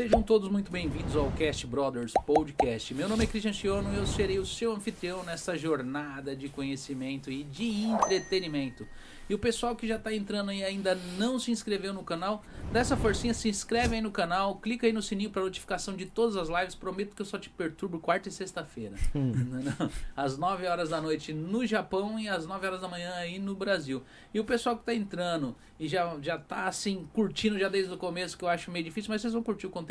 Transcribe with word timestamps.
Sejam 0.00 0.22
todos 0.22 0.48
muito 0.48 0.72
bem-vindos 0.72 1.14
ao 1.14 1.30
Cast 1.32 1.66
Brothers 1.66 2.14
Podcast. 2.24 2.94
Meu 2.94 3.06
nome 3.06 3.24
é 3.24 3.26
Christian 3.26 3.52
Chiono 3.52 3.92
e 3.92 3.98
eu 3.98 4.06
serei 4.06 4.38
o 4.38 4.46
seu 4.46 4.72
anfitrião 4.72 5.22
nessa 5.22 5.58
jornada 5.58 6.34
de 6.34 6.48
conhecimento 6.48 7.30
e 7.30 7.44
de 7.44 7.82
entretenimento. 7.82 8.88
E 9.28 9.34
o 9.34 9.38
pessoal 9.38 9.76
que 9.76 9.86
já 9.86 9.94
está 9.94 10.12
entrando 10.12 10.50
e 10.50 10.64
ainda 10.64 10.98
não 11.16 11.38
se 11.38 11.52
inscreveu 11.52 11.92
no 11.92 12.02
canal, 12.02 12.42
dá 12.72 12.80
essa 12.80 12.96
forcinha, 12.96 13.32
se 13.34 13.48
inscreve 13.48 13.94
aí 13.94 14.00
no 14.00 14.10
canal, 14.10 14.56
clica 14.56 14.88
aí 14.88 14.92
no 14.92 15.00
sininho 15.00 15.30
para 15.30 15.42
notificação 15.42 15.94
de 15.94 16.06
todas 16.06 16.34
as 16.34 16.48
lives. 16.48 16.74
Prometo 16.74 17.14
que 17.14 17.22
eu 17.22 17.26
só 17.26 17.38
te 17.38 17.48
perturbo 17.48 18.00
quarta 18.00 18.28
e 18.28 18.32
sexta-feira. 18.32 18.96
às 20.16 20.36
9 20.36 20.66
horas 20.66 20.88
da 20.88 21.00
noite 21.00 21.32
no 21.32 21.64
Japão 21.64 22.18
e 22.18 22.28
às 22.28 22.44
9 22.44 22.66
horas 22.66 22.80
da 22.80 22.88
manhã 22.88 23.12
aí 23.14 23.38
no 23.38 23.54
Brasil. 23.54 24.02
E 24.34 24.40
o 24.40 24.44
pessoal 24.44 24.74
que 24.74 24.82
está 24.82 24.94
entrando 24.94 25.54
e 25.78 25.86
já, 25.86 26.18
já 26.20 26.36
tá 26.36 26.66
assim, 26.66 27.08
curtindo 27.14 27.56
já 27.56 27.68
desde 27.68 27.94
o 27.94 27.96
começo, 27.96 28.36
que 28.36 28.44
eu 28.44 28.48
acho 28.48 28.68
meio 28.70 28.84
difícil, 28.84 29.10
mas 29.10 29.22
vocês 29.22 29.32
vão 29.32 29.44
curtir 29.44 29.68
o 29.68 29.70
conteúdo. 29.70 29.89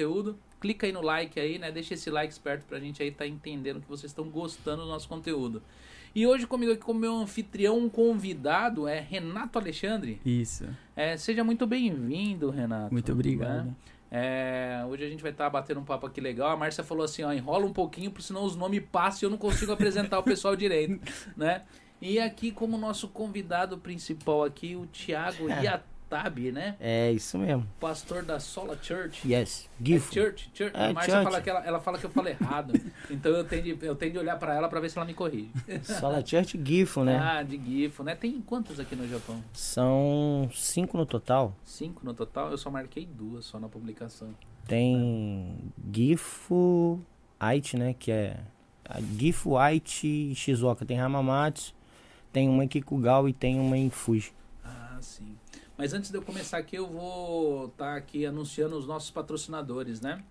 Clica 0.60 0.86
aí 0.86 0.92
no 0.92 1.02
like 1.02 1.40
aí, 1.40 1.58
né? 1.58 1.72
Deixa 1.72 1.94
esse 1.94 2.10
like 2.10 2.32
esperto 2.32 2.66
pra 2.66 2.80
gente 2.80 3.02
aí 3.02 3.12
tá 3.12 3.26
entendendo 3.26 3.80
que 3.80 3.88
vocês 3.88 4.12
estão 4.12 4.26
gostando 4.26 4.84
do 4.84 4.88
nosso 4.90 5.08
conteúdo. 5.08 5.62
E 6.14 6.26
hoje 6.26 6.48
comigo 6.48 6.72
aqui 6.72 6.82
como 6.82 7.00
meu 7.00 7.16
anfitrião, 7.16 7.78
um 7.78 7.88
convidado 7.88 8.88
é 8.88 9.00
Renato 9.00 9.60
Alexandre. 9.60 10.20
Isso. 10.26 10.68
É, 10.96 11.16
seja 11.16 11.44
muito 11.44 11.66
bem-vindo, 11.68 12.50
Renato. 12.50 12.92
Muito 12.92 13.12
obrigado. 13.12 13.68
Né? 13.68 13.76
É, 14.12 14.84
hoje 14.90 15.06
a 15.06 15.10
gente 15.10 15.22
vai 15.22 15.32
estar 15.32 15.46
tá 15.46 15.50
batendo 15.50 15.80
um 15.80 15.86
papo 15.86 16.08
aqui 16.08 16.20
legal. 16.20 16.50
A 16.50 16.58
Márcia 16.58 16.84
falou 16.84 17.04
assim, 17.04 17.24
ó, 17.24 17.32
enrola 17.32 17.66
um 17.66 17.74
pouquinho, 17.74 18.10
porque 18.10 18.26
senão 18.26 18.44
os 18.44 18.56
nomes 18.56 18.84
passam 18.92 19.20
e 19.22 19.26
eu 19.28 19.30
não 19.30 19.38
consigo 19.38 19.72
apresentar 19.72 20.18
o 20.20 20.24
pessoal 20.24 20.56
direito, 20.56 21.00
né? 21.38 21.64
E 22.02 22.18
aqui 22.18 22.52
como 22.52 22.78
nosso 22.78 23.08
convidado 23.10 23.78
principal 23.78 24.44
aqui, 24.44 24.76
o 24.76 24.88
Thiago 24.88 25.48
Iat 25.50 25.84
Tabi, 26.10 26.52
né? 26.52 26.76
É, 26.80 27.12
isso 27.12 27.38
mesmo. 27.38 27.68
Pastor 27.80 28.24
da 28.24 28.40
Sola 28.40 28.76
Church. 28.82 29.32
Yes. 29.32 29.70
Gifo. 29.80 30.10
É 30.10 30.14
church, 30.14 30.50
church. 30.56 30.76
É, 30.76 30.88
a 30.88 30.94
Márcia 30.94 31.24
fala 31.24 31.42
que 31.42 31.50
ela, 31.50 31.64
ela 31.64 31.80
fala 31.80 32.00
que 32.00 32.06
eu 32.06 32.10
falo 32.10 32.28
errado. 32.28 32.74
então 33.12 33.32
eu 33.32 33.44
tenho, 33.44 33.62
de, 33.62 33.86
eu 33.86 33.96
tenho 33.96 34.14
de 34.14 34.18
olhar 34.18 34.40
para 34.40 34.56
ela 34.56 34.68
para 34.68 34.80
ver 34.80 34.90
se 34.90 34.98
ela 34.98 35.06
me 35.06 35.14
corrige. 35.14 35.52
Sola 35.84 36.26
Church 36.26 36.60
Gifo, 36.66 37.04
né? 37.04 37.16
Ah, 37.18 37.44
de 37.44 37.58
Gifo, 37.64 38.04
né? 38.04 38.16
Tem 38.16 38.42
quantas 38.42 38.80
aqui 38.80 38.96
no 38.96 39.08
Japão? 39.08 39.44
São 39.54 40.50
cinco 40.52 40.98
no 40.98 41.06
total. 41.06 41.56
Cinco 41.64 42.04
no 42.04 42.16
total? 42.16 42.50
Eu 42.50 42.58
só 42.58 42.72
marquei 42.72 43.06
duas 43.06 43.46
só 43.46 43.60
na 43.60 43.70
publicação. 43.70 44.34
Tem 44.68 45.72
Gifo 45.94 47.00
Aichi, 47.40 47.78
né? 47.78 47.94
Que 47.94 48.12
é 48.12 48.40
Gifo 49.16 49.58
Aichi 49.58 50.34
Shizuoka. 50.34 50.88
Tem 50.88 51.00
Hamamatsu, 51.00 51.76
tem 52.34 52.50
uma 52.50 52.64
em 52.64 52.68
Kikugawa 52.68 53.30
e 53.30 53.34
tem 53.34 53.60
uma 53.60 53.78
em 53.78 53.92
Fuji. 53.92 54.34
Mas 55.80 55.94
antes 55.94 56.12
de 56.12 56.18
eu 56.18 56.22
começar 56.22 56.58
aqui, 56.58 56.76
eu 56.76 56.86
vou 56.86 57.68
estar 57.68 57.92
tá 57.92 57.96
aqui 57.96 58.26
anunciando 58.26 58.78
os 58.78 58.86
nossos 58.86 59.10
patrocinadores, 59.12 60.02
né? 60.02 60.22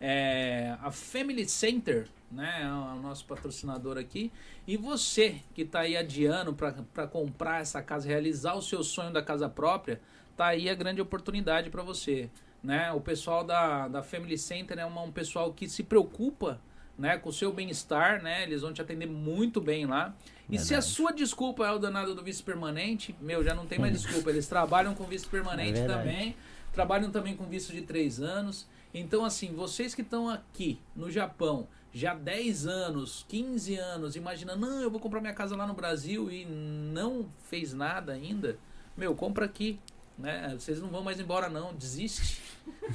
É, 0.00 0.78
a 0.80 0.90
Family 0.90 1.46
Center, 1.46 2.08
né? 2.32 2.62
É 2.62 2.66
o 2.66 3.02
nosso 3.02 3.26
patrocinador 3.26 3.98
aqui. 3.98 4.32
E 4.66 4.78
você 4.78 5.42
que 5.54 5.60
está 5.60 5.80
aí 5.80 5.94
adiando 5.94 6.54
para 6.54 7.06
comprar 7.06 7.60
essa 7.60 7.82
casa, 7.82 8.08
realizar 8.08 8.54
o 8.54 8.62
seu 8.62 8.82
sonho 8.82 9.12
da 9.12 9.22
casa 9.22 9.46
própria, 9.46 10.00
tá 10.38 10.46
aí 10.46 10.70
a 10.70 10.74
grande 10.74 11.02
oportunidade 11.02 11.68
para 11.68 11.82
você. 11.82 12.30
Né? 12.62 12.90
O 12.90 13.00
pessoal 13.02 13.44
da, 13.44 13.88
da 13.88 14.02
Family 14.02 14.38
Center 14.38 14.78
é 14.78 14.86
uma, 14.86 15.02
um 15.02 15.12
pessoal 15.12 15.52
que 15.52 15.68
se 15.68 15.82
preocupa 15.82 16.58
né, 16.96 17.18
com 17.18 17.28
o 17.28 17.32
seu 17.32 17.52
bem-estar, 17.52 18.22
né? 18.22 18.44
Eles 18.44 18.62
vão 18.62 18.72
te 18.72 18.80
atender 18.80 19.06
muito 19.06 19.60
bem 19.60 19.84
lá. 19.84 20.14
E 20.48 20.52
Verdade. 20.52 20.68
se 20.68 20.74
a 20.74 20.82
sua 20.82 21.12
desculpa 21.12 21.66
é 21.66 21.70
o 21.70 21.78
danado 21.78 22.14
do 22.14 22.22
vice 22.22 22.42
permanente, 22.42 23.14
meu, 23.20 23.42
já 23.42 23.54
não 23.54 23.66
tem 23.66 23.78
mais 23.78 23.92
desculpa. 23.92 24.30
Eles 24.30 24.46
trabalham 24.46 24.94
com 24.94 25.04
vice 25.04 25.26
permanente 25.26 25.80
é 25.80 25.86
também, 25.86 26.36
trabalham 26.72 27.10
também 27.10 27.34
com 27.34 27.44
visto 27.46 27.72
de 27.72 27.82
três 27.82 28.20
anos. 28.20 28.66
Então, 28.92 29.24
assim, 29.24 29.54
vocês 29.54 29.94
que 29.94 30.02
estão 30.02 30.28
aqui 30.28 30.78
no 30.94 31.10
Japão 31.10 31.66
já 31.92 32.12
10 32.12 32.66
anos, 32.66 33.24
15 33.28 33.76
anos, 33.76 34.16
imagina, 34.16 34.54
não, 34.56 34.80
eu 34.80 34.90
vou 34.90 35.00
comprar 35.00 35.20
minha 35.20 35.32
casa 35.32 35.56
lá 35.56 35.66
no 35.66 35.74
Brasil 35.74 36.30
e 36.30 36.44
não 36.44 37.26
fez 37.48 37.72
nada 37.72 38.12
ainda, 38.12 38.58
meu, 38.96 39.14
compra 39.14 39.44
aqui. 39.44 39.78
Né? 40.18 40.54
Vocês 40.58 40.80
não 40.80 40.88
vão 40.88 41.02
mais 41.02 41.18
embora 41.18 41.48
não, 41.48 41.74
desiste. 41.74 42.40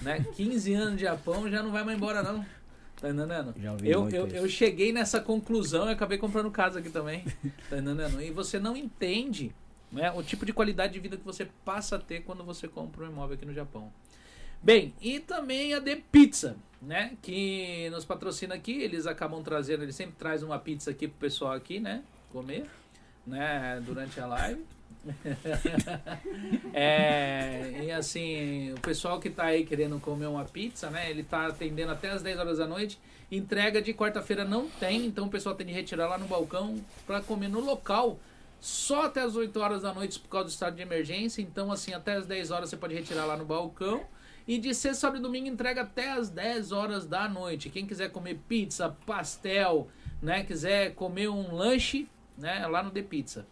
Né? 0.02 0.26
15 0.36 0.74
anos 0.74 0.98
de 0.98 1.04
Japão 1.04 1.50
já 1.50 1.64
não 1.64 1.72
vai 1.72 1.84
mais 1.84 1.98
embora 1.98 2.22
não. 2.22 2.46
Tá 3.00 3.10
entendendo? 3.10 3.54
Já 3.58 3.72
ouvi 3.72 3.90
eu, 3.90 4.10
eu, 4.10 4.28
eu 4.28 4.50
cheguei 4.50 4.92
nessa 4.92 5.22
conclusão 5.22 5.90
e 5.90 5.94
acabei 5.94 6.18
comprando 6.18 6.52
casa 6.52 6.80
aqui 6.80 6.90
também. 6.90 7.24
tá 7.70 7.78
entendendo? 7.78 8.22
E 8.22 8.30
você 8.32 8.60
não 8.60 8.76
entende 8.76 9.54
né, 9.92 10.12
o 10.12 10.22
tipo 10.22 10.46
de 10.46 10.52
qualidade 10.54 10.94
de 10.94 11.00
vida 11.00 11.18
que 11.18 11.24
você 11.24 11.48
passa 11.64 11.96
a 11.96 12.00
ter 12.00 12.24
quando 12.24 12.44
você 12.44 12.68
compra 12.68 13.06
um 13.06 13.10
imóvel 13.10 13.36
aqui 13.36 13.46
no 13.46 13.54
Japão. 13.54 13.92
Bem, 14.62 14.94
e 15.02 15.20
também 15.22 15.74
a 15.74 15.80
The 15.80 16.02
Pizza, 16.12 16.58
né? 16.82 17.14
Que 17.22 17.90
nos 17.92 18.04
patrocina 18.04 18.56
aqui, 18.56 18.74
eles 18.82 19.08
acabam 19.08 19.42
trazendo, 19.42 19.84
eles 19.84 19.96
sempre 19.96 20.16
trazem 20.18 20.46
uma 20.46 20.60
pizza 20.60 20.92
aqui 20.92 21.08
pro 21.08 21.18
pessoal 21.18 21.54
aqui, 21.54 21.80
né? 21.80 22.04
Comer, 22.32 22.66
né? 23.26 23.82
Durante 23.86 24.20
a 24.20 24.28
live. 24.28 24.66
É, 26.74 27.84
e 27.84 27.92
assim, 27.92 28.74
o 28.74 28.82
pessoal 28.82 29.20
que 29.20 29.30
tá 29.30 29.46
aí 29.46 29.66
querendo 29.66 30.00
comer 30.00 30.28
uma 30.28 30.46
pizza, 30.46 30.90
né? 30.90 31.10
Ele 31.10 31.24
tá 31.24 31.48
atendendo 31.48 31.92
até 31.92 32.10
as 32.10 32.22
10 32.22 32.40
horas 32.40 32.58
da 32.58 32.68
noite. 32.68 33.00
Entrega 33.32 33.82
de 33.82 33.94
quarta-feira 33.94 34.44
não 34.44 34.68
tem, 34.68 35.06
então 35.06 35.28
o 35.28 35.30
pessoal 35.30 35.56
tem 35.56 35.68
de 35.68 35.74
retirar 35.74 36.08
lá 36.08 36.18
no 36.18 36.26
balcão 36.26 36.84
para 37.06 37.22
comer 37.22 37.48
no 37.48 37.60
local. 37.60 38.20
Só 38.60 39.06
até 39.06 39.22
as 39.22 39.36
8 39.36 39.58
horas 39.60 39.84
da 39.84 39.94
noite 39.94 40.20
por 40.20 40.30
causa 40.30 40.48
do 40.48 40.52
estado 40.52 40.76
de 40.76 40.82
emergência. 40.82 41.42
Então, 41.42 41.72
assim, 41.72 41.94
até 41.94 42.16
as 42.16 42.26
10 42.26 42.52
horas 42.52 42.70
você 42.70 42.78
pode 42.78 42.94
retirar 42.94 43.26
lá 43.26 43.38
no 43.38 43.46
balcão. 43.46 44.06
E 44.48 44.58
de 44.58 44.74
sexta, 44.74 45.02
sábado 45.02 45.20
e 45.20 45.22
domingo 45.22 45.48
entrega 45.48 45.82
até 45.82 46.12
as 46.12 46.30
10 46.30 46.72
horas 46.72 47.06
da 47.06 47.30
noite. 47.30 47.70
Quem 47.70 47.86
quiser 47.86 48.10
comer 48.12 48.40
pizza, 48.48 48.90
pastel, 49.06 49.88
né? 50.22 50.44
Quiser 50.44 50.96
comer 50.96 51.30
um 51.30 51.54
lanche, 51.54 52.08
né? 52.38 52.66
Lá 52.68 52.82
no 52.82 52.90
The 52.90 53.04
Pizza. 53.04 53.46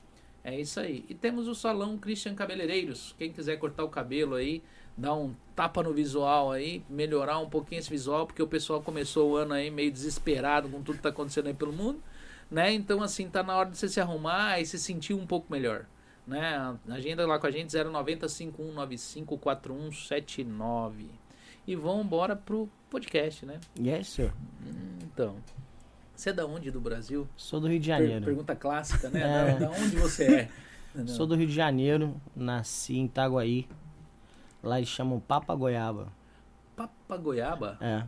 É 0.47 0.57
isso 0.57 0.79
aí. 0.79 1.03
E 1.09 1.13
temos 1.13 1.45
o 1.45 1.53
salão 1.53 1.97
Christian 1.97 2.33
Cabeleireiros. 2.33 3.13
Quem 3.17 3.33
quiser 3.33 3.57
cortar 3.57 3.83
o 3.83 3.89
cabelo 3.89 4.33
aí, 4.33 4.63
dar 4.95 5.13
um 5.13 5.35
tapa 5.53 5.83
no 5.83 5.91
visual 5.91 6.53
aí, 6.53 6.81
melhorar 6.89 7.37
um 7.39 7.49
pouquinho 7.49 7.79
esse 7.79 7.89
visual, 7.89 8.25
porque 8.25 8.41
o 8.41 8.47
pessoal 8.47 8.81
começou 8.81 9.31
o 9.31 9.35
ano 9.35 9.53
aí 9.53 9.69
meio 9.69 9.91
desesperado 9.91 10.69
com 10.69 10.81
tudo 10.81 10.95
que 10.95 11.03
tá 11.03 11.09
acontecendo 11.09 11.47
aí 11.47 11.53
pelo 11.53 11.73
mundo, 11.73 12.01
né? 12.49 12.71
Então 12.71 13.03
assim, 13.03 13.29
tá 13.29 13.43
na 13.43 13.57
hora 13.57 13.69
de 13.69 13.77
você 13.77 13.89
se 13.89 13.99
arrumar 13.99 14.61
e 14.61 14.65
se 14.65 14.79
sentir 14.79 15.13
um 15.13 15.27
pouco 15.27 15.51
melhor, 15.51 15.85
né? 16.25 16.77
Agenda 16.87 17.27
lá 17.27 17.37
com 17.37 17.47
a 17.47 17.51
gente 17.51 17.75
090 17.75 18.29
5195 18.29 19.37
4179. 19.37 21.09
E 21.67 21.75
vamos 21.75 22.05
embora 22.05 22.37
pro 22.37 22.69
podcast, 22.89 23.45
né? 23.45 23.59
Yes, 23.77 24.07
sir. 24.07 24.33
Então, 25.03 25.35
você 26.17 26.31
é 26.31 26.33
da 26.33 26.47
onde 26.47 26.71
do 26.71 26.81
Brasil? 26.81 27.27
Sou 27.37 27.59
do 27.59 27.67
Rio 27.67 27.79
de 27.79 27.85
Janeiro. 27.85 28.15
Per 28.15 28.25
pergunta 28.25 28.55
clássica, 28.55 29.07
né? 29.09 29.21
É. 29.53 29.59
Da, 29.59 29.69
onde 29.69 29.95
você 29.95 30.23
é? 30.23 30.49
Não. 30.95 31.05
Sou 31.07 31.27
do 31.27 31.35
Rio 31.35 31.45
de 31.47 31.53
Janeiro, 31.53 32.19
nasci 32.35 32.97
em 32.97 33.05
Itaguaí. 33.05 33.67
Lá 34.63 34.79
eles 34.79 34.89
chamam 34.89 35.19
Papa 35.19 35.53
Goiaba. 35.53 36.07
Papa 36.75 37.17
Goiaba? 37.17 37.77
É. 37.79 38.03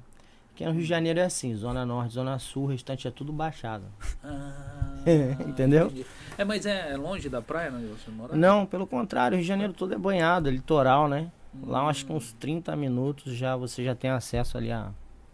Aqui 0.52 0.66
no 0.66 0.72
Rio 0.72 0.82
de 0.82 0.88
Janeiro 0.88 1.20
é 1.20 1.24
assim, 1.24 1.54
Zona 1.54 1.86
Norte, 1.86 2.16
Zona 2.16 2.40
Sul, 2.40 2.64
o 2.64 2.68
restante 2.68 3.08
é 3.08 3.12
tudo 3.12 3.32
baixado. 3.32 3.86
Ah, 4.24 4.96
Entendeu? 5.48 5.86
Entendi. 5.86 6.06
É, 6.36 6.44
mas 6.44 6.66
é 6.66 6.98
longe 6.98 7.30
da 7.30 7.44
praia 7.44 7.72
onde 7.72 7.86
você 7.86 8.10
mora? 8.10 8.36
Não, 8.36 8.66
pelo 8.66 8.88
contrário, 8.88 9.36
o 9.36 9.38
Rio 9.38 9.44
de 9.44 9.48
Janeiro 9.48 9.72
todo 9.72 9.94
é 9.94 9.98
banhado, 9.98 10.50
é 10.50 10.52
litoral, 10.52 11.08
né? 11.08 11.32
Hum. 11.54 11.70
Lá 11.70 11.88
acho 11.88 12.08
que 12.08 12.12
uns 12.12 12.34
30 12.34 12.76
minutos 12.76 13.34
já 13.36 13.56
você 13.56 13.84
já 13.84 13.94
tem 13.94 14.10
acesso 14.10 14.58
ali 14.58 14.72
a 14.72 14.92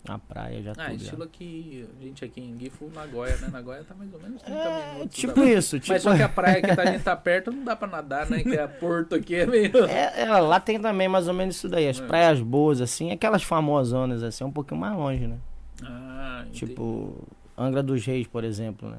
na 0.07 0.19
praia 0.19 0.61
já 0.61 0.71
Ah, 0.71 0.85
tudo, 0.85 0.95
estilo 0.95 1.19
já. 1.19 1.25
aqui, 1.25 1.87
a 1.99 2.03
gente 2.03 2.25
aqui 2.25 2.41
em 2.41 2.57
Gifo, 2.59 2.89
Nagoya, 2.93 3.37
né? 3.37 3.49
Nagoya 3.51 3.83
tá 3.83 3.93
mais 3.95 4.13
ou 4.13 4.19
menos 4.19 4.41
30 4.41 4.59
é, 4.59 4.93
minutos. 4.93 5.15
Tipo 5.17 5.43
isso, 5.43 5.79
tipo... 5.79 5.93
Mas 5.93 6.03
só 6.03 6.15
que 6.15 6.21
a 6.21 6.29
praia 6.29 6.61
que 6.61 6.75
tá, 6.75 6.81
a 6.83 6.85
gente 6.85 7.03
tá 7.03 7.15
perto 7.15 7.51
não 7.51 7.63
dá 7.63 7.75
pra 7.75 7.87
nadar, 7.87 8.29
né? 8.29 8.43
Que 8.43 8.55
é 8.55 8.67
Porto 8.67 9.15
aqui 9.15 9.35
é 9.35 9.45
meio... 9.45 9.71
É, 9.87 10.23
é, 10.23 10.39
lá 10.39 10.59
tem 10.59 10.79
também 10.79 11.07
mais 11.07 11.27
ou 11.27 11.33
menos 11.33 11.55
isso 11.55 11.69
daí. 11.69 11.87
As 11.87 11.99
é. 11.99 12.05
praias 12.05 12.41
boas, 12.41 12.81
assim, 12.81 13.11
aquelas 13.11 13.43
famosonas, 13.43 14.23
assim, 14.23 14.43
um 14.43 14.51
pouquinho 14.51 14.79
mais 14.79 14.95
longe, 14.95 15.27
né? 15.27 15.37
Ah, 15.83 16.41
entendi. 16.41 16.59
Tipo, 16.59 17.27
Angra 17.57 17.81
dos 17.81 18.05
Reis, 18.05 18.27
por 18.27 18.43
exemplo, 18.43 18.89
né? 18.89 18.97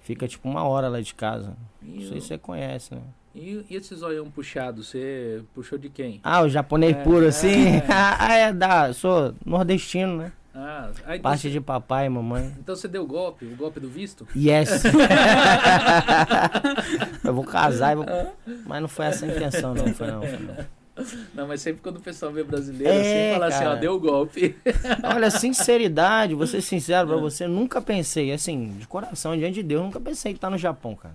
Fica 0.00 0.26
tipo 0.26 0.48
uma 0.48 0.64
hora 0.64 0.88
lá 0.88 1.00
de 1.00 1.14
casa. 1.14 1.56
E 1.82 1.86
não 1.86 2.08
sei 2.08 2.20
se 2.20 2.28
você 2.28 2.38
conhece, 2.38 2.94
né? 2.94 3.02
E, 3.34 3.64
e 3.68 3.76
esse 3.76 3.94
zoião 3.94 4.30
puxado, 4.30 4.82
você 4.82 5.42
puxou 5.54 5.78
de 5.78 5.88
quem? 5.88 6.20
Ah, 6.24 6.42
o 6.42 6.48
japonês 6.48 6.96
é, 6.96 7.02
puro, 7.02 7.26
assim? 7.26 7.76
É. 7.76 7.84
ah, 7.88 8.34
é, 8.34 8.52
da, 8.52 8.92
sou 8.92 9.34
nordestino, 9.44 10.16
né? 10.16 10.32
Ah, 10.60 10.90
então 10.90 11.20
Parte 11.20 11.52
de 11.52 11.60
papai 11.60 12.06
e 12.06 12.08
mamãe. 12.08 12.52
Então 12.58 12.74
você 12.74 12.88
deu 12.88 13.04
o 13.04 13.06
golpe, 13.06 13.44
o 13.44 13.54
golpe 13.54 13.78
do 13.78 13.88
visto? 13.88 14.26
Yes. 14.34 14.82
eu 17.24 17.32
vou 17.32 17.44
casar, 17.44 17.92
eu 17.92 18.02
vou... 18.02 18.06
mas 18.66 18.80
não 18.80 18.88
foi 18.88 19.06
essa 19.06 19.24
a 19.24 19.28
intenção, 19.28 19.72
não. 19.72 19.94
Foi 19.94 20.10
não, 20.10 20.20
foi 20.20 20.38
não. 20.38 20.56
Não, 21.32 21.46
mas 21.46 21.62
sempre 21.62 21.80
quando 21.80 21.98
o 21.98 22.00
pessoal 22.00 22.32
vê 22.32 22.42
brasileiro 22.42 22.92
é, 22.92 23.30
assim, 23.30 23.38
fala 23.38 23.50
cara. 23.52 23.70
assim, 23.70 23.76
ó, 23.76 23.80
deu 23.80 23.94
o 23.94 24.00
golpe. 24.00 24.56
Olha, 25.04 25.30
sinceridade, 25.30 26.34
vou 26.34 26.44
ser 26.44 26.60
sincero 26.60 27.06
pra 27.06 27.16
é. 27.16 27.20
você, 27.20 27.46
nunca 27.46 27.80
pensei, 27.80 28.32
assim, 28.32 28.76
de 28.76 28.88
coração, 28.88 29.36
diante 29.36 29.54
de 29.54 29.62
Deus, 29.62 29.82
nunca 29.82 30.00
pensei 30.00 30.34
que 30.34 30.40
tá 30.40 30.50
no 30.50 30.58
Japão, 30.58 30.96
cara. 30.96 31.14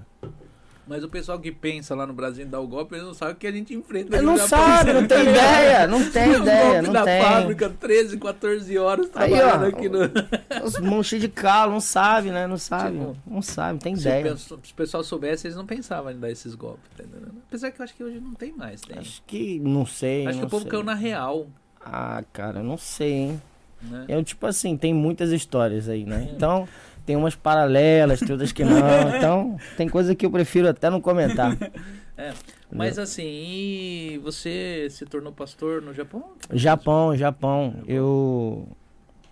Mas 0.85 1.01
o 1.03 1.07
pessoal 1.07 1.39
que 1.39 1.49
pensa 1.51 1.95
lá 1.95 2.05
no 2.05 2.13
Brasil 2.13 2.45
em 2.45 2.49
dar 2.49 2.59
o 2.59 2.67
golpe, 2.67 2.93
eles 2.95 3.05
não 3.05 3.13
sabem 3.13 3.33
o 3.35 3.37
que 3.37 3.47
a 3.47 3.51
gente 3.51 3.73
enfrenta. 3.73 4.15
Ele 4.17 4.25
no 4.25 4.33
não 4.35 4.47
sabe, 4.47 4.91
não 4.93 5.07
tem 5.07 5.21
ideia, 5.21 5.87
não 5.87 6.11
tem 6.11 6.33
ideia, 6.33 6.71
golpe 6.73 6.81
não 6.87 6.93
da 6.93 7.03
tem. 7.05 7.21
fábrica, 7.21 7.69
13, 7.69 8.17
14 8.17 8.77
horas 8.77 9.05
Aí, 9.15 9.31
trabalhando 9.31 9.63
ó, 9.63 9.67
aqui 9.69 9.87
no... 9.87 9.99
Os 10.65 10.79
mãos 10.79 11.07
cheios 11.07 11.21
de 11.23 11.29
calo, 11.29 11.71
não 11.71 11.79
sabe, 11.79 12.31
né? 12.31 12.45
Não 12.47 12.57
sabe, 12.57 12.97
Tipo, 12.97 13.15
não 13.25 13.41
sabe, 13.41 13.71
não 13.73 13.79
tem 13.79 13.95
Se 13.95 14.01
ideia. 14.01 14.23
pesso- 14.23 14.59
se 14.61 14.71
o 14.71 14.75
pessoal 14.75 15.03
soubesse, 15.05 15.47
eles 15.47 15.55
não 15.55 15.65
pensavam 15.65 16.11
em 16.11 16.19
dar 16.19 16.29
esses 16.29 16.53
golpes, 16.53 16.83
entendeu? 16.99 17.29
Apesar 17.47 17.71
que 17.71 17.79
eu 17.79 17.83
acho 17.85 17.93
que 17.95 18.03
hoje 18.03 18.19
não 18.19 18.33
tem 18.33 18.51
mais, 18.51 18.81
tem. 18.81 18.97
Acho, 18.97 19.07
Acho 19.09 19.23
que, 19.25 19.59
não 19.59 19.85
sei, 19.85 20.25
que 20.27 20.33
não 20.33 20.43
o 20.45 20.49
povo 20.49 20.63
sei. 20.63 20.71
caiu 20.71 20.83
na 20.83 20.95
real, 20.95 21.47
Ah, 21.79 22.21
cara, 22.33 22.59
eu 22.59 22.63
não 22.63 22.77
sei, 22.77 23.11
hein? 23.13 23.41
né? 23.83 24.05
Eu, 24.07 24.23
tipo 24.23 24.45
assim, 24.47 24.75
tem 24.77 24.93
muitas 24.93 25.31
histórias 25.31 25.87
aí, 25.89 26.05
né? 26.05 26.29
Então, 26.35 26.67
tem 27.05 27.15
umas 27.15 27.35
paralelas, 27.35 28.19
tem 28.19 28.31
outras 28.31 28.51
que 28.51 28.63
não. 28.63 28.73
Então, 29.17 29.57
tem 29.77 29.87
coisa 29.87 30.15
que 30.15 30.25
eu 30.25 30.31
prefiro 30.31 30.67
até 30.67 30.89
não 30.89 31.01
comentar. 31.01 31.55
Mas 32.71 32.97
assim, 32.97 33.23
e 33.25 34.19
você 34.23 34.87
se 34.89 35.05
tornou 35.05 35.31
pastor 35.31 35.81
no 35.81 35.93
Japão? 35.93 36.33
Japão, 36.51 37.15
Japão. 37.15 37.75
Eu. 37.87 38.67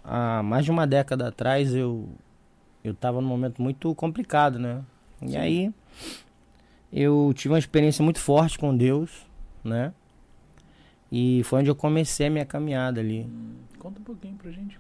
Há 0.04 0.42
mais 0.44 0.66
de 0.66 0.72
uma 0.72 0.86
década 0.86 1.28
atrás, 1.28 1.74
eu. 1.74 2.10
Eu 2.84 2.94
tava 2.94 3.22
num 3.22 3.28
momento 3.28 3.62
muito 3.62 3.94
complicado, 3.94 4.58
né? 4.58 4.82
E 5.22 5.32
Sim. 5.32 5.38
aí. 5.38 5.74
Eu 6.92 7.32
tive 7.36 7.54
uma 7.54 7.60
experiência 7.60 8.04
muito 8.04 8.20
forte 8.20 8.58
com 8.58 8.76
Deus, 8.76 9.26
né? 9.64 9.94
E 11.12 11.42
foi 11.44 11.60
onde 11.60 11.70
eu 11.70 11.76
comecei 11.76 12.28
a 12.28 12.30
minha 12.30 12.46
caminhada 12.46 13.00
ali. 13.00 13.22
Hum, 13.22 13.56
conta 13.80 14.00
um 14.00 14.04
pouquinho 14.04 14.36
pra 14.36 14.52
gente. 14.52 14.80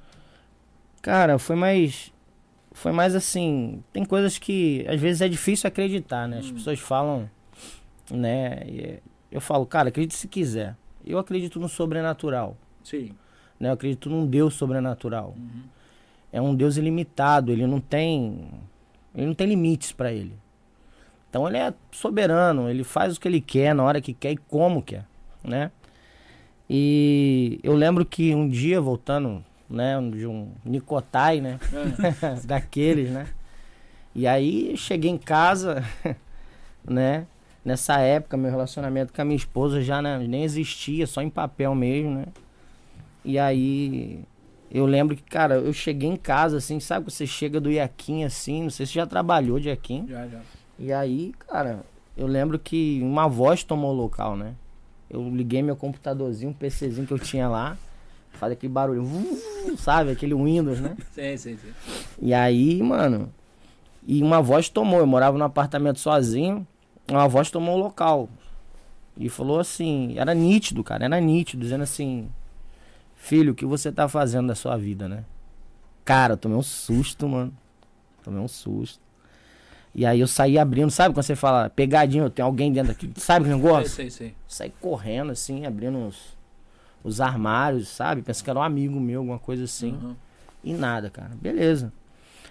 Cara, 1.01 1.37
foi 1.39 1.55
mais. 1.55 2.11
Foi 2.71 2.91
mais 2.91 3.15
assim. 3.15 3.83
Tem 3.91 4.03
coisas 4.05 4.37
que 4.37 4.85
às 4.87 4.99
vezes 4.99 5.21
é 5.21 5.27
difícil 5.27 5.67
acreditar, 5.67 6.27
né? 6.27 6.39
As 6.39 6.49
Hum. 6.49 6.53
pessoas 6.53 6.79
falam, 6.79 7.29
né? 8.09 8.99
eu 9.31 9.39
falo, 9.41 9.65
cara, 9.65 9.89
acredite 9.89 10.15
se 10.15 10.27
quiser. 10.27 10.75
Eu 11.05 11.17
acredito 11.17 11.59
no 11.59 11.67
sobrenatural, 11.69 12.57
Sim. 12.83 13.11
né? 13.59 13.69
Eu 13.69 13.73
acredito 13.73 14.09
num 14.09 14.25
Deus 14.25 14.53
sobrenatural. 14.55 15.35
Uhum. 15.37 15.63
É 16.31 16.41
um 16.41 16.53
Deus 16.55 16.77
ilimitado, 16.77 17.51
ele 17.51 17.65
não 17.65 17.79
tem. 17.79 18.45
Ele 19.15 19.25
não 19.27 19.33
tem 19.33 19.47
limites 19.47 19.91
pra 19.91 20.11
ele. 20.13 20.33
Então 21.29 21.47
ele 21.47 21.57
é 21.57 21.73
soberano, 21.91 22.69
ele 22.69 22.83
faz 22.83 23.15
o 23.15 23.19
que 23.19 23.27
ele 23.27 23.39
quer, 23.41 23.73
na 23.73 23.83
hora 23.83 24.01
que 24.01 24.13
quer 24.13 24.31
e 24.31 24.37
como 24.37 24.81
quer, 24.81 25.05
né? 25.43 25.71
E 26.69 27.59
eu 27.63 27.73
lembro 27.73 28.05
que 28.05 28.33
um 28.35 28.47
dia, 28.47 28.79
voltando, 28.79 29.43
né, 29.71 29.97
de 30.11 30.27
um 30.27 30.51
Nicotai, 30.65 31.39
né? 31.39 31.59
É. 32.21 32.35
daqueles, 32.45 33.09
né? 33.09 33.27
E 34.13 34.27
aí 34.27 34.75
cheguei 34.75 35.09
em 35.09 35.17
casa, 35.17 35.83
né? 36.85 37.25
Nessa 37.63 37.99
época, 37.99 38.35
meu 38.35 38.49
relacionamento 38.49 39.13
com 39.13 39.21
a 39.21 39.25
minha 39.25 39.37
esposa 39.37 39.81
já 39.81 40.01
né, 40.01 40.17
nem 40.17 40.43
existia, 40.43 41.05
só 41.05 41.21
em 41.21 41.29
papel 41.29 41.73
mesmo, 41.75 42.15
né? 42.15 42.25
E 43.23 43.37
aí 43.37 44.23
eu 44.71 44.85
lembro 44.85 45.15
que, 45.15 45.23
cara, 45.23 45.55
eu 45.55 45.71
cheguei 45.71 46.09
em 46.09 46.15
casa, 46.15 46.57
assim, 46.57 46.79
sabe 46.79 47.05
que 47.05 47.11
você 47.11 47.27
chega 47.27 47.59
do 47.59 47.69
Iaquim 47.69 48.23
assim, 48.23 48.63
não 48.63 48.69
sei 48.69 48.85
se 48.85 48.93
já 48.93 49.05
trabalhou 49.05 49.59
de 49.59 49.69
Iaquim. 49.69 50.07
Já, 50.07 50.27
já. 50.27 50.39
E 50.79 50.91
aí, 50.91 51.33
cara, 51.47 51.81
eu 52.17 52.25
lembro 52.25 52.57
que 52.57 52.99
uma 53.03 53.27
voz 53.27 53.63
tomou 53.63 53.91
o 53.93 53.95
local, 53.95 54.35
né? 54.35 54.55
Eu 55.09 55.29
liguei 55.29 55.61
meu 55.61 55.75
computadorzinho, 55.75 56.51
um 56.51 56.53
PCzinho 56.53 57.05
que 57.05 57.13
eu 57.13 57.19
tinha 57.19 57.47
lá, 57.47 57.77
faz 58.41 58.53
aquele 58.53 58.73
barulho, 58.73 59.07
sabe? 59.77 60.09
Aquele 60.09 60.33
Windows, 60.33 60.79
né? 60.81 60.97
Sim, 61.13 61.37
sim, 61.37 61.57
sim. 61.57 61.71
E 62.19 62.33
aí, 62.33 62.81
mano, 62.81 63.31
e 64.07 64.23
uma 64.23 64.41
voz 64.41 64.67
tomou, 64.67 64.99
eu 64.99 65.05
morava 65.05 65.37
num 65.37 65.45
apartamento 65.45 65.99
sozinho, 65.99 66.65
uma 67.07 67.27
voz 67.27 67.51
tomou 67.51 67.75
o 67.75 67.79
local. 67.79 68.27
E 69.15 69.29
falou 69.29 69.59
assim, 69.59 70.17
era 70.17 70.33
nítido, 70.33 70.83
cara, 70.83 71.05
era 71.05 71.19
nítido, 71.21 71.61
dizendo 71.61 71.83
assim, 71.83 72.31
filho, 73.15 73.51
o 73.51 73.55
que 73.55 73.63
você 73.63 73.91
tá 73.91 74.09
fazendo 74.09 74.47
da 74.47 74.55
sua 74.55 74.75
vida, 74.75 75.07
né? 75.07 75.23
Cara, 76.03 76.33
eu 76.33 76.37
tomei 76.37 76.57
um 76.57 76.63
susto, 76.63 77.29
mano. 77.29 77.53
Tomei 78.23 78.39
um 78.39 78.47
susto. 78.47 78.99
E 79.93 80.03
aí 80.03 80.19
eu 80.19 80.27
saí 80.27 80.57
abrindo, 80.57 80.89
sabe 80.89 81.13
quando 81.13 81.25
você 81.25 81.35
fala, 81.35 81.69
pegadinho, 81.69 82.27
tem 82.27 82.43
alguém 82.43 82.73
dentro 82.73 82.91
aqui, 82.91 83.11
sabe 83.17 83.45
que 83.45 83.51
negócio? 83.51 83.89
Sei, 83.89 84.09
sei, 84.09 84.29
sei. 84.29 84.35
Saí 84.47 84.73
correndo, 84.81 85.31
assim, 85.31 85.65
abrindo 85.65 86.07
os, 86.07 86.40
os 87.03 87.21
armários, 87.21 87.87
sabe? 87.87 88.21
Pensei 88.21 88.43
que 88.43 88.49
era 88.49 88.59
um 88.59 88.63
amigo 88.63 88.99
meu, 88.99 89.19
alguma 89.19 89.39
coisa 89.39 89.63
assim. 89.63 89.93
Uhum. 89.93 90.15
E 90.63 90.73
nada, 90.73 91.09
cara. 91.09 91.31
Beleza. 91.35 91.91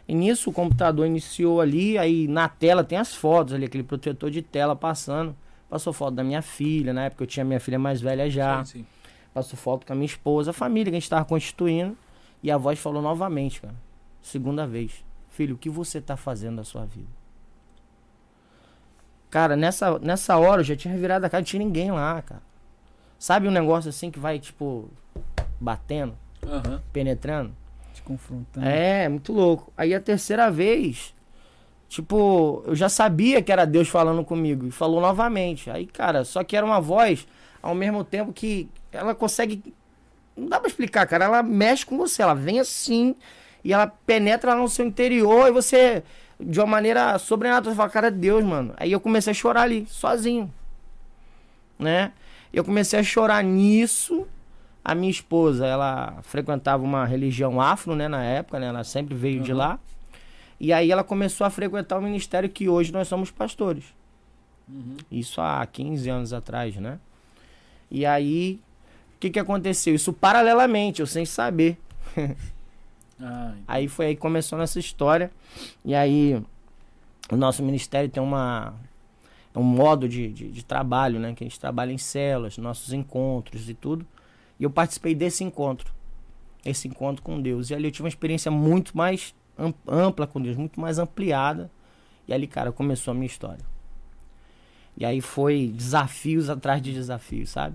E 0.08 0.14
nisso 0.14 0.50
o 0.50 0.52
computador 0.52 1.06
iniciou 1.06 1.60
ali, 1.60 1.96
aí 1.96 2.26
na 2.26 2.48
tela 2.48 2.82
tem 2.82 2.98
as 2.98 3.14
fotos 3.14 3.54
ali, 3.54 3.66
aquele 3.66 3.84
protetor 3.84 4.30
de 4.30 4.42
tela 4.42 4.74
passando. 4.74 5.36
Passou 5.68 5.92
foto 5.92 6.14
da 6.14 6.24
minha 6.24 6.42
filha, 6.42 6.92
na 6.92 7.04
época 7.04 7.22
eu 7.22 7.28
tinha 7.28 7.44
minha 7.44 7.60
filha 7.60 7.78
mais 7.78 8.00
velha 8.00 8.28
já. 8.28 8.64
Sim, 8.64 8.80
sim. 8.80 8.86
Passou 9.32 9.56
foto 9.56 9.86
com 9.86 9.92
a 9.92 9.96
minha 9.96 10.06
esposa, 10.06 10.50
a 10.50 10.52
família 10.52 10.90
que 10.90 10.96
a 10.96 11.00
gente 11.00 11.08
tava 11.08 11.24
constituindo. 11.24 11.96
E 12.42 12.50
a 12.50 12.56
voz 12.56 12.78
falou 12.78 13.00
novamente, 13.00 13.60
cara. 13.60 13.74
Segunda 14.20 14.66
vez. 14.66 15.04
Filho, 15.28 15.54
o 15.54 15.58
que 15.58 15.70
você 15.70 16.00
tá 16.00 16.16
fazendo 16.16 16.56
da 16.56 16.64
sua 16.64 16.84
vida? 16.84 17.08
Cara, 19.30 19.54
nessa, 19.54 19.96
nessa 20.00 20.36
hora 20.36 20.60
eu 20.60 20.64
já 20.64 20.74
tinha 20.74 20.96
virado 20.96 21.24
a 21.24 21.30
cara, 21.30 21.40
não 21.40 21.46
tinha 21.46 21.62
ninguém 21.62 21.92
lá, 21.92 22.20
cara. 22.20 22.42
Sabe 23.20 23.46
um 23.46 23.50
negócio 23.50 23.90
assim 23.90 24.10
que 24.10 24.18
vai, 24.18 24.38
tipo, 24.38 24.88
batendo, 25.60 26.16
Aham. 26.42 26.80
penetrando? 26.90 27.54
Te 27.92 28.00
confrontando. 28.00 28.66
É, 28.66 29.06
muito 29.10 29.30
louco. 29.30 29.70
Aí 29.76 29.94
a 29.94 30.00
terceira 30.00 30.50
vez, 30.50 31.14
tipo, 31.86 32.62
eu 32.66 32.74
já 32.74 32.88
sabia 32.88 33.42
que 33.42 33.52
era 33.52 33.66
Deus 33.66 33.90
falando 33.90 34.24
comigo 34.24 34.66
e 34.66 34.70
falou 34.70 35.02
novamente. 35.02 35.70
Aí, 35.70 35.84
cara, 35.84 36.24
só 36.24 36.42
que 36.42 36.56
era 36.56 36.64
uma 36.64 36.80
voz 36.80 37.28
ao 37.62 37.74
mesmo 37.74 38.02
tempo 38.04 38.32
que 38.32 38.70
ela 38.90 39.14
consegue. 39.14 39.62
Não 40.34 40.48
dá 40.48 40.58
pra 40.58 40.70
explicar, 40.70 41.06
cara. 41.06 41.26
Ela 41.26 41.42
mexe 41.42 41.84
com 41.84 41.98
você, 41.98 42.22
ela 42.22 42.32
vem 42.32 42.58
assim 42.58 43.14
e 43.62 43.74
ela 43.74 43.86
penetra 43.86 44.54
lá 44.54 44.60
no 44.62 44.66
seu 44.66 44.86
interior 44.86 45.46
e 45.46 45.52
você, 45.52 46.02
de 46.40 46.58
uma 46.58 46.66
maneira 46.66 47.18
sobrenatural, 47.18 47.74
você 47.74 47.76
fala, 47.76 47.90
cara, 47.90 48.06
é 48.06 48.10
Deus, 48.10 48.42
mano. 48.42 48.72
Aí 48.78 48.90
eu 48.90 48.98
comecei 48.98 49.32
a 49.32 49.34
chorar 49.34 49.60
ali, 49.64 49.86
sozinho. 49.90 50.50
Né? 51.78 52.12
Eu 52.52 52.64
comecei 52.64 52.98
a 52.98 53.02
chorar 53.02 53.42
nisso. 53.44 54.26
A 54.84 54.94
minha 54.94 55.10
esposa, 55.10 55.66
ela 55.66 56.18
frequentava 56.22 56.82
uma 56.82 57.04
religião 57.04 57.60
afro, 57.60 57.94
né, 57.94 58.08
na 58.08 58.22
época, 58.24 58.58
né? 58.58 58.66
Ela 58.66 58.82
sempre 58.82 59.14
veio 59.14 59.40
de 59.42 59.52
Uhum. 59.52 59.58
lá. 59.58 59.78
E 60.58 60.72
aí 60.72 60.90
ela 60.90 61.04
começou 61.04 61.46
a 61.46 61.50
frequentar 61.50 61.98
o 61.98 62.02
ministério 62.02 62.48
que 62.48 62.68
hoje 62.68 62.92
nós 62.92 63.06
somos 63.08 63.30
pastores. 63.30 63.84
Uhum. 64.68 64.96
Isso 65.10 65.40
há 65.40 65.64
15 65.66 66.08
anos 66.08 66.32
atrás, 66.32 66.76
né? 66.76 66.98
E 67.90 68.06
aí, 68.06 68.58
o 69.16 69.20
que 69.20 69.30
que 69.30 69.38
aconteceu? 69.38 69.94
Isso 69.94 70.12
paralelamente, 70.12 71.00
eu 71.00 71.06
sem 71.06 71.24
saber. 71.26 71.76
Ah, 73.22 73.52
Aí 73.68 73.86
foi 73.86 74.06
aí 74.06 74.14
que 74.14 74.20
começou 74.22 74.58
nessa 74.58 74.78
história. 74.78 75.30
E 75.84 75.94
aí, 75.94 76.42
o 77.30 77.36
nosso 77.36 77.62
ministério 77.62 78.08
tem 78.08 78.22
uma 78.22 78.72
um 79.54 79.62
modo 79.62 80.08
de, 80.08 80.28
de, 80.32 80.48
de 80.50 80.64
trabalho, 80.64 81.18
né? 81.18 81.34
Que 81.34 81.44
a 81.44 81.46
gente 81.46 81.58
trabalha 81.58 81.92
em 81.92 81.98
células, 81.98 82.56
nossos 82.58 82.92
encontros 82.92 83.68
e 83.68 83.74
tudo. 83.74 84.06
E 84.58 84.64
eu 84.64 84.70
participei 84.70 85.14
desse 85.14 85.42
encontro. 85.42 85.92
Esse 86.64 86.86
encontro 86.86 87.22
com 87.22 87.40
Deus. 87.40 87.70
E 87.70 87.74
ali 87.74 87.86
eu 87.86 87.90
tive 87.90 88.02
uma 88.04 88.08
experiência 88.08 88.50
muito 88.50 88.96
mais 88.96 89.34
am- 89.58 89.74
ampla 89.88 90.26
com 90.26 90.40
Deus, 90.40 90.56
muito 90.56 90.80
mais 90.80 90.98
ampliada. 90.98 91.70
E 92.28 92.32
ali, 92.34 92.46
cara, 92.46 92.70
começou 92.70 93.12
a 93.12 93.14
minha 93.14 93.26
história. 93.26 93.64
E 94.96 95.04
aí 95.04 95.20
foi 95.20 95.72
desafios 95.74 96.50
atrás 96.50 96.80
de 96.82 96.92
desafios, 96.92 97.50
sabe? 97.50 97.74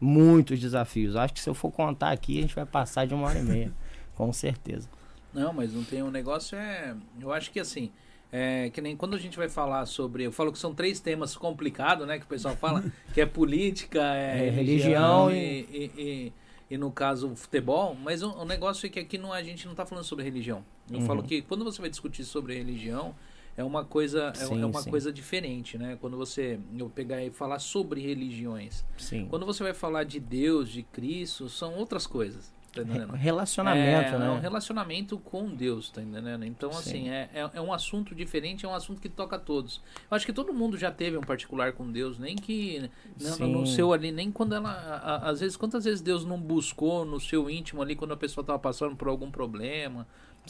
Muitos 0.00 0.58
desafios. 0.58 1.14
Acho 1.14 1.34
que 1.34 1.40
se 1.40 1.48
eu 1.48 1.54
for 1.54 1.70
contar 1.70 2.10
aqui, 2.10 2.38
a 2.38 2.42
gente 2.42 2.54
vai 2.54 2.64
passar 2.66 3.06
de 3.06 3.14
uma 3.14 3.26
hora 3.28 3.38
e 3.38 3.42
meia. 3.42 3.72
com 4.16 4.32
certeza. 4.32 4.88
Não, 5.32 5.52
mas 5.52 5.72
não 5.72 5.84
tem 5.84 6.02
um 6.02 6.10
negócio 6.10 6.56
é. 6.56 6.94
Eu 7.20 7.32
acho 7.32 7.50
que 7.50 7.60
assim. 7.60 7.90
É, 8.34 8.70
que 8.70 8.80
nem 8.80 8.96
quando 8.96 9.14
a 9.14 9.18
gente 9.18 9.36
vai 9.36 9.48
falar 9.48 9.84
sobre. 9.84 10.24
Eu 10.24 10.32
falo 10.32 10.50
que 10.50 10.58
são 10.58 10.74
três 10.74 10.98
temas 11.00 11.36
complicados, 11.36 12.06
né? 12.06 12.18
Que 12.18 12.24
o 12.24 12.28
pessoal 12.28 12.56
fala, 12.56 12.82
que 13.12 13.20
é 13.20 13.26
política, 13.26 14.00
é, 14.02 14.46
É, 14.48 14.50
religião, 14.50 15.26
religião 15.26 15.30
e, 15.30 15.66
e, 15.70 16.02
e- 16.02 16.32
e, 16.70 16.78
no 16.78 16.90
caso 16.90 17.36
futebol. 17.36 17.94
Mas 17.94 18.22
o, 18.22 18.30
o 18.30 18.44
negócio 18.46 18.86
é 18.86 18.88
que 18.88 18.98
aqui 18.98 19.18
não, 19.18 19.32
a 19.34 19.42
gente 19.42 19.66
não 19.66 19.74
tá 19.74 19.84
falando 19.84 20.04
sobre 20.04 20.24
religião. 20.24 20.64
Eu 20.90 21.00
Uhum. 21.00 21.06
falo 21.06 21.22
que 21.22 21.42
quando 21.42 21.62
você 21.62 21.78
vai 21.82 21.90
discutir 21.90 22.24
sobre 22.24 22.54
religião, 22.54 23.14
é 23.54 23.62
uma 23.62 23.84
coisa, 23.84 24.28
é, 24.34 24.34
Sim, 24.46 24.62
é 24.62 24.64
uma 24.64 24.80
sim. 24.80 24.88
coisa 24.88 25.12
diferente, 25.12 25.76
né? 25.76 25.98
Quando 26.00 26.16
você 26.16 26.58
eu 26.78 26.88
pegar 26.88 27.22
e 27.22 27.30
falar 27.30 27.58
sobre 27.58 28.00
religiões. 28.00 28.82
Sim. 28.96 29.26
Quando 29.28 29.44
você 29.44 29.62
vai 29.62 29.74
falar 29.74 30.04
de 30.04 30.18
Deus, 30.18 30.70
de 30.70 30.82
Cristo, 30.82 31.50
são 31.50 31.74
outras 31.74 32.06
coisas. 32.06 32.50
Tá 32.74 32.80
entendendo? 32.82 33.12
Relacionamento, 33.12 34.14
é, 34.14 34.18
né? 34.18 34.26
É 34.26 34.30
um 34.30 34.38
relacionamento 34.40 35.18
com 35.18 35.46
Deus, 35.54 35.90
tá 35.90 36.00
entendendo? 36.02 36.42
Então, 36.44 36.72
Sim. 36.72 36.78
assim, 36.78 37.08
é, 37.10 37.28
é, 37.34 37.50
é 37.54 37.60
um 37.60 37.70
assunto 37.70 38.14
diferente, 38.14 38.64
é 38.64 38.68
um 38.68 38.74
assunto 38.74 38.98
que 39.00 39.10
toca 39.10 39.36
a 39.36 39.38
todos. 39.38 39.82
Eu 40.10 40.16
acho 40.16 40.24
que 40.24 40.32
todo 40.32 40.54
mundo 40.54 40.78
já 40.78 40.90
teve 40.90 41.18
um 41.18 41.20
particular 41.20 41.72
com 41.74 41.90
Deus, 41.92 42.18
nem 42.18 42.34
que 42.34 42.90
no, 43.20 43.36
no- 43.36 43.48
no 43.60 43.66
seu 43.66 43.92
ali, 43.92 44.10
nem 44.10 44.32
quando 44.32 44.54
ela. 44.54 44.70
a- 44.70 45.28
às 45.30 45.40
vezes, 45.40 45.54
quantas 45.56 45.84
vezes 45.84 46.00
Deus 46.00 46.24
não 46.24 46.40
buscou 46.40 47.04
no 47.04 47.20
seu 47.20 47.50
íntimo 47.50 47.82
ali 47.82 47.94
quando 47.94 48.12
a 48.12 48.16
pessoa 48.16 48.42
estava 48.42 48.58
passando 48.58 48.96
por 48.96 49.06
algum 49.08 49.30
problema, 49.30 50.06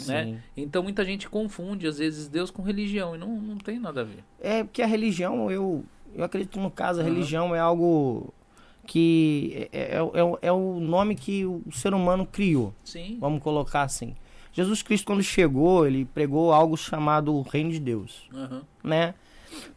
né? 0.06 0.38
Então 0.56 0.82
muita 0.82 1.04
gente 1.04 1.28
confunde, 1.28 1.88
às 1.88 1.98
vezes, 1.98 2.28
Deus 2.28 2.52
com 2.52 2.62
religião, 2.62 3.16
e 3.16 3.18
não, 3.18 3.28
não 3.40 3.58
tem 3.58 3.80
nada 3.80 4.02
a 4.02 4.04
ver. 4.04 4.22
É 4.40 4.62
porque 4.62 4.80
a 4.80 4.86
religião, 4.86 5.50
eu, 5.50 5.84
eu 6.14 6.22
acredito 6.24 6.60
no 6.60 6.70
caso, 6.70 7.00
a 7.00 7.02
Aham. 7.02 7.12
religião 7.12 7.54
é 7.54 7.58
algo 7.58 8.32
que 8.86 9.68
é, 9.72 9.96
é, 9.96 9.96
é, 9.96 10.38
é 10.48 10.52
o 10.52 10.80
nome 10.80 11.14
que 11.14 11.44
o 11.44 11.62
ser 11.72 11.94
humano 11.94 12.26
criou, 12.26 12.74
Sim. 12.84 13.16
vamos 13.20 13.42
colocar 13.42 13.82
assim. 13.82 14.14
Jesus 14.52 14.82
Cristo, 14.82 15.06
quando 15.06 15.22
chegou, 15.22 15.86
ele 15.86 16.04
pregou 16.04 16.52
algo 16.52 16.76
chamado 16.76 17.34
o 17.34 17.42
Reino 17.42 17.70
de 17.70 17.80
Deus, 17.80 18.28
Aham. 18.34 18.62
né? 18.84 19.14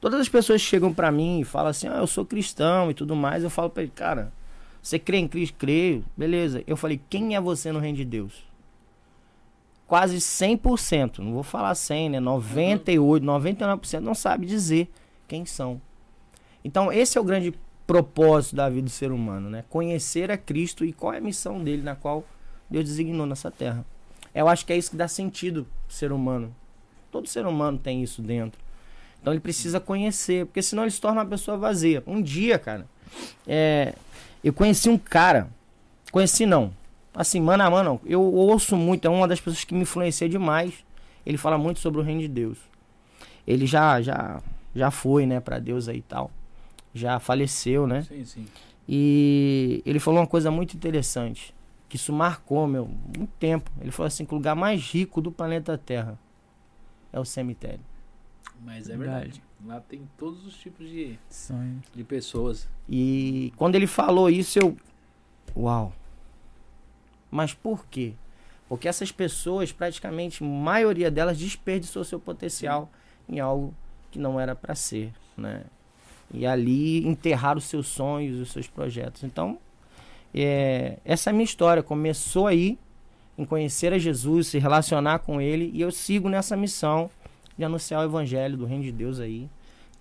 Todas 0.02 0.20
as 0.20 0.30
pessoas 0.30 0.62
chegam 0.62 0.94
pra 0.94 1.12
mim 1.12 1.42
e 1.42 1.44
falam 1.44 1.70
assim, 1.70 1.88
ah, 1.88 1.98
eu 1.98 2.08
sou 2.08 2.26
cristão 2.26 2.90
e 2.90 2.94
tudo 2.94 3.16
mais, 3.16 3.44
eu 3.44 3.50
falo 3.50 3.70
pra 3.70 3.84
ele, 3.84 3.92
cara, 3.94 4.32
você 4.82 5.00
crê 5.00 5.18
em 5.18 5.28
Cristo? 5.28 5.56
Creio, 5.58 6.06
beleza. 6.16 6.64
Eu 6.68 6.78
falei, 6.78 7.00
quem 7.10 7.36
é 7.36 7.42
você 7.42 7.72
no 7.72 7.80
Reino 7.80 7.98
de 7.98 8.06
Deus? 8.06 8.46
Quase 9.88 10.18
100%, 10.18 11.20
não 11.20 11.34
vou 11.34 11.44
falar 11.44 11.74
100, 11.76 12.10
né? 12.10 12.20
98, 12.20 13.26
99% 13.26 14.00
não 14.00 14.14
sabe 14.16 14.46
dizer 14.46 14.90
quem 15.28 15.46
são. 15.46 15.82
Então, 16.64 16.92
esse 16.92 17.18
é 17.18 17.22
o 17.22 17.24
grande 17.24 17.54
propósito 17.86 18.56
da 18.56 18.70
vida 18.70 18.84
do 18.84 18.90
ser 18.90 19.12
humano, 19.12 19.50
né? 19.50 19.64
Conhecer 19.70 20.32
a 20.32 20.38
Cristo 20.38 20.84
e 20.84 20.92
qual 20.92 21.14
é 21.14 21.18
a 21.18 21.22
missão 21.22 21.64
dele 21.64 21.82
na 21.82 21.96
qual 21.96 22.24
Deus 22.70 22.86
designou 22.86 23.26
nessa 23.26 23.52
terra. 23.52 23.86
Eu 24.34 24.48
acho 24.48 24.66
que 24.66 24.74
é 24.74 24.78
isso 24.78 24.92
que 24.92 24.98
dá 24.98 25.08
sentido 25.08 25.68
pro 25.88 25.96
ser 25.96 26.12
humano. 26.12 26.54
Todo 27.12 27.28
ser 27.28 27.46
humano 27.46 27.78
tem 27.78 28.04
isso 28.04 28.22
dentro. 28.22 28.60
Então 29.22 29.34
ele 29.34 29.40
precisa 29.40 29.80
conhecer, 29.80 30.46
porque 30.46 30.62
senão 30.62 30.84
ele 30.84 30.92
se 30.92 31.02
torna 31.02 31.22
uma 31.22 31.28
pessoa 31.28 31.58
vazia. 31.58 32.04
Um 32.06 32.22
dia, 32.22 32.60
cara, 32.60 32.86
é, 33.48 33.96
eu 34.44 34.54
conheci 34.54 34.90
um 34.90 34.98
cara, 34.98 35.50
conheci 36.12 36.46
não, 36.46 36.74
assim, 37.16 37.40
mano 37.40 37.64
a 37.64 37.70
mano, 37.70 38.02
eu 38.06 38.22
ouço 38.22 38.76
muito, 38.76 39.06
é 39.06 39.10
uma 39.10 39.28
das 39.28 39.40
pessoas 39.40 39.64
que 39.64 39.74
me 39.74 39.82
influencia 39.82 40.28
demais. 40.28 40.74
Ele 41.26 41.38
fala 41.38 41.58
muito 41.58 41.80
sobre 41.80 42.00
o 42.02 42.04
reino 42.04 42.22
de 42.22 42.28
Deus. 42.28 42.58
Ele 43.48 43.66
já, 43.66 44.02
já, 44.02 44.42
já 44.76 44.92
foi, 44.92 45.26
né, 45.26 45.40
para 45.40 45.58
Deus 45.58 45.88
aí 45.88 45.98
e 45.98 46.02
tal. 46.02 46.30
Já 46.96 47.20
faleceu, 47.20 47.86
né? 47.86 48.04
Sim, 48.04 48.24
sim. 48.24 48.46
E 48.88 49.84
ele 49.86 50.00
falou 50.00 50.22
uma 50.22 50.28
coisa 50.28 50.50
muito 50.50 50.76
interessante, 50.76 51.54
que 51.90 51.98
isso 51.98 52.14
marcou, 52.14 52.66
meu, 52.66 52.88
muito 52.88 53.28
tempo. 53.38 53.70
Ele 53.82 53.92
falou 53.92 54.08
assim, 54.08 54.26
que 54.26 54.34
o 54.34 54.38
lugar 54.38 54.56
mais 54.56 54.82
rico 54.82 55.20
do 55.22 55.30
planeta 55.32 55.78
Terra 55.78 56.18
é 57.12 57.20
o 57.20 57.26
cemitério. 57.26 57.82
Mas 58.64 58.90
é 58.90 58.96
Verdade. 58.96 59.20
verdade. 59.20 59.44
Lá 59.66 59.82
tem 59.82 60.08
todos 60.18 60.46
os 60.46 60.56
tipos 60.56 60.88
de, 60.88 61.20
Sonho. 61.30 61.82
de 61.94 62.04
pessoas. 62.04 62.70
E 62.88 63.52
quando 63.58 63.76
ele 63.76 63.88
falou 63.88 64.30
isso, 64.30 64.58
eu. 64.60 64.78
Uau! 65.56 65.92
Mas 67.30 67.54
por 67.54 67.86
quê? 67.88 68.14
Porque 68.70 68.88
essas 68.88 69.12
pessoas, 69.12 69.72
praticamente, 69.72 70.44
a 70.44 70.48
maioria 70.48 71.12
delas, 71.12 71.38
desperdiçou 71.38 72.04
seu 72.04 72.20
potencial 72.20 72.90
em 73.28 73.40
algo 73.40 73.74
que 74.12 74.18
não 74.20 74.40
era 74.40 74.56
para 74.56 74.76
ser, 74.76 75.12
né? 75.36 75.64
E 76.34 76.46
ali 76.46 77.06
enterraram 77.08 77.58
os 77.58 77.66
seus 77.66 77.88
sonhos, 77.88 78.40
os 78.40 78.52
seus 78.52 78.68
projetos. 78.68 79.24
Então, 79.24 79.58
é, 80.34 80.98
essa 81.06 81.30
é 81.30 81.32
a 81.32 81.34
minha 81.34 81.46
história. 81.46 81.82
Começou 81.82 82.48
aí, 82.48 82.78
em 83.38 83.46
conhecer 83.46 83.94
a 83.94 83.98
Jesus, 83.98 84.48
se 84.48 84.60
relacionar 84.60 85.20
com 85.20 85.40
Ele, 85.40 85.72
e 85.74 85.82
eu 85.82 85.92
sigo 85.92 86.28
nessa 86.28 86.58
missão 86.58 87.10
de 87.58 87.64
anunciar 87.64 88.02
o 88.02 88.04
Evangelho 88.04 88.58
do 88.58 88.66
Reino 88.66 88.84
de 88.84 88.92
Deus 88.92 89.20
aí, 89.20 89.50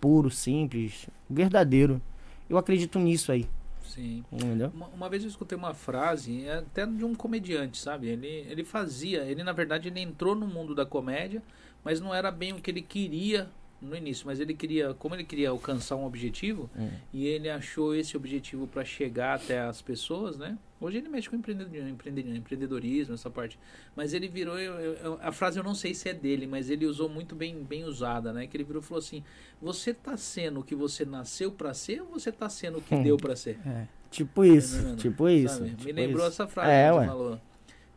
puro, 0.00 0.30
simples, 0.30 1.08
verdadeiro. 1.30 2.00
Eu 2.48 2.58
acredito 2.58 2.98
nisso 2.98 3.32
aí, 3.32 3.46
Sim. 3.84 4.24
entendeu? 4.30 4.70
Uma, 4.74 4.88
uma 4.88 5.08
vez 5.08 5.22
eu 5.22 5.28
escutei 5.28 5.56
uma 5.56 5.72
frase, 5.72 6.46
é 6.46 6.58
até 6.58 6.84
de 6.84 7.04
um 7.04 7.14
comediante, 7.14 7.78
sabe? 7.78 8.08
Ele, 8.08 8.26
ele 8.26 8.64
fazia, 8.64 9.22
ele 9.24 9.42
na 9.42 9.52
verdade 9.52 9.88
ele 9.88 10.00
entrou 10.00 10.34
no 10.34 10.46
mundo 10.46 10.74
da 10.74 10.84
comédia, 10.84 11.42
mas 11.82 12.00
não 12.00 12.14
era 12.14 12.30
bem 12.30 12.52
o 12.52 12.60
que 12.60 12.70
ele 12.70 12.82
queria 12.82 13.48
no 13.84 13.96
início, 13.96 14.26
mas 14.26 14.40
ele 14.40 14.54
queria, 14.54 14.94
como 14.94 15.14
ele 15.14 15.24
queria 15.24 15.50
alcançar 15.50 15.96
um 15.96 16.04
objetivo, 16.06 16.70
Hum. 16.76 16.88
e 17.12 17.26
ele 17.26 17.48
achou 17.50 17.94
esse 17.94 18.16
objetivo 18.16 18.66
para 18.66 18.84
chegar 18.84 19.34
até 19.36 19.60
as 19.60 19.80
pessoas, 19.82 20.36
né? 20.36 20.56
Hoje 20.80 20.98
ele 20.98 21.08
mexe 21.08 21.30
com 21.30 21.36
empreendedor- 21.36 21.88
empreende- 21.88 22.36
empreendedorismo, 22.36 23.14
essa 23.14 23.30
parte. 23.30 23.58
Mas 23.96 24.12
ele 24.12 24.28
virou, 24.28 24.58
eu- 24.58 24.74
eu- 24.94 25.18
a 25.22 25.32
frase 25.32 25.58
eu 25.58 25.64
não 25.64 25.74
sei 25.74 25.94
se 25.94 26.08
é 26.08 26.14
dele, 26.14 26.46
mas 26.46 26.68
ele 26.68 26.84
usou 26.86 27.08
muito 27.08 27.34
bem, 27.34 27.62
bem 27.62 27.84
usada, 27.84 28.32
né? 28.32 28.46
Que 28.46 28.56
ele 28.56 28.64
virou 28.64 28.82
e 28.82 28.84
falou 28.84 28.98
assim: 28.98 29.22
Você 29.62 29.94
tá 29.94 30.16
sendo 30.16 30.60
o 30.60 30.62
que 30.64 30.74
você 30.74 31.04
nasceu 31.04 31.50
para 31.50 31.72
ser 31.72 32.02
ou 32.02 32.08
você 32.08 32.30
tá 32.30 32.48
sendo 32.48 32.78
o 32.78 32.82
que 32.82 32.94
Hum. 32.94 33.02
deu 33.02 33.16
para 33.16 33.34
ser? 33.36 33.58
É. 33.66 33.86
Tipo 34.10 34.44
isso, 34.44 34.76
Entendendo? 34.78 34.98
tipo 34.98 35.28
isso. 35.28 35.54
Sabe? 35.54 35.70
Me 35.70 35.76
tipo 35.76 35.92
lembrou 35.92 36.18
isso. 36.28 36.42
essa 36.42 36.46
frase 36.46 36.70
É, 36.70 36.88
que 36.90 36.98
você 36.98 37.06
falou. 37.06 37.40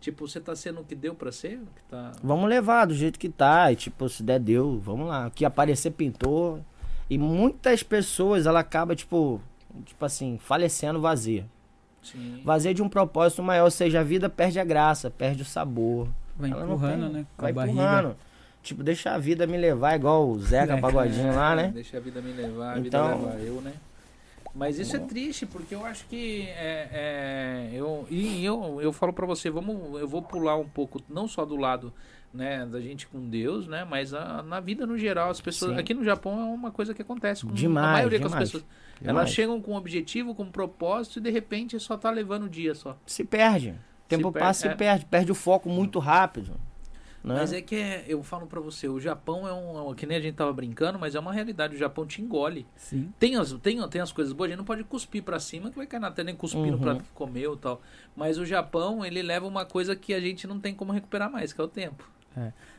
Tipo, 0.07 0.25
você 0.25 0.39
tá 0.39 0.55
sendo 0.55 0.79
o 0.79 0.83
que 0.85 0.95
deu 0.95 1.13
pra 1.13 1.33
ser? 1.33 1.57
Que 1.75 1.81
tá... 1.89 2.13
Vamos 2.23 2.47
levar 2.49 2.85
do 2.85 2.93
jeito 2.93 3.19
que 3.19 3.27
tá. 3.27 3.69
E 3.73 3.75
tipo, 3.75 4.07
se 4.07 4.23
der, 4.23 4.39
deu. 4.39 4.79
Vamos 4.79 5.05
lá. 5.05 5.27
O 5.27 5.31
que 5.31 5.43
aparecer, 5.43 5.91
pintou. 5.91 6.61
E 7.09 7.17
muitas 7.17 7.83
pessoas, 7.83 8.45
ela 8.45 8.61
acaba, 8.61 8.95
tipo, 8.95 9.41
tipo 9.85 10.05
assim, 10.05 10.37
falecendo 10.41 11.01
vazia. 11.01 11.45
Sim. 12.01 12.41
Vazia 12.45 12.73
de 12.73 12.81
um 12.81 12.87
propósito 12.87 13.43
maior. 13.43 13.65
Ou 13.65 13.71
seja, 13.71 13.99
a 13.99 14.03
vida 14.03 14.29
perde 14.29 14.61
a 14.61 14.63
graça, 14.63 15.09
perde 15.11 15.41
o 15.41 15.45
sabor. 15.45 16.07
Vai 16.37 16.51
Ela 16.51 16.63
empurrando, 16.63 17.03
tem- 17.03 17.13
né? 17.13 17.25
Com 17.35 17.41
Vai 17.41 17.51
a 17.51 17.53
barriga. 17.55 17.73
empurrando. 17.81 18.15
Tipo, 18.63 18.83
deixa 18.83 19.11
a 19.11 19.17
vida 19.17 19.45
me 19.45 19.57
levar, 19.57 19.95
igual 19.97 20.25
o 20.29 20.39
Zeca 20.39 20.71
É, 20.77 20.79
Pagodinho 20.79 21.35
lá, 21.35 21.53
né? 21.53 21.69
Deixa 21.73 21.97
a 21.97 21.99
vida 21.99 22.21
me 22.21 22.31
levar, 22.31 22.75
a 22.75 22.79
Então- 22.79 23.07
vida 23.17 23.25
leva 23.27 23.39
eu, 23.41 23.61
né? 23.61 23.73
Mas 24.57 24.79
isso 24.79 24.95
é 24.95 24.99
triste, 24.99 25.45
porque 25.45 25.75
eu 25.75 25.85
acho 25.85 26.05
que 26.07 26.41
é, 26.49 26.89
é, 26.91 27.69
eu 27.73 28.07
e 28.09 28.43
eu, 28.43 28.81
eu 28.81 28.91
falo 28.91 29.13
pra 29.13 29.25
você, 29.25 29.51
vamos, 29.51 29.99
eu 30.01 30.07
vou 30.07 30.21
pular 30.21 30.57
um 30.57 30.67
pouco, 30.67 30.99
não 31.07 31.27
só 31.27 31.45
do 31.45 31.55
lado, 31.55 31.93
né, 32.33 32.65
da 32.65 32.81
gente 32.81 33.05
com 33.07 33.19
Deus, 33.29 33.67
né, 33.67 33.85
mas 33.87 34.15
a- 34.15 34.41
na 34.41 34.59
vida 34.59 34.87
no 34.87 34.97
geral, 34.97 35.29
as 35.29 35.39
pessoas 35.39 35.73
Sim. 35.73 35.79
aqui 35.79 35.93
no 35.93 36.03
Japão 36.03 36.39
é 36.39 36.43
uma 36.43 36.71
coisa 36.71 36.91
que 36.93 37.01
acontece 37.03 37.45
com 37.45 37.53
Demais, 37.53 37.87
a 37.87 37.91
maioria 37.93 38.19
das 38.19 38.31
demais. 38.31 38.49
pessoas. 38.51 38.65
Demais. 38.99 39.15
Elas 39.17 39.29
chegam 39.29 39.61
com 39.61 39.73
um 39.73 39.75
objetivo, 39.75 40.33
com 40.33 40.41
um 40.43 40.51
propósito 40.51 41.19
e 41.19 41.21
de 41.21 41.29
repente 41.29 41.79
só 41.79 41.95
tá 41.95 42.09
levando 42.09 42.45
o 42.45 42.49
dia 42.49 42.73
só. 42.73 42.97
Se 43.05 43.23
perde. 43.23 43.69
O 43.69 44.07
tempo 44.09 44.31
Se 44.31 44.39
passa 44.39 44.67
e 44.67 44.69
é. 44.71 44.75
perde. 44.75 45.05
Perde 45.05 45.31
o 45.31 45.35
foco 45.35 45.69
muito 45.69 45.99
rápido. 45.99 46.59
Né? 47.23 47.35
Mas 47.35 47.51
é 47.51 47.61
que 47.61 47.75
é, 47.75 48.05
eu 48.07 48.23
falo 48.23 48.47
pra 48.47 48.59
você, 48.61 48.87
o 48.87 48.99
Japão 48.99 49.45
é 49.47 49.51
um, 49.53 49.77
é 49.77 49.81
um- 49.81 49.93
que 49.93 50.05
nem 50.05 50.17
a 50.17 50.21
gente 50.21 50.35
tava 50.35 50.53
brincando, 50.53 50.97
mas 50.97 51.13
é 51.15 51.19
uma 51.19 51.33
realidade, 51.33 51.75
o 51.75 51.77
Japão 51.77 52.05
te 52.05 52.21
engole. 52.21 52.65
Sim. 52.75 53.11
Tem 53.19 53.35
as, 53.35 53.51
tem, 53.53 53.85
tem 53.89 53.99
as 54.01 54.11
coisas 54.13 54.31
boas, 54.33 54.47
a 54.47 54.51
gente 54.51 54.57
não 54.59 54.65
pode 54.65 54.83
cuspir 54.85 55.23
pra 55.23 55.39
cima, 55.39 55.69
que 55.69 55.75
vai 55.75 55.85
cair 55.87 55.99
na 55.99 56.09
tela, 56.11 56.27
nem 56.27 56.35
cuspir 56.35 56.61
no 56.67 56.73
Uhum. 56.73 56.79
prato 56.79 57.03
que 57.03 57.09
comeu 57.13 57.55
e 57.55 57.57
tal. 57.57 57.81
Mas 58.15 58.37
o 58.37 58.45
Japão, 58.45 59.03
ele 59.03 59.21
leva 59.21 59.45
uma 59.45 59.65
coisa 59.65 59.95
que 59.95 60.13
a 60.13 60.19
gente 60.21 60.47
não 60.47 60.59
tem 60.59 60.73
como 60.73 60.93
recuperar 60.93 61.29
mais, 61.29 61.51
que 61.51 61.59
é 61.59 61.63
o 61.63 61.67
tempo. 61.67 62.09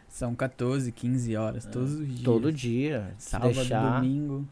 São 0.09 0.35
14, 0.35 0.91
15 0.93 1.37
horas, 1.37 1.67
todos 1.67 1.95
os 1.95 2.07
dias. 2.07 2.23
Todo 2.23 2.51
dia. 2.53 3.15
Sábado, 3.19 3.53
deixar. 3.53 4.01
domingo. 4.01 4.49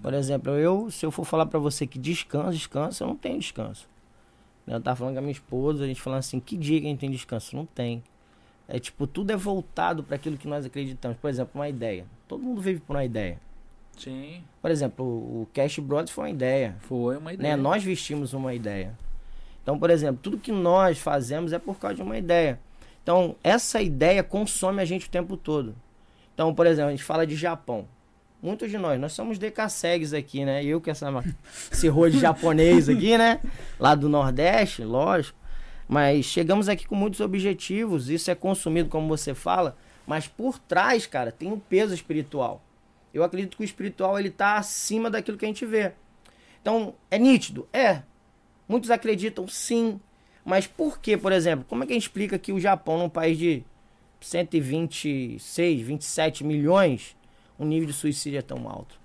Por 0.00 0.14
exemplo, 0.14 0.52
eu, 0.52 0.90
se 0.90 1.04
eu 1.04 1.10
for 1.10 1.24
falar 1.24 1.46
pra 1.46 1.58
você 1.58 1.86
que 1.86 1.98
descanso, 1.98 2.52
descanso, 2.52 3.02
eu 3.02 3.08
não 3.08 3.16
tenho 3.16 3.38
descanso. 3.38 3.88
Eu 4.66 4.80
tava 4.80 4.96
falando 4.96 5.14
com 5.14 5.18
a 5.18 5.22
minha 5.22 5.32
esposa, 5.32 5.84
a 5.84 5.86
gente 5.86 6.00
falando 6.00 6.20
assim, 6.20 6.38
que 6.40 6.56
dia 6.56 6.80
que 6.80 6.86
a 6.86 6.90
gente 6.90 7.00
tem 7.00 7.10
descanso? 7.10 7.54
Não 7.56 7.66
tem. 7.66 8.02
É 8.68 8.78
tipo, 8.78 9.06
tudo 9.06 9.30
é 9.30 9.36
voltado 9.36 10.02
para 10.02 10.16
aquilo 10.16 10.36
que 10.36 10.48
nós 10.48 10.66
acreditamos. 10.66 11.16
Por 11.18 11.30
exemplo, 11.30 11.52
uma 11.54 11.68
ideia. 11.68 12.04
Todo 12.26 12.42
mundo 12.42 12.60
vive 12.60 12.80
por 12.80 12.96
uma 12.96 13.04
ideia. 13.04 13.38
Sim, 13.96 14.42
Por 14.60 14.70
exemplo, 14.70 15.04
o 15.06 15.48
Cash 15.54 15.78
Brothers 15.78 16.10
foi 16.10 16.24
uma 16.24 16.30
ideia. 16.30 16.76
foi 16.80 17.16
uma 17.16 17.32
ideia. 17.32 17.56
Né? 17.56 17.62
Nós 17.62 17.82
vestimos 17.82 18.34
uma 18.34 18.52
ideia. 18.52 18.92
Então, 19.62 19.78
por 19.78 19.88
exemplo, 19.88 20.20
tudo 20.22 20.38
que 20.38 20.52
nós 20.52 20.98
fazemos 20.98 21.52
é 21.52 21.58
por 21.58 21.78
causa 21.78 21.96
de 21.96 22.02
uma 22.02 22.18
ideia. 22.18 22.60
Então, 23.02 23.36
essa 23.42 23.80
ideia 23.80 24.22
consome 24.22 24.82
a 24.82 24.84
gente 24.84 25.06
o 25.06 25.10
tempo 25.10 25.36
todo. 25.36 25.74
Então, 26.34 26.54
por 26.54 26.66
exemplo, 26.66 26.88
a 26.88 26.90
gente 26.90 27.04
fala 27.04 27.26
de 27.26 27.34
Japão. 27.34 27.86
Muitos 28.42 28.70
de 28.70 28.76
nós, 28.76 29.00
nós 29.00 29.12
somos 29.12 29.38
decassegues 29.38 30.12
aqui, 30.12 30.44
né? 30.44 30.62
Eu 30.62 30.80
que 30.80 30.90
essa 30.90 31.08
esse 31.72 31.88
rolo 31.88 32.10
de 32.10 32.18
japonês 32.18 32.88
aqui, 32.88 33.16
né? 33.16 33.40
Lá 33.80 33.94
do 33.94 34.08
Nordeste, 34.08 34.84
lógico. 34.84 35.38
Mas 35.88 36.26
chegamos 36.26 36.68
aqui 36.68 36.86
com 36.86 36.94
muitos 36.96 37.20
objetivos, 37.20 38.08
isso 38.10 38.30
é 38.30 38.34
consumido, 38.34 38.88
como 38.88 39.06
você 39.06 39.34
fala, 39.34 39.76
mas 40.06 40.26
por 40.26 40.58
trás, 40.58 41.06
cara, 41.06 41.30
tem 41.30 41.50
um 41.50 41.58
peso 41.58 41.94
espiritual. 41.94 42.62
Eu 43.14 43.22
acredito 43.24 43.56
que 43.56 43.62
o 43.62 43.64
espiritual 43.64 44.18
ele 44.18 44.30
tá 44.30 44.56
acima 44.56 45.10
daquilo 45.10 45.38
que 45.38 45.44
a 45.44 45.48
gente 45.48 45.64
vê. 45.64 45.92
Então, 46.60 46.94
é 47.10 47.18
nítido? 47.18 47.68
É. 47.72 48.02
Muitos 48.68 48.90
acreditam 48.90 49.46
sim. 49.46 50.00
Mas 50.44 50.66
por 50.66 50.98
que, 50.98 51.16
por 51.16 51.32
exemplo? 51.32 51.64
Como 51.68 51.82
é 51.82 51.86
que 51.86 51.92
a 51.92 51.94
gente 51.94 52.02
explica 52.02 52.38
que 52.38 52.52
o 52.52 52.60
Japão, 52.60 52.98
num 52.98 53.08
país 53.08 53.38
de 53.38 53.64
126, 54.20 55.80
27 55.80 56.44
milhões, 56.44 57.16
o 57.58 57.64
nível 57.64 57.86
de 57.86 57.92
suicídio 57.92 58.38
é 58.38 58.42
tão 58.42 58.68
alto? 58.68 59.00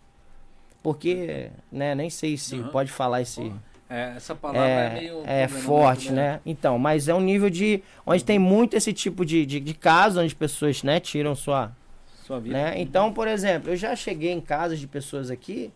Porque, 0.84 1.52
né, 1.72 1.96
nem 1.96 2.10
sei 2.10 2.38
se 2.38 2.56
Aham. 2.56 2.70
pode 2.70 2.92
falar 2.92 3.22
esse. 3.22 3.54
É, 3.92 4.14
essa 4.16 4.34
palavra 4.34 4.70
é, 4.70 4.86
é, 4.86 4.94
meio. 4.94 5.22
é 5.26 5.48
problemática, 5.48 5.60
forte, 5.60 6.12
né? 6.14 6.40
Então, 6.46 6.80
mas 6.80 7.10
é 7.10 7.14
um 7.14 7.20
nível 7.20 7.50
de. 7.50 7.84
onde 8.06 8.24
tem 8.24 8.40
muito 8.40 8.74
esse 8.74 8.94
tipo 8.94 9.26
de, 9.26 9.46
de, 9.46 9.60
de 9.60 9.74
caso 9.74 10.20
onde 10.20 10.28
as 10.28 10.34
pessoas, 10.34 10.82
né, 10.82 10.98
tiram 11.02 11.36
sua. 11.36 11.76
Sua 12.24 12.40
vida. 12.40 12.56
Né? 12.56 12.80
Então, 12.80 13.12
por 13.12 13.28
exemplo, 13.28 13.70
eu 13.70 13.76
já 13.76 13.94
cheguei 13.94 14.32
em 14.32 14.40
casas 14.40 14.80
de 14.80 14.88
pessoas 14.88 15.30
aqui 15.30 15.74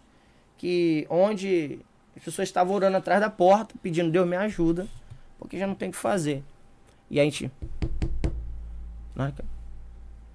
que 0.58 1.06
onde 1.10 1.80
as 2.16 2.24
pessoas 2.24 2.48
estavam 2.48 2.74
orando 2.74 2.96
atrás 2.96 3.20
da 3.20 3.30
porta, 3.30 3.76
pedindo 3.84 4.10
Deus 4.10 4.26
me 4.26 4.38
ajuda, 4.38 4.88
porque 5.38 5.60
já 5.60 5.68
não 5.68 5.76
tem 5.76 5.90
o 5.90 5.92
que 5.92 5.98
fazer. 5.98 6.42
E 7.12 7.20
a 7.20 7.24
gente. 7.26 7.52
Né? 9.14 9.34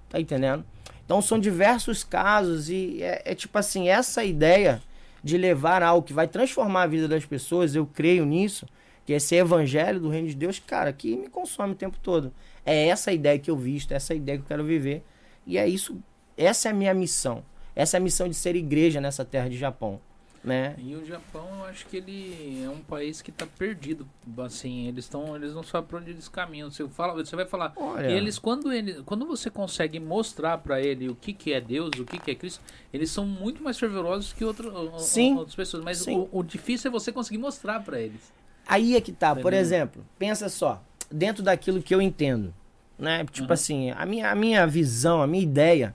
Tá 0.07 0.19
entendendo? 0.19 0.63
Então 1.03 1.19
são 1.19 1.39
diversos 1.39 2.03
casos 2.03 2.69
e 2.69 3.01
é, 3.01 3.23
é 3.25 3.33
tipo 3.33 3.57
assim, 3.57 3.89
essa 3.89 4.23
ideia 4.23 4.83
de 5.23 5.37
levar 5.37 5.83
algo 5.83 6.05
que 6.05 6.13
vai 6.13 6.27
transformar 6.27 6.83
a 6.83 6.87
vida 6.87 7.07
das 7.07 7.25
pessoas, 7.25 7.75
eu 7.75 7.85
creio 7.85 8.25
nisso, 8.25 8.65
que 9.05 9.13
esse 9.13 9.35
evangelho 9.35 9.99
do 9.99 10.09
reino 10.09 10.27
de 10.27 10.35
Deus, 10.35 10.59
cara, 10.59 10.91
que 10.91 11.15
me 11.15 11.29
consome 11.29 11.73
o 11.73 11.75
tempo 11.75 11.97
todo. 12.01 12.33
É 12.65 12.87
essa 12.87 13.11
ideia 13.11 13.39
que 13.39 13.49
eu 13.49 13.57
visto, 13.57 13.91
é 13.91 13.95
essa 13.95 14.13
ideia 14.13 14.37
que 14.37 14.43
eu 14.43 14.47
quero 14.47 14.63
viver. 14.63 15.03
E 15.45 15.57
é 15.57 15.67
isso, 15.67 15.97
essa 16.37 16.69
é 16.69 16.71
a 16.71 16.73
minha 16.73 16.93
missão. 16.93 17.43
Essa 17.75 17.97
é 17.97 17.99
a 17.99 18.01
missão 18.01 18.27
de 18.27 18.35
ser 18.35 18.55
igreja 18.55 18.99
nessa 18.99 19.23
terra 19.23 19.49
de 19.49 19.57
Japão 19.57 19.99
né? 20.43 20.75
E 20.77 20.95
o 20.95 21.05
Japão, 21.05 21.47
eu 21.59 21.65
acho 21.65 21.85
que 21.85 21.97
ele 21.97 22.63
é 22.63 22.69
um 22.69 22.81
país 22.81 23.21
que 23.21 23.29
está 23.29 23.45
perdido, 23.45 24.07
assim, 24.39 24.87
eles 24.87 25.05
estão, 25.05 25.35
eles 25.35 25.53
não 25.53 25.63
sabem 25.63 25.87
para 25.87 25.99
onde 25.99 26.09
eles 26.11 26.27
caminham. 26.27 26.71
Você 26.71 26.87
fala, 26.87 27.13
você 27.13 27.35
vai 27.35 27.45
falar, 27.45 27.73
Olha. 27.75 28.07
eles 28.07 28.39
quando 28.39 28.71
ele, 28.73 29.03
quando 29.03 29.25
você 29.25 29.49
consegue 29.49 29.99
mostrar 29.99 30.57
para 30.57 30.81
ele 30.81 31.09
o 31.09 31.15
que 31.15 31.33
que 31.33 31.53
é 31.53 31.61
Deus, 31.61 31.91
o 31.99 32.05
que 32.05 32.17
que 32.17 32.31
é 32.31 32.35
Cristo, 32.35 32.61
eles 32.91 33.11
são 33.11 33.25
muito 33.25 33.61
mais 33.63 33.77
fervorosos 33.77 34.33
que 34.33 34.43
outro, 34.43 34.91
Sim. 34.97 35.35
outras 35.37 35.55
pessoas, 35.55 35.83
mas 35.83 36.05
o, 36.07 36.27
o 36.31 36.43
difícil 36.43 36.89
é 36.89 36.91
você 36.91 37.11
conseguir 37.11 37.37
mostrar 37.37 37.81
para 37.83 37.99
eles. 37.99 38.31
Aí 38.67 38.95
é 38.95 39.01
que 39.01 39.11
tá, 39.11 39.29
por 39.35 39.41
Entendeu? 39.41 39.59
exemplo, 39.59 40.05
pensa 40.17 40.49
só, 40.49 40.81
dentro 41.11 41.43
daquilo 41.43 41.81
que 41.81 41.93
eu 41.93 42.01
entendo, 42.01 42.53
né? 42.97 43.25
Tipo 43.31 43.47
Uhum. 43.47 43.53
assim, 43.53 43.91
a 43.91 44.05
minha, 44.05 44.31
a 44.31 44.35
minha 44.35 44.65
visão, 44.65 45.21
a 45.21 45.27
minha 45.27 45.43
ideia 45.43 45.93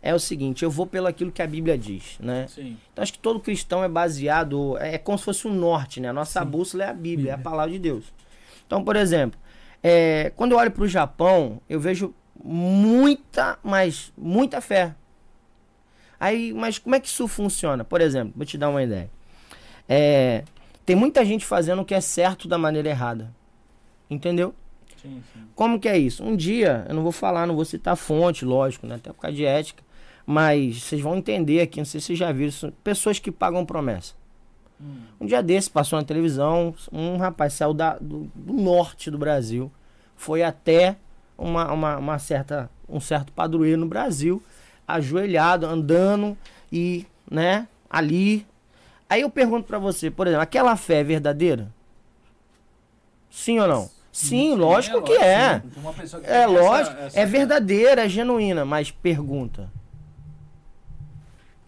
é 0.00 0.14
o 0.14 0.18
seguinte, 0.18 0.62
eu 0.62 0.70
vou 0.70 0.86
pelo 0.86 1.06
aquilo 1.06 1.32
que 1.32 1.42
a 1.42 1.46
Bíblia 1.46 1.76
diz, 1.76 2.16
né? 2.20 2.46
Sim. 2.48 2.76
Então 2.92 3.02
acho 3.02 3.12
que 3.12 3.18
todo 3.18 3.40
cristão 3.40 3.82
é 3.82 3.88
baseado, 3.88 4.76
é 4.78 4.96
como 4.96 5.18
se 5.18 5.24
fosse 5.24 5.48
um 5.48 5.52
norte, 5.52 6.00
né? 6.00 6.08
A 6.08 6.12
nossa 6.12 6.44
bússola 6.44 6.84
é 6.84 6.88
a 6.88 6.92
Bíblia, 6.92 7.32
é 7.32 7.34
a 7.34 7.38
palavra 7.38 7.72
de 7.72 7.78
Deus. 7.78 8.12
Então, 8.66 8.84
por 8.84 8.96
exemplo, 8.96 9.38
é, 9.82 10.32
quando 10.36 10.52
eu 10.52 10.58
olho 10.58 10.70
para 10.70 10.84
o 10.84 10.88
Japão, 10.88 11.60
eu 11.68 11.80
vejo 11.80 12.14
muita, 12.42 13.58
mas 13.62 14.12
muita 14.16 14.60
fé. 14.60 14.94
Aí, 16.20 16.52
mas 16.52 16.78
como 16.78 16.94
é 16.94 17.00
que 17.00 17.08
isso 17.08 17.26
funciona? 17.28 17.84
Por 17.84 18.00
exemplo, 18.00 18.32
vou 18.36 18.46
te 18.46 18.58
dar 18.58 18.68
uma 18.70 18.82
ideia. 18.82 19.10
É, 19.88 20.44
tem 20.84 20.96
muita 20.96 21.24
gente 21.24 21.44
fazendo 21.44 21.82
o 21.82 21.84
que 21.84 21.94
é 21.94 22.00
certo 22.00 22.48
da 22.48 22.58
maneira 22.58 22.88
errada. 22.88 23.32
Entendeu? 24.10 24.54
Sim, 25.00 25.22
sim. 25.32 25.40
Como 25.54 25.78
que 25.78 25.88
é 25.88 25.96
isso? 25.96 26.24
Um 26.24 26.34
dia, 26.34 26.84
eu 26.88 26.94
não 26.94 27.02
vou 27.02 27.12
falar, 27.12 27.46
não 27.46 27.54
vou 27.54 27.64
citar 27.64 27.96
fonte, 27.96 28.44
lógico, 28.44 28.86
né? 28.86 28.96
Até 28.96 29.12
por 29.12 29.20
causa 29.20 29.36
de 29.36 29.44
ética. 29.44 29.82
Mas 30.30 30.82
vocês 30.82 31.00
vão 31.00 31.16
entender 31.16 31.62
aqui, 31.62 31.78
não 31.78 31.86
sei 31.86 32.00
se 32.02 32.08
vocês 32.08 32.18
já 32.18 32.30
viram, 32.30 32.52
são 32.52 32.70
pessoas 32.84 33.18
que 33.18 33.32
pagam 33.32 33.64
promessa. 33.64 34.12
Hum. 34.78 34.98
Um 35.18 35.24
dia 35.24 35.42
desse, 35.42 35.70
passou 35.70 35.98
na 35.98 36.04
televisão, 36.04 36.74
um 36.92 37.16
rapaz 37.16 37.54
saiu 37.54 37.72
da, 37.72 37.96
do, 37.98 38.30
do 38.34 38.52
norte 38.52 39.10
do 39.10 39.16
Brasil, 39.16 39.72
foi 40.14 40.42
até 40.42 40.96
uma, 41.38 41.72
uma, 41.72 41.96
uma 41.96 42.18
certa, 42.18 42.68
um 42.86 43.00
certo 43.00 43.32
padroeiro 43.32 43.80
no 43.80 43.86
Brasil, 43.86 44.42
ajoelhado, 44.86 45.64
andando 45.64 46.36
e, 46.70 47.06
né, 47.30 47.66
ali. 47.88 48.46
Aí 49.08 49.22
eu 49.22 49.30
pergunto 49.30 49.66
pra 49.66 49.78
você, 49.78 50.10
por 50.10 50.26
exemplo, 50.26 50.42
aquela 50.42 50.76
fé 50.76 50.96
é 51.00 51.04
verdadeira? 51.04 51.72
Sim 53.30 53.60
ou 53.60 53.66
não? 53.66 53.90
Sim, 54.12 54.56
lógico 54.56 55.00
que 55.00 55.12
é. 55.12 55.62
que 56.20 56.26
É 56.30 56.42
essa- 56.42 56.46
lógico, 56.46 56.96
é 57.14 57.24
verdadeira, 57.24 58.04
é 58.04 58.08
genuína, 58.10 58.66
mas 58.66 58.90
pergunta. 58.90 59.70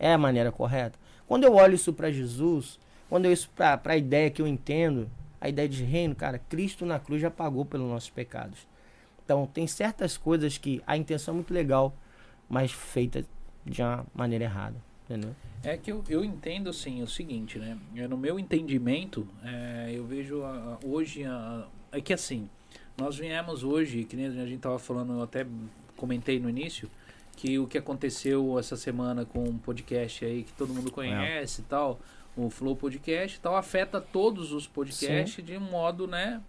É 0.01 0.13
a 0.15 0.19
maneira 0.19 0.51
correta? 0.51 0.99
Quando 1.29 1.45
eu 1.45 1.55
olho 1.55 1.75
isso 1.75 1.93
para 1.93 2.11
Jesus, 2.11 2.81
quando 3.09 3.27
eu 3.27 3.33
isso 3.33 3.49
para 3.55 3.79
a 3.85 3.97
ideia 3.97 4.31
que 4.31 4.41
eu 4.43 4.47
entendo, 4.49 5.09
a 5.41 5.49
ideia 5.49 5.69
de 5.69 5.85
reino, 5.85 6.15
cara, 6.15 6.39
Cristo 6.39 6.85
na 6.87 6.99
cruz 6.99 7.21
já 7.21 7.31
pagou 7.31 7.65
pelos 7.67 7.87
nossos 7.89 8.09
pecados. 8.11 8.67
Então, 9.25 9.47
tem 9.47 9.67
certas 9.67 10.17
coisas 10.17 10.57
que 10.59 10.83
a 10.87 10.97
intenção 10.97 11.35
é 11.35 11.37
muito 11.37 11.53
legal, 11.55 11.95
mas 12.49 12.73
feita 12.73 13.25
de 13.65 13.83
uma 13.83 14.05
maneira 14.15 14.45
errada, 14.45 14.77
entendeu? 15.05 15.37
É 15.63 15.77
que 15.77 15.93
eu, 15.93 16.03
eu 16.09 16.25
entendo 16.25 16.71
assim 16.71 17.03
o 17.03 17.07
seguinte, 17.07 17.59
né? 17.59 17.77
É, 17.95 18.09
No 18.09 18.17
meu 18.17 18.41
entendimento, 18.41 19.29
é, 19.45 19.91
eu 19.95 20.05
vejo 20.07 20.43
a- 20.43 20.79
a- 20.83 20.87
hoje 20.87 21.25
a- 21.25 21.67
é 21.93 22.01
que 22.01 22.13
assim, 22.15 22.49
nós 22.99 23.19
viemos 23.19 23.63
hoje, 23.63 24.05
que 24.05 24.17
nem 24.17 24.27
a 24.27 24.47
gente 24.47 24.59
tava 24.59 24.79
falando, 24.79 25.13
eu 25.13 25.23
até 25.23 25.47
comentei 25.97 26.41
no 26.41 26.49
início, 26.49 26.91
que 27.41 27.59
o 27.59 27.67
que 27.67 27.79
aconteceu 27.79 28.59
essa 28.59 28.77
semana 28.77 29.25
com 29.25 29.43
um 29.45 29.57
podcast 29.57 30.25
aí 30.27 30.43
que 30.43 30.53
todo 30.53 30.75
mundo 30.75 30.91
conhece 30.93 31.63
e 31.63 31.65
tal, 31.65 31.99
o 32.37 32.51
Flow 32.51 32.77
Podcast 32.77 33.39
e 33.39 33.41
tal, 33.41 33.57
afeta 33.57 33.99
todos 33.99 34.53
os 34.53 34.67
podcasts 34.67 35.43
de 35.43 35.57
um 35.57 35.61
modo, 35.61 36.07
né? 36.07 36.43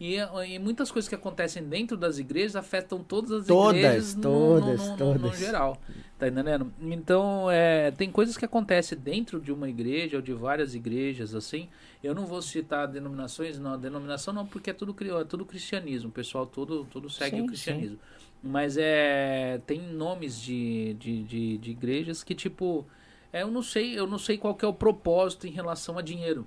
E, 0.00 0.14
e 0.16 0.58
muitas 0.60 0.90
coisas 0.92 1.08
que 1.08 1.14
acontecem 1.14 1.62
dentro 1.64 1.96
das 1.96 2.18
igrejas 2.18 2.54
afetam 2.56 3.02
todas 3.02 3.32
as 3.32 3.46
Todas, 3.46 3.76
igrejas 3.76 4.14
no- 4.14 4.22
todas, 4.22 4.80
no, 4.80 4.84
no, 4.86 4.90
no, 4.92 4.96
todas. 4.96 5.22
no 5.22 5.34
geral. 5.36 5.78
Tá 6.18 6.28
entendendo? 6.28 6.72
Então, 6.80 7.50
é, 7.50 7.90
tem 7.90 8.10
coisas 8.10 8.36
que 8.36 8.44
acontecem 8.44 8.96
dentro 8.96 9.40
de 9.40 9.52
uma 9.52 9.68
igreja 9.68 10.16
ou 10.16 10.22
de 10.22 10.32
várias 10.32 10.74
igrejas, 10.74 11.34
assim. 11.34 11.68
Eu 12.02 12.14
não 12.14 12.26
vou 12.26 12.40
citar 12.40 12.86
denominações, 12.88 13.58
não. 13.58 13.78
Denominação 13.78 14.32
não, 14.32 14.46
porque 14.46 14.70
é 14.70 14.72
tudo, 14.72 14.94
é 15.20 15.24
tudo 15.24 15.44
cristianismo. 15.44 16.08
O 16.08 16.12
pessoal 16.12 16.46
todo, 16.46 16.84
todo 16.90 17.10
segue 17.10 17.36
Sim, 17.36 17.42
o 17.42 17.46
cristianismo. 17.46 17.98
Mas 18.42 18.76
é. 18.78 19.60
Tem 19.66 19.80
nomes 19.80 20.40
de, 20.40 20.94
de, 20.94 21.22
de, 21.24 21.58
de 21.58 21.70
igrejas 21.70 22.22
que, 22.22 22.34
tipo. 22.34 22.86
É, 23.32 23.42
eu 23.42 23.50
não 23.50 23.62
sei, 23.62 23.98
eu 23.98 24.06
não 24.06 24.18
sei 24.18 24.38
qual 24.38 24.54
que 24.54 24.64
é 24.64 24.68
o 24.68 24.72
propósito 24.72 25.46
em 25.46 25.50
relação 25.50 25.98
a 25.98 26.02
dinheiro. 26.02 26.46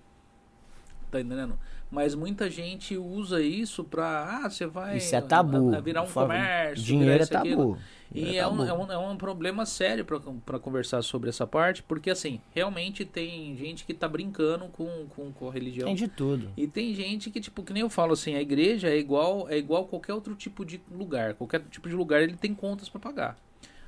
Tá 1.12 1.20
entendendo? 1.20 1.60
Mas 1.92 2.16
muita 2.16 2.50
gente 2.50 2.96
usa 2.98 3.42
isso 3.42 3.84
pra. 3.84 4.42
Ah, 4.46 4.50
você 4.50 4.66
vai. 4.66 4.98
Isso 4.98 5.14
é 5.16 5.22
tabu. 5.22 5.74
a- 5.74 5.78
a 5.78 5.82
virar 5.82 6.02
um 6.04 6.08
comércio. 6.08 6.84
Dinheiro 6.86 7.12
é 7.20 7.24
isso, 7.24 7.38
aquilo. 7.38 7.78
Tabu. 8.14 8.20
E 8.20 8.24
Dinheiro 8.26 8.46
é 8.46 8.48
um, 8.48 8.58
tabu. 8.58 8.70
é, 8.70 8.74
um, 8.74 8.92
é 8.92 8.98
um 8.98 9.18
problema 9.18 9.66
sério 9.66 10.06
para 10.06 10.60
conversar 10.60 11.02
sobre 11.02 11.30
essa 11.30 11.48
parte, 11.48 11.82
porque 11.84 12.10
assim, 12.10 12.40
realmente 12.54 13.06
tem 13.06 13.56
gente 13.56 13.86
que 13.86 13.94
tá 13.94 14.08
brincando 14.08 14.66
com, 14.66 15.06
com, 15.16 15.32
com 15.32 15.50
a 15.50 15.52
religião. 15.52 15.88
Tem 15.88 15.96
de 15.96 16.08
tudo. 16.08 16.52
E 16.56 16.68
tem 16.68 16.94
gente 16.94 17.30
que, 17.30 17.40
tipo, 17.40 17.64
que 17.64 17.74
nem 17.74 17.82
eu 17.82 17.90
falo 17.90 18.14
assim, 18.14 18.36
a 18.36 18.42
igreja 18.42 18.90
é 18.90 18.98
igual 18.98 19.50
é 19.50 19.58
igual 19.58 19.86
qualquer 19.86 20.14
outro 20.14 20.36
tipo 20.36 20.66
de 20.66 20.82
lugar. 20.92 21.34
Qualquer 21.36 21.62
tipo 21.70 21.88
de 21.88 21.96
lugar 21.96 22.22
ele 22.22 22.36
tem 22.36 22.54
contas 22.54 22.90
para 22.90 23.00
pagar. 23.00 23.38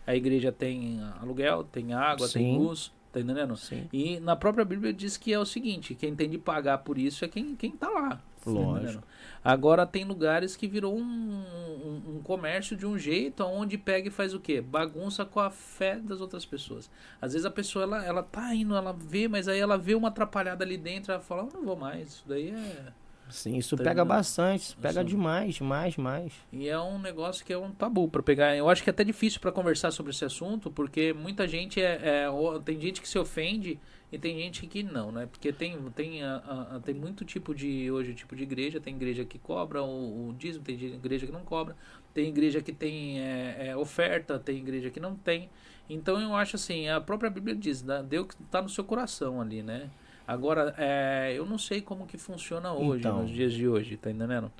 A 0.06 0.16
igreja 0.16 0.52
tem 0.52 1.00
aluguel, 1.22 1.64
tem 1.64 1.94
água, 1.94 2.28
tem 2.28 2.54
Sim. 2.54 2.58
luz, 2.58 2.92
tá 3.12 3.20
entendendo? 3.22 3.56
Sim. 3.56 3.88
E 3.94 4.20
na 4.20 4.36
própria 4.36 4.66
Bíblia 4.66 4.92
diz 4.92 5.16
que 5.16 5.32
é 5.32 5.40
o 5.40 5.46
seguinte, 5.46 5.96
quem 5.96 6.14
tem 6.14 6.30
de 6.30 6.38
pagar 6.38 6.80
por 6.80 6.98
isso 6.98 7.24
é 7.24 7.28
quem, 7.28 7.56
quem 7.56 7.72
tá 7.72 7.90
lá. 7.90 8.10
tá 8.44 8.52
Lógico. 8.52 8.78
entendendo? 8.78 9.04
Agora 9.44 9.86
tem 9.86 10.06
lugares 10.06 10.56
que 10.56 10.68
virou 10.68 10.98
um, 10.98 11.02
um, 11.04 12.16
um 12.16 12.22
comércio 12.24 12.76
de 12.78 12.86
um 12.86 12.98
jeito 12.98 13.44
onde 13.44 13.78
pega 13.78 14.08
e 14.08 14.12
faz 14.12 14.34
o 14.34 14.40
quê? 14.40 14.62
Bagunça 14.62 15.26
com 15.26 15.40
a 15.40 15.50
fé 15.50 15.98
das 15.98 16.22
outras 16.22 16.46
pessoas. 16.46 16.90
Às 17.22 17.34
vezes 17.34 17.46
a 17.46 17.52
pessoa 17.52 17.84
ela, 17.84 18.06
ela 18.06 18.24
tá 18.24 18.56
indo, 18.56 18.76
ela 18.76 18.94
vê, 18.94 19.28
mas 19.28 19.48
aí 19.48 19.60
ela 19.60 19.78
vê 19.78 19.96
uma 19.96 20.08
atrapalhada 20.08 20.64
ali 20.64 20.78
dentro, 20.78 21.12
ela 21.12 21.22
fala, 21.22 21.44
eu 21.44 21.50
não 21.54 21.66
vou 21.66 21.76
mais, 21.76 22.08
isso 22.10 22.24
daí 22.28 22.52
é. 22.52 22.94
Sim, 23.30 23.58
isso 23.58 23.76
Tá 23.76 23.84
pega 23.84 24.06
bastante, 24.06 24.62
isso 24.62 24.78
pega 24.78 25.04
demais, 25.04 25.56
demais, 25.56 25.96
demais. 25.96 26.34
E 26.52 26.68
é 26.70 26.80
um 26.80 27.00
negócio 27.00 27.44
que 27.44 27.52
é 27.52 27.58
um 27.58 27.72
tabu 27.72 28.08
para 28.08 28.22
pegar. 28.22 28.56
Eu 28.56 28.70
acho 28.70 28.84
que 28.84 28.90
é 28.90 28.92
até 28.92 29.04
difícil 29.04 29.40
para 29.40 29.52
conversar 29.52 29.92
sobre 29.92 30.12
esse 30.12 30.24
assunto, 30.24 30.70
porque 30.70 31.14
muita 31.14 31.48
gente 31.48 31.82
é, 31.82 32.26
é- 32.28 32.60
tem 32.64 32.80
gente 32.80 33.02
que 33.02 33.08
se 33.08 33.18
ofende 33.18 33.80
e 34.14 34.20
tem 34.20 34.38
gente 34.38 34.68
que 34.68 34.84
não, 34.84 35.12
né? 35.12 35.26
Porque 35.26 35.52
tem 35.52 35.76
tem 35.96 36.24
a- 36.24 36.76
a- 36.76 36.80
tem 36.80 36.94
muito 36.94 37.26
tipo 37.26 37.54
de 37.56 37.90
hoje 37.92 38.14
tipo 38.14 38.36
de 38.36 38.44
igreja, 38.44 38.80
tem 38.80 38.96
igreja 38.96 39.26
que 39.26 39.40
cobra 39.40 39.82
o, 39.82 40.30
o 40.30 40.34
dízimo, 40.38 40.64
tem 40.64 40.76
igreja 40.76 41.26
que 41.26 41.32
não 41.32 41.42
cobra, 41.44 41.76
tem 42.14 42.30
igreja 42.30 42.62
que 42.62 42.72
tem 42.72 43.20
é, 43.20 43.70
é, 43.70 43.76
oferta, 43.76 44.38
tem 44.38 44.58
igreja 44.58 44.92
que 44.92 45.00
não 45.00 45.16
tem. 45.16 45.50
Então 45.90 46.22
eu 46.22 46.36
acho 46.36 46.56
assim, 46.58 46.88
a 46.88 47.02
própria 47.02 47.30
Bíblia 47.32 47.56
diz, 47.56 47.82
né? 47.82 48.06
Deus 48.08 48.28
que 48.28 48.36
tá 48.52 48.62
no 48.62 48.70
seu 48.70 48.84
coração 48.84 49.42
ali, 49.42 49.64
né? 49.64 49.90
Agora, 50.28 50.76
é, 50.78 51.34
eu 51.36 51.46
não 51.46 51.58
sei 51.58 51.82
como 51.82 52.06
que 52.06 52.18
funciona 52.18 52.72
hoje, 52.72 53.00
Então. 53.00 53.24
nos 53.24 53.32
dias 53.32 53.52
de 53.52 53.68
hoje, 53.68 53.98
tá 53.98 54.12
entendendo? 54.12 54.52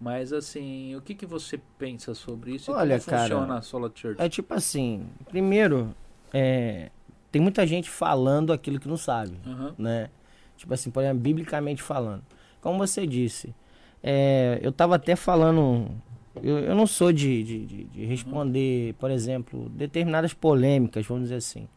Mas 0.00 0.32
assim, 0.32 0.96
o 0.96 1.02
que, 1.02 1.14
que 1.14 1.26
você 1.26 1.60
pensa 1.78 2.14
sobre 2.14 2.54
isso 2.54 2.72
Olha, 2.72 2.96
e 2.96 3.00
como 3.00 3.10
cara, 3.10 3.20
funciona 3.28 3.58
a 3.58 3.62
Sola 3.62 3.92
Church? 3.94 4.20
É 4.20 4.28
tipo 4.28 4.54
assim, 4.54 5.06
primeiro, 5.28 5.94
é, 6.32 6.90
tem 7.30 7.40
muita 7.42 7.66
gente 7.66 7.90
falando 7.90 8.52
aquilo 8.52 8.78
que 8.80 8.88
não 8.88 8.96
sabe, 8.96 9.36
Aham, 9.46 9.74
né? 9.78 10.10
Tipo 10.56 10.74
assim, 10.74 10.90
por 10.90 11.02
exemplo, 11.02 11.20
biblicamente 11.20 11.82
falando. 11.82 12.22
Como 12.60 12.78
você 12.78 13.06
disse, 13.06 13.54
é, 14.02 14.58
eu 14.62 14.72
tava 14.72 14.96
até 14.96 15.14
falando, 15.14 15.88
eu, 16.42 16.58
eu 16.58 16.74
não 16.74 16.86
sou 16.86 17.12
de, 17.12 17.42
de, 17.44 17.64
de- 17.66 17.84
de 17.84 18.04
responder, 18.04 18.94
por 18.94 19.10
exemplo, 19.10 19.68
determinadas 19.70 20.34
polêmicas, 20.34 21.06
vamos 21.06 21.24
dizer 21.24 21.36
assim, 21.36 21.68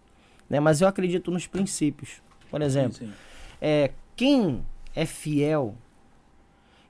né? 0.49 0.59
Mas 0.59 0.81
eu 0.81 0.87
acredito 0.87 1.29
nos 1.31 1.45
princípios. 1.47 2.21
Por 2.49 2.61
exemplo, 2.61 2.97
sim, 2.97 3.05
sim. 3.05 3.13
é, 3.61 3.91
quem 4.15 4.63
é 4.95 5.05
fiel, 5.05 5.75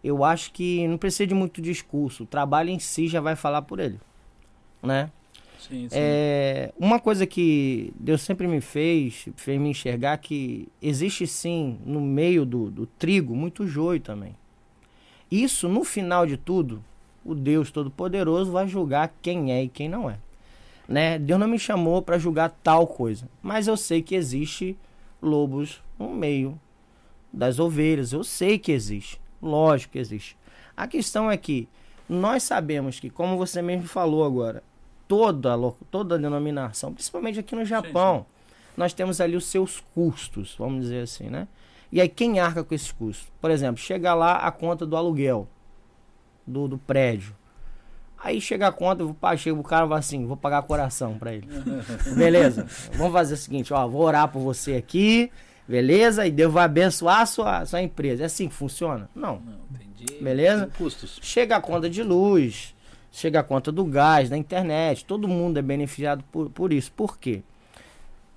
eu 0.04 0.24
acho 0.24 0.52
que 0.52 0.88
não 0.88 0.98
precisa 0.98 1.28
de 1.28 1.34
muito 1.36 1.62
discurso. 1.62 2.24
O 2.24 2.26
trabalho 2.26 2.70
em 2.70 2.80
si 2.80 3.08
já 3.08 3.22
vai 3.22 3.36
falar 3.36 3.62
por 3.62 3.80
ele, 3.80 4.00
né? 4.82 5.12
Sim. 5.68 5.88
É, 5.92 6.74
uma 6.78 7.00
coisa 7.00 7.28
que 7.28 7.94
Deus 8.00 8.22
sempre 8.22 8.48
me 8.48 8.62
fez, 8.62 9.28
fez 9.36 9.60
me 9.60 9.70
enxergar 9.70 10.18
que 10.18 10.68
existe 10.82 11.28
sim 11.28 11.78
no 11.86 12.02
meio 12.02 12.46
do, 12.46 12.72
do 12.72 12.86
trigo 12.86 13.36
muito 13.36 13.68
joio 13.68 14.00
também. 14.00 14.36
Isso, 15.30 15.70
no 15.70 15.84
final 15.84 16.26
de 16.26 16.36
tudo, 16.36 16.84
o 17.24 17.36
Deus 17.36 17.72
Todo-Poderoso 17.72 18.52
vai 18.52 18.68
julgar 18.68 19.14
quem 19.22 19.52
é 19.52 19.64
e 19.64 19.70
quem 19.70 19.88
não 19.88 20.10
é. 20.10 20.18
Né? 20.88 21.20
Deus 21.20 21.40
não 21.40 21.48
me 21.48 21.60
chamou 21.60 22.02
para 22.02 22.18
julgar 22.18 22.50
tal 22.64 22.88
coisa, 22.88 23.30
mas 23.42 23.68
eu 23.68 23.78
sei 23.78 24.02
que 24.02 24.16
existe 24.16 24.76
lobos 25.22 25.82
no 25.98 26.10
meio 26.10 26.60
das 27.32 27.60
ovelhas. 27.60 28.12
Eu 28.12 28.24
sei 28.24 28.58
que 28.58 28.72
existe, 28.72 29.22
lógico 29.42 29.94
que 29.94 30.00
existe. 30.00 30.36
A 30.76 30.88
questão 30.88 31.30
é 31.30 31.38
que 31.38 31.70
nós 32.10 32.44
sabemos 32.44 33.00
que, 33.00 33.10
como 33.10 33.38
você 33.38 33.62
mesmo 33.62 33.88
falou 33.88 34.26
agora, 34.26 34.64
toda, 35.12 35.58
toda 35.92 36.18
denominação, 36.18 36.94
principalmente 36.94 37.38
aqui 37.38 37.54
no 37.54 37.66
Japão, 37.66 38.20
sim, 38.20 38.24
sim. 38.24 38.72
nós 38.78 38.94
temos 38.94 39.20
ali 39.20 39.36
os 39.36 39.44
seus 39.44 39.84
custos, 39.94 40.56
vamos 40.58 40.84
dizer 40.84 41.02
assim, 41.02 41.30
né? 41.30 41.50
E 41.92 42.00
aí 42.00 42.08
quem 42.08 42.40
arca 42.40 42.64
com 42.64 42.74
esses 42.74 42.94
custos? 42.94 43.28
Por 43.42 43.52
exemplo, 43.52 43.76
chega 43.76 44.14
lá 44.14 44.38
a 44.38 44.50
conta 44.52 44.86
do 44.86 44.96
aluguel 44.96 45.50
do, 46.48 46.66
do 46.66 46.78
prédio. 46.78 47.36
Aí 48.24 48.40
chega 48.40 48.68
a 48.68 48.72
conta, 48.72 49.06
pá, 49.20 49.36
chega 49.36 49.60
o 49.60 49.64
cara 49.64 49.86
e 49.86 49.90
fala 49.90 50.00
assim, 50.00 50.26
vou 50.26 50.38
pagar 50.38 50.62
coração 50.62 51.18
para 51.18 51.34
ele. 51.34 51.46
beleza? 52.16 52.66
Vamos 52.94 53.12
fazer 53.12 53.34
o 53.34 53.38
seguinte, 53.38 53.74
ó, 53.74 53.86
vou 53.86 54.04
orar 54.04 54.30
por 54.30 54.40
você 54.40 54.76
aqui, 54.76 55.30
beleza? 55.68 56.26
E 56.26 56.32
Deus 56.32 56.54
vai 56.54 56.64
abençoar 56.64 57.20
a 57.20 57.26
sua, 57.26 57.66
sua 57.66 57.82
empresa. 57.82 58.24
É 58.24 58.28
assim 58.28 58.48
que 58.48 58.56
funciona? 58.56 59.10
Não. 59.14 59.42
Não 59.42 59.76
entendi. 59.76 60.24
Beleza? 60.24 60.72
custos. 60.78 61.20
Chega 61.22 61.58
a 61.58 61.62
conta 61.62 61.90
de 61.90 62.02
luz, 62.02 62.74
chega 63.12 63.42
a 63.42 63.44
conta 63.44 63.72
do 63.72 63.84
gás, 63.86 64.30
da 64.30 64.38
internet, 64.38 65.06
todo 65.06 65.28
mundo 65.28 65.60
é 65.60 65.62
beneficiado 65.62 66.24
por, 66.32 66.50
por 66.50 66.72
isso. 66.72 66.92
Por 66.94 67.18
quê? 67.18 67.44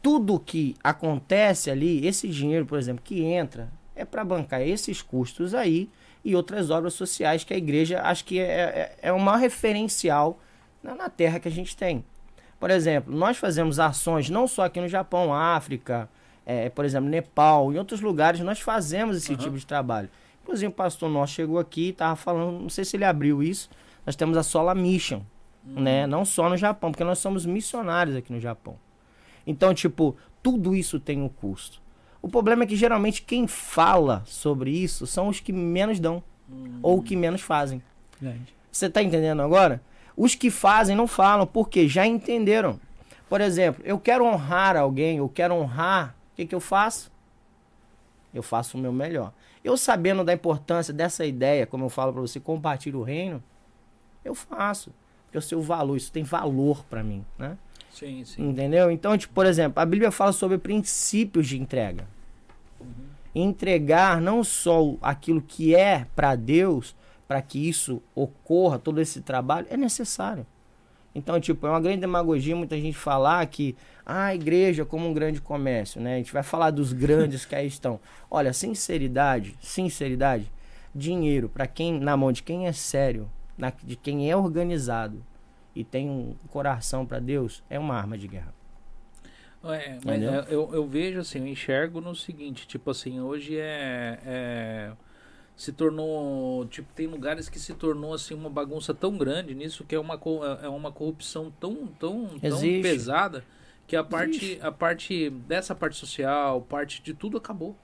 Tudo 0.02 0.38
que 0.38 0.74
acontece 0.82 1.70
ali, 1.70 2.06
esse 2.06 2.28
dinheiro, 2.28 2.66
por 2.66 2.78
exemplo, 2.78 3.02
que 3.02 3.22
entra, 3.22 3.70
é 3.96 4.04
para 4.04 4.24
bancar 4.24 4.60
esses 4.60 5.00
custos 5.00 5.54
aí 5.54 5.88
e 6.24 6.34
outras 6.34 6.70
obras 6.70 6.94
sociais 6.94 7.44
que 7.44 7.54
a 7.54 7.56
igreja 7.56 8.02
acho 8.02 8.24
que 8.24 8.38
é, 8.38 8.44
é, 8.44 8.96
é 9.02 9.12
o 9.12 9.20
maior 9.20 9.38
referencial 9.38 10.38
na, 10.82 10.94
na 10.94 11.08
terra 11.08 11.38
que 11.38 11.48
a 11.48 11.50
gente 11.50 11.76
tem. 11.76 12.04
Por 12.58 12.70
exemplo, 12.70 13.14
nós 13.14 13.36
fazemos 13.36 13.78
ações 13.78 14.28
não 14.28 14.48
só 14.48 14.64
aqui 14.64 14.80
no 14.80 14.88
Japão, 14.88 15.32
África, 15.32 16.08
é, 16.44 16.68
por 16.68 16.84
exemplo, 16.84 17.08
Nepal, 17.08 17.72
em 17.72 17.78
outros 17.78 18.00
lugares 18.00 18.40
nós 18.40 18.60
fazemos 18.60 19.16
esse 19.16 19.32
uhum. 19.32 19.38
tipo 19.38 19.58
de 19.58 19.66
trabalho. 19.66 20.10
Inclusive 20.42 20.68
o 20.68 20.72
pastor 20.72 21.08
nosso 21.08 21.32
chegou 21.32 21.58
aqui 21.58 21.86
e 21.86 21.90
estava 21.90 22.16
falando, 22.16 22.60
não 22.60 22.68
sei 22.68 22.84
se 22.84 22.96
ele 22.96 23.04
abriu 23.04 23.42
isso, 23.42 23.70
nós 24.04 24.16
temos 24.16 24.36
a 24.36 24.42
Sola 24.42 24.74
Mission, 24.74 25.22
uhum. 25.66 25.82
né? 25.82 26.06
Não 26.06 26.24
só 26.24 26.48
no 26.48 26.56
Japão, 26.56 26.90
porque 26.90 27.04
nós 27.04 27.18
somos 27.18 27.46
missionários 27.46 28.16
aqui 28.16 28.32
no 28.32 28.40
Japão. 28.40 28.76
Então, 29.46 29.74
tipo, 29.74 30.16
tudo 30.42 30.74
isso 30.74 30.98
tem 31.00 31.20
um 31.20 31.28
custo. 31.28 31.82
O 32.20 32.28
problema 32.28 32.64
é 32.64 32.66
que 32.66 32.76
geralmente 32.76 33.22
quem 33.22 33.46
fala 33.46 34.22
sobre 34.24 34.70
isso 34.70 35.06
são 35.06 35.28
os 35.28 35.40
que 35.40 35.52
menos 35.52 36.00
dão 36.00 36.22
uhum. 36.48 36.78
ou 36.82 37.02
que 37.02 37.16
menos 37.16 37.42
fazem. 37.42 37.82
Você 38.70 38.86
está 38.86 39.02
entendendo 39.02 39.42
agora? 39.42 39.82
Os 40.16 40.34
que 40.34 40.50
fazem 40.50 40.96
não 40.96 41.06
falam, 41.06 41.46
porque 41.46 41.86
já 41.88 42.06
entenderam. 42.06 42.80
Por 43.28 43.40
exemplo, 43.40 43.82
eu 43.84 43.98
quero 43.98 44.24
honrar 44.24 44.76
alguém, 44.76 45.18
eu 45.18 45.28
quero 45.28 45.54
honrar, 45.54 46.14
o 46.32 46.36
que, 46.36 46.46
que 46.46 46.54
eu 46.54 46.60
faço? 46.60 47.10
Eu 48.32 48.42
faço 48.42 48.76
o 48.76 48.80
meu 48.80 48.92
melhor. 48.92 49.32
Eu 49.62 49.76
sabendo 49.76 50.24
da 50.24 50.32
importância 50.32 50.92
dessa 50.92 51.24
ideia, 51.24 51.66
como 51.66 51.84
eu 51.84 51.88
falo 51.88 52.12
para 52.12 52.20
você, 52.20 52.38
compartilhar 52.38 52.98
o 52.98 53.02
reino, 53.02 53.42
eu 54.24 54.34
faço. 54.34 54.92
Porque 55.24 55.36
eu 55.36 55.42
sei 55.42 55.58
o 55.58 55.62
valor, 55.62 55.96
isso 55.96 56.12
tem 56.12 56.22
valor 56.22 56.84
para 56.84 57.02
mim, 57.02 57.24
né? 57.38 57.58
Sim, 57.92 58.24
sim. 58.24 58.48
Entendeu? 58.48 58.90
Então, 58.90 59.16
tipo, 59.16 59.32
por 59.32 59.46
exemplo, 59.46 59.80
a 59.80 59.86
Bíblia 59.86 60.10
fala 60.10 60.32
sobre 60.32 60.58
princípios 60.58 61.46
de 61.46 61.60
entrega. 61.60 62.06
Uhum. 62.80 62.88
Entregar 63.34 64.20
não 64.20 64.42
só 64.42 64.96
aquilo 65.00 65.40
que 65.40 65.74
é 65.74 66.06
para 66.14 66.34
Deus, 66.34 66.94
para 67.26 67.40
que 67.40 67.68
isso 67.68 68.02
ocorra, 68.14 68.78
todo 68.78 69.00
esse 69.00 69.20
trabalho, 69.20 69.66
é 69.70 69.76
necessário. 69.76 70.46
Então, 71.14 71.38
tipo, 71.40 71.64
é 71.66 71.70
uma 71.70 71.80
grande 71.80 72.00
demagogia 72.00 72.56
muita 72.56 72.76
gente 72.76 72.96
falar 72.96 73.46
que 73.46 73.76
ah, 74.04 74.26
a 74.26 74.34
igreja 74.34 74.82
é 74.82 74.84
como 74.84 75.08
um 75.08 75.14
grande 75.14 75.40
comércio, 75.40 76.00
né? 76.00 76.14
A 76.14 76.18
gente 76.18 76.32
vai 76.32 76.42
falar 76.42 76.70
dos 76.70 76.92
grandes 76.92 77.44
que 77.44 77.54
aí 77.54 77.68
estão. 77.68 78.00
Olha, 78.28 78.52
sinceridade, 78.52 79.56
sinceridade, 79.60 80.50
dinheiro 80.92 81.48
para 81.48 81.68
quem 81.68 82.00
na 82.00 82.16
mão 82.16 82.32
de 82.32 82.42
quem 82.42 82.66
é 82.66 82.72
sério, 82.72 83.30
na, 83.56 83.70
de 83.70 83.96
quem 83.96 84.30
é 84.30 84.36
organizado 84.36 85.24
e 85.74 85.84
tem 85.84 86.08
um 86.08 86.34
coração 86.48 87.04
para 87.04 87.18
Deus, 87.18 87.62
é 87.68 87.78
uma 87.78 87.94
arma 87.94 88.16
de 88.16 88.28
guerra. 88.28 88.54
É, 89.64 89.98
mas 90.04 90.22
é, 90.22 90.46
eu, 90.50 90.70
eu 90.74 90.86
vejo 90.86 91.20
assim, 91.20 91.38
eu 91.38 91.46
enxergo 91.46 92.00
no 92.00 92.14
seguinte, 92.14 92.66
tipo 92.66 92.90
assim, 92.90 93.20
hoje 93.20 93.56
é, 93.56 94.20
é, 94.24 94.92
se 95.56 95.72
tornou, 95.72 96.66
tipo, 96.66 96.92
tem 96.94 97.06
lugares 97.06 97.48
que 97.48 97.58
se 97.58 97.72
tornou 97.72 98.12
assim 98.12 98.34
uma 98.34 98.50
bagunça 98.50 98.92
tão 98.92 99.16
grande 99.16 99.54
nisso 99.54 99.84
que 99.84 99.94
é 99.94 99.98
uma 99.98 100.20
é 100.62 100.68
uma 100.68 100.92
corrupção 100.92 101.50
tão 101.58 101.86
tão, 101.86 102.28
tão 102.38 102.60
pesada 102.82 103.42
que 103.86 103.96
a 103.96 104.04
parte 104.04 104.58
a 104.60 104.70
parte 104.70 105.30
dessa 105.30 105.74
parte 105.74 105.96
social, 105.96 106.60
parte 106.60 107.02
de 107.02 107.14
tudo 107.14 107.38
acabou. 107.38 107.74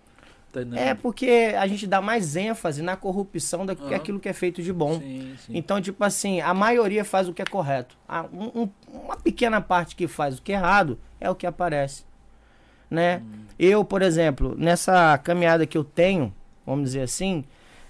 Tá 0.53 0.61
é 0.75 0.95
porque 0.95 1.55
a 1.57 1.67
gente 1.69 1.87
dá 1.87 2.01
mais 2.01 2.35
ênfase 2.35 2.83
na 2.83 2.97
corrupção 2.97 3.65
do 3.65 3.77
que 3.77 3.83
uhum. 3.83 3.95
aquilo 3.95 4.21
que 4.21 4.29
é 4.29 4.33
feito 4.33 4.61
de 4.63 4.73
bom. 4.73 4.99
Sim, 4.99 5.37
sim. 5.47 5.53
Então, 5.55 5.81
tipo 5.81 6.03
assim, 6.03 6.41
a 6.41 6.53
maioria 6.53 7.05
faz 7.05 7.29
o 7.29 7.33
que 7.33 7.41
é 7.41 7.45
correto. 7.45 7.97
Um, 8.33 8.63
um, 8.63 8.69
uma 8.93 9.17
pequena 9.17 9.61
parte 9.61 9.95
que 9.95 10.09
faz 10.09 10.39
o 10.39 10.43
que 10.43 10.53
é 10.53 10.57
errado 10.57 10.99
é 11.21 11.31
o 11.31 11.37
que 11.37 11.47
aparece. 11.47 12.05
Né? 12.91 13.19
Hum. 13.19 13.45
Eu, 13.57 13.85
por 13.85 14.03
exemplo, 14.03 14.57
nessa 14.59 15.17
caminhada 15.19 15.65
que 15.67 15.79
eu 15.79 15.85
tenho, 15.85 16.35
vamos 16.67 16.87
dizer 16.87 17.03
assim, 17.03 17.45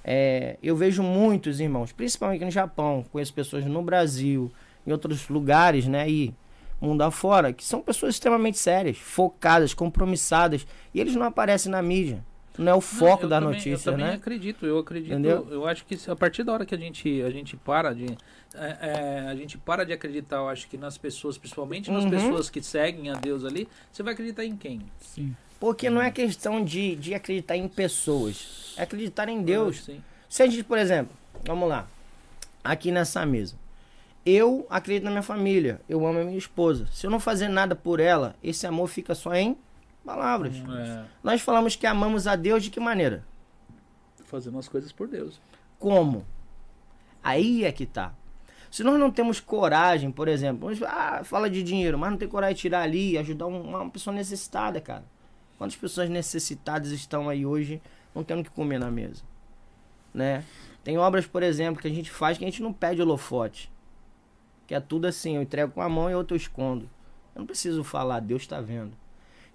é, 0.05 0.59
eu 0.62 0.77
vejo 0.77 1.03
muitos 1.03 1.61
irmãos, 1.61 1.92
principalmente 1.92 2.44
no 2.44 2.51
Japão, 2.51 3.07
conheço 3.11 3.33
pessoas 3.33 3.64
no 3.64 3.83
Brasil, 3.83 4.53
em 4.87 4.92
outros 4.92 5.31
lugares, 5.31 5.87
né? 5.87 6.11
E 6.11 6.35
mundo 6.79 7.01
afora, 7.03 7.55
que 7.55 7.64
são 7.64 7.81
pessoas 7.81 8.14
extremamente 8.14 8.59
sérias, 8.59 8.99
focadas, 8.99 9.73
compromissadas, 9.73 10.66
e 10.92 11.01
eles 11.01 11.14
não 11.14 11.25
aparecem 11.25 11.73
na 11.73 11.81
mídia 11.81 12.23
não 12.61 12.73
é 12.73 12.75
o 12.75 12.81
foco 12.81 13.23
não, 13.23 13.31
da 13.31 13.40
também, 13.40 13.55
notícia, 13.55 13.88
eu 13.88 13.92
também 13.92 14.07
né? 14.07 14.14
acredito, 14.14 14.66
eu 14.66 14.79
acredito. 14.79 15.12
Entendeu? 15.12 15.49
Eu 15.51 15.66
acho 15.66 15.83
que 15.87 15.99
a 16.11 16.14
partir 16.14 16.42
da 16.42 16.53
hora 16.53 16.66
que 16.66 16.75
a 16.75 16.79
gente, 16.79 17.23
a 17.23 17.31
gente 17.31 17.57
para 17.57 17.94
de. 17.94 18.07
É, 18.55 18.77
é, 18.81 19.29
a 19.31 19.35
gente 19.35 19.57
para 19.57 19.85
de 19.85 19.94
acreditar, 19.94 20.37
eu 20.37 20.49
acho 20.49 20.68
que 20.68 20.77
nas 20.77 20.99
pessoas, 20.99 21.38
principalmente 21.38 21.90
nas 21.90 22.05
uhum. 22.05 22.11
pessoas 22.11 22.51
que 22.51 22.62
seguem 22.62 23.09
a 23.09 23.14
Deus 23.14 23.46
ali, 23.46 23.66
você 23.90 24.03
vai 24.03 24.12
acreditar 24.12 24.44
em 24.44 24.57
quem? 24.57 24.83
Sim. 25.01 25.35
Porque 25.59 25.88
não 25.88 26.03
é 26.03 26.11
questão 26.11 26.62
de, 26.62 26.96
de 26.96 27.14
acreditar 27.14 27.57
em 27.57 27.66
pessoas, 27.66 28.75
é 28.77 28.83
acreditar 28.83 29.29
em 29.29 29.42
Deus. 29.42 29.85
sim. 29.85 30.03
Se 30.29 30.42
a 30.42 30.46
gente, 30.46 30.62
por 30.62 30.77
exemplo, 30.77 31.16
vamos 31.44 31.66
lá, 31.66 31.88
aqui 32.62 32.92
nessa 32.92 33.25
mesa. 33.25 33.57
Eu 34.25 34.66
acredito 34.68 35.05
na 35.05 35.11
minha 35.11 35.23
família, 35.23 35.81
eu 35.88 36.07
amo 36.07 36.18
a 36.18 36.25
minha 36.25 36.37
esposa. 36.37 36.87
Se 36.92 37.07
eu 37.07 37.11
não 37.11 37.18
fazer 37.18 37.49
nada 37.49 37.75
por 37.75 38.01
ela, 38.01 38.37
esse 38.44 38.66
amor 38.66 38.87
fica 38.88 39.14
só 39.14 39.35
em 39.35 39.57
palavras. 40.04 40.54
É. 40.56 41.04
Nós 41.22 41.40
falamos 41.40 41.76
que 41.76 41.86
amamos 41.86 42.26
a 42.26 42.36
Deus 42.36 42.62
de 42.62 42.70
que 42.70 42.80
maneira? 42.80 43.24
Fazendo 44.24 44.58
as 44.58 44.68
coisas 44.68 44.92
por 44.92 45.08
Deus. 45.08 45.40
Como? 45.78 46.24
Aí 47.22 47.64
é 47.64 47.72
que 47.72 47.86
tá. 47.86 48.14
Se 48.70 48.84
nós 48.84 48.98
não 48.98 49.10
temos 49.10 49.40
coragem, 49.40 50.12
por 50.12 50.28
exemplo, 50.28 50.70
ah, 50.86 51.22
fala 51.24 51.50
de 51.50 51.62
dinheiro, 51.62 51.98
mas 51.98 52.10
não 52.12 52.18
tem 52.18 52.28
coragem 52.28 52.54
de 52.54 52.60
tirar 52.60 52.82
ali 52.82 53.12
e 53.12 53.18
ajudar 53.18 53.46
uma, 53.46 53.58
uma 53.58 53.90
pessoa 53.90 54.14
necessitada, 54.14 54.80
cara. 54.80 55.04
Quantas 55.58 55.76
pessoas 55.76 56.08
necessitadas 56.08 56.90
estão 56.92 57.28
aí 57.28 57.44
hoje 57.44 57.82
não 58.14 58.22
tendo 58.22 58.44
que 58.44 58.50
comer 58.50 58.78
na 58.78 58.90
mesa? 58.90 59.22
Né? 60.14 60.44
Tem 60.84 60.96
obras, 60.96 61.26
por 61.26 61.42
exemplo, 61.42 61.82
que 61.82 61.88
a 61.88 61.90
gente 61.90 62.10
faz 62.10 62.38
que 62.38 62.44
a 62.44 62.46
gente 62.46 62.62
não 62.62 62.72
pede 62.72 63.02
holofote. 63.02 63.70
Que 64.66 64.74
é 64.74 64.80
tudo 64.80 65.06
assim, 65.06 65.36
eu 65.36 65.42
entrego 65.42 65.72
com 65.72 65.82
a 65.82 65.88
mão 65.88 66.08
e 66.08 66.14
outro 66.14 66.34
eu 66.34 66.38
escondo. 66.38 66.88
Eu 67.34 67.40
não 67.40 67.46
preciso 67.46 67.82
falar, 67.82 68.20
Deus 68.20 68.42
está 68.42 68.60
vendo. 68.60 68.92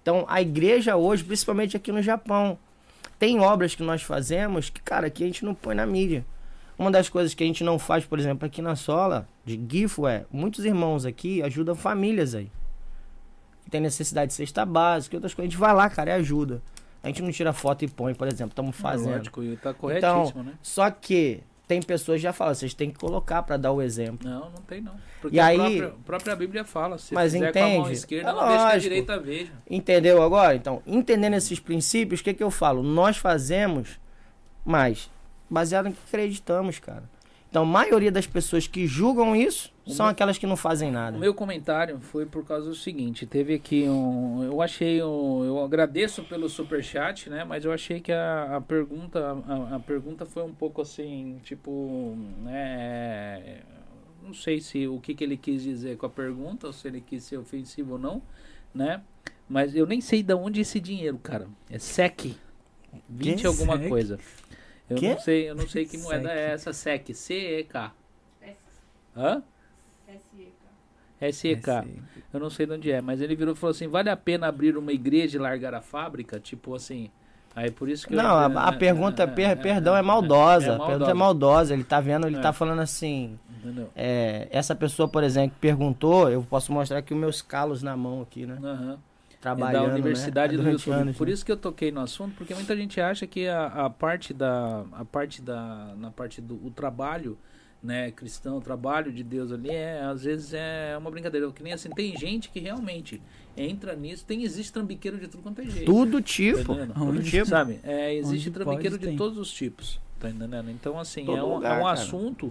Então, 0.06 0.24
a 0.28 0.40
igreja 0.40 0.94
hoje, 0.94 1.24
principalmente 1.24 1.76
aqui 1.76 1.90
no 1.90 2.00
Japão, 2.00 2.56
tem 3.18 3.40
obras 3.40 3.74
que 3.74 3.82
nós 3.82 4.02
fazemos 4.02 4.70
que, 4.70 4.80
cara, 4.80 5.10
que 5.10 5.24
a 5.24 5.26
gente 5.26 5.44
não 5.44 5.52
põe 5.52 5.74
na 5.74 5.84
mídia. 5.84 6.24
Uma 6.78 6.92
das 6.92 7.08
coisas 7.08 7.34
que 7.34 7.42
a 7.42 7.46
gente 7.46 7.64
não 7.64 7.76
faz, 7.76 8.04
por 8.04 8.16
exemplo, 8.16 8.46
aqui 8.46 8.62
na 8.62 8.76
Sola, 8.76 9.28
de 9.44 9.60
GIFO, 9.68 10.06
é 10.06 10.24
muitos 10.30 10.64
irmãos 10.64 11.04
aqui 11.04 11.42
ajudam 11.42 11.74
famílias 11.74 12.36
aí. 12.36 12.48
Que 13.64 13.70
tem 13.70 13.80
necessidade 13.80 14.28
de 14.28 14.34
cesta 14.34 14.64
básica, 14.64 15.16
outras 15.16 15.34
coisas. 15.34 15.48
A 15.48 15.50
gente 15.50 15.58
vai 15.58 15.74
lá, 15.74 15.90
cara, 15.90 16.10
e 16.10 16.12
ajuda. 16.12 16.62
A 17.02 17.08
gente 17.08 17.20
não 17.20 17.32
tira 17.32 17.52
foto 17.52 17.84
e 17.84 17.88
põe, 17.88 18.14
por 18.14 18.28
exemplo, 18.28 18.52
estamos 18.52 18.76
fazendo. 18.76 19.12
É 19.12 19.16
lógico, 19.16 19.42
tá 19.60 19.74
corretíssimo, 19.74 20.28
então, 20.28 20.42
né? 20.44 20.52
Só 20.62 20.88
que 20.88 21.42
tem 21.66 21.82
pessoas 21.82 22.18
que 22.18 22.22
já 22.22 22.32
falam, 22.32 22.54
vocês 22.54 22.72
têm 22.72 22.90
que 22.90 22.98
colocar 22.98 23.42
para 23.42 23.56
dar 23.56 23.72
o 23.72 23.82
exemplo. 23.82 24.28
Não, 24.28 24.50
não 24.50 24.62
tem 24.66 24.80
não. 24.80 24.94
Porque 25.20 25.36
e 25.36 25.40
a 25.40 25.46
aí, 25.46 25.56
própria, 25.56 25.86
a 25.86 26.04
própria 26.04 26.36
Bíblia 26.36 26.64
fala, 26.64 26.96
se 26.96 27.12
mas 27.12 27.34
entende? 27.34 27.52
com 27.52 27.64
a 27.64 27.68
mão 27.68 27.90
esquerda, 27.90 28.30
é 28.30 28.32
não 28.32 28.48
deixa 28.48 28.66
que 28.70 28.72
a 28.72 28.78
direita 28.78 29.18
veja. 29.18 29.52
Entendeu 29.68 30.22
agora? 30.22 30.54
Então, 30.54 30.80
entendendo 30.86 31.34
esses 31.34 31.58
princípios, 31.58 32.20
o 32.20 32.24
que, 32.24 32.34
que 32.34 32.42
eu 32.42 32.50
falo? 32.50 32.82
Nós 32.82 33.16
fazemos 33.16 33.98
Mas, 34.64 35.10
baseado 35.50 35.88
em 35.88 35.92
que 35.92 35.98
acreditamos, 36.06 36.78
cara. 36.78 37.04
Então, 37.56 37.64
a 37.64 37.66
maioria 37.66 38.12
das 38.12 38.26
pessoas 38.26 38.66
que 38.66 38.86
julgam 38.86 39.34
isso 39.34 39.72
O 39.86 39.90
são 39.90 40.04
meu- 40.04 40.10
aquelas 40.12 40.36
que 40.36 40.46
não 40.46 40.58
fazem 40.58 40.90
O 40.90 40.92
nada. 40.92 41.16
meu 41.16 41.32
comentário 41.32 41.98
foi 42.00 42.26
por 42.26 42.44
causa 42.44 42.68
do 42.68 42.74
seguinte, 42.74 43.24
teve 43.24 43.54
aqui 43.54 43.88
um, 43.88 44.44
eu 44.44 44.60
achei 44.60 45.02
um, 45.02 45.42
eu 45.42 45.64
agradeço 45.64 46.22
pelo 46.24 46.50
superchat, 46.50 47.30
né, 47.30 47.44
mas 47.44 47.64
eu 47.64 47.72
achei 47.72 47.98
que 47.98 48.12
a, 48.12 48.56
a 48.56 48.60
pergunta, 48.60 49.42
a, 49.48 49.76
a 49.76 49.80
pergunta 49.80 50.26
foi 50.26 50.42
um 50.42 50.52
pouco 50.52 50.82
assim, 50.82 51.40
tipo, 51.44 52.14
né, 52.42 53.60
não 54.22 54.34
sei 54.34 54.60
se 54.60 54.86
o 54.86 55.00
que, 55.00 55.14
que 55.14 55.24
ele 55.24 55.38
quis 55.38 55.62
dizer 55.62 55.96
com 55.96 56.04
a 56.04 56.10
pergunta, 56.10 56.66
ou 56.66 56.74
se 56.74 56.86
ele 56.86 57.00
quis 57.00 57.24
ser 57.24 57.38
ofensivo 57.38 57.92
ou 57.94 57.98
não, 57.98 58.20
né, 58.74 59.00
mas 59.48 59.74
eu 59.74 59.86
nem 59.86 60.02
sei 60.02 60.22
de 60.22 60.34
onde 60.34 60.60
esse 60.60 60.78
dinheiro, 60.78 61.16
cara, 61.16 61.48
é 61.70 61.78
SEC, 61.78 62.36
20 63.08 63.40
Que? 63.40 63.46
alguma 63.46 63.78
SEC? 63.78 63.88
coisa, 63.88 64.18
eu 64.88 64.96
Que? 64.96 65.08
não 65.10 65.18
sei, 65.18 65.50
eu 65.50 65.54
não 65.54 65.66
sei 65.68 65.84
que 65.86 65.98
moeda 65.98 66.28
SEC. 66.28 66.38
é 66.38 66.50
essa, 66.52 66.72
SEC, 66.72 67.14
C-E-K, 67.14 67.92
hã? 69.16 69.42
SEK. 71.32 71.66
Eu 72.32 72.40
não 72.40 72.50
sei 72.50 72.66
de 72.66 72.72
onde 72.72 72.90
é, 72.92 73.00
mas 73.00 73.20
ele 73.20 73.34
virou 73.34 73.54
e 73.54 73.56
falou 73.56 73.70
assim: 73.70 73.88
vale 73.88 74.10
a 74.10 74.16
pena 74.16 74.46
abrir 74.48 74.76
uma 74.76 74.92
igreja 74.92 75.38
e 75.38 75.40
largar 75.40 75.74
a 75.74 75.80
fábrica? 75.80 76.38
Tipo 76.38 76.74
assim. 76.74 77.10
Aí 77.54 77.70
por 77.70 77.88
isso 77.88 78.06
que 78.06 78.12
eu- 78.12 78.18
Não, 78.22 78.36
a, 78.36 78.68
a 78.70 78.74
é, 78.74 78.76
pergunta, 78.76 79.22
é, 79.22 79.26
per- 79.26 79.48
é, 79.48 79.54
perdão, 79.56 79.96
é, 79.96 80.00
é, 80.00 80.02
maldosa. 80.02 80.72
é 80.72 80.76
A 80.76 80.78
pergunta 80.86 81.10
é 81.10 81.14
maldosa. 81.14 81.72
Ele 81.72 81.84
tá 81.84 82.00
vendo, 82.00 82.26
ele 82.26 82.36
É. 82.36 82.40
tá 82.40 82.52
falando 82.52 82.80
assim. 82.80 83.38
Entendeu? 83.58 83.90
é, 83.96 84.46
essa 84.50 84.74
pessoa, 84.74 85.08
por 85.08 85.24
exemplo, 85.24 85.52
que 85.54 85.60
perguntou, 85.60 86.30
eu 86.30 86.42
posso 86.42 86.70
mostrar 86.70 86.98
aqui 86.98 87.14
os 87.14 87.18
meus 87.18 87.40
calos 87.40 87.82
na 87.82 87.96
mão 87.96 88.20
aqui, 88.20 88.44
né? 88.46 88.58
Aham. 88.62 88.98
Trabalhando, 89.54 89.86
da 89.88 89.92
Universidade 89.94 90.52
né? 90.52 90.56
do 90.58 90.62
Durante 90.64 90.80
YouTube. 90.86 91.00
anos, 91.02 91.16
Por 91.16 91.26
né? 91.26 91.32
isso 91.32 91.44
que 91.44 91.52
eu 91.52 91.56
toquei 91.56 91.90
no 91.92 92.00
assunto, 92.00 92.34
porque 92.36 92.54
muita 92.54 92.76
gente 92.76 93.00
acha 93.00 93.26
que 93.26 93.46
a, 93.46 93.66
a 93.66 93.90
parte 93.90 94.34
da 94.34 94.84
a 94.92 95.04
parte 95.04 95.40
da 95.42 95.94
na 95.96 96.10
parte 96.10 96.40
do 96.40 96.54
o 96.66 96.70
trabalho, 96.70 97.38
né, 97.82 98.10
cristão, 98.10 98.58
o 98.58 98.60
trabalho 98.60 99.12
de 99.12 99.22
Deus 99.22 99.52
ali 99.52 99.70
é 99.70 100.00
às 100.02 100.24
vezes 100.24 100.52
é 100.54 100.96
uma 100.98 101.10
brincadeira, 101.10 101.50
que 101.52 101.62
nem 101.62 101.72
assim, 101.72 101.90
tem 101.90 102.16
gente 102.16 102.48
que 102.50 102.58
realmente 102.58 103.22
entra 103.56 103.94
nisso, 103.94 104.24
tem 104.24 104.42
existe 104.42 104.72
trambiqueiro 104.72 105.18
de 105.18 105.28
tudo 105.28 105.42
quanto 105.42 105.60
é 105.60 105.66
jeito. 105.66 105.84
Tudo 105.86 106.20
tipo. 106.20 106.64
Todo 106.64 106.92
Onde- 107.00 107.30
tipo. 107.30 107.46
Sabe? 107.46 107.78
É, 107.82 108.14
existe 108.14 108.48
Onde 108.48 108.50
trambiqueiro 108.50 108.96
pode, 108.96 109.00
de 109.00 109.06
tem. 109.08 109.16
todos 109.16 109.38
os 109.38 109.50
tipos. 109.52 110.00
Tá 110.18 110.30
entendendo? 110.30 110.70
Então, 110.70 110.98
assim, 110.98 111.26
é 111.28 111.42
um, 111.42 111.54
lugar, 111.56 111.78
é 111.78 111.82
um 111.82 111.86
assunto 111.86 112.48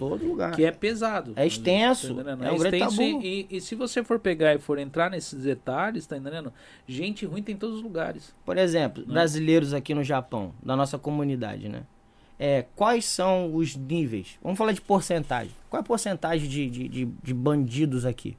que 0.56 0.64
é 0.64 0.72
pesado. 0.72 1.34
É 1.36 1.48
extenso, 1.48 2.14
Tá 2.14 2.32
é 2.32 2.34
um 2.52 2.58
grande 2.58 2.76
extenso 2.78 3.02
e, 3.02 3.48
e, 3.50 3.58
e 3.58 3.62
se 3.62 3.74
você 3.74 4.04
for 4.04 4.20
pegar 4.20 4.54
e 4.54 4.60
for 4.60 4.78
entrar 4.78 5.10
nesses 5.10 5.44
detalhes, 5.44 6.06
tá 6.06 6.16
entendendo? 6.16 6.54
Gente 6.88 7.26
ruim 7.26 7.42
tem 7.42 7.56
em 7.56 7.58
todos 7.58 7.78
os 7.78 7.82
lugares. 7.82 8.36
Por 8.46 8.58
exemplo, 8.58 9.04
Né? 9.08 9.14
brasileiros 9.14 9.74
aqui 9.74 9.96
no 9.96 10.04
Japão, 10.04 10.54
da 10.64 10.76
nossa 10.76 11.00
comunidade, 11.00 11.68
né? 11.68 11.84
É, 12.38 12.66
quais 12.76 13.06
são 13.06 13.56
os 13.56 13.76
níveis? 13.76 14.38
Vamos 14.44 14.58
falar 14.58 14.74
de 14.74 14.82
porcentagem. 14.82 15.56
Qual 15.70 15.80
é 15.80 15.82
a 15.82 15.84
porcentagem 15.84 16.48
de, 16.48 16.70
de, 16.70 16.88
de, 16.88 17.06
de 17.24 17.34
bandidos 17.34 18.06
aqui? 18.06 18.38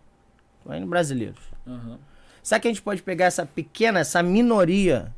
Brasileiros. 0.86 1.40
Aham. 1.66 1.98
Será 2.42 2.60
que 2.60 2.68
a 2.68 2.70
gente 2.70 2.82
pode 2.82 3.02
pegar 3.02 3.24
essa 3.24 3.44
pequena, 3.44 3.98
essa 4.00 4.22
minoria 4.22 5.12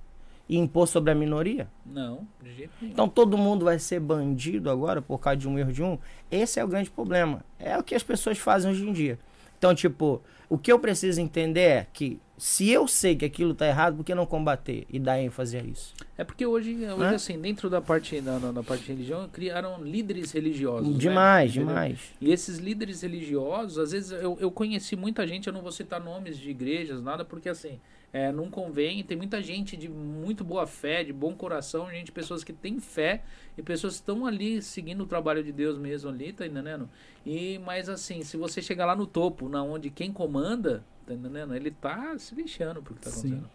e 0.49 0.57
impor 0.57 0.87
sobre 0.89 1.11
a 1.11 1.15
minoria? 1.15 1.69
Não, 1.85 2.27
de 2.43 2.55
jeito 2.55 2.73
nenhum. 2.81 2.93
Então 2.93 3.09
todo 3.09 3.37
mundo 3.37 3.65
vai 3.65 3.79
ser 3.79 4.01
bandido 4.01 4.71
agora 4.71 5.03
por 5.03 5.19
causa 5.19 5.37
de 5.37 5.49
um 5.49 5.59
erro 5.59 5.73
de 5.73 5.83
um? 5.83 5.99
Esse 6.31 6.59
é 6.59 6.65
o 6.65 6.69
grande 6.69 6.91
problema. 6.91 7.45
É 7.59 7.77
o 7.79 7.83
que 7.83 7.95
as 7.95 8.03
pessoas 8.03 8.39
fazem 8.39 8.71
hoje 8.71 8.87
em 8.89 8.93
dia. 8.93 9.19
Então, 9.59 9.75
tipo, 9.75 10.23
o 10.49 10.57
que 10.57 10.71
eu 10.73 10.79
preciso 10.79 11.21
entender 11.21 11.61
é 11.61 11.87
que 11.93 12.19
se 12.39 12.71
eu 12.71 12.87
sei 12.87 13.17
que 13.17 13.25
aquilo 13.25 13.53
tá 13.53 13.67
errado, 13.67 13.97
por 13.97 14.05
que 14.05 14.15
não 14.15 14.25
combater 14.25 14.87
e 14.89 14.97
dar 15.01 15.21
ênfase 15.21 15.57
a 15.57 15.61
isso? 15.61 15.93
É 16.17 16.23
porque 16.23 16.47
hoje, 16.47 16.73
hoje 16.73 16.97
Né? 16.97 17.15
assim, 17.17 17.37
dentro 17.37 17.69
da 17.69 17.81
parte 17.81 18.21
da, 18.21 18.39
da, 18.39 18.63
parte 18.63 18.85
de 18.85 18.93
religião, 18.93 19.29
criaram 19.29 19.83
líderes 19.83 20.31
religiosos. 20.31 20.89
né? 20.93 20.99
demais, 20.99 21.51
Entendeu? 21.51 21.69
demais. 21.69 21.99
E 22.21 22.31
esses 22.31 22.59
líderes 22.59 23.03
religiosos, 23.03 23.77
às 23.79 23.91
vezes 23.91 24.13
eu, 24.13 24.39
eu 24.41 24.51
conheci 24.53 24.95
muita 24.95 25.27
gente, 25.27 25.49
eu 25.49 25.53
não 25.53 25.63
vou 25.63 25.73
citar 25.73 26.01
nomes 26.01 26.39
de 26.39 26.49
igrejas, 26.51 27.03
nada, 27.03 27.25
porque 27.25 27.49
assim, 27.49 27.81
é, 28.12 28.33
não 28.33 28.51
convém. 28.51 29.03
Tem 29.05 29.16
muita 29.16 29.42
gente 29.42 29.77
de 29.77 29.88
muito 29.88 30.42
boa 30.44 30.66
fé, 30.66 31.05
de 31.05 31.12
bom 31.12 31.35
coração, 31.35 31.90
gente, 31.90 32.11
pessoas 32.11 32.42
que 32.42 32.53
têm 32.53 32.81
fé 32.81 33.23
e 33.57 33.62
pessoas 33.62 33.94
que 33.94 34.01
estão 34.01 34.27
ali 34.27 34.62
seguindo 34.62 35.03
o 35.03 35.07
trabalho 35.07 35.42
de 35.42 35.53
Deus 35.53 35.77
mesmo 35.79 36.11
ali, 36.11 36.33
tá 36.33 36.47
entendendo? 36.47 36.88
E, 37.25 37.59
mas 37.59 37.88
assim, 37.88 38.23
se 38.23 38.37
você 38.37 38.62
chegar 38.62 38.87
lá 38.87 38.97
no 38.97 39.07
topo, 39.07 39.49
na 39.49 39.62
onde 39.62 39.90
quem 39.90 40.12
comanda, 40.12 40.85
tá 41.07 41.12
entendendo? 41.14 41.55
Ele 41.55 41.71
tá 41.71 42.18
se 42.18 42.35
lixando 42.35 42.83
pro 42.83 42.94
que 42.94 43.01
tá 43.03 43.11
Sim. 43.11 43.18
acontecendo. 43.35 43.51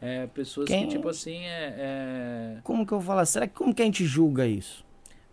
É, 0.00 0.26
pessoas 0.28 0.68
Quem- 0.68 0.84
que, 0.86 0.94
tipo 0.94 1.08
assim, 1.08 1.38
é, 1.40 1.74
é, 1.76 2.60
Como 2.62 2.86
que 2.86 2.92
eu 2.92 3.00
vou 3.00 3.06
falar? 3.06 3.26
Será 3.26 3.48
que 3.48 3.54
como 3.54 3.74
que 3.74 3.82
a 3.82 3.84
gente 3.84 4.04
julga 4.06 4.46
isso? 4.46 4.84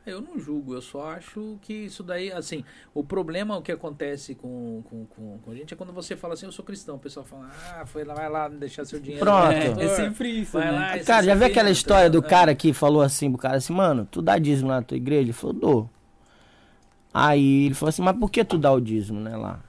Eu 0.06 0.22
não 0.22 0.40
julgo, 0.40 0.74
eu 0.76 0.82
só 0.82 1.10
acho 1.10 1.58
que 1.62 1.74
isso 1.74 2.04
daí, 2.04 2.32
assim, 2.32 2.64
o 2.94 3.04
problema, 3.04 3.58
o 3.58 3.62
que 3.62 3.72
acontece 3.72 4.36
com, 4.36 4.84
com, 4.90 5.06
com, 5.06 5.40
com 5.40 5.52
a 5.52 5.56
gente 5.56 5.74
é 5.74 5.78
quando 5.78 5.92
você 5.92 6.16
fala 6.16 6.36
assim, 6.36 6.46
eu 6.46 6.52
sou 6.52 6.64
cristão, 6.64 6.96
o 6.96 7.00
pessoal 7.00 7.26
fala, 7.26 7.50
ah, 7.74 7.86
foi 7.86 8.04
lá, 8.04 8.14
vai 8.14 8.30
lá 8.30 8.48
deixar 8.48 8.86
seu 8.86 9.00
dinheiro. 9.00 9.26
Pronto. 9.26 9.52
É, 9.52 9.84
é 9.84 9.90
sempre 9.90 10.30
isso, 10.30 10.54
vai 10.54 10.66
né? 10.66 10.72
lá, 10.72 10.98
e 10.98 11.04
Cara, 11.04 11.26
já 11.26 11.34
viu 11.34 11.40
vê, 11.40 11.46
aquela 11.46 11.70
história 11.70 12.10
do 12.10 12.18
ligado? 12.18 12.30
cara 12.30 12.56
que 12.56 12.72
falou 12.72 13.02
assim 13.02 13.32
pro 13.32 13.40
cara 13.40 13.58
assim, 13.58 13.74
mano, 13.74 14.08
tu 14.10 14.22
dá 14.22 14.38
dízimo 14.38 14.70
na 14.70 14.82
tua 14.82 14.98
igreja? 14.98 15.24
Ele 15.24 15.34
falou, 15.34 15.54
dou. 15.54 15.90
Aí 17.14 17.66
ele 17.66 17.76
falou 17.76 17.90
assim, 17.90 18.02
mas 18.02 18.18
por 18.18 18.30
que 18.30 18.44
tu 18.44 18.58
dá 18.58 18.72
o 18.72 18.80
dízimo, 18.80 19.20
né, 19.20 19.36
lá? 19.36 19.60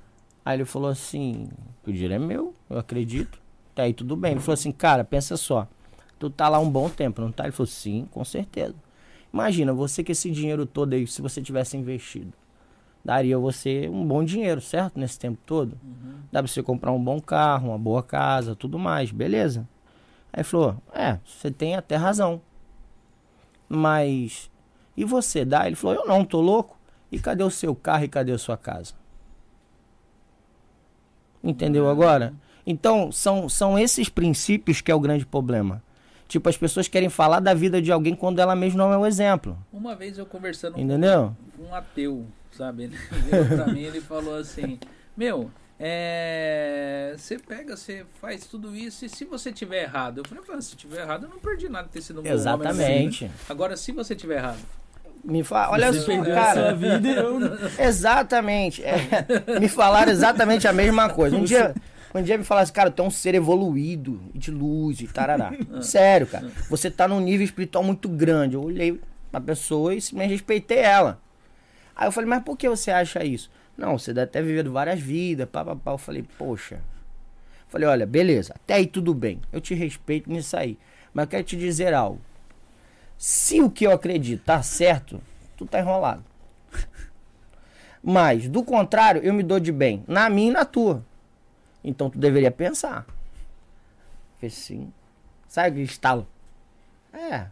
Aí 0.45 0.57
ele 0.59 0.65
falou 0.65 0.91
assim, 0.91 1.49
o 1.87 1.93
dinheiro 1.93 2.15
é 2.15 2.19
meu, 2.19 2.55
eu 2.69 2.79
acredito. 2.79 3.39
Tá 3.75 3.83
aí 3.83 3.93
tudo 3.93 4.17
bem. 4.17 4.33
Ele 4.33 4.41
falou 4.41 4.55
assim, 4.55 4.73
cara, 4.73 5.05
pensa 5.05 5.37
só. 5.37 5.67
Tu 6.19 6.31
tá 6.31 6.49
lá 6.49 6.59
um 6.59 6.69
bom 6.69 6.89
tempo, 6.89 7.21
não 7.21 7.31
tá? 7.31 7.45
Ele 7.45 7.53
falou, 7.53 7.67
sim, 7.67 8.07
com 8.11 8.25
certeza. 8.25 8.75
Imagina, 9.33 9.73
você 9.73 10.03
que 10.03 10.13
esse 10.13 10.31
dinheiro 10.31 10.65
todo 10.65 10.95
aí, 10.95 11.07
se 11.07 11.21
você 11.21 11.43
tivesse 11.43 11.77
investido, 11.77 12.33
daria 13.05 13.39
você 13.39 13.89
um 13.89 14.05
bom 14.07 14.25
dinheiro, 14.25 14.61
certo? 14.61 14.99
Nesse 14.99 15.19
tempo 15.19 15.39
todo. 15.47 15.79
Uhum. 15.83 16.15
Dá 16.33 16.43
pra 16.43 16.49
você 16.49 16.63
comprar 16.63 16.93
um 16.93 17.03
bom 17.03 17.21
carro, 17.21 17.69
uma 17.69 17.79
boa 17.79 18.03
casa, 18.03 18.57
tudo 18.57 18.79
mais, 18.79 19.11
beleza. 19.11 19.69
Aí 20.33 20.41
ele 20.41 20.45
falou, 20.45 20.77
é, 20.93 21.19
você 21.25 21.51
tem 21.51 21.77
até 21.77 21.97
razão. 21.97 22.41
Mas, 23.69 24.51
e 24.97 25.05
você 25.05 25.45
dá? 25.45 25.67
Ele 25.67 25.77
falou, 25.77 25.97
eu 25.97 26.07
não, 26.07 26.25
tô 26.25 26.41
louco. 26.41 26.77
E 27.11 27.19
cadê 27.19 27.45
o 27.45 27.51
seu 27.51 27.75
carro 27.75 28.05
e 28.05 28.09
cadê 28.09 28.33
a 28.33 28.39
sua 28.39 28.57
casa? 28.57 28.95
Entendeu 31.43 31.89
agora? 31.89 32.35
Então, 32.67 33.13
são, 33.13 33.49
são 33.49 33.79
esses 33.79 34.09
princípios 34.09 34.81
que 34.81 34.91
é 34.91 34.95
o 34.95 35.01
grande 35.01 35.25
problema. 35.25 35.83
Tipo, 36.29 36.49
as 36.49 36.57
pessoas 36.57 36.89
querem 36.89 37.09
falar 37.09 37.41
da 37.41 37.55
vida 37.55 37.81
de 37.81 37.93
alguém 37.93 38.15
quando 38.15 38.41
ela 38.41 38.57
mesma 38.57 38.79
não 38.85 38.93
é 38.93 38.99
o 38.99 39.07
exemplo. 39.07 39.57
Uma 39.73 39.95
vez 39.95 40.19
eu 40.19 40.27
conversando 40.27 40.79
Entendeu? 40.81 41.37
com 41.57 41.65
um 41.65 41.75
ateu, 41.75 42.27
sabe, 42.51 42.85
ele 42.91 42.97
virou 42.97 43.45
pra 43.47 43.67
mim 43.73 43.83
ele 43.83 44.01
falou 44.01 44.37
assim, 44.37 44.79
meu, 45.17 45.51
é, 45.79 47.15
você 47.17 47.39
pega, 47.39 47.77
você 47.77 48.05
faz 48.21 48.45
tudo 48.47 48.75
isso 48.75 49.05
e 49.05 49.09
se 49.09 49.25
você 49.25 49.53
tiver 49.53 49.83
errado, 49.85 50.19
eu 50.19 50.25
falei, 50.29 50.43
"Ah, 50.59 50.61
se 50.61 50.75
tiver 50.77 51.03
errado 51.03 51.25
eu 51.25 51.29
não 51.31 51.39
perdi 51.39 51.69
nada 51.69 51.87
de 51.87 51.93
ter 51.93 52.03
sido 52.03 52.21
um 52.21 52.23
bom 52.23 52.29
homem, 52.29 52.41
Exatamente. 52.41 53.25
assim. 53.27 53.35
Agora, 53.49 53.77
se 53.77 53.93
você 53.93 54.15
tiver 54.17 54.37
errado, 54.39 54.59
Me 55.25 55.43
fala, 55.43 55.73
olha 55.73 55.93
Você 55.93 56.01
só, 56.01 56.21
a 56.23 56.25
cara. 56.25 56.75
vida, 56.75 57.09
eu... 57.09 57.41
Exatamente. 57.85 58.83
É, 58.85 59.07
me 59.61 59.69
falaram 59.69 60.13
exatamente 60.13 60.69
a 60.69 60.73
mesma 60.73 61.09
coisa. 61.09 61.37
Um 61.37 61.43
dia, 61.45 61.75
um 62.15 62.23
dia 62.23 62.39
me 62.39 62.45
falaram 62.45 62.65
assim, 62.65 62.73
cara, 62.73 62.91
tu 62.91 63.03
é 63.03 63.05
um 63.05 63.11
ser 63.11 63.35
evoluído, 63.35 64.21
e 64.35 64.39
de 64.39 64.51
luz 64.51 65.01
e 65.01 65.07
tarará. 65.07 65.53
Sério, 65.83 66.27
cara. 66.27 66.51
Você 66.71 66.91
tá 66.91 67.07
num 67.07 67.21
nível 67.21 67.45
espiritual 67.45 67.85
muito 67.85 68.09
grande. 68.09 68.55
Eu 68.55 68.63
olhei 68.63 69.01
pra 69.31 69.41
pessoa 69.41 69.95
e 69.95 70.01
simplesmente 70.01 70.33
respeitei 70.33 70.79
ela. 70.79 71.21
Aí 71.95 72.07
eu 72.07 72.13
falei, 72.13 72.29
mas 72.29 72.43
por 72.43 72.57
que 72.57 72.69
você 72.69 72.91
acha 72.91 73.25
isso? 73.25 73.51
Não, 73.77 73.99
você 73.99 74.13
deve 74.13 74.31
ter 74.31 74.43
vivido 74.43 74.73
várias 74.73 75.01
vidas, 75.01 75.49
pá, 75.49 75.65
pá, 75.65 75.77
pá. 75.77 75.93
Eu 75.93 75.99
falei, 75.99 76.25
poxa. 76.39 76.81
Falei, 77.69 77.89
olha, 77.89 78.07
beleza, 78.07 78.55
até 78.55 78.75
aí 78.75 78.87
tudo 78.87 79.13
bem. 79.13 79.41
Eu 79.53 79.61
te 79.61 79.75
respeito 79.75 80.31
nisso 80.31 80.57
aí. 80.57 80.79
Mas 81.13 81.25
eu 81.25 81.31
quero 81.31 81.45
te 81.45 81.57
dizer 81.57 81.93
algo. 81.93 82.21
Se 83.19 83.61
o 83.61 83.71
que 83.71 83.87
eu 83.87 83.93
acredito 83.93 84.45
tá 84.45 84.63
certo, 84.63 85.21
tu 85.57 85.67
tá 85.67 85.81
enrolado. 85.81 86.25
Mas, 88.03 88.49
do 88.49 88.63
contrário, 88.63 89.23
eu 89.23 89.35
me 89.35 89.43
dou 89.43 89.59
de 89.59 89.73
bem 89.73 90.05
na 90.07 90.31
minha 90.31 90.51
e 90.51 90.53
na 90.53 90.65
tua. 90.65 91.05
Então 91.87 92.11
tu 92.11 92.19
deveria 92.19 92.51
pensar. 92.51 93.07
Fez 94.41 94.53
sim. 94.53 94.93
Sabe 95.49 95.69
aquele 95.69 95.85
estalo? 95.85 96.27
É. 97.13 97.47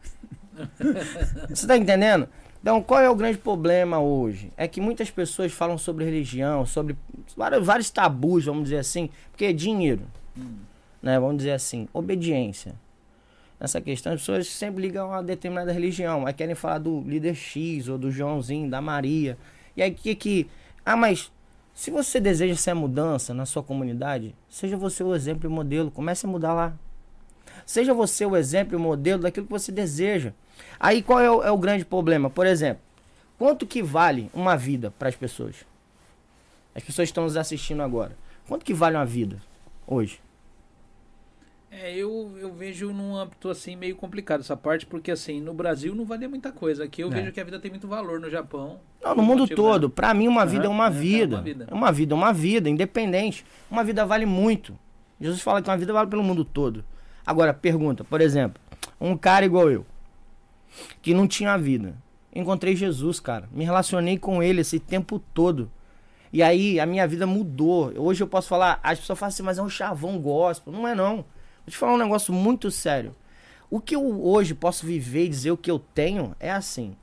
Você 1.48 1.66
tá 1.66 1.76
entendendo? 1.76 2.28
Então, 2.60 2.82
qual 2.82 3.00
é 3.00 3.10
o 3.10 3.14
grande 3.14 3.38
problema 3.38 4.00
hoje? 4.00 4.50
É 4.56 4.66
que 4.66 4.80
muitas 4.80 5.10
pessoas 5.10 5.52
falam 5.52 5.76
sobre 5.76 6.04
religião, 6.04 6.64
sobre 6.64 6.96
vários, 7.36 7.64
vários 7.64 7.90
tabus, 7.90 8.46
vamos 8.46 8.64
dizer 8.64 8.78
assim, 8.78 9.10
porque 9.30 9.44
é 9.44 9.52
dinheiro, 9.52 10.02
né? 11.02 11.20
Vamos 11.20 11.36
dizer 11.36 11.52
assim, 11.52 11.86
obediência. 11.92 12.74
Nessa 13.60 13.82
questão, 13.82 14.14
as 14.14 14.20
pessoas 14.20 14.46
sempre 14.48 14.80
ligam 14.80 15.12
a 15.12 15.20
determinada 15.20 15.72
religião, 15.72 16.26
aí 16.26 16.32
querem 16.32 16.54
falar 16.54 16.78
do 16.78 17.02
líder 17.02 17.34
X 17.34 17.86
ou 17.86 17.98
do 17.98 18.10
Joãozinho, 18.10 18.70
da 18.70 18.80
Maria. 18.80 19.36
E 19.76 19.82
aí 19.82 19.90
que 19.90 20.14
que. 20.14 20.48
Ah, 20.86 20.96
mas 20.96 21.30
se 21.74 21.90
você 21.90 22.20
deseja 22.20 22.54
ser 22.54 22.70
a 22.70 22.74
mudança 22.74 23.34
na 23.34 23.44
sua 23.44 23.62
comunidade, 23.62 24.34
seja 24.48 24.76
você 24.76 25.02
o 25.02 25.12
exemplo 25.14 25.44
e 25.44 25.48
o 25.48 25.50
modelo. 25.50 25.90
Comece 25.90 26.24
a 26.24 26.28
mudar 26.28 26.54
lá. 26.54 26.72
Seja 27.66 27.92
você 27.92 28.24
o 28.24 28.36
exemplo 28.36 28.74
e 28.74 28.76
o 28.76 28.80
modelo 28.80 29.22
daquilo 29.22 29.46
que 29.46 29.52
você 29.52 29.72
deseja. 29.72 30.32
Aí 30.78 31.02
qual 31.02 31.18
é 31.18 31.30
o, 31.30 31.42
é 31.42 31.50
o 31.50 31.58
grande 31.58 31.84
problema? 31.84 32.30
Por 32.30 32.46
exemplo, 32.46 32.82
quanto 33.36 33.66
que 33.66 33.82
vale 33.82 34.30
uma 34.32 34.56
vida 34.56 34.92
para 34.92 35.08
as 35.08 35.16
pessoas? 35.16 35.56
As 36.74 36.82
pessoas 36.82 37.08
estão 37.08 37.24
nos 37.24 37.36
assistindo 37.36 37.82
agora. 37.82 38.16
Quanto 38.46 38.64
que 38.64 38.72
vale 38.72 38.96
uma 38.96 39.06
vida 39.06 39.42
hoje? 39.84 40.20
É, 41.76 41.92
eu, 41.92 42.32
eu 42.38 42.52
vejo 42.52 42.92
num 42.92 43.16
âmbito 43.16 43.48
assim 43.48 43.74
meio 43.74 43.96
complicado 43.96 44.40
essa 44.40 44.56
parte, 44.56 44.86
porque 44.86 45.10
assim, 45.10 45.40
no 45.40 45.52
Brasil 45.52 45.92
não 45.92 46.04
valia 46.04 46.28
muita 46.28 46.52
coisa. 46.52 46.84
Aqui 46.84 47.02
eu 47.02 47.08
É. 47.08 47.16
vejo 47.16 47.32
que 47.32 47.40
a 47.40 47.44
vida 47.44 47.58
tem 47.58 47.68
muito 47.68 47.88
valor 47.88 48.20
no 48.20 48.30
Japão. 48.30 48.78
Não, 49.02 49.16
no 49.16 49.22
mundo 49.24 49.40
Motivo, 49.40 49.60
todo. 49.60 49.88
né? 49.88 49.92
Pra 49.92 50.14
mim, 50.14 50.28
uma 50.28 50.46
vida 50.46 50.66
é 50.66 50.68
uma 50.68 50.86
é, 50.86 50.90
vida. 50.90 51.34
é 51.34 51.38
uma 51.38 51.42
vida. 51.42 51.66
É 51.68 51.74
uma 51.74 51.92
vida, 51.92 52.14
é 52.14 52.16
uma 52.16 52.32
vida, 52.32 52.70
independente. 52.70 53.44
Uma 53.68 53.82
vida 53.82 54.06
vale 54.06 54.24
muito. 54.24 54.78
Jesus 55.20 55.40
fala 55.42 55.60
que 55.60 55.68
uma 55.68 55.76
vida 55.76 55.92
vale 55.92 56.08
pelo 56.08 56.22
mundo 56.22 56.44
todo. 56.44 56.84
Agora, 57.26 57.52
pergunta, 57.52 58.04
por 58.04 58.20
exemplo, 58.20 58.60
um 59.00 59.16
cara 59.16 59.44
igual 59.44 59.68
eu, 59.68 59.84
que 61.02 61.12
não 61.12 61.26
tinha 61.26 61.56
vida. 61.56 61.96
Encontrei 62.32 62.76
Jesus, 62.76 63.18
cara. 63.18 63.48
Me 63.50 63.64
relacionei 63.64 64.16
com 64.16 64.40
ele 64.40 64.60
esse 64.60 64.78
tempo 64.78 65.18
todo. 65.34 65.68
E 66.32 66.40
aí, 66.40 66.78
a 66.78 66.86
minha 66.86 67.06
vida 67.08 67.26
mudou. 67.26 67.92
Hoje 67.96 68.22
eu 68.22 68.28
posso 68.28 68.48
falar, 68.48 68.78
as 68.82 69.00
pessoas 69.00 69.18
falam 69.18 69.28
assim, 69.30 69.42
mas 69.42 69.58
é 69.58 69.62
um 69.62 69.68
chavão 69.68 70.18
gospel. 70.20 70.72
Não 70.72 70.86
é 70.86 70.94
não. 70.94 71.24
Vou 71.64 71.70
te 71.70 71.76
falar 71.76 71.94
um 71.94 71.98
negócio 71.98 72.32
muito 72.32 72.70
sério. 72.70 73.14
O 73.70 73.80
que 73.80 73.96
eu 73.96 74.24
hoje 74.24 74.54
posso 74.54 74.86
viver 74.86 75.24
e 75.24 75.28
dizer 75.28 75.50
o 75.50 75.56
que 75.56 75.70
eu 75.70 75.78
tenho 75.78 76.36
é 76.38 76.50
assim. 76.50 76.94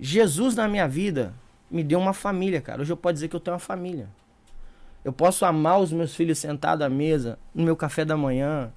Jesus 0.00 0.54
na 0.54 0.68
minha 0.68 0.88
vida 0.88 1.34
me 1.70 1.82
deu 1.82 1.98
uma 1.98 2.12
família, 2.12 2.60
cara. 2.60 2.82
Hoje 2.82 2.92
eu 2.92 2.96
posso 2.96 3.14
dizer 3.14 3.28
que 3.28 3.36
eu 3.36 3.40
tenho 3.40 3.54
uma 3.54 3.60
família. 3.60 4.08
Eu 5.04 5.12
posso 5.12 5.44
amar 5.44 5.80
os 5.80 5.92
meus 5.92 6.14
filhos 6.14 6.38
sentados 6.38 6.86
à 6.86 6.88
mesa, 6.88 7.38
no 7.54 7.64
meu 7.64 7.76
café 7.76 8.04
da 8.04 8.16
manhã. 8.16 8.72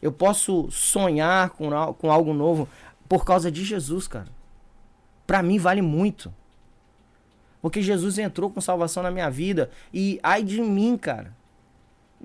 Eu 0.00 0.10
posso 0.10 0.68
sonhar 0.70 1.50
com, 1.50 1.70
com 1.94 2.10
algo 2.10 2.34
novo 2.34 2.68
por 3.08 3.24
causa 3.24 3.50
de 3.50 3.62
Jesus, 3.62 4.08
cara. 4.08 4.28
Pra 5.26 5.42
mim 5.42 5.58
vale 5.58 5.82
muito. 5.82 6.34
Porque 7.60 7.80
Jesus 7.80 8.18
entrou 8.18 8.50
com 8.50 8.60
salvação 8.60 9.02
na 9.02 9.10
minha 9.10 9.30
vida. 9.30 9.70
E 9.94 10.18
ai 10.22 10.42
de 10.42 10.60
mim, 10.60 10.96
cara. 10.96 11.32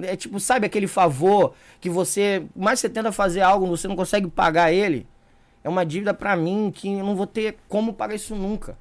É 0.01 0.15
tipo, 0.15 0.39
sabe 0.39 0.65
aquele 0.65 0.87
favor 0.87 1.53
que 1.81 1.89
você, 1.89 2.45
mais 2.55 2.79
você 2.79 2.89
tenta 2.89 3.11
fazer 3.11 3.41
algo, 3.41 3.65
você 3.65 3.87
não 3.87 3.95
consegue 3.95 4.27
pagar 4.27 4.71
ele? 4.71 5.07
É 5.63 5.69
uma 5.69 5.85
dívida 5.85 6.13
pra 6.13 6.35
mim 6.35 6.71
que 6.73 6.93
eu 6.93 7.03
não 7.05 7.15
vou 7.15 7.27
ter 7.27 7.57
como 7.67 7.93
pagar 7.93 8.15
isso 8.15 8.35
nunca. 8.35 8.77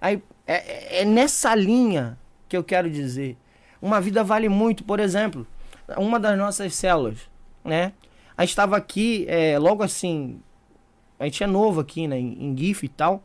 Aí 0.00 0.22
é, 0.46 0.54
é- 0.54 1.02
é 1.02 1.04
nessa 1.04 1.54
linha 1.54 2.18
que 2.48 2.56
eu 2.56 2.64
quero 2.64 2.90
dizer. 2.90 3.36
Uma 3.80 4.00
vida 4.00 4.24
vale 4.24 4.48
muito, 4.48 4.82
por 4.84 4.98
exemplo, 5.00 5.46
uma 5.96 6.18
das 6.18 6.36
nossas 6.36 6.74
células, 6.74 7.18
né? 7.64 7.92
A 8.36 8.42
gente 8.42 8.50
estava 8.50 8.76
aqui, 8.76 9.24
é, 9.28 9.58
logo 9.58 9.82
assim, 9.82 10.40
a 11.18 11.24
gente 11.24 11.42
é 11.42 11.46
novo 11.46 11.80
aqui, 11.80 12.06
né, 12.08 12.18
em, 12.18 12.56
GIF 12.56 12.84
e 12.84 12.88
tal. 12.88 13.22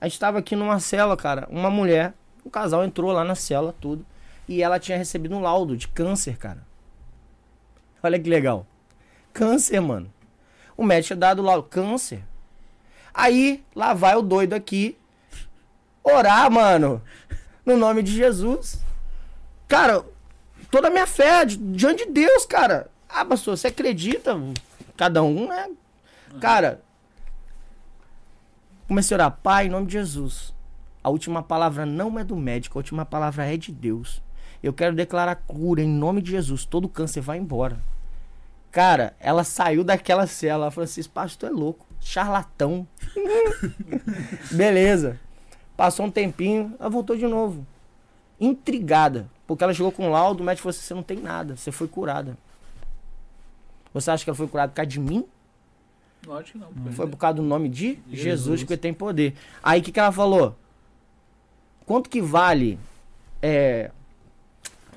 A 0.00 0.06
gente 0.06 0.14
estava 0.14 0.38
aqui 0.38 0.56
numa 0.56 0.78
cela, 0.80 1.16
cara, 1.16 1.46
uma 1.50 1.70
mulher, 1.70 2.14
o 2.44 2.50
casal 2.50 2.84
entrou 2.84 3.12
lá 3.12 3.22
na 3.24 3.34
cela, 3.34 3.74
tudo, 3.80 4.04
e 4.48 4.62
ela 4.62 4.78
tinha 4.78 4.96
recebido 4.98 5.34
um 5.34 5.40
laudo 5.40 5.76
de 5.76 5.88
câncer, 5.88 6.36
cara. 6.36 6.64
Olha 8.02 8.18
que 8.18 8.28
legal. 8.28 8.66
Câncer, 9.32 9.80
mano. 9.80 10.12
O 10.76 10.84
médico 10.84 11.08
tinha 11.08 11.16
dado 11.16 11.42
laudo, 11.42 11.68
câncer. 11.68 12.22
Aí, 13.12 13.64
lá 13.74 13.94
vai 13.94 14.14
o 14.14 14.22
doido 14.22 14.52
aqui 14.52 14.96
orar, 16.04 16.50
mano, 16.50 17.02
no 17.64 17.76
nome 17.76 18.02
de 18.02 18.12
Jesus. 18.12 18.78
Cara, 19.66 20.04
toda 20.70 20.88
a 20.88 20.90
minha 20.90 21.06
fé 21.06 21.44
di- 21.44 21.56
diante 21.56 22.06
de 22.06 22.12
Deus, 22.12 22.46
cara. 22.46 22.88
Ah, 23.08 23.24
pastor, 23.24 23.56
você 23.56 23.68
acredita? 23.68 24.38
Cada 24.96 25.22
um, 25.22 25.48
né? 25.48 25.70
Cara, 26.40 26.82
comecei 28.86 29.14
a 29.14 29.18
orar, 29.18 29.30
Pai, 29.42 29.66
em 29.66 29.70
nome 29.70 29.86
de 29.86 29.94
Jesus. 29.94 30.54
A 31.02 31.08
última 31.10 31.42
palavra 31.42 31.86
não 31.86 32.18
é 32.18 32.24
do 32.24 32.36
médico, 32.36 32.78
a 32.78 32.80
última 32.80 33.04
palavra 33.04 33.46
é 33.46 33.56
de 33.56 33.72
Deus. 33.72 34.22
Eu 34.66 34.72
quero 34.72 34.96
declarar 34.96 35.36
cura 35.36 35.80
em 35.80 35.88
nome 35.88 36.20
de 36.20 36.32
Jesus. 36.32 36.64
Todo 36.64 36.88
câncer 36.88 37.20
vai 37.20 37.38
embora. 37.38 37.78
Cara, 38.72 39.14
ela 39.20 39.44
saiu 39.44 39.84
daquela 39.84 40.26
cela. 40.26 40.64
Ela 40.64 40.70
falou 40.72 40.86
assim: 40.86 41.04
Pastor, 41.04 41.50
é 41.50 41.52
louco, 41.52 41.86
charlatão. 42.00 42.84
Beleza. 44.50 45.20
Passou 45.76 46.06
um 46.06 46.10
tempinho, 46.10 46.74
ela 46.80 46.90
voltou 46.90 47.16
de 47.16 47.28
novo. 47.28 47.64
Intrigada. 48.40 49.30
Porque 49.46 49.62
ela 49.62 49.72
chegou 49.72 49.92
com 49.92 50.08
um 50.08 50.10
laudo, 50.10 50.42
o 50.42 50.44
médico 50.44 50.64
falou 50.64 50.76
assim: 50.76 50.88
Você 50.88 50.94
não 50.94 51.02
tem 51.04 51.18
nada, 51.18 51.56
você 51.56 51.70
foi 51.70 51.86
curada. 51.86 52.36
Você 53.94 54.10
acha 54.10 54.24
que 54.24 54.30
ela 54.30 54.36
foi 54.36 54.48
curada 54.48 54.70
por 54.70 54.74
causa 54.74 54.90
de 54.90 54.98
mim? 54.98 55.24
Lógico 56.26 56.58
que 56.58 56.64
não. 56.64 56.72
pô. 56.72 56.90
Foi 56.90 57.06
por 57.06 57.16
causa 57.16 57.36
do 57.36 57.42
nome 57.42 57.68
de 57.68 58.00
Jesus, 58.10 58.20
Jesus. 58.20 58.60
porque 58.62 58.76
tem 58.76 58.92
poder. 58.92 59.34
Aí 59.62 59.80
o 59.80 59.82
que, 59.84 59.92
que 59.92 60.00
ela 60.00 60.10
falou? 60.10 60.56
Quanto 61.86 62.10
que 62.10 62.20
vale 62.20 62.80
é, 63.40 63.92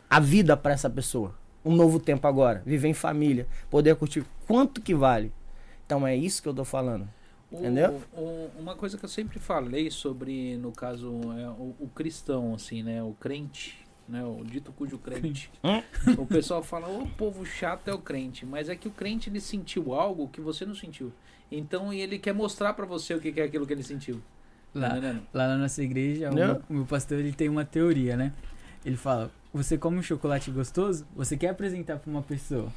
a 0.09 0.19
vida 0.19 0.55
para 0.57 0.73
essa 0.73 0.89
pessoa? 0.89 1.35
Um 1.63 1.75
novo 1.75 1.99
tempo 1.99 2.25
agora, 2.27 2.63
viver 2.65 2.87
em 2.87 2.93
família, 2.93 3.47
poder 3.69 3.95
curtir. 3.95 4.23
Quanto 4.47 4.81
que 4.81 4.95
vale? 4.95 5.31
Então 5.85 6.05
é 6.07 6.15
isso 6.15 6.41
que 6.41 6.47
eu 6.47 6.53
tô 6.53 6.63
falando. 6.63 7.07
O- 7.51 7.57
Entendeu? 7.57 7.99
o- 8.13 8.49
uma 8.59 8.75
coisa 8.75 8.97
que 8.97 9.03
eu 9.05 9.09
sempre 9.09 9.39
falei 9.39 9.89
sobre, 9.91 10.55
no 10.57 10.71
caso, 10.71 11.09
é, 11.37 11.47
o, 11.49 11.75
o 11.79 11.89
cristão, 11.93 12.53
assim, 12.53 12.81
né? 12.83 13.01
O 13.03 13.13
crente, 13.19 13.79
né? 14.07 14.23
O 14.23 14.43
dito 14.45 14.71
cujo 14.71 14.97
crente. 14.97 15.51
Hum? 15.63 15.81
o 16.17 16.25
pessoal 16.25 16.63
fala, 16.63 16.87
o 16.87 17.07
povo 17.09 17.45
chato 17.45 17.87
é 17.89 17.93
o 17.93 17.99
crente. 17.99 18.45
Mas 18.45 18.69
é 18.69 18.75
que 18.75 18.87
o 18.87 18.91
crente, 18.91 19.29
ele 19.29 19.41
sentiu 19.41 19.93
algo 19.93 20.27
que 20.29 20.39
você 20.39 20.65
não 20.65 20.75
sentiu. 20.75 21.11
Então 21.51 21.91
ele 21.91 22.17
quer 22.19 22.33
mostrar 22.33 22.73
pra 22.73 22.85
você 22.85 23.13
o 23.15 23.19
que 23.19 23.39
é 23.39 23.43
aquilo 23.43 23.65
que 23.67 23.73
ele 23.73 23.83
sentiu. 23.83 24.21
Lá, 24.73 24.91
entendendo? 24.91 25.23
lá 25.33 25.47
na 25.47 25.57
nossa 25.57 25.81
igreja, 25.83 26.29
o 26.29 26.35
Não. 26.35 26.45
meu, 26.47 26.61
o 26.69 26.73
meu 26.73 26.85
pastor 26.85 27.17
ele 27.19 27.33
tem 27.33 27.49
uma 27.49 27.65
teoria, 27.65 28.15
né? 28.15 28.31
Ele 28.85 28.95
fala: 28.95 29.31
você 29.53 29.77
come 29.77 29.97
um 29.97 30.03
chocolate 30.03 30.51
gostoso, 30.51 31.05
você 31.15 31.35
quer 31.37 31.49
apresentar 31.49 31.97
pra 31.99 32.09
uma 32.11 32.21
pessoa. 32.21 32.71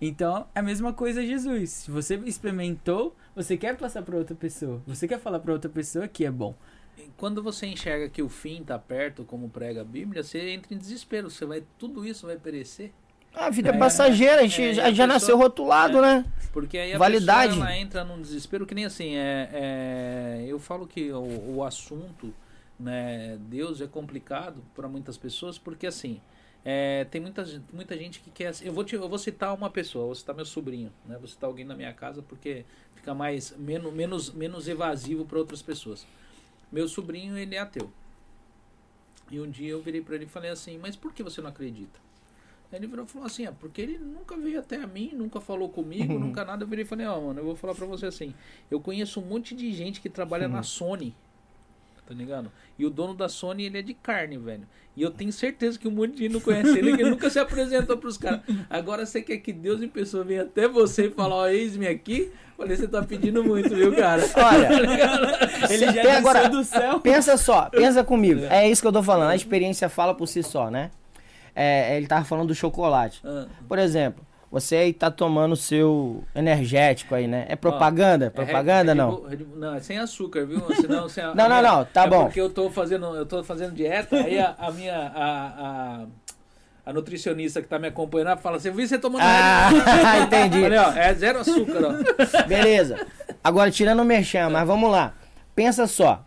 Então, 0.00 0.46
é 0.54 0.60
a 0.60 0.62
mesma 0.62 0.92
coisa 0.92 1.24
Jesus. 1.26 1.70
Se 1.70 1.90
você 1.90 2.14
experimentou, 2.24 3.16
você 3.34 3.56
quer 3.56 3.76
passar 3.76 4.02
pra 4.02 4.16
outra 4.16 4.34
pessoa. 4.36 4.80
Você 4.86 5.08
quer 5.08 5.18
falar 5.18 5.40
pra 5.40 5.52
outra 5.52 5.68
pessoa 5.68 6.06
que 6.06 6.24
é 6.24 6.30
bom. 6.30 6.54
E 6.96 7.10
Quando 7.16 7.42
você 7.42 7.66
enxerga 7.66 8.08
que 8.08 8.22
o 8.22 8.28
fim 8.28 8.62
tá 8.62 8.78
perto, 8.78 9.24
como 9.24 9.48
prega 9.48 9.80
a 9.80 9.84
Bíblia, 9.84 10.22
você 10.22 10.50
entra 10.50 10.72
em 10.72 10.78
desespero. 10.78 11.28
Você 11.30 11.44
vai, 11.44 11.64
tudo 11.78 12.06
isso 12.06 12.26
vai 12.26 12.36
perecer. 12.36 12.92
A 13.34 13.50
vida 13.50 13.70
é, 13.70 13.74
É, 13.74 13.78
passageira, 13.78 14.40
a 14.40 14.46
gente 14.46 14.62
é, 14.62 14.74
já, 14.74 14.82
a 14.82 14.84
já 14.86 14.90
pessoa- 14.90 15.06
nasceu 15.06 15.36
rotulado, 15.36 16.00
né? 16.00 16.24
Porque 16.52 16.78
aí 16.78 16.92
a 16.94 16.98
Validade. 16.98 17.50
pessoa 17.50 17.66
ela 17.68 17.76
entra 17.76 18.04
num 18.04 18.20
desespero 18.22 18.66
que 18.66 18.74
nem 18.74 18.84
assim, 18.84 19.16
é, 19.16 19.50
é, 19.52 20.44
eu 20.46 20.58
falo 20.58 20.86
que 20.86 21.12
o, 21.12 21.56
o 21.56 21.64
assunto, 21.64 22.32
né, 22.78 23.36
Deus 23.48 23.80
é 23.80 23.86
complicado 23.86 24.62
para 24.74 24.88
muitas 24.88 25.16
pessoas, 25.16 25.58
porque 25.58 25.86
assim, 25.86 26.20
é, 26.64 27.04
tem 27.04 27.20
muita, 27.20 27.44
muita 27.72 27.96
gente 27.96 28.20
que 28.20 28.30
quer, 28.30 28.52
eu 28.62 28.72
vou, 28.72 28.84
te, 28.84 28.94
eu 28.94 29.08
vou 29.08 29.18
citar 29.18 29.54
uma 29.54 29.70
pessoa, 29.70 30.06
vou 30.06 30.14
citar 30.14 30.34
meu 30.34 30.44
sobrinho, 30.44 30.92
né, 31.06 31.16
vou 31.18 31.26
citar 31.26 31.48
alguém 31.48 31.64
na 31.64 31.74
minha 31.74 31.92
casa 31.92 32.22
porque 32.22 32.64
fica 32.94 33.14
mais, 33.14 33.56
menos, 33.56 33.92
menos, 33.92 34.32
menos 34.32 34.68
evasivo 34.68 35.24
para 35.24 35.38
outras 35.38 35.62
pessoas. 35.62 36.06
Meu 36.70 36.86
sobrinho, 36.86 37.36
ele 37.38 37.54
é 37.54 37.58
ateu. 37.58 37.90
E 39.30 39.40
um 39.40 39.50
dia 39.50 39.70
eu 39.70 39.82
virei 39.82 40.00
para 40.00 40.14
ele 40.14 40.24
e 40.24 40.28
falei 40.28 40.50
assim, 40.50 40.78
mas 40.78 40.96
por 40.96 41.12
que 41.12 41.22
você 41.22 41.40
não 41.40 41.48
acredita? 41.48 41.98
Ele 42.70 42.86
virou 42.86 43.06
e 43.06 43.08
falou 43.08 43.26
assim, 43.26 43.46
ah, 43.46 43.52
porque 43.52 43.80
ele 43.80 43.98
nunca 43.98 44.36
veio 44.36 44.60
até 44.60 44.76
a 44.76 44.86
mim, 44.86 45.12
nunca 45.14 45.40
falou 45.40 45.70
comigo, 45.70 46.18
nunca 46.18 46.44
nada. 46.44 46.64
Eu 46.64 46.68
virei 46.68 46.84
e 46.84 46.86
falei, 46.86 47.06
ó, 47.06 47.18
mano, 47.18 47.40
eu 47.40 47.44
vou 47.44 47.56
falar 47.56 47.74
pra 47.74 47.86
você 47.86 48.06
assim, 48.06 48.34
eu 48.70 48.78
conheço 48.78 49.20
um 49.20 49.24
monte 49.24 49.54
de 49.54 49.72
gente 49.72 50.00
que 50.00 50.10
trabalha 50.10 50.46
na 50.48 50.62
Sony, 50.62 51.14
tá 52.08 52.14
ligado? 52.14 52.50
E 52.78 52.86
o 52.86 52.90
dono 52.90 53.14
da 53.14 53.28
Sony, 53.28 53.64
ele 53.64 53.78
é 53.78 53.82
de 53.82 53.92
carne, 53.92 54.38
velho. 54.38 54.62
E 54.96 55.02
eu 55.02 55.10
tenho 55.10 55.30
certeza 55.32 55.78
que 55.78 55.86
um 55.86 55.90
monte 55.90 56.14
de 56.16 56.22
gente 56.24 56.32
não 56.32 56.40
conhece 56.40 56.70
ele, 56.76 56.96
que 56.96 57.02
ele 57.02 57.10
nunca 57.10 57.28
se 57.30 57.38
apresentou 57.38 57.96
pros 57.98 58.16
caras. 58.16 58.40
Agora 58.68 59.04
você 59.06 59.20
quer 59.22 59.36
que 59.38 59.52
Deus 59.52 59.80
em 59.82 59.88
pessoa 59.88 60.24
venha 60.24 60.42
até 60.42 60.66
você 60.66 61.06
e 61.06 61.10
falar, 61.10 61.34
ó, 61.36 61.46
eis-me 61.48 61.86
aqui? 61.86 62.32
Falei, 62.56 62.76
você 62.76 62.88
tá 62.88 63.02
pedindo 63.02 63.44
muito, 63.44 63.68
viu, 63.72 63.94
cara? 63.94 64.22
Olha, 64.34 65.72
Ele 65.72 65.92
já 65.92 66.18
agora- 66.18 66.48
do 66.48 66.64
céu. 66.64 66.98
Pensa 66.98 67.36
só, 67.36 67.70
pensa 67.70 68.02
comigo. 68.02 68.40
É 68.50 68.68
isso 68.68 68.82
que 68.82 68.88
eu 68.88 68.92
tô 68.92 69.02
falando. 69.02 69.30
A 69.30 69.36
experiência 69.36 69.88
fala 69.88 70.14
por 70.14 70.26
si 70.26 70.42
só, 70.42 70.68
né? 70.70 70.90
É, 71.54 71.96
ele 71.96 72.06
tava 72.06 72.24
falando 72.24 72.48
do 72.48 72.54
chocolate. 72.54 73.20
Ah, 73.24 73.46
Por 73.68 73.78
exemplo, 73.78 74.24
você 74.50 74.76
aí 74.76 74.92
tá 74.92 75.10
tomando 75.10 75.54
seu 75.56 76.24
energético 76.34 77.14
aí, 77.14 77.26
né? 77.26 77.44
É 77.48 77.56
propaganda? 77.56 78.26
é 78.26 78.30
propaganda 78.30 78.92
Red- 78.92 78.98
não? 78.98 79.22
Não, 79.56 79.74
é 79.74 79.80
sem 79.80 79.98
açúcar, 79.98 80.46
viu? 80.46 80.60
Senão, 80.74 81.08
sem 81.08 81.22
a- 81.22 81.32
Não, 81.36 81.44
a 81.44 81.48
não, 81.48 81.56
minha- 81.60 81.72
não, 81.72 81.84
tá 81.84 82.04
é 82.04 82.08
bom. 82.08 82.24
Porque 82.24 82.40
eu 82.40 82.48
tô 82.50 82.70
fazendo, 82.70 83.14
eu 83.14 83.26
tô 83.26 83.44
fazendo 83.44 83.72
dieta, 83.74 84.16
aí 84.16 84.38
a, 84.38 84.54
a 84.58 84.70
minha 84.70 84.96
a, 85.14 86.04
a, 86.86 86.92
nutricionista 86.92 87.60
que 87.60 87.68
tá 87.68 87.78
me 87.78 87.88
acompanhando 87.88 88.38
fala 88.38 88.56
assim, 88.56 88.70
vi 88.70 88.88
você 88.88 88.98
tomando 88.98 89.22
Ah, 89.22 89.68
Red 89.68 89.74
Bull." 89.74 90.22
entendi. 90.24 90.62
Falei, 90.62 90.78
ó, 90.78 90.92
é 90.92 91.14
zero 91.14 91.38
açúcar, 91.40 91.80
ó. 91.84 92.42
Beleza. 92.48 93.06
Agora, 93.44 93.70
tirando 93.70 94.00
o 94.00 94.04
merchan, 94.04 94.48
mas 94.50 94.66
vamos 94.66 94.90
lá. 94.90 95.14
Pensa 95.54 95.86
só. 95.86 96.24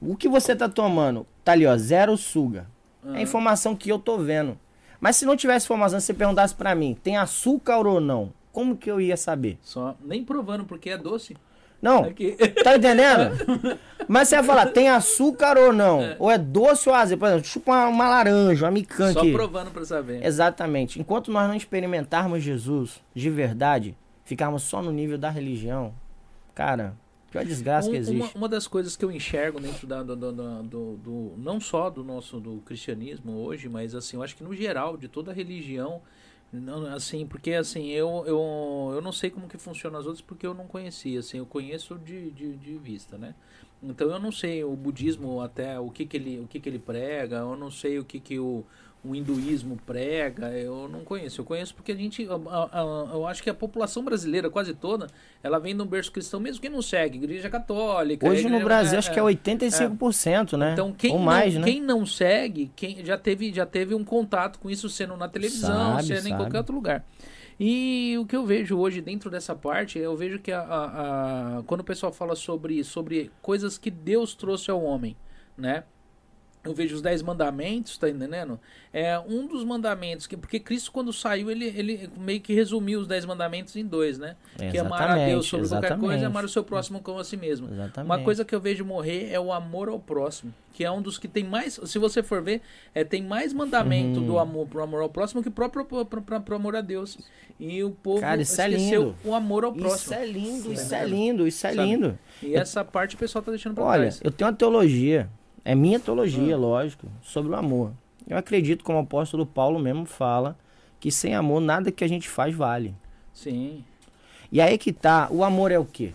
O 0.00 0.14
que 0.16 0.28
você 0.28 0.54
tá 0.54 0.68
tomando? 0.68 1.26
Tá 1.44 1.52
ali, 1.52 1.66
ó, 1.66 1.76
zero 1.76 2.16
suga. 2.16 2.66
É 3.12 3.18
a 3.18 3.20
informação 3.22 3.74
que 3.74 3.90
eu 3.90 3.98
tô 3.98 4.16
vendo. 4.18 4.58
Mas 5.00 5.16
se 5.16 5.24
não 5.24 5.36
tivesse 5.36 5.66
informação, 5.66 6.00
se 6.00 6.06
você 6.06 6.14
perguntasse 6.14 6.54
pra 6.54 6.74
mim, 6.74 6.96
tem 7.02 7.16
açúcar 7.16 7.86
ou 7.86 8.00
não? 8.00 8.32
Como 8.52 8.76
que 8.76 8.90
eu 8.90 9.00
ia 9.00 9.16
saber? 9.16 9.58
Só 9.62 9.96
nem 10.04 10.24
provando 10.24 10.64
porque 10.64 10.90
é 10.90 10.96
doce. 10.96 11.36
Não, 11.84 12.04
Aqui. 12.04 12.32
tá 12.62 12.76
entendendo? 12.76 13.36
Mas 14.08 14.28
você 14.28 14.36
vai 14.36 14.44
falar, 14.44 14.66
tem 14.66 14.88
açúcar 14.88 15.58
ou 15.58 15.70
não? 15.70 16.16
Ou 16.18 16.30
é 16.30 16.38
doce 16.38 16.88
ou 16.88 16.94
azedo? 16.94 17.18
Por 17.18 17.28
exemplo, 17.28 17.44
chupa 17.44 17.72
uma, 17.72 17.86
uma 17.88 18.08
laranja, 18.08 18.64
uma 18.64 18.70
mican 18.70 19.12
Só 19.12 19.20
provando 19.30 19.70
pra 19.70 19.84
saber. 19.84 20.24
Exatamente. 20.24 20.98
Enquanto 20.98 21.30
nós 21.30 21.46
não 21.46 21.54
experimentarmos 21.54 22.42
Jesus 22.42 23.02
de 23.14 23.28
verdade, 23.28 23.94
ficarmos 24.24 24.62
só 24.62 24.80
no 24.80 24.90
nível 24.90 25.18
da 25.18 25.28
religião, 25.28 25.92
cara, 26.54 26.94
pior 27.34 27.44
desgraça 27.44 27.88
que 27.90 27.96
Um- 27.96 27.98
existe. 27.98 28.16
uma, 28.16 28.30
uma 28.34 28.48
das 28.48 28.66
coisas 28.66 28.96
que 28.96 29.04
eu 29.04 29.10
enxergo 29.10 29.60
dentro 29.60 29.86
da, 29.86 30.02
do, 30.02 30.14
do- 30.16 30.32
do- 30.32 30.62
do- 30.62 30.96
do- 30.96 31.34
não 31.36 31.60
só 31.60 31.90
do 31.90 32.02
nosso 32.04 32.38
do 32.40 32.58
cristianismo 32.64 33.32
hoje, 33.32 33.68
mas 33.68 33.94
assim, 33.94 34.16
eu 34.16 34.22
acho 34.22 34.36
que 34.36 34.44
no 34.44 34.54
geral 34.54 34.96
de 34.96 35.08
toda 35.08 35.32
religião, 35.32 36.00
não, 36.52 36.86
assim, 36.94 37.26
porque 37.26 37.52
assim 37.54 37.88
eu, 37.88 38.22
eu, 38.26 38.92
eu 38.94 39.02
não 39.02 39.10
sei 39.10 39.28
como 39.30 39.48
que 39.48 39.58
funciona 39.58 39.98
as 39.98 40.06
outras 40.06 40.20
porque 40.22 40.46
eu 40.46 40.54
não 40.54 40.66
conhecia, 40.68 41.18
assim, 41.18 41.38
eu 41.38 41.46
conheço 41.46 41.96
de, 41.98 42.30
de, 42.30 42.56
de 42.56 42.78
vista, 42.78 43.18
né? 43.18 43.34
Então 43.88 44.10
eu 44.10 44.18
não 44.18 44.32
sei 44.32 44.64
o 44.64 44.74
budismo 44.74 45.40
até 45.40 45.78
o 45.78 45.90
que 45.90 46.06
que 46.06 46.16
ele 46.16 46.40
o 46.40 46.46
que 46.46 46.58
que 46.60 46.68
ele 46.68 46.78
prega, 46.78 47.36
eu 47.36 47.56
não 47.56 47.70
sei 47.70 47.98
o 47.98 48.04
que 48.04 48.18
que 48.20 48.38
o 48.38 48.64
o 49.06 49.14
hinduísmo 49.14 49.76
prega, 49.84 50.50
eu 50.52 50.88
não 50.88 51.00
conheço. 51.04 51.42
Eu 51.42 51.44
conheço 51.44 51.74
porque 51.74 51.92
a 51.92 51.94
gente, 51.94 52.26
a- 52.26 52.32
a- 52.32 52.80
a- 52.80 53.10
eu 53.12 53.26
acho 53.26 53.42
que 53.42 53.50
a 53.50 53.54
população 53.54 54.02
brasileira 54.02 54.48
quase 54.48 54.72
toda, 54.72 55.08
ela 55.42 55.58
vem 55.58 55.76
de 55.76 55.82
um 55.82 55.86
berço 55.86 56.10
cristão, 56.10 56.40
mesmo 56.40 56.62
que 56.62 56.70
não 56.70 56.80
segue, 56.80 57.18
igreja 57.18 57.50
católica. 57.50 58.26
Hoje 58.26 58.44
no 58.44 58.48
igreja- 58.48 58.64
Brasil 58.64 58.94
é, 58.94 58.98
acho 59.00 59.12
que 59.12 59.18
é 59.18 59.20
é. 59.20 59.24
85%, 59.26 60.56
né? 60.56 60.72
Então 60.72 60.90
quem, 60.90 61.12
ou 61.12 61.18
mais, 61.18 61.52
não, 61.52 61.60
né? 61.60 61.66
quem 61.66 61.82
não 61.82 62.06
segue, 62.06 62.70
quem 62.74 63.04
já 63.04 63.18
teve, 63.18 63.52
já 63.52 63.66
teve 63.66 63.94
um 63.94 64.02
contato 64.04 64.58
com 64.58 64.70
isso 64.70 64.88
sendo 64.88 65.14
na 65.18 65.28
televisão, 65.28 65.96
Sabe, 65.96 66.04
sendo 66.06 66.18
em 66.20 66.30
sabe. 66.30 66.36
qualquer 66.42 66.58
outro 66.58 66.74
lugar. 66.74 67.04
E 67.58 68.16
o 68.18 68.26
que 68.26 68.34
eu 68.36 68.44
vejo 68.44 68.76
hoje 68.78 69.00
dentro 69.00 69.30
dessa 69.30 69.54
parte, 69.54 69.98
eu 69.98 70.16
vejo 70.16 70.38
que 70.40 70.50
a, 70.52 70.60
a- 70.60 71.58
a- 71.58 71.62
quando 71.64 71.80
o 71.80 71.84
pessoal 71.84 72.12
fala 72.12 72.34
sobre, 72.34 72.82
sobre 72.84 73.30
coisas 73.42 73.78
que 73.78 73.90
Deus 73.90 74.34
trouxe 74.34 74.70
ao 74.70 74.82
homem, 74.82 75.16
né? 75.56 75.84
Eu 76.64 76.72
vejo 76.74 76.94
os 76.94 77.02
dez 77.02 77.20
mandamentos, 77.20 77.98
tá 77.98 78.08
entendendo? 78.08 78.58
É 78.90 79.18
um 79.18 79.46
dos 79.46 79.62
mandamentos, 79.64 80.26
que, 80.26 80.34
porque 80.34 80.58
Cristo 80.58 80.90
quando 80.90 81.12
saiu, 81.12 81.50
ele, 81.50 81.66
ele 81.66 82.08
meio 82.16 82.40
que 82.40 82.54
resumiu 82.54 83.00
os 83.00 83.06
dez 83.06 83.24
mandamentos 83.26 83.76
em 83.76 83.84
dois, 83.84 84.18
né? 84.18 84.34
que 84.56 84.78
é 84.78 84.80
amar 84.80 85.10
a 85.10 85.26
Deus 85.26 85.46
sobre 85.46 85.68
qualquer 85.68 85.88
coisa 85.90 86.04
e 86.04 86.06
exatamente. 86.06 86.24
amar 86.24 86.44
o 86.44 86.48
seu 86.48 86.64
próximo 86.64 87.00
como 87.02 87.18
a 87.18 87.24
si 87.24 87.36
mesmo. 87.36 87.68
Exatamente. 87.70 88.10
Uma 88.10 88.18
coisa 88.24 88.44
que 88.46 88.54
eu 88.54 88.60
vejo 88.60 88.82
morrer 88.84 89.28
é 89.30 89.38
o 89.38 89.52
amor 89.52 89.90
ao 89.90 89.98
próximo, 90.00 90.54
que 90.72 90.82
é 90.82 90.90
um 90.90 91.02
dos 91.02 91.18
que 91.18 91.28
tem 91.28 91.44
mais, 91.44 91.78
se 91.84 91.98
você 91.98 92.22
for 92.22 92.40
ver, 92.42 92.62
é, 92.94 93.04
tem 93.04 93.22
mais 93.22 93.52
mandamento 93.52 94.20
Uhum. 94.20 94.26
do 94.26 94.38
amor 94.38 94.66
pro 94.66 94.82
amor 94.82 95.02
ao 95.02 95.08
próximo 95.10 95.42
que 95.42 95.50
próprio 95.50 95.84
pro, 95.84 96.04
pro, 96.06 96.22
pro- 96.22 96.40
pro 96.40 96.56
amor 96.56 96.74
a 96.76 96.80
Deus. 96.80 97.18
E 97.60 97.84
o 97.84 97.90
povo 97.90 98.20
Cara, 98.22 98.40
isso 98.40 98.58
é 98.60 98.68
esqueceu 98.70 99.02
lindo. 99.02 99.16
o 99.24 99.34
amor 99.34 99.64
ao 99.64 99.72
Isso 99.72 99.80
próximo. 99.80 100.14
é 100.14 100.26
lindo, 100.26 100.72
isso 100.72 100.94
é 100.94 101.04
lindo, 101.06 101.46
isso 101.46 101.66
é 101.66 101.72
Sabe? 101.74 101.86
lindo. 101.88 102.18
E 102.42 102.54
essa 102.56 102.82
parte 102.84 103.14
o 103.16 103.18
pessoal 103.18 103.42
tá 103.44 103.50
deixando 103.50 103.74
pra 103.74 103.84
Olha, 103.84 104.00
trás. 104.02 104.20
eu 104.24 104.30
tenho 104.30 104.50
uma 104.50 104.56
teologia, 104.56 105.28
é 105.64 105.74
minha 105.74 105.98
teologia, 105.98 106.54
Ah. 106.54 106.58
lógico, 106.58 107.06
sobre 107.22 107.52
o 107.52 107.56
amor. 107.56 107.92
Eu 108.26 108.36
acredito, 108.36 108.84
como 108.84 108.98
o 108.98 109.02
apóstolo 109.02 109.44
Paulo 109.46 109.78
mesmo 109.78 110.06
fala, 110.06 110.56
que 111.00 111.10
sem 111.10 111.34
amor 111.34 111.60
nada 111.60 111.92
que 111.92 112.04
a 112.04 112.08
gente 112.08 112.28
faz 112.28 112.54
vale. 112.54 112.94
Sim. 113.32 113.84
E 114.50 114.60
aí 114.60 114.78
que 114.78 114.92
tá, 114.92 115.28
o 115.30 115.42
amor 115.44 115.70
é 115.72 115.78
o 115.78 115.84
quê? 115.84 116.12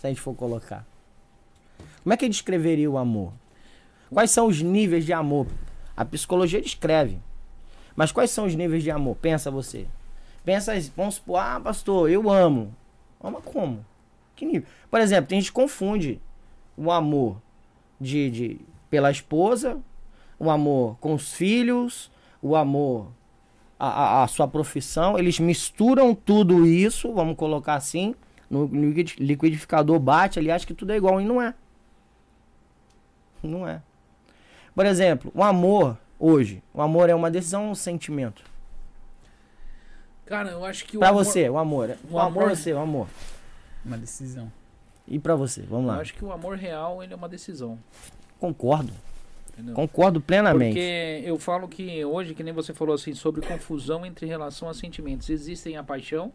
Se 0.00 0.06
a 0.06 0.10
gente 0.10 0.20
for 0.20 0.34
colocar. 0.34 0.86
Como 2.02 2.12
é 2.12 2.16
que 2.16 2.28
descreveria 2.28 2.90
o 2.90 2.96
amor? 2.98 3.32
Quais 4.10 4.30
são 4.30 4.46
os 4.46 4.62
níveis 4.62 5.04
de 5.04 5.12
amor? 5.12 5.46
A 5.96 6.04
psicologia 6.04 6.60
descreve. 6.62 7.18
Mas 7.94 8.12
quais 8.12 8.30
são 8.30 8.46
os 8.46 8.54
níveis 8.54 8.82
de 8.82 8.90
amor? 8.90 9.16
Pensa 9.16 9.50
você. 9.50 9.86
Pensa, 10.44 10.72
vamos 10.96 11.16
supor, 11.16 11.40
ah, 11.40 11.60
pastor, 11.60 12.08
eu 12.08 12.30
amo. 12.30 12.74
Ama 13.22 13.40
como? 13.40 13.84
Que 14.34 14.46
nível? 14.46 14.66
Por 14.90 15.00
exemplo, 15.00 15.28
tem 15.28 15.40
gente 15.40 15.50
que 15.50 15.54
confunde 15.54 16.20
o 16.76 16.90
amor 16.90 17.36
de, 18.00 18.30
de 18.30 18.60
pela 18.90 19.10
esposa, 19.10 19.78
o 20.38 20.50
amor 20.50 20.96
com 21.00 21.14
os 21.14 21.32
filhos, 21.32 22.10
o 22.40 22.54
amor 22.56 23.08
a, 23.78 23.88
a- 23.88 24.22
a 24.24 24.26
sua 24.28 24.48
profissão, 24.48 25.18
eles 25.18 25.38
misturam 25.38 26.14
tudo 26.14 26.66
isso, 26.66 27.12
vamos 27.12 27.36
colocar 27.36 27.74
assim, 27.74 28.14
no 28.50 28.66
liquid- 28.66 29.18
liquidificador 29.18 29.98
bate 29.98 30.38
ali, 30.38 30.50
acha 30.50 30.66
que 30.66 30.74
tudo 30.74 30.92
é 30.92 30.96
igual, 30.96 31.20
e 31.20 31.24
não 31.24 31.40
é. 31.40 31.54
Não 33.42 33.68
é. 33.68 33.80
Por 34.74 34.84
exemplo, 34.86 35.30
o 35.34 35.42
amor, 35.42 35.96
hoje, 36.18 36.62
o 36.74 36.80
amor 36.82 37.08
é 37.08 37.14
uma 37.14 37.30
decisão 37.30 37.66
ou 37.66 37.70
um 37.70 37.74
sentimento? 37.74 38.42
Cara, 40.26 40.50
eu 40.50 40.64
acho 40.64 40.84
que 40.84 40.96
o 40.96 41.00
Pra 41.00 41.08
amor- 41.10 41.24
você, 41.24 41.48
o 41.48 41.56
amor. 41.58 41.96
o 42.10 42.14
O 42.14 42.18
amor, 42.18 42.42
amor- 42.44 42.56
você, 42.56 42.72
o 42.72 42.78
amor. 42.78 43.06
Uma 43.84 43.96
decisão. 43.96 44.50
E 45.10 45.18
pra 45.18 45.34
você, 45.34 45.62
vamos 45.62 45.86
Eu 45.86 45.92
lá. 45.96 46.00
acho 46.00 46.14
que 46.14 46.24
o 46.24 46.30
amor 46.32 46.56
real, 46.56 47.02
ele 47.02 47.12
é 47.12 47.16
uma 47.16 47.28
decisão, 47.28 47.78
Concordo. 48.38 48.92
entendeu? 49.54 49.74
Concordo 49.74 50.20
plenamente. 50.20 50.74
Porque 50.74 51.22
eu 51.24 51.38
falo 51.38 51.66
que 51.66 52.04
hoje, 52.04 52.34
que 52.34 52.42
nem 52.42 52.52
você 52.52 52.74
falou 52.74 52.94
assim, 52.94 53.14
sobre 53.14 53.40
confusão 53.46 54.04
entre 54.04 54.26
relação 54.26 54.68
a 54.68 54.74
sentimentos. 54.74 55.30
Existem 55.30 55.76
a 55.78 55.82
paixão, 55.82 56.30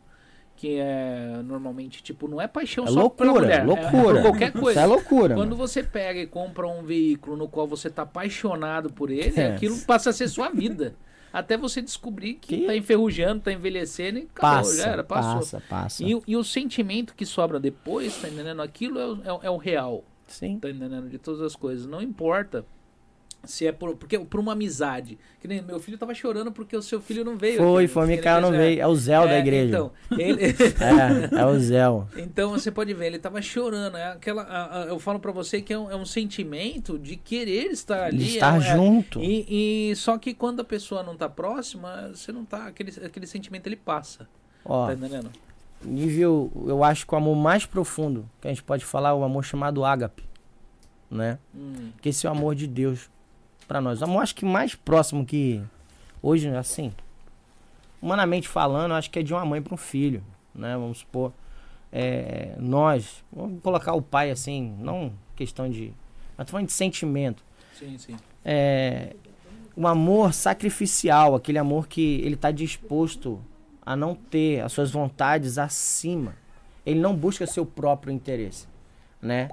que 0.55 0.77
é 0.79 1.39
normalmente, 1.43 2.01
tipo, 2.01 2.27
não 2.27 2.41
é 2.41 2.47
paixão 2.47 2.85
É 2.85 2.87
só 2.87 3.09
pela 3.09 3.31
loucura, 3.31 3.45
mulher. 3.45 3.59
é- 3.59 3.63
loucura. 3.63 4.19
É, 4.19 4.21
por 4.23 4.29
qualquer 4.31 4.49
Isso 4.49 4.59
coisa. 4.59 4.81
é 4.81 4.85
loucura. 4.85 5.35
Quando 5.35 5.51
mano. 5.51 5.55
você 5.67 5.83
pega 5.83 6.19
e 6.19 6.27
compra 6.27 6.67
um 6.67 6.83
veículo 6.83 7.37
no 7.37 7.47
qual 7.47 7.67
você 7.67 7.89
tá 7.89 8.01
apaixonado 8.01 8.91
por 8.91 9.09
ele, 9.11 9.39
É. 9.39 9.53
aquilo 9.53 9.77
passa 9.81 10.09
a 10.09 10.13
ser 10.13 10.27
sua 10.27 10.49
vida. 10.49 10.95
Até 11.33 11.57
você 11.57 11.81
descobrir 11.81 12.35
que, 12.35 12.59
Que- 12.59 12.65
tá 12.67 12.75
enferrujando, 12.75 13.41
tá 13.41 13.51
envelhecendo 13.51 14.19
e 14.19 14.21
acabou, 14.31 14.57
Passa, 14.59 14.77
já 14.77 14.87
era, 14.87 15.03
passou. 15.03 15.35
passa, 15.39 15.63
passa. 15.67 16.03
E, 16.05 16.13
o- 16.13 16.23
e 16.27 16.37
o 16.37 16.43
sentimento 16.43 17.15
que 17.15 17.25
sobra 17.25 17.59
depois, 17.59 18.15
tá 18.21 18.29
entendendo? 18.29 18.61
Aquilo 18.61 18.99
é, 18.99 19.05
o- 19.33 19.41
é 19.41 19.47
é 19.47 19.49
o 19.49 19.57
real 19.57 20.03
Sim. 20.27 20.59
tá 20.59 20.69
entendendo? 20.69 21.09
De 21.09 21.17
todas 21.17 21.41
as 21.41 21.55
coisas. 21.55 21.87
Não 21.87 22.01
importa 22.03 22.63
se 23.45 23.67
é 23.67 23.71
por, 23.71 23.95
porque, 23.97 24.17
por 24.19 24.39
uma 24.39 24.53
amizade. 24.53 25.17
Que 25.41 25.47
nem 25.47 25.61
meu 25.61 25.79
filho 25.79 25.97
tava 25.97 26.13
chorando 26.13 26.51
porque 26.51 26.75
o 26.77 26.81
seu 26.81 27.01
filho 27.01 27.25
não 27.25 27.37
veio. 27.37 27.57
Foi, 27.57 27.83
aqui, 27.83 27.93
foi, 27.93 28.07
Micael 28.07 28.39
não 28.41 28.49
fez- 28.51 28.61
veio. 28.61 28.81
É 28.81 28.87
o 28.87 28.95
Zé 28.95 29.11
da 29.19 29.33
é, 29.33 29.39
igreja. 29.39 29.67
Então, 29.67 29.91
ele- 30.17 30.41
É, 31.35 31.41
é 31.41 31.45
o 31.45 31.59
Zé. 31.59 31.81
então 32.17 32.51
você 32.51 32.71
pode 32.71 32.93
ver, 32.93 33.07
ele 33.07 33.19
tava 33.19 33.41
chorando. 33.41 33.97
É 33.97 34.11
aquela, 34.13 34.43
a- 34.43 34.83
a- 34.83 34.85
eu 34.85 34.97
falo 34.99 35.19
pra 35.19 35.31
você 35.33 35.61
que 35.61 35.73
é 35.73 35.77
um, 35.77 35.91
é 35.91 35.95
um 35.95 36.05
sentimento 36.05 36.97
de 36.97 37.15
querer 37.17 37.65
estar 37.71 38.05
ali. 38.05 38.23
Ele 38.23 38.33
estar 38.35 38.55
é, 38.55 38.57
é- 38.65 38.75
junto. 38.75 39.19
E, 39.21 39.89
e 39.91 39.95
só 39.97 40.17
que 40.17 40.33
quando 40.33 40.61
a 40.61 40.63
pessoa 40.63 41.03
não 41.03 41.17
tá 41.17 41.27
próxima, 41.27 42.11
você 42.13 42.31
não 42.31 42.45
tá. 42.45 42.67
Aquele, 42.67 42.91
aquele 43.05 43.27
sentimento 43.27 43.67
ele 43.67 43.75
passa. 43.75 44.27
Ó, 44.63 44.87
Tá 44.87 44.93
entendendo? 44.93 45.29
nível, 45.85 46.49
eu 46.65 46.81
acho 46.81 47.05
que 47.05 47.13
o 47.13 47.17
amor 47.17 47.35
mais 47.35 47.65
profundo 47.65 48.25
que 48.39 48.47
a 48.47 48.49
gente 48.51 48.63
pode 48.63 48.85
falar 48.85 49.09
é 49.09 49.13
o 49.13 49.21
amor 49.23 49.43
chamado 49.43 49.83
ágape, 49.83 50.23
né? 51.11 51.37
Hum, 51.53 51.89
Que 52.01 52.07
esse 52.07 52.25
é 52.25 52.29
o 52.29 52.31
amor 52.31 52.55
de 52.55 52.67
Deus 52.67 53.09
pra 53.63 53.81
nós. 53.81 54.01
Amor 54.03 54.23
acho 54.23 54.35
que 54.35 54.45
mais 54.45 54.75
próximo 54.75 55.25
que 55.25 55.61
hoje, 56.21 56.49
assim, 56.49 56.91
humanamente 58.01 58.47
falando, 58.47 58.91
eu 58.91 58.97
acho 58.97 59.09
que 59.09 59.19
é 59.19 59.23
de 59.23 59.33
uma 59.33 59.45
mãe 59.45 59.61
para 59.61 59.73
um 59.73 59.77
filho, 59.77 60.23
né? 60.53 60.75
Vamos 60.75 60.99
supor, 60.99 61.31
é, 61.91 62.55
nós, 62.57 63.23
vamos 63.31 63.61
colocar 63.61 63.93
o 63.93 64.01
pai 64.01 64.31
assim, 64.31 64.75
não 64.79 65.13
questão 65.35 65.69
de, 65.69 65.93
mas 66.37 66.49
falando 66.49 66.67
de 66.67 66.73
sentimento. 66.73 67.43
sim, 67.77 67.97
sim. 67.97 68.15
é, 68.43 69.15
um 69.75 69.87
amor 69.87 70.33
sacrificial, 70.33 71.35
aquele 71.35 71.57
amor 71.57 71.87
que 71.87 72.21
ele 72.21 72.35
está 72.35 72.51
disposto 72.51 73.41
a 73.85 73.95
não 73.95 74.15
ter 74.15 74.61
as 74.61 74.71
suas 74.71 74.91
vontades 74.91 75.57
acima. 75.57 76.35
Ele 76.85 76.99
não 76.99 77.15
busca 77.15 77.47
seu 77.47 77.65
próprio 77.65 78.13
interesse, 78.13 78.67
né? 79.21 79.49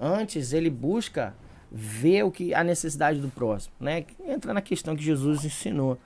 Antes 0.00 0.52
ele 0.52 0.70
busca 0.70 1.34
ver 1.76 2.22
o 2.22 2.30
que 2.30 2.54
a 2.54 2.62
necessidade 2.62 3.18
do 3.18 3.28
próximo, 3.28 3.74
né? 3.80 4.06
Entra 4.24 4.54
na 4.54 4.60
questão 4.60 4.94
que 4.94 5.02
Jesus 5.02 5.44
ensinou. 5.44 5.98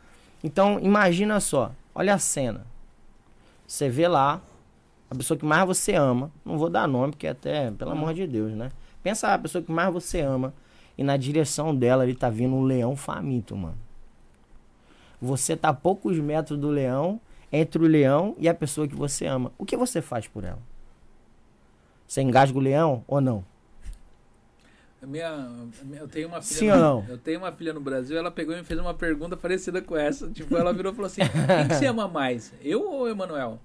Então, 0.42 0.80
imagina 0.80 1.38
só, 1.40 1.72
olha 1.94 2.14
a 2.14 2.18
cena. 2.18 2.66
Você 3.66 3.86
vê 3.86 4.08
lá 4.08 4.40
a 5.10 5.14
pessoa 5.14 5.36
que 5.36 5.44
mais 5.44 5.66
você 5.66 5.94
ama, 5.94 6.32
não 6.42 6.56
vou 6.56 6.70
dar 6.70 6.88
nome 6.88 7.12
porque 7.12 7.26
até, 7.26 7.70
pelo 7.70 7.90
amor 7.90 8.14
de 8.14 8.26
Deus, 8.26 8.52
né? 8.52 8.70
Pensa 9.02 9.34
a 9.34 9.38
pessoa 9.38 9.62
que 9.62 9.70
mais 9.70 9.92
você 9.92 10.22
ama 10.22 10.54
e 10.96 11.04
na 11.04 11.18
direção 11.18 11.76
dela 11.76 12.02
ele 12.02 12.14
tá 12.14 12.30
vindo 12.30 12.54
um 12.54 12.62
leão 12.62 12.96
faminto, 12.96 13.54
mano. 13.54 13.76
Você 15.20 15.54
tá 15.54 15.68
a 15.68 15.74
poucos 15.74 16.18
metros 16.18 16.58
do 16.58 16.70
leão, 16.70 17.20
entre 17.52 17.82
o 17.82 17.86
leão 17.86 18.34
e 18.38 18.48
a 18.48 18.54
pessoa 18.54 18.88
que 18.88 18.94
você 18.94 19.26
ama. 19.26 19.52
O 19.58 19.66
que 19.66 19.76
você 19.76 20.00
faz 20.00 20.26
por 20.26 20.44
ela? 20.44 20.60
Você 22.06 22.22
engasga 22.22 22.56
o 22.56 22.60
leão 22.60 23.04
ou 23.06 23.20
não? 23.20 23.44
Minha, 25.00 25.48
eu 25.92 26.08
tenho 26.08 26.28
uma 26.28 26.42
filha. 26.42 26.58
Sim 26.58 26.66
no, 26.68 26.74
ou 26.74 26.80
não? 26.80 27.06
Eu 27.08 27.18
tenho 27.18 27.38
uma 27.38 27.52
filha 27.52 27.72
no 27.72 27.80
Brasil, 27.80 28.18
ela 28.18 28.30
pegou 28.30 28.54
e 28.54 28.58
me 28.58 28.64
fez 28.64 28.80
uma 28.80 28.92
pergunta 28.94 29.36
parecida 29.36 29.80
com 29.80 29.96
essa. 29.96 30.28
Tipo, 30.28 30.56
ela 30.56 30.72
virou 30.72 30.92
e 30.92 30.94
falou 30.94 31.06
assim: 31.06 31.20
quem 31.20 31.68
que 31.68 31.74
você 31.74 31.86
ama 31.86 32.08
mais? 32.08 32.52
Eu 32.62 32.82
ou 32.82 33.02
o 33.02 33.08
Emanuel? 33.08 33.60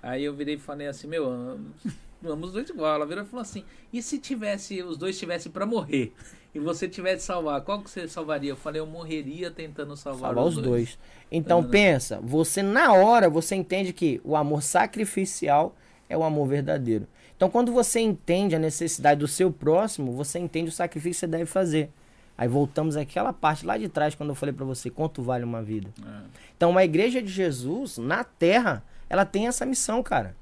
Aí 0.00 0.22
eu 0.24 0.32
virei 0.32 0.54
e 0.54 0.58
falei 0.58 0.86
assim, 0.86 1.08
meu, 1.08 1.28
amo 1.28 2.46
os 2.46 2.52
dois 2.52 2.68
igual. 2.70 2.94
Ela 2.94 3.06
virou 3.06 3.24
e 3.24 3.26
falou 3.26 3.42
assim: 3.42 3.64
e 3.92 4.00
se 4.00 4.18
tivesse, 4.18 4.80
os 4.82 4.96
dois 4.96 5.18
tivessem 5.18 5.50
pra 5.50 5.66
morrer? 5.66 6.12
E 6.54 6.58
você 6.60 6.88
tivesse 6.88 7.26
salvar, 7.26 7.60
qual 7.60 7.82
que 7.82 7.90
você 7.90 8.08
salvaria? 8.08 8.50
Eu 8.50 8.56
falei, 8.56 8.80
eu 8.80 8.86
morreria 8.86 9.50
tentando 9.50 9.96
salvar, 9.96 10.34
Salvar 10.34 10.44
os 10.46 10.56
dois. 10.56 10.98
Então 11.30 11.60
Tá, 11.60 11.66
né? 11.66 11.72
pensa, 11.72 12.20
você 12.22 12.62
na 12.62 12.92
hora 12.94 13.28
você 13.28 13.54
entende 13.54 13.92
que 13.92 14.20
o 14.24 14.34
amor 14.34 14.62
sacrificial 14.62 15.76
é 16.08 16.16
o 16.16 16.22
amor 16.22 16.46
verdadeiro. 16.48 17.06
Então, 17.38 17.48
quando 17.48 17.70
você 17.70 18.00
entende 18.00 18.56
a 18.56 18.58
necessidade 18.58 19.20
do 19.20 19.28
seu 19.28 19.52
próximo, 19.52 20.10
você 20.10 20.40
entende 20.40 20.70
o 20.70 20.72
sacrifício 20.72 21.20
que 21.20 21.20
você 21.20 21.26
deve 21.28 21.46
fazer. 21.46 21.88
Aí 22.36 22.48
voltamos 22.48 22.96
àquela 22.96 23.32
parte 23.32 23.64
lá 23.64 23.78
de 23.78 23.88
trás, 23.88 24.16
quando 24.16 24.30
eu 24.30 24.34
falei 24.34 24.52
para 24.52 24.64
você 24.64 24.90
quanto 24.90 25.22
vale 25.22 25.44
uma 25.44 25.62
vida. 25.62 25.88
É. 26.04 26.20
Então, 26.56 26.70
uma 26.70 26.82
igreja 26.82 27.22
de 27.22 27.28
Jesus, 27.28 27.96
na 27.96 28.24
terra, 28.24 28.82
ela 29.08 29.24
tem 29.24 29.46
essa 29.46 29.64
missão, 29.64 30.02
cara. 30.02 30.34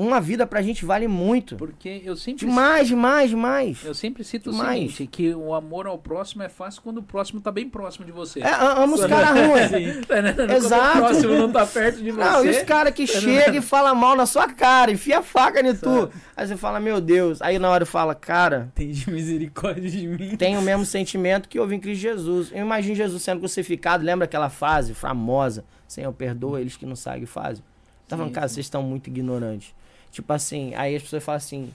Uma 0.00 0.18
vida 0.18 0.46
pra 0.46 0.62
gente 0.62 0.82
vale 0.86 1.06
muito. 1.06 1.56
Porque 1.56 2.00
eu 2.02 2.16
sempre 2.16 2.46
Demais, 2.46 2.88
demais, 2.88 3.28
demais. 3.28 3.84
Eu 3.84 3.92
sempre 3.92 4.24
cito 4.24 4.50
Demais. 4.50 4.68
o 4.68 4.72
seguinte, 4.72 5.06
que 5.06 5.34
o 5.34 5.52
amor 5.52 5.86
ao 5.86 5.98
próximo 5.98 6.42
é 6.42 6.48
fácil 6.48 6.80
quando 6.80 6.98
o 6.98 7.02
próximo 7.02 7.38
tá 7.38 7.52
bem 7.52 7.68
próximo 7.68 8.06
de 8.06 8.10
você. 8.10 8.40
É, 8.40 8.50
amo 8.50 8.94
os 8.94 9.04
caras 9.04 9.28
ruins. 9.46 9.70
Tá 9.70 9.78
entendendo? 9.78 10.36
Quando 10.48 10.52
Exato. 10.52 10.98
o 10.98 11.00
próximo 11.02 11.34
não 11.34 11.52
tá 11.52 11.66
perto 11.66 12.02
de 12.02 12.10
você. 12.12 12.30
Não, 12.30 12.46
e 12.46 12.48
os 12.48 12.62
caras 12.62 12.94
que 12.94 13.06
chegam 13.06 13.56
e 13.56 13.60
falam 13.60 13.94
mal 13.94 14.16
na 14.16 14.24
sua 14.24 14.48
cara, 14.48 14.90
enfia 14.90 15.18
a 15.18 15.22
faca 15.22 15.60
em 15.60 15.76
tu. 15.76 16.10
Aí 16.34 16.46
você 16.46 16.56
fala, 16.56 16.80
meu 16.80 16.98
Deus. 16.98 17.42
Aí 17.42 17.58
na 17.58 17.68
hora 17.68 17.84
fala, 17.84 18.14
cara, 18.14 18.70
Tem 18.74 18.90
de 18.90 19.10
misericórdia 19.10 19.90
de 19.90 20.06
mim. 20.06 20.34
tem 20.36 20.56
o 20.56 20.62
mesmo 20.62 20.86
sentimento 20.86 21.46
que 21.46 21.60
houve 21.60 21.74
em 21.74 21.80
Cristo 21.80 22.00
Jesus. 22.00 22.50
Eu 22.52 22.60
imagino 22.60 22.94
Jesus 22.94 23.22
sendo 23.22 23.40
crucificado, 23.40 24.02
lembra 24.02 24.24
aquela 24.24 24.48
frase 24.48 24.94
famosa? 24.94 25.62
Senhor, 25.86 26.10
perdoa 26.14 26.58
eles 26.58 26.74
que 26.78 26.86
não 26.86 26.96
sabem 26.96 27.24
o 27.24 27.26
que 27.26 27.30
fazem. 27.30 27.62
Tá 28.08 28.16
Sim, 28.16 28.30
cara, 28.30 28.48
vocês 28.48 28.64
estão 28.64 28.82
muito 28.82 29.08
ignorantes. 29.08 29.74
Tipo 30.10 30.32
assim, 30.32 30.74
aí 30.74 30.96
as 30.96 31.02
pessoas 31.02 31.22
falam 31.22 31.36
assim, 31.36 31.74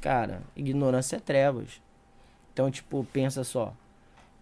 cara, 0.00 0.42
ignorância 0.54 1.16
é 1.16 1.20
trevas. 1.20 1.80
Então, 2.52 2.70
tipo, 2.70 3.04
pensa 3.12 3.44
só. 3.44 3.74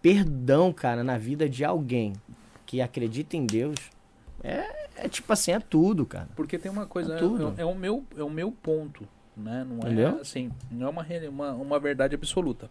Perdão, 0.01 0.71
cara, 0.71 1.03
na 1.03 1.17
vida 1.17 1.49
de 1.49 1.65
alguém 1.65 2.13
que 2.65 2.81
acredita 2.81 3.35
em 3.35 3.45
Deus, 3.45 3.75
é, 4.43 4.87
é 4.95 5.09
tipo 5.09 5.31
assim, 5.33 5.51
é 5.51 5.59
tudo, 5.59 6.05
cara. 6.05 6.29
Porque 6.35 6.57
tem 6.59 6.71
uma 6.71 6.85
coisa, 6.85 7.13
É 7.13 7.15
é, 7.15 7.19
tudo. 7.19 7.53
é, 7.57 7.61
é 7.61 7.65
o 7.65 7.75
meu, 7.75 8.05
é 8.15 8.23
o 8.23 8.29
meu 8.29 8.51
ponto, 8.51 9.07
né? 9.35 9.65
Não 9.67 9.77
Entendeu? 9.77 10.17
é 10.17 10.21
assim, 10.21 10.51
não 10.69 10.87
é 10.87 10.89
uma, 10.89 11.05
uma, 11.29 11.51
uma 11.53 11.79
verdade 11.79 12.15
absoluta. 12.15 12.69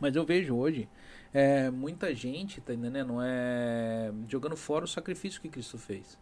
Mas 0.00 0.16
eu 0.16 0.24
vejo 0.24 0.54
hoje 0.54 0.88
é, 1.34 1.70
muita 1.70 2.14
gente, 2.14 2.60
tá 2.60 2.72
entendendo? 2.74 3.08
Não 3.08 3.22
é 3.22 4.12
jogando 4.28 4.56
fora 4.56 4.84
o 4.84 4.88
sacrifício 4.88 5.40
que 5.40 5.48
Cristo 5.48 5.78
fez. 5.78 6.18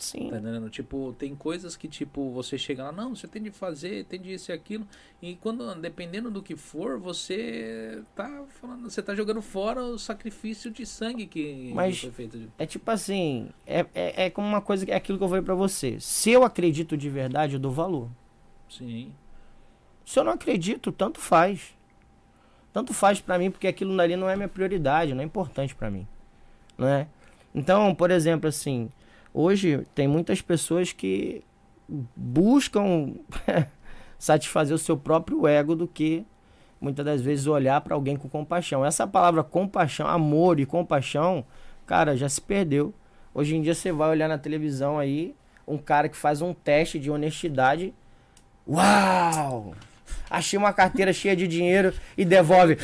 Sim. 0.00 0.30
Tá 0.30 0.38
entendendo? 0.38 0.70
Tipo, 0.70 1.14
tem 1.18 1.36
coisas 1.36 1.76
que, 1.76 1.86
tipo, 1.86 2.30
você 2.30 2.56
chega 2.56 2.84
lá, 2.84 2.90
não, 2.90 3.14
você 3.14 3.28
tem 3.28 3.42
de 3.42 3.50
fazer, 3.50 4.06
tem 4.06 4.18
de 4.18 4.32
isso 4.32 4.50
e 4.50 4.54
aquilo. 4.54 4.86
E 5.20 5.34
quando, 5.36 5.74
dependendo 5.74 6.30
do 6.30 6.42
que 6.42 6.56
for, 6.56 6.98
você 6.98 8.02
tá 8.16 8.44
falando, 8.60 8.88
você 8.88 9.02
tá 9.02 9.14
jogando 9.14 9.42
fora 9.42 9.82
o 9.82 9.98
sacrifício 9.98 10.70
de 10.70 10.86
sangue 10.86 11.26
que 11.26 11.70
Mas- 11.74 12.00
foi 12.00 12.10
feito. 12.10 12.50
É 12.58 12.64
tipo 12.64 12.90
assim, 12.90 13.50
é, 13.66 13.84
é, 13.94 14.24
é 14.24 14.30
como 14.30 14.48
uma 14.48 14.62
coisa, 14.62 14.86
que 14.86 14.90
é 14.90 14.96
aquilo 14.96 15.18
que 15.18 15.24
eu 15.24 15.28
falei 15.28 15.44
pra 15.44 15.54
você. 15.54 16.00
Se 16.00 16.30
eu 16.30 16.44
acredito 16.44 16.96
de 16.96 17.10
verdade, 17.10 17.54
eu 17.54 17.60
dou 17.60 17.70
valor. 17.70 18.08
Sim. 18.70 19.12
Se 20.06 20.18
eu 20.18 20.24
não 20.24 20.32
acredito, 20.32 20.90
tanto 20.90 21.20
faz. 21.20 21.76
Tanto 22.72 22.94
faz 22.94 23.20
pra 23.20 23.38
mim, 23.38 23.50
porque 23.50 23.66
aquilo 23.66 23.94
dali 23.94 24.16
não 24.16 24.30
é 24.30 24.34
minha 24.34 24.48
prioridade, 24.48 25.12
não 25.12 25.20
é 25.20 25.26
importante 25.26 25.74
pra 25.74 25.90
mim. 25.90 26.06
Não 26.78 26.88
é? 26.88 27.06
Então, 27.54 27.94
por 27.94 28.10
exemplo, 28.10 28.48
assim, 28.48 28.90
hoje 29.32 29.86
tem 29.94 30.06
muitas 30.08 30.40
pessoas 30.40 30.92
que 30.92 31.42
buscam 32.16 33.14
satisfazer 34.18 34.74
o 34.74 34.78
seu 34.78 34.96
próprio 34.96 35.46
ego 35.46 35.74
do 35.74 35.88
que 35.88 36.24
muitas 36.80 37.04
das 37.04 37.20
vezes 37.20 37.46
olhar 37.46 37.80
pra 37.80 37.94
alguém 37.94 38.16
com 38.16 38.28
compaixão. 38.28 38.84
Essa 38.84 39.06
palavra 39.06 39.42
compaixão, 39.42 40.06
amor 40.06 40.58
e 40.58 40.66
compaixão, 40.66 41.44
cara, 41.86 42.16
já 42.16 42.28
se 42.28 42.40
perdeu. 42.40 42.94
Hoje 43.34 43.56
em 43.56 43.62
dia 43.62 43.74
você 43.74 43.92
vai 43.92 44.10
olhar 44.10 44.28
na 44.28 44.38
televisão 44.38 44.98
aí 44.98 45.34
um 45.66 45.78
cara 45.78 46.08
que 46.08 46.16
faz 46.16 46.42
um 46.42 46.52
teste 46.52 46.98
de 46.98 47.10
honestidade. 47.10 47.94
Uau! 48.66 49.74
Achei 50.28 50.56
uma 50.58 50.72
carteira 50.72 51.12
cheia 51.12 51.34
de 51.34 51.48
dinheiro 51.48 51.92
e 52.16 52.24
devolve. 52.24 52.78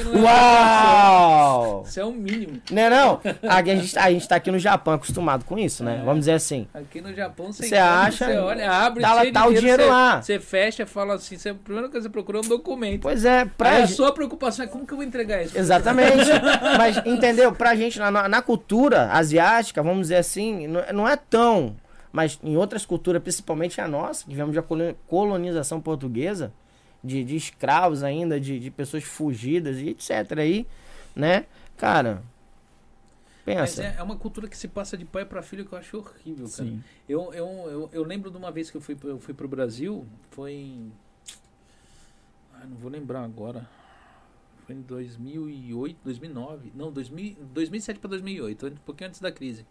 Uau! 0.66 1.84
Isso 1.86 2.00
é 2.00 2.04
o 2.04 2.12
mínimo. 2.12 2.60
Não 2.70 2.82
é 2.82 2.90
não? 2.90 3.20
A, 3.48 3.62
gente, 3.64 3.98
a 3.98 4.10
gente 4.10 4.28
tá 4.28 4.36
aqui 4.36 4.50
no 4.50 4.58
Japão 4.58 4.94
acostumado 4.94 5.44
com 5.44 5.58
isso, 5.58 5.84
né? 5.84 5.98
É. 6.00 6.04
Vamos 6.04 6.20
dizer 6.20 6.32
assim. 6.32 6.66
Aqui 6.74 7.00
no 7.00 7.14
Japão 7.14 7.52
você, 7.52 7.76
acha, 7.76 8.26
Você 8.26 8.36
olha, 8.38 8.70
abre, 8.70 9.02
tá 9.02 9.20
cheio 9.20 9.32
tá 9.32 9.46
o 9.46 9.54
dinheiro 9.54 9.82
você, 9.82 9.88
lá. 9.88 10.22
Você 10.22 10.40
fecha, 10.40 10.86
fala 10.86 11.14
assim, 11.14 11.36
você, 11.36 11.50
a 11.50 11.54
primeira 11.54 11.88
coisa 11.88 12.08
que 12.08 12.12
você 12.12 12.12
procura 12.12 12.38
é 12.38 12.40
um 12.42 12.48
documento. 12.48 13.02
Pois 13.02 13.24
é, 13.24 13.44
pra 13.44 13.70
Aí 13.70 13.76
a 13.82 13.86
gente- 13.86 13.96
sua 13.96 14.12
preocupação 14.12 14.64
é 14.64 14.68
como 14.68 14.86
que 14.86 14.92
eu 14.92 14.96
vou 14.96 15.06
entregar 15.06 15.42
isso? 15.42 15.56
Exatamente. 15.56 16.28
Mas, 16.78 16.96
entendeu? 17.06 17.52
Pra 17.52 17.74
gente, 17.74 17.98
na, 17.98 18.28
na 18.28 18.42
cultura 18.42 19.10
asiática, 19.12 19.82
vamos 19.82 20.02
dizer 20.02 20.16
assim, 20.16 20.66
não, 20.66 20.82
não 20.92 21.08
é 21.08 21.16
tão. 21.16 21.76
Mas 22.12 22.38
em 22.42 22.56
outras 22.56 22.84
culturas, 22.86 23.22
principalmente 23.22 23.80
a 23.80 23.86
nossa, 23.86 24.24
que 24.24 24.30
vivemos 24.30 24.52
de 24.54 24.62
colo- 24.62 24.96
colonização 25.06 25.80
portuguesa, 25.80 26.52
de, 27.06 27.24
de 27.24 27.36
escravos 27.36 28.02
ainda, 28.02 28.40
de, 28.40 28.58
de 28.60 28.70
pessoas 28.70 29.04
fugidas 29.04 29.78
e 29.78 29.90
etc. 29.90 30.38
aí, 30.38 30.66
né? 31.14 31.46
Cara, 31.76 32.22
Mas 33.58 33.74
pensa. 33.74 33.82
é, 33.82 33.96
é 33.98 34.02
uma 34.02 34.16
cultura 34.16 34.48
que 34.48 34.56
se 34.56 34.68
passa 34.68 34.96
de 34.96 35.04
pai 35.04 35.24
para 35.24 35.42
filho 35.42 35.64
que 35.64 35.72
eu 35.72 35.78
acho 35.78 35.98
horrível, 35.98 36.50
cara. 36.50 36.70
Sim. 36.70 36.84
Eu, 37.08 37.32
eu, 37.32 37.46
eu, 37.70 37.90
eu 37.92 38.02
lembro 38.04 38.30
de 38.30 38.36
uma 38.36 38.50
vez 38.50 38.70
que 38.70 38.76
eu 38.76 38.80
fui, 38.80 38.96
eu 39.04 39.18
fui 39.20 39.34
pro 39.34 39.48
Brasil, 39.48 40.06
foi 40.30 40.52
em. 40.52 40.92
Ai, 42.54 42.66
não 42.66 42.76
vou 42.76 42.90
lembrar 42.90 43.22
agora. 43.24 43.68
Foi 44.66 44.74
em 44.74 44.80
2008, 44.82 45.98
2009. 46.02 46.72
Não, 46.74 46.90
2000, 46.90 47.36
2007 47.52 48.00
para 48.00 48.10
2008, 48.10 48.66
um 48.66 48.70
pouquinho 48.84 49.08
antes 49.08 49.20
da 49.20 49.30
crise. 49.30 49.64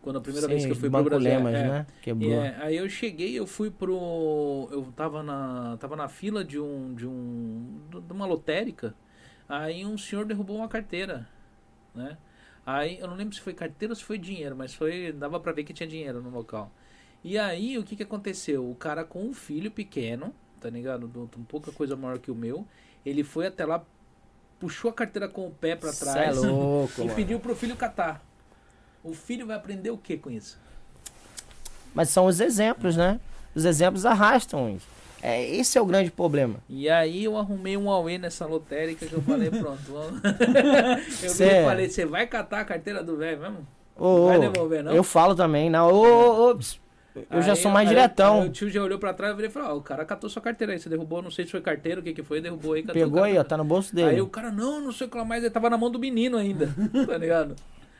Quando 0.00 0.16
a 0.18 0.20
primeira 0.20 0.46
vez 0.48 0.64
que 0.64 0.70
eu 0.70 0.74
Sim, 0.74 0.80
fui 0.80 0.90
pro 0.90 1.02
Brasil. 1.04 1.28
Lemas, 1.30 1.54
é, 1.54 1.68
né? 1.68 1.86
E, 1.98 2.02
Quebrou. 2.02 2.32
é, 2.32 2.56
aí 2.60 2.76
eu 2.76 2.88
cheguei, 2.88 3.38
eu 3.38 3.46
fui 3.46 3.70
pro. 3.70 4.68
Eu 4.70 4.92
tava 4.96 5.22
na. 5.22 5.76
Tava 5.78 5.96
na 5.96 6.08
fila 6.08 6.44
de 6.44 6.58
um. 6.58 6.94
de 6.94 7.06
um. 7.06 7.80
de 8.06 8.12
uma 8.12 8.26
lotérica. 8.26 8.94
Aí 9.48 9.84
um 9.84 9.98
senhor 9.98 10.24
derrubou 10.24 10.56
uma 10.56 10.68
carteira. 10.68 11.28
Né? 11.94 12.16
Aí 12.64 12.98
eu 13.00 13.08
não 13.08 13.16
lembro 13.16 13.34
se 13.34 13.40
foi 13.40 13.54
carteira 13.54 13.92
ou 13.92 13.96
se 13.96 14.04
foi 14.04 14.18
dinheiro, 14.18 14.54
mas 14.56 14.74
foi. 14.74 15.12
dava 15.12 15.40
pra 15.40 15.52
ver 15.52 15.64
que 15.64 15.72
tinha 15.72 15.88
dinheiro 15.88 16.22
no 16.22 16.30
local. 16.30 16.70
E 17.24 17.36
aí 17.36 17.76
o 17.76 17.82
que 17.82 17.96
que 17.96 18.02
aconteceu? 18.04 18.70
O 18.70 18.74
cara 18.76 19.04
com 19.04 19.24
um 19.24 19.34
filho 19.34 19.70
pequeno, 19.70 20.32
tá 20.60 20.70
ligado? 20.70 21.08
Do- 21.08 21.28
Um 21.36 21.44
pouca 21.44 21.72
coisa 21.72 21.96
maior 21.96 22.18
que 22.18 22.30
o 22.30 22.34
meu. 22.34 22.66
Ele 23.04 23.24
foi 23.24 23.46
até 23.46 23.64
lá, 23.66 23.82
puxou 24.60 24.90
a 24.90 24.94
carteira 24.94 25.28
com 25.28 25.46
o 25.46 25.50
pé 25.50 25.74
pra 25.74 25.92
Cê 25.92 26.04
é 26.04 26.12
trás 26.12 26.42
louco, 26.42 26.92
e 27.02 27.04
mano. 27.04 27.16
pediu 27.16 27.40
pro 27.40 27.56
filho 27.56 27.74
catar. 27.76 28.24
O 29.08 29.14
filho 29.14 29.46
vai 29.46 29.56
aprender 29.56 29.90
o 29.90 29.96
que 29.98 30.16
com 30.16 30.30
isso? 30.30 30.58
Mas 31.94 32.10
são 32.10 32.26
os 32.26 32.40
exemplos, 32.40 32.96
né? 32.96 33.18
Os 33.54 33.64
exemplos 33.64 34.04
arrastam 34.06 34.70
isso. 34.76 34.86
É, 35.20 35.44
esse 35.50 35.76
é 35.76 35.80
o 35.80 35.86
grande 35.86 36.10
problema. 36.12 36.56
E 36.68 36.88
aí 36.88 37.24
eu 37.24 37.36
arrumei 37.36 37.76
um 37.76 37.86
Huawei 37.88 38.18
nessa 38.18 38.46
lotérica 38.46 39.04
que 39.04 39.12
eu 39.12 39.22
falei, 39.22 39.50
pronto, 39.50 39.80
vamos. 39.88 40.20
eu 41.22 41.28
Cê- 41.30 41.64
falei, 41.64 41.88
você 41.90 42.06
vai 42.06 42.26
catar 42.26 42.60
a 42.60 42.64
carteira 42.64 43.02
do 43.02 43.16
velho 43.16 43.40
mesmo? 43.40 43.66
Ô, 43.96 44.26
Vai 44.26 44.36
ô, 44.36 44.40
devolver, 44.40 44.84
não? 44.84 44.92
Eu 44.92 45.02
falo 45.02 45.34
também, 45.34 45.68
não. 45.68 45.90
Ô, 45.92 46.04
ô, 46.04 46.50
ô, 46.50 46.54
ps, 46.56 46.78
eu 47.32 47.42
já 47.42 47.52
Aí 47.54 47.58
sou 47.58 47.68
mais 47.72 47.88
aí- 47.88 47.94
diretão. 47.96 48.42
aí 48.42 48.48
o 48.48 48.52
tio 48.52 48.70
já 48.70 48.80
olhou 48.80 48.96
pra 49.00 49.12
trás 49.12 49.36
e 49.36 49.48
falou, 49.48 49.70
ó, 49.70 49.76
o 49.78 49.82
cara 49.82 50.04
catou 50.04 50.30
sua 50.30 50.40
carteira 50.40 50.72
aí, 50.72 50.78
você 50.78 50.88
derrubou, 50.88 51.20
não 51.20 51.32
sei 51.32 51.46
se 51.46 51.50
foi 51.50 51.60
carteira, 51.60 52.00
o 52.00 52.04
que 52.04 52.12
que 52.12 52.22
foi, 52.22 52.40
derrubou 52.40 52.74
aí, 52.74 52.84
Pegou 52.84 53.24
aí, 53.24 53.36
ó, 53.36 53.42
tá 53.42 53.56
no 53.56 53.64
bolso 53.64 53.92
dele. 53.92 54.10
Aí 54.10 54.20
o 54.20 54.28
cara, 54.28 54.52
não, 54.52 54.80
não 54.80 54.92
sei 54.92 55.08
o 55.08 55.10
que 55.10 55.16
lá 55.16 55.24
mais, 55.24 55.42
ele 55.42 55.50
tava 55.50 55.68
na 55.68 55.76
mão 55.76 55.90
do 55.90 55.98
menino 55.98 56.36
ainda, 56.36 56.72
tá 57.08 57.18
ligado? 57.18 57.56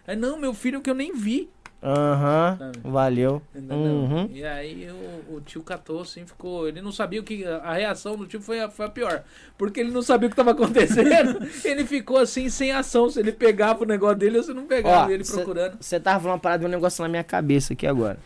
Aí, 0.09 0.16
não, 0.16 0.36
meu 0.40 0.52
filho 0.54 0.80
que 0.80 0.90
eu 0.90 0.94
nem 0.94 1.14
vi. 1.14 1.48
Aham, 1.80 2.56
Sabe? 2.59 2.78
valeu. 2.82 3.40
Uhum. 3.54 4.28
E 4.32 4.44
aí 4.44 4.88
o, 5.30 5.36
o 5.36 5.40
tio 5.40 5.62
catou 5.62 6.00
assim, 6.00 6.26
ficou. 6.26 6.66
Ele 6.66 6.82
não 6.82 6.90
sabia 6.90 7.20
o 7.20 7.22
que. 7.22 7.44
A 7.44 7.74
reação 7.74 8.16
do 8.16 8.26
tio 8.26 8.40
foi 8.40 8.59
a, 8.61 8.68
foi 8.68 8.86
a 8.86 8.88
pior. 8.88 9.22
Porque 9.56 9.78
ele 9.78 9.92
não 9.92 10.02
sabia 10.02 10.26
o 10.26 10.30
que 10.30 10.32
estava 10.32 10.50
acontecendo. 10.59 11.38
ele 11.64 11.84
ficou 11.86 12.16
assim, 12.18 12.48
sem 12.48 12.72
ação. 12.72 13.09
Se 13.09 13.20
ele 13.20 13.30
pegava 13.30 13.84
o 13.84 13.86
negócio 13.86 14.16
dele 14.16 14.38
ou 14.38 14.42
se 14.42 14.52
não 14.52 14.66
pegava. 14.66 15.06
Ó, 15.06 15.11
ele 15.11 15.22
procurando. 15.22 15.76
Você 15.80 16.00
tava 16.00 16.18
falando 16.18 16.34
uma 16.34 16.40
parada 16.40 16.61
de 16.62 16.66
um 16.66 16.70
negócio 16.70 17.00
na 17.02 17.09
minha 17.09 17.22
cabeça 17.22 17.74
aqui 17.74 17.86
agora. 17.86 18.18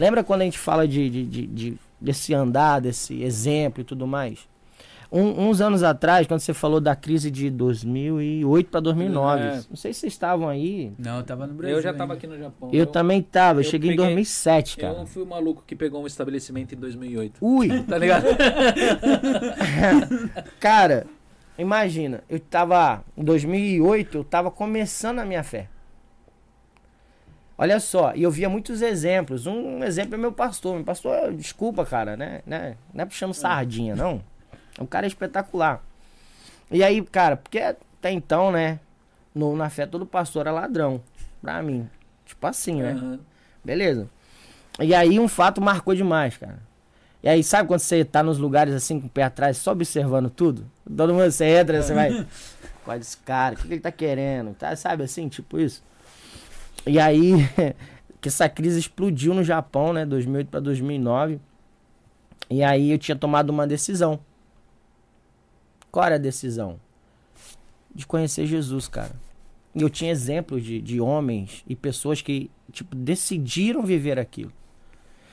Lembra 0.00 0.24
quando 0.24 0.40
a 0.40 0.44
gente 0.44 0.58
fala 0.58 0.88
de, 0.88 1.08
de, 1.08 1.24
de- 1.24 1.46
de- 1.46 1.78
desse 2.00 2.34
andar, 2.34 2.80
desse 2.80 3.22
exemplo 3.22 3.82
e 3.82 3.84
tudo 3.84 4.04
mais? 4.04 4.40
Um- 5.16 5.48
uns 5.48 5.60
anos 5.60 5.82
atrás, 5.82 6.26
quando 6.26 6.40
você 6.40 6.52
falou 6.52 6.80
da 6.80 6.94
crise 6.96 7.30
de 7.30 7.48
2008 7.48 8.70
para 8.70 8.80
2009, 8.80 9.42
É. 9.42 9.54
não 9.68 9.76
sei 9.76 9.92
se 9.92 10.00
vocês 10.00 10.12
estavam 10.12 10.48
aí. 10.48 10.92
Não, 10.98 11.18
eu 11.18 11.22
tava 11.22 11.46
no 11.46 11.54
Brasil. 11.54 11.76
Eu 11.76 11.82
já 11.82 11.92
tava 11.92 12.12
ainda. 12.12 12.14
aqui 12.14 12.26
no 12.26 12.38
Japão. 12.38 12.70
Eu, 12.72 12.86
também 12.86 13.22
tava, 13.22 13.60
eu, 13.60 13.64
eu 13.64 13.70
cheguei 13.70 13.90
em 13.90 13.92
peguei- 13.92 14.04
2007, 14.06 14.76
cara. 14.76 14.98
Eu 14.98 15.06
fui 15.06 15.22
o 15.22 15.26
maluco 15.26 15.62
que 15.66 15.74
pegou 15.74 16.02
um 16.02 16.06
estabelecimento 16.06 16.74
em 16.74 16.78
2008. 16.78 17.38
Ui! 17.40 17.68
Tá 17.86 17.98
ligado? 17.98 18.24
Cara, 20.60 21.06
imagina, 21.58 22.22
eu 22.28 22.38
tava. 22.40 23.02
Em 23.16 23.24
2008, 23.24 24.18
eu 24.18 24.24
tava 24.24 24.50
começando 24.50 25.18
a 25.20 25.24
minha 25.24 25.42
fé. 25.42 25.68
Olha 27.58 27.80
só, 27.80 28.12
e 28.14 28.22
eu 28.22 28.30
via 28.30 28.48
muitos 28.50 28.82
exemplos. 28.82 29.46
Um 29.46 29.82
exemplo 29.82 30.14
é 30.14 30.18
meu 30.18 30.30
pastor. 30.32 30.74
Meu 30.74 30.84
pastor, 30.84 31.32
desculpa, 31.32 31.86
cara, 31.86 32.14
né? 32.16 32.42
né 32.46 32.76
não 32.92 33.02
é 33.02 33.06
puxando 33.06 33.32
sardinha, 33.32 33.96
não. 33.96 34.20
O 34.78 34.86
cara 34.86 35.06
é 35.06 35.08
espetacular. 35.08 35.82
E 36.70 36.82
aí, 36.82 37.02
cara, 37.02 37.36
porque 37.36 37.58
até 37.58 38.10
então, 38.10 38.50
né? 38.50 38.80
No, 39.34 39.56
na 39.56 39.68
fé, 39.70 39.86
todo 39.86 40.06
pastor 40.06 40.42
era 40.42 40.52
ladrão. 40.52 41.02
Pra 41.40 41.62
mim. 41.62 41.88
Tipo 42.24 42.46
assim, 42.46 42.82
né? 42.82 43.18
Beleza. 43.64 44.08
E 44.80 44.94
aí 44.94 45.18
um 45.18 45.28
fato 45.28 45.60
marcou 45.60 45.94
demais, 45.94 46.36
cara. 46.36 46.58
E 47.22 47.28
aí, 47.28 47.42
sabe 47.42 47.66
quando 47.66 47.80
você 47.80 48.04
tá 48.04 48.22
nos 48.22 48.38
lugares 48.38 48.74
assim, 48.74 49.00
com 49.00 49.06
o 49.06 49.10
pé 49.10 49.24
atrás, 49.24 49.56
só 49.56 49.72
observando 49.72 50.30
tudo? 50.30 50.64
Todo 50.84 51.12
mundo, 51.12 51.30
você 51.30 51.44
entra, 51.44 51.82
você 51.82 51.92
vai. 51.92 52.26
Qual 52.84 52.96
é 52.96 53.00
esse 53.00 53.16
cara? 53.16 53.54
O 53.54 53.58
que, 53.58 53.66
que 53.66 53.74
ele 53.74 53.80
tá 53.80 53.90
querendo? 53.90 54.54
Tá, 54.54 54.76
sabe 54.76 55.02
assim, 55.02 55.28
tipo 55.28 55.58
isso? 55.58 55.82
E 56.86 57.00
aí, 57.00 57.48
que 58.20 58.28
essa 58.28 58.48
crise 58.48 58.78
explodiu 58.78 59.34
no 59.34 59.42
Japão, 59.42 59.92
né? 59.92 60.06
2008 60.06 60.48
para 60.48 60.60
2009. 60.60 61.40
E 62.48 62.62
aí 62.62 62.92
eu 62.92 62.98
tinha 62.98 63.16
tomado 63.16 63.50
uma 63.50 63.66
decisão. 63.66 64.20
Qual 65.96 66.04
era 66.04 66.16
a 66.16 66.18
decisão? 66.18 66.78
De 67.94 68.06
conhecer 68.06 68.44
Jesus, 68.44 68.86
cara. 68.86 69.12
E 69.74 69.80
eu 69.80 69.88
tinha 69.88 70.10
exemplos 70.10 70.62
de, 70.62 70.78
de 70.78 71.00
homens 71.00 71.64
e 71.66 71.74
pessoas 71.74 72.20
que, 72.20 72.50
tipo, 72.70 72.94
decidiram 72.94 73.82
viver 73.82 74.18
aquilo. 74.18 74.52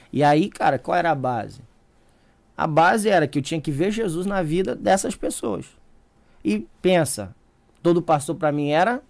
E 0.10 0.24
aí, 0.24 0.48
cara, 0.48 0.80
qual 0.80 0.96
era 0.96 1.12
a 1.12 1.16
base? 1.16 1.60
A 2.56 2.66
base 2.66 3.10
era 3.10 3.28
que 3.28 3.40
eu 3.40 3.44
tinha 3.44 3.60
que 3.60 3.72
ver 3.72 3.92
Jesus 3.92 4.26
na 4.26 4.42
vida 4.42 4.74
dessas 4.74 5.18
pessoas. 5.18 5.66
E 6.46 6.66
pensa, 6.82 7.36
todo 7.82 8.02
pastor 8.02 8.38
para 8.38 8.54
mim 8.54 8.70
era 8.70 9.02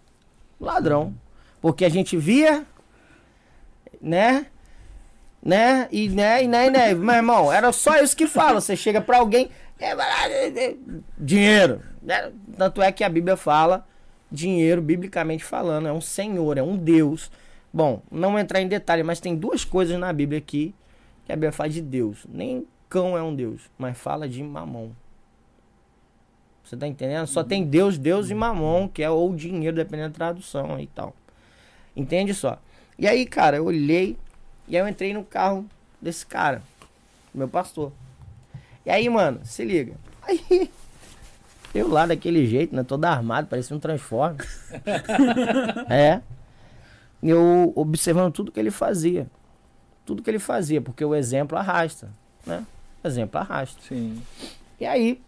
ladrão. 0.59 1.13
Porque 1.61 1.85
a 1.85 1.89
gente 1.89 2.17
via, 2.17 2.65
né? 4.01 4.47
Né? 5.39 5.87
E 5.91 6.09
né, 6.09 6.45
e 6.45 6.47
né, 6.47 6.65
e 6.65 6.71
né. 6.71 6.93
Meu 6.95 7.13
irmão, 7.13 7.53
era 7.53 7.71
só 7.71 8.01
isso 8.01 8.17
que 8.17 8.25
fala. 8.25 8.59
Você 8.59 8.75
chega 8.75 8.99
para 8.99 9.19
alguém, 9.19 9.51
dinheiro. 11.17 11.82
Né? 12.01 12.32
Tanto 12.57 12.82
é 12.82 12.91
que 12.91 13.03
a 13.03 13.09
Bíblia 13.09 13.36
fala 13.36 13.88
dinheiro, 14.32 14.82
biblicamente 14.82 15.43
falando, 15.43 15.88
é 15.88 15.93
um 15.93 16.01
senhor, 16.01 16.57
é 16.57 16.63
um 16.63 16.76
Deus. 16.76 17.32
Bom, 17.71 18.01
não 18.11 18.38
entrar 18.38 18.61
em 18.61 18.67
detalhe, 18.67 19.03
mas 19.03 19.19
tem 19.19 19.36
duas 19.36 19.63
coisas 19.63 19.97
na 19.99 20.11
Bíblia 20.11 20.39
aqui 20.39 20.74
que 21.26 21.32
a 21.32 21.36
Bíblia 21.36 21.51
fala 21.51 21.69
de 21.69 21.82
Deus. 21.82 22.26
Nem 22.28 22.65
cão 22.89 23.17
é 23.17 23.24
um 23.24 23.36
Deus, 23.36 23.69
mas 23.78 23.97
fala 23.97 24.28
de 24.28 24.43
mamão. 24.43 24.95
Você 26.63 26.78
tá 26.78 26.88
entendendo? 26.88 27.28
Só 27.28 27.43
tem 27.43 27.65
Deus, 27.65 27.97
Deus 27.97 28.30
e 28.30 28.34
mamão, 28.34 28.88
que 28.88 29.03
é 29.03 29.09
ou 29.09 29.36
dinheiro, 29.36 29.76
dependendo 29.76 30.09
da 30.09 30.15
tradução 30.15 30.80
e 30.80 30.88
tal. 30.88 31.13
Entende 31.95 32.34
só? 32.34 32.59
E 32.97 33.07
aí, 33.07 33.26
cara, 33.26 33.57
eu 33.57 33.65
olhei 33.65 34.17
e 34.67 34.78
aí 34.78 34.82
eu 34.82 34.88
entrei 34.88 35.13
no 35.13 35.24
carro 35.24 35.65
desse 36.01 36.26
cara, 36.26 36.63
meu 37.34 37.47
pastor. 37.47 37.91
E 38.86 38.89
aí, 38.89 39.09
mano, 39.09 39.39
se 39.43 39.63
liga. 39.63 39.95
Aí, 40.21 40.69
eu 41.73 41.88
lá 41.88 42.05
daquele 42.05 42.45
jeito, 42.45 42.75
né? 42.75 42.84
Todo 42.84 43.05
armado, 43.05 43.47
parecia 43.47 43.75
um 43.75 43.79
transforme. 43.79 44.39
é. 45.89 46.21
Eu 47.21 47.71
observando 47.75 48.34
tudo 48.34 48.51
que 48.51 48.59
ele 48.59 48.71
fazia. 48.71 49.27
Tudo 50.05 50.21
que 50.21 50.29
ele 50.29 50.39
fazia, 50.39 50.81
porque 50.81 51.03
o 51.05 51.15
exemplo 51.15 51.57
arrasta, 51.57 52.09
né? 52.45 52.65
exemplo 53.03 53.39
arrasta. 53.39 53.81
Sim. 53.88 54.21
E 54.79 54.86
aí, 54.86 55.21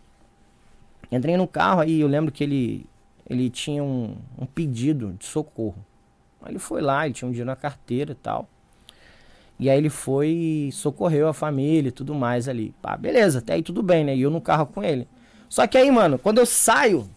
entrei 1.10 1.38
no 1.38 1.48
carro 1.48 1.82
aí, 1.82 2.02
eu 2.02 2.08
lembro 2.08 2.32
que 2.32 2.44
ele, 2.44 2.86
ele 3.30 3.50
tinha 3.50 3.82
um, 3.82 4.18
um 4.38 4.46
pedido 4.46 5.14
de 5.14 5.26
socorro. 5.26 5.78
Aí 6.42 6.52
ele 6.52 6.60
foi 6.60 6.82
lá, 6.82 7.06
ele 7.06 7.14
tinha 7.14 7.28
um 7.28 7.32
dinheiro 7.32 7.50
na 7.50 7.56
carteira 7.56 8.12
e 8.12 8.16
tal. 8.16 8.50
E 9.58 9.70
aí 9.70 9.78
ele 9.78 9.90
foi 9.90 10.30
e 10.30 10.72
socorreu 10.72 11.28
a 11.28 11.34
família 11.34 11.90
e 11.90 11.92
tudo 11.92 12.14
mais 12.14 12.50
ali. 12.50 12.74
Pá, 12.82 12.98
beleza, 12.98 13.40
até 13.40 13.54
aí 13.54 13.64
tudo 13.64 13.82
bem, 13.82 14.04
né? 14.04 14.16
E 14.16 14.22
eu 14.22 14.30
no 14.30 14.42
carro 14.42 14.66
com 14.66 14.84
ele. 14.84 15.08
Só 15.48 15.66
que 15.66 15.78
aí, 15.78 15.90
mano, 15.90 16.20
quando 16.20 16.40
eu 16.40 16.46
saio, 16.46 17.10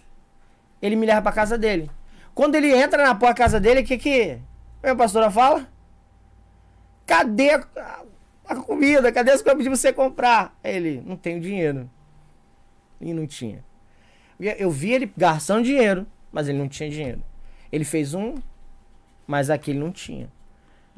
ele 0.81 0.95
me 0.95 1.07
leva 1.07 1.23
pra 1.23 1.33
casa 1.33 1.59
dele. 1.59 1.91
Quando 2.35 2.55
ele 2.55 2.73
entra 2.73 3.03
na 3.03 3.15
porta 3.15 3.35
da 3.35 3.45
casa 3.45 3.59
dele, 3.61 3.81
o 3.81 3.85
que 3.85 3.99
que 3.99 4.39
a 4.83 4.95
pastora 4.95 5.31
fala? 5.31 5.69
Cadê 7.05 7.51
a, 7.51 7.67
a 8.47 8.57
comida? 8.57 9.11
Cadê 9.11 9.33
as 9.33 9.43
coisas 9.43 9.43
que 9.43 9.51
eu 9.51 9.57
pedi 9.57 9.69
pra 9.69 9.77
você 9.77 9.93
comprar? 9.93 10.57
Ele, 10.63 11.03
não 11.05 11.17
tenho 11.17 11.41
dinheiro. 11.41 11.91
E 13.01 13.13
não 13.13 13.27
tinha. 13.27 13.65
Eu 14.39 14.71
vi 14.71 14.93
ele 14.93 15.13
gastando 15.17 15.65
dinheiro, 15.65 16.07
mas 16.31 16.49
ele 16.49 16.59
não 16.59 16.69
tinha 16.69 16.89
dinheiro. 16.89 17.21
Ele 17.73 17.85
fez 17.85 18.15
um, 18.15 18.37
mas 19.27 19.51
aquele 19.51 19.79
não 19.79 19.91
tinha. 19.91 20.31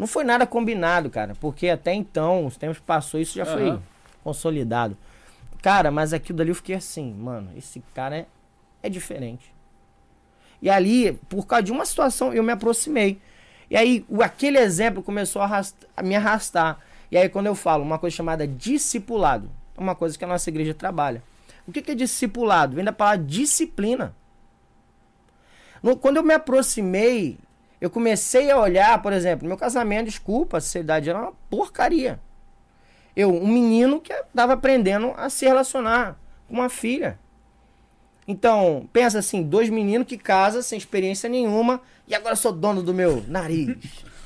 Não 0.00 0.06
foi 0.06 0.24
nada 0.24 0.46
combinado, 0.46 1.10
cara, 1.10 1.34
porque 1.38 1.68
até 1.68 1.92
então, 1.92 2.46
os 2.46 2.56
tempos 2.56 2.78
passou, 2.78 3.20
isso 3.20 3.34
já 3.34 3.44
uhum. 3.44 3.52
foi 3.52 3.78
consolidado. 4.24 4.96
Cara, 5.60 5.90
mas 5.90 6.14
aquilo 6.14 6.38
dali 6.38 6.48
eu 6.48 6.54
fiquei 6.54 6.74
assim, 6.74 7.12
mano, 7.12 7.50
esse 7.54 7.82
cara 7.94 8.16
é, 8.16 8.26
é 8.82 8.88
diferente. 8.88 9.54
E 10.62 10.70
ali, 10.70 11.12
por 11.28 11.46
causa 11.46 11.64
de 11.64 11.70
uma 11.70 11.84
situação, 11.84 12.32
eu 12.32 12.42
me 12.42 12.50
aproximei. 12.50 13.20
E 13.68 13.76
aí, 13.76 14.02
o, 14.08 14.22
aquele 14.22 14.56
exemplo 14.56 15.02
começou 15.02 15.42
a, 15.42 15.44
arrastar, 15.44 15.90
a 15.94 16.02
me 16.02 16.16
arrastar. 16.16 16.78
E 17.10 17.18
aí, 17.18 17.28
quando 17.28 17.48
eu 17.48 17.54
falo 17.54 17.84
uma 17.84 17.98
coisa 17.98 18.16
chamada 18.16 18.48
discipulado, 18.48 19.50
é 19.76 19.80
uma 19.82 19.94
coisa 19.94 20.16
que 20.16 20.24
a 20.24 20.28
nossa 20.28 20.48
igreja 20.48 20.72
trabalha. 20.72 21.22
O 21.68 21.72
que, 21.72 21.90
é 21.90 21.94
discipulado? 21.94 22.74
Vem 22.74 22.86
da 22.86 22.92
palavra 22.92 23.22
disciplina. 23.22 24.16
Quando 26.00 26.16
eu 26.16 26.22
me 26.22 26.32
aproximei, 26.32 27.38
eu 27.80 27.88
comecei 27.88 28.50
a 28.50 28.58
olhar, 28.58 29.00
por 29.00 29.12
exemplo, 29.12 29.48
meu 29.48 29.56
casamento, 29.56 30.06
desculpa, 30.06 30.58
a 30.58 30.60
sociedade 30.60 31.08
era 31.08 31.18
uma 31.18 31.32
porcaria. 31.48 32.20
Eu, 33.16 33.34
um 33.34 33.48
menino 33.48 34.00
que 34.00 34.12
estava 34.12 34.52
aprendendo 34.52 35.12
a 35.16 35.30
se 35.30 35.46
relacionar 35.46 36.18
com 36.46 36.54
uma 36.54 36.68
filha. 36.68 37.18
Então, 38.28 38.88
pensa 38.92 39.18
assim, 39.18 39.42
dois 39.42 39.68
meninos 39.70 40.06
que 40.06 40.16
casam 40.16 40.62
sem 40.62 40.78
experiência 40.78 41.28
nenhuma 41.28 41.80
e 42.06 42.14
agora 42.14 42.36
sou 42.36 42.52
dono 42.52 42.82
do 42.82 42.94
meu 42.94 43.24
nariz. 43.26 43.76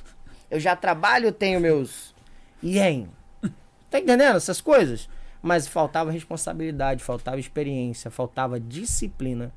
Eu 0.50 0.60
já 0.60 0.76
trabalho, 0.76 1.32
tenho 1.32 1.60
meus 1.60 2.14
ien. 2.62 3.08
Tá 3.90 3.98
entendendo 3.98 4.36
essas 4.36 4.60
coisas? 4.60 5.08
Mas 5.40 5.66
faltava 5.66 6.10
responsabilidade, 6.10 7.02
faltava 7.02 7.38
experiência, 7.38 8.10
faltava 8.10 8.58
disciplina. 8.58 9.52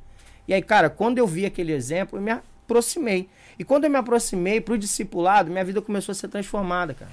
E 0.48 0.54
aí, 0.54 0.62
cara, 0.62 0.90
quando 0.90 1.18
eu 1.18 1.28
vi 1.28 1.46
aquele 1.46 1.74
exemplo, 1.74 2.18
eu 2.18 2.22
me 2.22 2.32
aproximei. 2.32 3.30
E 3.60 3.64
quando 3.64 3.86
eu 3.86 3.90
me 3.90 3.98
aproximei 3.98 4.62
pro 4.62 4.78
discipulado, 4.78 5.50
minha 5.50 5.66
vida 5.66 5.82
começou 5.82 6.12
a 6.12 6.16
ser 6.16 6.28
transformada, 6.28 6.94
cara. 6.94 7.12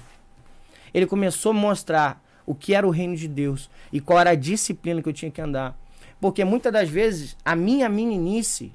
Ele 0.93 1.07
começou 1.07 1.51
a 1.51 1.55
mostrar 1.55 2.23
o 2.47 2.55
que 2.55 2.75
era 2.75 2.87
o 2.87 2.91
reino 2.91 3.17
de 3.17 3.27
Deus 3.27 3.71
e 3.93 4.01
qual 4.01 4.19
era 4.19 4.31
a 4.31 4.35
disciplina 4.35 5.03
que 5.03 5.09
eu 5.09 5.13
tinha 5.13 5.31
que 5.31 5.41
andar. 5.41 5.77
Porque 6.21 6.45
muitas 6.45 6.73
das 6.73 6.89
vezes 6.89 7.37
a 7.45 7.57
minha 7.57 7.89
meninice 7.89 8.73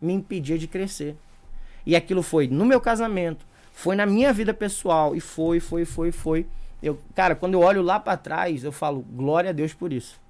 me 0.00 0.12
impedia 0.12 0.58
de 0.58 0.66
crescer. 0.66 1.16
E 1.84 1.96
aquilo 1.96 2.22
foi 2.22 2.46
no 2.46 2.64
meu 2.64 2.80
casamento, 2.80 3.46
foi 3.72 3.96
na 3.96 4.04
minha 4.04 4.32
vida 4.32 4.52
pessoal 4.52 5.16
e 5.16 5.20
foi, 5.20 5.60
foi, 5.60 5.84
foi, 5.84 6.12
foi. 6.12 6.46
Eu, 6.82 6.98
cara, 7.14 7.34
quando 7.34 7.54
eu 7.54 7.60
olho 7.60 7.82
lá 7.82 7.98
para 7.98 8.16
trás, 8.16 8.62
eu 8.62 8.70
falo 8.70 9.00
glória 9.00 9.50
a 9.50 9.52
Deus 9.52 9.72
por 9.72 9.92
isso. 9.92 10.20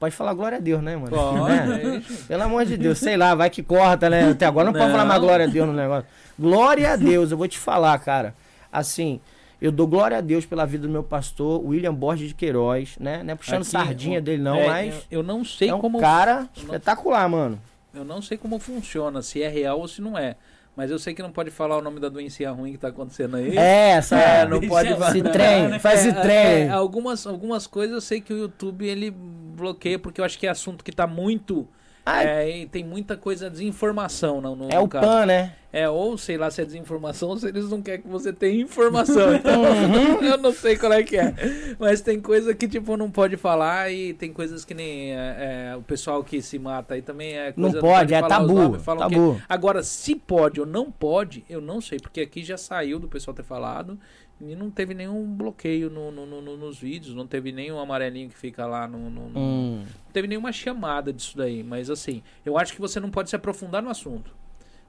Pode 0.00 0.16
falar 0.16 0.32
glória 0.32 0.56
a 0.56 0.60
Deus, 0.60 0.82
né, 0.82 0.96
mano? 0.96 1.10
Pode. 1.10 1.68
Né? 1.68 2.02
Pelo 2.26 2.42
amor 2.42 2.64
de 2.64 2.78
Deus, 2.78 2.98
sei 2.98 3.18
lá, 3.18 3.34
vai 3.34 3.50
que 3.50 3.62
corta, 3.62 4.08
né? 4.08 4.30
Até 4.30 4.46
agora 4.46 4.64
não, 4.64 4.72
não. 4.72 4.80
pode 4.80 4.90
falar 4.90 5.04
mais 5.04 5.20
glória 5.20 5.44
a 5.44 5.48
Deus 5.48 5.66
no 5.66 5.74
negócio. 5.74 6.06
Glória 6.38 6.92
a 6.92 6.96
Deus, 6.96 7.30
eu 7.30 7.36
vou 7.36 7.46
te 7.46 7.58
falar, 7.58 7.98
cara. 7.98 8.34
Assim, 8.72 9.20
eu 9.60 9.70
dou 9.70 9.86
glória 9.86 10.16
a 10.16 10.22
Deus 10.22 10.46
pela 10.46 10.64
vida 10.64 10.86
do 10.86 10.92
meu 10.92 11.02
pastor, 11.02 11.62
William 11.62 11.92
Borges 11.92 12.28
de 12.28 12.34
Queiroz, 12.34 12.96
né? 12.98 13.22
Não 13.22 13.34
é 13.34 13.36
puxando 13.36 13.60
Aqui, 13.60 13.70
sardinha 13.70 14.18
eu, 14.18 14.22
dele, 14.22 14.42
não, 14.42 14.56
é, 14.56 14.66
mas. 14.66 14.94
Eu, 15.10 15.18
eu, 15.18 15.22
não 15.22 15.44
sei 15.44 15.68
é 15.68 15.74
um 15.74 15.80
como. 15.80 16.00
cara 16.00 16.48
espetacular, 16.56 17.28
mano. 17.28 17.60
Eu 17.92 18.02
não 18.02 18.22
sei 18.22 18.38
como 18.38 18.58
funciona, 18.58 19.20
se 19.20 19.42
é 19.42 19.48
real 19.48 19.80
ou 19.80 19.86
se 19.86 20.00
não 20.00 20.16
é. 20.16 20.34
Mas 20.74 20.90
eu 20.90 20.98
sei 20.98 21.12
que 21.12 21.20
não 21.20 21.30
pode 21.30 21.50
falar 21.50 21.76
o 21.76 21.82
nome 21.82 22.00
da 22.00 22.08
doença 22.08 22.50
ruim 22.52 22.72
que 22.72 22.78
tá 22.78 22.88
acontecendo 22.88 23.36
aí. 23.36 23.54
É, 23.58 23.90
essa 23.90 24.16
é, 24.16 24.48
não 24.48 24.60
pode 24.62 24.88
falar. 24.94 25.12
Se 25.12 25.20
trem, 25.20 25.78
faz 25.78 26.06
esse 26.06 26.14
trem. 26.22 26.68
É, 26.68 26.70
algumas, 26.70 27.26
algumas 27.26 27.66
coisas 27.66 27.94
eu 27.94 28.00
sei 28.00 28.20
que 28.20 28.32
o 28.32 28.38
YouTube 28.38 28.86
ele 28.86 29.14
bloqueia, 29.60 29.98
porque 29.98 30.20
eu 30.20 30.24
acho 30.24 30.38
que 30.38 30.46
é 30.46 30.50
assunto 30.50 30.82
que 30.82 30.90
tá 30.90 31.06
muito 31.06 31.68
é, 32.06 32.66
tem 32.70 32.82
muita 32.82 33.16
coisa 33.16 33.50
desinformação 33.50 34.40
no, 34.40 34.56
no 34.56 34.70
É 34.70 34.78
o 34.78 34.88
caso. 34.88 35.06
PAN, 35.06 35.26
né? 35.26 35.54
É, 35.72 35.88
ou 35.88 36.18
sei 36.18 36.36
lá 36.36 36.50
se 36.50 36.60
é 36.60 36.64
desinformação 36.64 37.28
ou 37.30 37.38
se 37.38 37.46
eles 37.46 37.68
não 37.68 37.80
querem 37.80 38.02
que 38.02 38.08
você 38.08 38.32
tenha 38.32 38.60
informação. 38.60 39.34
Então, 39.34 39.62
uhum. 39.62 40.18
eu 40.24 40.38
não 40.38 40.52
sei 40.52 40.76
qual 40.76 40.92
é 40.92 41.02
que 41.02 41.16
é. 41.16 41.34
Mas 41.78 42.00
tem 42.00 42.20
coisa 42.20 42.54
que, 42.54 42.66
tipo, 42.66 42.96
não 42.96 43.10
pode 43.10 43.36
falar 43.36 43.92
e 43.92 44.14
tem 44.14 44.32
coisas 44.32 44.64
que 44.64 44.74
nem 44.74 45.12
é, 45.12 45.70
é, 45.72 45.76
o 45.76 45.82
pessoal 45.82 46.24
que 46.24 46.42
se 46.42 46.58
mata 46.58 46.94
aí 46.94 47.02
também 47.02 47.36
é 47.36 47.52
coisa 47.52 47.60
Não 47.60 47.80
pode, 47.80 47.80
não 47.80 47.80
pode 47.82 48.14
é 48.14 48.22
tabu. 48.22 48.78
tabu. 48.78 49.34
Que... 49.36 49.42
Agora, 49.48 49.82
se 49.82 50.16
pode 50.16 50.60
ou 50.60 50.66
não 50.66 50.90
pode, 50.90 51.44
eu 51.48 51.60
não 51.60 51.80
sei, 51.80 51.98
porque 52.00 52.20
aqui 52.20 52.42
já 52.42 52.56
saiu 52.56 52.98
do 52.98 53.06
pessoal 53.06 53.34
ter 53.34 53.44
falado 53.44 53.98
e 54.40 54.56
não 54.56 54.70
teve 54.70 54.94
nenhum 54.94 55.24
bloqueio 55.34 55.90
no, 55.90 56.10
no, 56.10 56.26
no, 56.26 56.56
nos 56.56 56.78
vídeos, 56.78 57.14
não 57.14 57.26
teve 57.26 57.52
nenhum 57.52 57.78
amarelinho 57.78 58.30
que 58.30 58.38
fica 58.38 58.64
lá 58.64 58.88
no. 58.88 58.96
Hum. 58.98 59.84
Não 59.84 60.12
teve 60.12 60.26
nenhuma 60.26 60.50
chamada 60.50 61.12
disso 61.12 61.36
daí. 61.36 61.62
Mas 61.62 61.90
assim, 61.90 62.22
eu 62.44 62.56
acho 62.56 62.72
que 62.72 62.80
você 62.80 62.98
não 62.98 63.10
pode 63.10 63.28
se 63.28 63.36
aprofundar 63.36 63.82
no 63.82 63.90
assunto. 63.90 64.34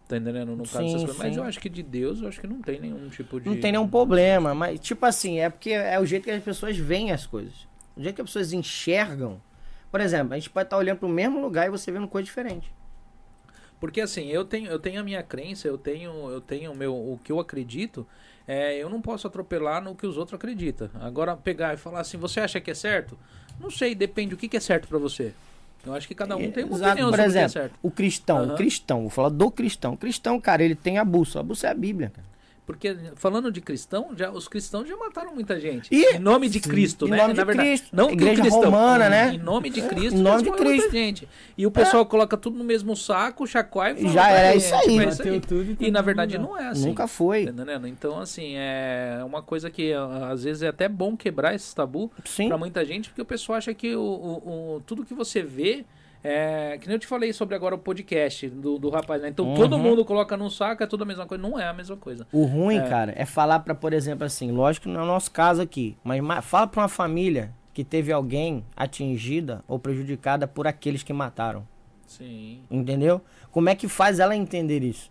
Tá 0.08 0.18
entendendo? 0.18 0.56
No 0.56 0.64
caso 0.64 0.78
sim, 0.78 0.94
dessas 0.94 1.04
coisas. 1.04 1.18
Mas 1.18 1.38
eu 1.38 1.44
acho 1.44 1.60
que 1.60 1.70
de 1.70 1.84
Deus, 1.84 2.22
eu 2.22 2.28
acho 2.28 2.40
que 2.40 2.48
não 2.48 2.62
tem 2.62 2.80
nenhum 2.80 3.10
tipo 3.10 3.40
de. 3.40 3.50
Não 3.50 3.60
tem 3.60 3.74
nenhum 3.74 3.88
problema. 3.88 4.56
Mas, 4.56 4.80
tipo 4.80 5.06
assim, 5.06 5.40
é 5.40 5.50
porque 5.50 5.72
é 5.72 6.00
o 6.00 6.06
jeito 6.06 6.24
que 6.24 6.32
as 6.32 6.44
pessoas 6.44 6.78
veem 6.78 7.12
as 7.12 7.26
coisas. 7.26 7.68
O 7.96 8.02
jeito 8.02 8.16
que 8.16 8.22
as 8.22 8.28
pessoas 8.28 8.54
enxergam. 8.54 9.42
Por 9.92 10.00
exemplo, 10.00 10.34
a 10.34 10.38
gente 10.38 10.50
pode 10.50 10.68
estar 10.68 10.78
olhando 10.78 11.00
para 11.00 11.08
o 11.08 11.12
mesmo 11.12 11.42
lugar 11.42 11.68
e 11.68 11.70
você 11.70 11.92
vendo 11.92 12.08
coisa 12.08 12.26
diferente. 12.26 12.74
Porque 13.82 14.00
assim, 14.00 14.28
eu 14.28 14.46
tenho, 14.46 14.70
eu 14.70 14.80
tenho 14.80 15.02
a 15.02 15.04
minha 15.04 15.24
crença, 15.24 15.68
eu 15.68 15.78
tenho, 15.78 16.30
eu 16.30 16.40
tenho 16.40 16.72
o 16.72 16.76
meu, 16.76 16.94
o 16.94 17.20
que 17.22 17.32
eu 17.32 17.40
acredito. 17.40 18.08
É, 18.54 18.76
eu 18.76 18.90
não 18.90 19.00
posso 19.02 19.26
atropelar 19.26 19.82
no 19.82 19.96
que 19.96 20.06
os 20.06 20.18
outros 20.18 20.36
acreditam. 20.36 20.90
Agora 21.00 21.38
pegar 21.38 21.74
e 21.74 21.78
falar 21.78 22.02
assim, 22.02 22.18
você 22.18 22.42
acha 22.42 22.60
que 22.60 22.70
é 22.70 22.74
certo? 22.74 23.18
Não 23.58 23.72
sei, 23.72 23.96
depende. 23.96 24.34
O 24.34 24.38
que, 24.38 24.50
que 24.50 24.58
é 24.58 24.60
certo 24.60 24.90
pra 24.90 24.98
você? 24.98 25.32
Eu 25.86 25.94
acho 25.94 26.06
que 26.06 26.14
cada 26.14 26.36
um 26.36 26.52
tem 26.52 26.66
uma 26.66 26.76
Exato. 26.76 26.92
opinião 26.92 27.10
Por 27.12 27.20
o 27.20 27.22
é 27.22 27.26
exemplo, 27.26 27.50
certo. 27.50 27.80
o 27.82 27.90
cristão, 27.90 28.38
Aham. 28.40 28.54
o 28.54 28.58
cristão, 28.58 29.02
vou 29.04 29.10
falar 29.10 29.30
do 29.30 29.50
cristão. 29.50 29.94
O 29.94 29.98
cristão, 29.98 30.38
cara, 30.42 30.66
ele 30.66 30.76
tem 30.76 30.98
a 30.98 31.06
bússola. 31.06 31.46
A 31.46 31.48
bússola 31.48 31.72
é 31.72 31.74
a 31.74 31.80
Bíblia, 31.80 32.12
cara. 32.14 32.28
Porque 32.74 32.96
falando 33.16 33.52
de 33.52 33.62
cristão, 33.62 34.10
já, 34.16 34.32
os 34.32 34.48
cristãos 34.48 34.88
já 34.88 34.96
mataram 34.98 35.34
muita 35.34 35.60
gente. 35.60 35.88
E- 35.94 36.16
em 36.16 36.20
nome 36.20 36.50
de 36.50 36.60
Cristo, 36.60 37.08
Em 37.08 37.12
né? 37.12 37.18
nome 37.18 37.34
Na 37.34 37.42
de 37.42 37.46
verdade, 37.46 37.70
Cristo. 37.70 37.88
Não 37.96 38.08
que 38.08 38.14
o 38.14 38.16
Igreja 38.18 38.42
cristão, 38.42 38.64
romana, 38.64 39.08
em, 39.08 39.10
né? 39.10 39.34
Em 39.34 39.38
nome 39.38 39.70
de 39.70 39.80
É, 39.82 39.88
Cristo. 39.88 40.16
em 40.18 40.22
nome 40.22 40.44
de 40.44 40.52
Cristo. 40.52 40.92
gente. 40.92 41.28
E 41.58 41.66
o 41.68 41.72
pessoal 41.72 42.06
coloca 42.06 42.36
tudo 42.38 42.58
no 42.58 42.64
mesmo 42.64 42.96
saco, 42.96 43.46
chacoalha 43.48 44.00
e 44.00 44.08
Já 44.10 44.24
fala, 44.24 44.34
era 44.38 44.50
"Tá, 44.50 44.56
isso 44.56 44.76
aí." 44.76 44.82
tipo, 44.82 45.02
é 45.02 45.06
Bateu 45.06 45.42
tudo 45.42 45.78
e 45.80 45.88
E 45.88 45.92
na 45.92 46.02
verdade 46.02 46.38
lá. 46.38 46.44
não 46.44 46.58
é 46.58 46.68
assim. 46.68 46.88
Nunca 46.88 47.08
foi. 47.08 47.46
Tá 47.46 47.52
entendendo? 47.52 47.88
Então, 47.88 48.20
assim, 48.20 48.54
é 48.56 49.20
uma 49.26 49.42
coisa 49.42 49.70
que 49.70 49.94
às 49.94 50.44
vezes 50.44 50.64
é 50.64 50.68
até 50.68 50.88
bom 50.88 51.16
quebrar 51.18 51.54
esse 51.54 51.74
tabu 51.76 52.12
Sim. 52.26 52.48
pra 52.48 52.58
muita 52.58 52.84
gente, 52.86 53.10
porque 53.10 53.22
o 53.22 53.26
pessoal 53.26 53.58
acha 53.58 53.74
que 53.74 53.96
o, 53.96 54.02
o- 54.02 54.76
o- 54.76 54.82
tudo 54.86 55.06
que 55.06 55.14
você 55.14 55.42
vê. 55.42 55.86
É, 56.24 56.78
que 56.80 56.88
nem 56.88 56.96
eu 56.96 57.00
te 57.00 57.08
falei 57.08 57.34
sobre 57.34 57.56
agora 57.56 57.74
o 57.74 57.80
podcast 57.80 58.48
do, 58.50 58.78
do 58.78 58.90
rapaz, 58.90 59.22
né? 59.22 59.30
Então 59.30 59.48
Uhum. 59.48 59.56
todo 59.56 59.78
mundo 59.78 60.06
coloca 60.06 60.38
num 60.38 60.50
saco, 60.50 60.84
é 60.84 60.88
tudo 60.88 61.02
a 61.04 61.06
mesma 61.06 61.26
coisa. 61.26 61.42
Não 61.42 61.60
é 61.60 61.68
a 61.68 61.74
mesma 61.74 61.98
coisa. 61.98 62.28
O 62.32 62.44
ruim, 62.46 62.78
É. 62.78 62.88
cara, 62.88 63.14
é 63.16 63.26
falar 63.26 63.60
pra, 63.62 63.74
por 63.74 63.92
exemplo, 63.92 64.24
assim, 64.26 64.52
lógico 64.52 64.86
que 64.88 64.92
não 64.94 65.02
é 65.02 65.04
o 65.04 65.08
nosso 65.08 65.32
caso 65.32 65.62
aqui, 65.62 65.98
mas 66.04 66.22
ma- 66.22 66.42
fala 66.42 66.68
pra 66.68 66.82
uma 66.84 66.88
família 66.88 67.52
que 67.74 67.84
teve 67.84 68.12
alguém 68.12 68.64
atingida 68.76 69.64
ou 69.68 69.80
prejudicada 69.80 70.48
por 70.48 70.68
aqueles 70.68 71.02
que 71.04 71.12
mataram. 71.14 71.66
Sim. 72.06 72.60
Entendeu? 72.70 73.22
Como 73.52 73.70
é 73.70 73.76
que 73.76 73.88
faz 73.88 74.20
ela 74.20 74.36
entender 74.36 74.84
isso? 74.84 75.10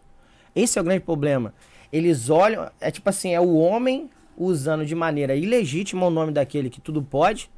Esse 0.55 0.79
é 0.79 0.83
o 0.83 0.85
grande 0.85 1.01
problema. 1.01 1.55
Eles 1.93 2.31
olham, 2.31 2.71
é 2.81 2.91
tipo 2.91 3.09
assim, 3.09 3.33
é 3.35 3.41
o 3.41 3.55
homem 3.57 4.09
usando 4.37 4.87
de 4.87 4.95
maneira 4.95 5.35
ilegítima 5.35 6.07
o 6.07 6.11
nome 6.11 6.31
daquele 6.33 6.71
que 6.71 6.81
tudo 6.81 7.03
pode 7.03 7.51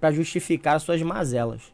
pra 0.00 0.10
justificar 0.12 0.76
as 0.76 0.82
suas 0.82 1.00
mazelas. 1.02 1.72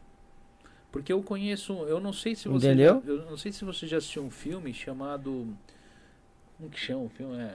Porque 0.95 1.11
eu 1.11 1.21
conheço, 1.21 1.73
eu 1.89 1.99
não 1.99 2.13
sei 2.13 2.35
se 2.35 2.47
você 2.47 2.67
Entendeu? 2.67 3.03
já- 3.05 3.11
eu 3.11 3.25
não 3.29 3.35
sei 3.35 3.51
se 3.51 3.65
você 3.65 3.85
já 3.85 3.97
assistiu 3.97 4.23
um 4.23 4.29
filme 4.31 4.73
chamado 4.73 5.45
como 6.57 6.69
que 6.69 6.79
chama 6.79 7.01
o 7.01 7.09
filme? 7.09 7.35
É, 7.35 7.53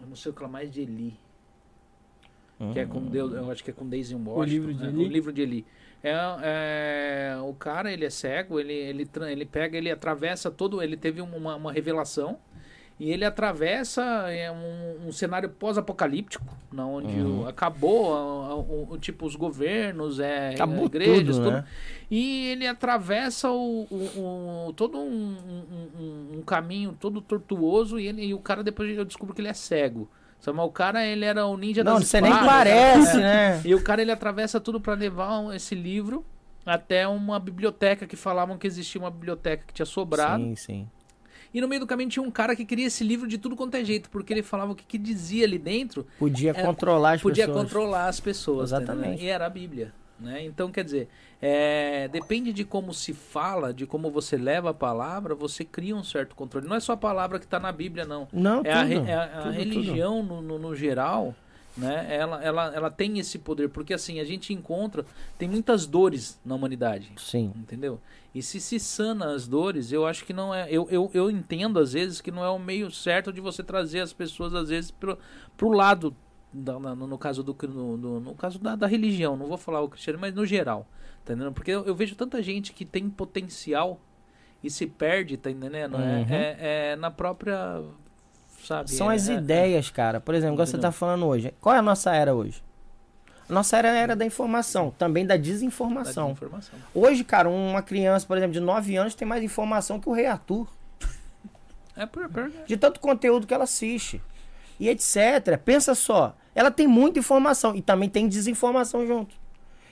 eu 0.00 0.08
não 0.08 0.16
sei 0.16 0.32
o 0.32 0.34
que 0.34 0.42
lá 0.42 0.48
mais 0.48 0.68
de 0.68 0.80
Eli. 0.80 1.14
Que 2.72 2.80
é 2.80 2.84
com 2.84 3.04
Deus, 3.06 3.32
eu 3.34 3.48
acho 3.52 3.62
que 3.62 3.70
é 3.70 3.72
com 3.72 3.88
Daisy 3.88 4.16
Washington. 4.16 4.42
livro 4.44 4.74
de 4.74 4.82
né? 4.82 4.88
Eli? 4.88 5.04
O 5.04 5.08
livro 5.08 5.32
de 5.32 5.42
Eli. 5.42 5.64
É, 6.02 6.12
é, 6.42 7.36
o 7.40 7.54
cara, 7.54 7.92
ele 7.92 8.04
é 8.04 8.10
cego, 8.10 8.58
ele, 8.58 8.72
ele, 8.72 9.08
ele 9.30 9.46
pega, 9.46 9.78
ele 9.78 9.88
atravessa 9.88 10.50
todo, 10.50 10.82
ele 10.82 10.96
teve 10.96 11.20
uma, 11.20 11.54
uma 11.54 11.72
revelação 11.72 12.36
e 12.98 13.10
ele 13.10 13.24
atravessa 13.24 14.02
é, 14.30 14.50
um, 14.50 15.08
um 15.08 15.12
cenário 15.12 15.48
pós-apocalíptico, 15.50 16.46
onde 16.78 17.20
Uhum. 17.20 17.42
o- 17.42 17.48
acabou 17.48 18.12
o, 18.12 18.92
o- 18.92 18.98
tipo 18.98 19.26
os 19.26 19.36
governos, 19.36 20.18
é, 20.18 20.50
Acabou 20.54 20.86
igrejas, 20.86 21.36
tudo, 21.36 21.44
tudo. 21.44 21.50
né? 21.52 21.64
E 22.10 22.46
ele 22.48 22.66
atravessa 22.66 23.50
o, 23.50 24.72
todo 24.76 24.98
um, 24.98 25.36
um- 25.98 26.38
um- 26.38 26.42
caminho 26.42 26.96
todo 26.98 27.20
tortuoso 27.20 27.98
e, 27.98 28.06
ele, 28.06 28.24
e 28.26 28.34
o 28.34 28.38
cara 28.38 28.62
depois 28.62 28.96
eu 28.96 29.04
descubro 29.04 29.34
que 29.34 29.40
ele 29.40 29.48
é 29.48 29.54
cego. 29.54 30.08
Sabe, 30.40 30.56
mas 30.58 30.66
o 30.66 30.70
cara 30.70 31.04
ele 31.04 31.24
era 31.24 31.46
o 31.46 31.56
ninja 31.56 31.82
Não, 31.82 31.98
você 31.98 32.20
nem 32.20 32.30
espadas, 32.30 32.48
parece, 32.52 33.12
cara. 33.12 33.20
né? 33.20 33.62
E 33.64 33.74
o 33.74 33.82
cara 33.82 34.02
ele 34.02 34.12
atravessa 34.12 34.60
tudo 34.60 34.80
pra 34.80 34.94
levar 34.94 35.54
esse 35.56 35.74
livro 35.74 36.24
até 36.64 37.08
uma 37.08 37.38
biblioteca 37.40 38.06
que 38.06 38.16
falavam 38.16 38.58
que 38.58 38.66
existia 38.66 39.00
uma 39.00 39.10
biblioteca 39.10 39.64
que 39.66 39.72
tinha 39.72 39.86
sobrado. 39.86 40.42
Sim, 40.42 40.54
sim. 40.56 40.88
E 41.54 41.60
no 41.60 41.68
meio 41.68 41.80
do 41.80 41.86
caminho 41.86 42.08
tinha 42.10 42.22
um 42.22 42.30
cara 42.30 42.54
que 42.56 42.64
queria 42.64 42.86
esse 42.86 43.02
livro 43.04 43.26
de 43.28 43.38
tudo 43.38 43.56
quanto 43.56 43.74
é 43.76 43.84
jeito, 43.84 44.10
porque 44.10 44.32
ele 44.32 44.42
falava 44.42 44.72
o 44.72 44.74
que, 44.74 44.84
que 44.84 44.98
dizia 44.98 45.44
ali 45.44 45.58
dentro 45.58 46.06
Podia 46.18 46.50
É, 46.50 46.62
controlar 46.62 47.12
as 47.12 47.22
podia 47.22 47.46
pessoas. 47.46 47.62
controlar 47.64 48.08
as 48.08 48.20
pessoas. 48.20 48.70
Exatamente. 48.72 49.06
entendendo? 49.08 49.22
E 49.22 49.28
era 49.28 49.46
a 49.46 49.50
Bíblia. 49.50 49.92
Né? 50.18 50.42
Então, 50.44 50.70
quer 50.70 50.82
dizer, 50.82 51.08
é, 51.42 52.08
depende 52.08 52.50
de 52.52 52.64
como 52.64 52.94
se 52.94 53.12
fala, 53.12 53.74
de 53.74 53.86
como 53.86 54.10
você 54.10 54.36
leva 54.38 54.70
a 54.70 54.74
palavra, 54.74 55.34
você 55.34 55.62
cria 55.62 55.94
um 55.94 56.02
certo 56.02 56.34
controle. 56.34 56.66
Não 56.66 56.74
é 56.76 56.80
só 56.80 56.92
a 56.94 56.96
palavra 56.96 57.38
que 57.38 57.44
está 57.44 57.60
na 57.60 57.70
Bíblia, 57.70 58.06
não. 58.06 58.26
Não, 58.32 58.62
É 58.64 58.72
a, 58.72 58.82
tudo, 58.82 59.00
re- 59.02 59.10
é 59.10 59.14
a- 59.14 59.24
a 59.24 59.42
tudo, 59.42 59.50
religião 59.52 60.22
No, 60.22 60.40
no, 60.40 60.58
no 60.58 60.74
geral, 60.74 61.34
né? 61.76 62.06
Ela, 62.08 62.42
ela, 62.42 62.74
ela 62.74 62.90
tem 62.90 63.18
esse 63.18 63.38
poder, 63.38 63.68
porque 63.68 63.92
assim, 63.94 64.18
a 64.20 64.24
gente 64.24 64.52
encontra, 64.52 65.04
tem 65.38 65.48
muitas 65.48 65.86
dores 65.86 66.40
na 66.44 66.54
humanidade. 66.54 67.12
Sim. 67.16 67.52
Entendeu? 67.56 68.00
E 68.34 68.42
se 68.42 68.60
se 68.60 68.78
sana 68.78 69.34
as 69.34 69.46
dores, 69.46 69.92
eu 69.92 70.06
acho 70.06 70.24
que 70.24 70.32
não 70.32 70.54
é. 70.54 70.66
Eu, 70.70 70.86
eu, 70.90 71.10
eu 71.14 71.30
entendo, 71.30 71.78
às 71.78 71.92
vezes, 71.92 72.20
que 72.20 72.30
não 72.30 72.44
é 72.44 72.50
o 72.50 72.58
meio 72.58 72.90
certo 72.90 73.32
de 73.32 73.40
você 73.40 73.62
trazer 73.62 74.00
as 74.00 74.12
pessoas, 74.12 74.54
às 74.54 74.68
vezes, 74.68 74.90
pro, 74.90 75.18
pro 75.56 75.70
lado. 75.70 76.14
da- 76.52 76.78
na- 76.78 76.94
no, 76.94 77.06
no 77.06 77.18
caso 77.18 77.42
do 77.42 77.56
no, 77.68 77.96
no, 77.96 78.20
no 78.20 78.34
caso 78.34 78.58
da, 78.58 78.74
da 78.76 78.86
religião, 78.86 79.36
não 79.36 79.46
vou 79.46 79.58
falar 79.58 79.80
o 79.80 79.88
cristiano, 79.88 80.18
mas 80.18 80.34
no 80.34 80.44
geral. 80.46 80.86
Tá 81.24 81.32
entendendo? 81.32 81.52
Porque 81.52 81.70
eu, 81.70 81.84
eu 81.84 81.94
vejo 81.94 82.14
tanta 82.14 82.42
gente 82.42 82.72
que 82.72 82.84
tem 82.84 83.08
potencial 83.10 84.00
e 84.62 84.70
se 84.70 84.86
perde, 84.86 85.36
tá 85.36 85.50
entendendo? 85.50 85.96
É- 85.96 85.98
Uhum. 86.00 86.26
É, 86.30 86.56
é 86.92 86.96
na 86.96 87.10
própria. 87.10 87.82
Sabe? 88.66 88.90
São 88.90 89.10
é- 89.10 89.14
as 89.14 89.28
é- 89.28 89.34
ideias, 89.34 89.90
cara. 89.90 90.20
Por 90.20 90.34
exemplo, 90.34 90.54
igual 90.54 90.66
você 90.66 90.72
Entendeu? 90.72 90.88
tá 90.90 90.92
falando 90.92 91.26
hoje. 91.26 91.54
Qual 91.60 91.74
é 91.74 91.78
a 91.78 91.82
nossa 91.82 92.14
era 92.14 92.34
hoje? 92.34 92.62
A 93.48 93.52
nossa 93.52 93.76
era 93.76 93.88
é 93.96 93.98
era 94.00 94.16
da 94.16 94.24
informação, 94.26 94.90
também 94.98 95.24
da 95.24 95.34
é- 95.34 95.38
da 95.38 95.42
desinformação. 95.44 96.28
desinformação. 96.32 96.78
Hoje, 96.92 97.22
cara, 97.22 97.48
uma 97.48 97.80
criança, 97.80 98.26
por 98.26 98.36
exemplo, 98.36 98.52
de 98.54 98.60
9 98.60 98.96
anos 98.96 99.14
tem 99.14 99.26
mais 99.26 99.42
informação 99.44 100.00
que 100.00 100.08
o 100.08 100.12
Rei 100.12 100.26
Arthur. 100.26 100.66
É 101.96 102.04
por, 102.04 102.28
por, 102.28 102.50
De 102.66 102.76
tanto 102.76 102.98
conteúdo 103.00 103.46
que 103.46 103.54
ela 103.54 103.64
assiste. 103.64 104.20
E 104.78 104.88
etc. 104.88 105.56
Pensa 105.64 105.94
só. 105.94 106.36
Ela 106.54 106.70
tem 106.70 106.86
muita 106.86 107.18
informação 107.20 107.74
e 107.74 107.80
também 107.80 108.08
tem 108.08 108.28
desinformação 108.28 109.06
junto. 109.06 109.34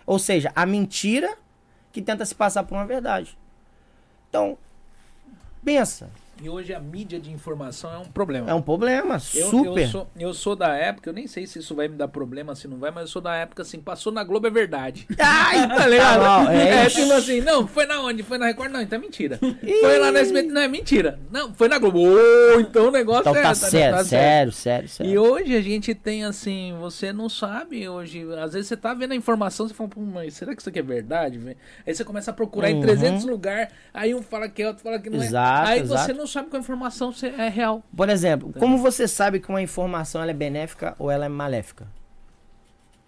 Ou 0.04 0.18
seja, 0.18 0.52
a 0.54 0.66
mentira 0.66 1.34
que 1.92 2.02
tenta 2.02 2.26
se 2.26 2.34
passar 2.34 2.64
por 2.64 2.74
uma 2.74 2.84
verdade. 2.84 3.38
Então, 4.28 4.58
pensa. 5.64 6.10
E 6.42 6.48
hoje 6.48 6.74
a 6.74 6.80
mídia 6.80 7.18
de 7.18 7.30
informação 7.32 7.92
é 7.92 7.98
um 7.98 8.04
problema. 8.04 8.50
É 8.50 8.54
um 8.54 8.60
problema. 8.62 9.14
Eu, 9.34 9.50
super. 9.50 9.82
Eu 9.82 9.88
sou, 9.88 10.10
eu 10.18 10.34
sou 10.34 10.56
da 10.56 10.74
época, 10.74 11.08
eu 11.10 11.14
nem 11.14 11.26
sei 11.26 11.46
se 11.46 11.58
isso 11.58 11.74
vai 11.74 11.88
me 11.88 11.96
dar 11.96 12.08
problema, 12.08 12.54
se 12.54 12.66
não 12.68 12.76
vai, 12.78 12.90
mas 12.90 13.02
eu 13.02 13.08
sou 13.08 13.22
da 13.22 13.34
época 13.34 13.62
assim, 13.62 13.80
passou 13.80 14.12
na 14.12 14.22
Globo 14.24 14.46
é 14.46 14.50
verdade. 14.50 15.06
Ai, 15.18 15.68
Tá 15.68 15.86
ligado? 15.86 16.22
Não, 16.22 16.50
é 16.50 16.84
é, 16.84 16.90
tipo 16.90 17.12
assim, 17.12 17.40
não, 17.40 17.66
foi 17.66 17.86
na 17.86 18.00
onde? 18.00 18.22
Foi 18.22 18.36
na 18.38 18.46
Record? 18.46 18.70
Não, 18.72 18.80
então 18.82 18.98
é 18.98 19.00
mentira. 19.02 19.38
Foi 19.38 19.98
lá 19.98 20.10
na 20.12 20.20
SBT? 20.20 20.48
Não, 20.48 20.60
é 20.60 20.68
mentira. 20.68 21.18
Não, 21.30 21.54
foi 21.54 21.68
na 21.68 21.78
Globo. 21.78 22.00
Ô, 22.00 22.60
então 22.60 22.88
o 22.88 22.90
negócio 22.90 23.20
Então 23.22 23.36
é. 23.36 23.42
tá 23.42 23.54
sério, 23.54 23.96
tá 23.96 24.04
sério, 24.04 24.52
sério, 24.52 24.88
sério. 24.88 25.12
E 25.12 25.18
hoje 25.18 25.56
a 25.56 25.60
gente 25.62 25.94
tem 25.94 26.24
assim, 26.24 26.74
você 26.80 27.12
não 27.12 27.28
sabe 27.28 27.88
hoje, 27.88 28.24
às 28.38 28.52
vezes 28.52 28.68
você 28.68 28.76
tá 28.76 28.92
vendo 28.94 29.12
a 29.12 29.16
informação, 29.16 29.66
você 29.68 29.74
fala, 29.74 29.88
pô, 29.88 30.00
mas 30.00 30.34
será 30.34 30.54
que 30.54 30.60
isso 30.60 30.68
aqui 30.68 30.78
é 30.78 30.82
verdade? 30.82 31.40
Aí 31.86 31.94
você 31.94 32.04
começa 32.04 32.30
a 32.30 32.34
procurar 32.34 32.70
em 32.70 32.74
Uhum. 32.74 32.80
300 32.82 33.24
lugares, 33.24 33.72
aí 33.92 34.14
um 34.14 34.22
fala 34.22 34.48
que 34.48 34.62
é, 34.62 34.66
outro 34.68 34.82
fala 34.82 34.98
que 34.98 35.08
não 35.08 35.22
Exato, 35.22 35.68
é. 35.68 35.72
Aí 35.72 35.80
exato. 35.80 36.06
você 36.06 36.12
não 36.24 36.28
sabe 36.28 36.48
qual 36.48 36.60
informação 36.60 37.12
você- 37.12 37.28
é 37.28 37.48
real. 37.48 37.82
Por 37.94 38.08
exemplo, 38.08 38.52
como 38.58 38.78
você 38.78 39.06
sabe 39.06 39.38
que 39.40 39.48
uma 39.48 39.60
informação 39.62 40.22
ela 40.22 40.30
é 40.30 40.34
benéfica 40.34 40.94
ou 40.98 41.10
ela 41.10 41.26
é 41.26 41.28
maléfica? 41.28 41.86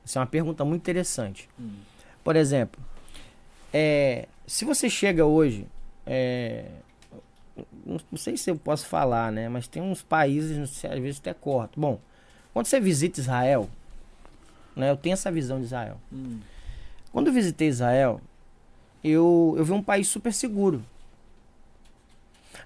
Essa 0.04 0.18
é 0.18 0.20
uma 0.20 0.26
pergunta 0.26 0.64
muito 0.64 0.82
interessante. 0.82 1.48
Hum. 1.58 1.70
Por 2.22 2.36
exemplo, 2.36 2.80
é, 3.72 4.28
se 4.46 4.64
você 4.64 4.88
chega 4.90 5.24
hoje, 5.24 5.66
é, 6.06 6.66
não 7.84 7.98
não 8.10 8.18
sei 8.18 8.36
se 8.36 8.50
eu 8.50 8.56
posso 8.56 8.86
falar, 8.86 9.32
né? 9.32 9.48
Mas 9.48 9.66
tem 9.66 9.82
uns 9.82 10.02
países, 10.02 10.70
sei, 10.70 10.90
às 10.90 10.98
vezes 11.00 11.18
até 11.18 11.32
corto. 11.34 11.80
Bom, 11.80 11.98
quando 12.52 12.66
você 12.66 12.78
visita 12.78 13.18
Israel, 13.20 13.68
né? 14.76 14.90
Eu 14.90 14.96
tenho 14.96 15.14
essa 15.14 15.32
visão 15.32 15.58
de 15.58 15.64
Israel. 15.64 15.98
Hum. 16.12 16.38
Quando 17.12 17.28
eu 17.28 17.32
visitei 17.32 17.68
Israel, 17.68 18.20
eu, 19.02 19.54
eu 19.56 19.64
vi 19.64 19.72
um 19.72 19.82
país 19.82 20.06
super 20.06 20.32
seguro. 20.32 20.84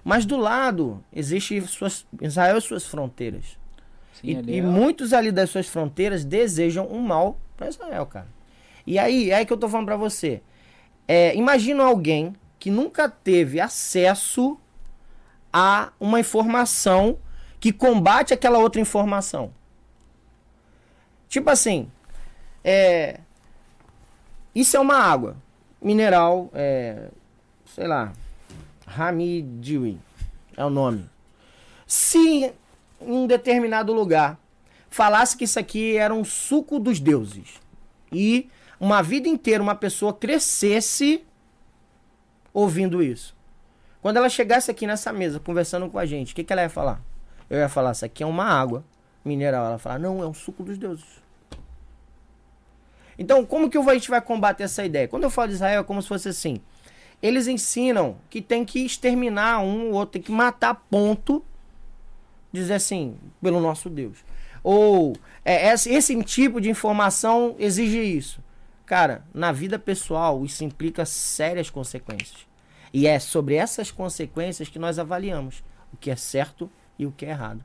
Mas 0.03 0.25
do 0.25 0.37
lado, 0.37 1.03
existe 1.13 1.61
suas, 1.67 2.05
Israel 2.21 2.57
e 2.57 2.61
suas 2.61 2.85
fronteiras. 2.85 3.57
Sim, 4.13 4.31
E, 4.31 4.35
ali 4.35 4.53
e 4.55 4.59
é- 4.59 4.61
muitos 4.61 5.13
ali 5.13 5.31
das 5.31 5.49
suas 5.49 5.67
fronteiras 5.67 6.25
desejam 6.25 6.87
um 6.87 6.99
mal 7.01 7.37
para 7.55 7.69
Israel, 7.69 8.05
cara. 8.05 8.27
E 8.85 8.97
aí, 8.97 9.29
é 9.29 9.35
aí 9.35 9.45
que 9.45 9.53
eu 9.53 9.57
tô 9.57 9.69
falando 9.69 9.85
pra 9.85 9.95
você. 9.95 10.41
É, 11.07 11.35
imagina 11.35 11.83
alguém 11.83 12.35
que 12.57 12.71
nunca 12.71 13.09
teve 13.09 13.59
acesso 13.59 14.57
a 15.53 15.91
uma 15.99 16.19
informação 16.19 17.17
que 17.59 17.71
combate 17.71 18.33
aquela 18.33 18.57
outra 18.57 18.81
informação. 18.81 19.53
Tipo 21.27 21.49
assim, 21.49 21.89
é, 22.63 23.19
isso 24.53 24.75
é 24.75 24.79
uma 24.79 24.95
água 24.95 25.35
mineral, 25.81 26.49
é, 26.53 27.09
sei 27.65 27.87
lá, 27.87 28.11
Hamidiwi 28.95 29.99
é 30.55 30.65
o 30.65 30.69
nome. 30.69 31.09
Se 31.85 32.17
em 32.19 32.53
um 33.01 33.27
determinado 33.27 33.93
lugar 33.93 34.39
falasse 34.89 35.35
que 35.35 35.45
isso 35.45 35.59
aqui 35.59 35.97
era 35.97 36.13
um 36.13 36.23
suco 36.23 36.79
dos 36.79 36.99
deuses 36.99 37.59
e 38.11 38.49
uma 38.79 39.01
vida 39.01 39.27
inteira 39.27 39.63
uma 39.63 39.75
pessoa 39.75 40.13
crescesse 40.13 41.23
ouvindo 42.53 43.01
isso, 43.01 43.35
Quando 44.01 44.17
ela 44.17 44.29
chegasse 44.29 44.71
aqui 44.71 44.87
nessa 44.87 45.13
mesa 45.13 45.39
conversando 45.39 45.87
com 45.87 45.99
a 45.99 46.05
gente, 46.05 46.33
o 46.33 46.35
que, 46.35 46.43
que 46.43 46.51
ela 46.51 46.63
ia 46.63 46.69
falar? 46.69 46.99
Eu 47.47 47.59
ia 47.59 47.69
falar, 47.69 47.91
isso 47.91 48.03
aqui 48.03 48.23
é 48.23 48.25
uma 48.25 48.45
água 48.45 48.83
mineral. 49.23 49.65
Ela 49.65 49.77
falar, 49.77 49.99
não, 49.99 50.23
é 50.23 50.25
um 50.25 50.33
suco 50.33 50.63
dos 50.63 50.77
deuses. 50.77 51.21
Então, 53.17 53.45
como 53.45 53.69
que 53.69 53.77
a 53.77 53.93
gente 53.93 54.09
vai 54.09 54.19
combater 54.19 54.63
essa 54.63 54.83
ideia? 54.83 55.07
Quando 55.07 55.23
eu 55.23 55.29
falo 55.29 55.49
de 55.49 55.53
Israel, 55.53 55.81
é 55.81 55.83
como 55.83 56.01
se 56.01 56.07
fosse 56.07 56.29
assim. 56.29 56.59
Eles 57.21 57.47
ensinam 57.47 58.17
que 58.29 58.41
tem 58.41 58.65
que 58.65 58.79
exterminar 58.85 59.59
um 59.59 59.89
ou 59.89 59.93
outro, 59.93 60.13
tem 60.13 60.21
que 60.21 60.31
matar 60.31 60.75
ponto, 60.89 61.43
dizer 62.51 62.73
assim, 62.73 63.15
pelo 63.41 63.59
nosso 63.59 63.89
Deus. 63.89 64.19
Ou 64.63 65.15
é, 65.45 65.71
esse, 65.71 65.91
esse 65.91 66.23
tipo 66.23 66.59
de 66.59 66.69
informação 66.69 67.55
exige 67.59 67.99
isso. 67.99 68.41
Cara, 68.85 69.23
na 69.33 69.51
vida 69.51 69.79
pessoal, 69.79 70.43
isso 70.43 70.63
implica 70.63 71.05
sérias 71.05 71.69
consequências. 71.69 72.45
E 72.93 73.07
é 73.07 73.19
sobre 73.19 73.55
essas 73.55 73.89
consequências 73.89 74.67
que 74.67 74.79
nós 74.79 74.99
avaliamos 74.99 75.63
o 75.93 75.97
que 75.97 76.11
é 76.11 76.15
certo 76.15 76.69
e 76.99 77.05
o 77.05 77.11
que 77.11 77.25
é 77.25 77.29
errado. 77.29 77.63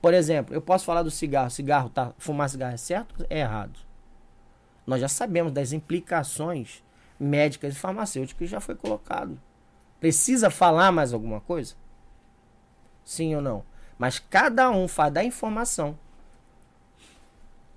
Por 0.00 0.14
exemplo, 0.14 0.54
eu 0.54 0.62
posso 0.62 0.84
falar 0.84 1.02
do 1.02 1.10
cigarro. 1.10 1.50
Cigarro, 1.50 1.88
tá, 1.88 2.12
fumar 2.18 2.48
cigarro 2.48 2.74
é 2.74 2.76
certo 2.76 3.26
é 3.28 3.40
errado? 3.40 3.78
Nós 4.86 5.00
já 5.00 5.08
sabemos 5.08 5.52
das 5.52 5.72
implicações 5.72 6.82
médicas 7.18 7.74
e 7.74 7.78
farmacêuticas 7.78 8.48
já 8.48 8.60
foi 8.60 8.74
colocado. 8.74 9.40
Precisa 10.00 10.50
falar 10.50 10.92
mais 10.92 11.12
alguma 11.12 11.40
coisa? 11.40 11.74
Sim 13.04 13.34
ou 13.34 13.42
não? 13.42 13.64
Mas 13.98 14.18
cada 14.18 14.70
um 14.70 14.86
faz 14.86 15.12
da 15.12 15.24
informação 15.24 15.98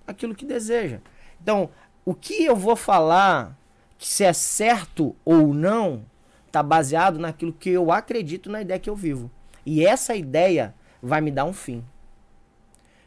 aquilo 0.05 0.35
que 0.35 0.45
deseja. 0.45 0.99
Então, 1.41 1.69
o 2.05 2.13
que 2.13 2.45
eu 2.45 2.55
vou 2.55 2.75
falar, 2.75 3.57
que 3.97 4.07
se 4.07 4.23
é 4.23 4.33
certo 4.33 5.15
ou 5.25 5.53
não, 5.53 6.05
está 6.45 6.61
baseado 6.61 7.17
naquilo 7.17 7.53
que 7.53 7.69
eu 7.69 7.91
acredito 7.91 8.49
na 8.49 8.61
ideia 8.61 8.79
que 8.79 8.89
eu 8.89 8.95
vivo. 8.95 9.31
E 9.65 9.85
essa 9.85 10.15
ideia 10.15 10.75
vai 11.01 11.21
me 11.21 11.31
dar 11.31 11.45
um 11.45 11.53
fim. 11.53 11.83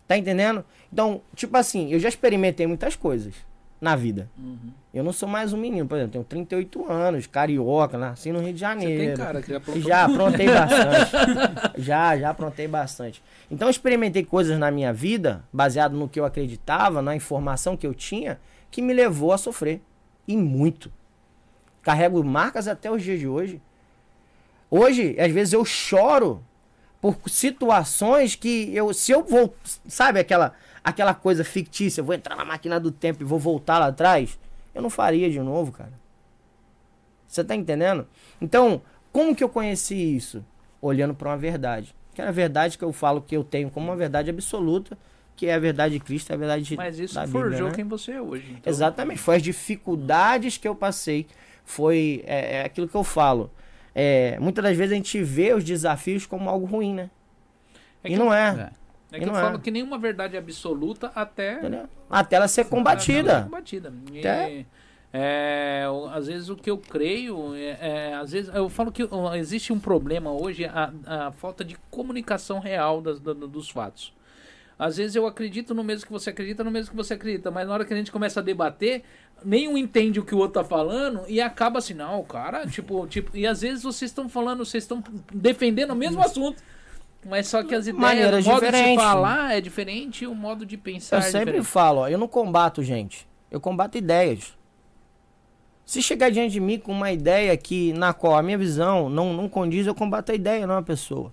Tá 0.09 0.17
entendendo? 0.17 0.65
Então, 0.93 1.23
tipo 1.35 1.57
assim, 1.57 1.93
eu 1.93 1.99
já 1.99 2.09
experimentei 2.09 2.67
muitas 2.67 2.97
coisas 2.97 3.35
na 3.85 3.95
vida. 3.95 4.31
Uhum. 4.39 4.73
Eu 4.95 5.05
não 5.05 5.13
sou 5.13 5.29
mais 5.29 5.53
um 5.53 5.59
menino, 5.59 5.87
por 5.87 5.97
exemplo, 5.97 6.13
tenho 6.13 6.25
38 6.25 6.91
anos, 6.91 7.27
carioca, 7.27 7.99
nasci 7.99 8.33
no 8.33 8.41
Rio 8.41 8.55
de 8.55 8.59
Janeiro. 8.61 9.03
Você 9.03 9.07
tem 9.09 9.17
cara 9.17 9.43
que 9.43 9.51
já 9.51 9.57
aprontou 9.59 9.83
Já 9.83 10.05
aprontei 10.05 10.47
bastante. 10.49 11.83
já, 11.83 12.17
já 12.19 12.31
aprontei 12.31 12.69
bastante. 12.69 13.23
Então 13.51 13.69
eu 13.69 13.71
experimentei 13.71 14.25
coisas 14.25 14.59
na 14.59 14.71
minha 14.71 14.91
vida, 14.91 15.45
baseado 15.53 15.93
no 15.95 16.09
que 16.09 16.19
eu 16.19 16.25
acreditava, 16.25 17.03
na 17.03 17.15
informação 17.15 17.77
que 17.77 17.87
eu 17.87 17.93
tinha, 17.93 18.41
que 18.71 18.81
me 18.81 18.95
levou 18.95 19.33
a 19.33 19.39
sofrer. 19.39 19.83
E 20.27 20.35
muito. 20.35 20.91
Carrego 21.83 22.25
marcas 22.25 22.67
até 22.67 22.91
os 22.91 23.03
dias 23.03 23.21
de 23.21 23.29
hoje. 23.29 23.61
Hoje, 24.71 25.15
às 25.21 25.31
vezes, 25.31 25.53
eu 25.53 25.63
choro 25.67 26.43
por 27.03 27.19
situações 27.29 28.35
que 28.35 28.75
eu, 28.75 28.95
se 28.95 29.13
eu 29.13 29.23
vou, 29.23 29.55
sabe 29.87 30.19
aquela 30.19 30.55
aquela 30.85 31.15
coisa 31.15 31.43
fictícia, 31.43 32.03
vou 32.03 32.15
entrar 32.15 32.37
na 32.37 32.45
máquina 32.45 32.79
do 32.79 32.93
tempo 32.93 33.23
e 33.23 33.25
vou 33.25 33.39
voltar 33.39 33.79
lá 33.79 33.87
atrás, 33.87 34.39
eu 34.75 34.83
não 34.83 34.91
faria 34.91 35.31
de 35.31 35.41
novo, 35.41 35.73
cara. 35.73 35.93
Você 37.27 37.43
tá 37.43 37.55
entendendo? 37.57 38.07
Então, 38.41 38.83
como 39.13 39.35
que 39.35 39.43
eu 39.43 39.49
conheci 39.49 39.95
isso? 40.17 40.45
Olhando 40.81 41.15
para 41.15 41.31
uma 41.31 41.37
verdade. 41.37 41.95
Que 42.15 42.23
é 42.23 42.29
a 42.29 42.31
verdade 42.31 42.79
que 42.79 42.85
eu 42.85 42.93
falo 42.93 43.21
que 43.23 43.37
eu 43.37 43.43
tenho 43.43 43.71
como 43.71 43.87
uma 43.89 43.97
verdade 43.97 44.31
absoluta, 44.31 44.97
que 45.35 45.47
é 45.47 45.55
a 45.55 45.59
verdade 45.59 45.95
de 45.95 46.01
Cristo, 46.01 46.31
é 46.31 46.35
a 46.35 46.39
verdade 46.39 46.63
de 46.63 46.77
Mas 46.77 46.97
isso 46.99 47.15
da 47.15 47.27
forjou 47.27 47.51
Bíblia, 47.51 47.65
né? 47.71 47.75
quem 47.75 47.85
você 47.85 48.13
é 48.13 48.21
hoje. 48.23 48.47
então- 48.57 48.71
Exatamente. 48.73 49.19
Foi 49.21 49.37
as 49.37 49.43
dificuldades 49.43 50.57
que 50.59 50.69
eu 50.69 50.77
passei. 50.77 51.27
Foi 51.65 52.23
é, 52.27 52.59
é 52.59 52.65
aquilo 52.65 52.87
que 52.87 52.95
eu 52.95 53.03
falo. 53.03 53.51
É, 53.95 54.39
muitas 54.39 54.63
das 54.63 54.77
vezes 54.77 54.93
a 54.93 54.97
gente 54.97 55.21
vê 55.23 55.53
os 55.55 55.65
desafios 55.65 56.25
como 56.27 56.49
algo 56.49 56.67
ruim, 56.67 56.95
né? 56.95 57.11
É 58.05 58.09
e 58.09 58.13
que- 58.13 58.17
não 58.19 58.33
é. 58.33 58.71
É 59.15 59.19
E 59.19 59.21
que 59.21 59.29
eu 59.29 59.33
não 59.33 59.39
é. 59.39 59.43
falo 59.43 59.59
que 59.59 59.71
nenhuma 59.71 59.97
verdade 59.99 60.37
é 60.37 60.39
absoluta 60.39 61.11
até 61.15 61.55
Entendeu? 61.59 61.89
Até 62.11 62.37
ela 62.37 62.49
ser 62.49 62.63
Até 62.63 62.69
ela 62.71 62.77
combatida. 62.79 63.37
ser 63.39 63.45
combatida. 63.45 63.93
E, 64.13 64.19
Até- 64.19 64.67
é, 65.13 65.85
às 66.13 66.27
vezes 66.27 66.49
o 66.49 66.57
que 66.57 66.69
eu 66.71 66.77
creio, 66.77 67.55
é, 67.55 67.79
é, 67.81 68.15
às 68.15 68.33
vezes 68.33 68.53
eu 68.53 68.69
falo 68.69 68.91
que 68.91 69.03
existe 69.37 69.73
um 69.73 69.79
problema 69.79 70.33
hoje, 70.33 70.65
a, 70.65 70.93
a 71.07 71.33
falta 71.33 71.65
de 71.65 71.77
comunicação 71.91 72.59
real 72.59 73.01
das- 73.01 73.21
da- 73.21 73.33
dos 73.33 73.71
fatos. 73.71 74.13
Às 74.77 74.97
vezes 74.97 75.15
eu 75.15 75.25
acredito 75.25 75.73
no 75.73 75.85
mesmo 75.85 76.05
que 76.07 76.13
você 76.13 76.31
acredita, 76.31 76.65
no 76.65 76.71
mesmo 76.73 76.91
que 76.91 76.97
você 76.97 77.15
acredita, 77.15 77.49
mas 77.49 77.69
na 77.69 77.75
hora 77.75 77.85
que 77.85 77.95
a 77.95 77.97
gente 77.97 78.11
começa 78.11 78.41
a 78.41 78.43
debater, 78.43 79.05
nenhum 79.45 79.79
entende 79.79 80.19
o 80.19 80.25
que 80.25 80.35
o 80.35 80.39
outro 80.39 80.61
tá 80.61 80.65
falando 80.69 81.23
e 81.29 81.41
acaba 81.41 81.79
assim, 81.79 81.95
não, 81.95 82.21
cara, 82.25 82.67
tipo, 82.67 83.07
tipo, 83.07 83.37
e 83.37 83.47
às 83.47 83.61
vezes 83.61 83.85
vocês 83.85 84.11
estão 84.11 84.29
falando, 84.29 84.65
vocês 84.65 84.83
estão 84.83 85.01
defendendo 85.33 85.93
o 85.93 85.95
mesmo 85.97 86.21
assunto. 86.21 86.61
Mas 87.27 87.47
só 87.49 87.63
que 87.63 87.75
as 87.75 87.87
ideias, 87.87 88.01
Maneiras 88.01 88.47
o 88.47 88.51
modo 88.51 88.61
de 88.61 88.67
diferentes. 88.67 89.05
falar 89.05 89.55
é 89.57 89.61
diferente, 89.61 90.27
o 90.27 90.35
modo 90.35 90.67
de 90.67 90.77
pensar 90.77 91.17
Eu 91.17 91.21
é 91.21 91.23
sempre 91.23 91.41
diferente. 91.47 91.65
falo, 91.67 92.01
ó, 92.01 92.09
eu 92.09 92.19
não 92.19 92.29
combato 92.29 92.83
gente. 92.83 93.27
Eu 93.51 93.61
combato 93.61 93.97
ideias. 93.97 94.57
Se 95.87 96.03
chegar 96.03 96.31
diante 96.31 96.53
de 96.53 96.61
mim 96.61 96.79
com 96.79 96.93
uma 96.93 97.13
ideia 97.13 97.57
que 97.57 97.93
na 97.93 98.13
qual 98.13 98.37
a 98.37 98.43
minha 98.43 98.57
visão 98.59 99.09
não, 99.09 99.33
não 99.35 99.49
condiz, 99.49 99.87
eu 99.87 99.95
combato 99.95 100.33
a 100.33 100.35
ideia, 100.35 100.67
não 100.67 100.77
a 100.79 100.83
pessoa. 100.83 101.33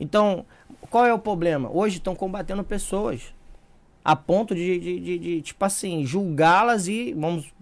Então, 0.00 0.44
qual 0.90 1.04
é 1.06 1.12
o 1.12 1.18
problema? 1.18 1.70
Hoje 1.72 1.98
estão 1.98 2.14
combatendo 2.14 2.64
pessoas. 2.64 3.32
A 4.04 4.14
ponto 4.16 4.54
de, 4.54 4.78
de, 4.78 5.00
de- 5.00 5.18
de, 5.18 5.42
tipo 5.42 5.64
assim, 5.64 6.04
julgá-las 6.04 6.88
e 6.88 7.12
vamos 7.14 7.52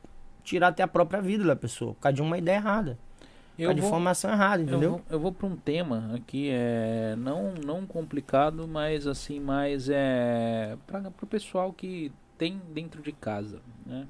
tirar 0.42 0.68
até 0.68 0.82
a 0.82 0.88
própria 0.88 1.20
vida 1.20 1.44
da 1.44 1.54
pessoa. 1.54 1.94
Por 1.94 2.00
causa 2.00 2.16
de 2.16 2.22
uma 2.22 2.38
ideia 2.38 2.56
errada. 2.56 2.98
Eu 3.58 3.72
de 3.74 3.80
vou- 3.80 3.88
informação 3.90 4.30
errada, 4.32 4.62
Eu 4.62 4.66
entendeu? 4.66 4.90
vou, 4.92 5.02
eu 5.10 5.20
vou 5.20 5.32
para 5.32 5.46
um 5.46 5.56
tema 5.56 6.10
aqui, 6.14 6.48
é 6.50 7.14
não, 7.18 7.52
não 7.64 7.86
complicado, 7.86 8.66
mas 8.66 9.06
assim, 9.06 9.38
mais 9.40 9.88
é 9.90 10.76
para 10.86 11.08
o 11.22 11.26
pessoal 11.26 11.72
que 11.72 12.10
tem 12.38 12.60
dentro 12.72 13.02
de 13.02 13.12
casa, 13.12 13.60
né? 13.86 14.06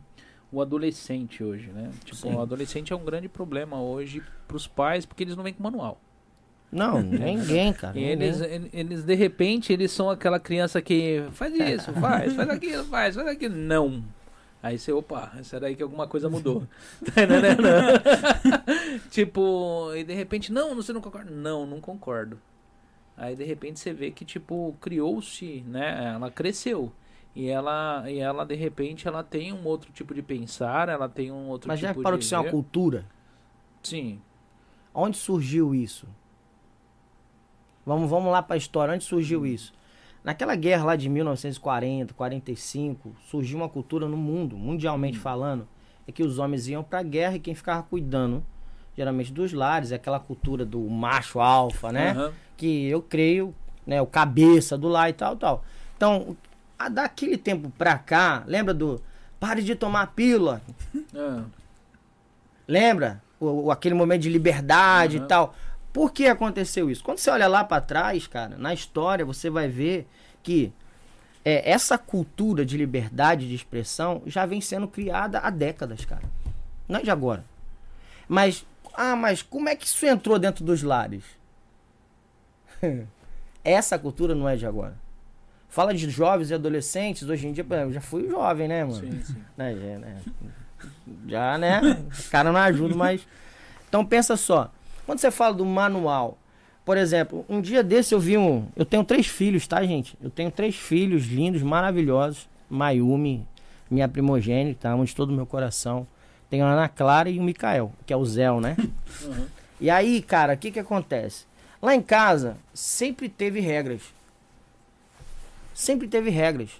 O 0.50 0.60
adolescente 0.60 1.42
hoje, 1.42 1.70
né? 1.72 1.90
Tipo, 2.04 2.16
Sim. 2.16 2.34
o 2.34 2.40
adolescente 2.40 2.92
é 2.92 2.96
um 2.96 3.04
grande 3.04 3.28
problema 3.28 3.80
hoje 3.80 4.22
para 4.46 4.56
os 4.56 4.66
pais, 4.66 5.04
porque 5.06 5.24
eles 5.24 5.34
não 5.36 5.42
vêm 5.42 5.52
com 5.54 5.62
manual. 5.62 5.98
Não, 6.70 7.00
ninguém, 7.02 7.72
cara. 7.72 7.98
E 7.98 8.00
ninguém. 8.02 8.12
eles, 8.28 8.40
ele- 8.40 8.70
eles, 8.72 9.02
de 9.04 9.14
repente, 9.14 9.72
eles 9.72 9.90
são 9.90 10.08
aquela 10.08 10.38
criança 10.38 10.80
que 10.80 11.24
faz 11.32 11.54
isso, 11.54 11.92
faz, 11.94 12.34
faz 12.34 12.48
aquilo, 12.48 12.84
faz, 12.84 13.14
faz 13.14 13.28
aquilo. 13.28 13.54
Não. 13.56 14.02
Aí 14.62 14.78
você, 14.78 14.92
opa, 14.92 15.32
será 15.42 15.66
aí 15.66 15.74
que 15.74 15.82
alguma 15.82 16.06
coisa 16.06 16.30
mudou? 16.30 16.66
Tá 17.12 17.24
entendendo? 17.24 17.62
tipo, 19.10 19.92
e 19.96 20.04
de 20.04 20.14
repente, 20.14 20.52
não, 20.52 20.76
você 20.76 20.92
não 20.92 21.00
concorda? 21.00 21.30
Não, 21.30 21.66
não 21.66 21.80
concordo. 21.80 22.38
Aí 23.16 23.34
de 23.34 23.44
repente 23.44 23.80
você 23.80 23.92
vê 23.92 24.10
que, 24.10 24.24
tipo, 24.24 24.76
criou-se, 24.80 25.62
né? 25.66 26.12
Ela 26.14 26.30
cresceu. 26.30 26.92
E 27.34 27.48
ela, 27.48 28.04
e 28.08 28.18
ela, 28.18 28.44
de 28.44 28.54
repente, 28.54 29.08
ela 29.08 29.24
tem 29.24 29.52
um 29.52 29.64
outro 29.66 29.90
tipo 29.90 30.14
de 30.14 30.22
pensar, 30.22 30.88
ela 30.88 31.08
tem 31.08 31.32
um 31.32 31.48
outro 31.48 31.66
Mas 31.66 31.80
já 31.80 31.88
tipo 31.88 32.02
parou 32.02 32.18
de. 32.18 32.20
que 32.20 32.26
isso 32.26 32.34
é 32.34 32.38
uma 32.38 32.50
cultura? 32.50 33.06
Sim. 33.82 34.20
Onde 34.94 35.16
surgiu 35.16 35.74
isso? 35.74 36.06
Vamos, 37.84 38.08
vamos 38.08 38.30
lá 38.30 38.42
para 38.42 38.54
a 38.54 38.58
história. 38.58 38.94
Onde 38.94 39.04
surgiu 39.04 39.44
isso? 39.44 39.72
Naquela 40.24 40.54
guerra 40.54 40.84
lá 40.84 40.96
de 40.96 41.08
1940, 41.08 42.14
45, 42.14 43.14
surgiu 43.28 43.58
uma 43.58 43.68
cultura 43.68 44.06
no 44.06 44.16
mundo, 44.16 44.56
mundialmente 44.56 45.18
falando, 45.18 45.66
é 46.06 46.12
que 46.12 46.22
os 46.22 46.38
homens 46.38 46.68
iam 46.68 46.82
para 46.84 47.00
a 47.00 47.02
guerra 47.02 47.36
e 47.36 47.40
quem 47.40 47.54
ficava 47.54 47.82
cuidando, 47.82 48.44
geralmente 48.96 49.32
dos 49.32 49.52
lares, 49.52 49.90
é 49.90 49.96
aquela 49.96 50.20
cultura 50.20 50.64
do 50.64 50.78
macho 50.88 51.40
alfa, 51.40 51.90
né? 51.90 52.12
Aham. 52.12 52.32
Que 52.56 52.86
eu 52.88 53.02
creio, 53.02 53.52
né, 53.84 54.00
o 54.00 54.06
cabeça 54.06 54.78
do 54.78 54.86
lar 54.88 55.10
e 55.10 55.12
tal, 55.12 55.34
tal. 55.36 55.64
Então, 55.96 56.36
a, 56.78 56.88
daquele 56.88 57.36
tempo 57.36 57.70
pra 57.76 57.98
cá, 57.98 58.44
lembra 58.46 58.72
do 58.72 59.02
pare 59.40 59.60
de 59.62 59.74
tomar 59.74 60.06
pílula, 60.14 60.62
Ah, 61.16 61.42
Lembra? 62.66 63.20
O, 63.40 63.64
o- 63.66 63.70
aquele 63.72 63.94
momento 63.94 64.22
de 64.22 64.28
liberdade 64.28 65.18
Uhum. 65.18 65.24
e 65.24 65.26
tal. 65.26 65.54
Por 65.92 66.12
que 66.12 66.26
aconteceu 66.26 66.90
isso? 66.90 67.04
Quando 67.04 67.18
você 67.18 67.30
olha 67.30 67.46
lá 67.46 67.64
pra 67.64 67.80
trás, 67.80 68.26
cara, 68.26 68.56
na 68.56 68.72
história 68.72 69.24
você 69.24 69.50
vai 69.50 69.68
ver 69.68 70.08
que 70.42 70.72
é, 71.44 71.70
essa 71.70 71.98
cultura 71.98 72.64
de 72.64 72.76
liberdade 72.76 73.48
de 73.48 73.54
expressão 73.54 74.22
já 74.26 74.46
vem 74.46 74.60
sendo 74.60 74.88
criada 74.88 75.40
há 75.40 75.50
décadas, 75.50 76.04
cara. 76.04 76.22
Não 76.88 77.00
é 77.00 77.02
de 77.02 77.10
agora. 77.10 77.44
Mas, 78.26 78.64
ah, 78.94 79.16
mas 79.16 79.42
como 79.42 79.68
é 79.68 79.76
que 79.76 79.86
isso 79.86 80.06
entrou 80.06 80.38
dentro 80.38 80.64
dos 80.64 80.82
lares? 80.82 81.24
essa 83.62 83.98
cultura 83.98 84.34
não 84.34 84.48
é 84.48 84.56
de 84.56 84.66
agora. 84.66 84.96
Fala 85.68 85.94
de 85.94 86.08
jovens 86.10 86.50
e 86.50 86.54
adolescentes, 86.54 87.28
hoje 87.28 87.48
em 87.48 87.52
dia, 87.52 87.64
eu 87.68 87.92
já 87.92 88.00
fui 88.00 88.28
jovem, 88.28 88.68
né, 88.68 88.84
mano? 88.84 89.00
sim, 89.00 89.22
sim. 89.22 89.42
né, 89.56 89.74
já, 89.74 89.98
né? 89.98 90.22
Já, 91.26 91.58
né? 91.58 91.80
O 92.26 92.30
cara 92.30 92.52
não 92.52 92.60
ajuda, 92.60 92.94
mas. 92.94 93.26
Então 93.88 94.04
pensa 94.04 94.36
só. 94.36 94.70
Quando 95.06 95.18
você 95.18 95.30
fala 95.30 95.54
do 95.54 95.64
manual, 95.64 96.38
por 96.84 96.96
exemplo, 96.96 97.44
um 97.48 97.60
dia 97.60 97.82
desse 97.82 98.14
eu 98.14 98.20
vi 98.20 98.36
um. 98.36 98.66
Eu 98.76 98.84
tenho 98.84 99.04
três 99.04 99.26
filhos, 99.26 99.66
tá, 99.66 99.84
gente? 99.84 100.16
Eu 100.22 100.30
tenho 100.30 100.50
três 100.50 100.74
filhos 100.74 101.26
lindos, 101.26 101.62
maravilhosos. 101.62 102.48
Mayumi, 102.68 103.46
minha 103.90 104.08
primogênita, 104.08 104.88
amo 104.88 105.04
de 105.04 105.14
todo 105.14 105.30
o 105.30 105.34
meu 105.34 105.46
coração. 105.46 106.06
Tenho 106.48 106.64
a 106.64 106.70
Ana 106.70 106.88
Clara 106.88 107.30
e 107.30 107.38
o 107.38 107.42
Mikael, 107.42 107.92
que 108.06 108.12
é 108.12 108.16
o 108.16 108.24
Zéu, 108.24 108.60
né? 108.60 108.76
Uhum. 109.22 109.46
E 109.78 109.90
aí, 109.90 110.22
cara, 110.22 110.54
o 110.54 110.56
que 110.56 110.70
que 110.70 110.78
acontece? 110.80 111.44
Lá 111.80 111.94
em 111.94 112.00
casa, 112.00 112.56
sempre 112.72 113.28
teve 113.28 113.60
regras. 113.60 114.00
Sempre 115.74 116.08
teve 116.08 116.30
regras. 116.30 116.70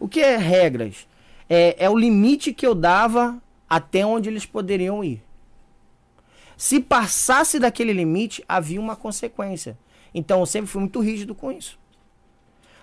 O 0.00 0.08
que 0.08 0.20
é 0.20 0.36
regras? 0.36 1.06
É, 1.50 1.84
é 1.84 1.90
o 1.90 1.98
limite 1.98 2.52
que 2.52 2.66
eu 2.66 2.74
dava 2.74 3.36
até 3.68 4.06
onde 4.06 4.28
eles 4.28 4.46
poderiam 4.46 5.02
ir. 5.02 5.22
Se 6.56 6.80
passasse 6.80 7.58
daquele 7.58 7.92
limite, 7.92 8.42
havia 8.48 8.80
uma 8.80 8.96
consequência. 8.96 9.76
Então 10.14 10.40
eu 10.40 10.46
sempre 10.46 10.68
fui 10.68 10.80
muito 10.80 11.00
rígido 11.00 11.34
com 11.34 11.52
isso. 11.52 11.78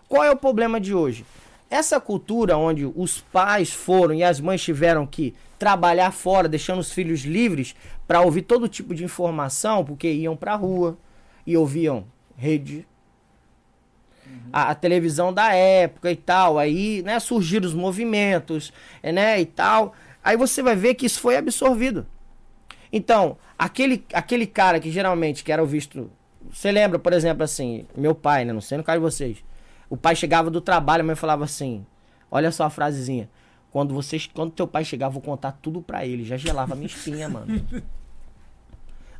Qual 0.07 0.23
é 0.23 0.29
o 0.29 0.37
problema 0.37 0.79
de 0.79 0.93
hoje? 0.93 1.25
Essa 1.69 1.99
cultura 1.99 2.55
onde 2.55 2.85
os 2.85 3.21
pais 3.21 3.71
foram 3.71 4.13
e 4.13 4.23
as 4.23 4.39
mães 4.39 4.61
tiveram 4.61 5.07
que 5.07 5.33
trabalhar 5.57 6.11
fora, 6.11 6.47
deixando 6.47 6.79
os 6.79 6.91
filhos 6.91 7.21
livres 7.21 7.75
para 8.05 8.21
ouvir 8.21 8.43
todo 8.43 8.67
tipo 8.67 8.93
de 8.93 9.03
informação, 9.03 9.83
porque 9.83 10.11
iam 10.11 10.35
para 10.35 10.53
a 10.53 10.57
rua 10.57 10.97
e 11.47 11.57
ouviam 11.57 12.05
rede, 12.37 12.85
a, 14.51 14.69
a, 14.69 14.75
televisão 14.75 15.33
da 15.33 15.53
época 15.53 16.11
e 16.11 16.15
tal. 16.15 16.59
Aí, 16.59 17.01
né, 17.01 17.19
surgiram 17.19 17.65
os 17.65 17.73
movimentos, 17.73 18.71
né, 19.01 19.41
e 19.41 19.45
tal. 19.45 19.95
Aí 20.23 20.37
você 20.37 20.61
vai 20.61 20.75
ver 20.75 20.93
que 20.93 21.07
isso 21.07 21.19
foi 21.19 21.37
absorvido. 21.37 22.05
Então, 22.95 23.37
aquele, 23.57 24.05
aquele 24.13 24.45
cara 24.45 24.79
que 24.79 24.91
geralmente 24.91 25.43
que 25.43 25.51
era 25.51 25.65
visto. 25.65 26.11
Você 26.51 26.71
lembra, 26.71 26.99
por 26.99 27.11
exemplo, 27.11 27.43
assim, 27.43 27.87
meu 27.97 28.13
pai, 28.13 28.45
né? 28.45 28.53
Não 28.53 28.61
sei 28.61 28.77
no 28.77 28.83
caso 28.83 28.99
de 28.99 29.03
vocês. 29.03 29.43
O 29.89 29.97
pai 29.97 30.15
chegava 30.15 30.51
do 30.51 30.61
trabalho, 30.61 31.01
a 31.01 31.05
mãe 31.05 31.15
falava 31.15 31.43
assim: 31.43 31.83
Olha 32.29 32.51
só 32.51 32.65
a 32.65 32.69
frasezinha. 32.69 33.27
Quando 33.71 33.95
vocês, 33.95 34.29
quando 34.31 34.51
teu 34.51 34.67
pai 34.67 34.85
chegar, 34.85 35.09
vou 35.09 35.21
contar 35.21 35.53
tudo 35.53 35.81
pra 35.81 36.05
ele. 36.05 36.23
Já 36.23 36.37
gelava 36.37 36.75
minha 36.75 36.85
espinha, 36.85 37.27
mano. 37.27 37.65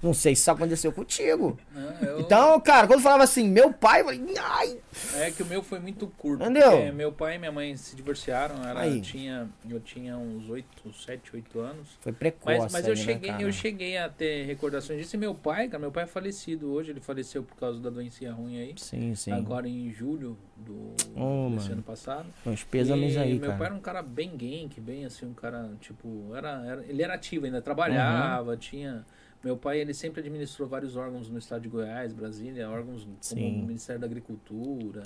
Não 0.04 0.14
sei 0.14 0.36
se 0.36 0.42
isso 0.42 0.52
aconteceu 0.52 0.92
contigo. 0.92 1.58
Não, 1.74 2.08
eu... 2.08 2.20
Então, 2.20 2.60
cara, 2.60 2.86
quando 2.88 3.02
falava 3.02 3.24
assim, 3.24 3.48
meu 3.48 3.72
pai, 3.72 4.02
eu 4.02 4.06
falei, 4.06 4.22
ai. 4.38 4.78
É 5.16 5.32
que 5.32 5.42
o 5.42 5.46
meu 5.46 5.64
foi 5.64 5.80
muito 5.80 6.08
curto. 6.18 6.44
Entendeu? 6.44 6.94
Meu 6.94 7.12
pai 7.12 7.36
e 7.36 7.40
minha 7.40 7.52
mãe 7.54 7.76
se 7.78 7.96
divorciaram. 7.96 8.62
Era, 8.64 8.86
eu, 8.86 9.02
tinha, 9.02 9.50
eu 9.70 9.80
tinha 9.80 10.18
uns 10.18 10.50
8, 10.50 10.94
7, 10.94 11.36
8 11.36 11.60
anos. 11.60 11.88
Foi 12.02 12.12
precoce. 12.12 12.60
Mas, 12.60 12.74
mas 12.74 12.88
eu, 12.88 12.96
né, 12.96 13.02
cheguei, 13.02 13.34
eu 13.40 13.52
cheguei 13.54 13.98
a 13.98 14.10
ter 14.10 14.46
recordações 14.46 15.00
disso. 15.00 15.16
E 15.16 15.20
meu 15.20 15.34
pai, 15.34 15.70
cara, 15.70 15.80
meu 15.80 15.92
pai 15.92 16.04
é 16.04 16.08
falecido 16.08 16.70
hoje. 16.72 16.92
Ele 16.92 17.00
faleceu 17.00 17.42
por 17.42 17.56
causa 17.56 17.80
da 17.80 17.90
doença 17.90 18.30
ruim 18.34 18.60
aí. 18.60 18.76
Sim, 18.78 19.16
sim. 19.16 19.32
Agora 19.32 19.70
em 19.70 19.90
julho 19.90 20.38
do 20.58 20.94
oh, 21.16 21.50
desse 21.56 21.72
ano 21.72 21.82
passado. 21.82 22.26
Os 22.46 22.64
pêsames 22.64 23.16
aí, 23.18 23.34
meu 23.34 23.48
cara. 23.48 23.58
pai 23.58 23.68
era 23.68 23.76
um 23.76 23.80
cara 23.80 24.02
bem 24.02 24.32
gank, 24.36 24.80
bem 24.80 25.06
assim, 25.06 25.26
um 25.26 25.34
cara, 25.34 25.72
tipo, 25.80 26.34
era, 26.36 26.64
era 26.66 26.84
ele 26.88 27.02
era 27.02 27.14
ativo 27.14 27.46
ainda, 27.46 27.62
trabalhava, 27.62 28.52
uhum. 28.52 28.58
tinha 28.58 29.06
meu 29.44 29.58
pai, 29.58 29.80
ele 29.80 29.94
sempre 29.94 30.22
administrou 30.22 30.68
vários 30.68 30.96
órgãos 30.96 31.30
no 31.30 31.38
estado 31.38 31.62
de 31.62 31.70
Goiás, 31.70 32.14
Brasília, 32.14 32.70
órgãos 32.70 33.08
Sim. 33.20 33.36
como 33.36 33.64
o 33.64 33.68
Ministério 33.68 34.00
da 34.00 34.08
Agricultura, 34.08 35.04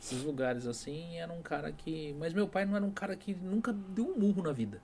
esses 0.00 0.22
lugares 0.22 0.66
assim, 0.66 1.18
era 1.18 1.32
um 1.32 1.42
cara 1.42 1.72
que... 1.72 2.14
Mas 2.18 2.32
meu 2.32 2.46
pai 2.46 2.64
não 2.64 2.76
era 2.76 2.84
um 2.84 2.90
cara 2.90 3.16
que 3.16 3.34
nunca 3.34 3.72
deu 3.72 4.06
um 4.06 4.18
murro 4.18 4.42
na 4.42 4.52
vida. 4.52 4.80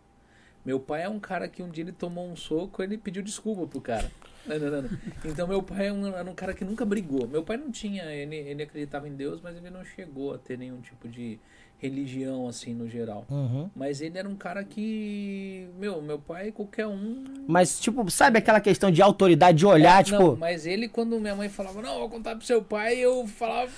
Meu 0.67 0.81
pai 0.81 1.05
é 1.05 1.09
um 1.09 1.21
cara 1.21 1.47
que 1.47 1.63
um 1.63 1.71
dia 1.71 1.85
ele 1.85 1.93
tomou 1.93 2.29
um 2.29 2.35
soco 2.35 2.83
ele 2.83 2.99
pediu 2.99 3.23
desculpa 3.23 3.69
pro 3.69 3.81
cara. 3.81 4.11
Não, 4.45 4.59
não, 4.59 4.83
não. 4.83 4.91
Então 5.25 5.47
meu 5.47 5.63
pai 5.63 5.87
era 5.87 5.89
é 5.89 5.93
um, 5.93 6.07
era 6.09 6.31
um, 6.31 6.35
cara 6.35 6.53
que 6.53 6.65
nunca 6.65 6.85
brigou. 6.85 7.29
Meu 7.29 7.45
pai 7.45 7.57
não 7.57 7.71
tinha, 7.71 8.05
ele, 8.13 8.35
ele 8.35 8.65
acreditava 8.65 9.09
em 9.09 9.15
Deus, 9.15 9.41
mas 9.41 9.57
ele 9.57 9.71
não 9.71 9.85
chegou 9.85 10.35
a 10.35 10.39
ter 10.39 10.59
nenhum 10.59 10.81
tipo 10.81 11.09
de 11.09 11.39
religião, 11.79 12.49
assim, 12.49 12.75
no 12.75 12.89
geral. 12.89 13.27
Uhum. 13.31 13.69
Mas 13.75 14.01
ele 14.01 14.19
era 14.19 14.29
um 14.29 14.35
cara 14.35 14.65
que. 14.65 15.69
Meu, 15.79 16.01
meu 16.01 16.19
pai, 16.19 16.51
qualquer 16.51 16.87
um. 16.87 17.25
Mas, 17.47 17.79
tipo, 17.79 18.11
sabe 18.11 18.39
aquela 18.39 18.61
questão 18.61 18.91
de 18.91 19.03
autoridade, 19.03 19.59
de 19.59 19.67
olhar, 19.67 20.01
é, 20.01 20.05
tipo. 20.05 20.19
Não, 20.19 20.37
mas 20.37 20.67
ele, 20.67 20.89
quando 20.89 21.21
minha 21.21 21.35
mãe 21.35 21.49
falava, 21.49 21.83
não, 21.83 21.99
vou 21.99 22.09
contar 22.09 22.35
pro 22.35 22.47
seu 22.47 22.63
pai, 22.63 22.97
eu 22.97 23.27
falava. 23.27 23.71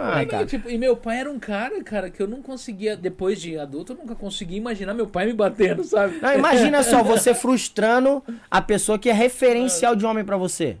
Ah, 0.00 0.24
não, 0.24 0.46
tipo, 0.46 0.68
e 0.68 0.76
meu 0.76 0.96
pai 0.96 1.20
era 1.20 1.30
um 1.30 1.38
cara, 1.38 1.82
cara, 1.82 2.10
que 2.10 2.20
eu 2.20 2.28
não 2.28 2.42
conseguia, 2.42 2.96
depois 2.96 3.40
de 3.40 3.58
adulto, 3.58 3.92
eu 3.92 3.96
nunca 3.96 4.14
conseguia 4.14 4.58
imaginar 4.58 4.94
meu 4.94 5.06
pai 5.06 5.26
me 5.26 5.32
batendo, 5.32 5.82
sabe? 5.84 6.18
Não, 6.20 6.34
imagina 6.34 6.82
só, 6.82 7.02
você 7.02 7.34
frustrando 7.34 8.22
a 8.50 8.60
pessoa 8.60 8.98
que 8.98 9.08
é 9.08 9.12
referencial 9.12 9.94
de 9.96 10.04
homem 10.04 10.24
para 10.24 10.36
você. 10.36 10.76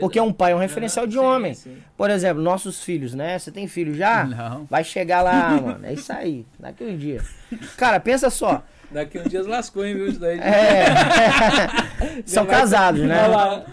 Porque 0.00 0.20
um 0.20 0.32
pai 0.32 0.52
é 0.52 0.54
um 0.54 0.58
referencial 0.58 1.06
de 1.06 1.14
sim, 1.14 1.20
homem. 1.20 1.54
Sim. 1.54 1.78
Por 1.96 2.10
exemplo, 2.10 2.42
nossos 2.42 2.82
filhos, 2.82 3.14
né? 3.14 3.38
Você 3.38 3.52
tem 3.52 3.68
filho 3.68 3.94
já? 3.94 4.24
Não. 4.24 4.64
Vai 4.64 4.82
chegar 4.82 5.22
lá, 5.22 5.50
mano. 5.62 5.86
É 5.86 5.92
isso 5.92 6.12
aí. 6.12 6.44
Daqui 6.58 6.84
um 6.84 6.96
dia. 6.96 7.22
Cara, 7.76 8.00
pensa 8.00 8.28
só. 8.28 8.64
Daqui 8.90 9.18
um 9.18 9.22
dia 9.22 9.42
lascou, 9.46 9.84
hein, 9.84 9.94
viu? 9.94 10.08
Isso 10.08 10.18
daí. 10.18 10.40
É. 10.40 10.86
São 12.26 12.44
casados, 12.46 13.02
né? 13.02 13.16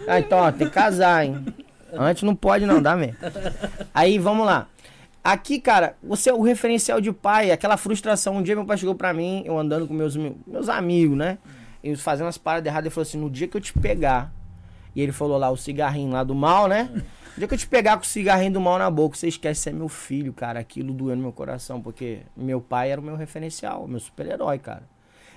Ah, 0.07 0.20
então, 0.20 0.38
ó, 0.39 0.51
tem 0.51 0.68
que 0.68 0.74
casar, 0.74 1.26
hein? 1.26 1.43
Antes 1.91 2.24
não 2.24 2.36
pode, 2.36 2.66
não, 2.66 2.82
dá 2.82 2.95
mesmo. 2.95 3.18
Aí, 3.93 4.18
vamos 4.20 4.45
lá. 4.45 4.68
Aqui, 5.24 5.59
cara, 5.59 5.95
você 6.03 6.30
é 6.30 6.34
o 6.34 6.41
referencial 6.41 6.99
de 6.99 7.11
pai, 7.11 7.49
aquela 7.51 7.78
frustração. 7.78 8.38
Um 8.38 8.43
dia 8.43 8.55
meu 8.55 8.66
pai 8.66 8.78
chegou 8.78 8.93
pra 8.93 9.14
mim, 9.14 9.41
eu 9.45 9.57
andando 9.57 9.88
com 9.88 9.93
meus, 9.93 10.16
meus 10.18 10.68
amigos, 10.68 11.18
né? 11.18 11.38
E 11.84 11.95
fazendo 11.95 12.28
as 12.28 12.38
paradas 12.38 12.68
erradas, 12.68 12.86
ele 12.86 12.93
falou 12.93 13.07
assim: 13.07 13.18
no 13.18 13.30
dia 13.30 13.47
que 13.47 13.55
eu 13.55 13.61
te 13.61 13.74
pegar 13.74 14.32
e 14.96 15.02
ele 15.02 15.12
falou 15.12 15.38
lá 15.38 15.50
o 15.50 15.58
cigarrinho 15.58 16.12
lá 16.12 16.24
do 16.24 16.36
mal, 16.36 16.68
né? 16.68 16.89
É. 16.94 17.24
O 17.36 17.39
dia 17.39 17.48
que 17.48 17.54
eu 17.56 17.58
te 17.58 17.68
pegar 17.68 17.98
com 17.98 18.04
o 18.04 18.08
cigarrinho 18.08 18.54
do 18.54 18.62
mal 18.62 18.78
na 18.78 18.91
boca, 18.91 19.18
você 19.18 19.28
esquece 19.28 19.62
ser 19.62 19.74
meu 19.74 19.89
filho, 19.89 20.32
cara. 20.32 20.60
Aquilo 20.60 20.94
doeu 20.94 21.16
no 21.16 21.22
meu 21.24 21.32
coração, 21.32 21.82
porque 21.82 22.20
meu 22.38 22.62
pai 22.62 22.91
era 22.91 23.02
o 23.02 23.04
meu 23.04 23.16
referencial, 23.16 23.88
meu 23.88 24.00
super-herói, 24.00 24.60
cara. 24.60 24.84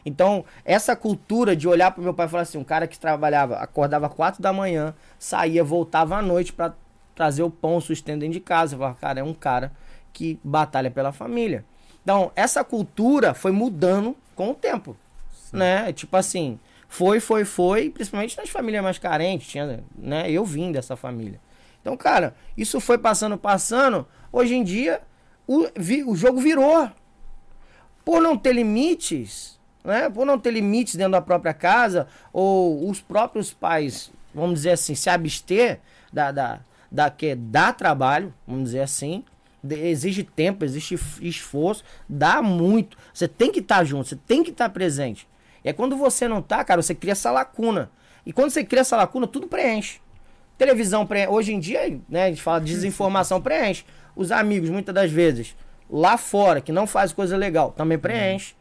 Então, 0.05 0.45
essa 0.65 0.95
cultura 0.95 1.57
de 1.57 1.67
olhar 1.67 1.91
pro 1.91 2.03
meu 2.03 2.13
pai 2.13 2.27
e 2.27 2.29
falar 2.29 2.43
assim, 2.43 2.59
um 2.59 2.65
cara 2.65 2.87
que 2.87 2.99
trabalhava, 2.99 3.57
acordava 3.57 4.09
quatro 4.09 4.43
da 4.43 4.53
manhã, 4.53 4.95
saía, 5.19 5.65
voltava 5.65 6.17
à 6.17 6.23
noite 6.23 6.53
para 6.53 6.75
trazer 7.15 7.43
o 7.43 7.51
pão, 7.51 7.77
o 7.77 7.81
sustento 7.81 8.21
dentro 8.21 8.35
de 8.35 8.41
casa. 8.41 8.75
Eu 8.75 8.79
falava, 8.79 8.99
cara, 9.01 9.21
é 9.21 9.25
um 9.25 9.35
cara 9.35 9.73
que 10.13 10.39
batalha 10.45 10.91
pela 10.91 11.13
família. 11.13 11.65
Então, 12.03 12.31
essa 12.37 12.63
cultura 12.63 13.35
foi 13.35 13.51
mudando 13.51 14.15
com 14.37 14.51
o 14.51 14.55
tempo, 14.55 14.97
Sim. 15.33 15.57
né? 15.57 15.93
Tipo 15.93 16.17
assim, 16.17 16.61
foi, 16.89 17.21
foi, 17.21 17.45
foi, 17.45 17.91
principalmente 17.91 18.37
nas 18.37 18.49
famílias 18.49 18.83
mais 18.83 18.99
carentes, 18.99 19.49
tinha, 19.49 19.85
né? 19.97 20.31
Eu 20.31 20.45
vim 20.45 20.73
dessa 20.73 20.97
família. 20.97 21.41
Então, 21.81 21.97
cara, 21.97 22.35
isso 22.57 22.81
foi 22.81 22.99
passando, 22.99 23.37
passando. 23.37 24.07
Hoje 24.33 24.55
em 24.55 24.65
dia, 24.65 25.01
o, 25.47 25.67
vi, 25.77 26.03
o 26.05 26.15
jogo 26.15 26.41
virou. 26.41 26.91
Por 28.05 28.21
não 28.21 28.37
ter 28.37 28.53
limites, 28.53 29.59
né? 29.85 30.09
Por 30.11 30.25
não 30.25 30.39
ter 30.39 30.51
limites 30.51 30.97
dentro 30.97 31.13
da 31.13 31.21
própria 31.21 31.55
casa, 31.55 32.07
ou 32.33 32.89
os 32.89 33.01
próprios 33.01 33.53
pais, 33.53 34.11
vamos 34.35 34.55
dizer 34.55 34.73
assim, 34.73 34.95
se 34.95 35.11
abster 35.11 35.81
da, 36.13 36.31
da, 36.33 36.61
da 36.91 37.11
que 37.11 37.35
dá 37.35 37.73
trabalho, 37.73 38.33
vamos 38.47 38.65
dizer 38.65 38.81
assim, 38.81 39.25
exige 39.69 40.23
tempo, 40.23 40.65
existe 40.65 40.99
esforço, 41.21 41.85
dá 42.09 42.41
muito. 42.43 42.97
Você 43.13 43.27
tem 43.27 43.51
que 43.51 43.61
estar 43.61 43.79
tá 43.79 43.85
junto, 43.85 44.09
você 44.09 44.17
tem 44.17 44.43
que 44.43 44.51
estar 44.51 44.69
tá 44.69 44.71
presente. 44.71 45.27
É 45.67 45.73
quando 45.73 45.97
você 45.97 46.29
não 46.29 46.41
tá, 46.41 46.65
cara, 46.65 46.81
você 46.81 46.95
cria 46.95 47.11
essa 47.11 47.29
lacuna. 47.33 47.91
E 48.25 48.33
quando 48.33 48.51
você 48.51 48.63
cria 48.63 48.83
essa 48.83 48.97
lacuna, 48.97 49.27
tudo 49.27 49.49
preenche. 49.49 50.01
Televisão 50.57 51.05
preenche. 51.05 51.29
Hoje 51.29 51.53
em 51.53 51.59
dia, 51.59 52.01
né, 52.09 52.27
a 52.27 52.29
gente 52.29 52.41
fala 52.41 52.61
de 52.61 52.73
desinformação 52.73 53.43
preenche. 53.43 53.85
Os 54.15 54.31
amigos, 54.31 54.71
muitas 54.71 54.95
das 54.95 55.11
vezes, 55.11 55.57
lá 55.91 56.17
fora, 56.17 56.61
que 56.61 56.71
não 56.71 56.87
faz 56.87 57.13
coisa 57.13 57.37
legal, 57.37 57.73
também 57.73 57.99
preenche. 57.99 58.55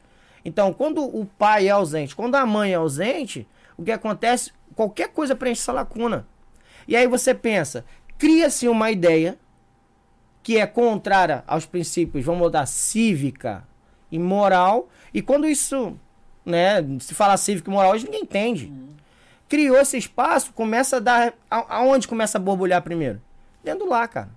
Então, 0.44 0.74
quando 0.74 1.04
o 1.04 1.28
pai 1.28 1.68
é 1.68 1.70
ausente, 1.70 2.16
quando 2.16 2.34
a 2.34 2.46
mãe 2.46 2.72
é 2.72 2.76
ausente, 2.76 3.48
o 3.78 3.84
que 3.84 3.92
acontece? 3.92 4.52
Qualquer 4.76 5.10
coisa 5.10 5.36
preenche 5.36 5.62
essa 5.62 5.72
lacuna. 5.72 6.26
E 6.88 6.96
aí 6.96 7.06
você 7.06 7.36
pensa, 7.36 7.86
cria-se 8.18 8.68
uma 8.68 8.90
ideia 8.90 9.38
que 10.42 10.58
é 10.58 10.66
contrária 10.66 11.44
aos 11.46 11.68
princípios, 11.68 12.26
vamos 12.26 12.42
botar, 12.42 12.66
cívica 12.66 13.64
e 14.12 14.18
moral. 14.18 14.90
E 15.14 15.22
quando 15.22 15.46
isso 15.46 16.00
né? 16.46 16.76
Se 17.00 17.14
falar 17.16 17.38
cívico 17.38 17.70
e 17.70 17.74
moral 17.74 17.92
hoje 17.92 18.06
ninguém 18.06 18.22
entende. 18.22 18.68
Uhum. 18.68 18.90
Criou 19.50 19.78
esse 19.78 19.98
espaço, 19.98 20.54
começa 20.54 20.98
a 20.98 21.00
dar. 21.00 21.34
A, 21.50 21.78
aonde 21.78 22.08
começa 22.08 22.38
a 22.38 22.42
borbulhar 22.42 22.82
primeiro? 22.82 23.22
Dentro 23.64 23.88
lá, 23.88 24.08
cara. 24.08 24.30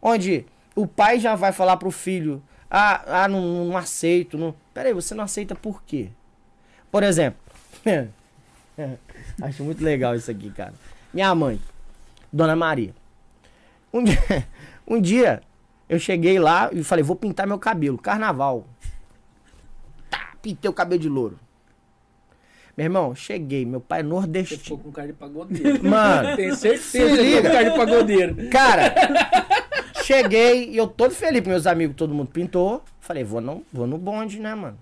Onde 0.00 0.46
o 0.74 0.86
pai 0.86 1.18
já 1.18 1.34
vai 1.34 1.52
falar 1.52 1.76
pro 1.76 1.90
filho: 1.90 2.42
ah, 2.70 3.22
ah 3.24 3.28
não, 3.28 3.66
não 3.66 3.76
aceito. 3.76 4.38
Não... 4.38 4.54
Peraí, 4.72 4.92
você 4.92 5.14
não 5.14 5.24
aceita 5.24 5.54
por 5.54 5.82
quê? 5.82 6.08
Por 6.90 7.02
exemplo, 7.02 7.40
acho 9.42 9.62
muito 9.62 9.82
legal 9.82 10.14
isso 10.14 10.30
aqui, 10.30 10.50
cara. 10.50 10.74
Minha 11.12 11.34
mãe, 11.34 11.60
Dona 12.32 12.56
Maria. 12.56 12.94
Um 13.92 14.02
dia, 14.04 14.48
um 14.86 15.00
dia 15.00 15.42
eu 15.88 15.98
cheguei 15.98 16.38
lá 16.38 16.70
e 16.72 16.82
falei: 16.82 17.02
vou 17.04 17.16
pintar 17.16 17.46
meu 17.46 17.58
cabelo, 17.58 17.98
carnaval 17.98 18.66
pintei 20.42 20.70
o 20.70 20.74
cabelo 20.74 21.00
de 21.00 21.08
louro. 21.08 21.38
Meu 22.76 22.86
irmão, 22.86 23.14
cheguei, 23.14 23.66
meu 23.66 23.80
pai 23.80 24.00
é 24.00 24.02
nordestino. 24.02 24.58
Você 24.58 24.64
ficou 24.64 24.78
com 24.78 24.92
cara 24.92 25.08
de 25.08 25.12
pagodeiro. 25.12 25.84
Mano, 25.84 26.36
tenho 26.36 26.56
certeza 26.56 27.16
que 27.16 27.36
com 27.36 27.42
cara 27.42 27.70
de 27.70 27.76
pagodeiro. 27.76 28.50
Cara, 28.50 28.94
cheguei 30.02 30.70
e 30.70 30.76
eu 30.76 30.86
todo 30.86 31.12
feliz, 31.12 31.42
meus 31.42 31.66
amigos, 31.66 31.96
todo 31.96 32.14
mundo 32.14 32.30
pintou. 32.30 32.82
Falei, 33.00 33.24
vou 33.24 33.40
no, 33.40 33.64
vou 33.72 33.86
no 33.86 33.98
bonde, 33.98 34.38
né, 34.38 34.54
mano? 34.54 34.78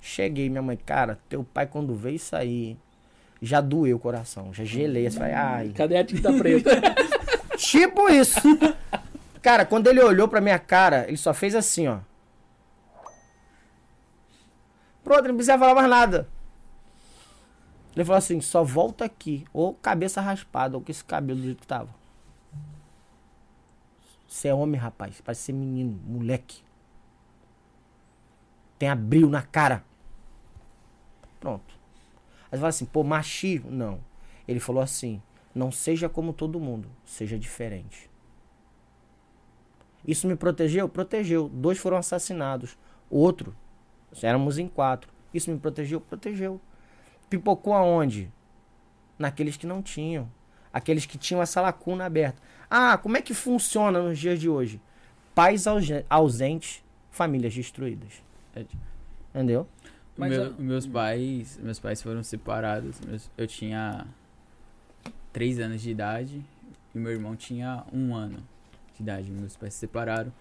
Cheguei, 0.00 0.48
minha 0.48 0.62
mãe, 0.62 0.76
cara, 0.76 1.18
teu 1.28 1.44
pai 1.44 1.66
quando 1.66 1.96
isso 2.08 2.36
aí, 2.36 2.76
já 3.40 3.60
doeu 3.60 3.96
o 3.96 4.00
coração, 4.00 4.52
já 4.52 4.64
gelei. 4.64 5.06
Assim, 5.06 5.18
falei, 5.18 5.34
ai. 5.34 5.68
Cadê 5.74 5.96
a 5.96 6.04
tinta 6.04 6.32
preta? 6.32 6.70
Tipo 7.56 8.08
isso. 8.08 8.40
Cara, 9.40 9.64
quando 9.64 9.88
ele 9.88 10.00
olhou 10.00 10.28
pra 10.28 10.40
minha 10.40 10.58
cara, 10.58 11.06
ele 11.08 11.16
só 11.16 11.34
fez 11.34 11.54
assim, 11.54 11.88
ó. 11.88 11.98
Pronto, 15.12 15.28
não 15.28 15.34
precisa 15.34 15.58
falar 15.58 15.74
mais 15.74 15.90
nada. 15.90 16.26
Ele 17.94 18.02
falou 18.02 18.16
assim, 18.16 18.40
só 18.40 18.64
volta 18.64 19.04
aqui. 19.04 19.44
Ou 19.52 19.74
cabeça 19.74 20.22
raspada, 20.22 20.74
ou 20.74 20.82
com 20.82 20.90
esse 20.90 21.04
cabelo 21.04 21.38
do 21.38 21.44
jeito 21.44 21.60
que 21.60 21.66
tava. 21.66 21.94
Você 24.26 24.48
é 24.48 24.54
homem, 24.54 24.80
rapaz. 24.80 25.20
Parece 25.20 25.42
ser 25.42 25.52
menino, 25.52 26.00
moleque. 26.06 26.62
Tem 28.78 28.88
abril 28.88 29.28
na 29.28 29.42
cara. 29.42 29.84
Pronto. 31.38 31.74
Aí 32.50 32.52
você 32.52 32.56
fala 32.56 32.68
assim, 32.68 32.86
pô, 32.86 33.04
machismo. 33.04 33.70
Não. 33.70 34.00
Ele 34.48 34.60
falou 34.60 34.82
assim, 34.82 35.20
não 35.54 35.70
seja 35.70 36.08
como 36.08 36.32
todo 36.32 36.58
mundo, 36.58 36.88
seja 37.04 37.38
diferente. 37.38 38.10
Isso 40.08 40.26
me 40.26 40.36
protegeu? 40.36 40.88
Protegeu. 40.88 41.50
Dois 41.50 41.76
foram 41.76 41.98
assassinados. 41.98 42.78
Outro, 43.10 43.54
éramos 44.22 44.58
em 44.58 44.68
quatro. 44.68 45.10
Isso 45.32 45.50
me 45.50 45.58
protegeu? 45.58 46.00
Protegeu. 46.00 46.60
Pipocou 47.30 47.72
aonde? 47.72 48.30
Naqueles 49.18 49.56
que 49.56 49.66
não 49.66 49.82
tinham. 49.82 50.28
Aqueles 50.72 51.06
que 51.06 51.18
tinham 51.18 51.42
essa 51.42 51.60
lacuna 51.60 52.04
aberta. 52.04 52.40
Ah, 52.68 52.96
como 52.96 53.16
é 53.16 53.22
que 53.22 53.34
funciona 53.34 54.02
nos 54.02 54.18
dias 54.18 54.40
de 54.40 54.48
hoje? 54.48 54.80
Pais 55.34 55.64
ausentes, 56.08 56.82
famílias 57.10 57.54
destruídas. 57.54 58.22
Entendeu? 59.30 59.66
Mas, 60.16 60.30
Meu, 60.30 60.54
Meus 60.58 60.86
pais, 60.86 61.58
meus 61.62 61.78
pais 61.78 62.02
foram 62.02 62.22
separados. 62.22 62.96
Eu 63.36 63.46
tinha 63.46 64.06
três 65.32 65.58
anos 65.58 65.80
de 65.80 65.90
idade 65.90 66.44
e 66.94 66.98
meu 66.98 67.12
irmão 67.12 67.34
tinha 67.34 67.84
um 67.92 68.14
ano 68.14 68.38
de 68.94 69.02
idade. 69.02 69.30
Meus 69.30 69.56
pais 69.56 69.72
se 69.74 69.80
separaram. 69.80 70.32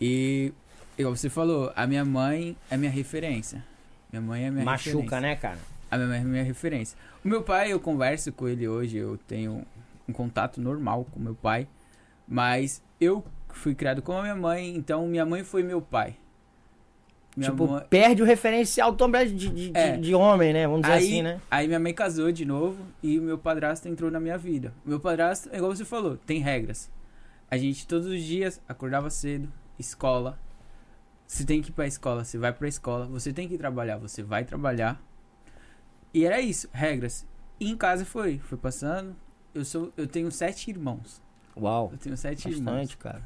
E, 0.00 0.52
igual 0.96 1.14
você 1.14 1.28
falou, 1.28 1.72
a 1.74 1.86
minha 1.86 2.04
mãe 2.04 2.56
é 2.70 2.76
minha 2.76 2.90
referência. 2.90 3.64
Minha 4.10 4.22
mãe 4.22 4.44
é 4.44 4.50
minha 4.50 4.64
Machuca, 4.64 4.90
referência. 4.90 5.20
né, 5.20 5.36
cara? 5.36 5.58
A 5.90 5.96
minha 5.96 6.08
mãe 6.08 6.20
é 6.20 6.24
minha 6.24 6.44
referência. 6.44 6.98
O 7.24 7.28
meu 7.28 7.42
pai, 7.42 7.72
eu 7.72 7.80
converso 7.80 8.32
com 8.32 8.48
ele 8.48 8.66
hoje, 8.68 8.98
eu 8.98 9.18
tenho 9.26 9.64
um 10.08 10.12
contato 10.12 10.60
normal 10.60 11.06
com 11.10 11.20
meu 11.20 11.34
pai. 11.34 11.66
Mas 12.26 12.82
eu 13.00 13.24
fui 13.48 13.74
criado 13.74 14.02
com 14.02 14.16
a 14.16 14.22
minha 14.22 14.36
mãe, 14.36 14.74
então 14.74 15.06
minha 15.06 15.24
mãe 15.24 15.44
foi 15.44 15.62
meu 15.62 15.80
pai. 15.80 16.16
Minha 17.36 17.50
tipo, 17.50 17.66
mãe... 17.66 17.84
perde 17.88 18.22
o 18.22 18.24
referencial 18.26 18.94
de, 18.94 19.38
de, 19.48 19.70
é. 19.74 19.92
de, 19.92 20.02
de, 20.02 20.14
homem, 20.14 20.52
né? 20.52 20.66
Vamos 20.66 20.82
dizer 20.82 20.92
aí, 20.92 21.04
assim, 21.04 21.22
né? 21.22 21.40
Aí 21.50 21.66
minha 21.66 21.80
mãe 21.80 21.94
casou 21.94 22.30
de 22.30 22.44
novo 22.44 22.84
e 23.02 23.18
o 23.18 23.22
meu 23.22 23.38
padrasto 23.38 23.88
entrou 23.88 24.10
na 24.10 24.20
minha 24.20 24.36
vida. 24.36 24.72
Meu 24.84 25.00
padrasto, 25.00 25.48
é 25.52 25.56
igual 25.56 25.74
você 25.74 25.84
falou, 25.84 26.16
tem 26.18 26.40
regras. 26.40 26.90
A 27.50 27.56
gente 27.56 27.86
todos 27.86 28.06
os 28.06 28.22
dias 28.22 28.60
acordava 28.68 29.08
cedo, 29.08 29.48
escola. 29.78 30.38
Você 31.32 31.46
tem 31.46 31.62
que 31.62 31.70
ir 31.70 31.72
pra 31.72 31.86
escola, 31.86 32.24
você 32.24 32.36
vai 32.36 32.52
pra 32.52 32.68
escola. 32.68 33.06
Você 33.06 33.32
tem 33.32 33.48
que 33.48 33.56
trabalhar, 33.56 33.96
você 33.96 34.22
vai 34.22 34.44
trabalhar. 34.44 35.02
E 36.12 36.26
era 36.26 36.38
isso, 36.42 36.68
regras. 36.70 37.26
E 37.58 37.70
em 37.70 37.74
casa 37.74 38.04
foi, 38.04 38.38
foi 38.38 38.58
passando. 38.58 39.16
Eu 39.54 39.64
sou, 39.64 39.90
eu 39.96 40.06
tenho 40.06 40.30
sete 40.30 40.70
irmãos. 40.70 41.22
Uau. 41.56 41.88
Eu 41.90 41.96
tenho 41.96 42.18
sete 42.18 42.48
bastante, 42.48 42.58
irmãos. 42.58 42.94
cara. 42.96 43.22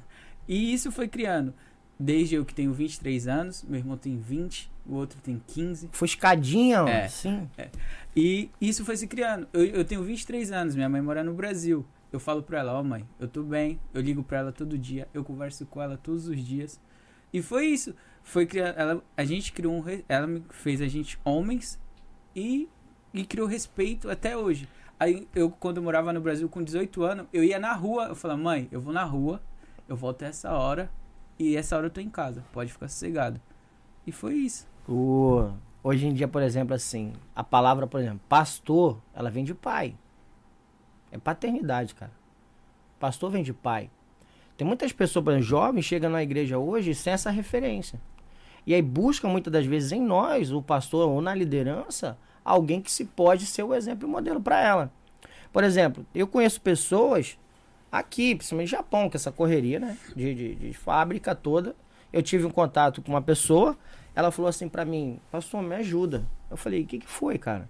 E 0.46 0.72
isso 0.72 0.92
foi 0.92 1.08
criando 1.08 1.52
desde 1.98 2.36
eu 2.36 2.44
que 2.44 2.54
tenho 2.54 2.72
23 2.72 3.26
anos, 3.26 3.64
meu 3.64 3.80
irmão 3.80 3.96
tem 3.96 4.16
20, 4.16 4.70
o 4.86 4.94
outro 4.94 5.18
tem 5.20 5.42
15. 5.44 5.88
Foi 5.90 6.06
escadinha. 6.06 6.88
É, 6.88 7.08
sim. 7.08 7.50
É. 7.58 7.70
E 8.14 8.48
isso 8.60 8.84
foi 8.84 8.96
se 8.96 9.08
criando. 9.08 9.48
Eu, 9.52 9.64
eu 9.64 9.84
tenho 9.84 10.04
23 10.04 10.52
anos, 10.52 10.76
minha 10.76 10.88
mãe 10.88 11.02
mora 11.02 11.24
no 11.24 11.34
Brasil. 11.34 11.84
Eu 12.12 12.20
falo 12.20 12.40
pra 12.40 12.60
ela, 12.60 12.74
ó 12.74 12.80
oh, 12.82 12.84
mãe, 12.84 13.04
eu 13.18 13.26
tô 13.26 13.42
bem, 13.42 13.80
eu 13.92 14.00
ligo 14.00 14.22
pra 14.22 14.38
ela 14.38 14.52
todo 14.52 14.78
dia, 14.78 15.08
eu 15.12 15.24
converso 15.24 15.66
com 15.66 15.82
ela 15.82 15.96
todos 15.96 16.28
os 16.28 16.38
dias. 16.38 16.80
E 17.36 17.42
foi 17.42 17.66
isso. 17.66 17.94
Foi 18.22 18.46
criar, 18.46 18.68
ela, 18.78 19.04
a 19.14 19.22
gente 19.22 19.52
criou 19.52 19.74
um, 19.74 19.84
ela 20.08 20.40
fez 20.48 20.80
a 20.80 20.88
gente 20.88 21.20
homens 21.22 21.78
e, 22.34 22.66
e 23.12 23.26
criou 23.26 23.46
respeito 23.46 24.08
até 24.08 24.34
hoje. 24.34 24.66
Aí 24.98 25.28
eu, 25.34 25.50
quando 25.50 25.76
eu 25.76 25.82
morava 25.82 26.14
no 26.14 26.20
Brasil 26.22 26.48
com 26.48 26.62
18 26.62 27.02
anos, 27.02 27.26
eu 27.34 27.44
ia 27.44 27.58
na 27.58 27.74
rua, 27.74 28.06
eu 28.06 28.14
falava, 28.14 28.40
mãe, 28.40 28.68
eu 28.72 28.80
vou 28.80 28.90
na 28.90 29.04
rua, 29.04 29.42
eu 29.86 29.94
volto 29.94 30.22
essa 30.22 30.50
hora, 30.50 30.90
e 31.38 31.54
essa 31.58 31.76
hora 31.76 31.88
eu 31.88 31.90
tô 31.90 32.00
em 32.00 32.08
casa, 32.08 32.42
pode 32.54 32.72
ficar 32.72 32.88
sossegado. 32.88 33.38
E 34.06 34.12
foi 34.12 34.32
isso. 34.36 34.66
Hoje 35.84 36.06
em 36.06 36.14
dia, 36.14 36.26
por 36.26 36.40
exemplo, 36.40 36.74
assim, 36.74 37.12
a 37.34 37.44
palavra, 37.44 37.86
por 37.86 38.00
exemplo, 38.00 38.22
pastor, 38.30 38.98
ela 39.12 39.30
vem 39.30 39.44
de 39.44 39.52
pai. 39.52 39.94
É 41.12 41.18
paternidade, 41.18 41.94
cara. 41.94 42.12
Pastor 42.98 43.30
vem 43.30 43.42
de 43.42 43.52
pai. 43.52 43.90
Tem 44.56 44.66
muitas 44.66 44.92
pessoas, 44.92 45.26
exemplo, 45.26 45.42
jovens, 45.42 45.84
chegam 45.84 46.10
na 46.10 46.22
igreja 46.22 46.58
hoje 46.58 46.94
sem 46.94 47.12
essa 47.12 47.30
referência. 47.30 48.00
E 48.66 48.74
aí 48.74 48.82
buscam 48.82 49.28
muitas 49.28 49.52
das 49.52 49.66
vezes 49.66 49.92
em 49.92 50.00
nós, 50.00 50.50
o 50.50 50.62
pastor 50.62 51.08
ou 51.08 51.20
na 51.20 51.34
liderança, 51.34 52.18
alguém 52.44 52.80
que 52.80 52.90
se 52.90 53.04
pode 53.04 53.46
ser 53.46 53.62
o 53.62 53.74
exemplo 53.74 54.08
e 54.08 54.10
modelo 54.10 54.40
para 54.40 54.60
ela. 54.60 54.92
Por 55.52 55.62
exemplo, 55.62 56.04
eu 56.14 56.26
conheço 56.26 56.60
pessoas 56.60 57.38
aqui, 57.90 58.34
principalmente 58.34 58.70
no 58.70 58.76
Japão, 58.76 59.08
que 59.08 59.16
essa 59.16 59.30
correria, 59.30 59.78
né? 59.78 59.96
De, 60.14 60.34
de, 60.34 60.54
de, 60.54 60.72
fábrica 60.72 61.34
toda. 61.34 61.74
Eu 62.12 62.22
tive 62.22 62.44
um 62.44 62.50
contato 62.50 63.02
com 63.02 63.12
uma 63.12 63.22
pessoa, 63.22 63.76
ela 64.14 64.30
falou 64.30 64.48
assim 64.48 64.68
para 64.68 64.84
mim, 64.84 65.20
pastor, 65.30 65.62
me 65.62 65.74
ajuda. 65.76 66.24
Eu 66.50 66.56
falei, 66.56 66.82
o 66.82 66.86
que, 66.86 66.98
que 66.98 67.08
foi, 67.08 67.38
cara? 67.38 67.68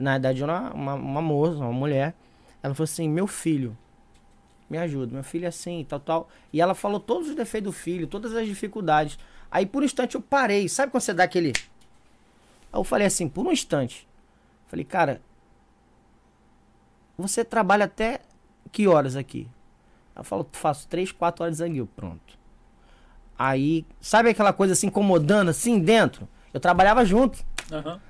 Na 0.00 0.12
verdade, 0.12 0.42
uma, 0.42 0.72
uma, 0.72 0.94
uma 0.94 1.22
moça, 1.22 1.58
uma 1.58 1.72
mulher. 1.72 2.14
Ela 2.62 2.74
falou 2.74 2.84
assim, 2.84 3.08
meu 3.08 3.26
filho, 3.26 3.76
me 4.68 4.78
ajuda, 4.78 5.12
meu 5.12 5.24
filho 5.24 5.44
é 5.44 5.48
assim, 5.48 5.84
tal, 5.88 6.00
tal. 6.00 6.28
E 6.52 6.60
ela 6.60 6.74
falou 6.74 6.98
todos 7.00 7.28
os 7.28 7.34
defeitos 7.34 7.72
do 7.72 7.78
filho, 7.78 8.06
todas 8.06 8.34
as 8.34 8.46
dificuldades. 8.46 9.18
Aí 9.50 9.64
por 9.64 9.82
um 9.82 9.86
instante 9.86 10.14
eu 10.14 10.20
parei. 10.20 10.68
Sabe 10.68 10.90
quando 10.90 11.02
você 11.02 11.14
dá 11.14 11.24
aquele. 11.24 11.52
Aí 12.72 12.78
eu 12.78 12.84
falei 12.84 13.06
assim, 13.06 13.28
por 13.28 13.46
um 13.46 13.52
instante. 13.52 14.06
Falei, 14.66 14.84
cara, 14.84 15.20
você 17.16 17.44
trabalha 17.44 17.84
até 17.84 18.20
que 18.72 18.86
horas 18.86 19.16
aqui? 19.16 19.48
Ela 20.14 20.24
falou, 20.24 20.48
faço 20.52 20.88
3, 20.88 21.12
4 21.12 21.44
horas 21.44 21.56
de 21.56 21.58
zangueiro. 21.58 21.88
Pronto. 21.94 22.36
Aí, 23.38 23.86
sabe 24.00 24.30
aquela 24.30 24.52
coisa 24.52 24.72
assim, 24.72 24.86
incomodando 24.86 25.50
assim 25.50 25.78
dentro? 25.78 26.28
Eu 26.52 26.60
trabalhava 26.60 27.04
junto. 27.04 27.44
Uhum. 27.70 28.00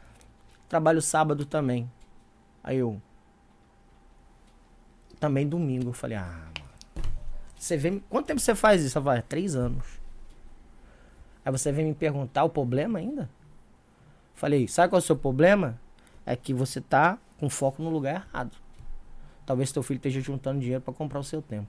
Trabalho 0.69 1.03
sábado 1.03 1.45
também. 1.45 1.91
Aí 2.63 2.79
eu. 2.79 3.01
Também 5.19 5.49
domingo. 5.49 5.91
Eu 5.91 5.93
falei, 5.93 6.17
ah, 6.17 6.23
mano. 6.25 7.07
Você 7.57 7.77
vem. 7.77 8.03
Quanto 8.09 8.27
tempo 8.27 8.41
você 8.41 8.55
faz 8.55 8.83
isso? 8.83 8.99
Ela 8.99 9.05
falou, 9.05 9.19
é 9.19 9.23
três 9.23 9.57
anos. 9.57 9.85
Aí 11.45 11.53
você 11.53 11.73
vem 11.73 11.87
me 11.87 11.95
perguntar 11.95 12.45
o 12.45 12.51
problema 12.51 12.99
ainda? 12.99 13.31
Falei, 14.35 14.69
sabe 14.69 14.91
qual 14.91 14.99
é 14.99 15.03
o 15.03 15.07
seu 15.07 15.17
problema? 15.17 15.81
É 16.25 16.37
que 16.37 16.53
você 16.53 16.81
tá 16.81 17.19
com 17.39 17.49
foco 17.49 17.83
no 17.83 17.89
lugar 17.89 18.27
errado. 18.27 18.51
Talvez 19.47 19.71
teu 19.71 19.83
filho 19.83 19.99
esteja 19.99 20.21
juntando 20.21 20.61
dinheiro 20.61 20.83
para 20.83 20.93
comprar 20.93 21.21
o 21.21 21.25
seu 21.25 21.41
tempo. 21.41 21.69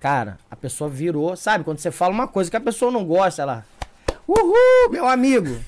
Cara, 0.00 0.38
a 0.50 0.56
pessoa 0.56 0.90
virou, 0.90 1.36
sabe? 1.36 1.62
Quando 1.62 1.78
você 1.78 1.92
fala 1.92 2.12
uma 2.12 2.26
coisa 2.26 2.50
que 2.50 2.56
a 2.56 2.60
pessoa 2.60 2.90
não 2.90 3.04
gosta, 3.04 3.42
ela. 3.42 3.64
Uhul, 4.26 4.90
meu 4.90 5.06
amigo! 5.06 5.60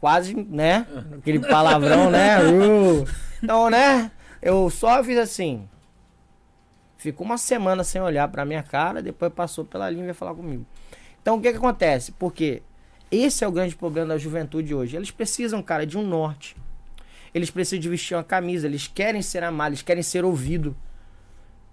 Quase, 0.00 0.34
né? 0.34 0.86
Aquele 1.18 1.38
palavrão, 1.38 2.10
né? 2.10 2.38
Uh. 2.40 3.06
Então, 3.42 3.70
né? 3.70 4.10
Eu 4.42 4.70
só 4.70 5.02
fiz 5.04 5.18
assim. 5.18 5.68
Ficou 6.96 7.24
uma 7.24 7.38
semana 7.38 7.82
sem 7.82 8.00
olhar 8.00 8.28
pra 8.28 8.44
minha 8.44 8.62
cara, 8.62 9.02
depois 9.02 9.32
passou 9.32 9.64
pela 9.64 9.88
linha 9.88 10.02
e 10.02 10.04
veio 10.04 10.14
falar 10.14 10.34
comigo. 10.34 10.66
Então, 11.20 11.36
o 11.36 11.40
que 11.40 11.50
que 11.50 11.56
acontece? 11.56 12.12
Porque 12.12 12.62
esse 13.10 13.42
é 13.44 13.48
o 13.48 13.52
grande 13.52 13.74
problema 13.74 14.08
da 14.08 14.18
juventude 14.18 14.74
hoje. 14.74 14.96
Eles 14.96 15.10
precisam, 15.10 15.62
cara, 15.62 15.86
de 15.86 15.98
um 15.98 16.06
norte. 16.06 16.56
Eles 17.32 17.50
precisam 17.50 17.80
de 17.80 17.88
vestir 17.88 18.14
uma 18.14 18.24
camisa, 18.24 18.66
eles 18.66 18.86
querem 18.86 19.22
ser 19.22 19.42
amados, 19.42 19.78
eles 19.78 19.82
querem 19.82 20.02
ser 20.02 20.24
ouvidos. 20.24 20.74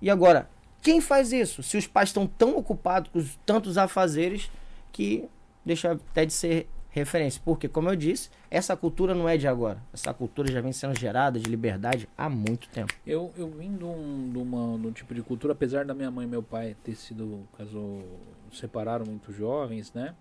E 0.02 0.10
agora, 0.10 0.50
quem 0.82 1.02
faz 1.02 1.34
isso? 1.34 1.64
Se 1.64 1.78
os 1.78 1.88
pais 1.88 2.10
estão 2.10 2.28
tão 2.28 2.56
ocupados 2.56 3.10
com 3.12 3.24
tantos 3.46 3.78
afazeres 3.78 4.52
que 4.92 5.28
deixa 5.66 5.92
até 5.92 6.26
de 6.26 6.34
ser 6.34 6.68
referência. 6.98 7.42
Porque, 7.44 7.68
como 7.68 7.90
eu 7.90 7.96
disse, 7.96 8.30
essa 8.50 8.76
cultura 8.76 9.14
não 9.14 9.28
é 9.28 9.38
de 9.38 9.48
agora. 9.48 9.82
Essa 9.94 10.14
cultura 10.14 10.52
já 10.52 10.62
vem 10.62 10.72
sendo 10.72 10.98
gerada 10.98 11.40
de 11.40 11.50
liberdade 11.50 12.08
há 12.18 12.30
muito 12.30 12.68
tempo. 12.70 12.94
Eu, 13.06 13.32
eu 13.38 13.50
vim 13.50 13.76
de 13.76 13.84
um, 13.84 14.30
de, 14.32 14.38
uma, 14.38 14.80
de 14.80 14.88
um 14.88 14.92
tipo 14.92 15.14
de 15.14 15.22
cultura, 15.22 15.54
apesar 15.54 15.86
da 15.86 15.94
minha 15.94 16.12
mãe 16.12 16.26
e 16.26 16.30
meu 16.30 16.44
pai 16.44 16.76
ter 16.84 16.96
sido, 16.96 17.48
caso 17.58 18.02
separaram 18.52 19.06
muito 19.06 19.32
jovens, 19.32 19.94
né? 19.94 20.14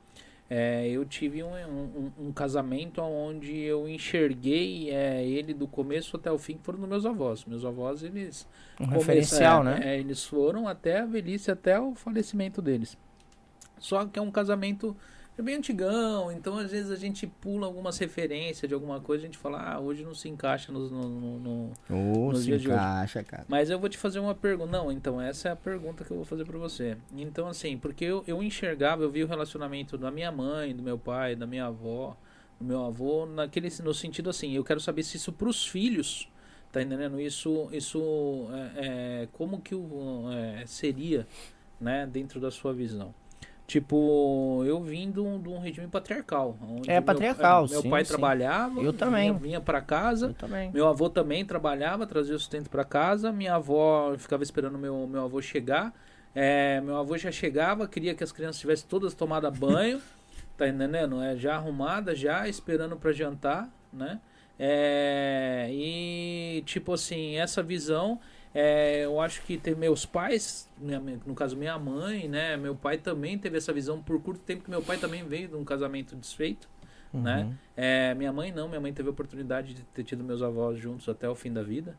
É, 0.48 0.89
eu 0.89 1.05
tive 1.05 1.43
um, 1.43 1.48
um, 1.48 2.12
um, 2.28 2.32
casamento 2.32 3.03
onde 3.03 3.59
eu 3.59 3.89
enxerguei 3.89 4.90
é, 4.90 5.27
ele 5.27 5.53
do 5.53 5.66
começo 5.66 6.16
até 6.16 6.31
o 6.31 6.39
fim, 6.39 6.57
que 6.57 6.62
foram 6.62 6.78
dos 6.78 6.89
meus 6.89 7.05
avós. 7.05 7.44
Meus 7.44 7.65
avós, 7.65 8.05
eles. 8.05 8.47
Um 8.81 8.86
referencial, 8.86 9.62
é, 9.62 9.65
né? 9.65 9.81
É, 9.82 9.98
eles 9.98 10.24
foram 10.24 10.69
até 10.69 11.01
a 11.01 11.05
velhice, 11.05 11.51
até 11.51 11.81
o 11.81 11.97
falecimento 11.97 12.62
deles. 12.62 12.97
Só 13.78 14.07
que 14.07 14.20
é 14.20 14.23
um 14.23 14.31
casamento 14.31 14.97
é 15.39 15.43
bem 15.43 15.57
antigão, 15.57 16.33
então 16.33 16.57
às 16.57 16.71
vezes 16.71 16.91
a 16.91 16.97
gente 16.97 17.27
pula 17.27 17.67
algumas 17.67 17.99
referências 17.99 18.67
de 18.67 18.75
alguma 18.75 19.01
coisa, 19.01 19.25
a 19.25 19.27
gente 19.27 19.37
fala, 19.37 19.61
ah, 19.61 19.79
hoje 19.79 20.03
não 20.03 20.15
se 20.15 20.29
encaixa 20.29 20.73
no, 20.73 20.89
no, 20.89 21.09
no, 21.09 21.39
no 21.39 21.73
Ô, 21.91 22.31
Nos 22.31 22.41
se 22.41 22.47
dias 22.47 22.63
de 22.63 22.69
hoje. 22.69 22.77
encaixa, 22.77 23.23
cara. 23.23 23.45
Mas 23.47 23.69
eu 23.69 23.79
vou 23.79 23.89
te 23.89 23.99
fazer 23.99 24.19
uma 24.19 24.35
pergunta. 24.35 24.73
Não, 24.73 24.91
então, 24.91 25.21
essa 25.21 25.49
é 25.49 25.53
a 25.53 25.57
pergunta 25.57 26.05
que 26.05 26.11
eu 26.11 26.17
vou 26.17 26.25
fazer 26.25 26.45
pra 26.47 26.59
você. 26.59 26.97
Então, 27.15 27.47
assim, 27.49 27.77
porque 27.77 28.05
eu, 28.05 28.25
eu 28.27 28.43
enxergava, 28.43 29.03
eu 29.03 29.11
vi 29.11 29.23
o 29.25 29.27
relacionamento 29.27 29.99
da 29.99 30.11
minha 30.11 30.33
mãe, 30.33 30.75
do 30.75 30.83
meu 30.83 30.99
pai, 30.99 31.37
da 31.37 31.47
minha 31.47 31.67
avó, 31.67 32.17
do 32.59 32.65
meu 32.65 32.85
avô, 32.85 33.27
naquele, 33.27 33.69
no 33.83 33.93
sentido 33.93 34.31
assim, 34.31 34.53
eu 34.55 34.65
quero 34.65 34.81
saber 34.81 35.03
se 35.03 35.19
isso 35.19 35.33
pros 35.33 35.67
filhos, 35.67 36.29
tá 36.73 36.81
entendendo? 36.81 37.21
Isso, 37.21 37.69
isso 37.73 38.49
é, 38.77 39.23
é, 39.23 39.29
como 39.33 39.61
que 39.61 39.75
o, 39.75 40.31
é, 40.33 40.65
seria, 40.67 41.27
né, 41.79 42.07
dentro 42.07 42.41
da 42.41 42.51
sua 42.51 42.73
visão? 42.73 43.15
Tipo, 43.67 44.63
eu 44.65 44.81
vim 44.81 45.11
de 45.11 45.19
um, 45.19 45.41
de 45.41 45.49
um 45.49 45.59
regime 45.59 45.89
patriarcal. 45.89 46.57
É, 46.87 46.95
meu- 46.95 47.03
patriarcal, 47.03 47.67
Meu, 47.69 47.83
sim, 47.83 47.91
pai 47.91 48.03
sim. 48.05 48.09
trabalhava, 48.09 48.81
Eu 48.81 48.93
também. 48.93 49.31
vinha, 49.31 49.41
vinha 49.41 49.61
para 49.61 49.81
casa, 49.81 50.29
Eu 50.29 50.35
também. 50.35 50.71
meu 50.73 50.87
avô 50.87 51.11
também 51.11 51.45
trabalhava, 51.45 52.07
trazia 52.07 52.37
o 52.37 52.39
sustento 52.39 52.71
para 52.71 52.85
casa. 52.85 53.33
Minha 53.33 53.55
avó 53.57 54.15
ficava 54.17 54.45
esperando 54.45 54.79
meu, 54.79 55.07
meu 55.09 55.25
avô 55.25 55.43
chegar. 55.43 55.93
É, 56.33 56.81
meu 56.83 56.97
avô 56.97 57.17
já 57.19 57.33
chegava, 57.33 57.89
queria 57.89 58.15
que 58.15 58.23
as 58.23 58.31
crianças 58.31 58.61
tivessem 58.61 58.87
todas 58.89 59.15
tomado 59.15 59.51
banho, 59.51 60.01
tá 60.57 60.69
entendendo? 60.69 61.21
É, 61.21 61.35
já 61.37 61.57
arrumada, 61.57 62.15
já 62.15 62.47
esperando 62.49 62.97
para 62.97 63.11
jantar, 63.13 63.69
né? 63.93 64.21
É, 64.59 65.69
e 65.71 66.63
tipo 66.67 66.93
assim, 66.93 67.37
essa 67.37 67.63
visão, 67.63 68.19
é, 68.55 69.05
eu 69.05 69.20
acho 69.20 69.43
que 69.43 69.56
tem 69.59 69.74
meus 69.74 70.06
pais, 70.06 70.68
minha- 70.78 71.01
no 71.27 71.35
caso 71.35 71.56
minha 71.56 71.78
mãe, 71.78 72.28
né? 72.28 72.56
Meu 72.56 72.74
pai 72.74 72.98
também 72.98 73.39
teve 73.39 73.56
essa 73.59 73.73
visão 73.73 74.02
por 74.02 74.20
curto 74.23 74.40
tempo 74.40 74.64
que 74.64 74.70
meu 74.70 74.82
pai 74.82 74.97
também 74.98 75.24
veio 75.24 75.48
de 75.48 75.55
um 75.56 75.64
casamento 75.64 76.16
desfeito 76.16 76.68
né? 77.12 77.44
Uhum. 77.44 77.55
É, 77.77 78.14
minha 78.14 78.32
mãe 78.32 78.52
não, 78.52 78.68
minha 78.68 78.81
mãe 78.81 78.93
teve 78.93 79.09
a 79.09 79.12
oportunidade 79.12 79.74
de 79.74 79.82
ter 79.85 80.05
tido 80.05 80.23
meus 80.24 80.43
avós 80.43 80.78
juntos 80.78 81.09
até 81.09 81.28
o 81.28 81.35
fim 81.35 81.52
da 81.52 81.62
vida, 81.62 81.97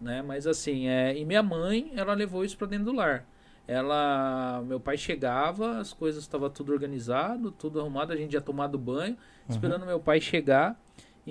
né? 0.00 0.22
Mas 0.22 0.46
assim, 0.46 0.86
é, 0.88 1.16
e 1.16 1.24
minha 1.24 1.42
mãe, 1.42 1.92
ela 1.94 2.14
levou 2.14 2.44
isso 2.44 2.56
para 2.58 2.66
dentro 2.66 2.86
do 2.86 2.92
lar. 2.92 3.24
Ela, 3.66 4.62
meu 4.66 4.80
pai 4.80 4.96
chegava, 4.96 5.78
as 5.78 5.92
coisas 5.92 6.22
estavam 6.22 6.50
tudo 6.50 6.72
organizado, 6.72 7.52
tudo 7.52 7.80
arrumado, 7.80 8.12
a 8.12 8.16
gente 8.16 8.32
já 8.32 8.40
tomado 8.40 8.76
banho, 8.76 9.16
esperando 9.48 9.86
meu 9.86 10.00
pai 10.00 10.20
chegar. 10.20 10.78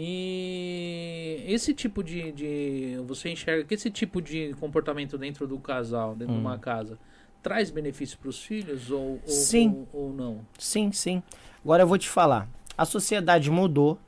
E 0.02 1.44
esse 1.46 1.74
tipo 1.74 2.02
de, 2.02 2.32
de 2.32 3.04
você 3.06 3.32
enxerga 3.32 3.66
que 3.66 3.74
esse 3.74 3.92
tipo 3.92 4.22
de 4.22 4.54
comportamento 4.58 5.18
dentro 5.18 5.46
do 5.46 5.60
casal, 5.60 6.16
dentro 6.16 6.36
de 6.36 6.40
uma 6.40 6.58
casa, 6.58 6.98
traz 7.44 7.70
benefício 7.70 8.18
para 8.18 8.30
os 8.30 8.42
filhos 8.42 8.90
ou, 8.92 9.20
ou, 9.22 9.28
Sim. 9.28 9.86
ou, 9.92 10.06
ou 10.06 10.14
não? 10.14 10.40
Sim, 10.58 10.90
sim. 10.94 11.22
Agora 11.62 11.84
eu 11.84 11.88
vou 11.88 11.98
te 11.98 12.08
falar. 12.08 12.48
A 12.78 12.86
sociedade 12.86 13.52
mudou, 13.52 14.00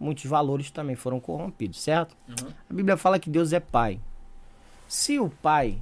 muitos 0.00 0.24
valores 0.24 0.68
também 0.72 0.96
foram 0.96 1.20
corrompidos, 1.20 1.80
certo? 1.80 2.16
Uhum. 2.28 2.48
A 2.68 2.74
Bíblia 2.74 2.96
fala 2.96 3.16
que 3.16 3.30
Deus 3.30 3.52
é 3.52 3.60
pai. 3.60 4.00
Se 4.88 5.20
o 5.20 5.30
pai 5.30 5.80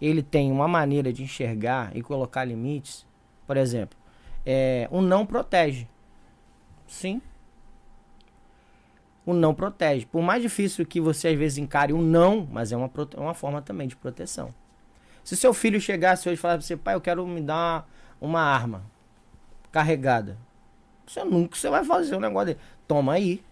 ele 0.00 0.22
tem 0.22 0.50
uma 0.50 0.66
maneira 0.66 1.12
de 1.12 1.22
enxergar 1.22 1.94
e 1.94 2.00
colocar 2.00 2.42
limites, 2.42 3.04
por 3.46 3.58
exemplo, 3.58 3.98
é, 4.46 4.88
o 4.90 5.02
não 5.02 5.26
protege. 5.26 5.86
Sim. 6.86 7.20
O 9.24 9.32
não 9.32 9.54
protege. 9.54 10.06
Por 10.06 10.22
mais 10.22 10.42
difícil 10.42 10.84
que 10.84 11.00
você 11.00 11.28
às 11.28 11.38
vezes 11.38 11.58
encare 11.58 11.92
o 11.92 12.00
não, 12.00 12.46
mas 12.50 12.72
é 12.72 12.76
uma, 12.76 12.90
é 13.16 13.20
uma 13.20 13.34
forma 13.34 13.62
também 13.62 13.86
de 13.86 13.94
proteção. 13.94 14.52
Se 15.22 15.36
seu 15.36 15.54
filho 15.54 15.80
chegasse 15.80 16.28
hoje 16.28 16.38
e 16.38 16.40
falasse 16.40 16.58
pra 16.58 16.66
você, 16.66 16.76
pai, 16.76 16.94
eu 16.94 17.00
quero 17.00 17.26
me 17.26 17.40
dar 17.40 17.88
uma 18.20 18.40
arma 18.40 18.84
carregada. 19.70 20.36
Você 21.06 21.22
nunca 21.24 21.56
você 21.56 21.70
vai 21.70 21.84
fazer 21.84 22.16
um 22.16 22.20
negócio 22.20 22.46
dele. 22.46 22.60
Toma 22.86 23.14
aí. 23.14 23.42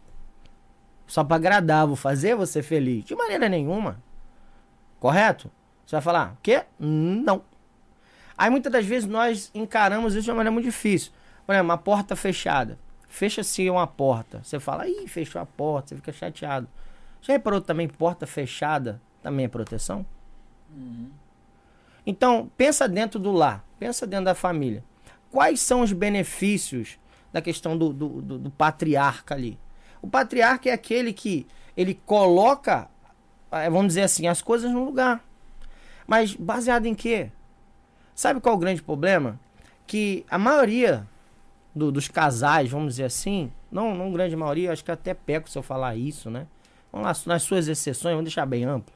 Só 1.07 1.25
pra 1.25 1.37
agradar, 1.37 1.87
vou 1.87 1.97
fazer 1.97 2.35
você 2.35 2.63
feliz. 2.63 3.05
De 3.05 3.15
maneira 3.15 3.49
nenhuma. 3.49 4.03
Correto? 4.99 5.51
Você 5.87 5.97
vai 5.97 6.03
falar, 6.03 6.33
o 6.35 6.39
quê? 6.43 6.65
Não. 6.79 7.43
Aí 8.37 8.49
muitas 8.49 8.73
das 8.73 8.87
vezes 8.87 9.09
nós 9.09 9.51
encaramos 9.55 10.15
isso 10.15 10.25
de 10.25 10.31
uma 10.31 10.37
maneira 10.37 10.53
muito 10.53 10.65
difícil. 10.65 11.13
Por 11.45 11.53
exemplo, 11.53 11.69
uma 11.69 11.79
porta 11.79 12.15
fechada. 12.15 12.79
Fecha-se 13.11 13.69
uma 13.69 13.87
porta. 13.87 14.41
Você 14.43 14.59
fala, 14.61 14.89
ih, 14.89 15.07
fechou 15.09 15.43
a 15.43 15.45
porta, 15.45 15.89
você 15.89 15.97
fica 15.97 16.12
chateado. 16.12 16.66
Já 17.20 17.32
reparou 17.35 17.61
também 17.61 17.89
porta 17.89 18.27
fechada 18.27 19.01
também 19.23 19.45
é 19.45 19.49
proteção? 19.49 20.07
Uhum. 20.74 21.11
Então, 22.07 22.51
pensa 22.57 22.89
dentro 22.89 23.19
do 23.19 23.32
lar, 23.32 23.62
pensa 23.78 24.07
dentro 24.07 24.24
da 24.27 24.35
família. 24.35 24.82
Quais 25.31 25.61
são 25.61 25.82
os 25.82 25.93
benefícios 25.93 26.99
da 27.32 27.43
questão 27.43 27.77
do, 27.77 27.93
do, 27.93 28.09
do- 28.23 28.39
do 28.39 28.51
patriarca 28.51 29.35
ali? 29.35 29.59
O 30.01 30.09
patriarca 30.09 30.70
é 30.70 30.73
aquele 30.73 31.12
que 31.12 31.47
ele 31.77 31.95
coloca, 32.07 32.89
eh, 33.53 33.69
vamos 33.69 33.89
dizer 33.89 34.03
assim, 34.03 34.27
as 34.28 34.41
coisas 34.41 34.70
no 34.70 34.85
lugar. 34.85 35.23
Mas 36.07 36.35
baseado 36.35 36.87
em 36.87 36.95
quê? 36.95 37.31
Sabe 38.15 38.41
qual 38.41 38.55
é 38.55 38.57
o 38.57 38.61
grande 38.61 38.82
problema? 38.82 39.39
Que 39.87 40.24
a 40.31 40.39
maioria 40.39 41.07
do- 41.75 41.93
dos 41.93 42.09
casais, 42.09 42.71
vamos 42.71 42.95
dizer 42.95 43.05
assim, 43.05 43.51
não, 43.71 43.95
não 43.95 44.13
grande 44.13 44.35
maioria, 44.37 44.73
acho 44.73 44.85
que 44.85 44.91
até 44.91 45.15
peco 45.15 45.49
se 45.49 45.57
eu 45.59 45.63
falar 45.63 45.97
isso, 45.97 46.31
né? 46.31 46.47
Vamos 46.93 47.07
lá, 47.07 47.33
nas 47.33 47.43
suas 47.43 47.69
exceções, 47.69 48.13
vamos 48.15 48.25
deixar 48.25 48.47
bem 48.47 48.65
amplo. 48.65 48.93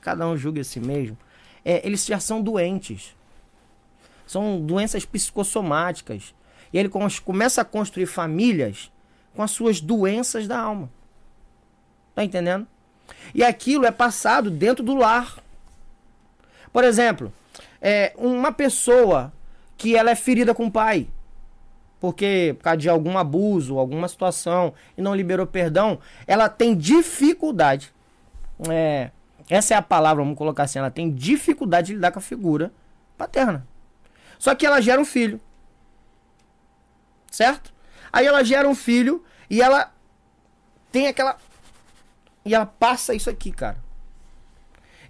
Cada 0.00 0.26
um 0.26 0.36
julga 0.36 0.60
a 0.60 0.64
si 0.64 0.80
mesmo. 0.80 1.16
É, 1.64 1.86
eles 1.86 2.04
já 2.04 2.18
são 2.18 2.40
doentes. 2.40 3.14
São 4.26 4.60
doenças 4.60 5.04
psicossomáticas. 5.04 6.34
E 6.72 6.78
ele 6.78 6.90
começa 7.24 7.62
a 7.62 7.64
construir 7.64 8.06
famílias 8.06 8.90
com 9.34 9.42
as 9.42 9.50
suas 9.50 9.80
doenças 9.80 10.46
da 10.48 10.58
alma. 10.58 10.90
Tá 12.14 12.24
entendendo? 12.24 12.66
E 13.34 13.44
aquilo 13.44 13.86
é 13.86 13.90
passado 13.90 14.50
dentro 14.50 14.84
do 14.84 14.96
lar. 14.96 15.38
Por 16.72 16.84
exemplo, 16.84 17.32
é, 17.80 18.12
uma 18.16 18.52
pessoa 18.52 19.32
que 19.76 19.96
ela 19.96 20.10
é 20.10 20.14
ferida 20.16 20.54
com 20.54 20.66
o 20.66 20.70
pai, 20.70 21.06
porque 22.00 22.54
por 22.58 22.64
causa 22.64 22.76
de 22.78 22.88
algum 22.88 23.18
abuso, 23.18 23.78
alguma 23.78 24.08
situação 24.08 24.72
e 24.96 25.02
não 25.02 25.14
liberou 25.14 25.46
perdão, 25.46 25.98
ela 26.26 26.48
tem 26.48 26.76
dificuldade. 26.76 27.92
É, 28.68 29.10
essa 29.48 29.74
é 29.74 29.76
a 29.76 29.82
palavra, 29.82 30.22
vamos 30.22 30.38
colocar 30.38 30.64
assim, 30.64 30.78
ela 30.78 30.90
tem 30.90 31.10
dificuldade 31.10 31.88
de 31.88 31.94
lidar 31.94 32.12
com 32.12 32.18
a 32.18 32.22
figura 32.22 32.72
paterna. 33.16 33.66
Só 34.38 34.54
que 34.54 34.66
ela 34.66 34.80
gera 34.80 35.00
um 35.00 35.04
filho. 35.04 35.40
Certo? 37.30 37.72
Aí 38.12 38.26
ela 38.26 38.44
gera 38.44 38.68
um 38.68 38.74
filho 38.74 39.24
e 39.50 39.60
ela 39.60 39.92
tem 40.90 41.08
aquela 41.08 41.36
e 42.44 42.54
ela 42.54 42.64
passa 42.64 43.14
isso 43.14 43.28
aqui, 43.28 43.52
cara. 43.52 43.76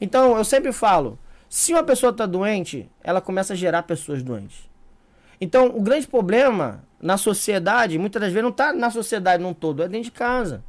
Então, 0.00 0.36
eu 0.36 0.44
sempre 0.44 0.72
falo, 0.72 1.18
se 1.48 1.72
uma 1.72 1.82
pessoa 1.82 2.12
tá 2.12 2.26
doente, 2.26 2.90
ela 3.02 3.20
começa 3.20 3.52
a 3.52 3.56
gerar 3.56 3.84
pessoas 3.84 4.22
doentes. 4.22 4.67
Então, 5.40 5.68
o 5.68 5.80
grande 5.80 6.06
problema 6.06 6.84
na 7.00 7.16
sociedade, 7.16 7.98
muitas 7.98 8.20
das 8.20 8.32
vezes 8.32 8.42
não 8.42 8.52
tá 8.52 8.72
na 8.72 8.90
sociedade 8.90 9.42
num 9.42 9.54
todo, 9.54 9.82
é 9.82 9.88
dentro 9.88 10.04
de 10.04 10.10
casa. 10.10 10.64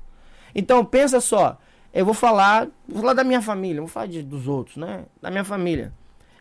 Então, 0.54 0.86
pensa 0.86 1.20
só, 1.20 1.58
eu 1.94 2.06
vou 2.06 2.14
falar, 2.14 2.68
vou 2.88 3.02
falar 3.02 3.14
da 3.14 3.24
minha 3.24 3.42
família, 3.42 3.82
vou 3.82 3.88
falar 3.88 4.08
de, 4.08 4.22
dos 4.22 4.48
outros, 4.48 4.78
né? 4.78 5.06
Da 5.22 5.32
minha 5.32 5.44
família. 5.44 5.94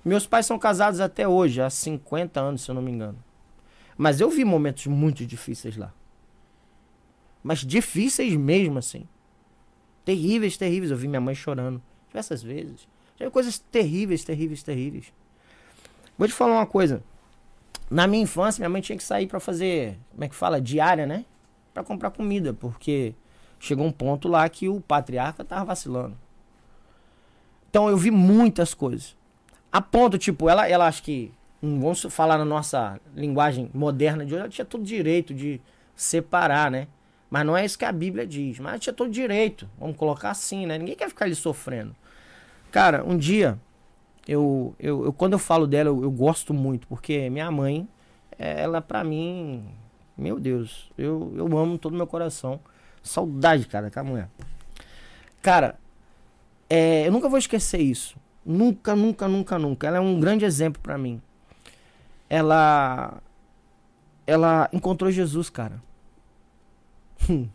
Meus 0.05 0.27
pais 0.27 0.47
são 0.47 0.59
casados 0.59 1.01
até 1.01 1.27
hoje, 1.27 1.61
há 1.61 1.71
50 1.71 2.41
anos, 2.41 2.63
se 2.63 2.71
eu 2.71 2.75
não 2.75 2.83
me 2.83 2.91
engano. 2.91 3.19
Mas 3.97 4.21
eu 4.21 4.31
vi 4.31 4.45
momentos 4.45 4.87
muito 4.87 5.27
difíceis 5.27 5.77
lá. 5.77 5.93
Mas 7.43 7.61
difíceis 7.61 8.35
mesmo, 8.37 8.79
assim. 8.79 9.09
Terríveis, 10.05 10.57
terríveis. 10.57 10.91
Eu 10.91 10.97
vi 10.97 11.09
minha 11.09 11.21
mãe 11.21 11.35
chorando 11.35 11.83
diversas 12.09 12.43
vezes. 12.43 12.89
Coisas 13.33 13.59
terríveis, 13.59 14.25
terríveis, 14.25 14.63
terríveis. 14.63 15.13
Vou 16.17 16.29
te 16.29 16.35
falar 16.35 16.55
uma 16.55 16.67
coisa. 16.67 17.03
Na 17.91 18.07
minha 18.07 18.23
infância, 18.23 18.61
minha 18.61 18.69
mãe 18.69 18.83
tinha 18.83 18.97
que 18.97 19.05
sair 19.05 19.27
pra 19.27 19.41
fazer, 19.41 19.99
como 20.11 20.25
é 20.25 20.29
que 20.29 20.35
fala? 20.35 20.61
Diária, 20.61 21.07
né? 21.07 21.25
Pra 21.73 21.83
comprar 21.83 22.11
comida, 22.11 22.53
porque 22.53 23.15
chegou 23.59 23.87
um 23.87 23.93
ponto 23.93 24.29
lá 24.29 24.49
que 24.49 24.69
o 24.69 24.81
patriarca 24.81 25.45
tava 25.45 25.67
vacilando. 25.67 26.17
Então 27.71 27.89
eu 27.89 27.97
vi 27.97 28.11
muitas 28.11 28.75
coisas. 28.75 29.17
A 29.71 29.81
ponto, 29.81 30.19
tipo, 30.19 30.49
ela, 30.49 30.69
ela 30.69 30.87
acho 30.87 31.03
que, 31.03 31.33
hum, 31.63 31.81
vamos 31.81 32.03
falar 32.11 32.39
na 32.39 32.45
nossa 32.45 33.01
linguagem 33.15 33.71
moderna 33.75 34.25
de 34.25 34.35
hoje, 34.35 34.41
ela 34.41 34.51
tinha 34.51 34.65
todo 34.65 34.83
direito 34.83 35.35
de 35.35 35.61
separar, 35.95 36.71
né? 36.71 36.89
Mas 37.31 37.45
não 37.45 37.57
é 37.57 37.65
isso 37.65 37.79
que 37.79 37.85
a 37.85 37.93
Bíblia 37.93 38.27
diz. 38.27 38.59
Mas 38.59 38.73
ela 38.73 38.79
tinha 38.79 38.93
todo 38.93 39.11
direito. 39.11 39.69
Vamos 39.79 39.97
colocar 39.97 40.31
assim, 40.31 40.67
né? 40.67 40.79
Ninguém 40.79 40.97
quer 40.97 41.09
ficar 41.09 41.27
ali 41.27 41.35
sofrendo. 41.35 41.95
Cara, 42.71 43.05
um 43.05 43.17
dia, 43.17 43.59
eu, 44.29 44.75
eu, 44.79 45.07
eu 45.07 45.13
quando 45.13 45.33
eu 45.33 45.39
falo 45.39 45.67
dela, 45.67 45.89
eu, 45.89 46.03
eu 46.03 46.11
gosto 46.11 46.53
muito, 46.53 46.87
porque 46.87 47.31
minha 47.31 47.51
mãe, 47.51 47.89
ela 48.39 48.83
pra 48.83 49.03
mim, 49.03 49.65
meu 50.17 50.39
Deus, 50.39 50.91
eu, 50.99 51.33
eu 51.35 51.59
amo 51.59 51.79
todo 51.79 51.97
meu 51.97 52.07
coração. 52.07 52.61
Saudade, 53.03 53.67
cara, 53.67 53.87
daquela 53.87 54.07
mulher. 54.07 54.29
Cara, 55.41 55.79
é, 56.69 57.07
eu 57.07 57.13
nunca 57.13 57.29
vou 57.29 57.39
esquecer 57.39 57.81
isso. 57.81 58.17
Nunca, 58.45 58.95
nunca, 58.95 59.27
nunca, 59.27 59.59
nunca. 59.59 59.87
Ela 59.87 59.97
é 59.97 60.01
um 60.01 60.21
grande 60.21 60.45
exemplo 60.45 60.83
pra 60.83 60.99
mim. 60.99 61.23
Ela 62.29 63.23
ela 64.27 64.69
encontrou 64.75 65.11
Jesus, 65.11 65.49
cara. 65.49 65.83
Hum. 67.31 67.49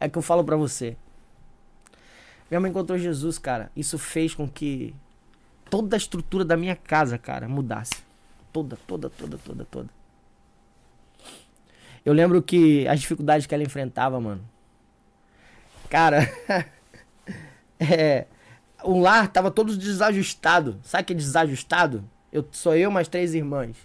É 0.00 0.08
que 0.08 0.16
eu 0.16 0.22
falo 0.22 0.42
pra 0.42 0.56
você. 0.56 0.96
Minha 2.50 2.60
mãe 2.60 2.70
encontrou 2.70 2.98
Jesus, 2.98 3.38
cara. 3.38 3.70
Isso 3.76 3.98
fez 3.98 4.34
com 4.34 4.48
que 4.48 4.94
toda 5.70 5.96
a 5.96 5.98
estrutura 5.98 6.44
da 6.44 6.56
minha 6.56 6.76
casa, 6.76 7.18
cara, 7.18 7.48
mudasse. 7.48 8.04
Toda, 8.52 8.76
toda, 8.86 9.10
toda, 9.10 9.38
toda, 9.38 9.64
toda. 9.64 9.88
Eu 12.04 12.12
lembro 12.12 12.40
que 12.40 12.86
as 12.86 13.00
dificuldades 13.00 13.46
que 13.46 13.54
ela 13.54 13.64
enfrentava, 13.64 14.20
mano. 14.20 14.42
Cara, 15.90 16.20
é, 17.80 18.26
o 18.82 18.98
lar 18.98 19.28
tava 19.28 19.50
todo 19.50 19.76
desajustado. 19.76 20.78
Sabe 20.82 21.04
que 21.04 21.12
é 21.12 21.16
desajustado? 21.16 22.04
Eu, 22.32 22.46
sou 22.52 22.76
eu 22.76 22.90
mais 22.90 23.08
três 23.08 23.34
irmãs. 23.34 23.76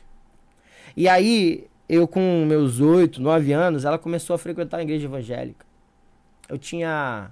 E 0.96 1.08
aí, 1.08 1.68
eu 1.90 2.08
com 2.08 2.46
meus 2.46 2.80
oito, 2.80 3.22
nove 3.22 3.52
anos, 3.52 3.86
ela 3.86 3.98
começou 3.98 4.36
a 4.36 4.40
frequentar 4.40 4.78
a 4.78 4.84
igreja 4.84 5.06
evangélica. 5.06 5.66
Eu 6.48 6.58
tinha, 6.58 7.32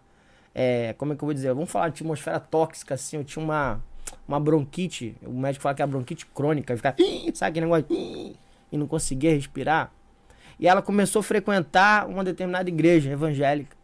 é, 0.55 0.93
como 0.97 1.13
é 1.13 1.15
que 1.15 1.23
eu 1.23 1.27
vou 1.27 1.33
dizer? 1.33 1.53
Vamos 1.53 1.69
falar 1.69 1.89
de 1.89 1.95
atmosfera 1.95 2.39
tóxica, 2.39 2.95
assim. 2.95 3.17
Eu 3.17 3.23
tinha 3.23 3.43
uma, 3.43 3.81
uma 4.27 4.39
bronquite. 4.39 5.15
O 5.25 5.31
médico 5.31 5.63
fala 5.63 5.75
que 5.75 5.81
é 5.81 5.85
a 5.85 5.87
bronquite 5.87 6.25
crônica. 6.25 6.75
Ficar, 6.75 6.95
sabe 7.33 7.49
aquele 7.51 7.65
negócio? 7.65 7.85
E 8.71 8.77
não 8.77 8.87
conseguia 8.87 9.31
respirar. 9.31 9.91
E 10.59 10.67
ela 10.67 10.81
começou 10.81 11.21
a 11.21 11.23
frequentar 11.23 12.07
uma 12.07 12.23
determinada 12.23 12.69
igreja 12.69 13.09
evangélica. 13.11 13.75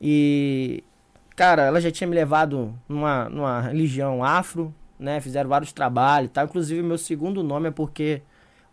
E, 0.00 0.82
cara, 1.36 1.62
ela 1.62 1.80
já 1.80 1.90
tinha 1.90 2.06
me 2.06 2.14
levado 2.14 2.74
numa, 2.88 3.28
numa 3.28 3.60
religião 3.62 4.22
afro, 4.22 4.74
né? 4.98 5.20
Fizeram 5.20 5.48
vários 5.48 5.72
trabalhos 5.72 6.28
e 6.30 6.32
tal. 6.32 6.44
Inclusive, 6.44 6.82
meu 6.82 6.98
segundo 6.98 7.42
nome 7.42 7.68
é 7.68 7.70
porque 7.70 8.22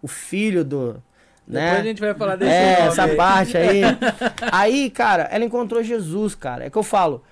o 0.01 0.07
filho 0.07 0.63
do. 0.65 1.01
Né? 1.47 1.61
Depois 1.65 1.79
a 1.79 1.83
gente 1.83 1.99
vai 2.01 2.13
falar 2.13 2.35
desse 2.35 2.51
É, 2.51 2.75
nome 2.77 2.87
essa 2.89 3.03
aí. 3.03 3.15
parte 3.15 3.57
aí. 3.57 3.81
aí, 4.51 4.89
cara, 4.89 5.23
ela 5.31 5.43
encontrou 5.45 5.81
Jesus, 5.81 6.35
cara. 6.35 6.65
É 6.65 6.69
que 6.69 6.77
eu 6.77 6.83
falo. 6.83 7.23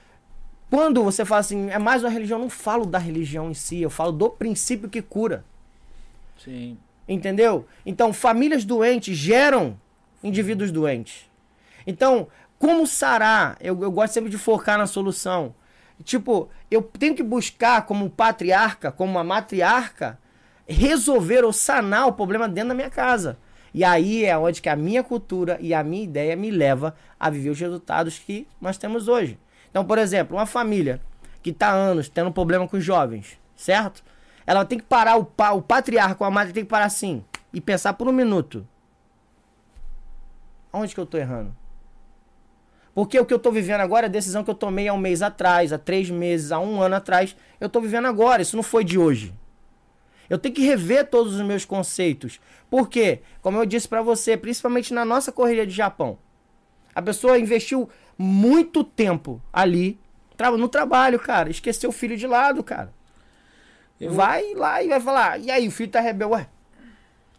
Quando 0.70 1.04
você 1.04 1.24
fala 1.24 1.40
assim, 1.40 1.70
é 1.70 1.80
mais 1.80 2.04
uma 2.04 2.10
religião, 2.10 2.40
eu 2.40 2.44
não 2.44 2.50
falo 2.50 2.86
da 2.86 2.98
religião 2.98 3.50
em 3.50 3.54
si, 3.54 3.82
eu 3.82 3.90
falo 3.90 4.12
do 4.12 4.30
princípio 4.30 4.90
que 4.90 5.02
cura. 5.02 5.46
Sim. 6.38 6.78
Entendeu? 7.08 7.66
Então, 7.86 8.12
famílias 8.12 8.66
doentes 8.66 9.18
geram 9.18 9.80
indivíduos 10.22 10.72
doentes. 10.72 11.26
Então, 11.86 12.28
como 12.60 12.86
sarar? 12.86 13.58
Eu, 13.62 13.82
eu 13.82 13.92
gosto 13.92 14.14
sempre 14.14 14.30
de 14.30 14.38
focar 14.38 14.78
na 14.78 14.88
solução. 14.88 15.56
Tipo, 16.04 16.50
eu 16.70 16.82
tenho 16.82 17.16
que 17.16 17.24
buscar, 17.24 17.86
como 17.86 18.10
patriarca, 18.10 18.92
como 18.92 19.12
uma 19.12 19.24
matriarca, 19.24 20.20
resolver 20.68 21.46
ou 21.46 21.54
sanar 21.54 22.08
o 22.08 22.14
problema 22.14 22.48
dentro 22.48 22.70
da 22.70 22.76
minha 22.76 22.90
casa. 22.90 23.38
E 23.74 23.84
aí 23.84 24.26
é 24.26 24.38
onde 24.38 24.62
que 24.62 24.70
a 24.70 24.76
minha 24.76 25.04
cultura 25.04 25.58
e 25.62 25.74
a 25.74 25.84
minha 25.84 26.04
ideia 26.04 26.36
me 26.36 26.52
leva 26.52 26.96
a 27.20 27.30
viver 27.30 27.52
os 27.52 27.60
resultados 27.60 28.20
que 28.20 28.48
nós 28.60 28.78
temos 28.78 29.08
hoje. 29.08 29.40
Então, 29.70 29.86
por 29.86 29.98
exemplo, 29.98 30.38
uma 30.38 30.46
família 30.46 31.02
que 31.42 31.50
está 31.52 31.70
há 31.70 31.74
anos 31.74 32.10
tendo 32.10 32.32
problema 32.32 32.68
com 32.68 32.78
os 32.78 32.84
jovens, 32.84 33.40
certo? 33.56 34.04
Ela 34.46 34.66
tem 34.66 34.78
que 34.78 34.86
parar, 34.86 35.18
o, 35.18 35.26
pa, 35.26 35.52
o 35.52 35.62
patriarca, 35.62 36.26
a 36.26 36.32
madre 36.32 36.54
tem 36.54 36.64
que 36.64 36.70
parar 36.70 36.86
assim 36.86 37.24
e 37.54 37.60
pensar 37.60 37.94
por 37.94 38.08
um 38.08 38.12
minuto. 38.14 38.68
Onde 40.72 40.94
que 40.94 41.00
eu 41.00 41.06
tô 41.06 41.18
errando? 41.18 41.56
Porque 42.94 43.20
o 43.20 43.26
que 43.26 43.34
eu 43.34 43.40
tô 43.40 43.52
vivendo 43.52 43.82
agora 43.82 44.08
é 44.08 44.10
a 44.10 44.12
decisão 44.12 44.44
que 44.44 44.50
eu 44.50 44.56
tomei 44.56 44.88
há 44.88 44.94
um 44.94 44.98
mês 44.98 45.22
atrás, 45.22 45.72
há 45.72 45.78
três 45.78 46.10
meses, 46.10 46.52
há 46.52 46.60
um 46.60 46.82
ano 46.82 46.96
atrás. 46.96 47.36
Eu 47.60 47.70
tô 47.70 47.80
vivendo 47.80 48.08
agora, 48.08 48.42
isso 48.42 48.56
não 48.56 48.64
foi 48.64 48.84
de 48.84 48.98
hoje. 48.98 49.34
Eu 50.30 50.38
tenho 50.38 50.56
que 50.56 50.66
rever 50.66 51.08
todos 51.08 51.36
os 51.36 51.42
meus 51.42 51.64
conceitos. 51.64 52.40
Por 52.70 52.90
quê? 52.90 53.22
Como 53.42 53.58
eu 53.58 53.66
disse 53.66 53.88
pra 53.88 54.02
você, 54.02 54.36
principalmente 54.36 54.94
na 54.94 55.06
nossa 55.06 55.32
correria 55.32 55.66
de 55.66 55.74
Japão. 55.74 56.18
A 56.94 57.02
pessoa 57.02 57.38
investiu 57.38 57.88
muito 58.18 58.84
tempo 58.84 59.42
ali 59.52 60.00
no 60.58 60.70
trabalho, 60.70 61.20
cara. 61.20 61.50
Esqueceu 61.50 61.90
o 61.90 61.94
filho 61.94 62.16
de 62.16 62.28
lado, 62.28 62.64
cara. 62.64 62.94
Eu- 64.00 64.12
Vai 64.14 64.54
lá 64.54 64.84
e 64.84 64.88
vai 64.88 65.00
falar. 65.00 65.40
E 65.40 65.50
aí, 65.50 65.68
o 65.68 65.72
filho 65.72 65.92
tá 65.92 66.00
rebelde. 66.00 66.34
Ué, 66.36 66.48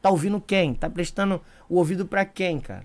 tá 0.02 0.10
ouvindo 0.10 0.40
quem? 0.40 0.74
Tá 0.74 0.90
prestando 0.90 1.40
o 1.68 1.76
ouvido 1.76 2.04
pra 2.06 2.24
quem, 2.24 2.58
cara? 2.58 2.84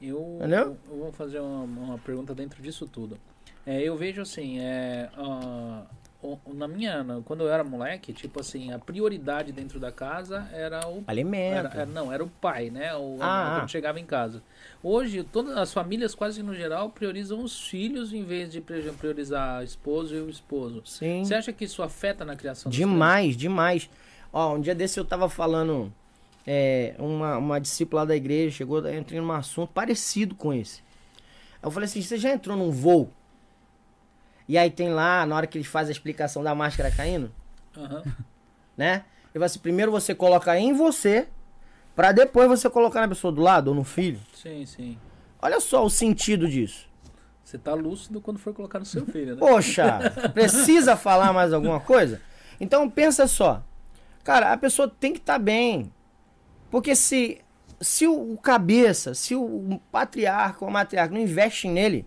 Eu, 0.00 0.36
Entendeu? 0.38 0.76
eu 0.90 0.98
vou 0.98 1.12
fazer 1.12 1.40
uma, 1.40 1.64
uma 1.64 1.98
pergunta 1.98 2.34
dentro 2.34 2.62
disso 2.62 2.86
tudo. 2.86 3.18
É, 3.66 3.82
eu 3.82 3.96
vejo 3.96 4.22
assim, 4.22 4.58
é, 4.60 5.10
ah, 5.16 5.82
na 6.52 6.68
minha, 6.68 7.04
quando 7.24 7.44
eu 7.44 7.52
era 7.52 7.64
moleque, 7.64 8.12
tipo 8.12 8.40
assim, 8.40 8.72
a 8.72 8.78
prioridade 8.78 9.52
dentro 9.52 9.80
da 9.80 9.90
casa 9.90 10.48
era 10.52 10.86
o 10.88 11.02
Alimento. 11.06 11.54
era, 11.56 11.68
era- 11.72 11.86
não, 11.86 12.12
era 12.12 12.22
o 12.22 12.28
pai, 12.28 12.68
né? 12.70 12.94
O, 12.94 13.16
Ah, 13.20 13.52
quando 13.56 13.64
ah. 13.64 13.68
chegava 13.68 13.98
em 13.98 14.04
casa. 14.04 14.42
Hoje, 14.82 15.22
todas 15.22 15.56
as 15.56 15.72
famílias, 15.72 16.14
quase 16.14 16.42
no 16.42 16.54
geral, 16.54 16.90
priorizam 16.90 17.42
os 17.42 17.66
filhos 17.68 18.12
em 18.12 18.22
vez 18.24 18.50
de 18.52 18.60
pri- 18.60 18.82
priorizar 18.98 19.60
a 19.60 19.64
esposa 19.64 20.14
e 20.14 20.20
o 20.20 20.28
esposo. 20.28 20.82
Sim. 20.84 21.24
Você 21.24 21.34
acha 21.34 21.52
que 21.52 21.64
isso 21.64 21.82
afeta 21.82 22.24
na 22.24 22.36
criação 22.36 22.70
Demais, 22.70 23.36
demais. 23.36 23.88
Ó, 24.32 24.54
um 24.54 24.60
dia 24.60 24.74
desse 24.74 24.98
eu 25.00 25.04
tava 25.04 25.28
falando, 25.28 25.92
é, 26.46 26.94
uma, 26.98 27.36
uma 27.38 27.60
discípula 27.60 28.04
da 28.06 28.14
igreja 28.14 28.56
chegou, 28.58 28.78
eu 28.86 28.98
entrei 28.98 29.20
num 29.20 29.32
assunto 29.32 29.70
parecido 29.72 30.34
com 30.34 30.52
esse. 30.52 30.82
Eu 31.62 31.70
falei 31.70 31.86
assim, 31.86 32.00
você 32.00 32.16
já 32.16 32.30
entrou 32.30 32.56
num 32.56 32.70
voo? 32.70 33.10
E 34.50 34.58
aí 34.58 34.68
tem 34.68 34.88
lá, 34.88 35.24
na 35.24 35.36
hora 35.36 35.46
que 35.46 35.56
eles 35.56 35.68
fazem 35.68 35.90
a 35.90 35.92
explicação 35.92 36.42
da 36.42 36.52
máscara 36.56 36.90
caindo? 36.90 37.30
Aham. 37.76 38.02
né? 38.76 39.04
Ele 39.26 39.34
fala 39.34 39.44
assim, 39.44 39.60
primeiro 39.60 39.92
você 39.92 40.12
coloca 40.12 40.58
em 40.58 40.72
você, 40.72 41.28
pra 41.94 42.10
depois 42.10 42.48
você 42.48 42.68
colocar 42.68 43.00
na 43.00 43.06
pessoa 43.06 43.32
do 43.32 43.40
lado 43.40 43.68
ou 43.68 43.76
no 43.76 43.84
filho. 43.84 44.18
Sim, 44.34 44.66
sim. 44.66 44.98
Olha 45.40 45.60
só 45.60 45.84
o 45.84 45.88
sentido 45.88 46.48
disso. 46.48 46.88
Você 47.44 47.58
tá 47.58 47.74
lúcido 47.74 48.20
quando 48.20 48.40
for 48.40 48.52
colocar 48.52 48.80
no 48.80 48.84
seu 48.84 49.06
filho, 49.06 49.36
né? 49.36 49.38
Poxa, 49.38 50.00
precisa 50.34 50.96
falar 50.96 51.32
mais 51.32 51.52
alguma 51.52 51.78
coisa? 51.78 52.20
Então 52.60 52.90
pensa 52.90 53.28
só. 53.28 53.62
Cara, 54.24 54.52
a 54.52 54.56
pessoa 54.56 54.88
tem 54.88 55.12
que 55.12 55.20
estar 55.20 55.38
bem. 55.38 55.92
Porque 56.72 56.96
se, 56.96 57.40
se 57.80 58.04
o, 58.04 58.36
cabeça, 58.36 59.14
se 59.14 59.32
o, 59.32 59.80
patriarca 59.92 60.64
ou 60.64 60.68
a 60.68 60.72
matriarca 60.72 61.14
não 61.14 61.20
investe 61.20 61.68
nele, 61.68 62.04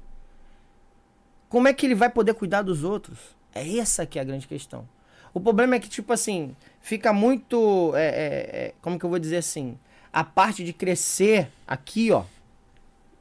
como 1.54 1.68
é 1.68 1.74
que 1.74 1.86
ele 1.86 1.94
vai 1.94 2.10
poder 2.10 2.34
cuidar 2.34 2.64
dos 2.64 2.84
outros? 2.84 3.20
É 3.54 3.78
essa 3.78 4.08
que 4.08 4.18
é 4.18 4.24
a 4.24 4.26
grande 4.26 4.48
questão. 4.48 4.90
O 5.32 5.40
problema 5.40 5.76
é 5.76 5.80
que, 5.80 5.88
tipo 5.88 6.12
assim, 6.12 6.56
fica 6.82 7.14
muito. 7.14 7.94
é, 7.96 8.06
é, 8.06 8.08
é, 8.08 8.74
como 8.82 8.98
que 8.98 9.06
eu 9.06 9.10
vou 9.12 9.20
dizer 9.20 9.38
assim? 9.38 9.78
A 10.12 10.24
parte 10.24 10.64
de 10.64 10.74
crescer 10.74 11.52
aqui, 11.68 12.12
ó, 12.12 12.24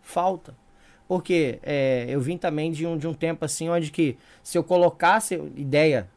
falta. 0.00 0.56
Porque 1.06 1.58
é, 1.62 2.06
eu 2.08 2.22
vim 2.22 2.38
também 2.38 2.72
de 2.72 2.86
um, 2.86 2.96
de 2.96 3.06
um 3.06 3.12
tempo 3.12 3.44
assim, 3.44 3.68
onde 3.68 3.90
que 3.90 4.16
se 4.42 4.56
eu 4.56 4.64
colocasse 4.64 5.34
ideia 5.54 6.08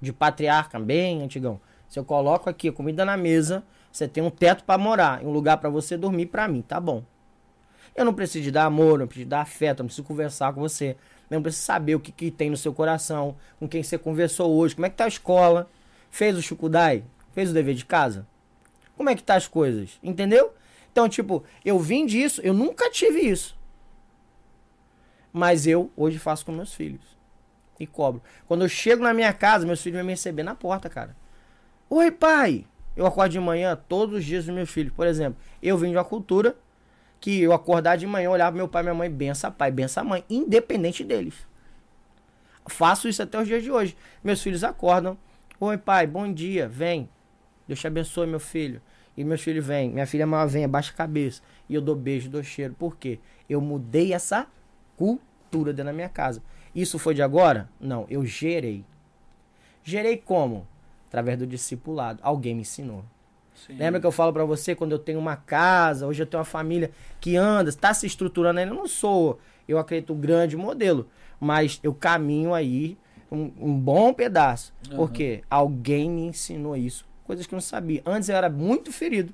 de 0.00 0.12
patriarca 0.12 0.78
bem 0.78 1.20
antigão, 1.20 1.60
se 1.88 1.98
eu 1.98 2.04
coloco 2.04 2.48
aqui 2.48 2.70
comida 2.70 3.04
na 3.04 3.16
mesa, 3.16 3.64
você 3.90 4.06
tem 4.06 4.22
um 4.22 4.30
teto 4.30 4.62
para 4.62 4.78
morar, 4.78 5.20
um 5.24 5.32
lugar 5.32 5.56
para 5.56 5.68
você 5.68 5.96
dormir, 5.96 6.26
para 6.26 6.46
mim, 6.46 6.62
tá 6.62 6.78
bom. 6.78 7.02
Eu 7.96 8.04
não 8.04 8.12
preciso 8.14 8.44
de 8.44 8.50
dar 8.50 8.64
amor, 8.64 8.98
não 8.98 9.06
preciso 9.06 9.26
de 9.26 9.30
dar 9.30 9.40
afeto, 9.40 9.80
não 9.80 9.86
preciso 9.86 10.06
conversar 10.06 10.52
com 10.52 10.60
você. 10.60 10.96
Eu 11.34 11.38
não 11.38 11.42
preciso 11.42 11.66
saber 11.66 11.96
o 11.96 12.00
que, 12.00 12.12
que 12.12 12.30
tem 12.30 12.48
no 12.48 12.56
seu 12.56 12.72
coração, 12.72 13.36
com 13.58 13.68
quem 13.68 13.82
você 13.82 13.98
conversou 13.98 14.54
hoje, 14.54 14.74
como 14.74 14.86
é 14.86 14.90
que 14.90 14.96
tá 14.96 15.04
a 15.04 15.08
escola, 15.08 15.68
fez 16.10 16.38
o 16.38 16.42
chukudai, 16.42 17.04
fez 17.32 17.50
o 17.50 17.52
dever 17.52 17.74
de 17.74 17.84
casa. 17.84 18.24
Como 18.96 19.10
é 19.10 19.16
que 19.16 19.22
tá 19.22 19.34
as 19.34 19.48
coisas, 19.48 19.98
entendeu? 20.00 20.54
Então, 20.92 21.08
tipo, 21.08 21.42
eu 21.64 21.76
vim 21.80 22.06
disso, 22.06 22.40
eu 22.42 22.54
nunca 22.54 22.88
tive 22.88 23.18
isso. 23.18 23.58
Mas 25.32 25.66
eu 25.66 25.90
hoje 25.96 26.20
faço 26.20 26.46
com 26.46 26.52
meus 26.52 26.72
filhos. 26.72 27.02
E 27.80 27.86
cobro. 27.88 28.22
Quando 28.46 28.62
eu 28.62 28.68
chego 28.68 29.02
na 29.02 29.12
minha 29.12 29.32
casa, 29.32 29.66
meus 29.66 29.82
filhos 29.82 29.96
vão 29.96 30.06
me 30.06 30.12
receber 30.12 30.44
na 30.44 30.54
porta, 30.54 30.88
cara. 30.88 31.16
Oi, 31.90 32.12
pai! 32.12 32.64
Eu 32.96 33.04
acordo 33.06 33.32
de 33.32 33.40
manhã 33.40 33.76
todos 33.88 34.18
os 34.18 34.24
dias 34.24 34.44
dos 34.44 34.54
meus 34.54 34.70
filhos. 34.70 34.92
Por 34.92 35.08
exemplo, 35.08 35.36
eu 35.60 35.76
vim 35.76 35.90
de 35.90 35.96
uma 35.96 36.04
cultura 36.04 36.56
que 37.24 37.40
eu 37.40 37.54
acordar 37.54 37.96
de 37.96 38.06
manhã, 38.06 38.28
olhar 38.28 38.48
pro 38.48 38.58
meu 38.58 38.68
pai 38.68 38.82
e 38.82 38.84
minha 38.84 38.94
mãe, 38.94 39.10
bença 39.10 39.50
pai, 39.50 39.70
bença 39.70 40.04
mãe, 40.04 40.22
independente 40.28 41.02
deles. 41.02 41.34
Faço 42.66 43.08
isso 43.08 43.22
até 43.22 43.40
os 43.40 43.48
dias 43.48 43.62
de 43.62 43.70
hoje. 43.70 43.96
Meus 44.22 44.42
filhos 44.42 44.62
acordam. 44.62 45.16
Oi, 45.58 45.78
pai, 45.78 46.06
bom 46.06 46.30
dia, 46.30 46.68
vem. 46.68 47.08
Deus 47.66 47.80
te 47.80 47.86
abençoe, 47.86 48.26
meu 48.26 48.38
filho. 48.38 48.78
E 49.16 49.24
meus 49.24 49.40
filhos 49.40 49.64
vêm. 49.64 49.88
Minha 49.88 50.06
filha 50.06 50.26
maior 50.26 50.46
vem, 50.46 50.66
abaixa 50.66 50.92
a 50.92 50.96
cabeça. 50.96 51.40
E 51.66 51.74
eu 51.74 51.80
dou 51.80 51.96
beijo, 51.96 52.28
dou 52.28 52.42
cheiro. 52.42 52.74
Por 52.74 52.94
quê? 52.98 53.18
Eu 53.48 53.58
mudei 53.58 54.12
essa 54.12 54.46
cultura 54.94 55.72
dentro 55.72 55.86
da 55.86 55.92
minha 55.94 56.10
casa. 56.10 56.42
Isso 56.74 56.98
foi 56.98 57.14
de 57.14 57.22
agora? 57.22 57.70
Não, 57.80 58.04
eu 58.10 58.26
gerei. 58.26 58.84
Gerei 59.82 60.18
como? 60.18 60.68
Através 61.08 61.38
do 61.38 61.46
discipulado. 61.46 62.20
Alguém 62.22 62.54
me 62.54 62.60
ensinou. 62.60 63.02
Sim. 63.54 63.76
Lembra 63.76 64.00
que 64.00 64.06
eu 64.06 64.12
falo 64.12 64.32
pra 64.32 64.44
você 64.44 64.74
quando 64.74 64.92
eu 64.92 64.98
tenho 64.98 65.18
uma 65.18 65.36
casa, 65.36 66.06
hoje 66.06 66.22
eu 66.22 66.26
tenho 66.26 66.40
uma 66.40 66.44
família 66.44 66.90
que 67.20 67.36
anda, 67.36 67.70
está 67.70 67.94
se 67.94 68.06
estruturando 68.06 68.60
ainda. 68.60 68.72
Eu 68.72 68.76
não 68.76 68.88
sou, 68.88 69.38
eu 69.68 69.78
acredito, 69.78 70.12
um 70.12 70.20
grande 70.20 70.56
modelo, 70.56 71.08
mas 71.40 71.80
eu 71.82 71.94
caminho 71.94 72.52
aí 72.52 72.98
um, 73.30 73.50
um 73.58 73.78
bom 73.78 74.12
pedaço. 74.12 74.72
Aham. 74.88 74.96
Porque 74.96 75.42
alguém 75.48 76.10
me 76.10 76.22
ensinou 76.22 76.76
isso. 76.76 77.06
Coisas 77.24 77.46
que 77.46 77.54
eu 77.54 77.56
não 77.56 77.62
sabia. 77.62 78.02
Antes 78.04 78.28
eu 78.28 78.36
era 78.36 78.50
muito 78.50 78.92
ferido. 78.92 79.32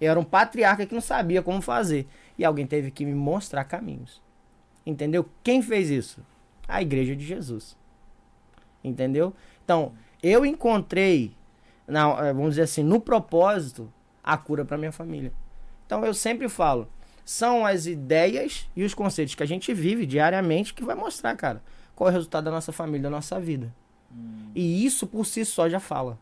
Eu 0.00 0.10
era 0.10 0.20
um 0.20 0.24
patriarca 0.24 0.86
que 0.86 0.94
não 0.94 1.00
sabia 1.00 1.42
como 1.42 1.60
fazer. 1.60 2.06
E 2.38 2.44
alguém 2.44 2.66
teve 2.66 2.90
que 2.90 3.04
me 3.04 3.14
mostrar 3.14 3.64
caminhos. 3.64 4.20
Entendeu? 4.84 5.28
Quem 5.42 5.62
fez 5.62 5.90
isso? 5.90 6.20
A 6.68 6.80
igreja 6.82 7.16
de 7.16 7.24
Jesus. 7.24 7.76
Entendeu? 8.84 9.34
Então, 9.64 9.92
eu 10.22 10.46
encontrei, 10.46 11.35
na, 11.86 12.26
eh, 12.26 12.32
vamos 12.32 12.50
dizer 12.50 12.62
assim, 12.62 12.82
no 12.82 13.00
propósito, 13.00 13.92
a 14.22 14.36
cura 14.36 14.64
para 14.64 14.76
minha 14.78 14.92
família. 14.92 15.32
Então, 15.86 16.04
eu 16.04 16.12
sempre 16.12 16.48
falo, 16.48 16.88
são 17.24 17.64
as 17.64 17.86
ideias 17.86 18.68
e 18.74 18.82
os 18.84 18.94
conceitos 18.94 19.34
que 19.34 19.42
a 19.42 19.46
gente 19.46 19.72
vive 19.72 20.04
diariamente 20.06 20.74
que 20.74 20.84
vai 20.84 20.94
mostrar, 20.96 21.36
cara, 21.36 21.62
qual 21.94 22.08
é 22.08 22.12
o 22.12 22.14
resultado 22.14 22.44
da 22.44 22.50
nossa 22.50 22.72
família, 22.72 23.02
da 23.02 23.10
nossa 23.10 23.38
vida. 23.40 23.72
Hum, 24.12 24.50
E 24.54 24.84
isso 24.84 25.06
por 25.06 25.24
si 25.24 25.44
só 25.44 25.68
já 25.68 25.80
fala. 25.80 26.18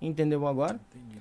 Entendeu 0.00 0.46
agora? 0.46 0.80
entendi. 0.90 1.18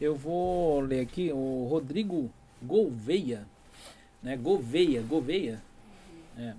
Eu 0.00 0.14
vou 0.14 0.80
ler 0.80 1.00
aqui 1.00 1.30
o 1.32 1.66
Rodrigo 1.68 2.30
Gouveia. 2.62 3.46
Né? 4.22 4.36
Gouveia, 4.36 5.02
Gouveia. 5.02 5.60
É. 6.38 6.54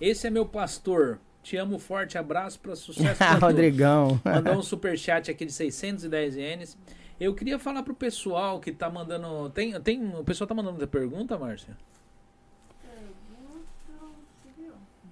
Esse 0.00 0.26
é 0.26 0.30
meu 0.30 0.44
pastor. 0.44 1.18
Te 1.42 1.56
amo, 1.56 1.78
forte 1.78 2.16
abraço 2.16 2.60
para 2.60 2.76
sucesso 2.76 3.18
pra. 3.18 3.34
Rodrigão. 3.34 4.20
Mandou 4.24 4.54
um 4.54 4.62
superchat 4.62 5.30
aqui 5.30 5.44
de 5.44 5.52
610 5.52 6.36
ienes. 6.36 6.78
Eu 7.20 7.34
queria 7.34 7.58
falar 7.58 7.82
pro 7.82 7.94
pessoal 7.94 8.60
que 8.60 8.72
tá 8.72 8.88
mandando. 8.88 9.50
Tem, 9.50 9.78
tem, 9.80 10.14
o 10.14 10.24
pessoal 10.24 10.46
tá 10.46 10.54
mandando 10.54 10.74
muita 10.74 10.86
pergunta, 10.86 11.38
Márcia? 11.38 11.76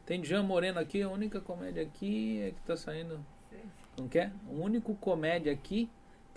Tem 0.07 0.25
Jean 0.25 0.43
Moreno 0.43 0.81
aqui, 0.81 1.03
a 1.03 1.09
única 1.09 1.41
comédia 1.41 1.85
aqui 1.85 2.41
é 2.41 2.51
que 2.51 2.61
tá 2.67 2.77
saindo. 2.77 3.25
Não 3.97 4.09
quer? 4.09 4.33
O 4.49 4.61
único 4.61 4.95
comédia 4.97 5.53
aqui 5.53 5.89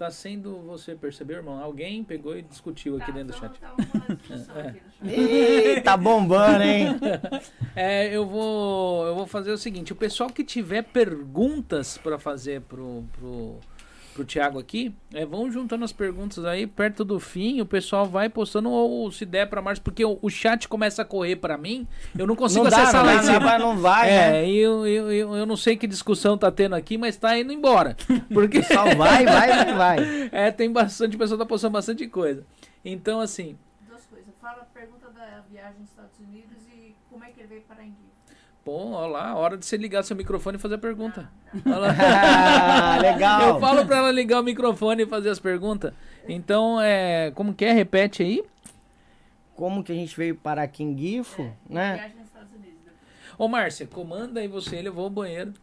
tá 0.03 0.11
sendo. 0.11 0.59
Você 0.63 0.95
percebeu, 0.95 1.37
irmão? 1.37 1.61
Alguém 1.61 2.03
pegou 2.03 2.37
e 2.37 2.41
discutiu 2.41 2.97
aqui 2.97 3.11
dentro 3.11 3.33
do 3.33 3.39
chat. 3.39 3.59
Ih, 5.03 5.81
tá 5.81 5.95
bombando, 5.95 6.63
hein? 6.63 6.87
É, 7.75 8.15
eu 8.15 8.23
vou, 8.27 9.07
eu 9.07 9.15
vou 9.15 9.25
fazer 9.25 9.51
o 9.51 9.57
seguinte: 9.57 9.91
o 9.93 9.95
pessoal 9.95 10.29
que 10.29 10.43
tiver 10.43 10.83
perguntas 10.83 11.97
para 11.97 12.19
fazer 12.19 12.61
pro, 12.61 13.03
pro, 13.13 13.59
pro 14.13 14.23
Thiago 14.23 14.59
aqui, 14.59 14.93
é, 15.13 15.25
vão 15.25 15.51
juntando 15.51 15.83
as 15.83 15.91
perguntas 15.91 16.45
aí 16.45 16.67
perto 16.67 17.03
do 17.03 17.19
fim. 17.19 17.59
O 17.59 17.65
pessoal 17.65 18.05
vai 18.05 18.29
postando 18.29 18.69
ou 18.69 19.11
se 19.11 19.25
der 19.25 19.49
para 19.49 19.61
mais, 19.61 19.79
porque 19.79 20.05
o, 20.05 20.17
o 20.21 20.29
chat 20.29 20.67
começa 20.67 21.01
a 21.01 21.05
correr 21.05 21.35
para 21.35 21.57
mim. 21.57 21.87
Eu 22.17 22.27
não 22.27 22.35
consigo 22.35 22.63
Não 22.63 22.71
dá, 22.71 22.83
acessar 22.83 23.03
não, 23.03 23.11
lá 23.11 23.13
em 23.13 23.25
dá, 23.25 23.33
cima. 23.33 23.59
não 23.59 23.77
vai, 23.77 24.07
né? 24.09 24.43
É, 24.43 24.49
e 24.49 24.57
eu, 24.57 24.87
eu, 24.87 25.11
eu, 25.11 25.35
eu 25.35 25.45
não 25.45 25.57
sei 25.57 25.75
que 25.75 25.87
discussão 25.87 26.37
tá 26.37 26.51
tendo 26.51 26.75
aqui, 26.75 26.97
mas 26.97 27.17
tá 27.17 27.37
indo 27.37 27.51
embora. 27.51 27.97
Porque 28.33 28.61
Só 28.63 28.95
vai, 28.95 29.25
vai, 29.25 29.49
vai, 29.49 29.73
vai. 29.73 30.29
é, 30.31 30.51
tem 30.51 30.71
bastante, 30.71 31.15
o 31.15 31.19
pessoal 31.19 31.37
tá 31.39 31.45
postando 31.45 31.73
bastante 31.73 32.07
coisa. 32.07 32.45
Então, 32.85 33.19
assim, 33.19 33.57
Duas 33.87 34.05
coisas. 34.05 34.33
Fala, 34.41 34.67
pergunta 34.73 35.09
da 35.09 35.41
viagem 35.49 35.79
nos 35.79 35.89
Estados 35.89 36.19
Unidos 36.19 36.57
e 36.73 36.95
como 37.09 37.23
é 37.23 37.31
que 37.31 37.39
ele 37.39 37.47
veio 37.47 37.61
para 37.61 37.83
Enguia. 37.83 38.02
Pô, 38.63 38.91
ó 38.91 39.05
lá, 39.07 39.35
hora 39.35 39.57
de 39.57 39.65
você 39.65 39.77
ligar 39.77 40.03
seu 40.03 40.15
microfone 40.15 40.57
e 40.57 40.59
fazer 40.59 40.75
a 40.75 40.79
pergunta. 40.79 41.29
Olha 41.65 41.77
lá. 41.77 41.95
Ah, 42.95 42.97
legal. 43.01 43.41
Eu 43.49 43.59
falo 43.59 43.85
pra 43.85 43.97
ela 43.97 44.11
ligar 44.11 44.39
o 44.39 44.43
microfone 44.43 45.03
e 45.03 45.05
fazer 45.05 45.29
as 45.29 45.39
perguntas. 45.39 45.93
Então, 46.27 46.79
é. 46.81 47.31
Como 47.35 47.53
que 47.53 47.65
é? 47.65 47.71
Repete 47.71 48.23
aí. 48.23 48.43
Como 49.55 49.83
que 49.83 49.91
a 49.91 49.95
gente 49.95 50.15
veio 50.15 50.35
parar 50.35 50.63
aqui 50.63 50.83
em 50.83 50.97
Gifo, 50.97 51.51
né? 51.69 51.95
Viagem 51.95 52.17
nos 52.17 52.27
Estados 52.27 52.49
Unidos. 52.53 52.79
depois. 52.83 53.35
Ô, 53.37 53.47
Márcia, 53.47 53.87
comanda 53.87 54.39
aí 54.39 54.47
você, 54.47 54.77
ele, 54.77 54.87
eu 54.87 54.93
vou 54.93 55.03
ao 55.05 55.09
banheiro. 55.09 55.53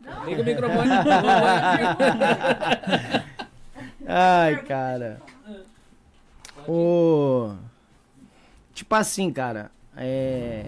Não, 0.00 0.24
Liga 0.24 0.42
o 0.42 0.44
microfone. 0.44 0.90
Ai, 4.06 4.62
cara. 4.64 5.20
O... 6.68 7.54
Tipo 8.74 8.94
assim, 8.94 9.32
cara. 9.32 9.70
É... 9.96 10.66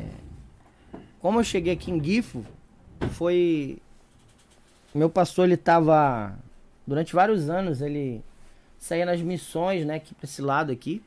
Como 1.26 1.40
eu 1.40 1.44
cheguei 1.44 1.72
aqui 1.72 1.90
em 1.90 2.00
Gifo, 2.00 2.46
foi... 3.14 3.78
Meu 4.94 5.10
pastor, 5.10 5.46
ele 5.46 5.56
tava... 5.56 6.38
Durante 6.86 7.12
vários 7.12 7.50
anos, 7.50 7.80
ele 7.80 8.22
saía 8.78 9.04
nas 9.04 9.20
missões, 9.20 9.84
né? 9.84 9.96
Aqui 9.96 10.14
pra 10.14 10.24
esse 10.24 10.40
lado 10.40 10.70
aqui. 10.70 11.02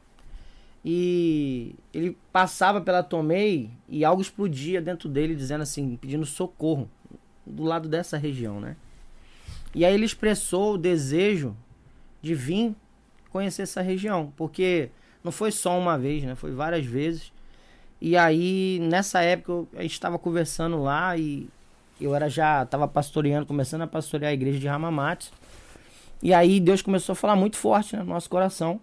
E 0.84 1.74
ele 1.94 2.18
passava 2.34 2.82
pela 2.82 3.02
Tomei 3.02 3.70
e 3.88 4.04
algo 4.04 4.22
explodia 4.22 4.82
dentro 4.82 5.08
dele, 5.08 5.34
dizendo 5.34 5.62
assim, 5.62 5.96
pedindo 5.96 6.26
socorro. 6.26 6.92
Do 7.46 7.64
lado 7.64 7.88
dessa 7.88 8.18
região, 8.18 8.60
né? 8.60 8.76
E 9.74 9.86
aí 9.86 9.94
ele 9.94 10.04
expressou 10.04 10.74
o 10.74 10.78
desejo 10.78 11.56
de 12.22 12.36
vir 12.36 12.76
conhecer 13.30 13.62
essa 13.62 13.82
região, 13.82 14.34
porque 14.36 14.90
não 15.24 15.32
foi 15.32 15.54
só 15.54 15.80
uma 15.80 15.98
vez, 15.98 16.26
né? 16.26 16.36
Foi 16.36 16.52
várias 16.52 16.86
vezes. 16.86 17.32
E 18.02 18.16
aí 18.18 18.80
nessa 18.82 19.22
época 19.22 19.52
eu- 19.52 19.68
a 19.76 19.82
gente 19.82 19.94
estava 19.94 20.18
conversando 20.18 20.82
lá 20.82 21.18
e 21.18 21.48
eu 22.00 22.16
era 22.16 22.30
já 22.30 22.64
estava 22.64 22.88
pastoreando, 22.88 23.46
começando 23.46 23.82
a 23.82 23.88
pastorear 23.88 24.32
a 24.32 24.34
igreja 24.34 24.58
de 24.60 24.68
Ramamates. 24.68 25.32
E 26.24 26.34
aí 26.34 26.60
Deus 26.60 26.82
começou 26.82 27.14
a 27.14 27.16
falar 27.16 27.36
muito 27.36 27.58
forte 27.58 27.96
né, 27.96 28.04
no 28.04 28.10
nosso 28.10 28.30
coração. 28.30 28.80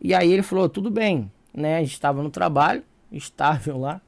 E 0.00 0.14
aí 0.14 0.32
ele 0.32 0.42
falou: 0.42 0.68
"Tudo 0.68 0.90
bem", 0.90 1.30
né? 1.54 1.76
A 1.76 1.80
gente 1.80 1.92
estava 1.92 2.22
no 2.22 2.30
trabalho, 2.30 2.82
estável 3.12 3.78
lá. 3.78 4.00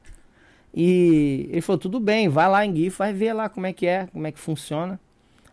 E 0.73 1.47
ele 1.51 1.61
falou: 1.61 1.77
"Tudo 1.79 1.99
bem, 1.99 2.27
vai 2.29 2.49
lá 2.49 2.65
em 2.65 2.71
Gui, 2.73 2.89
vai 2.89 3.13
ver 3.13 3.33
lá 3.33 3.47
como 3.49 3.65
é 3.65 3.73
que 3.73 3.85
é, 3.85 4.07
como 4.07 4.25
é 4.27 4.31
que 4.31 4.39
funciona". 4.39 4.99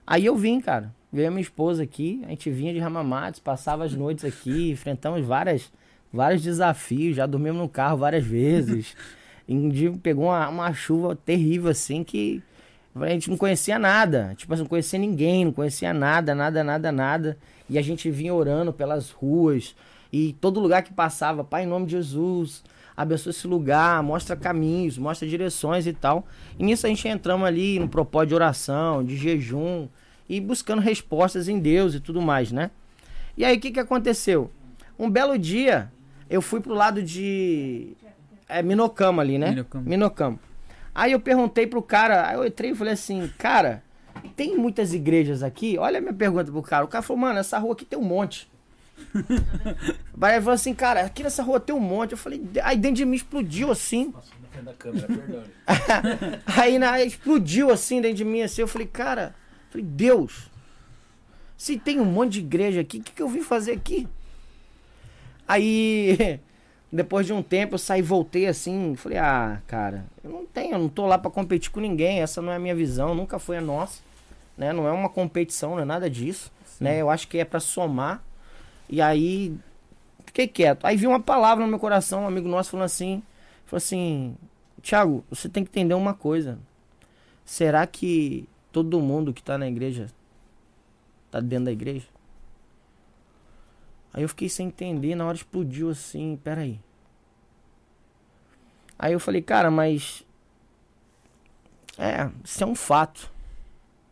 Aí 0.07 0.27
eu 0.27 0.35
vim, 0.37 0.61
cara. 0.61 0.93
Veio 1.13 1.29
a 1.29 1.31
minha 1.31 1.43
esposa 1.43 1.83
aqui, 1.83 2.23
a 2.25 2.29
gente 2.31 2.51
vinha 2.51 2.73
de 2.73 2.79
Ramamates, 2.79 3.41
passava 3.41 3.85
as 3.85 3.93
noites 3.95 4.25
aqui, 4.25 4.71
enfrentamos 4.71 5.25
várias, 5.27 5.71
vários 6.13 6.43
desafios, 6.43 7.17
já 7.17 7.27
dormimos 7.27 7.61
no 7.61 7.69
carro 7.69 7.99
várias 7.99 8.25
vezes. 8.25 8.97
E 9.49 9.53
um 9.53 9.69
dia 9.69 9.93
pegou 10.01 10.27
uma, 10.27 10.49
uma 10.49 10.73
chuva 10.73 11.17
terrível 11.17 11.71
assim 11.73 12.05
que 12.05 12.41
a 12.95 13.09
gente 13.09 13.29
não 13.29 13.37
conhecia 13.37 13.81
nada. 13.81 14.33
Tipo 14.37 14.55
assim, 14.55 14.63
não 14.63 14.69
conhecia 14.69 14.97
ninguém, 14.97 15.45
não 15.45 15.53
conhecia 15.53 15.93
nada, 15.93 16.37
nada, 16.37 16.63
nada, 16.63 16.93
nada. 16.93 17.39
E 17.69 17.77
a 17.77 17.83
gente 17.83 18.09
vinha 18.13 18.33
orando 18.33 18.73
pelas 18.73 19.11
ruas. 19.11 19.75
E 20.13 20.35
todo 20.35 20.61
lugar 20.61 20.85
que 20.85 20.93
passava, 20.93 21.43
Pai, 21.43 21.65
em 21.65 21.67
nome 21.67 21.87
de 21.87 21.93
Jesus, 21.93 22.63
abençoa 22.97 23.31
esse 23.31 23.47
lugar, 23.47 24.03
mostra 24.03 24.37
caminhos, 24.37 24.99
mostra 24.99 25.27
direções 25.27 25.87
e 25.87 25.93
tal. 25.93 26.27
E 26.59 26.63
nisso 26.63 26.87
a 26.87 26.89
gente 26.89 27.07
entramos 27.09 27.47
ali 27.47 27.79
no 27.79 27.89
propósito 27.89 28.29
de 28.29 28.35
oração, 28.35 29.05
de 29.05 29.17
jejum, 29.17 29.89
e 30.29 30.41
buscando 30.41 30.81
respostas 30.81 31.49
em 31.49 31.59
Deus 31.59 31.95
e 31.95 32.01
tudo 32.01 32.21
mais, 32.21 32.53
né? 32.53 32.71
E 33.37 33.45
aí 33.45 33.57
o 33.57 33.61
que, 33.61 33.71
que 33.71 33.81
aconteceu? 33.81 34.51
Um 34.99 35.11
belo 35.11 35.39
dia, 35.39 35.91
eu 36.31 36.41
fui 36.41 36.61
pro 36.61 36.73
lado 36.73 37.03
de 37.03 37.97
é, 38.49 38.63
Minocama 38.63 39.21
ali, 39.21 39.37
né? 39.37 39.51
Minocamo. 39.51 39.89
Minocamo. 39.89 40.41
Aí 40.95 41.13
eu 41.13 41.21
perguntei 41.21 41.67
pro 41.67 41.83
cara, 41.83 42.29
aí 42.29 42.37
eu 42.37 42.47
entrei 42.47 42.71
e 42.71 42.75
falei 42.75 42.93
assim, 42.93 43.29
cara, 43.37 43.83
tem 44.37 44.57
muitas 44.57 44.95
igrejas 44.95 45.43
aqui? 45.43 45.77
Olha 45.77 45.99
a 45.99 46.01
minha 46.01 46.13
pergunta 46.13 46.51
pro 46.51 46.63
cara. 46.63 46.85
O 46.85 46.89
cara 46.89 47.03
falou, 47.03 47.21
mano, 47.21 47.39
essa 47.39 47.59
rua 47.59 47.73
aqui 47.73 47.85
tem 47.85 47.99
um 47.99 48.05
monte. 48.05 48.51
Aí 50.21 50.35
ele 50.35 50.41
falou 50.43 50.55
assim, 50.55 50.75
cara, 50.75 51.01
aqui 51.01 51.23
nessa 51.23 51.43
rua 51.43 51.59
tem 51.59 51.75
um 51.75 51.81
monte. 51.81 52.13
Eu 52.13 52.19
falei, 52.19 52.43
aí 52.63 52.77
dentro 52.77 52.97
de 52.97 53.05
mim 53.07 53.17
explodiu 53.17 53.71
assim. 53.71 54.13
Nossa, 54.13 54.29
na 54.41 54.49
frente 54.49 54.65
da 54.65 54.75
câmera, 54.75 55.07
perdão. 55.07 55.43
Aí 56.59 56.79
na, 56.79 57.03
explodiu 57.03 57.71
assim 57.71 58.03
dentro 58.03 58.19
de 58.19 58.25
mim, 58.25 58.43
assim. 58.43 58.61
Eu 58.61 58.69
falei, 58.69 58.87
cara, 58.87 59.35
falei, 59.71 59.87
Deus, 59.87 60.51
se 61.57 61.79
tem 61.79 61.99
um 61.99 62.05
monte 62.05 62.35
de 62.35 62.41
igreja 62.41 62.83
aqui, 62.83 62.99
o 62.99 63.03
que, 63.03 63.13
que 63.13 63.23
eu 63.23 63.29
vim 63.29 63.43
fazer 63.43 63.73
aqui? 63.73 64.07
Aí, 65.51 66.39
depois 66.93 67.27
de 67.27 67.33
um 67.33 67.43
tempo, 67.43 67.75
eu 67.75 67.79
saí, 67.79 68.01
voltei 68.01 68.47
assim. 68.47 68.95
Falei, 68.95 69.19
ah, 69.19 69.61
cara, 69.67 70.07
eu 70.23 70.31
não 70.31 70.47
tenho, 70.47 70.75
eu 70.75 70.79
não 70.79 70.89
tô 70.89 71.07
lá 71.07 71.19
pra 71.19 71.29
competir 71.29 71.73
com 71.73 71.81
ninguém. 71.81 72.21
Essa 72.21 72.41
não 72.41 72.53
é 72.53 72.57
a 72.57 72.61
minha 72.61 72.75
visão, 72.75 73.17
nunca 73.17 73.37
foi 73.41 73.57
a 73.57 73.61
nossa. 73.61 74.01
Né? 74.57 74.73
Não 74.73 74.87
é 74.87 74.93
uma 74.93 75.09
competição, 75.09 75.71
não 75.73 75.81
é 75.81 75.85
nada 75.85 76.09
disso. 76.09 76.53
Né? 76.79 77.01
Eu 77.01 77.11
acho 77.11 77.27
que 77.27 77.39
é 77.39 77.45
pra 77.45 77.59
somar. 77.59 78.23
E 78.89 79.03
aí, 79.03 79.53
fiquei 80.25 80.47
quieto. 80.47 80.85
Aí 80.85 80.97
vi 80.97 81.09
uma 81.09 81.19
palavra 81.19 81.65
no 81.65 81.71
meu 81.71 81.81
coração, 81.81 82.23
um 82.23 82.29
amigo 82.29 82.49
nosso 82.49 82.71
falando 82.71 82.87
assim, 82.87 83.21
falou 83.67 83.79
assim, 83.79 84.37
Tiago, 84.81 85.25
você 85.29 85.49
tem 85.49 85.65
que 85.65 85.71
entender 85.71 85.95
uma 85.95 86.15
coisa. 86.15 86.61
Será 87.45 87.85
que 87.89 88.49
todo 88.71 89.01
mundo 89.01 89.35
que 89.35 89.43
tá 89.43 89.59
na 89.59 89.67
igreja 89.67 90.07
tá 91.29 91.41
dentro 91.41 91.65
da 91.65 91.73
igreja? 91.73 92.07
Aí 94.13 94.23
eu 94.23 94.29
fiquei 94.29 94.49
sem 94.49 94.67
entender, 94.69 95.15
na 95.15 95.27
hora 95.27 95.37
explodiu 95.37 95.91
assim, 95.91 96.39
peraí. 96.43 96.81
Aí 98.99 99.13
eu 99.13 99.21
falei, 99.21 99.41
cara, 99.41 99.71
mas. 99.71 100.25
É, 101.97 102.29
isso 102.45 102.63
é 102.63 102.67
um 102.67 102.75
fato. 102.75 103.31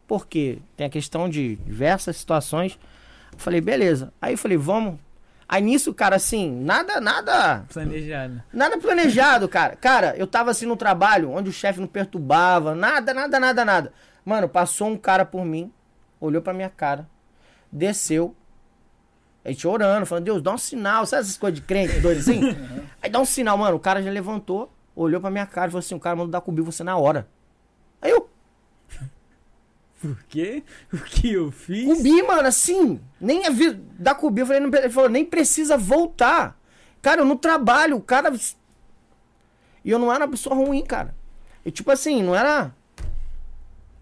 Por 0.06 0.26
quê? 0.26 0.58
Tem 0.76 0.86
a 0.86 0.90
questão 0.90 1.28
de 1.28 1.56
diversas 1.56 2.16
situações. 2.16 2.78
Eu 3.32 3.38
falei, 3.38 3.60
beleza. 3.60 4.12
Aí 4.20 4.34
eu 4.34 4.38
falei, 4.38 4.56
vamos. 4.56 4.98
Aí 5.48 5.62
nisso, 5.62 5.94
cara, 5.94 6.16
assim, 6.16 6.50
nada, 6.62 7.00
nada. 7.00 7.64
Planejado. 7.72 8.42
Nada 8.52 8.78
planejado, 8.78 9.48
cara. 9.48 9.76
Cara, 9.76 10.14
eu 10.16 10.26
tava 10.26 10.50
assim 10.50 10.66
no 10.66 10.76
trabalho, 10.76 11.30
onde 11.30 11.48
o 11.48 11.52
chefe 11.52 11.80
não 11.80 11.86
perturbava, 11.86 12.74
nada, 12.74 13.14
nada, 13.14 13.40
nada, 13.40 13.64
nada. 13.64 13.92
Mano, 14.24 14.46
passou 14.46 14.88
um 14.88 14.96
cara 14.96 15.24
por 15.24 15.46
mim, 15.46 15.72
olhou 16.20 16.42
pra 16.42 16.52
minha 16.52 16.68
cara, 16.68 17.08
desceu, 17.72 18.36
A 19.48 19.50
gente 19.50 19.66
orando, 19.66 20.04
falando, 20.04 20.24
Deus, 20.24 20.42
dá 20.42 20.52
um 20.52 20.58
sinal. 20.58 21.06
Sabe 21.06 21.22
essas 21.22 21.38
coisas 21.38 21.58
de 21.58 21.64
crente, 21.64 22.00
doido 22.00 22.18
assim? 22.18 22.40
Aí 23.00 23.08
dá 23.08 23.18
um 23.18 23.24
sinal, 23.24 23.56
mano. 23.56 23.76
O 23.76 23.80
cara 23.80 24.02
já 24.02 24.10
levantou, 24.10 24.70
olhou 24.94 25.22
pra 25.22 25.30
minha 25.30 25.46
cara 25.46 25.68
e 25.68 25.70
falou 25.70 25.78
assim: 25.78 25.94
o 25.94 26.00
cara 26.00 26.14
mandou 26.14 26.30
dar 26.30 26.42
cobrir 26.42 26.60
você 26.60 26.84
na 26.84 26.98
hora. 26.98 27.26
Aí 28.02 28.10
eu, 28.10 28.28
Por 30.02 30.22
quê? 30.28 30.62
O 30.92 30.98
que 30.98 31.32
eu 31.32 31.50
fiz? 31.50 31.86
Cubi, 31.86 32.22
mano, 32.24 32.46
assim, 32.46 33.00
nem 33.18 33.46
avi... 33.46 33.72
da 33.98 34.14
Cubi, 34.14 34.42
eu 34.42 34.46
falei, 34.46 34.60
não, 34.60 34.78
ele 34.78 34.90
falou, 34.90 35.08
nem 35.08 35.24
precisa 35.24 35.78
voltar. 35.78 36.60
Cara, 37.00 37.22
eu 37.22 37.24
não 37.24 37.36
trabalho, 37.36 37.96
o 37.96 38.02
cara. 38.02 38.30
E 39.82 39.90
eu 39.90 39.98
não 39.98 40.12
era 40.12 40.26
uma 40.26 40.30
pessoa 40.30 40.54
ruim, 40.54 40.84
cara. 40.84 41.14
E 41.64 41.70
tipo 41.70 41.90
assim, 41.90 42.22
não 42.22 42.34
era. 42.34 42.70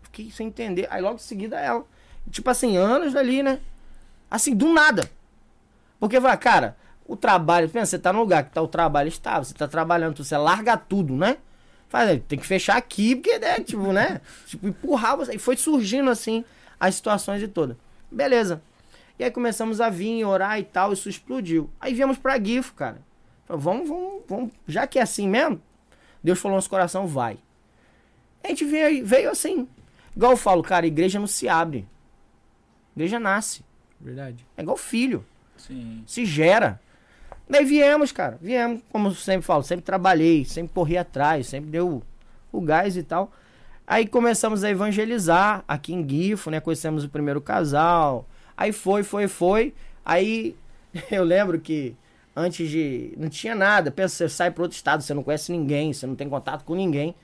Fiquei 0.03 0.29
sem 0.33 0.49
entender. 0.49 0.89
Aí 0.91 1.01
logo 1.01 1.15
em 1.15 1.19
seguida 1.19 1.61
ela. 1.61 1.87
E, 2.27 2.31
tipo 2.31 2.51
assim, 2.51 2.77
anos 2.77 3.15
ali, 3.15 3.45
né? 3.45 3.61
Assim, 4.29 4.57
do 4.57 4.73
nada. 4.73 5.09
Porque 5.99 6.21
vai, 6.21 6.37
cara, 6.37 6.77
o 7.07 7.17
trabalho, 7.17 7.69
pensa, 7.69 7.91
você 7.91 7.99
tá 7.99 8.13
no 8.13 8.21
lugar 8.21 8.45
que 8.45 8.51
tá 8.51 8.61
o 8.61 8.69
trabalho 8.69 9.09
estável, 9.09 9.45
você 9.45 9.55
tá 9.55 9.69
trabalhando, 9.69 10.23
você 10.23 10.37
larga 10.37 10.77
tudo, 10.77 11.15
né? 11.15 11.39
Faz, 11.89 12.21
tem 12.27 12.39
que 12.39 12.47
fechar 12.47 12.77
aqui, 12.77 13.15
porque, 13.15 13.39
né, 13.39 13.61
tipo, 13.61 13.93
né? 13.93 14.21
Tipo, 14.47 14.67
empurrar 14.67 15.17
você. 15.17 15.35
E 15.35 15.39
foi 15.39 15.57
surgindo 15.57 16.11
assim 16.11 16.45
as 16.79 16.97
situações 16.97 17.43
e 17.43 17.49
toda. 17.49 17.77
Beleza. 18.11 18.61
E 19.19 19.25
aí 19.25 19.31
começamos 19.31 19.81
a 19.81 19.89
vir, 19.89 20.25
orar 20.25 20.59
e 20.59 20.65
tal, 20.65 20.93
isso 20.93 21.09
explodiu. 21.09 21.71
Aí 21.81 21.95
viemos 21.95 22.19
pra 22.19 22.39
GIFO, 22.43 22.75
cara. 22.75 23.01
Falei, 23.47 23.63
vamos, 23.63 23.89
vamos, 23.89 24.23
vamos. 24.29 24.51
Já 24.67 24.87
que 24.87 24.99
é 24.99 25.03
assim 25.03 25.29
mesmo, 25.29 25.61
Deus 26.23 26.39
falou 26.39 26.55
no 26.55 26.57
nosso 26.59 26.69
coração, 26.69 27.07
vai. 27.07 27.39
A 28.43 28.49
gente 28.49 28.65
veio, 28.65 29.07
veio 29.07 29.31
assim. 29.31 29.69
Igual 30.15 30.33
eu 30.33 30.37
falo, 30.37 30.63
cara, 30.63 30.87
igreja 30.87 31.19
não 31.19 31.27
se 31.27 31.49
abre. 31.49 31.87
Igreja 32.95 33.19
nasce. 33.19 33.65
Verdade. 34.01 34.45
É 34.57 34.63
igual 34.63 34.77
filho. 34.77 35.25
Sim. 35.67 36.03
Se 36.07 36.25
gera. 36.25 36.81
Daí 37.49 37.65
viemos, 37.65 38.13
cara. 38.13 38.39
Viemos, 38.41 38.83
como 38.91 39.15
sempre 39.15 39.43
falo, 39.43 39.63
sempre 39.63 39.85
trabalhei, 39.85 40.45
sempre 40.45 40.73
corri 40.75 40.99
atrás, 40.99 41.47
sempre 41.47 41.71
deu 41.71 42.03
o 42.53 42.61
gás 42.61 42.97
e 42.97 43.03
tal. 43.03 43.31
Aí 43.87 44.07
começamos 44.07 44.65
a 44.65 44.71
evangelizar 44.71 45.65
aqui 45.69 45.93
em 45.95 46.03
Guifo, 46.03 46.51
né? 46.51 46.59
Conhecemos 46.59 47.05
o 47.05 47.09
primeiro 47.09 47.41
casal. 47.41 48.27
Aí 48.57 48.73
foi, 48.73 49.03
foi, 49.03 49.29
foi. 49.29 49.75
Aí 50.05 50.57
eu 51.11 51.23
lembro 51.23 51.61
que 51.61 51.95
antes 52.35 52.69
de. 52.69 53.15
Não 53.17 53.29
tinha 53.29 53.55
nada. 53.55 53.91
Pensa, 53.91 54.17
você 54.17 54.29
sai 54.29 54.51
para 54.51 54.63
outro 54.63 54.77
estado, 54.77 55.03
você 55.03 55.15
não 55.15 55.23
conhece 55.23 55.53
ninguém, 55.53 55.93
você 55.93 56.07
não 56.07 56.17
tem 56.17 56.29
contato 56.29 56.65
com 56.65 56.75
ninguém. 56.75 57.15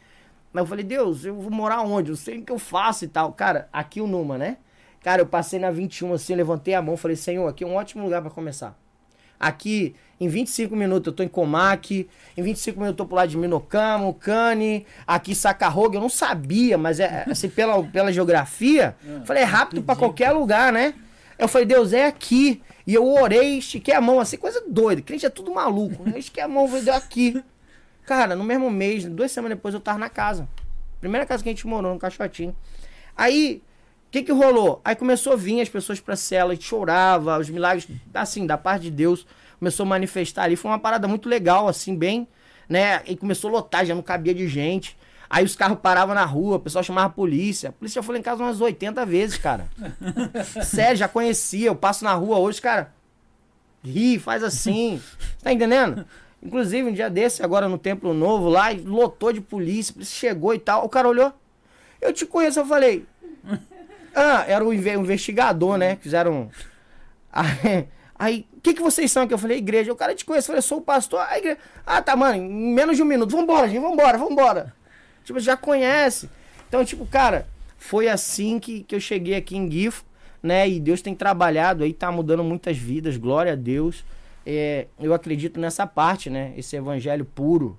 Mas 0.53 0.63
eu 0.63 0.67
falei, 0.67 0.85
Deus, 0.85 1.25
eu 1.25 1.35
vou 1.35 1.51
morar 1.51 1.81
onde? 1.81 2.11
Eu 2.11 2.17
sei 2.17 2.39
o 2.39 2.45
que 2.45 2.53
eu 2.53 2.59
faço 2.59 3.05
e 3.05 3.09
tal. 3.09 3.33
Cara, 3.33 3.69
aqui 3.73 4.01
o 4.01 4.07
Numa, 4.07 4.39
né? 4.39 4.59
Cara, 5.03 5.23
eu 5.23 5.27
passei 5.27 5.59
na 5.59 5.71
21 5.71 6.15
assim, 6.15 6.35
levantei 6.35 6.75
a 6.75 6.83
mão, 6.83 6.97
falei, 6.97 7.17
Senhor, 7.17 7.49
aqui 7.49 7.65
é 7.65 7.67
um 7.67 7.75
ótimo 7.75 8.05
lugar 8.05 8.23
para 8.23 8.31
começar. 8.31 8.79
Aqui, 9.43 9.97
em 10.21 10.29
25 10.29 10.77
minutos, 10.77 11.09
eu 11.09 11.13
tô 11.13 11.25
em 11.25 11.29
Comac. 11.29 12.09
Em 12.37 12.43
25 12.43 12.79
minutos, 12.79 12.93
eu 12.93 12.97
tô 12.99 13.07
pro 13.07 13.17
lado 13.17 13.29
de 13.29 13.37
Minocamo, 13.37 14.15
Cane. 14.15 14.87
Aqui, 15.05 15.35
Sacarroga. 15.35 15.97
Eu 15.97 16.01
não 16.01 16.09
sabia, 16.09 16.79
mas 16.79 17.01
é 17.01 17.25
assim, 17.29 17.49
pela, 17.49 17.83
pela 17.83 18.13
geografia. 18.13 18.95
Falei, 19.27 19.43
é 19.43 19.47
rápido 19.47 19.83
pra 19.83 19.97
qualquer 19.97 20.31
lugar, 20.31 20.73
né? 20.73 20.95
Eu 21.37 21.49
falei, 21.49 21.67
Deus, 21.67 21.93
é 21.93 22.07
aqui. 22.07 22.63
E 22.87 22.95
eu 22.95 23.05
orei, 23.05 23.59
estiquei 23.59 23.93
a 23.93 24.01
mão, 24.01 24.21
assim, 24.21 24.37
coisa 24.37 24.63
doida. 24.69 25.03
Crente 25.03 25.27
é 25.27 25.31
tudo 25.31 25.53
maluco. 25.53 26.09
Eu 26.09 26.17
estiquei 26.17 26.45
a 26.45 26.47
mão, 26.47 26.69
falei, 26.69 26.85
deu 26.85 26.95
aqui. 26.95 27.43
Cara, 28.07 28.37
no 28.37 28.45
mesmo 28.45 28.71
mês, 28.71 29.05
duas 29.07 29.33
semanas 29.33 29.57
depois, 29.57 29.75
eu 29.75 29.81
tava 29.81 29.99
na 29.99 30.09
casa. 30.09 30.49
Primeira 31.01 31.27
casa 31.27 31.43
que 31.43 31.49
a 31.49 31.53
gente 31.53 31.67
morou, 31.67 31.93
no 31.93 31.99
Caixotinho. 31.99 32.55
Aí, 33.17 33.61
que 34.13 34.23
que 34.23 34.31
rolou? 34.31 34.79
Aí 34.85 34.95
começou 34.95 35.33
a 35.33 35.37
vir 35.37 35.63
as 35.63 35.71
pessoas 35.71 35.99
pra 35.99 36.15
cela, 36.15 36.53
a 36.53 36.55
gente 36.55 36.67
chorava, 36.67 37.39
os 37.39 37.49
milagres, 37.49 37.89
assim, 38.13 38.47
da 38.47 38.59
parte 38.59 38.83
de 38.83 38.91
Deus, 38.91 39.27
começou 39.59 39.85
a 39.85 39.89
manifestar 39.89 40.45
ali. 40.45 40.55
Foi 40.55 40.71
uma 40.71 40.79
parada 40.79 41.09
muito 41.09 41.31
legal, 41.31 41.67
assim, 41.67 41.97
bem, 41.97 42.29
né? 42.69 43.01
E 43.07 43.17
começou 43.17 43.49
a 43.49 43.55
lotar, 43.55 43.87
já 43.87 43.95
não 43.95 44.03
cabia 44.03 44.35
de 44.35 44.47
gente. 44.47 44.99
Aí 45.31 45.43
os 45.43 45.57
carros 45.57 45.79
paravam 45.81 46.15
na 46.15 46.27
rua, 46.27 46.57
o 46.57 46.61
pessoal 46.61 46.85
chamava 46.85 47.07
a 47.07 47.11
polícia. 47.11 47.71
A 47.71 47.73
polícia 47.73 48.03
já 48.03 48.07
foi 48.07 48.17
lá 48.17 48.19
em 48.19 48.23
casa 48.23 48.43
umas 48.43 48.61
80 48.61 49.07
vezes, 49.07 49.39
cara. 49.39 49.67
Sério, 50.63 50.99
já 50.99 51.09
conhecia. 51.09 51.69
Eu 51.69 51.75
passo 51.75 52.05
na 52.05 52.13
rua 52.13 52.39
hoje, 52.39 52.61
cara. 52.61 52.93
Ri, 53.83 54.19
faz 54.19 54.45
assim. 54.45 55.01
Tá 55.43 55.51
entendendo? 55.51 56.05
Inclusive, 56.43 56.91
um 56.91 56.93
dia 56.93 57.09
desse, 57.09 57.43
agora 57.43 57.67
no 57.67 57.79
Templo 57.79 58.13
Novo, 58.13 58.51
lá, 58.51 58.67
lotou 58.85 59.33
de 59.33 59.41
polícia, 59.41 59.93
a 59.93 59.95
polícia 59.95 60.15
chegou 60.15 60.53
e 60.53 60.59
tal. 60.59 60.85
O 60.85 60.89
cara 60.91 61.09
olhou. 61.09 61.33
Eu 61.99 62.13
te 62.13 62.27
conheço, 62.27 62.61
eu 62.61 62.67
falei. 62.67 63.07
Ah, 64.15 64.45
era 64.47 64.65
o 64.65 64.73
inve- 64.73 64.97
o 64.97 65.01
investigador, 65.01 65.77
né? 65.77 65.97
Fizeram. 66.01 66.51
Aí, 68.19 68.47
o 68.57 68.61
que, 68.61 68.75
que 68.75 68.83
vocês 68.83 69.11
são 69.11 69.23
aqui? 69.23 69.35
Eu 69.35 69.39
falei, 69.39 69.59
igreja. 69.59 69.93
O 69.93 69.97
cara 69.97 70.15
te 70.15 70.25
conhece, 70.25 70.47
eu 70.47 70.53
falei, 70.53 70.63
sou 70.63 70.79
o 70.79 70.83
pastor. 70.83 71.21
A 71.21 71.39
igreja. 71.39 71.59
Ah, 71.87 72.01
tá, 72.01 72.15
mano, 72.15 72.37
em 72.37 72.73
menos 72.75 72.97
de 72.97 73.03
um 73.03 73.07
minuto. 73.07 73.31
Vambora, 73.37 73.69
gente, 73.69 73.81
vambora, 73.81 74.19
vambora. 74.19 74.75
Tipo, 75.25 75.41
já 75.41 75.57
conhece. 75.57 76.29
Então, 76.69 76.85
tipo, 76.85 77.05
cara, 77.07 77.47
foi 77.77 78.09
assim 78.09 78.59
que, 78.59 78.83
que 78.85 78.95
eu 78.95 79.01
cheguei 79.01 79.35
aqui 79.35 79.57
em 79.57 79.71
Gifo, 79.71 80.05
né? 80.43 80.69
E 80.69 80.79
Deus 80.79 81.03
tem 81.03 81.15
trabalhado 81.15 81.85
aí, 81.85 81.93
tá 81.93 82.11
mudando 82.13 82.45
muitas 82.45 82.77
vidas, 82.77 83.17
glória 83.17 83.53
a 83.53 83.57
Deus. 83.57 84.05
É, 84.45 84.87
eu 85.01 85.15
acredito 85.15 85.59
nessa 85.61 85.87
parte, 85.87 86.29
né? 86.31 86.53
Esse 86.57 86.77
evangelho 86.77 87.25
puro, 87.25 87.79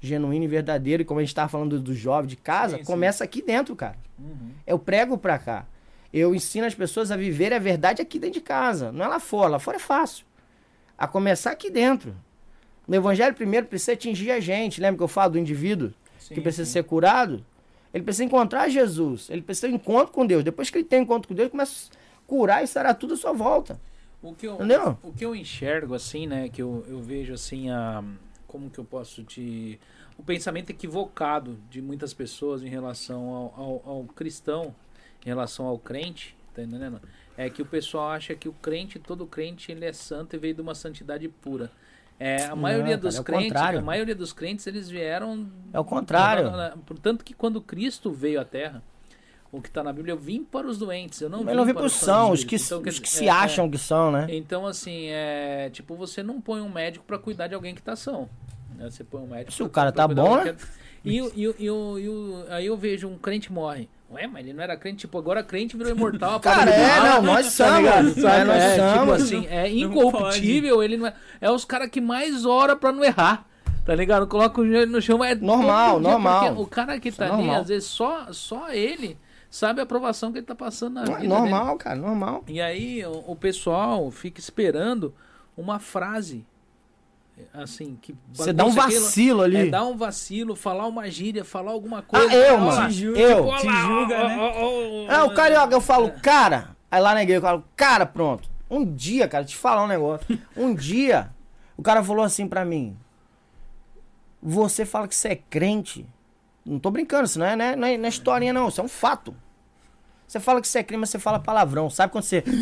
genuíno 0.00 0.44
e 0.44 0.48
verdadeiro. 0.48 1.02
E 1.02 1.04
como 1.04 1.20
a 1.20 1.22
gente 1.22 1.34
tava 1.34 1.48
falando 1.48 1.78
do, 1.78 1.82
do 1.84 1.94
jovem 1.94 2.28
de 2.28 2.36
casa, 2.36 2.76
Sim, 2.78 2.82
sim. 2.84 2.86
começa 2.86 3.22
aqui 3.22 3.42
dentro, 3.42 3.76
cara. 3.76 3.96
Uhum. 4.18 4.50
Eu 4.66 4.78
prego 4.78 5.16
pra 5.18 5.38
cá. 5.38 5.66
Eu 6.12 6.34
ensino 6.34 6.66
as 6.66 6.74
pessoas 6.74 7.10
a 7.10 7.16
viver 7.16 7.52
a 7.52 7.58
verdade 7.58 8.02
aqui 8.02 8.18
dentro 8.18 8.34
de 8.34 8.40
casa. 8.40 8.90
Não 8.90 9.04
é 9.04 9.08
lá 9.08 9.20
fora. 9.20 9.50
Lá 9.52 9.58
fora 9.58 9.76
é 9.76 9.80
fácil. 9.80 10.24
A 10.98 11.06
começar 11.06 11.52
aqui 11.52 11.70
dentro. 11.70 12.14
No 12.88 12.96
evangelho 12.96 13.34
primeiro 13.34 13.66
precisa 13.66 13.92
atingir 13.92 14.32
a 14.32 14.40
gente. 14.40 14.80
Lembra 14.80 14.96
que 14.96 15.02
eu 15.04 15.08
falo 15.08 15.32
do 15.32 15.38
indivíduo 15.38 15.92
Sim, 16.18 16.34
que 16.34 16.40
precisa 16.40 16.64
sim. 16.64 16.72
ser 16.72 16.84
curado? 16.84 17.44
Ele 17.94 18.02
precisa 18.02 18.24
encontrar 18.24 18.68
Jesus. 18.68 19.28
Ele 19.30 19.42
precisa 19.42 19.68
ter 19.68 19.72
um 19.72 19.76
encontro 19.76 20.12
com 20.12 20.26
Deus. 20.26 20.42
Depois 20.42 20.68
que 20.70 20.78
ele 20.78 20.84
tem 20.84 21.00
um 21.00 21.02
encontro 21.02 21.28
com 21.28 21.34
Deus, 21.34 21.44
ele 21.44 21.50
começa 21.50 21.90
a 21.92 21.96
curar 22.26 22.64
e 22.64 22.66
será 22.66 22.92
tudo 22.92 23.14
à 23.14 23.16
sua 23.16 23.32
volta. 23.32 23.80
O 24.22 24.34
que 24.34 24.46
eu, 24.46 24.54
Entendeu? 24.54 24.98
O 25.02 25.12
que 25.12 25.24
eu 25.24 25.34
enxergo, 25.34 25.94
assim, 25.94 26.26
né? 26.26 26.48
Que 26.48 26.60
eu, 26.62 26.84
eu 26.88 27.00
vejo, 27.00 27.32
assim, 27.32 27.70
a... 27.70 28.02
Como 28.50 28.68
que 28.68 28.80
eu 28.80 28.84
posso 28.84 29.22
te... 29.22 29.78
O 30.18 30.24
pensamento 30.24 30.70
equivocado 30.70 31.56
de 31.70 31.80
muitas 31.80 32.12
pessoas 32.12 32.64
em 32.64 32.68
relação 32.68 33.28
ao, 33.28 33.54
ao, 33.56 33.82
ao 33.86 34.04
cristão, 34.04 34.74
em 35.24 35.28
relação 35.28 35.66
ao 35.66 35.78
crente, 35.78 36.36
tá 36.52 36.60
entendendo? 36.60 37.00
É 37.36 37.48
que 37.48 37.62
o 37.62 37.64
pessoal 37.64 38.10
acha 38.10 38.34
que 38.34 38.48
o 38.48 38.52
crente, 38.52 38.98
todo 38.98 39.24
crente, 39.24 39.70
ele 39.70 39.84
é 39.84 39.92
santo 39.92 40.34
e 40.34 40.38
veio 40.38 40.52
de 40.52 40.60
uma 40.60 40.74
santidade 40.74 41.28
pura. 41.28 41.70
É, 42.18 42.44
a 42.46 42.56
maioria 42.56 42.98
cara, 42.98 43.00
dos 43.02 43.16
é 43.16 43.20
o 43.20 43.24
crentes, 43.24 43.46
contrário. 43.46 43.78
a 43.78 43.82
maioria 43.82 44.14
dos 44.16 44.32
crentes, 44.32 44.66
eles 44.66 44.90
vieram 44.90 45.48
É 45.72 45.78
o 45.78 45.84
contrário. 45.84 46.50
Portanto 46.84 47.24
que 47.24 47.32
quando 47.32 47.62
Cristo 47.62 48.10
veio 48.10 48.40
à 48.40 48.44
Terra, 48.44 48.82
o 49.52 49.60
que 49.60 49.68
está 49.68 49.82
na 49.82 49.92
Bíblia, 49.92 50.12
eu 50.12 50.18
vim 50.18 50.44
para 50.44 50.66
os 50.66 50.78
doentes, 50.78 51.20
eu 51.20 51.28
não 51.28 51.40
Eu 51.48 51.54
não 51.56 51.64
vi 51.64 51.74
para 51.74 51.84
os 51.84 51.92
são, 51.92 52.30
os 52.30 52.44
que. 52.44 52.56
Então, 52.56 52.78
os 52.78 52.98
que 52.98 53.06
dizer, 53.06 53.18
se 53.18 53.26
é, 53.26 53.30
acham 53.30 53.68
que 53.70 53.78
são, 53.78 54.10
né? 54.12 54.26
então, 54.30 54.66
assim, 54.66 55.06
é. 55.08 55.70
Tipo, 55.72 55.94
você 55.96 56.22
não 56.22 56.40
põe 56.40 56.60
um 56.60 56.68
médico 56.68 57.04
pra 57.04 57.18
cuidar 57.18 57.46
de 57.48 57.54
alguém 57.54 57.74
que 57.74 57.82
tá 57.82 57.96
são. 57.96 58.28
né? 58.76 58.88
Você 58.90 59.02
põe 59.04 59.20
um 59.22 59.26
médico. 59.26 59.52
Se 59.52 59.62
o 59.62 59.66
pra- 59.68 59.74
cara 59.74 59.92
tá 59.92 60.06
cuidar 60.06 60.22
bom, 60.22 60.28
de 60.30 60.36
alguém 60.38 60.52
né? 60.52 60.58
que- 60.58 60.80
E, 61.10 61.22
o- 61.22 61.32
e, 61.34 61.44
e, 61.58 61.66
e 61.66 62.44
aí 62.52 62.66
eu 62.66 62.76
vejo 62.76 63.08
um 63.08 63.16
crente 63.18 63.50
morre. 63.52 63.88
Ué, 64.12 64.26
mas 64.26 64.44
ele 64.44 64.52
não 64.54 64.62
era 64.62 64.76
crente, 64.76 64.98
tipo, 64.98 65.16
agora 65.18 65.42
crente 65.42 65.76
virou 65.76 65.92
imortal. 65.92 66.38
Cara, 66.40 66.70
é, 66.70 67.00
não, 67.00 67.22
nós 67.22 67.56
tá 67.56 67.66
somos. 67.66 67.78
ligado? 67.78 68.08
É, 68.28 68.44
nós 68.44 68.62
É, 68.62 68.74
tipo 68.76 68.98
somos. 68.98 69.22
assim, 69.22 69.46
é 69.48 69.68
incorruptível, 69.70 70.82
ele 70.82 70.96
não 70.96 71.06
é. 71.06 71.14
É 71.40 71.50
os 71.50 71.64
caras 71.64 71.88
que 71.90 72.00
mais 72.00 72.44
ora 72.44 72.74
pra 72.76 72.92
não 72.92 73.04
errar. 73.04 73.46
Tá 73.84 73.94
ligado? 73.94 74.26
Coloca 74.26 74.60
o 74.60 74.66
joelho 74.66 74.90
no 74.90 75.00
chão, 75.00 75.24
é 75.24 75.34
Normal, 75.34 75.98
normal. 75.98 76.46
porque 76.48 76.62
O 76.62 76.66
cara 76.66 77.00
que 77.00 77.10
tá 77.10 77.10
Isso 77.10 77.22
é 77.22 77.26
ali, 77.26 77.36
normal. 77.44 77.60
às 77.62 77.68
vezes 77.68 77.88
só, 77.88 78.26
só 78.32 78.70
ele 78.70 79.16
sabe 79.50 79.80
a 79.80 79.82
aprovação 79.82 80.30
que 80.32 80.38
ele 80.38 80.46
tá 80.46 80.54
passando 80.54 80.94
na 80.94 81.00
Não, 81.00 81.06
vida. 81.14 81.18
é 81.18 81.20
dele. 81.28 81.34
normal, 81.34 81.76
cara, 81.76 81.96
normal. 81.96 82.44
E 82.46 82.60
aí 82.60 83.04
o, 83.04 83.24
o 83.32 83.36
pessoal 83.36 84.10
fica 84.10 84.38
esperando 84.40 85.12
uma 85.56 85.78
frase 85.78 86.46
assim 87.54 87.96
que 88.00 88.14
Você 88.34 88.52
dá 88.52 88.64
um 88.64 88.68
bagunça 88.68 88.86
aquilo. 88.86 89.04
vacilo 89.04 89.42
ali. 89.42 89.56
É, 89.56 89.66
dar 89.66 89.84
um 89.84 89.96
vacilo, 89.96 90.54
falar 90.54 90.86
uma 90.86 91.10
gíria, 91.10 91.42
falar 91.44 91.72
alguma 91.72 92.02
coisa. 92.02 92.28
Ah, 92.30 92.34
eu, 92.34 92.58
mano. 92.60 92.88
Te 92.88 92.94
julga, 92.94 93.18
Eu. 93.20 93.46
olha 93.46 93.58
te 93.60 93.66
julga, 93.66 94.14
ó, 94.24 94.28
né? 94.28 94.36
ó, 94.38 94.62
ó, 94.62 95.06
ó, 95.08 95.12
É, 95.12 95.22
o 95.24 95.34
carioca, 95.34 95.74
eu 95.74 95.80
falo, 95.80 96.06
É. 96.08 96.10
cara. 96.20 96.76
Aí 96.90 97.00
lá 97.00 97.14
na 97.14 97.22
igreja 97.22 97.38
eu 97.38 97.42
falo, 97.42 97.64
cara, 97.74 98.04
pronto. 98.04 98.48
Um 98.68 98.84
dia, 98.84 99.26
cara, 99.26 99.44
te 99.44 99.56
falar 99.56 99.84
um 99.84 99.88
negócio. 99.88 100.26
Um 100.56 100.74
dia, 100.74 101.30
o 101.76 101.82
cara 101.82 102.04
falou 102.04 102.22
assim 102.24 102.46
pra 102.46 102.64
mim: 102.64 102.96
Você 104.42 104.84
fala 104.86 105.08
que 105.08 105.14
você 105.14 105.28
é 105.28 105.36
crente. 105.36 106.06
Não 106.70 106.78
tô 106.78 106.88
brincando, 106.88 107.24
isso 107.24 107.36
não 107.36 107.46
é, 107.46 107.56
né? 107.56 107.74
não, 107.74 107.88
é, 107.88 107.98
não 107.98 108.04
é 108.04 108.08
historinha, 108.08 108.52
não. 108.52 108.68
Isso 108.68 108.80
é 108.80 108.84
um 108.84 108.88
fato. 108.88 109.34
Você 110.26 110.38
fala 110.38 110.60
que 110.60 110.68
você 110.68 110.78
é 110.78 110.82
crente, 110.84 111.00
mas 111.00 111.10
você 111.10 111.18
fala 111.18 111.40
palavrão. 111.40 111.90
Sabe 111.90 112.12
quando 112.12 112.24
você. 112.24 112.44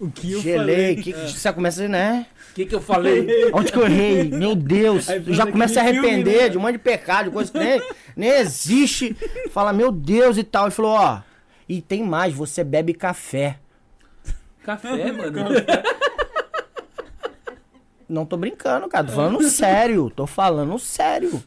O 0.00 0.10
que 0.10 0.32
eu 0.32 0.40
gelei, 0.40 0.96
falei? 0.96 0.96
que, 0.96 1.12
que 1.12 1.30
você 1.30 1.52
começa, 1.52 1.86
né? 1.86 2.26
O 2.50 2.54
que 2.54 2.66
que 2.66 2.74
eu 2.74 2.80
falei? 2.80 3.24
Onde 3.54 3.70
que 3.70 3.78
eu 3.78 3.86
errei? 3.86 4.24
Meu 4.24 4.56
Deus. 4.56 5.06
Já 5.28 5.46
começa 5.46 5.78
a 5.78 5.82
aquele 5.84 6.00
filme, 6.00 6.14
arrepender 6.16 6.42
né? 6.42 6.48
de 6.48 6.58
um 6.58 6.60
monte 6.60 6.72
de 6.72 6.78
pecado, 6.80 7.26
de 7.26 7.30
coisa 7.30 7.52
que 7.52 7.58
nem, 7.58 7.80
nem 8.16 8.30
existe. 8.30 9.16
Fala, 9.52 9.72
meu 9.72 9.92
Deus 9.92 10.38
e 10.38 10.42
tal. 10.42 10.64
Ele 10.64 10.72
falou, 10.72 10.90
ó. 10.90 11.20
E 11.68 11.80
tem 11.80 12.02
mais, 12.02 12.34
você 12.34 12.64
bebe 12.64 12.94
café. 12.94 13.60
Café, 14.64 15.12
mano. 15.12 15.50
Não 18.08 18.26
tô 18.26 18.36
brincando, 18.36 18.88
cara. 18.88 19.06
Tô 19.06 19.12
falando 19.12 19.48
sério. 19.48 20.10
Tô 20.10 20.26
falando 20.26 20.76
sério. 20.80 21.40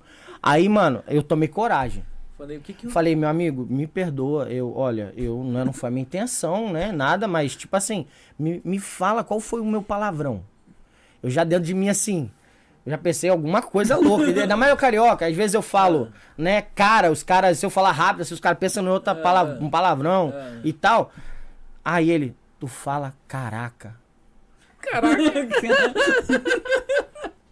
Aí, 0.46 0.70
mano, 0.70 1.04
eu 1.08 1.24
tomei 1.24 1.48
coragem. 1.48 2.06
Falei, 2.38 2.58
o 2.58 2.62
que 2.62 2.74
que 2.74 2.86
eu... 2.86 2.92
Falei, 2.92 3.16
meu 3.16 3.28
amigo, 3.28 3.66
me 3.68 3.88
perdoa. 3.88 4.48
Eu, 4.52 4.76
olha, 4.78 5.12
eu 5.18 5.44
não, 5.44 5.66
não 5.66 5.74
foi 5.74 5.88
a 5.88 5.92
minha 5.92 6.04
intenção, 6.04 6.72
né? 6.72 6.92
Nada, 6.92 7.28
mas, 7.28 7.56
tipo 7.56 7.76
assim, 7.76 8.06
me, 8.38 8.62
me 8.64 8.78
fala 8.78 9.24
qual 9.24 9.40
foi 9.40 9.60
o 9.60 9.66
meu 9.66 9.82
palavrão. 9.82 10.44
Eu 11.24 11.30
já 11.32 11.44
dentro 11.44 11.66
de 11.66 11.74
mim, 11.74 11.90
assim, 11.90 12.30
eu 12.86 12.92
já 12.92 12.98
pensei 12.98 13.30
alguma 13.32 13.62
coisa 13.62 13.96
louca. 13.98 14.26
Ainda 14.26 14.56
mais 14.56 14.70
eu 14.70 14.78
carioca, 14.78 15.26
às 15.26 15.36
vezes 15.36 15.56
eu 15.56 15.62
falo, 15.64 16.12
né, 16.38 16.62
cara, 16.62 17.12
os 17.12 17.24
caras, 17.24 17.58
se 17.58 17.66
eu 17.66 17.70
falar 17.72 17.92
rápido, 17.94 18.24
se 18.26 18.34
os 18.34 18.40
caras 18.40 18.60
pensam 18.60 18.84
em 18.84 18.90
outra 18.90 19.14
É. 19.14 19.16
palavra, 19.16 19.58
um 19.60 19.70
palavrão 19.70 20.32
É. 20.36 20.60
e 20.64 20.72
tal. 20.74 21.12
Aí 21.84 22.12
ele, 22.12 22.36
tu 22.60 22.68
fala 22.68 23.14
caraca. 23.28 23.96
Caraca. 24.82 25.18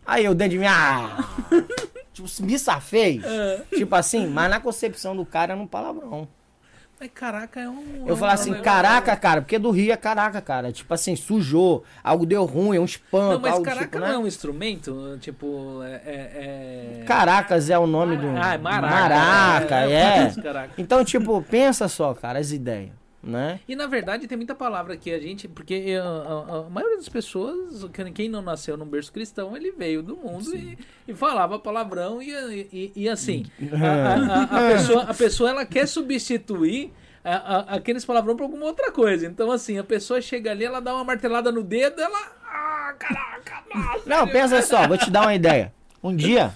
Aí 0.06 0.26
eu 0.26 0.36
dentro 0.36 0.52
de 0.52 0.60
mim, 0.60 0.66
ah, 0.68 1.18
tipo, 2.14 2.30
me 2.44 2.58
safei. 2.58 3.22
É. 3.24 3.62
Tipo 3.76 3.96
assim, 3.96 4.28
mas 4.28 4.50
na 4.50 4.60
concepção 4.60 5.16
do 5.16 5.26
cara 5.26 5.54
era 5.54 5.62
um 5.62 5.68
palavrão. 5.68 6.28
Mas 7.04 7.12
caraca, 7.14 7.60
é 7.60 7.68
um... 7.68 8.06
Eu 8.06 8.14
é 8.14 8.18
falo 8.18 8.32
assim, 8.32 8.54
caraca, 8.62 9.14
cara, 9.18 9.42
porque 9.42 9.60
do 9.60 9.72
Rio 9.72 9.92
é 9.92 9.98
caraca, 9.98 10.40
cara. 10.40 10.72
Tipo 10.72 10.94
assim, 10.94 11.18
sujou, 11.18 11.84
algo 12.02 12.26
deu 12.26 12.46
ruim, 12.46 12.78
é 12.78 12.80
um 12.80 12.86
espanto, 12.86 13.34
Não, 13.34 13.40
mas 13.42 13.52
algo 13.52 13.66
caraca 13.66 13.86
tipo, 13.86 14.00
não 14.00 14.08
né? 14.08 14.14
é 14.14 14.18
um 14.18 14.26
instrumento? 14.28 15.18
Tipo, 15.20 15.84
é... 15.84 16.02
é, 16.06 17.02
é- 17.02 17.04
Caracas 17.06 17.70
é 17.70 17.78
o 17.78 17.86
nome 17.86 18.16
do. 18.16 18.28
Ah, 18.42 18.54
é 18.54 18.58
maraca. 18.58 18.96
Maraca, 18.96 19.76
é. 19.90 20.34
Caraca. 20.42 20.74
Então, 20.78 21.04
tipo, 21.04 21.42
pensa 21.42 21.90
só, 21.90 22.14
cara, 22.14 22.40
as 22.40 22.54
ideias, 22.54 22.92
né? 23.24 23.60
E 23.68 23.76
na 23.76 23.88
verdade 23.88 24.28
tem 24.28 24.36
muita 24.38 24.54
palavra 24.54 24.98
que 24.98 25.10
a 25.12 25.20
gente. 25.20 25.48
Porque 25.48 25.74
eu- 25.74 26.04
a, 26.04 26.58
a 26.68 26.70
maioria 26.70 26.98
das 26.98 27.08
pessoas, 27.10 27.86
que- 27.94 28.12
quem 28.12 28.28
não 28.30 28.42
nasceu 28.42 28.76
num 28.76 28.86
berço 28.86 29.12
cristão, 29.14 29.56
ele 29.56 29.72
veio 29.72 30.04
do 30.04 30.18
mundo 30.18 30.54
e, 30.56 30.78
e 31.08 31.14
falava 31.14 31.58
palavrão 31.58 32.22
e, 32.22 32.32
e, 32.74 32.92
e 32.96 33.10
assim. 33.10 33.46
A, 33.74 33.88
a- 33.88 34.42
a- 34.42 34.44
a 34.44 34.74
pessoa, 34.74 35.04
a 35.04 35.14
pessoa 35.14 35.50
ela 35.50 35.66
quer 35.66 35.88
substituir. 35.88 36.92
a- 37.24 37.36
a- 37.72 37.76
aqueles 37.78 38.04
palavrão 38.04 38.36
por 38.36 38.44
alguma 38.44 38.66
outra 38.66 38.92
coisa. 38.92 39.26
Então, 39.26 39.50
assim, 39.50 39.78
a 39.80 39.84
pessoa 39.84 40.20
chega 40.22 40.52
ali, 40.52 40.66
ela 40.66 40.82
dá 40.82 40.94
uma 40.94 41.06
martelada 41.06 41.52
no 41.54 41.64
dedo, 41.64 42.02
ela. 42.02 42.20
Ah, 42.46 42.94
caraca, 43.00 43.64
nossa. 43.74 44.02
Não, 44.10 44.28
pensa 44.28 44.62
só, 44.62 44.86
vou 44.88 44.98
te 44.98 45.10
dar 45.10 45.22
uma 45.22 45.34
ideia. 45.34 45.74
Um 46.04 46.14
dia, 46.14 46.54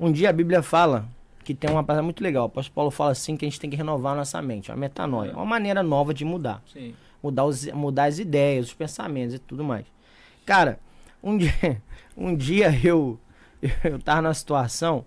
um 0.00 0.10
dia 0.10 0.30
a 0.30 0.32
Bíblia 0.32 0.62
fala 0.62 1.06
que 1.44 1.54
tem 1.54 1.70
uma 1.70 1.82
parada 1.82 2.02
muito 2.02 2.22
legal. 2.22 2.44
O 2.44 2.46
apóstolo 2.46 2.74
Paulo 2.74 2.90
fala 2.90 3.12
assim 3.12 3.36
que 3.36 3.44
a 3.44 3.48
gente 3.48 3.60
tem 3.60 3.70
que 3.70 3.76
renovar 3.76 4.12
a 4.12 4.16
nossa 4.16 4.40
mente, 4.42 4.70
a 4.70 4.76
metanoia. 4.76 5.32
Uma 5.32 5.44
maneira 5.44 5.82
nova 5.82 6.12
de 6.12 6.24
mudar. 6.24 6.62
Sim. 6.72 6.94
mudar, 7.22 7.44
os, 7.44 7.66
mudar 7.66 8.04
as 8.04 8.18
ideias, 8.18 8.66
os 8.66 8.74
pensamentos 8.74 9.34
e 9.34 9.38
tudo 9.38 9.64
mais. 9.64 9.86
Cara, 10.44 10.78
um 11.22 11.36
dia, 11.36 11.82
um 12.16 12.34
dia 12.34 12.78
eu, 12.84 13.18
eu 13.84 13.98
tava 13.98 14.22
numa 14.22 14.34
situação 14.34 15.04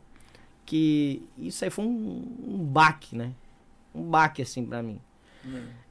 que 0.66 1.24
isso 1.38 1.64
aí 1.64 1.70
foi 1.70 1.86
um, 1.86 2.26
um 2.48 2.58
baque, 2.58 3.16
né? 3.16 3.32
Um 3.94 4.04
baque 4.04 4.42
assim 4.42 4.66
pra 4.66 4.82
mim. 4.82 5.00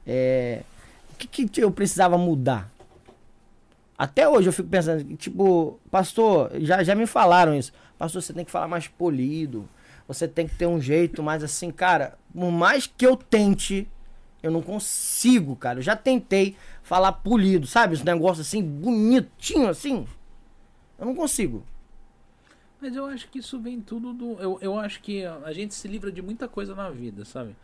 É, 0.05 0.63
o 1.11 1.15
que, 1.15 1.47
que 1.47 1.63
eu 1.63 1.71
precisava 1.71 2.17
mudar? 2.17 2.71
Até 3.97 4.27
hoje 4.27 4.49
eu 4.49 4.53
fico 4.53 4.67
pensando, 4.67 5.15
tipo, 5.15 5.79
pastor, 5.89 6.51
já, 6.59 6.83
já 6.83 6.95
me 6.95 7.05
falaram 7.05 7.55
isso. 7.55 7.71
Pastor, 7.97 8.21
você 8.21 8.33
tem 8.33 8.43
que 8.43 8.51
falar 8.51 8.67
mais 8.67 8.87
polido. 8.87 9.69
Você 10.13 10.27
tem 10.27 10.47
que 10.47 10.55
ter 10.55 10.67
um 10.67 10.79
jeito 10.81 11.21
mais 11.23 11.43
assim, 11.43 11.71
cara. 11.71 12.17
Por 12.33 12.51
mais 12.51 12.85
que 12.87 13.05
eu 13.05 13.15
tente, 13.17 13.87
eu 14.41 14.51
não 14.51 14.61
consigo, 14.61 15.55
cara. 15.55 15.79
Eu 15.79 15.83
já 15.83 15.95
tentei 15.95 16.55
falar 16.83 17.11
polido, 17.13 17.65
sabe? 17.67 17.93
Esse 17.95 18.05
negócio 18.05 18.41
assim, 18.41 18.61
bonitinho 18.63 19.67
assim. 19.67 20.05
Eu 20.99 21.05
não 21.07 21.15
consigo. 21.15 21.63
Mas 22.81 22.95
eu 22.95 23.05
acho 23.05 23.29
que 23.29 23.39
isso 23.39 23.59
vem 23.59 23.79
tudo 23.79 24.11
do. 24.13 24.33
Eu, 24.39 24.57
eu 24.61 24.77
acho 24.79 25.01
que 25.01 25.23
a 25.25 25.51
gente 25.53 25.73
se 25.73 25.87
livra 25.87 26.11
de 26.11 26.21
muita 26.21 26.47
coisa 26.47 26.75
na 26.75 26.89
vida, 26.89 27.23
sabe? 27.23 27.55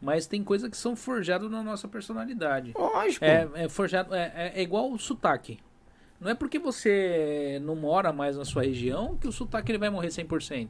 Mas 0.00 0.26
tem 0.26 0.44
coisas 0.44 0.68
que 0.68 0.76
são 0.76 0.94
forjadas 0.94 1.50
na 1.50 1.62
nossa 1.62 1.88
personalidade. 1.88 2.74
Lógico. 2.76 3.24
É, 3.24 3.48
é 3.54 3.68
forjado, 3.68 4.14
é- 4.14 4.52
é 4.54 4.62
igual 4.62 4.92
o 4.92 4.98
sotaque. 4.98 5.58
Não 6.20 6.30
é 6.30 6.34
porque 6.34 6.58
você 6.58 7.60
não 7.62 7.76
mora 7.76 8.12
mais 8.12 8.36
na 8.36 8.44
sua 8.44 8.62
região 8.62 9.16
que 9.20 9.28
o 9.28 9.32
sotaque 9.32 9.70
ele 9.70 9.78
vai 9.78 9.90
morrer 9.90 10.08
100%. 10.08 10.68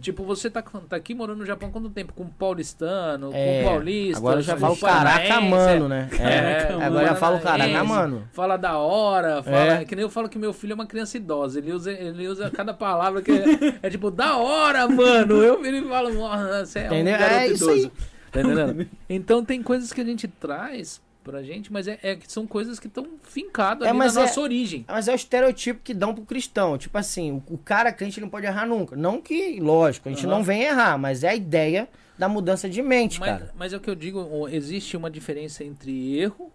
Tipo, 0.00 0.24
você 0.24 0.48
tá, 0.48 0.62
tá 0.62 0.96
aqui 0.96 1.14
morando 1.14 1.38
no 1.38 1.46
Japão 1.46 1.70
quanto 1.70 1.90
tempo? 1.90 2.12
Com 2.12 2.26
paulistano, 2.28 3.30
É, 3.32 3.62
com 3.62 3.68
paulista. 3.68 4.18
Agora 4.18 4.38
eu 4.38 4.42
já 4.42 4.56
falo 4.56 4.76
caraca, 4.76 5.40
mano, 5.40 5.88
né? 5.88 6.08
É, 6.18 6.72
É, 6.72 6.72
agora 6.82 7.06
já 7.08 7.14
falo 7.14 7.40
caraca, 7.40 7.84
mano. 7.84 8.28
Fala 8.32 8.56
da 8.56 8.78
hora, 8.78 9.42
fala. 9.42 9.56
É. 9.80 9.84
Que 9.84 9.94
nem 9.94 10.02
eu 10.04 10.10
falo 10.10 10.28
que 10.28 10.38
meu 10.38 10.52
filho 10.52 10.72
é 10.72 10.74
uma 10.74 10.86
criança 10.86 11.16
idosa. 11.16 11.58
Ele 11.58 11.72
usa, 11.72 11.92
ele 11.92 12.26
usa 12.26 12.50
cada 12.50 12.72
palavra 12.72 13.20
que 13.20 13.30
é, 13.30 13.44
é 13.82 13.90
tipo, 13.90 14.10
da 14.10 14.36
hora, 14.36 14.88
mano. 14.88 15.42
Eu 15.42 15.64
e 15.64 15.88
falo, 15.88 16.14
"Nossa, 16.14 16.64
você 16.64 16.78
é 16.80 16.86
Entendeu? 16.86 17.14
um 17.14 17.18
garoto 17.18 17.52
isso 17.52 17.64
idoso. 17.70 17.86
aí. 17.86 17.92
Tá 18.30 18.40
entendendo? 18.40 18.86
Então 19.08 19.44
tem 19.44 19.62
coisas 19.62 19.92
que 19.92 20.00
a 20.00 20.04
gente 20.04 20.28
traz 20.28 21.00
pra 21.30 21.42
gente, 21.42 21.72
mas 21.72 21.86
é, 21.86 21.98
é 22.02 22.16
que 22.16 22.30
são 22.32 22.46
coisas 22.46 22.78
que 22.80 22.86
estão 22.86 23.06
fincadas 23.22 23.86
É, 23.86 23.92
na 23.92 24.04
é- 24.06 24.12
nossa 24.12 24.40
origem. 24.40 24.84
Mas 24.88 25.08
é 25.08 25.12
o 25.12 25.14
estereotipo 25.14 25.80
que 25.84 25.92
dão 25.92 26.14
pro 26.14 26.24
cristão. 26.24 26.78
Tipo 26.78 26.96
assim, 26.96 27.32
o, 27.32 27.54
o 27.54 27.58
cara 27.58 27.92
crente 27.92 28.20
não 28.20 28.28
pode 28.28 28.46
errar 28.46 28.66
nunca. 28.66 28.96
Não 28.96 29.20
que, 29.20 29.60
lógico, 29.60 30.08
a 30.08 30.12
gente 30.12 30.24
Aham. 30.26 30.36
não 30.36 30.42
vem 30.42 30.62
errar, 30.62 30.96
mas 30.98 31.22
é 31.22 31.28
a 31.28 31.34
ideia 31.34 31.88
da 32.18 32.28
mudança 32.28 32.68
de 32.68 32.82
mente, 32.82 33.20
Mas, 33.20 33.30
cara. 33.30 33.52
mas 33.56 33.72
é 33.72 33.76
o 33.76 33.80
que 33.80 33.88
eu 33.90 33.94
digo, 33.94 34.48
existe 34.50 34.96
uma 34.96 35.08
diferença 35.10 35.62
entre 35.62 36.18
erro 36.18 36.50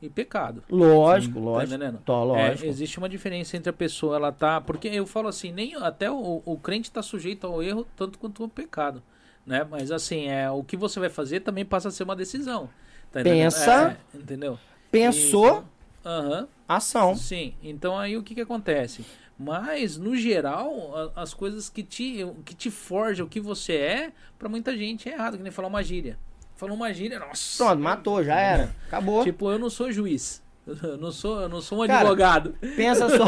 e 0.00 0.08
pecado. 0.08 0.62
Lógico, 0.70 1.34
Tá 1.34 1.40
lógico. 1.40 1.74
entendendo? 1.74 1.98
Tô, 2.04 2.24
lógico. 2.24 2.64
É, 2.64 2.68
existe 2.68 2.98
uma 2.98 3.08
diferença 3.08 3.56
entre 3.56 3.68
a 3.70 3.72
pessoa, 3.74 4.16
ela 4.16 4.32
tá. 4.32 4.60
Porque 4.60 4.88
eu 4.88 5.06
falo 5.06 5.28
assim, 5.28 5.52
nem 5.52 5.74
até 5.76 6.10
o, 6.10 6.42
o 6.44 6.56
crente 6.56 6.90
tá 6.90 7.02
sujeito 7.02 7.46
ao 7.46 7.62
erro 7.62 7.86
tanto 7.96 8.18
quanto 8.18 8.42
o 8.44 8.48
pecado. 8.48 9.02
Né? 9.46 9.66
Mas 9.68 9.90
assim, 9.92 10.28
é, 10.28 10.50
o 10.50 10.62
que 10.64 10.76
você 10.76 10.98
vai 11.00 11.08
fazer 11.10 11.40
também 11.40 11.64
passa 11.64 11.88
a 11.88 11.90
ser 11.90 12.04
uma 12.04 12.16
decisão. 12.16 12.70
Tá? 13.12 13.22
Pensa. 13.22 13.96
É, 14.14 14.18
entendeu? 14.18 14.58
Pensou, 14.90 15.64
Aham. 16.04 16.48
ação. 16.68 17.14
Sim, 17.14 17.54
então 17.62 17.98
aí 17.98 18.16
o 18.16 18.22
que, 18.22 18.34
que 18.34 18.40
acontece? 18.40 19.04
Mas, 19.38 19.96
no 19.96 20.16
geral, 20.16 21.12
as 21.16 21.34
coisas 21.34 21.68
que 21.68 21.82
te, 21.82 22.24
que 22.44 22.54
te 22.54 22.70
forja 22.70 23.24
o 23.24 23.28
que 23.28 23.40
você 23.40 23.74
é, 23.74 24.12
pra 24.38 24.48
muita 24.48 24.76
gente 24.76 25.08
é 25.08 25.14
errado, 25.14 25.36
que 25.36 25.42
nem 25.42 25.50
falar 25.50 25.68
uma 25.68 25.82
gíria. 25.82 26.18
Falou 26.56 26.76
uma 26.76 26.92
gíria, 26.92 27.18
nossa. 27.18 27.64
Pronto, 27.64 27.82
matou, 27.82 28.22
já 28.22 28.38
era. 28.38 28.74
Acabou. 28.86 29.24
Tipo, 29.24 29.50
eu 29.50 29.58
não 29.58 29.68
sou 29.68 29.90
juiz. 29.90 30.40
Eu 30.64 30.96
não 30.96 31.10
sou, 31.10 31.40
eu 31.40 31.48
não 31.48 31.60
sou 31.60 31.82
um 31.82 31.86
Cara, 31.88 32.00
advogado. 32.02 32.54
Pensa 32.76 33.08
só. 33.08 33.24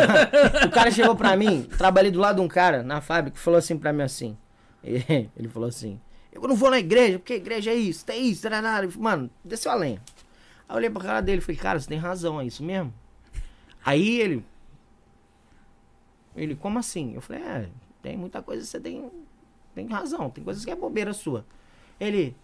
o 0.66 0.70
cara 0.70 0.88
chegou 0.92 1.16
pra 1.16 1.36
mim, 1.36 1.62
trabalhei 1.76 2.12
do 2.12 2.20
lado 2.20 2.36
de 2.36 2.42
um 2.42 2.46
cara 2.46 2.84
na 2.84 3.00
fábrica, 3.00 3.36
que 3.36 3.42
falou 3.42 3.58
assim 3.58 3.76
pra 3.76 3.92
mim 3.92 4.02
assim. 4.02 4.36
Ele 4.84 5.48
falou 5.48 5.68
assim: 5.68 6.00
Eu 6.34 6.48
não 6.48 6.56
vou 6.56 6.68
na 6.68 6.78
igreja, 6.78 7.18
porque 7.18 7.34
igreja 7.34 7.70
é 7.70 7.74
isso, 7.74 8.04
tem 8.04 8.26
isso, 8.26 8.42
tem 8.42 8.50
nada. 8.50 8.88
Mano, 8.98 9.30
desceu 9.44 9.70
a 9.70 9.74
lenha. 9.74 10.02
Aí 10.68 10.74
eu 10.74 10.76
olhei 10.76 10.90
pra 10.90 11.00
cara 11.00 11.20
dele 11.20 11.38
e 11.38 11.40
falei: 11.40 11.56
Cara, 11.56 11.80
você 11.80 11.88
tem 11.88 11.98
razão, 11.98 12.40
é 12.40 12.44
isso 12.44 12.62
mesmo? 12.62 12.92
Aí 13.84 14.20
ele. 14.20 14.44
Ele, 16.34 16.56
como 16.56 16.78
assim? 16.78 17.14
Eu 17.14 17.20
falei: 17.20 17.42
É, 17.42 17.68
tem 18.02 18.16
muita 18.16 18.42
coisa 18.42 18.62
que 18.62 18.68
você 18.68 18.80
tem, 18.80 19.10
tem 19.74 19.86
razão, 19.86 20.28
tem 20.28 20.42
coisas 20.42 20.64
que 20.64 20.70
é 20.70 20.76
bobeira 20.76 21.12
sua. 21.12 21.46
Ele, 22.00 22.36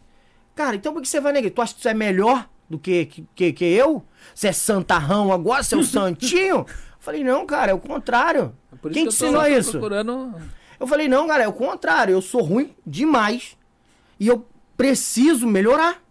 cara, 0.55 0.77
então 0.77 0.93
por 0.93 1.03
que 1.03 1.09
você 1.09 1.21
vai 1.21 1.33
na 1.33 1.39
igreja? 1.41 1.55
Tu 1.55 1.63
acha 1.63 1.75
que 1.75 1.83
você 1.83 1.89
é 1.89 1.95
melhor 1.95 2.49
do 2.69 2.79
que, 2.79 3.07
que, 3.35 3.53
que, 3.53 3.65
eu? 3.65 4.05
Você 4.33 4.47
é 4.47 4.53
santarrão 4.53 5.33
agora, 5.33 5.65
você 5.65 5.75
é 5.75 5.79
o 5.79 5.83
santinho? 5.85 6.59
Eu 6.59 6.67
falei, 7.01 7.25
não, 7.25 7.45
cara, 7.45 7.73
é 7.73 7.75
o 7.75 7.81
contrário. 7.81 8.55
Por 8.81 8.93
Quem 8.93 9.05
que 9.05 9.11
te 9.11 9.17
ensinou 9.17 9.45
isso? 9.47 9.73
procurando. 9.73 10.33
Eu 10.79 10.87
falei, 10.87 11.09
não, 11.09 11.27
cara, 11.27 11.43
é 11.43 11.49
o 11.49 11.53
contrário. 11.53 12.13
Eu 12.13 12.23
sou 12.23 12.43
ruim 12.43 12.75
demais 12.87 13.59
e 14.21 14.29
eu 14.29 14.47
preciso 14.77 15.47
melhorar. 15.47 16.03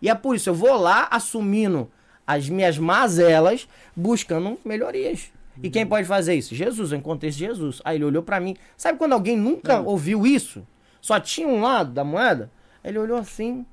E 0.00 0.08
é 0.08 0.14
por 0.14 0.34
isso, 0.34 0.48
eu 0.48 0.54
vou 0.54 0.74
lá 0.76 1.06
assumindo 1.10 1.88
as 2.26 2.48
minhas 2.48 2.78
mazelas, 2.78 3.68
buscando 3.94 4.58
melhorias. 4.64 5.30
E 5.62 5.68
quem 5.68 5.86
pode 5.86 6.08
fazer 6.08 6.34
isso? 6.34 6.54
Jesus, 6.54 6.92
eu 6.92 6.98
encontrei 6.98 7.28
esse 7.28 7.38
Jesus. 7.38 7.82
Aí 7.84 7.96
ele 7.96 8.06
olhou 8.06 8.22
pra 8.22 8.40
mim. 8.40 8.56
Sabe 8.76 8.98
quando 8.98 9.12
alguém 9.12 9.36
nunca 9.36 9.80
ouviu 9.80 10.26
isso? 10.26 10.66
Só 11.00 11.20
tinha 11.20 11.46
um 11.46 11.60
lado 11.60 11.92
da 11.92 12.02
moeda? 12.02 12.50
Ele 12.82 12.98
olhou 12.98 13.18
assim. 13.18 13.66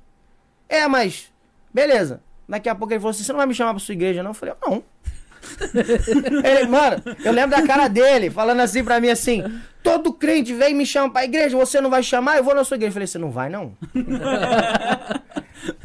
É, 0.68 0.86
mas. 0.86 1.32
Beleza. 1.72 2.22
Daqui 2.48 2.68
a 2.68 2.74
pouco 2.74 2.92
ele 2.92 3.00
falou 3.00 3.12
assim: 3.12 3.24
você 3.24 3.32
não 3.32 3.38
vai 3.38 3.46
me 3.46 3.54
chamar 3.54 3.72
pra 3.72 3.80
sua 3.80 3.94
igreja, 3.94 4.22
não? 4.22 4.30
Eu 4.30 4.34
falei, 4.34 4.54
não. 4.60 4.84
Ele, 6.44 6.66
mano, 6.66 7.02
eu 7.24 7.32
lembro 7.32 7.56
da 7.56 7.66
cara 7.66 7.88
dele, 7.88 8.30
falando 8.30 8.60
assim 8.60 8.84
pra 8.84 9.00
mim 9.00 9.08
assim: 9.08 9.42
todo 9.82 10.12
crente 10.12 10.54
vem 10.54 10.74
me 10.74 10.86
chama 10.86 11.12
pra 11.12 11.24
igreja, 11.24 11.56
você 11.56 11.80
não 11.80 11.90
vai 11.90 12.02
chamar? 12.02 12.36
Eu 12.36 12.44
vou 12.44 12.54
na 12.54 12.64
sua 12.64 12.76
igreja. 12.76 12.90
Eu 12.90 12.94
falei, 12.94 13.06
você 13.06 13.18
não 13.18 13.30
vai, 13.30 13.48
não? 13.48 13.76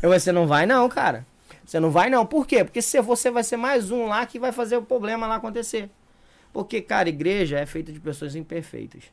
Eu 0.02 0.10
falei, 0.10 0.20
você 0.20 0.32
não 0.32 0.48
vai, 0.48 0.66
não, 0.66 0.88
cara. 0.88 1.26
Você 1.66 1.80
não 1.80 1.90
vai, 1.90 2.10
não. 2.10 2.26
Por 2.26 2.46
quê? 2.46 2.64
Porque 2.64 2.82
se 2.82 3.02
você 3.02 3.32
vai 3.32 3.44
ser 3.44 3.58
mais 3.58 3.92
um 3.92 4.06
lá 4.06 4.26
que 4.26 4.40
vai 4.40 4.52
fazer 4.52 4.78
o 4.78 4.82
problema 4.82 5.26
lá 5.26 5.36
acontecer. 5.36 5.90
Porque, 6.54 6.82
cara, 6.82 7.10
igreja 7.10 7.60
é 7.60 7.66
feita 7.66 7.92
de 7.92 8.00
pessoas 8.00 8.36
imperfeitas. 8.36 9.04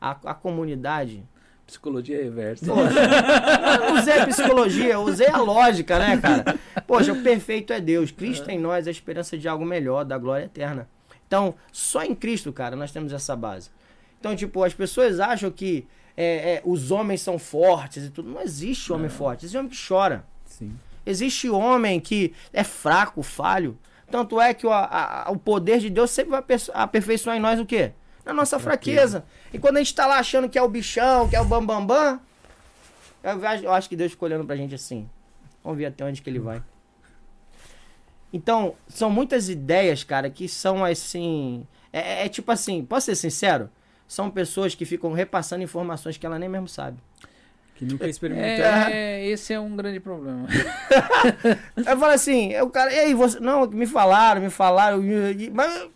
A, 0.00 0.10
a 0.24 0.34
comunidade 0.34 1.24
Psicologia 1.68 2.16
reversa. 2.22 2.64
Poxa, 2.66 3.78
não 3.78 3.98
usei 4.00 4.18
a 4.20 4.26
psicologia, 4.26 4.98
usei 4.98 5.28
a 5.28 5.36
lógica, 5.36 5.98
né, 5.98 6.16
cara? 6.16 6.58
Poxa, 6.86 7.12
o 7.12 7.22
perfeito 7.22 7.72
é 7.74 7.80
Deus. 7.80 8.10
Cristo 8.10 8.50
em 8.50 8.58
nós 8.58 8.86
é 8.86 8.90
a 8.90 8.90
esperança 8.90 9.36
de 9.36 9.46
algo 9.46 9.64
melhor, 9.66 10.02
da 10.04 10.16
glória 10.16 10.46
eterna. 10.46 10.88
Então, 11.26 11.54
só 11.70 12.02
em 12.02 12.14
Cristo, 12.14 12.50
cara, 12.54 12.74
nós 12.74 12.90
temos 12.90 13.12
essa 13.12 13.36
base. 13.36 13.68
Então, 14.18 14.34
tipo, 14.34 14.64
as 14.64 14.72
pessoas 14.72 15.20
acham 15.20 15.50
que 15.50 15.86
é, 16.16 16.54
é, 16.54 16.62
os 16.64 16.90
homens 16.90 17.20
são 17.20 17.38
fortes 17.38 18.06
e 18.06 18.10
tudo. 18.10 18.30
Não 18.30 18.40
existe 18.40 18.90
homem 18.90 19.10
forte, 19.10 19.44
existe 19.44 19.58
homem 19.58 19.70
que 19.70 19.86
chora. 19.86 20.24
Sim. 20.46 20.74
Existe 21.04 21.50
homem 21.50 22.00
que 22.00 22.32
é 22.50 22.64
fraco, 22.64 23.22
falho. 23.22 23.78
Tanto 24.10 24.40
é 24.40 24.54
que 24.54 24.66
o, 24.66 24.70
a- 24.72 25.24
a- 25.26 25.30
o 25.30 25.36
poder 25.36 25.80
de 25.80 25.90
Deus 25.90 26.10
sempre 26.10 26.30
vai 26.30 26.40
aperfei- 26.40 26.74
aperfeiçoar 26.74 27.36
em 27.36 27.40
nós 27.40 27.60
o 27.60 27.66
quê? 27.66 27.92
Na 28.28 28.34
nossa 28.34 28.58
fraqueza. 28.58 29.24
E 29.54 29.58
quando 29.58 29.76
a 29.76 29.80
gente 29.80 29.94
tá 29.94 30.06
lá 30.06 30.18
achando 30.18 30.50
que 30.50 30.58
é 30.58 30.62
o 30.62 30.68
bichão, 30.68 31.26
que 31.28 31.34
é 31.34 31.40
o 31.40 31.46
bambambam, 31.46 31.86
bam, 31.86 33.38
bam, 33.40 33.62
eu, 33.62 33.72
acho- 33.72 33.88
que 33.88 33.96
Deus 33.96 34.12
ficou 34.12 34.28
olhando 34.28 34.44
pra 34.44 34.54
gente 34.54 34.74
assim. 34.74 35.08
Vamos 35.64 35.78
ver 35.78 35.86
até 35.86 36.04
onde 36.04 36.20
que 36.20 36.28
ele 36.28 36.38
vai. 36.38 36.62
Então, 38.30 38.74
são 38.86 39.08
muitas 39.10 39.48
ideias, 39.48 40.04
cara, 40.04 40.28
que 40.28 40.46
são 40.46 40.84
assim. 40.84 41.66
É, 41.90 42.26
é 42.26 42.28
tipo 42.28 42.52
assim, 42.52 42.84
posso 42.84 43.06
ser 43.06 43.14
sincero? 43.16 43.70
São 44.06 44.30
pessoas 44.30 44.74
que 44.74 44.84
ficam 44.84 45.12
repassando 45.12 45.62
informações 45.62 46.18
que 46.18 46.26
ela 46.26 46.38
nem 46.38 46.50
mesmo 46.50 46.68
sabe. 46.68 46.98
Que 47.76 47.84
nunca 47.86 48.06
experimentou. 48.06 48.64
É, 48.66 49.24
esse 49.26 49.54
é 49.54 49.60
um 49.60 49.74
grande 49.74 50.00
problema. 50.00 50.46
Eu 51.76 51.98
falo 51.98 52.12
assim, 52.12 52.54
o 52.60 52.68
cara, 52.68 52.92
e 52.92 52.98
aí, 52.98 53.14
você. 53.14 53.40
Não, 53.40 53.66
me 53.66 53.86
falaram, 53.86 54.42
me 54.42 54.50
falaram, 54.50 55.00
mas 55.54 55.88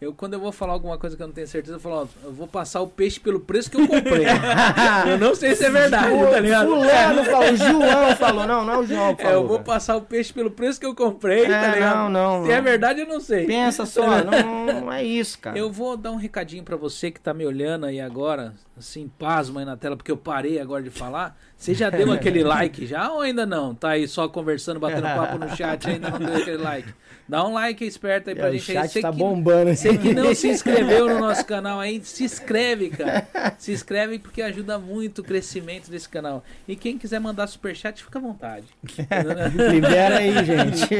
Eu, 0.00 0.14
quando 0.14 0.34
eu 0.34 0.38
vou 0.40 0.52
falar 0.52 0.74
alguma 0.74 0.96
coisa 0.96 1.16
que 1.16 1.22
eu 1.22 1.26
não 1.26 1.34
tenho 1.34 1.48
certeza, 1.48 1.74
eu 1.74 1.80
falo, 1.80 1.96
ó, 2.02 2.06
eu 2.26 2.32
vou 2.32 2.46
passar 2.46 2.80
o 2.80 2.86
peixe 2.86 3.18
pelo 3.18 3.40
preço 3.40 3.68
que 3.68 3.76
eu 3.76 3.88
comprei. 3.88 4.26
eu 5.10 5.18
não 5.18 5.34
sei 5.34 5.56
se 5.56 5.64
é 5.64 5.70
verdade, 5.70 6.08
tá 6.30 6.38
ligado? 6.38 6.68
Fulano 6.68 7.24
falou, 7.24 7.52
o 7.52 7.56
João 7.56 8.16
falou. 8.16 8.46
Não, 8.46 8.64
não 8.64 8.74
é 8.74 8.78
o 8.78 8.86
João 8.86 9.14
que 9.16 9.22
É, 9.26 9.26
falou. 9.26 9.42
eu 9.42 9.48
vou 9.48 9.56
cara. 9.58 9.66
passar 9.66 9.96
o 9.96 10.02
peixe 10.02 10.32
pelo 10.32 10.52
preço 10.52 10.78
que 10.78 10.86
eu 10.86 10.94
comprei, 10.94 11.46
É, 11.46 11.48
tá 11.48 11.74
ligado? 11.74 12.10
não, 12.10 12.38
não, 12.38 12.46
Se 12.46 12.52
é 12.52 12.56
não. 12.58 12.62
verdade, 12.62 13.00
eu 13.00 13.08
não 13.08 13.18
sei. 13.20 13.44
Pensa 13.46 13.84
só, 13.86 14.06
não, 14.22 14.66
não 14.82 14.92
é 14.92 15.02
isso, 15.02 15.36
cara. 15.40 15.58
Eu 15.58 15.68
vou 15.72 15.96
dar 15.96 16.12
um 16.12 16.16
recadinho 16.16 16.62
pra 16.62 16.76
você 16.76 17.10
que 17.10 17.18
tá 17.20 17.34
me 17.34 17.44
olhando 17.44 17.86
aí 17.86 18.00
agora, 18.00 18.54
assim, 18.78 19.10
pasmo 19.18 19.58
aí 19.58 19.64
na 19.64 19.76
tela, 19.76 19.96
porque 19.96 20.12
eu 20.12 20.16
parei 20.16 20.60
agora 20.60 20.80
de 20.80 20.90
falar. 20.90 21.36
Você 21.56 21.74
já 21.74 21.90
deu 21.90 22.12
aquele 22.12 22.44
like 22.44 22.86
já 22.86 23.10
ou 23.10 23.22
ainda 23.22 23.44
não? 23.44 23.74
Tá 23.74 23.90
aí 23.90 24.06
só 24.06 24.28
conversando, 24.28 24.78
batendo 24.78 25.02
papo 25.02 25.38
no 25.38 25.56
chat, 25.56 25.88
ainda 25.90 26.08
não 26.10 26.18
deu 26.20 26.36
aquele 26.36 26.58
like. 26.58 26.88
Dá 27.28 27.44
um 27.46 27.52
like 27.52 27.84
esperto 27.84 28.30
aí 28.30 28.36
pra 28.36 28.46
É, 28.46 28.50
o 28.50 28.52
gente 28.54 28.70
aí. 28.70 28.76
chat 28.78 28.90
Você 28.90 29.00
tá 29.02 29.12
bombando. 29.12 29.74
Você 29.74 29.87
que 29.96 30.12
não 30.12 30.34
se 30.34 30.48
inscreveu 30.50 31.08
no 31.08 31.20
nosso 31.20 31.46
canal 31.46 31.80
aí, 31.80 32.04
se 32.04 32.24
inscreve, 32.24 32.90
cara. 32.90 33.54
Se 33.58 33.72
inscreve 33.72 34.18
porque 34.18 34.42
ajuda 34.42 34.78
muito 34.78 35.20
o 35.20 35.24
crescimento 35.24 35.90
desse 35.90 36.08
canal. 36.08 36.44
E 36.66 36.76
quem 36.76 36.98
quiser 36.98 37.20
mandar 37.20 37.46
superchat, 37.46 38.02
fica 38.02 38.18
à 38.18 38.22
vontade. 38.22 38.66
Libera 39.72 40.18
aí, 40.18 40.32
gente. 40.44 40.94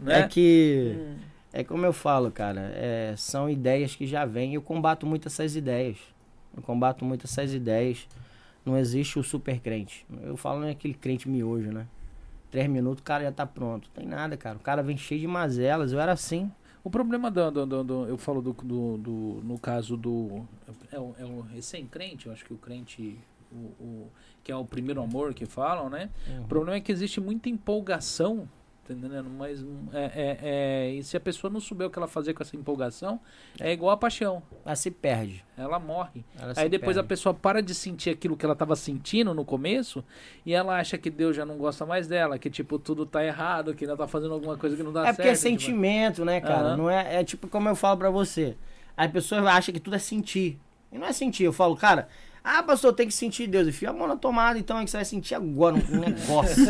Né? 0.00 0.20
É 0.20 0.28
que. 0.28 0.96
É 1.52 1.64
como 1.64 1.86
eu 1.86 1.92
falo, 1.92 2.30
cara. 2.30 2.70
é, 2.74 3.14
são 3.16 3.48
ideias 3.48 3.96
que 3.96 4.06
já 4.06 4.26
vêm. 4.26 4.52
e 4.52 4.54
Eu 4.56 4.62
combato 4.62 5.06
muito 5.06 5.28
essas 5.28 5.56
ideias. 5.56 5.96
Eu 6.54 6.62
combato 6.62 7.04
muito 7.04 7.24
essas 7.24 7.54
ideias. 7.54 8.06
Não 8.64 8.76
existe 8.76 9.18
o 9.18 9.22
super 9.22 9.60
crente. 9.60 10.04
Eu 10.22 10.36
falo 10.36 10.60
naquele 10.60 10.92
crente 10.92 11.28
miojo, 11.28 11.70
né? 11.70 11.86
Três 12.50 12.68
minutos 12.68 13.00
o 13.00 13.04
cara 13.04 13.24
já 13.24 13.32
tá 13.32 13.46
pronto. 13.46 13.88
Tem 13.90 14.06
nada, 14.06 14.36
cara. 14.36 14.56
O 14.56 14.60
cara 14.60 14.82
vem 14.82 14.96
cheio 14.96 15.20
de 15.20 15.26
mazelas. 15.26 15.92
Eu 15.92 16.00
era 16.00 16.12
assim. 16.12 16.50
O 16.86 16.90
problema 16.90 17.32
do, 17.32 17.50
do- 17.66 17.82
do- 17.82 18.06
eu 18.06 18.16
falo 18.16 18.40
do, 18.40 18.52
do, 18.52 18.96
do- 18.98 19.40
no 19.42 19.58
caso 19.58 19.96
do 19.96 20.46
é 20.92 21.00
o, 21.00 21.14
é 21.18 21.24
o 21.24 21.40
recém-crente, 21.40 22.26
eu 22.28 22.32
acho 22.32 22.44
que 22.44 22.52
o 22.54 22.56
crente 22.56 23.18
o, 23.50 23.56
o- 23.82 24.08
que 24.44 24.52
é 24.52 24.56
o 24.56 24.64
primeiro 24.64 25.02
amor 25.02 25.34
que 25.34 25.46
falam, 25.46 25.90
né? 25.90 26.10
O 26.44 26.46
problema 26.46 26.76
é 26.76 26.80
que 26.80 26.92
existe 26.92 27.20
muita 27.20 27.48
empolgação, 27.48 28.48
tá 28.86 28.94
entendendo? 28.94 29.28
Mas 29.30 29.62
hum, 29.62 29.86
é, 29.92 30.04
é- 30.14 30.38
é- 30.42 30.90
e 30.94 31.02
se 31.02 31.16
a 31.16 31.20
pessoa 31.20 31.50
não 31.50 31.60
souber 31.60 31.86
o 31.86 31.90
que 31.90 31.98
ela 31.98 32.06
fazer 32.08 32.32
com 32.34 32.42
essa 32.42 32.56
empolgação, 32.56 33.20
é 33.60 33.72
igual 33.72 33.92
a 33.92 33.96
paixão, 33.96 34.42
Ela 34.64 34.76
se 34.76 34.90
perde. 34.90 35.44
ela 35.56 35.78
morre. 35.78 36.24
Ela 36.38 36.52
Aí 36.56 36.68
depois 36.68 36.96
a 36.96 37.00
perde. 37.02 37.08
pessoa 37.08 37.34
para 37.34 37.60
de 37.62 37.74
sentir 37.74 38.10
aquilo 38.10 38.36
que 38.36 38.44
ela 38.44 38.52
estava 38.52 38.76
sentindo 38.76 39.32
no 39.34 39.44
começo 39.44 40.04
e 40.44 40.52
ela 40.54 40.78
acha 40.78 40.96
que 40.98 41.10
Deus 41.10 41.34
já 41.36 41.44
não 41.44 41.56
gosta 41.56 41.84
mais 41.84 42.06
dela, 42.06 42.38
que 42.38 42.48
tipo 42.50 42.78
tudo 42.78 43.04
tá 43.06 43.24
errado, 43.24 43.74
que 43.74 43.84
ela 43.84 43.96
tá 43.96 44.06
fazendo 44.06 44.34
alguma 44.34 44.56
coisa 44.56 44.76
que 44.76 44.82
não 44.82 44.92
dá 44.92 45.00
É 45.00 45.04
certo. 45.06 45.16
porque 45.16 45.28
é 45.28 45.32
tipo, 45.32 45.42
sentimento, 45.42 46.24
né, 46.24 46.40
cara? 46.40 46.68
Aham. 46.68 46.76
Não 46.76 46.90
é, 46.90 47.16
é 47.20 47.24
tipo 47.24 47.48
como 47.48 47.68
eu 47.68 47.76
falo 47.76 47.96
pra 47.98 48.10
você. 48.10 48.56
A 48.96 49.08
pessoa 49.08 49.42
acha 49.50 49.72
que 49.72 49.80
tudo 49.80 49.96
é 49.96 49.98
sentir. 49.98 50.58
E 50.92 50.98
não 50.98 51.06
é 51.06 51.12
sentir. 51.12 51.44
Eu 51.44 51.52
falo, 51.52 51.76
cara, 51.76 52.08
ah, 52.48 52.62
pastor, 52.62 52.92
tem 52.92 53.06
que 53.08 53.14
sentir 53.14 53.46
Deus. 53.46 53.66
Enfia 53.68 53.90
a 53.90 53.92
mão 53.92 54.06
na 54.06 54.16
tomada, 54.16 54.58
então 54.58 54.78
é 54.78 54.84
que 54.84 54.90
você 54.90 54.98
vai 54.98 55.04
sentir 55.04 55.34
agora 55.34 55.74
um 55.74 55.78
negócio. 55.98 56.64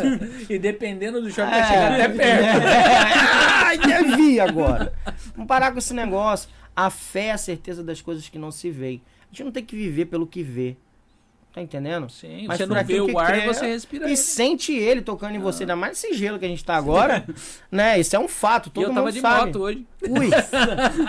E 0.49 0.59
dependendo 0.59 1.21
do 1.21 1.31
shopping, 1.31 1.53
É. 1.55 1.61
vai 1.61 1.67
chegar 1.69 1.93
até 1.93 2.09
perto. 2.09 2.67
Ai, 3.65 3.79
devi 3.79 4.41
agora. 4.41 4.93
Vamos 5.35 5.47
parar 5.49 5.73
com 5.73 5.79
esse 5.79 5.93
negócio. 5.95 6.49
A 6.75 6.91
fé 6.91 7.27
é 7.27 7.33
a 7.33 7.39
certeza 7.39 7.83
das 7.83 8.01
coisas 8.01 8.29
que 8.29 8.39
não 8.39 8.51
se 8.51 8.71
veem. 8.71 9.03
A 9.23 9.29
gente 9.35 9.45
não 9.45 9.53
tem 9.53 9.65
que 9.65 9.77
viver 9.77 10.07
pelo 10.07 10.27
que 10.27 10.43
vê. 10.43 10.77
Tá 11.53 11.63
entendendo? 11.63 12.11
Sim, 12.11 12.45
Mas 12.47 12.59
você 12.59 12.67
não 12.67 12.85
vê 12.85 13.01
o 13.01 13.19
ar, 13.19 13.29
crê, 13.33 13.47
você 13.47 13.67
respira 13.67 14.05
E 14.05 14.09
ele. 14.11 14.17
sente 14.19 14.75
ele 14.75 15.01
tocando 15.01 15.37
em 15.37 15.39
você, 15.39 15.63
ainda 15.63 15.75
mais 15.75 15.97
esse 15.97 16.13
gelo 16.13 16.39
que 16.39 16.45
a 16.45 16.49
gente 16.49 16.63
tá 16.63 16.77
agora. 16.77 17.25
né? 17.73 17.99
Isso 17.99 18.15
é 18.15 18.19
um 18.19 18.29
fato, 18.29 18.69
todo 18.69 18.85
eu 18.85 18.89
mundo 18.89 18.97
tava 18.99 19.11
de 19.11 19.21
sabe. 19.23 19.47
moto 19.47 19.61
hoje. 19.61 19.87
Ui! 20.07 20.29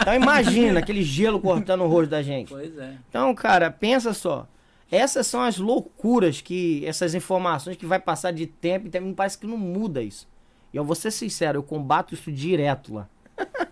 Então 0.02 0.14
imagina 0.16 0.80
aquele 0.80 1.04
gelo 1.04 1.42
cortando 1.42 1.84
o 1.84 1.88
rosto 1.88 2.12
da 2.12 2.22
gente. 2.24 2.48
Pois 2.48 2.78
é. 2.78 2.94
Então, 3.10 3.36
cara, 3.36 3.70
pensa 3.70 4.14
só. 4.14 4.48
Essas 4.92 5.28
são 5.28 5.42
as 5.42 5.58
loucuras 5.58 6.42
que. 6.42 6.86
Essas 6.86 7.14
informações 7.14 7.78
que 7.78 7.86
vai 7.86 8.00
passar 8.00 8.32
de 8.32 8.48
tempo 8.48 8.88
e 8.88 8.90
tempo, 8.90 9.08
me 9.08 9.14
parece 9.14 9.38
que 9.38 9.48
não 9.48 9.58
muda 9.58 10.02
isso. 10.02 10.28
E 10.74 10.78
eu 10.78 10.84
vou 10.84 10.96
ser 10.96 11.12
sincero, 11.12 11.60
eu 11.60 11.64
combato 11.64 12.14
isso 12.14 12.32
direto 12.32 12.94
lá. 12.94 13.10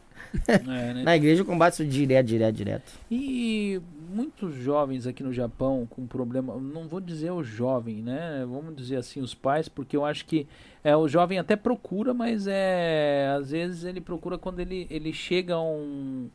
É, 0.47 0.93
né? 0.93 1.03
Na 1.03 1.15
igreja 1.15 1.41
eu 1.41 1.45
combato 1.45 1.75
isso 1.75 1.85
direto, 1.85 2.27
direto, 2.27 2.55
direto. 2.55 2.91
E 3.09 3.81
muitos 4.09 4.53
jovens 4.55 5.07
aqui 5.07 5.23
no 5.23 5.31
Japão 5.31 5.87
com 5.89 6.05
problema, 6.05 6.55
não 6.55 6.87
vou 6.87 6.99
dizer 6.99 7.31
o 7.31 7.41
jovem, 7.41 8.01
né? 8.01 8.45
Vamos 8.45 8.75
dizer 8.75 8.97
assim, 8.97 9.21
os 9.21 9.33
pais, 9.33 9.69
porque 9.69 9.95
eu 9.95 10.03
acho 10.03 10.25
que 10.25 10.45
é, 10.83 10.95
o 10.95 11.07
jovem 11.07 11.39
até 11.39 11.55
procura, 11.55 12.13
mas 12.13 12.47
é 12.47 13.33
às 13.37 13.51
vezes 13.51 13.83
ele 13.83 14.01
procura 14.01 14.37
quando 14.37 14.59
ele, 14.59 14.87
ele 14.89 15.13
chega 15.13 15.53
a 15.53 15.61
um, 15.61 16.29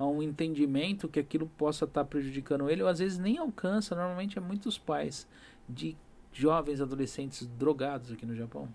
a 0.00 0.06
um 0.06 0.22
entendimento 0.22 1.06
que 1.06 1.20
aquilo 1.20 1.46
possa 1.58 1.84
estar 1.84 2.06
prejudicando 2.06 2.70
ele, 2.70 2.82
ou 2.82 2.88
às 2.88 3.00
vezes 3.00 3.18
nem 3.18 3.36
alcança. 3.36 3.94
Normalmente 3.94 4.38
é 4.38 4.40
muitos 4.40 4.78
pais 4.78 5.28
de 5.68 5.94
jovens 6.32 6.80
adolescentes 6.80 7.46
drogados 7.46 8.10
aqui 8.10 8.24
no 8.24 8.34
Japão. 8.34 8.66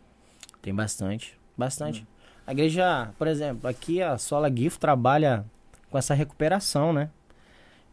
Tem 0.61 0.73
bastante, 0.73 1.35
bastante. 1.57 2.05
A 2.45 2.51
igreja, 2.51 3.11
por 3.17 3.25
exemplo, 3.25 3.67
aqui 3.67 4.03
a 4.03 4.19
Sola 4.19 4.55
GIF 4.55 4.77
trabalha 4.77 5.43
com 5.89 5.97
essa 5.97 6.13
recuperação, 6.13 6.93
né? 6.93 7.09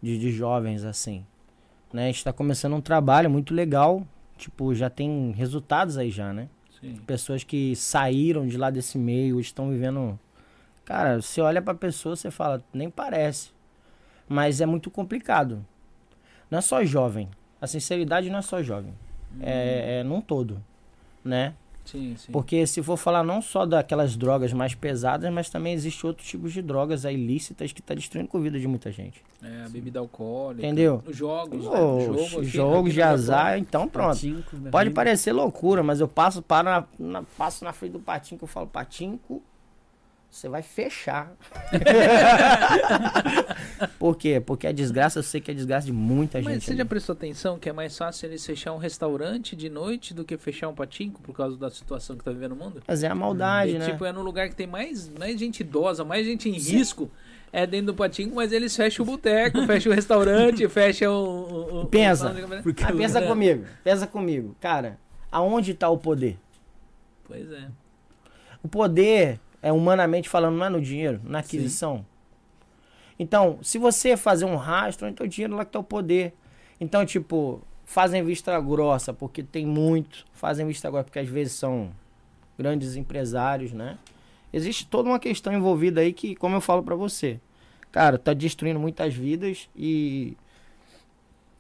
De, 0.02 0.18
de 0.18 0.30
jovens, 0.30 0.84
assim. 0.84 1.24
Né? 1.90 2.04
A 2.04 2.06
gente 2.08 2.24
tá 2.24 2.34
começando 2.34 2.74
um 2.74 2.82
trabalho 2.82 3.30
muito 3.30 3.54
legal. 3.54 4.06
Tipo, 4.36 4.74
já 4.74 4.90
tem 4.90 5.30
resultados 5.30 5.96
aí 5.96 6.10
já, 6.10 6.34
né? 6.34 6.50
Sim. 6.78 6.96
Pessoas 7.06 7.44
que 7.44 7.74
saíram 7.76 8.46
de 8.46 8.58
lá 8.58 8.68
desse 8.68 8.98
meio, 8.98 9.40
estão 9.40 9.70
vivendo. 9.70 10.18
Cara, 10.84 11.20
você 11.20 11.40
olha 11.40 11.62
pra 11.62 11.74
pessoa, 11.74 12.16
você 12.16 12.30
fala, 12.30 12.62
nem 12.72 12.90
parece. 12.90 13.50
Mas 14.28 14.60
é 14.60 14.66
muito 14.66 14.90
complicado. 14.90 15.64
Não 16.50 16.58
é 16.58 16.62
só 16.62 16.84
jovem. 16.84 17.28
A 17.60 17.66
sinceridade 17.66 18.28
não 18.30 18.38
é 18.38 18.42
só 18.42 18.62
jovem. 18.62 18.92
É, 19.40 20.00
é 20.00 20.02
num 20.04 20.20
todo, 20.20 20.62
né? 21.24 21.54
Sim, 21.84 22.14
sim. 22.16 22.30
Porque 22.30 22.64
se 22.66 22.80
for 22.82 22.96
falar 22.96 23.24
não 23.24 23.42
só 23.42 23.66
daquelas 23.66 24.16
drogas 24.16 24.52
mais 24.52 24.72
pesadas, 24.74 25.32
mas 25.32 25.50
também 25.50 25.72
existe 25.72 26.06
outros 26.06 26.28
tipos 26.28 26.52
de 26.52 26.62
drogas 26.62 27.04
aí 27.04 27.14
ilícitas 27.14 27.72
que 27.72 27.82
tá 27.82 27.92
destruindo 27.94 28.28
a 28.32 28.38
vida 28.40 28.58
de 28.60 28.68
muita 28.68 28.92
gente. 28.92 29.20
É, 29.42 29.64
a 29.64 29.68
bebida 29.68 29.98
alcoólica. 29.98 30.64
Entendeu? 30.64 31.02
Os 31.04 31.16
jogos. 31.16 31.64
né? 31.64 31.70
Ô, 31.70 32.00
Jogo 32.42 32.44
jogos 32.44 32.94
de 32.94 33.02
azar, 33.02 33.58
então 33.58 33.88
pronto. 33.88 34.14
Patinco 34.14 34.56
da 34.58 34.70
Pode 34.70 34.90
parecer 34.90 35.32
loucura, 35.32 35.82
mas 35.82 35.98
eu 36.00 36.06
passo, 36.06 36.40
paro 36.40 36.68
na, 36.68 36.84
na- 36.98 37.22
passo 37.36 37.64
na 37.64 37.72
frente 37.72 37.92
do 37.92 38.00
patinco, 38.00 38.44
eu 38.44 38.48
falo, 38.48 38.66
patinco, 38.68 39.42
você 40.32 40.48
vai 40.48 40.62
fechar. 40.62 41.30
Por 43.98 44.16
quê? 44.16 44.40
Porque 44.44 44.66
a 44.66 44.72
desgraça, 44.72 45.18
eu 45.18 45.22
sei 45.22 45.40
que 45.40 45.50
é 45.50 45.54
desgraça 45.54 45.86
de 45.86 45.92
muita 45.92 46.38
Mas 46.40 46.54
gente. 46.54 46.64
você 46.64 46.70
ali. 46.70 46.78
já 46.78 46.84
prestou 46.86 47.12
atenção 47.12 47.58
que 47.58 47.68
é 47.68 47.72
mais 47.72 47.96
fácil 47.96 48.26
eles 48.28 48.44
fechar 48.44 48.72
um 48.72 48.78
restaurante 48.78 49.54
de 49.54 49.68
noite 49.68 50.14
do 50.14 50.24
que 50.24 50.36
fechar 50.38 50.68
um 50.68 50.74
patinco 50.74 51.20
por 51.20 51.34
causa 51.36 51.56
da 51.56 51.70
situação 51.70 52.16
que 52.16 52.24
tá 52.24 52.30
vivendo 52.30 52.52
o 52.52 52.56
mundo? 52.56 52.82
Mas 52.86 53.02
é 53.02 53.08
a 53.08 53.14
maldade, 53.14 53.72
E, 53.72 53.78
né? 53.78 53.86
Tipo, 53.90 54.04
é 54.04 54.12
no 54.12 54.22
lugar 54.22 54.48
que 54.48 54.56
tem 54.56 54.66
mais, 54.66 55.08
mais 55.18 55.38
gente 55.38 55.60
idosa, 55.60 56.04
mais 56.04 56.24
gente 56.26 56.48
em 56.48 56.52
risco, 56.52 57.10
é 57.52 57.66
dentro 57.66 57.86
do 57.88 57.94
patinco, 57.94 58.34
mas 58.36 58.52
eles 58.52 58.74
fecham 58.74 59.02
o 59.04 59.06
boteco, 59.06 59.62
fecham 59.66 59.92
o 59.92 59.94
restaurante, 59.94 60.66
fecham 60.68 61.12
o. 61.12 61.82
o- 61.82 61.86
Pensa. 61.86 62.30
o. 62.32 62.62
Porque 62.62 62.84
Ah, 62.84 62.92
pensa 62.92 63.18
É. 63.20 63.26
comigo, 63.26 63.64
pensa 63.84 64.06
comigo. 64.06 64.56
Cara, 64.60 64.98
aonde 65.30 65.74
tá 65.74 65.88
o 65.90 65.98
poder? 65.98 66.38
Pois 67.24 67.50
é. 67.52 67.68
O 68.62 68.68
poder, 68.68 69.38
é 69.62 69.72
humanamente 69.72 70.28
falando, 70.28 70.56
não 70.56 70.66
é 70.66 70.68
no 70.68 70.80
dinheiro, 70.80 71.20
na 71.24 71.38
aquisição. 71.38 72.04
Então, 73.18 73.58
se 73.62 73.78
você 73.78 74.16
fazer 74.16 74.44
um 74.44 74.56
rastro, 74.56 75.08
então 75.08 75.24
o 75.24 75.28
dinheiro 75.28 75.54
lá 75.54 75.64
que 75.64 75.70
tá 75.70 75.78
o 75.78 75.84
poder. 75.84 76.34
Então, 76.80 77.06
tipo, 77.06 77.62
fazem 77.84 78.24
vista 78.24 78.58
grossa 78.60 79.14
porque 79.14 79.42
tem 79.42 79.64
muito, 79.64 80.24
fazem 80.32 80.66
vista 80.66 80.90
grossa 80.90 81.04
porque 81.04 81.20
às 81.20 81.28
vezes 81.28 81.52
são 81.52 81.90
grandes 82.58 82.96
empresários, 82.96 83.72
né? 83.72 83.98
Existe 84.52 84.86
toda 84.86 85.08
uma 85.08 85.18
questão 85.18 85.52
envolvida 85.52 86.00
aí 86.00 86.12
que, 86.12 86.34
como 86.34 86.56
eu 86.56 86.60
falo 86.60 86.82
pra 86.82 86.94
você, 86.94 87.40
cara, 87.90 88.18
tá 88.18 88.34
destruindo 88.34 88.80
muitas 88.80 89.14
vidas 89.14 89.68
e 89.76 90.36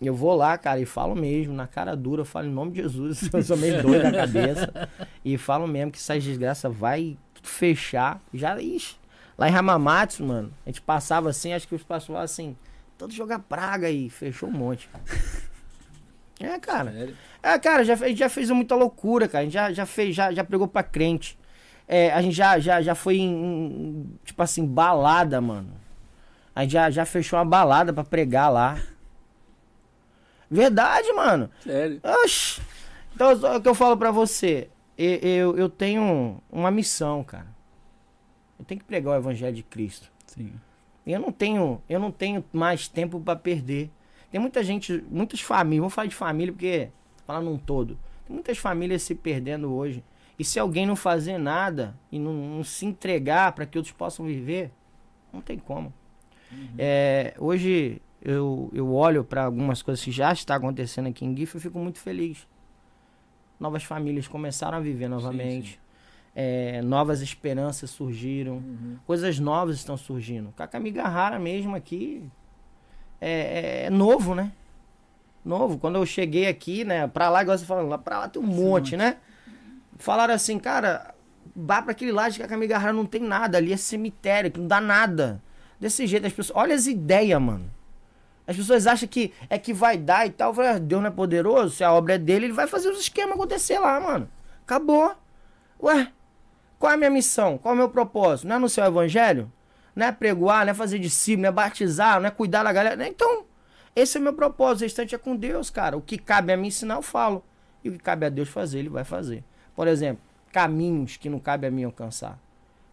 eu 0.00 0.14
vou 0.14 0.34
lá, 0.34 0.58
cara, 0.58 0.80
e 0.80 0.84
falo 0.84 1.14
mesmo, 1.14 1.54
na 1.54 1.66
cara 1.66 1.94
dura, 1.94 2.22
eu 2.22 2.26
falo 2.26 2.48
em 2.48 2.50
nome 2.50 2.72
de 2.72 2.82
Jesus, 2.82 3.28
eu 3.32 3.42
sou 3.42 3.56
meio 3.56 3.80
doido 3.82 4.02
da 4.02 4.12
cabeça, 4.12 4.90
e 5.24 5.38
falo 5.38 5.66
mesmo 5.66 5.92
que 5.92 5.98
essas 5.98 6.22
desgraças 6.24 6.74
vai 6.74 7.16
fechar, 7.42 8.20
já, 8.32 8.60
ixi, 8.60 8.96
lá 9.36 9.48
em 9.48 9.54
Hamamatsu, 9.54 10.24
mano, 10.24 10.52
a 10.64 10.68
gente 10.68 10.80
passava 10.80 11.30
assim, 11.30 11.52
acho 11.52 11.66
que 11.66 11.74
os 11.74 11.82
passavam 11.82 12.22
assim, 12.22 12.56
todo 12.96 13.12
jogar 13.12 13.40
praga 13.40 13.88
aí, 13.88 14.08
fechou 14.08 14.48
um 14.48 14.52
monte. 14.52 14.88
É, 16.40 16.58
cara. 16.58 16.90
Sério? 16.90 17.16
É, 17.40 17.58
cara, 17.58 17.84
já, 17.84 17.94
a 17.94 18.08
gente 18.08 18.18
já 18.18 18.28
fez 18.28 18.50
muita 18.50 18.74
loucura, 18.74 19.28
cara. 19.28 19.42
A 19.42 19.44
gente 19.44 19.52
já, 19.52 19.72
já 19.72 19.86
fez, 19.86 20.14
já, 20.14 20.32
já 20.32 20.42
pregou 20.42 20.66
pra 20.66 20.82
crente. 20.82 21.38
É, 21.86 22.12
a 22.12 22.20
gente 22.20 22.34
já, 22.34 22.58
já, 22.58 22.82
já 22.82 22.94
foi 22.94 23.18
em, 23.18 23.32
em, 23.32 24.18
tipo 24.24 24.42
assim, 24.42 24.66
balada, 24.66 25.40
mano. 25.40 25.70
A 26.54 26.62
gente 26.62 26.72
já, 26.72 26.90
já 26.90 27.04
fechou 27.04 27.38
uma 27.38 27.44
balada 27.44 27.92
pra 27.92 28.04
pregar 28.04 28.50
lá. 28.52 28.76
Verdade, 30.50 31.12
mano. 31.12 31.50
Sério. 31.62 32.00
Oxi. 32.02 32.60
Então, 33.14 33.30
é 33.30 33.56
o 33.56 33.60
que 33.60 33.68
eu 33.68 33.74
falo 33.74 33.96
pra 33.96 34.10
você. 34.10 34.68
Eu, 34.96 35.18
eu, 35.18 35.56
eu 35.56 35.68
tenho 35.68 36.40
uma 36.50 36.70
missão, 36.70 37.24
cara. 37.24 37.48
Eu 38.58 38.64
tenho 38.64 38.80
que 38.80 38.86
pregar 38.86 39.14
o 39.14 39.16
evangelho 39.16 39.54
de 39.54 39.62
Cristo. 39.62 40.10
Sim. 40.26 40.52
Eu 41.06 41.18
não 41.18 41.32
tenho, 41.32 41.82
eu 41.88 41.98
não 41.98 42.12
tenho 42.12 42.44
mais 42.52 42.86
tempo 42.86 43.20
pra 43.20 43.34
perder. 43.34 43.90
Tem 44.30 44.40
muita 44.40 44.62
gente, 44.62 45.04
muitas 45.10 45.40
famílias, 45.40 45.80
vamos 45.80 45.94
falar 45.94 46.06
de 46.06 46.14
família 46.14 46.52
porque 46.52 46.88
falar 47.26 47.40
num 47.40 47.58
todo. 47.58 47.98
Tem 48.26 48.34
muitas 48.34 48.58
famílias 48.58 49.02
se 49.02 49.14
perdendo 49.14 49.72
hoje. 49.72 50.02
E 50.38 50.44
se 50.44 50.58
alguém 50.58 50.86
não 50.86 50.96
fazer 50.96 51.38
nada 51.38 51.98
e 52.10 52.18
não, 52.18 52.32
não 52.32 52.64
se 52.64 52.86
entregar 52.86 53.52
para 53.52 53.66
que 53.66 53.78
outros 53.78 53.94
possam 53.94 54.24
viver, 54.24 54.70
não 55.32 55.40
tem 55.40 55.58
como. 55.58 55.92
É, 56.78 57.34
hoje 57.38 58.00
eu, 58.20 58.70
eu 58.72 58.92
olho 58.92 59.24
para 59.24 59.44
algumas 59.44 59.82
coisas 59.82 60.04
que 60.04 60.10
já 60.12 60.32
está 60.32 60.54
acontecendo 60.54 61.08
aqui 61.08 61.24
em 61.24 61.36
GIF 61.36 61.56
e 61.56 61.60
fico 61.60 61.78
muito 61.78 61.98
feliz. 61.98 62.46
Novas 63.62 63.84
famílias 63.84 64.26
começaram 64.26 64.76
a 64.76 64.80
viver 64.80 65.08
novamente. 65.08 65.70
sim. 65.74 65.76
É, 66.34 66.80
novas 66.82 67.20
esperanças 67.20 67.90
surgiram. 67.90 68.54
Uhum. 68.54 68.96
Coisas 69.06 69.38
novas 69.38 69.76
estão 69.76 69.96
surgindo. 69.96 70.52
Kakamigahara 70.56 71.38
mesmo 71.38 71.76
aqui 71.76 72.24
é, 73.20 73.30
é- 73.30 73.86
é 73.86 73.90
novo, 73.90 74.34
né? 74.34 74.50
Novo. 75.44 75.78
Quando 75.78 75.96
eu 75.96 76.04
cheguei 76.06 76.48
aqui, 76.48 76.84
né? 76.84 77.06
Pra 77.06 77.28
lá, 77.30 77.42
igual 77.42 77.56
você 77.56 77.64
falando, 77.64 77.88
lá 77.88 77.98
pra 77.98 78.18
lá 78.18 78.28
tem 78.28 78.42
um 78.42 78.46
monte, 78.46 78.96
né? 78.96 79.18
Falaram 79.98 80.34
assim, 80.34 80.58
cara, 80.58 81.14
vá 81.54 81.82
pra 81.82 81.92
aquele 81.92 82.10
lado 82.12 82.32
de 82.32 82.38
Kakamigahara 82.40 82.92
não 82.92 83.04
tem 83.06 83.20
nada. 83.20 83.58
Ali 83.58 83.72
é 83.72 83.76
cemitério, 83.76 84.50
que 84.50 84.58
não 84.58 84.66
dá 84.66 84.80
nada. 84.80 85.40
Desse 85.78 86.06
jeito, 86.06 86.26
as 86.26 86.32
pessoas. 86.32 86.56
Olha 86.58 86.74
as 86.74 86.86
ideias, 86.86 87.40
mano. 87.40 87.70
As 88.46 88.56
pessoas 88.56 88.86
acham 88.86 89.08
que 89.08 89.32
é 89.48 89.58
que 89.58 89.72
vai 89.72 89.96
dar 89.96 90.26
e 90.26 90.30
tal. 90.30 90.52
Falei, 90.52 90.70
ah, 90.72 90.78
Deus 90.78 91.00
não 91.00 91.08
é 91.08 91.12
poderoso, 91.12 91.76
se 91.76 91.84
a 91.84 91.92
obra 91.92 92.14
é 92.14 92.18
dele, 92.18 92.46
ele 92.46 92.52
vai 92.52 92.66
fazer 92.66 92.88
os 92.88 93.00
esquemas 93.00 93.34
acontecer 93.34 93.78
lá, 93.78 94.00
mano. 94.00 94.28
Acabou. 94.64 95.14
Ué, 95.82 96.12
qual 96.78 96.92
é 96.92 96.94
a 96.94 96.98
minha 96.98 97.10
missão? 97.10 97.58
Qual 97.58 97.72
é 97.72 97.74
o 97.74 97.78
meu 97.78 97.88
propósito? 97.88 98.46
Não 98.48 98.54
é 98.54 98.56
anunciar 98.56 98.88
o 98.88 98.92
evangelho? 98.92 99.52
Não 99.94 100.06
é 100.06 100.12
pregoar, 100.12 100.64
não 100.64 100.70
é 100.72 100.74
fazer 100.74 100.98
discípulo, 100.98 101.42
não 101.42 101.48
é 101.48 101.52
batizar, 101.52 102.20
não 102.20 102.26
é 102.26 102.30
cuidar 102.30 102.62
da 102.62 102.72
galera. 102.72 103.06
Então, 103.06 103.44
esse 103.94 104.16
é 104.16 104.20
o 104.20 104.22
meu 104.22 104.32
propósito. 104.32 104.80
O 104.80 104.84
restante 104.84 105.14
é 105.14 105.18
com 105.18 105.36
Deus, 105.36 105.70
cara. 105.70 105.96
O 105.96 106.00
que 106.00 106.16
cabe 106.18 106.52
a 106.52 106.56
mim 106.56 106.68
ensinar, 106.68 106.94
eu 106.94 107.02
falo. 107.02 107.44
E 107.84 107.88
o 107.88 107.92
que 107.92 107.98
cabe 107.98 108.26
a 108.26 108.28
Deus 108.28 108.48
fazer, 108.48 108.78
ele 108.78 108.88
vai 108.88 109.04
fazer. 109.04 109.44
Por 109.74 109.86
exemplo, 109.86 110.22
caminhos 110.50 111.16
que 111.16 111.28
não 111.28 111.38
cabe 111.38 111.66
a 111.66 111.70
mim 111.70 111.84
alcançar. 111.84 112.38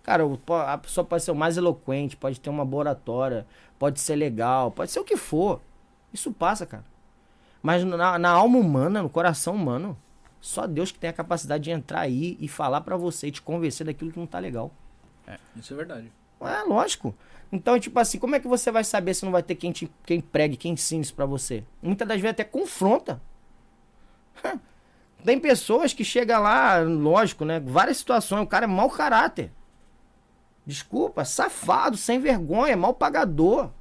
Cara, 0.04 0.24
a 0.68 0.78
pessoa 0.78 1.06
pode 1.06 1.24
ser 1.24 1.32
o 1.32 1.36
mais 1.36 1.58
eloquente, 1.58 2.18
pode 2.18 2.40
ter 2.40 2.50
uma 2.50 2.66
boa 2.66 2.82
oratória, 2.82 3.46
pode 3.80 4.00
ser 4.00 4.16
legal, 4.16 4.70
pode 4.72 4.92
ser 4.92 5.00
o 5.00 5.06
que 5.06 5.18
for. 5.18 5.62
Isso 6.14 6.32
passa, 6.32 6.66
cara. 6.66 6.86
Mas 7.62 7.84
na, 7.84 8.20
na 8.20 8.30
alma 8.30 8.60
humana, 8.60 9.02
no 9.02 9.10
coração 9.10 9.56
humano, 9.56 9.98
só 10.40 10.68
Deus 10.68 10.92
que 10.92 11.00
tem 11.00 11.10
a 11.10 11.14
capacidade 11.14 11.64
de 11.64 11.72
entrar 11.72 12.02
aí 12.02 12.38
e 12.40 12.48
falar 12.48 12.82
pra 12.82 12.98
você 12.98 13.28
e 13.28 13.32
te 13.32 13.42
convencer 13.42 13.86
daquilo 13.86 14.12
que 14.12 14.20
não 14.20 14.28
tá 14.28 14.40
legal. 14.40 14.72
Isso 15.56 15.74
é 15.74 15.78
verdade. 15.78 16.12
É, 16.42 16.64
lógico. 16.64 17.16
Então, 17.52 17.80
tipo 17.80 18.00
assim, 18.00 18.20
como 18.20 18.36
é 18.36 18.40
que 18.40 18.48
você 18.48 18.72
vai 18.72 18.84
saber 18.84 19.14
se 19.14 19.26
não 19.26 19.32
vai 19.32 19.44
ter 19.44 19.56
quem, 19.56 19.72
te, 19.72 19.92
quem 20.06 20.22
pregue, 20.22 20.56
quem 20.56 20.74
ensine 20.74 21.02
isso 21.02 21.14
pra 21.14 21.26
você? 21.26 21.64
Muitas 21.82 22.08
das 22.08 22.22
vezes 22.22 22.32
até 22.32 22.44
confronta. 22.44 23.22
Tem 25.26 25.40
pessoas 25.40 25.92
que 25.92 26.06
chegam 26.06 26.42
lá, 26.42 26.80
lógico, 26.80 27.44
né? 27.44 27.60
Várias 27.60 27.98
situações, 27.98 28.42
o 28.42 28.48
cara 28.48 28.66
é 28.66 28.68
mau 28.68 28.90
caráter. 28.90 29.52
Desculpa, 30.70 31.26
safado, 31.26 31.98
sem 31.98 32.20
vergonha, 32.20 32.78
mal 32.78 32.94
pagador. 32.94 33.72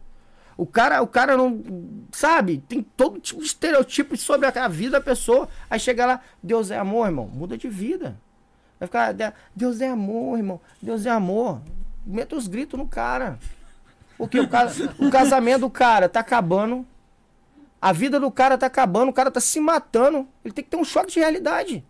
O 0.57 0.65
cara, 0.65 1.03
o 1.03 1.07
cara 1.07 1.37
não. 1.37 1.63
Sabe? 2.11 2.65
Tem 2.67 2.83
todo 2.83 3.21
tipo 3.21 3.43
de 3.43 3.47
estereotipo 3.47 4.17
sobre 4.17 4.47
a 4.47 4.69
vida 4.69 4.93
da 4.99 5.05
pessoa. 5.05 5.51
Aí 5.69 5.79
chega 5.79 6.07
lá, 6.07 6.21
Deus 6.43 6.71
é 6.71 6.79
amor, 6.79 7.05
irmão. 7.07 7.27
Muda 7.27 7.59
de 7.59 7.69
vida. 7.69 8.17
Vai 8.81 8.87
ficar, 8.87 9.13
"De- 9.13 9.31
Deus 9.55 9.83
é 9.83 9.89
amor, 9.89 10.39
irmão. 10.39 10.59
Deus 10.81 11.05
é 11.05 11.11
amor. 11.11 11.61
Meta 12.07 12.35
os 12.35 12.47
gritos 12.49 12.79
no 12.79 12.89
cara. 12.89 13.39
Porque 14.17 14.41
o, 14.41 14.49
ca- 14.49 14.69
o 14.99 15.11
casamento 15.11 15.61
do 15.61 15.71
cara 15.71 16.09
tá 16.09 16.21
acabando. 16.21 16.87
A 17.83 17.93
vida 17.93 18.19
do 18.19 18.31
cara 18.31 18.57
tá 18.57 18.65
acabando. 18.67 19.11
O 19.11 19.13
cara 19.13 19.31
tá 19.31 19.41
se 19.41 19.61
matando. 19.61 20.27
Ele 20.43 20.55
tem 20.55 20.65
que 20.65 20.71
ter 20.71 20.79
um 20.79 20.85
choque 20.85 21.13
de 21.13 21.21
realidade. 21.21 21.85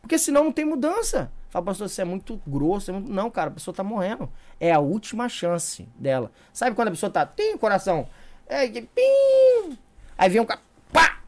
Porque 0.00 0.16
senão 0.16 0.44
não 0.44 0.52
tem 0.52 0.64
mudança. 0.64 1.28
Fala, 1.48 1.64
pastor, 1.64 1.88
você 1.88 2.02
é 2.02 2.04
muito 2.04 2.40
grosso. 2.46 2.90
é 2.90 2.94
muito-" 2.94 3.10
Não, 3.10 3.30
cara, 3.30 3.50
a 3.50 3.52
pessoa 3.52 3.74
tá 3.74 3.82
morrendo. 3.82 4.28
É 4.60 4.72
a 4.72 4.78
última 4.78 5.28
chance 5.28 5.88
dela. 5.96 6.30
Sabe 6.52 6.74
quando 6.74 6.88
a 6.88 6.90
pessoa 6.92 7.10
tá. 7.10 7.24
Tem 7.24 7.56
coração. 7.56 8.08
É, 8.46 8.68
pim! 8.68 9.78
Aí 10.16 10.28
vem 10.30 10.40
um 10.40 10.44
cara. 10.44 10.60
Pá! 10.92 11.20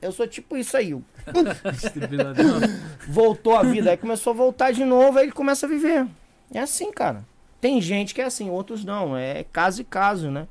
Eu 0.00 0.12
sou 0.12 0.26
tipo 0.26 0.56
isso 0.56 0.76
aí. 0.76 0.94
Desfibrilador. 1.72 2.60
Voltou 3.08 3.56
a 3.56 3.62
vida. 3.62 3.90
Aí 3.90 3.96
começou 3.96 4.32
a 4.32 4.36
voltar 4.36 4.72
de 4.72 4.84
novo. 4.84 5.18
Aí 5.18 5.26
ele 5.26 5.32
começa 5.32 5.66
a 5.66 5.68
viver. 5.68 6.06
É 6.52 6.60
assim, 6.60 6.92
cara. 6.92 7.24
Tem 7.60 7.80
gente 7.80 8.14
que 8.14 8.20
é 8.20 8.24
assim, 8.24 8.50
outros 8.50 8.84
não. 8.84 9.16
É 9.16 9.44
caso 9.44 9.80
e 9.80 9.84
caso, 9.84 10.30
né? 10.30 10.46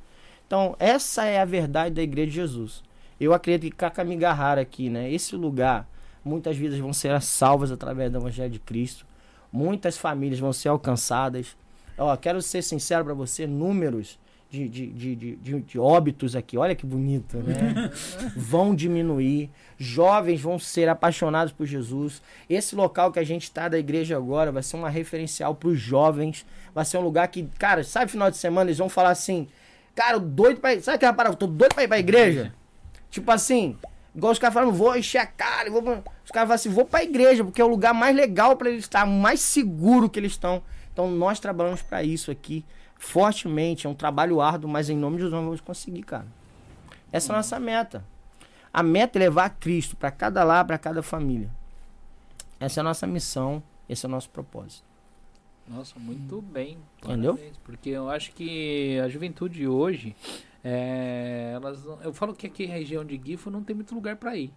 Então, 0.48 0.76
essa 0.80 1.26
é 1.26 1.40
a 1.40 1.46
verdade 1.46 1.96
da 1.96 2.02
Igreja 2.02 2.30
de 2.30 2.36
Jesus. 2.36 2.84
Eu 3.20 3.34
acredito 3.34 3.72
que 3.72 3.78
Kakamigahara 3.78 4.62
aqui, 4.62 4.90
né? 4.90 5.12
Esse 5.12 5.36
lugar, 5.36 5.88
muitas 6.24 6.58
vidas 6.58 6.80
vão 6.80 6.94
ser 6.94 7.20
salvas 7.22 7.72
através 7.72 8.12
do 8.12 8.18
Evangelho 8.18 8.50
de 8.50 8.60
Cristo. 8.60 9.06
Muitas 9.52 9.98
famílias 9.98 10.40
vão 10.40 10.54
ser 10.54 10.70
alcançadas. 10.70 11.56
Ó, 11.98 12.16
quero 12.18 12.42
ser 12.42 12.62
sincero 12.62 13.06
para 13.06 13.14
você, 13.14 13.46
números 13.46 14.18
de, 14.54 14.70
de, 14.70 15.16
de, 15.16 15.62
de, 15.62 15.80
óbitos 15.80 16.36
aqui, 16.36 16.58
olha 16.58 16.76
que 16.76 16.86
bonito, 16.86 17.38
né? 17.38 17.92
vão 18.38 18.76
diminuir. 18.76 19.50
Jovens 19.80 20.40
vão 20.40 20.60
ser 20.60 20.88
apaixonados 20.88 21.52
por 21.52 21.66
Jesus. 21.66 22.22
Esse 22.48 22.76
local 22.76 23.12
que 23.12 23.18
a 23.18 23.24
gente 23.24 23.44
está 23.44 23.68
da 23.68 23.80
igreja 23.80 24.16
agora 24.16 24.52
vai 24.52 24.62
ser 24.62 24.76
uma 24.76 24.90
referencial 24.90 25.56
para 25.56 25.70
os 25.70 25.80
jovens. 25.80 26.46
Vai 26.74 26.86
ser 26.86 27.00
um 27.00 27.02
lugar 27.02 27.28
que, 27.30 27.50
cara, 27.58 27.84
sabe 27.84 28.12
final 28.12 28.30
de 28.30 28.38
semana 28.38 28.70
eles 28.70 28.78
vão 28.78 28.90
falar 28.90 29.10
assim, 29.10 29.48
cara, 29.96 30.20
doido 30.20 30.62
pra 30.62 30.76
ir. 30.76 30.82
Sabe 30.84 30.98
aquela 30.98 31.14
parada? 31.14 31.34
Eu 31.34 31.40
tô 31.40 31.48
doido 31.48 31.74
pra 31.74 31.84
ir 31.84 31.88
pra 31.88 31.98
igreja? 31.98 32.54
Tipo 33.10 33.32
assim, 33.32 33.76
igual 34.16 34.32
os 34.32 34.40
caras 34.40 34.54
falam, 34.54 34.72
vou 34.72 34.96
encher 34.96 35.20
a 35.20 35.26
cara, 35.26 35.70
vou... 35.70 35.82
pra-" 35.82 36.04
os 36.24 36.32
caras 36.32 36.48
falam 36.48 36.54
assim, 36.56 36.70
vou 36.70 36.86
pra 36.86 37.04
igreja, 37.04 37.44
porque 37.44 37.62
é 37.62 37.66
o 37.66 37.68
lugar 37.68 37.94
mais 37.94 38.16
legal 38.16 38.56
pra 38.56 38.70
eles 38.70 38.84
estar, 38.84 39.06
mais 39.06 39.40
seguro 39.40 40.10
que 40.10 40.20
eles 40.20 40.34
estão. 40.34 40.64
Então 40.92 41.10
nós 41.10 41.40
trabalhamos 41.40 41.82
pra 41.82 42.04
isso 42.04 42.30
aqui, 42.32 42.64
fortemente, 42.98 43.88
é 43.88 43.90
um 43.90 43.96
trabalho 43.96 44.40
árduo, 44.42 44.70
mas 44.70 44.90
em 44.90 44.98
nome 44.98 45.18
de 45.18 45.24
Jesus 45.24 45.34
nós 45.34 45.44
vamos 45.44 45.62
conseguir, 45.62 46.04
cara. 46.04 46.28
Essa 47.12 47.32
é 47.32 47.34
a 47.34 47.38
nossa 47.38 47.60
meta. 47.60 48.04
A 48.72 48.82
meta 48.82 49.18
é 49.18 49.22
levar 49.22 49.50
Cristo 49.52 49.96
pra 49.96 50.10
cada 50.10 50.44
lar, 50.44 50.66
pra 50.66 50.78
cada 50.78 51.04
família. 51.04 51.50
Essa 52.60 52.80
é 52.80 52.82
a 52.82 52.84
nossa 52.84 53.06
missão, 53.06 53.62
esse 53.88 54.06
é 54.06 54.10
o 54.10 54.12
nosso 54.12 54.30
propósito. 54.30 54.84
Nossa, 55.68 55.98
muito 56.00 56.42
bem. 56.42 56.78
Entendeu? 57.04 57.36
Parabéns, 57.36 57.58
Porque 57.64 57.90
eu 57.90 58.10
acho 58.10 58.32
que 58.34 59.00
a 59.00 59.08
juventude 59.08 59.68
hoje, 59.68 60.16
é, 60.64 61.52
elas, 61.56 61.84
não- 61.86 62.02
eu 62.02 62.14
falo 62.14 62.34
que 62.34 62.48
aqui 62.48 62.66
região 62.66 63.04
de 63.04 63.20
Gifo 63.24 63.50
não 63.52 63.64
tem 63.64 63.76
muito 63.76 63.94
lugar 63.94 64.16
pra 64.16 64.36
ir. 64.38 64.52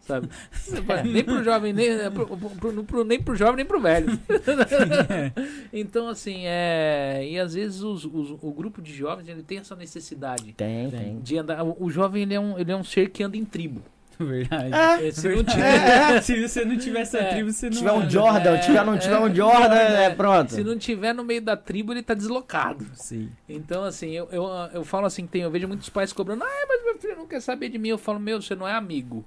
Sabe? 0.00 0.28
nem 1.12 1.24
pro 1.24 1.42
jovem, 1.42 1.72
nem 1.72 1.88
é, 1.88 2.08
pro, 2.08 2.24
pro- 2.26 2.84
pro- 2.84 3.04
nem 3.04 3.20
pro 3.20 3.34
jovem, 3.34 3.56
nem 3.56 3.66
pro 3.66 3.80
velho. 3.80 4.08
então, 5.72 6.08
assim, 6.08 6.42
é. 6.46 7.26
E 7.28 7.38
às 7.38 7.54
vezes 7.54 7.82
os- 7.82 8.04
os- 8.04 8.36
o 8.40 8.52
grupo 8.52 8.80
de 8.80 8.94
jovens 8.94 9.28
ele 9.28 9.42
tem 9.42 9.58
essa 9.58 9.74
necessidade 9.74 10.52
Tem, 10.52 10.88
Tem. 10.90 11.00
tem. 11.00 11.20
de 11.20 11.36
andar. 11.38 11.64
O, 11.64 11.76
o 11.80 11.90
jovem 11.90 12.22
ele 12.22 12.34
é, 12.34 12.40
um, 12.40 12.58
ele 12.58 12.70
é 12.70 12.76
um 12.76 12.84
ser 12.84 13.10
que 13.10 13.22
anda 13.22 13.36
em 13.36 13.44
tribo. 13.44 13.82
Verdade. 14.24 14.74
É, 14.74 15.10
Se 15.12 15.28
não 15.28 15.36
Verdade. 15.36 15.52
tiver, 15.56 16.22
Se 16.22 16.48
você 16.48 16.64
não 16.64 16.76
tiver 16.76 17.00
essa 17.00 17.18
É. 17.18 17.30
tribo, 17.34 17.52
você 17.52 17.66
não 17.66 17.72
se 17.72 17.78
tiver 17.78 17.92
um 17.92 17.98
anda. 18.00 18.10
Jordan, 18.10 18.54
É, 18.54 18.58
tiver, 18.58 18.84
não 18.84 18.98
tiver 18.98 19.18
um 19.18 19.28
é, 19.28 19.34
Jordan, 19.34 19.74
é, 19.76 20.04
é 20.04 20.10
pronto. 20.10 20.52
se 20.54 20.64
não 20.64 20.76
tiver 20.78 21.12
no 21.12 21.24
meio 21.24 21.40
da 21.42 21.56
tribo, 21.56 21.92
ele 21.92 22.02
tá 22.02 22.14
deslocado. 22.14 22.84
Sim. 22.94 23.30
Então, 23.48 23.84
assim, 23.84 24.10
eu, 24.12 24.28
eu, 24.32 24.44
eu 24.72 24.84
falo 24.84 25.06
assim, 25.06 25.26
tem, 25.26 25.42
eu 25.42 25.50
vejo 25.50 25.68
muitos 25.68 25.88
pais 25.88 26.12
cobrando, 26.12 26.42
ah, 26.44 26.66
mas 26.68 26.84
meu 26.84 26.98
filho 26.98 27.16
não 27.16 27.26
quer 27.26 27.40
saber 27.40 27.68
de 27.68 27.78
mim. 27.78 27.88
Eu 27.90 27.98
falo, 27.98 28.18
meu, 28.18 28.40
você 28.42 28.54
não 28.54 28.66
é 28.66 28.72
amigo. 28.72 29.24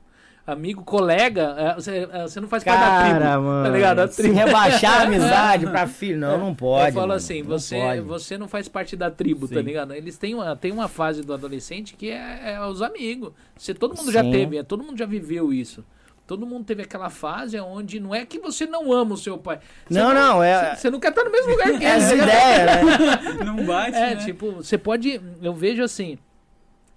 Amigo, 0.52 0.84
colega, 0.84 1.56
é, 1.58 1.74
você, 1.76 2.10
é, 2.12 2.22
você 2.24 2.40
não 2.42 2.48
faz 2.48 2.64
parte 2.64 2.80
da 2.80 3.04
tribo. 3.04 3.20
Cara, 3.20 3.40
mano. 3.40 3.66
Tá 3.66 3.72
ligado? 3.72 4.08
Se 4.12 4.30
rebaixar 4.32 5.02
a 5.02 5.04
amizade 5.08 5.68
pra 5.68 5.88
filho, 5.88 6.20
não, 6.20 6.38
não 6.38 6.56
pode. 6.56 6.88
eu 6.90 6.94
falo 6.94 7.08
mano, 7.08 7.14
assim, 7.18 7.42
não 7.42 7.50
você, 7.50 7.80
pode. 7.80 8.02
você 8.02 8.38
não 8.38 8.48
faz 8.48 8.68
parte 8.68 8.96
da 8.96 9.10
tribo, 9.10 9.48
tá 9.48 9.56
Sim. 9.56 9.62
ligado? 9.62 9.94
Eles 9.94 10.18
têm 10.18 10.36
uma, 10.36 10.56
têm 10.56 10.72
uma 10.72 10.88
fase 10.88 11.22
do 11.22 11.34
adolescente 11.34 11.96
que 11.96 12.10
é, 12.10 12.54
é 12.54 12.62
os 12.66 12.82
amigos. 12.82 13.32
Você, 13.58 13.74
todo 13.74 13.96
mundo 13.96 14.12
já 14.12 14.22
Sim. 14.22 14.32
teve, 14.32 14.58
é, 14.58 14.64
todo 14.64 14.84
mundo 14.84 14.98
já 14.98 15.06
viveu 15.06 15.54
isso. 15.54 15.84
Todo 16.28 16.46
mundo 16.46 16.64
teve 16.64 16.82
aquela 16.84 17.10
fase 17.10 17.60
onde 17.60 18.00
não 18.00 18.16
é 18.16 18.26
que 18.26 18.40
você 18.40 18.66
não 18.66 18.94
ama 18.94 19.16
o 19.16 19.18
seu 19.18 19.38
pai. 19.38 19.60
Você 19.90 20.00
Não, 20.00 20.14
não, 20.14 20.42
é- 20.42 20.76
Você, 20.76 20.82
você 20.82 20.90
não 20.90 21.00
quer 21.00 21.10
estar 21.10 21.24
no 21.26 21.32
mesmo 21.32 21.52
lugar 21.52 21.68
que 21.72 21.76
ele. 21.84 21.86
Essa 21.86 22.08
tá 22.10 22.14
ligado? 22.14 22.30
ideia, 22.30 22.66
né? 22.66 23.44
Não 23.46 23.66
bate, 23.66 23.98
É, 23.98 24.16
né? 24.16 24.24
tipo, 24.24 24.52
você 24.54 24.78
pode. 24.78 25.20
Eu 25.42 25.54
vejo 25.54 25.84
assim. 25.84 26.18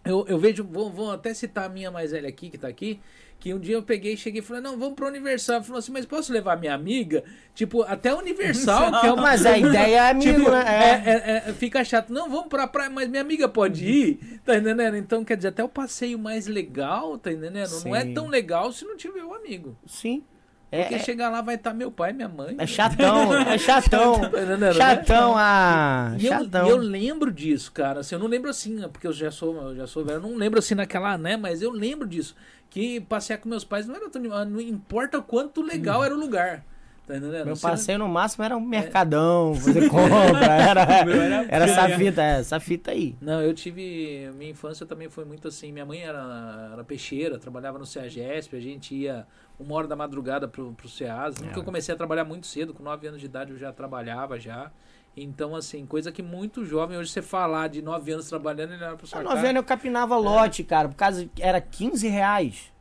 Eu, 0.05 0.25
eu 0.29 0.39
vejo. 0.39 0.63
Vou, 0.63 0.89
vou 0.91 1.11
até 1.11 1.35
citar 1.35 1.65
a 1.65 1.69
minha 1.69 1.91
mais 1.91 2.13
velha 2.13 2.29
aqui, 2.29 2.49
que 2.49 2.59
tá 2.59 2.69
aqui. 2.69 3.01
Que 3.45 3.53
um 3.53 3.59
dia 3.59 3.75
eu 3.75 3.83
peguei 3.83 4.15
e 4.15 4.17
cheguei 4.17 4.41
e 4.41 4.43
falei, 4.43 4.63
não, 4.63 4.79
vamos 4.79 4.95
pro 4.95 5.07
Universal. 5.07 5.63
Falou 5.63 5.79
assim, 5.79 5.93
mas 5.93 6.07
posso 6.07 6.33
levar 6.33 6.59
minha 6.59 6.73
amiga? 6.73 7.23
Tipo, 7.55 7.83
até 7.83 8.15
o 8.15 8.17
Universal, 8.21 8.91
que 9.03 9.07
é 9.07 9.13
uma. 9.13 9.21
Mas 9.23 9.45
a 9.45 9.59
ideia 9.59 9.97
é 9.97 10.11
amigo, 10.11 10.39
Tipo, 10.39 10.51
né? 10.51 11.03
é, 11.05 11.11
é- 11.11 11.51
é- 11.51 11.53
fica 11.53 11.85
chato. 11.85 12.11
Não, 12.11 12.31
vamos 12.31 12.47
pra 12.49 12.67
praia, 12.67 12.89
mas 12.89 13.07
minha 13.07 13.21
amiga 13.21 13.47
pode 13.47 13.85
ir. 13.85 14.41
Tá 14.47 14.57
entendendo? 14.57 14.97
Então, 14.97 15.23
quer 15.23 15.37
dizer, 15.37 15.49
até 15.49 15.63
o 15.63 15.69
passeio 15.69 16.19
mais 16.19 16.47
legal, 16.47 17.19
tá 17.19 17.31
entendendo? 17.31 17.69
Não 17.85 17.95
é 17.95 18.01
Sim. 18.01 18.15
tão 18.15 18.29
legal 18.29 18.73
se 18.73 18.87
não 18.87 18.97
tiver 18.97 19.23
o 19.23 19.35
amigo. 19.35 19.77
Sim. 19.87 20.25
É, 20.73 20.81
Porque 20.85 20.95
é, 20.95 20.99
chegar 21.01 21.29
lá 21.29 21.43
vai 21.43 21.57
estar 21.57 21.73
meu 21.75 21.91
pai 21.91 22.13
e 22.13 22.15
minha 22.15 22.29
mãe. 22.29 22.57
é 22.59 22.67
chatão, 22.67 23.33
é 23.47 23.59
chatão. 23.59 24.21
Tá 24.31 24.41
né? 24.57 24.73
Chatão, 24.73 25.35
ah, 25.37 26.17
E 26.19 26.25
eu, 26.27 26.33
chatão. 26.33 26.67
eu 26.67 26.77
lembro 26.79 27.31
disso, 27.31 27.71
cara. 27.71 28.01
Assim, 28.01 28.15
eu 28.15 28.19
não 28.19 28.27
lembro 28.27 28.49
assim, 28.51 28.77
né, 28.77 28.89
porque 28.91 29.07
eu 29.07 29.13
já 29.13 29.31
sou, 29.31 29.55
eu 29.69 29.77
já 29.77 29.87
sou 29.87 30.03
velho, 30.03 30.17
eu 30.17 30.23
não 30.23 30.35
lembro 30.35 30.59
assim 30.59 30.75
naquela, 30.75 31.17
né? 31.19 31.37
Mas 31.37 31.61
eu 31.63 31.71
lembro 31.71 32.09
disso. 32.09 32.35
Que 32.75 33.01
passear 33.01 33.39
com 33.39 33.49
meus 33.49 33.63
pais 33.65 33.87
não 33.87 33.95
era 33.95 34.11
tão. 34.11 34.21
Não 34.21 34.61
importa 34.61 35.19
o 35.19 35.23
quanto 35.23 35.63
legal 35.63 36.03
era 36.03 36.13
o 36.13 36.19
lugar. 36.19 36.65
Tá 37.07 37.17
entendendo? 37.17 37.45
Meu 37.45 37.55
Você 37.55 37.65
não- 37.67 37.71
passeio 37.71 37.99
no 38.01 38.09
máximo 38.09 38.43
era 38.45 38.57
um 38.57 38.61
mercadão, 38.61 39.55
fazer 39.55 39.89
compra, 39.89 40.41
era, 40.59 40.81
era 40.81 41.47
era 41.49 41.65
essa 41.67 41.89
fita, 41.97 42.21
é, 42.21 42.41
essa 42.41 42.59
fita 42.59 42.91
aí. 42.91 43.15
Não, 43.21 43.41
eu 43.41 43.55
tive. 43.55 44.29
Minha 44.37 44.51
infância 44.51 44.85
também 44.85 45.09
foi 45.09 45.25
muito 45.25 45.47
assim. 45.47 45.71
Minha 45.71 45.87
mãe 45.87 46.03
era, 46.03 46.71
era 46.73 46.83
peixeira, 46.83 47.39
trabalhava 47.39 47.79
no 47.79 47.87
CEAGESP, 47.87 48.57
a 48.57 48.61
gente 48.61 48.93
ia 48.93 49.25
uma 49.57 49.73
hora 49.77 49.87
da 49.87 49.95
madrugada 49.95 50.49
pro, 50.49 50.73
pro 50.73 50.89
CEAS. 50.89 51.37
É. 51.41 51.57
eu 51.57 51.63
comecei 51.63 51.95
a 51.95 51.97
trabalhar 51.97 52.25
muito 52.25 52.49
cedo, 52.49 52.75
com 52.75 52.83
9 52.83 53.07
anos 53.07 53.21
de 53.21 53.27
idade 53.27 53.53
eu 53.53 53.57
já 53.57 53.73
trabalhava 53.73 54.37
já. 54.41 54.73
Então, 55.17 55.55
assim, 55.55 55.87
coisa 55.87 56.11
que 56.11 56.23
muito 56.23 56.65
jovem, 56.65 56.99
hoje 56.99 57.11
você 57.11 57.23
falar 57.23 57.69
de 57.69 57.81
9 57.81 58.13
anos 58.13 58.29
trabalhando, 58.29 58.73
ele 58.73 58.85
olha 58.85 58.97
pra 58.97 59.07
sua 59.07 59.19
Na 59.19 59.25
cara. 59.25 59.37
novena 59.37 59.59
eu 59.59 59.65
capinava 59.65 60.17
lote, 60.17 60.65
cara, 60.65 60.89
por 60.89 60.97
causa 60.97 61.29
era 61.39 61.61
15 61.61 62.09
reais 62.09 62.73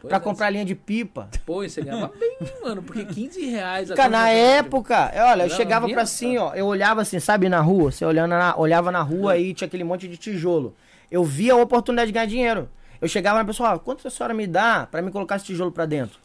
Pois 0.00 0.08
pra 0.08 0.18
é, 0.18 0.20
comprar 0.20 0.50
linha 0.50 0.64
de 0.64 0.74
pipa. 0.76 1.28
Pô, 1.44 1.68
você 1.68 1.82
ganhava 1.82 2.12
bem, 2.16 2.36
mano, 2.62 2.80
porque 2.82 3.04
15 3.04 3.44
reais... 3.46 3.90
Cara, 3.90 4.08
na 4.08 4.28
época, 4.28 5.10
é, 5.12 5.22
olha, 5.24 5.42
eu 5.44 5.48
Não, 5.48 5.56
chegava 5.56 5.88
pra 5.88 6.02
assim, 6.02 6.38
ó, 6.38 6.54
eu 6.54 6.66
olhava 6.66 7.02
assim, 7.02 7.18
sabe, 7.18 7.48
na 7.48 7.60
rua, 7.60 7.90
você 7.90 8.04
olhando 8.04 8.30
na, 8.30 8.56
olhava 8.56 8.92
na 8.92 9.02
rua 9.02 9.36
e 9.36 9.52
tinha 9.52 9.66
aquele 9.66 9.82
monte 9.82 10.06
de 10.06 10.16
tijolo. 10.16 10.76
Eu 11.10 11.24
via 11.24 11.54
a 11.54 11.56
oportunidade 11.56 12.08
de 12.08 12.12
ganhar 12.12 12.26
dinheiro. 12.26 12.68
Eu 13.00 13.08
chegava 13.08 13.38
na 13.38 13.44
pessoa, 13.44 13.78
quanto 13.80 14.06
a 14.06 14.10
senhora 14.10 14.32
me 14.32 14.46
dá 14.46 14.86
pra 14.88 15.02
me 15.02 15.10
colocar 15.10 15.36
esse 15.36 15.46
tijolo 15.46 15.72
pra 15.72 15.86
dentro? 15.86 16.20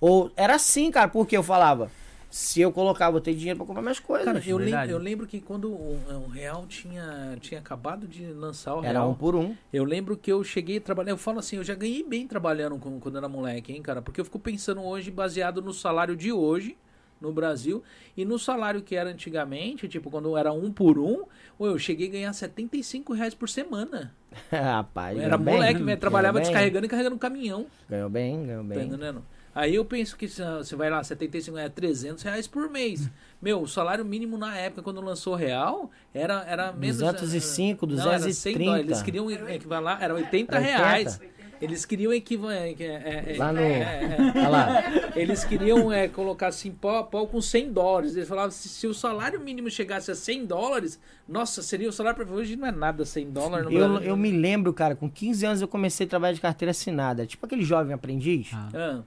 Ou 0.00 0.30
era 0.36 0.56
assim, 0.56 0.90
cara, 0.90 1.08
porque 1.08 1.36
eu 1.36 1.42
falava, 1.42 1.90
se 2.36 2.60
eu 2.60 2.72
colocar, 2.72 3.10
vou 3.12 3.20
ter 3.20 3.32
dinheiro 3.32 3.56
pra 3.58 3.64
comprar 3.64 3.80
minhas 3.80 4.00
coisas. 4.00 4.24
Cara, 4.24 4.42
eu, 4.44 4.56
lem- 4.58 4.90
eu 4.90 4.98
lembro 4.98 5.24
que 5.24 5.40
quando 5.40 5.70
o, 5.70 6.00
o 6.26 6.28
Real 6.28 6.66
tinha, 6.66 7.36
tinha 7.40 7.60
acabado 7.60 8.08
de 8.08 8.26
lançar 8.32 8.74
o 8.74 8.80
Real... 8.80 8.90
era 8.90 9.06
um 9.06 9.14
por 9.14 9.36
um. 9.36 9.54
Eu 9.72 9.84
lembro 9.84 10.16
que 10.16 10.32
eu 10.32 10.42
cheguei 10.42 10.78
a 10.78 10.80
trabalhar, 10.80 11.12
eu 11.12 11.16
falo 11.16 11.38
assim, 11.38 11.58
eu 11.58 11.62
já 11.62 11.76
ganhei 11.76 12.02
bem 12.02 12.26
trabalhando 12.26 12.76
com, 12.76 12.98
quando 12.98 13.18
era 13.18 13.28
moleque, 13.28 13.72
hein, 13.72 13.80
cara? 13.80 14.02
Porque 14.02 14.20
eu 14.20 14.24
fico 14.24 14.40
pensando 14.40 14.82
hoje, 14.82 15.12
baseado 15.12 15.62
no 15.62 15.72
salário 15.72 16.16
de 16.16 16.32
hoje, 16.32 16.76
no 17.20 17.32
Brasil, 17.32 17.84
e 18.16 18.24
no 18.24 18.36
salário 18.36 18.82
que 18.82 18.96
era 18.96 19.10
antigamente, 19.10 19.86
tipo, 19.86 20.10
quando 20.10 20.36
era 20.36 20.52
um 20.52 20.72
por 20.72 20.98
um, 20.98 21.22
ou 21.56 21.68
eu 21.68 21.78
cheguei 21.78 22.08
a 22.08 22.10
ganhar 22.10 22.32
75 22.32 23.12
reais 23.12 23.32
por 23.32 23.48
semana. 23.48 24.12
Rapaz, 24.50 25.16
Eu 25.16 25.22
era 25.22 25.36
ganhou 25.36 25.44
bem, 25.44 25.54
moleque, 25.54 25.80
ganhou 25.84 26.00
trabalhava 26.00 26.38
bem, 26.40 26.42
descarregando 26.48 26.86
e 26.86 26.88
carregando 26.88 27.14
um 27.14 27.18
caminhão, 27.20 27.66
Ganhou 27.88 28.10
bem, 28.10 28.44
ganhou 28.44 28.64
tá 28.64 28.74
bem. 28.74 28.88
entendendo? 28.88 29.24
Aí 29.54 29.74
eu 29.76 29.84
penso 29.84 30.16
que 30.16 30.26
se 30.26 30.42
você 30.42 30.74
vai 30.74 30.90
lá, 30.90 31.02
75 31.04 31.56
é 31.58 31.68
300 31.68 32.22
reais 32.24 32.46
por 32.46 32.68
mês. 32.70 33.08
Meu, 33.40 33.60
o 33.62 33.68
salário 33.68 34.04
mínimo 34.04 34.36
na 34.36 34.56
época, 34.56 34.82
quando 34.82 35.00
lançou 35.00 35.34
o 35.34 35.36
Real, 35.36 35.90
era, 36.12 36.44
era 36.48 36.72
menos... 36.72 36.98
205, 36.98 37.86
Não, 37.86 37.94
era 38.10 38.18
100 38.18 38.26
230. 38.28 38.64
dólares. 38.64 38.86
Eles 38.86 39.02
queriam 39.02 39.30
equivaler, 39.30 39.98
era 40.02 40.14
80 40.14 40.56
Era 40.56 40.64
80? 40.64 40.78
reais. 40.78 41.20
Eles 41.62 41.84
queriam 41.86 42.12
equivaler. 42.12 42.74
É, 42.80 43.34
é, 43.34 43.36
Lá 43.38 43.52
no- 43.52 43.60
é, 43.60 43.74
é, 43.74 44.38
Olha 44.40 44.48
lá. 44.48 44.82
eles 45.14 45.44
queriam 45.44 45.90
é, 45.90 46.08
colocar 46.08 46.48
assim, 46.48 46.72
pau, 46.72 47.06
pau 47.06 47.26
com 47.28 47.40
100 47.40 47.72
dólares. 47.72 48.16
Eles 48.16 48.28
falavam 48.28 48.50
se, 48.50 48.68
se 48.68 48.86
o 48.88 48.92
salário 48.92 49.40
mínimo 49.40 49.70
chegasse 49.70 50.10
a 50.10 50.14
100 50.16 50.46
dólares, 50.46 50.98
nossa, 51.28 51.62
seria 51.62 51.88
o 51.88 51.92
salário 51.92 52.16
perfeito. 52.18 52.38
Hoje 52.40 52.56
não 52.56 52.66
é 52.66 52.72
nada 52.72 53.04
100 53.04 53.30
dólares 53.30 53.66
no 53.66 53.72
Eu, 53.72 53.98
eu 54.00 54.16
me 54.16 54.30
lembro, 54.32 54.74
cara, 54.74 54.96
com 54.96 55.08
15 55.08 55.46
anos 55.46 55.60
eu 55.62 55.68
comecei 55.68 56.06
a 56.06 56.10
trabalhar 56.10 56.34
de 56.34 56.40
carteira 56.40 56.72
assinada. 56.72 57.24
Tipo 57.24 57.46
aquele 57.46 57.62
jovem 57.64 57.94
aprendiz, 57.94 58.50
Ah. 58.52 58.68
Ah. 58.74 59.00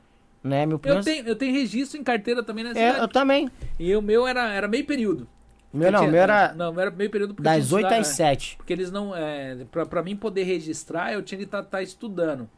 Né? 0.47 0.65
Meu 0.65 0.79
Eu, 0.83 1.01
tenho, 1.03 1.27
eu 1.27 1.35
tenho 1.35 1.53
registro 1.53 1.99
em 1.99 2.03
carteira 2.03 2.41
também 2.41 2.63
nessa 2.63 2.79
É, 2.79 2.85
cidade. 2.87 3.01
eu 3.03 3.07
também. 3.07 3.49
E 3.79 3.95
o 3.95 4.01
meu 4.01 4.25
era, 4.27 4.51
era 4.51 4.67
meio 4.67 4.85
período. 4.85 5.27
Meu 5.73 5.91
não, 5.91 5.99
o 5.99 6.01
Tinha- 6.03 6.11
meu 6.13 6.21
era 6.21 6.53
Não, 6.55 6.71
meu 6.71 6.81
era 6.81 6.89
meio 6.91 7.09
período 7.09 7.35
porque 7.35 7.43
das 7.43 7.67
tinha 7.67 7.79
que 7.81 7.85
8 7.85 7.93
às 7.93 8.07
estudar, 8.07 8.23
é. 8.29 8.33
7. 8.33 8.57
Porque 8.57 8.73
eles 8.73 8.89
não. 8.91 9.15
É, 9.15 9.57
pra, 9.69 9.85
pra 9.85 10.01
mim 10.01 10.15
poder 10.15 10.43
registrar, 10.43 11.13
eu 11.13 11.21
tinha 11.21 11.37
que 11.37 11.43
estar 11.43 11.81
estudando. 11.83 12.49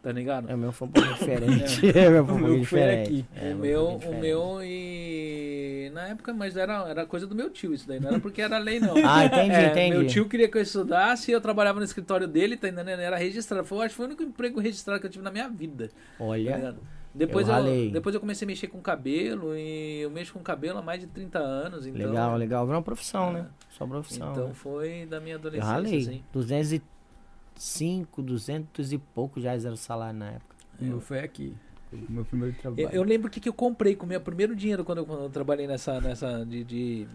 Tá 0.00 0.10
ligado? 0.10 0.50
É, 0.50 0.54
o 0.54 0.58
meu 0.58 0.72
foi 0.72 0.88
um 0.88 0.90
pouco 0.90 1.08
diferente. 1.14 1.86
É, 1.96 2.08
meu 2.10 2.24
foi 2.24 2.34
um 2.34 2.36
O 2.36 2.40
pouco 2.40 2.40
meu 2.40 2.64
foi 2.64 2.80
diferente. 2.80 3.26
É, 3.36 3.52
o 3.54 3.56
meu, 3.56 3.88
o 3.88 3.98
diferente. 3.98 4.20
meu 4.20 4.58
e. 4.62 5.90
Na 5.92 6.08
época, 6.08 6.32
mas 6.32 6.56
era, 6.56 6.88
era 6.88 7.06
coisa 7.06 7.26
do 7.26 7.34
meu 7.34 7.50
tio 7.50 7.74
isso 7.74 7.86
daí, 7.86 8.00
não 8.00 8.08
era 8.08 8.18
porque 8.20 8.40
era 8.40 8.58
lei, 8.58 8.80
não. 8.80 8.94
Ah, 9.04 9.26
entendi, 9.26 9.50
É, 9.54 9.66
entendi. 9.70 9.96
Meu 9.98 10.06
tio 10.06 10.28
queria 10.28 10.48
que 10.48 10.56
eu 10.58 10.62
estudasse 10.62 11.30
e 11.30 11.34
eu 11.34 11.40
trabalhava 11.40 11.78
no 11.78 11.84
escritório 11.84 12.26
dele, 12.26 12.56
tá 12.56 12.68
entendendo? 12.68 12.98
Era 13.00 13.16
registrado. 13.16 13.64
Foi, 13.64 13.78
acho 13.84 13.90
que 13.90 13.96
foi 13.96 14.06
o 14.06 14.08
único 14.08 14.22
emprego 14.22 14.58
registrado 14.60 15.00
que 15.00 15.06
eu 15.06 15.10
tive 15.10 15.22
na 15.24 15.30
minha 15.30 15.48
vida. 15.48 15.88
Tá 16.18 16.24
Olha, 16.24 16.56
ligado? 16.56 16.78
Depois 17.14 17.46
eu 17.48 17.54
eu, 17.54 17.90
depois 17.90 18.14
eu 18.14 18.20
comecei 18.20 18.46
a 18.46 18.48
mexer 18.48 18.68
com 18.68 18.80
cabelo 18.80 19.54
e 19.56 20.00
eu 20.00 20.10
mexo 20.10 20.32
com 20.32 20.40
cabelo 20.40 20.78
há 20.78 20.82
mais 20.82 21.00
de 21.00 21.06
30 21.06 21.38
anos. 21.38 21.86
Então, 21.86 22.06
legal, 22.08 22.36
legal. 22.36 22.64
Virou 22.64 22.78
uma 22.78 22.82
profissão, 22.84 23.28
É. 23.30 23.32
né? 23.32 23.46
Só 23.70 23.86
profissão. 23.86 24.32
Então 24.32 24.48
né? 24.48 24.54
foi 24.54 25.06
da 25.06 25.20
minha 25.20 25.34
Eu 25.34 25.38
adolescência, 25.38 25.72
ralei. 25.72 25.98
assim. 26.00 26.24
205, 26.32 28.22
200 28.22 28.92
e 28.92 28.98
pouco 28.98 29.40
já 29.40 29.52
era 29.52 29.72
o 29.72 29.76
salário 29.76 30.18
na 30.18 30.30
época. 30.30 30.56
O 30.80 30.84
meu 30.84 31.00
foi 31.00 31.20
aqui. 31.20 31.54
O 31.92 32.10
meu 32.10 32.24
primeiro 32.24 32.56
trabalho. 32.56 32.82
Eu, 32.82 32.90
eu 32.90 33.02
lembro 33.02 33.28
o 33.28 33.30
que, 33.30 33.38
que 33.40 33.48
eu 33.48 33.52
comprei 33.52 33.94
com 33.94 34.06
o 34.06 34.08
meu 34.08 34.20
primeiro 34.20 34.56
dinheiro 34.56 34.82
quando 34.82 34.98
eu, 34.98 35.06
quando 35.06 35.24
eu 35.24 35.30
trabalhei 35.30 35.66
nessa, 35.66 36.00
nessa 36.00 36.44
de, 36.46 36.64
de, 36.64 37.06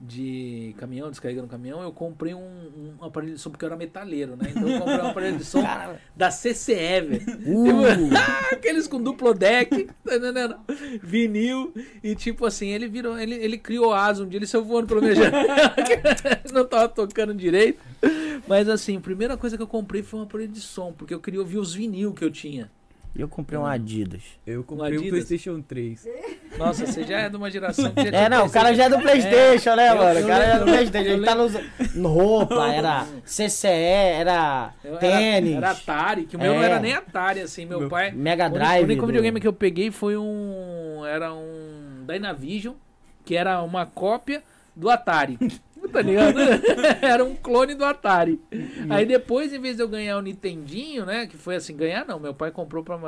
de 0.00 0.74
caminhão, 0.78 1.10
descarregando 1.10 1.48
caminhão. 1.48 1.82
Eu 1.82 1.92
comprei 1.92 2.34
um, 2.34 2.96
um 3.00 3.04
aparelho 3.04 3.34
de 3.34 3.40
som 3.40 3.50
porque 3.50 3.64
eu 3.64 3.68
era 3.68 3.76
metaleiro, 3.76 4.36
né? 4.36 4.50
Então 4.50 4.68
eu 4.68 4.78
comprei 4.78 4.98
um 4.98 5.08
aparelho 5.08 5.38
de 5.38 5.44
som 5.44 5.62
da 6.14 6.30
CCE, 6.30 7.00
velho. 7.00 7.22
Uh! 7.46 7.64
Tipo, 7.64 8.14
aqueles 8.52 8.86
com 8.86 9.02
duplo 9.02 9.32
deck, 9.32 9.88
tá? 10.04 10.60
Vinil. 11.02 11.72
E 12.02 12.14
tipo 12.14 12.44
assim, 12.44 12.68
ele 12.68 12.88
virou, 12.88 13.18
ele, 13.18 13.34
ele 13.34 13.56
criou 13.56 13.92
asa 13.92 14.24
um 14.24 14.28
dia, 14.28 14.38
ele 14.38 14.46
saiu 14.46 14.64
voando 14.64 15.00
minha 15.00 15.14
janela. 15.14 15.74
Não 16.52 16.66
tava 16.66 16.88
tocando 16.88 17.34
direito. 17.34 17.80
Mas 18.46 18.68
assim, 18.68 18.96
a 18.96 19.00
primeira 19.00 19.36
coisa 19.36 19.56
que 19.56 19.62
eu 19.62 19.66
comprei 19.66 20.02
foi 20.02 20.20
um 20.20 20.24
aparelho 20.24 20.52
de 20.52 20.60
som, 20.60 20.92
porque 20.92 21.14
eu 21.14 21.20
queria 21.20 21.40
ouvir 21.40 21.58
os 21.58 21.72
vinil 21.72 22.12
que 22.12 22.24
eu 22.24 22.30
tinha. 22.30 22.70
E 23.16 23.20
eu 23.20 23.28
comprei 23.28 23.56
um 23.58 23.64
Adidas. 23.64 24.22
Eu 24.44 24.64
comprei 24.64 24.90
o 24.96 25.00
Adidas. 25.00 25.10
PlayStation 25.10 25.60
3. 25.62 26.08
Nossa, 26.58 26.84
você 26.84 27.04
já 27.04 27.20
é 27.20 27.28
de 27.28 27.36
uma 27.36 27.48
geração 27.50 27.90
que 27.94 28.10
já 28.10 28.16
É, 28.18 28.28
não, 28.28 28.46
o 28.46 28.50
cara 28.50 28.74
já 28.74 28.84
é 28.84 28.88
do 28.88 28.98
Playstation, 28.98 29.76
né, 29.76 29.90
Eu- 29.92 29.96
mano? 29.96 30.18
eu 30.18 30.24
O 30.24 30.28
cara 30.28 30.44
já 30.46 30.52
é 30.54 30.58
do 30.58 30.64
Playstation. 30.64 31.10
Ele 31.10 31.24
tá 31.24 31.34
nos 31.36 31.52
no 31.94 32.08
roupa, 32.08 32.68
era 32.74 33.06
CCE, 33.24 33.68
era 33.68 34.72
Eu- 34.84 34.96
tênis, 34.96 35.56
Era, 35.56 35.66
era 35.68 35.70
Atari, 35.70 36.24
que 36.24 36.36
o 36.36 36.40
meu 36.40 36.54
não 36.54 36.62
É. 36.62 36.66
era 36.66 36.80
nem 36.80 36.92
Atari, 36.92 37.40
assim. 37.40 37.64
Meu, 37.64 37.80
Meu- 37.80 37.88
pai. 37.88 38.10
Mega 38.10 38.48
Drive. 38.48 38.82
O 38.82 38.84
único 38.86 39.02
do- 39.02 39.06
videogame 39.06 39.40
que 39.40 39.46
eu 39.48 39.52
peguei 39.52 39.90
foi 39.92 40.16
um. 40.16 41.04
Era 41.06 41.32
um 41.32 42.04
Dynavision, 42.08 42.74
que 43.24 43.36
era 43.36 43.62
uma 43.62 43.86
cópia 43.86 44.42
do 44.74 44.90
Atari. 44.90 45.38
Tá 45.94 46.02
ligado? 46.02 46.40
era 47.00 47.24
um 47.24 47.36
clone 47.36 47.74
do 47.76 47.84
Atari. 47.84 48.40
Aí 48.90 49.06
depois, 49.06 49.52
em 49.52 49.60
vez 49.60 49.76
de 49.76 49.82
eu 49.82 49.88
ganhar 49.88 50.18
o 50.18 50.22
Nintendinho, 50.22 51.06
né? 51.06 51.26
Que 51.28 51.36
foi 51.36 51.54
assim, 51.54 51.76
ganhar 51.76 52.04
não, 52.04 52.18
meu 52.18 52.34
pai 52.34 52.50
comprou 52.50 52.82
pra, 52.82 52.98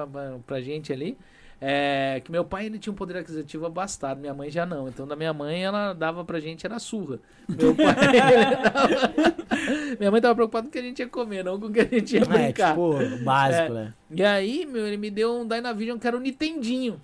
pra, 0.47 0.61
gente 0.61 0.93
ali. 0.93 1.19
É, 1.59 2.21
que 2.23 2.31
meu 2.31 2.45
pai 2.45 2.67
ele 2.67 2.79
tinha 2.79 2.93
um 2.93 2.97
poder 2.97 3.17
aquisitivo 3.17 3.65
abastado, 3.65 4.21
minha 4.21 4.35
mãe 4.35 4.51
já 4.51 4.65
não. 4.65 4.87
Então 4.89 5.07
da 5.07 5.17
minha 5.17 5.33
mãe 5.33 5.65
ela 5.65 5.95
dava 5.95 6.25
pra 6.25 6.39
gente 6.39 6.65
era 6.65 6.79
surra. 6.79 7.19
Meu 7.49 7.75
pai 7.75 7.95
dava... 8.63 9.97
Minha 9.99 10.11
mãe 10.11 10.21
tava 10.21 10.35
preocupada 10.35 10.65
com 10.65 10.69
o 10.69 10.73
que 10.73 10.79
a 10.79 10.83
gente 10.83 10.99
ia 11.01 11.09
comer, 11.09 11.43
não 11.43 11.59
com 11.59 11.67
o 11.67 11.73
que 11.73 11.81
a 11.81 11.85
gente 11.85 12.15
ia 12.15 12.23
É, 12.23 12.25
brincar. 12.25 12.69
tipo, 12.71 13.25
básico, 13.25 13.73
É. 13.73 13.75
né? 13.75 13.95
E 14.11 14.23
aí, 14.23 14.67
meu, 14.67 14.87
ele 14.87 14.97
me 14.97 15.11
deu 15.11 15.41
um 15.41 15.49
Dynavision 15.49 15.99
que 15.99 16.07
era 16.07 16.17
um 16.17 16.21
Nintendinho. 16.21 17.01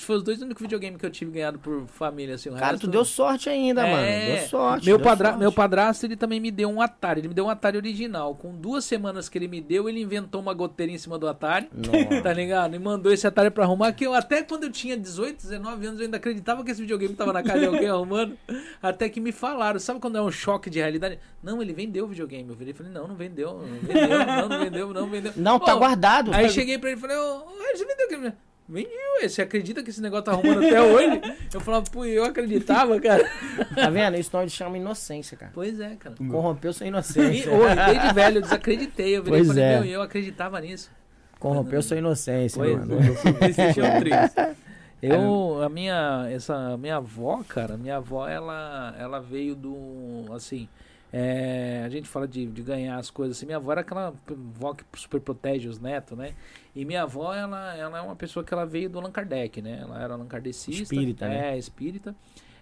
Acho 0.00 0.06
que 0.06 0.06
foi 0.06 0.16
os 0.16 0.22
dois 0.22 0.40
únicos 0.40 0.62
videogames 0.62 0.98
que 0.98 1.04
eu 1.04 1.10
tive 1.10 1.30
ganhado 1.30 1.58
por 1.58 1.86
família, 1.88 2.36
assim. 2.36 2.48
O 2.48 2.54
Cara, 2.56 2.78
tu 2.78 2.86
deu 2.86 3.04
sorte 3.04 3.50
ainda, 3.50 3.86
É. 3.86 3.90
mano. 3.92 4.36
Deu 4.38 4.48
sorte. 4.48 4.86
Meu, 4.86 4.96
deu 4.96 5.04
padra... 5.04 5.28
sorte. 5.28 5.40
meu 5.40 5.52
padrasto, 5.52 6.06
ele 6.06 6.16
também 6.16 6.40
me 6.40 6.50
deu 6.50 6.70
um 6.70 6.80
Atari. 6.80 7.20
Ele 7.20 7.28
me 7.28 7.34
deu 7.34 7.44
um 7.44 7.50
Atari 7.50 7.76
original. 7.76 8.34
Com 8.34 8.54
duas 8.54 8.82
semanas 8.86 9.28
que 9.28 9.36
ele 9.36 9.46
me 9.46 9.60
deu, 9.60 9.90
ele 9.90 10.00
inventou 10.00 10.40
uma 10.40 10.54
goteira 10.54 10.90
em 10.90 10.96
cima 10.96 11.18
do 11.18 11.28
Atari. 11.28 11.68
Nossa. 11.74 12.22
Tá 12.22 12.32
ligado? 12.32 12.74
E 12.74 12.78
mandou 12.78 13.12
esse 13.12 13.26
Atari 13.26 13.50
pra 13.50 13.64
arrumar. 13.64 13.92
Que 13.92 14.06
eu, 14.06 14.14
até 14.14 14.42
quando 14.42 14.64
eu 14.64 14.70
tinha 14.72 14.96
18, 14.96 15.36
19 15.42 15.86
anos, 15.86 16.00
eu 16.00 16.06
ainda 16.06 16.16
acreditava 16.16 16.64
que 16.64 16.70
esse 16.70 16.80
videogame 16.80 17.14
tava 17.14 17.34
na 17.34 17.42
casa 17.42 17.58
de 17.60 17.66
alguém 17.66 17.88
arrumando. 17.90 18.38
Até 18.82 19.06
que 19.10 19.20
me 19.20 19.32
falaram. 19.32 19.78
Sabe 19.78 20.00
quando 20.00 20.16
é 20.16 20.22
um 20.22 20.30
choque 20.30 20.70
de 20.70 20.78
realidade? 20.78 21.18
Não, 21.42 21.60
ele 21.60 21.74
vendeu 21.74 22.06
o 22.06 22.08
videogame. 22.08 22.48
Eu 22.48 22.54
virei 22.56 22.72
e 22.72 22.74
falei, 22.74 22.90
não, 22.90 23.06
não 23.06 23.14
vendeu. 23.16 23.52
Não 23.58 23.66
vendeu, 23.86 24.08
não, 24.26 24.48
não 24.48 24.58
vendeu, 24.60 24.94
não 24.94 25.06
vendeu. 25.10 25.32
Não, 25.36 25.58
tá 25.58 25.74
Ô, 25.74 25.78
guardado. 25.78 26.32
Aí 26.32 26.46
Tá- 26.46 26.52
cheguei 26.52 26.78
pra 26.78 26.88
ele 26.88 26.96
e 26.98 27.00
falei, 27.02 27.18
ô, 27.18 27.36
ô, 27.40 27.76
você 27.76 27.84
vendeu 27.84 28.06
o 28.06 28.10
game? 28.10 28.32
Vendi, 28.70 28.88
ué. 29.20 29.28
Você 29.28 29.42
acredita 29.42 29.82
que 29.82 29.90
esse 29.90 30.00
negócio 30.00 30.24
tá 30.26 30.32
arrumando 30.32 30.64
até 30.64 30.80
hoje? 30.80 31.20
Eu 31.52 31.60
falava, 31.60 31.84
pô, 31.90 32.04
eu 32.04 32.24
acreditava, 32.24 33.00
cara. 33.00 33.28
Tá 33.74 33.90
vendo? 33.90 34.16
Isso 34.16 34.30
não 34.32 34.48
chama 34.48 34.78
inocência, 34.78 35.36
cara. 35.36 35.50
Pois 35.54 35.80
é, 35.80 35.96
cara. 35.96 36.14
Corrompeu 36.16 36.72
sua 36.72 36.86
inocência. 36.86 37.50
hoje, 37.52 37.74
desde 37.74 38.14
velho, 38.14 38.38
eu 38.38 38.42
desacreditei. 38.42 39.16
Eu 39.16 39.22
virei 39.24 39.40
e 39.40 39.44
Pois 39.44 39.48
falei, 39.48 39.64
é. 39.64 39.80
meu, 39.80 39.84
eu 39.90 40.02
acreditava 40.02 40.60
nisso. 40.60 40.90
Corrompeu 41.38 41.82
sua 41.82 41.96
inocência, 41.96 42.58
Pois 42.62 42.76
mano. 42.78 43.00
é. 43.02 43.32
PlayStation 43.32 43.80
3. 44.00 44.56
Eu, 45.02 45.62
a 45.62 45.68
minha, 45.70 46.28
essa 46.30 46.76
minha 46.76 46.96
avó, 46.96 47.42
cara, 47.48 47.76
minha 47.76 47.96
avó, 47.96 48.28
ela, 48.28 48.94
ela 48.98 49.18
veio 49.18 49.54
do, 49.54 50.26
assim, 50.34 50.68
é, 51.12 51.82
a 51.84 51.88
gente 51.88 52.08
fala 52.08 52.26
de, 52.28 52.46
de 52.46 52.62
ganhar 52.62 52.96
as 52.96 53.10
coisas 53.10 53.36
assim, 53.36 53.46
minha 53.46 53.56
avó 53.58 53.72
era 53.72 53.80
aquela 53.80 54.14
avó 54.28 54.74
que 54.74 54.84
super 54.96 55.20
protege 55.20 55.68
os 55.68 55.78
netos, 55.80 56.16
né? 56.16 56.34
E 56.74 56.84
minha 56.84 57.02
avó, 57.02 57.34
ela, 57.34 57.74
ela 57.76 57.98
é 57.98 58.00
uma 58.00 58.14
pessoa 58.14 58.44
que 58.44 58.54
ela 58.54 58.64
veio 58.64 58.88
do 58.88 58.98
Allan 58.98 59.10
Kardec, 59.10 59.60
né? 59.60 59.80
Ela 59.82 60.00
era 60.02 60.14
Allan 60.14 60.26
Kardecista. 60.26 60.82
Espírita, 60.82 61.24
é, 61.26 61.28
né? 61.28 61.58
espírita. 61.58 62.14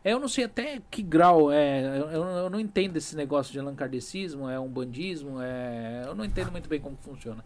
É, 0.02 0.12
Eu 0.12 0.20
não 0.20 0.28
sei 0.28 0.44
até 0.44 0.80
que 0.90 1.02
grau, 1.02 1.52
é, 1.52 1.98
eu, 1.98 2.08
eu- 2.10 2.50
não 2.50 2.58
entendo 2.58 2.96
esse 2.96 3.14
negócio 3.16 3.52
de 3.52 3.58
Allan 3.58 3.74
Kardecismo, 3.74 4.48
é 4.48 4.58
um 4.58 4.68
bandismo, 4.68 5.40
é, 5.42 6.04
eu 6.06 6.14
não 6.14 6.24
entendo 6.24 6.50
muito 6.50 6.68
bem 6.68 6.80
como 6.80 6.96
funciona. 7.02 7.44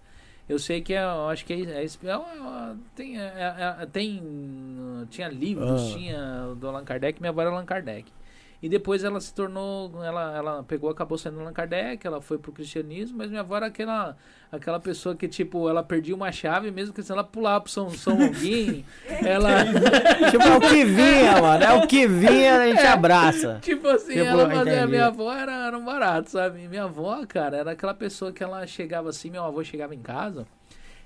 Eu 0.49 0.59
sei 0.59 0.81
que 0.83 0.93
é, 0.93 1.03
eu 1.03 1.29
acho 1.29 1.45
que 1.47 1.53
é, 1.53 1.61
é, 1.63 1.83
é, 1.85 1.85
é- 1.85 2.77
tem, 2.95 3.19
é- 3.19 3.87
tem 3.93 4.23
tinha 5.11 5.29
livros, 5.29 5.81
Ah. 5.93 5.95
tinha 5.97 6.55
do 6.57 6.69
Allan 6.69 6.85
Kardec, 6.85 7.21
minha 7.21 7.31
avó 7.31 7.41
era 7.41 7.51
Allan 7.51 7.65
Kardec. 7.65 8.13
E 8.63 8.69
depois 8.69 9.03
ela 9.03 9.21
se 9.21 9.35
tornou, 9.35 9.91
ela, 10.05 10.37
ela 10.37 10.63
pegou, 10.63 10.89
acabou 10.89 11.19
sendo 11.19 11.41
Allan 11.41 11.53
Kardec, 11.53 12.07
ela 12.07 12.21
foi 12.23 12.39
pro 12.39 12.53
cristianismo, 12.53 13.19
mas 13.19 13.29
minha 13.29 13.41
avó 13.41 13.57
era 13.57 13.67
aquela, 13.67 14.17
aquela 14.53 14.79
pessoa 14.79 15.17
que, 15.17 15.27
tipo, 15.27 15.69
ela 15.69 15.83
perdia 15.83 16.15
uma 16.15 16.31
chave, 16.31 16.71
mesmo 16.71 16.95
que 16.95 17.03
se 17.03 17.11
ela 17.11 17.25
pular 17.25 17.61
pro 17.61 17.69
São, 17.69 17.91
São 17.91 18.17
Longuinho, 18.17 18.85
ela... 19.27 19.65
Tipo, 20.31 20.45
é 20.45 20.57
o 20.57 20.61
que 20.61 20.85
vinha, 20.85 21.43
mano. 21.43 21.65
É 21.65 21.73
o 21.73 21.87
que 21.89 22.07
vinha, 22.07 22.61
a 22.61 22.67
gente 22.69 22.87
abraça. 22.87 23.59
Tipo 23.61 23.89
assim, 23.89 24.13
Tipo, 24.13 24.27
ela 24.27 24.49
fazia, 24.49 24.87
minha 24.87 25.07
avó 25.07 25.33
era, 25.35 25.67
era 25.67 25.77
um 25.77 25.85
barato, 25.85 26.31
sabe? 26.31 26.69
Minha 26.69 26.85
avó, 26.85 27.21
cara, 27.27 27.57
era 27.57 27.73
aquela 27.73 27.95
pessoa 27.95 28.33
que 28.33 28.45
ela 28.45 28.65
chegava 28.65 29.09
assim, 29.09 29.29
meu 29.29 29.43
avô 29.43 29.65
chegava 29.65 29.93
em 29.93 30.01
casa, 30.01 30.47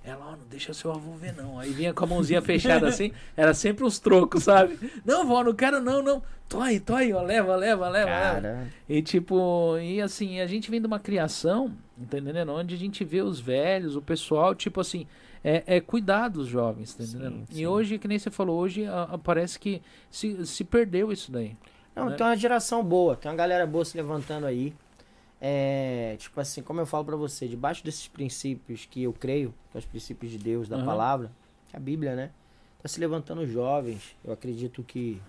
ela, 0.07 0.25
ó, 0.25 0.31
não 0.33 0.47
deixa 0.49 0.73
seu 0.73 0.91
avô 0.93 1.13
ver 1.15 1.35
não. 1.35 1.59
Aí 1.59 1.73
vinha 1.73 1.93
com 1.93 2.05
a 2.05 2.07
mãozinha 2.07 2.41
fechada 2.41 2.87
assim, 2.89 3.13
era 3.37 3.53
sempre 3.53 3.85
uns 3.85 3.99
trocos, 3.99 4.45
sabe? 4.45 4.79
Não, 5.05 5.27
vó, 5.27 5.43
não 5.43 5.53
quero 5.55 5.81
não, 5.83 6.03
não. 6.03 6.23
Toi, 6.49 6.79
toi, 6.79 7.13
ó, 7.13 7.23
leva, 7.23 7.57
leva, 7.57 7.89
leva, 7.89 7.89
leva. 7.89 8.11
Cara, 8.41 8.69
E 8.89 9.03
tipo, 9.03 9.77
e 9.79 10.01
assim, 10.01 10.41
a 10.41 10.47
gente 10.47 10.71
vem 10.71 10.81
de 10.81 10.87
uma 10.87 11.01
criação, 11.01 11.75
tá 12.09 12.19
entendendo? 12.19 12.53
Onde 12.53 12.75
a 12.75 12.79
gente 12.79 13.05
vê 13.05 13.21
os 13.21 13.41
velhos, 13.41 13.97
o 13.97 14.01
pessoal, 14.03 14.55
tipo 14.55 14.81
assim, 14.81 15.07
é, 15.43 15.65
é 15.67 15.81
cuidar 15.81 16.29
dos 16.29 16.47
jovens, 16.47 16.95
tá 16.95 17.03
entendendo? 17.03 17.39
Sim, 17.39 17.45
sim. 17.51 17.61
E 17.63 17.67
hoje, 17.67 17.99
que 17.99 18.07
nem 18.07 18.19
você 18.19 18.31
falou, 18.31 18.59
hoje 18.61 18.87
a- 18.87 19.09
a- 19.13 19.19
parece 19.19 19.59
que 19.59 19.83
se, 20.11 20.47
se 20.47 20.63
perdeu 20.63 21.11
isso 21.11 21.33
daí. 21.33 21.57
Não, 21.97 22.11
né? 22.11 22.15
tem 22.17 22.27
uma 22.27 22.37
geração 22.37 22.85
boa, 22.85 23.17
tem 23.17 23.29
uma 23.31 23.37
galera 23.37 23.67
boa 23.67 23.85
se 23.85 23.97
levantando 23.97 24.47
aí. 24.47 24.73
É, 25.41 26.17
tipo 26.19 26.41
assim, 26.41 26.63
como 26.63 26.81
eu 26.81 26.87
falo 26.87 27.05
pra 27.05 27.17
você, 27.17 27.47
debaixo 27.47 27.85
desses 27.85 28.09
princípios 28.09 28.87
que 28.91 29.03
eu 29.03 29.13
creio, 29.13 29.51
que 29.51 29.73
são 29.73 29.79
os 29.79 29.85
princípios 29.85 30.33
de 30.33 30.39
Deus, 30.39 30.69
da 30.69 30.77
Aham. 30.77 30.87
palavra, 30.87 31.33
a 31.73 31.79
Bíblia, 31.79 32.15
né? 32.15 32.31
Tá 32.83 32.89
se 32.89 32.99
levantando 32.99 33.47
jovens. 33.47 34.17
Eu 34.25 34.33
acredito 34.33 34.83
que, 34.83 35.21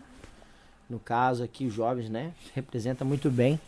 no 0.89 0.99
caso 0.99 1.43
aqui, 1.43 1.65
os 1.65 1.73
jovens, 1.73 2.09
né? 2.09 2.33
Representa 2.53 3.03
muito 3.03 3.29
bem. 3.29 3.59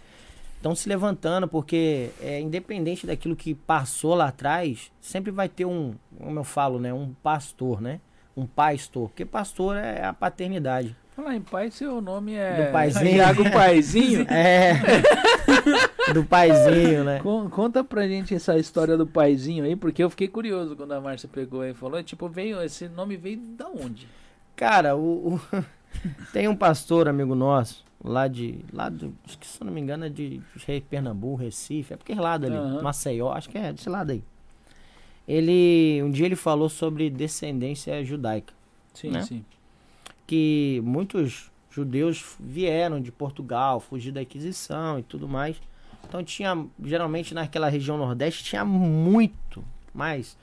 Estão 0.55 0.75
se 0.75 0.89
levantando 0.89 1.47
porque, 1.47 2.09
é, 2.19 2.39
independente 2.39 3.07
daquilo 3.07 3.35
que 3.35 3.55
passou 3.55 4.13
lá 4.13 4.27
atrás, 4.27 4.91
sempre 4.99 5.31
vai 5.31 5.47
ter 5.47 5.65
um, 5.65 5.95
como 6.17 6.39
eu 6.39 6.43
falo, 6.43 6.79
né? 6.79 6.93
Um 6.93 7.13
pastor, 7.23 7.79
né? 7.81 8.01
Um 8.35 8.45
pastor. 8.45 9.09
Porque 9.09 9.25
pastor 9.25 9.77
é 9.77 10.05
a 10.05 10.13
paternidade. 10.13 10.95
Falar 11.19 11.35
em 11.35 11.41
pai, 11.41 11.69
seu 11.69 11.99
nome 11.99 12.33
é. 12.33 12.65
Do 12.67 12.71
paizinho. 12.71 13.15
Iago 13.17 13.51
Paizinho. 13.51 14.25
É. 14.31 14.73
do 16.13 16.23
paizinho, 16.23 17.03
né? 17.03 17.19
Con- 17.19 17.49
Conta 17.49 17.83
pra 17.83 18.07
gente 18.07 18.33
essa 18.33 18.57
história 18.57 18.95
do 18.97 19.05
paizinho 19.05 19.65
aí, 19.65 19.75
porque 19.75 20.01
eu 20.03 20.09
fiquei 20.09 20.27
curioso 20.27 20.75
quando 20.75 20.93
a 20.93 21.01
Márcia 21.01 21.27
pegou 21.31 21.63
e 21.65 21.73
falou. 21.73 22.01
Tipo, 22.01 22.29
veio. 22.29 22.61
Esse 22.61 22.87
nome 22.87 23.17
veio 23.17 23.37
da 23.57 23.67
onde? 23.67 24.07
Cara, 24.55 24.95
o, 24.95 25.35
o- 25.35 25.41
tem 26.31 26.47
um 26.47 26.55
pastor 26.55 27.07
amigo 27.09 27.35
nosso, 27.35 27.83
lá 28.03 28.27
de. 28.27 28.59
Lá 28.71 28.87
do. 28.87 29.13
Acho 29.25 29.37
que 29.37 29.45
se 29.47 29.61
eu 29.61 29.65
não 29.65 29.73
me 29.73 29.81
engano 29.81 30.05
é 30.05 30.09
de, 30.09 30.41
Pernambuco, 30.89 31.35
Recife, 31.43 31.93
é 31.93 31.97
porque 31.97 32.13
é 32.13 32.15
lado 32.15 32.45
ali, 32.45 32.55
Aham. 32.55 32.81
Maceió, 32.81 33.31
acho 33.33 33.49
que 33.49 33.57
é 33.57 33.73
desse 33.73 33.89
lado 33.89 34.11
aí. 34.11 34.23
Ele. 35.27 36.01
Um 36.03 36.11
dia 36.11 36.25
ele 36.25 36.35
falou 36.37 36.69
sobre 36.69 37.09
descendência 37.09 38.03
judaica. 38.05 38.53
Sim, 38.93 39.11
Né? 39.11 39.21
sim. 39.23 39.45
Que 40.29 40.79
muitos 40.85 41.49
judeus 41.71 42.35
vieram 42.39 43.01
de 43.01 43.11
Portugal, 43.11 43.79
fugir 43.79 44.11
da 44.11 44.21
Inquisição 44.21 44.99
e 44.99 45.01
tudo 45.01 45.27
mais. 45.27 45.59
Então 46.07 46.23
tinha, 46.23 46.67
geralmente 46.83 47.33
naquela 47.33 47.67
região 47.67 47.97
nordeste, 47.97 48.43
tinha 48.43 48.63
muito, 48.63 49.65
mas 49.91 50.37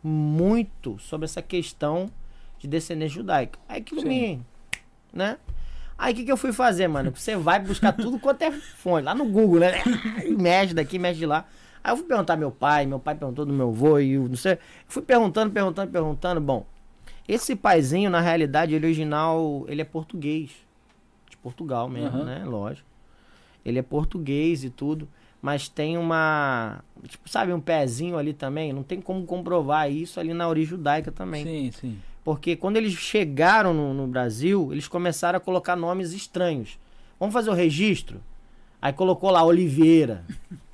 muito 0.00 0.96
sobre 1.00 1.24
essa 1.24 1.42
questão 1.42 2.08
de 2.56 2.68
descendência 2.68 3.16
judaica. 3.16 3.58
Aí 3.68 3.80
que 3.82 3.96
me, 3.96 4.40
né? 5.12 5.38
Aí 5.98 6.12
o 6.12 6.16
que, 6.16 6.24
que 6.24 6.30
eu 6.30 6.36
fui 6.36 6.52
fazer, 6.52 6.86
mano? 6.86 7.10
Você 7.10 7.34
vai 7.34 7.58
buscar 7.58 7.90
tudo 7.94 8.20
quanto 8.20 8.42
é 8.42 8.52
fonte, 8.52 9.02
lá 9.02 9.12
no 9.12 9.24
Google, 9.24 9.58
né? 9.58 9.72
mexe 10.38 10.72
daqui, 10.72 11.00
mexe 11.00 11.18
de 11.18 11.26
lá. 11.26 11.48
Aí 11.82 11.90
eu 11.90 11.96
fui 11.96 12.06
perguntar 12.06 12.36
meu 12.36 12.52
pai, 12.52 12.86
meu 12.86 13.00
pai 13.00 13.16
perguntou 13.16 13.44
do 13.44 13.52
meu 13.52 13.70
avô 13.70 13.98
e 13.98 14.12
eu 14.12 14.28
não 14.28 14.36
sei. 14.36 14.56
Fui 14.86 15.02
perguntando, 15.02 15.50
perguntando, 15.50 15.90
perguntando. 15.90 16.40
Bom, 16.40 16.64
esse 17.28 17.54
paizinho, 17.54 18.10
na 18.10 18.20
realidade, 18.20 18.74
ele 18.74 18.86
original, 18.86 19.64
ele 19.68 19.80
é 19.80 19.84
português. 19.84 20.50
De 21.30 21.36
Portugal 21.36 21.88
mesmo, 21.88 22.18
Aham. 22.18 22.24
né? 22.24 22.44
Lógico. 22.44 22.88
Ele 23.64 23.78
é 23.78 23.82
português 23.82 24.64
e 24.64 24.70
tudo. 24.70 25.08
Mas 25.40 25.68
tem 25.68 25.98
uma. 25.98 26.84
Tipo, 27.08 27.28
sabe, 27.28 27.52
um 27.52 27.60
pezinho 27.60 28.16
ali 28.16 28.32
também. 28.32 28.72
Não 28.72 28.84
tem 28.84 29.00
como 29.00 29.24
comprovar 29.24 29.90
isso 29.90 30.20
ali 30.20 30.32
na 30.32 30.48
origem 30.48 30.70
judaica 30.70 31.10
também. 31.10 31.44
Sim, 31.44 31.72
sim. 31.72 31.98
Porque 32.24 32.54
quando 32.54 32.76
eles 32.76 32.92
chegaram 32.94 33.74
no, 33.74 33.92
no 33.92 34.06
Brasil, 34.06 34.68
eles 34.70 34.86
começaram 34.86 35.36
a 35.36 35.40
colocar 35.40 35.74
nomes 35.74 36.12
estranhos. 36.12 36.78
Vamos 37.18 37.32
fazer 37.32 37.50
o 37.50 37.54
registro? 37.54 38.20
Aí 38.80 38.92
colocou 38.92 39.30
lá 39.30 39.42
Oliveira. 39.42 40.24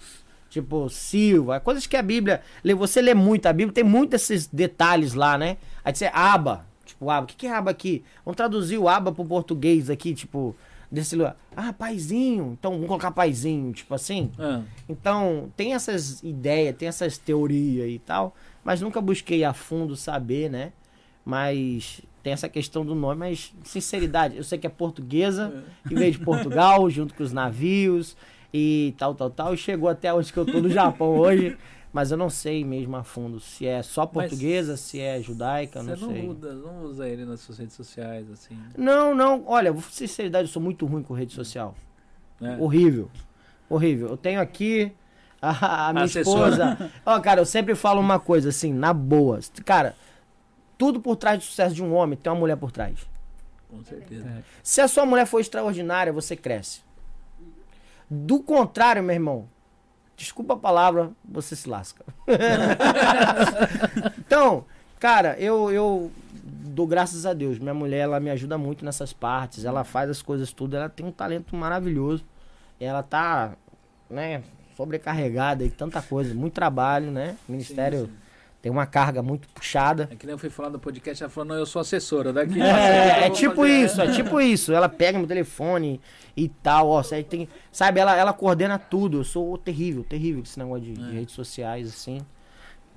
tipo, 0.50 0.88
Silva. 0.90 1.60
Coisas 1.60 1.86
que 1.86 1.96
a 1.96 2.02
Bíblia. 2.02 2.42
Você 2.76 3.00
lê 3.00 3.14
muito 3.14 3.46
a 3.46 3.52
Bíblia, 3.52 3.72
tem 3.72 3.84
muitos 3.84 4.22
esses 4.22 4.46
detalhes 4.46 5.14
lá, 5.14 5.38
né? 5.38 5.56
Aí 5.88 5.94
você 5.94 6.10
aba. 6.12 6.66
Tipo, 6.84 7.08
aba. 7.08 7.24
O 7.24 7.26
que, 7.26 7.34
que 7.34 7.46
é 7.46 7.50
aba 7.54 7.70
aqui? 7.70 8.04
Vamos 8.22 8.36
traduzir 8.36 8.76
o 8.76 8.86
aba 8.90 9.10
pro 9.10 9.24
português 9.24 9.88
aqui, 9.88 10.12
tipo. 10.14 10.54
Desse 10.92 11.16
lugar. 11.16 11.34
Ah, 11.56 11.72
paizinho. 11.72 12.56
Então 12.58 12.72
vamos 12.72 12.88
colocar 12.88 13.10
paizinho, 13.10 13.72
tipo 13.72 13.94
assim. 13.94 14.30
Ah, 14.38 14.60
Então, 14.86 15.50
tem 15.56 15.72
essas 15.72 16.22
ideias, 16.22 16.76
tem 16.76 16.88
essas 16.88 17.16
teorias 17.16 17.88
e 17.88 17.98
tal, 17.98 18.34
mas 18.62 18.82
nunca 18.82 19.00
busquei 19.00 19.44
a 19.44 19.54
fundo 19.54 19.96
saber, 19.96 20.50
né? 20.50 20.72
Mas 21.24 22.02
tem 22.22 22.34
essa 22.34 22.50
questão 22.50 22.84
do 22.84 22.94
nome, 22.94 23.18
mas 23.20 23.54
sinceridade, 23.64 24.36
eu 24.36 24.44
sei 24.44 24.58
que 24.58 24.66
é 24.66 24.70
portuguesa, 24.70 25.64
e 25.90 25.94
veio 25.94 26.12
de 26.12 26.18
Portugal, 26.18 26.88
junto 26.90 27.14
com 27.14 27.22
os 27.22 27.32
navios 27.32 28.14
e 28.52 28.94
tal, 28.98 29.14
tal, 29.14 29.30
tal, 29.30 29.54
e 29.54 29.56
chegou 29.56 29.88
até 29.88 30.12
onde 30.12 30.30
que 30.32 30.38
eu 30.38 30.44
tô 30.44 30.60
no 30.60 30.68
Japão 30.70 31.16
hoje, 31.18 31.56
mas 31.92 32.10
eu 32.10 32.16
não 32.16 32.28
sei 32.28 32.64
mesmo 32.64 32.96
a 32.96 33.02
fundo 33.02 33.40
se 33.40 33.66
é 33.66 33.82
só 33.82 34.06
portuguesa, 34.06 34.76
se 34.76 35.00
é 35.00 35.20
judaica, 35.20 35.82
você 35.82 35.90
não 35.90 35.96
não, 35.96 36.12
sei. 36.12 36.28
usa, 36.28 36.52
não 36.54 36.82
usa 36.82 37.08
ele 37.08 37.24
nas 37.24 37.40
suas 37.40 37.58
redes 37.58 37.74
sociais, 37.74 38.30
assim. 38.30 38.58
Não, 38.76 39.14
não, 39.14 39.44
olha, 39.46 39.74
sinceridade, 39.90 40.48
eu 40.48 40.52
sou 40.52 40.62
muito 40.62 40.84
ruim 40.86 41.02
com 41.02 41.14
rede 41.14 41.32
social. 41.32 41.74
Né? 42.40 42.56
Horrível. 42.60 43.10
Horrível. 43.68 44.08
Eu 44.08 44.16
tenho 44.16 44.40
aqui 44.40 44.92
a, 45.40 45.88
a 45.88 45.92
minha 45.92 46.04
Assessora. 46.04 46.50
esposa. 46.50 46.92
Ó, 47.04 47.18
cara, 47.20 47.40
eu 47.40 47.46
sempre 47.46 47.74
falo 47.74 48.00
uma 48.00 48.18
coisa 48.20 48.50
assim, 48.50 48.72
na 48.72 48.92
boa. 48.92 49.40
Cara, 49.64 49.96
tudo 50.76 51.00
por 51.00 51.16
trás 51.16 51.38
do 51.38 51.44
sucesso 51.44 51.74
de 51.74 51.82
um 51.82 51.94
homem 51.94 52.18
tem 52.18 52.30
uma 52.30 52.38
mulher 52.38 52.56
por 52.56 52.70
trás. 52.70 52.98
Com 53.68 53.82
certeza. 53.84 54.26
É. 54.28 54.42
Se 54.62 54.80
a 54.80 54.88
sua 54.88 55.04
mulher 55.04 55.26
for 55.26 55.40
extraordinária, 55.40 56.12
você 56.12 56.36
cresce. 56.36 56.80
Do 58.10 58.40
contrário, 58.40 59.02
meu 59.02 59.14
irmão, 59.14 59.48
desculpa 60.18 60.54
a 60.54 60.56
palavra, 60.56 61.12
você 61.24 61.54
se 61.54 61.68
lasca. 61.68 62.04
então, 64.18 64.64
cara, 64.98 65.36
eu, 65.38 65.70
eu 65.70 66.10
dou 66.42 66.86
graças 66.86 67.24
a 67.24 67.32
Deus. 67.32 67.58
Minha 67.58 67.72
mulher, 67.72 68.00
ela 68.00 68.18
me 68.18 68.28
ajuda 68.28 68.58
muito 68.58 68.84
nessas 68.84 69.12
partes. 69.12 69.64
Ela 69.64 69.84
faz 69.84 70.10
as 70.10 70.20
coisas 70.20 70.52
tudo. 70.52 70.76
Ela 70.76 70.88
tem 70.88 71.06
um 71.06 71.12
talento 71.12 71.54
maravilhoso. 71.54 72.24
Ela 72.80 73.02
tá, 73.02 73.52
né, 74.10 74.42
sobrecarregada 74.76 75.64
e 75.64 75.70
tanta 75.70 76.02
coisa. 76.02 76.34
Muito 76.34 76.54
trabalho, 76.54 77.12
né? 77.12 77.36
Ministério 77.48 78.00
Sim, 78.00 78.06
sim. 78.06 78.27
Tem 78.68 78.72
uma 78.72 78.84
carga 78.84 79.22
muito 79.22 79.48
puxada. 79.48 80.08
É 80.12 80.14
que 80.14 80.26
nem 80.26 80.34
eu 80.34 80.38
fui 80.38 80.50
falar 80.50 80.68
no 80.68 80.78
podcast, 80.78 81.22
ela 81.22 81.30
falou, 81.30 81.48
não, 81.48 81.56
eu 81.56 81.64
sou 81.64 81.80
assessora 81.80 82.34
daqui. 82.34 82.60
É, 82.60 83.24
é 83.24 83.30
tipo 83.30 83.56
fazer- 83.56 83.84
isso, 83.84 84.02
é 84.02 84.12
tipo 84.12 84.38
isso. 84.42 84.72
Ela 84.74 84.90
pega 84.90 85.18
meu 85.18 85.26
telefone 85.26 85.98
e 86.36 86.50
tal, 86.50 86.88
ó. 86.90 87.02
Tem, 87.02 87.48
sabe, 87.72 87.98
ela, 87.98 88.14
ela 88.14 88.34
coordena 88.34 88.78
tudo. 88.78 89.20
Eu 89.20 89.24
sou 89.24 89.56
terrível, 89.56 90.04
terrível 90.04 90.42
com 90.42 90.46
esse 90.46 90.58
negócio 90.58 90.84
de, 90.84 90.92
de 90.92 91.02
É. 91.10 91.12
redes 91.20 91.34
sociais, 91.34 91.88
assim. 91.88 92.18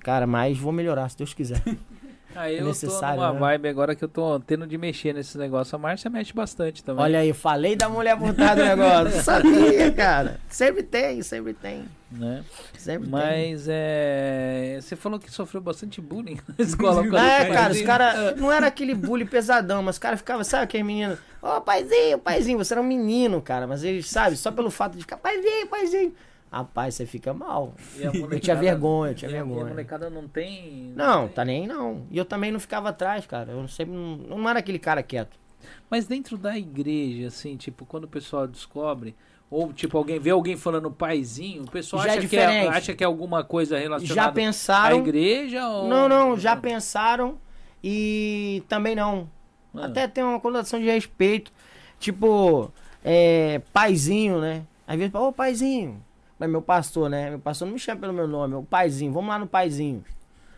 Cara, 0.00 0.26
mas 0.26 0.58
vou 0.58 0.72
melhorar, 0.72 1.08
se 1.08 1.16
Deus 1.16 1.32
quiser. 1.32 1.62
Aí 2.36 2.56
é 2.56 2.60
eu 2.60 2.66
necessário, 2.66 3.18
tô 3.20 3.26
numa 3.28 3.32
né? 3.34 3.40
vibe 3.40 3.68
agora 3.68 3.94
que 3.94 4.04
eu 4.04 4.08
tô 4.08 4.40
tendo 4.40 4.66
de 4.66 4.76
mexer 4.76 5.14
nesse 5.14 5.38
negócio. 5.38 5.74
A 5.74 5.78
Márcia 5.78 6.10
mexe 6.10 6.34
bastante 6.34 6.84
também. 6.84 7.02
Olha 7.02 7.18
aí, 7.20 7.32
falei 7.32 7.76
da 7.76 7.88
mulher 7.90 8.16
trás 8.34 8.58
do 8.58 8.64
negócio. 8.64 9.20
Sabia, 9.24 9.90
cara. 9.92 10.40
Sempre 10.48 10.82
tem, 10.82 11.22
sempre 11.22 11.52
tem. 11.54 11.84
Né? 12.12 12.44
Sempre 12.76 13.08
Mas 13.08 13.66
é. 13.68 14.78
Você 14.80 14.94
falou 14.96 15.18
que 15.18 15.30
sofreu 15.30 15.60
bastante 15.60 16.00
bullying 16.00 16.38
na 16.46 16.54
escola. 16.64 17.00
tem. 17.02 17.10
quando 17.10 17.24
É, 17.24 17.50
cara, 17.52 17.72
os 17.72 17.80
caras. 17.82 18.36
Não 18.40 18.52
era 18.52 18.66
aquele 18.66 18.94
bullying 18.94 19.26
pesadão, 19.26 19.82
mas 19.82 19.96
os 19.96 19.98
caras 19.98 20.18
ficavam, 20.20 20.44
sabe 20.44 20.64
aquele 20.64 20.82
menino? 20.84 21.16
Ô, 21.40 21.60
paizinho, 21.60 22.18
paizinho, 22.18 22.58
você 22.58 22.74
era 22.74 22.80
um 22.80 22.86
menino, 22.86 23.40
cara. 23.40 23.66
Mas 23.66 23.82
eles, 23.82 24.08
sabe, 24.10 24.36
só 24.36 24.52
pelo 24.52 24.70
fato 24.70 24.94
de 24.94 25.00
ficar, 25.00 25.16
paizinho, 25.16 25.66
paizinho. 25.68 26.14
Rapaz, 26.50 26.94
você 26.96 27.06
fica 27.06 27.32
mal. 27.32 27.74
A 27.98 28.02
Eu 28.34 28.40
tinha 28.40 28.54
vergonha, 28.56 29.12
eu 29.12 29.14
tinha 29.14 29.30
e 29.30 29.34
a- 29.34 29.36
e 29.38 29.40
A 29.40 29.44
vergonha. 29.44 29.66
molecada 29.70 30.10
não 30.10 30.28
tem. 30.28 30.92
Não, 30.94 31.24
tem- 31.26 31.34
tá 31.34 31.44
nem 31.46 31.62
aí, 31.62 31.66
não. 31.66 32.06
E 32.10 32.18
eu 32.18 32.26
também 32.26 32.52
não 32.52 32.60
ficava 32.60 32.90
atrás, 32.90 33.26
cara. 33.26 33.52
Eu 33.52 33.66
sempre 33.68 33.94
não, 33.94 34.16
não 34.18 34.48
era 34.48 34.58
aquele 34.58 34.78
cara 34.78 35.02
quieto. 35.02 35.40
Mas 35.88 36.06
dentro 36.06 36.36
da 36.36 36.58
igreja, 36.58 37.28
assim, 37.28 37.56
tipo, 37.56 37.86
quando 37.86 38.04
o 38.04 38.08
pessoal 38.08 38.46
descobre, 38.46 39.14
ou 39.52 39.70
tipo, 39.70 39.98
alguém 39.98 40.18
vê 40.18 40.30
alguém 40.30 40.56
falando 40.56 40.90
paizinho, 40.90 41.64
o 41.64 41.70
pessoal 41.70 42.02
Já 42.04 42.14
é 42.14 42.18
acha, 42.18 42.26
que 42.26 42.36
é, 42.36 42.68
acha 42.68 42.94
que 42.94 43.04
é 43.04 43.06
alguma 43.06 43.44
coisa 43.44 43.76
Já 43.76 43.82
relacionada 43.82 44.30
à 44.30 44.32
pensaram. 44.32 44.98
igreja 45.00 45.68
ou. 45.68 45.88
Não, 45.88 46.08
não, 46.08 46.38
já 46.38 46.56
pensaram 46.56 47.36
e 47.84 48.62
também 48.66 48.96
não. 48.96 49.28
Ah. 49.74 49.84
Até 49.84 50.08
tem 50.08 50.24
uma 50.24 50.40
conotação 50.40 50.80
de 50.80 50.86
respeito. 50.86 51.52
Tipo, 52.00 52.72
é, 53.04 53.60
paizinho, 53.74 54.40
né? 54.40 54.62
Às 54.86 54.96
vezes, 54.96 55.14
ô 55.14 55.30
paizinho. 55.30 56.02
Mas 56.38 56.48
meu 56.48 56.62
pastor, 56.62 57.10
né? 57.10 57.28
Meu 57.28 57.38
pastor 57.38 57.66
não 57.66 57.74
me 57.74 57.78
chama 57.78 58.00
pelo 58.00 58.12
meu 58.14 58.26
nome, 58.26 58.54
o 58.54 58.62
paizinho. 58.62 59.12
Vamos 59.12 59.28
lá 59.28 59.38
no 59.38 59.46
paizinho. 59.46 60.02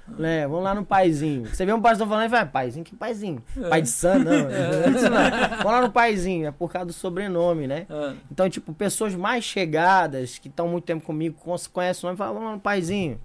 Né? 0.07 0.47
Vamos 0.47 0.65
lá 0.65 0.75
no 0.75 0.85
paizinho. 0.85 1.47
Você 1.47 1.65
vê 1.65 1.73
um 1.73 1.81
pastor 1.81 2.07
falando 2.07 2.27
e 2.27 2.29
fala, 2.29 2.45
paizinho, 2.47 2.85
que 2.85 2.95
paizinho? 2.95 3.43
Pai 3.71 3.81
de 3.81 3.89
santo, 3.89 4.25
não. 4.25 4.33
não 4.43 4.51
é 4.51 4.91
isso 4.91 5.11
não. 5.11 5.49
Vamos 5.59 5.65
lá 5.73 5.81
no 5.81 5.91
paizinho, 5.91 6.47
é 6.47 6.51
por 6.51 6.71
causa 6.71 6.87
do 6.87 6.93
sobrenome, 6.93 7.67
né? 7.67 7.87
Então, 8.31 8.49
tipo, 8.51 8.75
pessoas 8.75 9.15
mais 9.15 9.45
chegadas, 9.45 10.37
que 10.39 10.49
estão 10.49 10.69
muito 10.69 10.85
tempo 10.85 11.05
comigo, 11.05 11.37
con- 11.41 11.57
conhecem 11.73 12.03
o 12.05 12.07
nome, 12.09 12.19
falam, 12.19 12.35
vamos 12.35 12.49
lá 12.51 12.55
no 12.57 12.61
paizinho. 12.61 13.19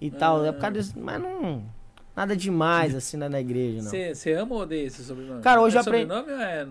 E 0.00 0.10
tal. 0.10 0.44
É 0.44 0.50
por 0.52 0.60
causa 0.60 0.74
disso. 0.78 0.94
Mas 0.98 1.20
não. 1.20 1.62
Nada 2.16 2.34
demais, 2.36 2.94
assim, 2.94 3.16
na, 3.16 3.28
na 3.28 3.40
igreja, 3.40 3.82
não. 3.82 3.90
Você 4.14 4.32
ama 4.32 4.54
ou 4.54 4.62
odeia 4.62 4.86
esse 4.86 5.02
sobrenome? 5.04 5.40
Cara, 5.42 5.60
hoje 5.62 5.76
é 5.76 5.78
eu 5.78 5.82
aprendi- 5.82 6.12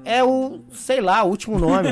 é... 0.05 0.17
É 0.17 0.23
o, 0.23 0.61
sei 0.71 1.01
lá, 1.01 1.23
o 1.23 1.29
último 1.29 1.57
nome. 1.57 1.89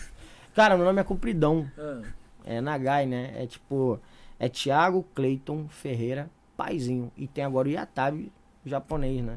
Cara, 0.54 0.76
meu 0.76 0.84
nome 0.84 1.00
é 1.00 1.04
compridão. 1.04 1.66
Ah, 1.78 2.00
É 2.44 2.60
Nagai, 2.60 3.06
né? 3.06 3.32
É 3.36 3.46
tipo. 3.46 4.00
É 4.38 4.48
Thiago 4.48 5.06
Cleiton 5.14 5.66
Ferreira 5.68 6.28
Paizinho. 6.64 7.10
E 7.16 7.26
tem 7.26 7.42
agora 7.44 7.66
o 7.68 7.70
Yatabe 7.70 8.30
japonês, 8.66 9.22
né? 9.24 9.36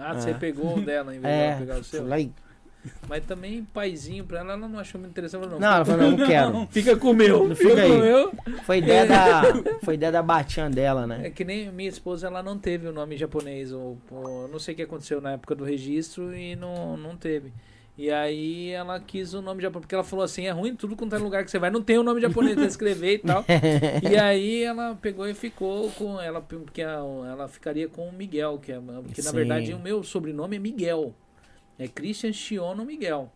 ah, 0.00 0.14
você 0.14 0.30
É. 0.30 0.34
pegou 0.34 0.76
o 0.76 0.80
dela 0.80 1.14
em 1.14 1.20
vez 1.20 1.32
de 1.34 1.40
É. 1.40 1.46
ela 1.50 1.58
pegar 1.60 1.78
o 1.78 1.84
seu? 1.84 2.06
Lá 2.06 2.16
Mas 3.08 3.24
também 3.24 3.64
paizinho 3.74 4.24
pra 4.24 4.38
ela, 4.40 4.52
ela 4.54 4.68
não 4.68 4.78
achou 4.78 5.00
muito 5.00 5.10
interessante. 5.12 5.42
Ela 5.44 5.52
Não, 5.52 5.58
Não, 5.60 5.72
ela 5.74 5.84
falou, 5.84 6.10
não, 6.10 6.16
não 6.18 6.26
quero. 6.26 6.68
Fica 6.70 6.96
com 6.96 7.10
o 7.10 7.14
meu, 7.14 7.48
Não 7.48 7.54
fica, 7.56 7.70
fica 7.70 7.86
com 7.88 7.94
o 7.94 7.98
meu. 8.00 8.32
Foi 8.64 8.78
ideia 8.78 9.06
da. 9.06 9.42
Foi 9.82 9.94
ideia 9.94 10.12
da 10.12 10.22
Batian 10.22 10.70
dela, 10.70 11.02
É 11.02 11.06
né? 11.06 11.30
que 11.30 11.44
nem 11.44 11.70
minha 11.72 11.88
esposa, 11.88 12.26
ela 12.28 12.42
não 12.42 12.56
teve 12.58 12.86
o 12.88 12.92
nome 12.92 13.16
japonês. 13.16 13.72
Ou, 13.72 13.98
ou- 14.10 14.48
não 14.48 14.58
sei 14.58 14.74
o 14.74 14.76
que 14.76 14.82
aconteceu 14.82 15.20
na 15.20 15.32
época 15.32 15.54
do 15.54 15.64
registro 15.64 16.34
e 16.34 16.54
não, 16.56 16.96
não 16.96 17.16
teve. 17.16 17.52
E 17.98 18.10
aí 18.10 18.70
ela 18.70 19.00
quis 19.00 19.32
o 19.32 19.40
nome 19.40 19.62
japonês, 19.62 19.84
porque 19.84 19.94
ela 19.94 20.04
falou 20.04 20.22
assim, 20.22 20.46
é 20.46 20.50
ruim 20.50 20.76
tudo 20.76 20.94
quanto 20.94 21.16
é 21.16 21.18
lugar 21.18 21.42
que 21.44 21.50
você 21.50 21.58
vai, 21.58 21.70
não 21.70 21.82
tem 21.82 21.96
o 21.96 22.02
nome 22.02 22.20
japonês 22.20 22.54
pra 22.54 22.66
escrever 22.66 23.14
e 23.14 23.18
tal. 23.20 23.42
e 24.10 24.16
aí 24.16 24.62
ela 24.62 24.94
pegou 25.00 25.26
e 25.26 25.32
ficou 25.32 25.90
com 25.92 26.20
ela, 26.20 26.42
porque 26.42 26.82
ela 26.82 27.48
ficaria 27.48 27.88
com 27.88 28.06
o 28.06 28.12
Miguel, 28.12 28.58
que, 28.58 28.70
é, 28.70 28.78
que 29.14 29.22
na 29.22 29.32
verdade 29.32 29.72
o 29.72 29.78
meu 29.78 30.02
sobrenome 30.02 30.56
é 30.56 30.58
Miguel. 30.58 31.14
É 31.78 31.88
Christian 31.88 32.32
Chiono 32.32 32.84
Miguel. 32.84 33.32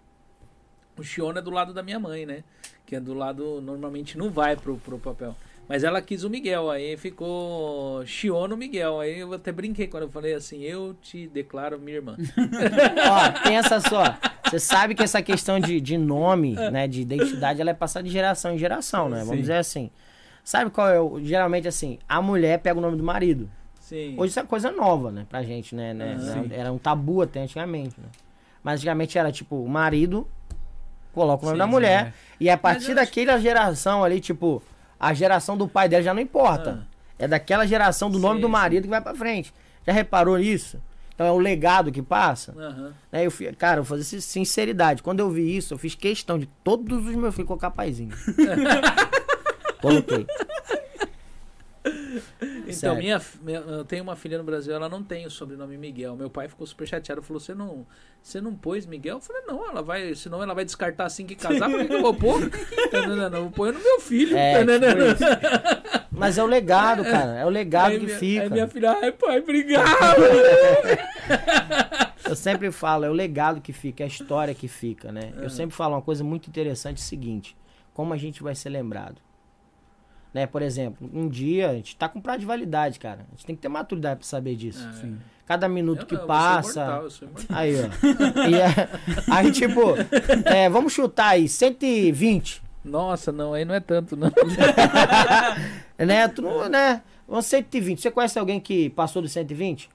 O 0.99 1.03
Chiono 1.03 1.39
é 1.39 1.43
do 1.43 1.51
lado 1.51 1.73
da 1.73 1.82
minha 1.82 1.99
mãe, 1.99 2.27
né? 2.27 2.45
Que 2.85 2.97
é 2.97 3.01
do 3.01 3.15
lado, 3.15 3.62
normalmente 3.62 4.19
não 4.19 4.31
vai 4.31 4.57
pro, 4.57 4.77
pro 4.77 4.99
papel. 4.99 5.35
Mas 5.70 5.84
ela 5.84 6.02
quis 6.02 6.24
o 6.24 6.28
Miguel, 6.28 6.68
aí 6.68 6.97
ficou 6.97 8.05
Chiono 8.05 8.56
Miguel. 8.56 8.98
Aí 8.98 9.20
eu 9.20 9.32
até 9.32 9.52
brinquei 9.52 9.86
quando 9.86 10.02
eu 10.02 10.10
falei 10.10 10.34
assim, 10.34 10.62
eu 10.62 10.97
te 11.01 11.28
declaro 11.28 11.78
minha 11.78 11.98
irmã. 11.98 12.16
Ó, 13.09 13.42
pensa 13.48 13.78
só. 13.78 14.02
Você 14.44 14.59
sabe 14.59 14.97
que 14.97 15.05
essa 15.05 15.22
questão 15.22 15.60
de, 15.60 15.80
de 15.80 15.97
nome, 15.97 16.55
né? 16.55 16.88
De 16.88 17.01
identidade, 17.02 17.60
ela 17.60 17.70
é 17.70 17.74
passada 17.74 18.05
de 18.05 18.10
geração 18.10 18.52
em 18.52 18.59
geração, 18.59 19.09
né? 19.09 19.18
Vamos 19.18 19.36
Sim. 19.36 19.40
dizer 19.42 19.59
assim. 19.59 19.90
Sabe 20.42 20.72
qual 20.72 20.88
é 20.88 20.98
o. 20.98 21.20
Geralmente 21.22 21.68
assim, 21.68 22.01
a 22.09 22.20
mulher 22.20 22.59
pega 22.59 22.76
o 22.76 22.82
nome 22.82 22.97
do 22.97 23.05
marido. 23.05 23.48
Sim. 23.78 24.16
Hoje 24.18 24.30
isso 24.30 24.40
é 24.40 24.42
coisa 24.42 24.72
nova, 24.72 25.12
né, 25.12 25.24
pra 25.28 25.40
gente, 25.44 25.76
né? 25.76 25.94
né? 25.94 26.16
Ah. 26.18 26.52
Era 26.52 26.72
um 26.72 26.78
tabu 26.78 27.22
até 27.22 27.42
antigamente, 27.42 27.94
né? 27.97 28.09
Mas 28.60 28.80
antigamente 28.80 29.16
era 29.16 29.30
tipo, 29.30 29.55
o 29.55 29.68
marido 29.68 30.26
coloca 31.12 31.44
o 31.44 31.47
nome 31.47 31.55
Sim, 31.55 31.59
da 31.60 31.66
mulher. 31.68 32.06
é. 32.06 32.12
E 32.40 32.51
a 32.51 32.59
partir 32.59 32.92
daquela 32.92 33.38
geração 33.38 34.02
ali, 34.02 34.20
tipo, 34.20 34.60
a 35.01 35.14
geração 35.14 35.56
do 35.56 35.66
pai 35.66 35.89
dela 35.89 36.02
já 36.02 36.12
não 36.14 36.20
importa. 36.20 36.86
É 37.18 37.27
daquela 37.27 37.66
geração 37.66 38.10
do 38.10 38.18
nome 38.18 38.36
Sim, 38.36 38.40
do 38.43 38.47
sim. 38.47 38.52
marido 38.52 38.82
que 38.85 38.89
vai 38.90 39.01
pra 39.01 39.14
frente. 39.14 39.52
Já 39.86 39.93
reparou 39.93 40.36
nisso? 40.39 40.78
Então 41.14 41.27
é 41.27 41.32
o 41.32 41.39
legado 41.39 41.90
que 41.93 42.01
passa. 42.01 42.52
Aham. 42.56 42.93
Né, 43.12 43.27
eu, 43.27 43.31
fi- 43.31 43.52
cara, 43.55 43.81
eu 43.81 43.85
vou 43.85 43.98
fazer 43.98 44.20
sinceridade. 44.20 45.02
Quando 45.02 45.20
eu 45.20 45.31
vi 45.31 45.55
isso, 45.56 45.74
eu 45.74 45.78
fiz 45.78 45.94
questão 45.94 46.39
de 46.39 46.47
todos 46.64 47.06
os 47.06 47.14
meus 47.14 47.35
filhos 47.35 47.47
colocar 47.48 47.70
paizinho. 47.70 48.10
Coloquei. 49.82 50.27
Então, 52.62 52.73
Sério. 52.73 52.99
minha, 52.99 53.21
minha- 53.43 53.59
eu 53.61 53.85
tenho 53.85 54.03
uma 54.03 54.17
filha 54.17 54.39
no 54.39 54.45
Brasil, 54.45 54.75
ela 54.75 54.89
não 54.89 55.03
tem 55.03 55.27
o 55.27 55.31
sobrenome 55.31 55.77
Miguel. 55.77 56.17
Meu 56.17 56.31
pai 56.31 56.49
ficou 56.49 56.67
super 56.67 56.87
chateado, 56.87 57.23
falou: 57.23 57.41
Você 57.41 57.55
não, 57.55 57.87
você 58.23 58.41
não 58.41 58.55
pôs 58.55 58.87
Miguel? 58.87 59.17
Eu 59.17 59.21
falei: 59.21 59.43
Não, 59.47 59.69
ela 59.69 59.83
vai, 59.83 60.15
senão 60.15 60.43
ela 60.43 60.55
vai 60.55 60.65
descartar 60.65 61.07
assim 61.07 61.27
que 61.27 61.35
casar. 61.35 61.69
Por 61.71 61.81
que 61.81 61.87
que 61.89 61.95
eu 61.95 62.03
vou 62.03 62.15
pôr? 62.15 62.41
Não, 62.93 63.17
não, 63.17 63.31
não, 63.31 63.41
vou 63.43 63.51
pôr 63.51 63.73
no 63.73 63.81
meu 63.81 64.01
filho. 64.01 64.37
É, 64.37 64.65
não, 64.65 64.75
tipo. 64.79 66.07
Mas 66.11 66.37
é 66.39 66.43
o 66.43 66.47
legado, 66.47 67.03
cara. 67.05 67.39
É 67.39 67.47
o 67.47 67.49
legado 67.49 67.93
Aí 67.93 67.99
que 68.01 68.07
minha- 68.07 68.19
fica. 68.19 68.43
Aí 68.43 68.51
minha 68.51 68.69
filha, 68.69 68.91
ai 69.01 69.12
pai, 69.12 69.39
obrigado. 69.39 69.89
Eu 72.29 72.37
sempre 72.37 72.71
falo, 72.71 73.05
é 73.05 73.11
o 73.11 73.12
legado 73.12 73.61
que 73.61 73.73
fica, 73.73 74.03
é 74.03 74.05
a 74.05 74.09
história 74.09 74.55
que 74.55 74.69
fica, 74.69 75.11
né? 75.11 75.33
É. 75.41 75.45
Eu 75.45 75.51
sempre 75.51 75.75
falo 75.75 75.95
uma 75.97 76.03
coisa 76.03 76.23
muito 76.23 76.49
interessante, 76.49 76.99
é 76.99 77.01
o 77.01 77.05
seguinte, 77.05 77.57
como 77.93 78.12
a 78.12 78.17
gente 78.17 78.43
vai 78.43 78.55
ser 78.55 78.69
lembrado. 78.69 79.17
Né? 80.32 80.47
Por 80.47 80.62
exemplo, 80.62 81.11
um 81.12 81.28
dia 81.28 81.70
a 81.70 81.74
gente 81.74 81.97
tá 81.97 82.09
com 82.09 82.20
prazo 82.20 82.40
de 82.40 82.47
validade, 82.47 82.98
cara. 83.01 83.27
A 83.28 83.31
gente 83.36 83.47
tem 83.47 83.57
que 83.57 83.62
ter 83.62 83.69
maturidade 83.69 84.20
pra 84.20 84.27
saber 84.28 84.55
disso. 84.57 84.86
É. 84.89 84.93
Sim. 85.01 85.19
Cada 85.47 85.69
minuto 85.69 86.02
Eu 86.02 86.07
que 86.07 86.15
não, 86.15 86.20
eu 86.20 86.27
passa. 86.28 86.73
sou 86.73 86.82
imortal, 86.82 87.02
eu 87.02 87.11
sou 87.11 87.28
imortal. 87.28 87.57
Aí, 87.59 87.74
ó. 87.74 88.48
E 88.48 88.55
é- 88.55 88.89
aí, 89.28 89.51
tipo, 89.51 89.81
é, 90.44 90.69
vamos 90.69 90.93
chutar 90.93 91.31
aí, 91.31 91.48
120. 91.48 92.62
Nossa, 92.85 93.32
não, 93.32 93.52
aí 93.52 93.65
não 93.65 93.74
é 93.74 93.81
tanto, 93.81 94.16
não. 94.16 94.31
Né? 95.98 96.28
Tu 96.28 96.40
não, 96.43 96.69
né? 96.69 97.02
Vamos 97.28 97.47
120. 97.47 98.01
Você 98.01 98.11
conhece 98.11 98.39
alguém 98.39 98.59
que 98.61 98.90
passou 98.90 99.20
dos 99.23 99.32
120? 99.32 99.90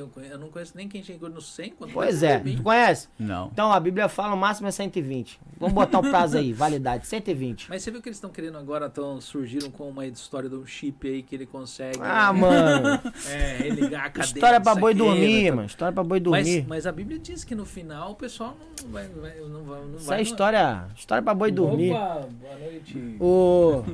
Eu, 0.00 0.10
não 0.38 0.48
conheço 0.48 0.72
nem 0.76 0.88
quem 0.88 1.02
chegou 1.02 1.28
no 1.28 1.40
100. 1.40 1.70
quanto 1.70 1.92
Pois 1.92 2.22
é. 2.22 2.38
no 2.38 2.44
20. 2.44 2.56
Tu 2.58 2.62
conhece? 2.62 3.08
Não. 3.18 3.48
Então 3.52 3.72
a 3.72 3.80
Bíblia 3.80 4.08
fala 4.08 4.34
o 4.34 4.36
máximo 4.36 4.68
é 4.68 4.70
120. 4.70 5.40
Vamos 5.58 5.74
botar 5.74 5.98
o 5.98 6.02
prazo 6.02 6.36
aí, 6.36 6.52
validade, 6.52 7.06
120. 7.06 7.68
Mas 7.70 7.82
você 7.82 7.90
viu 7.90 8.02
que 8.02 8.08
eles 8.08 8.16
estão 8.18 8.28
querendo 8.30 8.58
agora, 8.58 8.90
tão, 8.90 9.20
surgiram 9.20 9.70
com 9.70 9.88
uma 9.88 10.06
história 10.06 10.48
de 10.48 10.54
um 10.56 10.66
chip 10.66 11.08
aí 11.08 11.22
que 11.22 11.34
ele 11.34 11.46
consegue 11.46 11.98
Ah, 12.00 12.32
né, 12.32 12.40
mano. 12.40 13.00
é, 13.30 13.56
religar 13.58 14.04
a 14.06 14.10
cadeia. 14.10 14.34
História 14.34 14.60
pra 14.60 14.74
boi 14.74 14.92
dormir, 14.94 15.50
mano. 15.52 15.66
História 15.66 15.92
pra 15.94 16.04
boi 16.04 16.20
Mas, 16.20 16.44
dormir. 16.46 16.66
mas 16.68 16.86
a 16.86 16.92
Bíblia 16.92 17.18
diz 17.18 17.42
que 17.44 17.54
no 17.54 17.64
final 17.64 18.12
o 18.12 18.14
pessoal 18.14 18.56
não 18.84 18.90
vai. 18.90 19.08
vai- 19.08 19.40
não 19.40 19.62
vai, 19.64 19.80
não 19.80 19.96
Isso 19.96 20.06
vai 20.06 20.18
é 20.18 20.22
história. 20.22 20.84
História 20.94 21.22
pra 21.22 21.34
boi 21.34 21.50
dormir. 21.50 21.92
Opa, 21.92 22.28
boa 22.40 22.58
noite. 22.58 23.16
O 23.20 23.84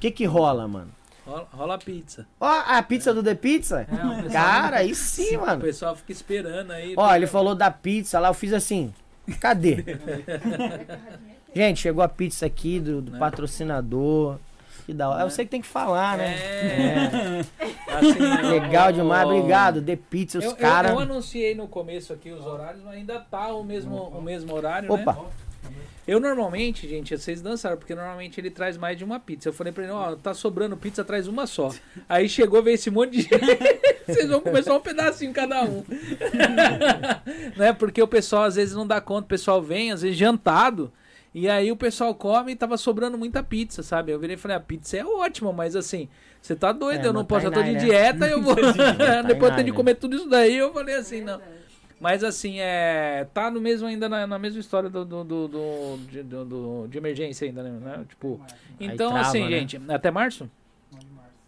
que 0.00 0.10
que 0.10 0.24
rola, 0.24 0.66
mano? 0.66 0.90
Rola, 1.26 1.48
rola 1.52 1.74
a 1.74 1.78
pizza. 1.78 2.26
Ó, 2.40 2.46
a 2.66 2.82
pizza 2.82 3.14
do 3.14 3.22
The 3.22 3.34
Pizza? 3.36 3.86
É, 3.90 4.26
o 4.26 4.30
Cara, 4.32 4.78
aí 4.78 4.94
sim, 4.94 5.36
O 5.38 5.40
mano. 5.42 5.60
pessoal 5.60 5.94
fica 5.94 6.10
esperando 6.12 6.72
aí. 6.72 6.94
Ó, 6.96 7.14
ele 7.14 7.26
falou 7.28 7.54
da 7.54 7.70
pizza 7.70 8.18
lá, 8.18 8.28
eu 8.28 8.34
fiz 8.34 8.52
assim. 8.52 8.92
Cadê? 9.40 9.84
Gente, 11.54 11.80
chegou 11.80 12.02
a 12.02 12.08
pizza 12.08 12.46
aqui 12.46 12.80
do, 12.80 13.00
do 13.02 13.12
Né? 13.12 13.18
patrocinador. 13.18 14.38
Que 14.84 14.92
da 14.92 15.10
hora. 15.10 15.22
Eu 15.22 15.30
sei 15.30 15.44
que 15.44 15.50
tem 15.52 15.60
que 15.60 15.68
falar, 15.68 16.18
né? 16.18 16.34
É. 16.34 17.40
Assim, 17.88 18.18
Legal 18.50 18.88
o- 18.88 18.92
demais, 18.92 19.28
obrigado. 19.28 19.80
The 19.80 19.94
Pizza, 19.94 20.38
os 20.38 20.44
Eu, 20.44 20.50
eu, 20.50 20.56
caras. 20.56 20.90
eu 20.90 20.98
anunciei 20.98 21.54
no 21.54 21.68
começo 21.68 22.12
aqui 22.12 22.32
os 22.32 22.44
horários, 22.44 22.82
mas 22.82 22.94
ainda 22.94 23.20
tá 23.20 23.46
o 23.54 23.62
mesmo, 23.62 23.94
o 23.94 24.20
mesmo 24.20 24.52
horário, 24.52 24.92
Opa. 24.92 25.12
né? 25.12 25.18
Eu 26.06 26.18
normalmente, 26.18 26.88
gente, 26.88 27.16
vocês 27.16 27.40
dançaram, 27.40 27.76
porque 27.76 27.94
normalmente 27.94 28.40
ele 28.40 28.50
traz 28.50 28.76
mais 28.76 28.98
de 28.98 29.04
uma 29.04 29.20
pizza. 29.20 29.48
Eu 29.48 29.52
falei 29.52 29.72
pra 29.72 29.84
ele, 29.84 29.92
ó, 29.92 30.16
tá 30.16 30.34
sobrando 30.34 30.76
pizza, 30.76 31.04
traz 31.04 31.28
uma 31.28 31.46
só. 31.46 31.72
Aí 32.08 32.28
chegou, 32.28 32.62
veio 32.62 32.74
esse 32.74 32.90
monte 32.90 33.12
de 33.12 33.22
gente. 33.22 33.38
Vocês 34.06 34.28
vão 34.28 34.40
comer 34.40 34.64
só 34.64 34.76
um 34.76 34.80
pedacinho 34.80 35.32
cada 35.32 35.62
um. 35.62 35.84
né? 37.56 37.72
Porque 37.72 38.02
o 38.02 38.08
pessoal 38.08 38.44
às 38.44 38.56
vezes 38.56 38.74
não 38.74 38.86
dá 38.86 39.00
conta, 39.00 39.26
o 39.26 39.28
pessoal 39.28 39.62
vem, 39.62 39.92
às 39.92 40.02
vezes 40.02 40.18
jantado. 40.18 40.92
E 41.32 41.48
aí 41.48 41.70
o 41.70 41.76
pessoal 41.76 42.14
come 42.14 42.52
e 42.52 42.56
tava 42.56 42.76
sobrando 42.76 43.16
muita 43.16 43.42
pizza, 43.42 43.82
sabe? 43.82 44.12
Eu 44.12 44.18
virei 44.18 44.34
e 44.34 44.38
falei, 44.38 44.56
a 44.56 44.60
pizza 44.60 44.98
é 44.98 45.04
ótima, 45.04 45.52
mas 45.52 45.76
assim, 45.76 46.08
você 46.42 46.54
tá 46.54 46.72
doido, 46.72 47.04
É, 47.04 47.06
eu 47.06 47.12
não 47.12 47.24
posso, 47.24 47.48
tá 47.48 47.48
eu 47.48 47.52
tô 47.52 47.62
de 47.62 47.76
dieta, 47.76 48.26
eu 48.26 48.42
vou. 48.42 48.56
Depois 48.56 49.50
eu 49.50 49.56
tenho 49.56 49.64
de 49.64 49.72
comer 49.72 49.94
tudo 49.94 50.16
isso 50.16 50.28
daí, 50.28 50.58
eu 50.58 50.72
falei 50.72 50.96
assim, 50.96 51.22
não. 51.22 51.40
Mas 52.02 52.24
assim, 52.24 52.58
é. 52.58 53.26
Tá 53.32 53.48
no 53.48 53.60
mesmo 53.60 53.86
ainda 53.86 54.08
na, 54.08 54.26
na 54.26 54.38
mesma 54.38 54.58
história 54.60 54.90
do, 54.90 55.04
do, 55.04 55.22
do, 55.22 55.48
do- 55.48 55.96
de, 56.10 56.22
do- 56.24 56.44
do- 56.44 56.86
de 56.88 56.98
emergência 56.98 57.46
ainda, 57.46 57.62
né? 57.62 58.04
Tipo. 58.08 58.40
Aí 58.80 58.86
Então, 58.88 59.10
trava, 59.10 59.28
assim, 59.28 59.44
né? 59.44 59.50
gente, 59.50 59.80
até 59.88 60.10
março? 60.10 60.50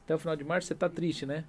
Até 0.05 0.15
o 0.15 0.19
final 0.19 0.37
de 0.37 0.45
março 0.45 0.69
você 0.69 0.75
tá 0.77 0.89
triste, 0.89 1.27
né? 1.27 1.43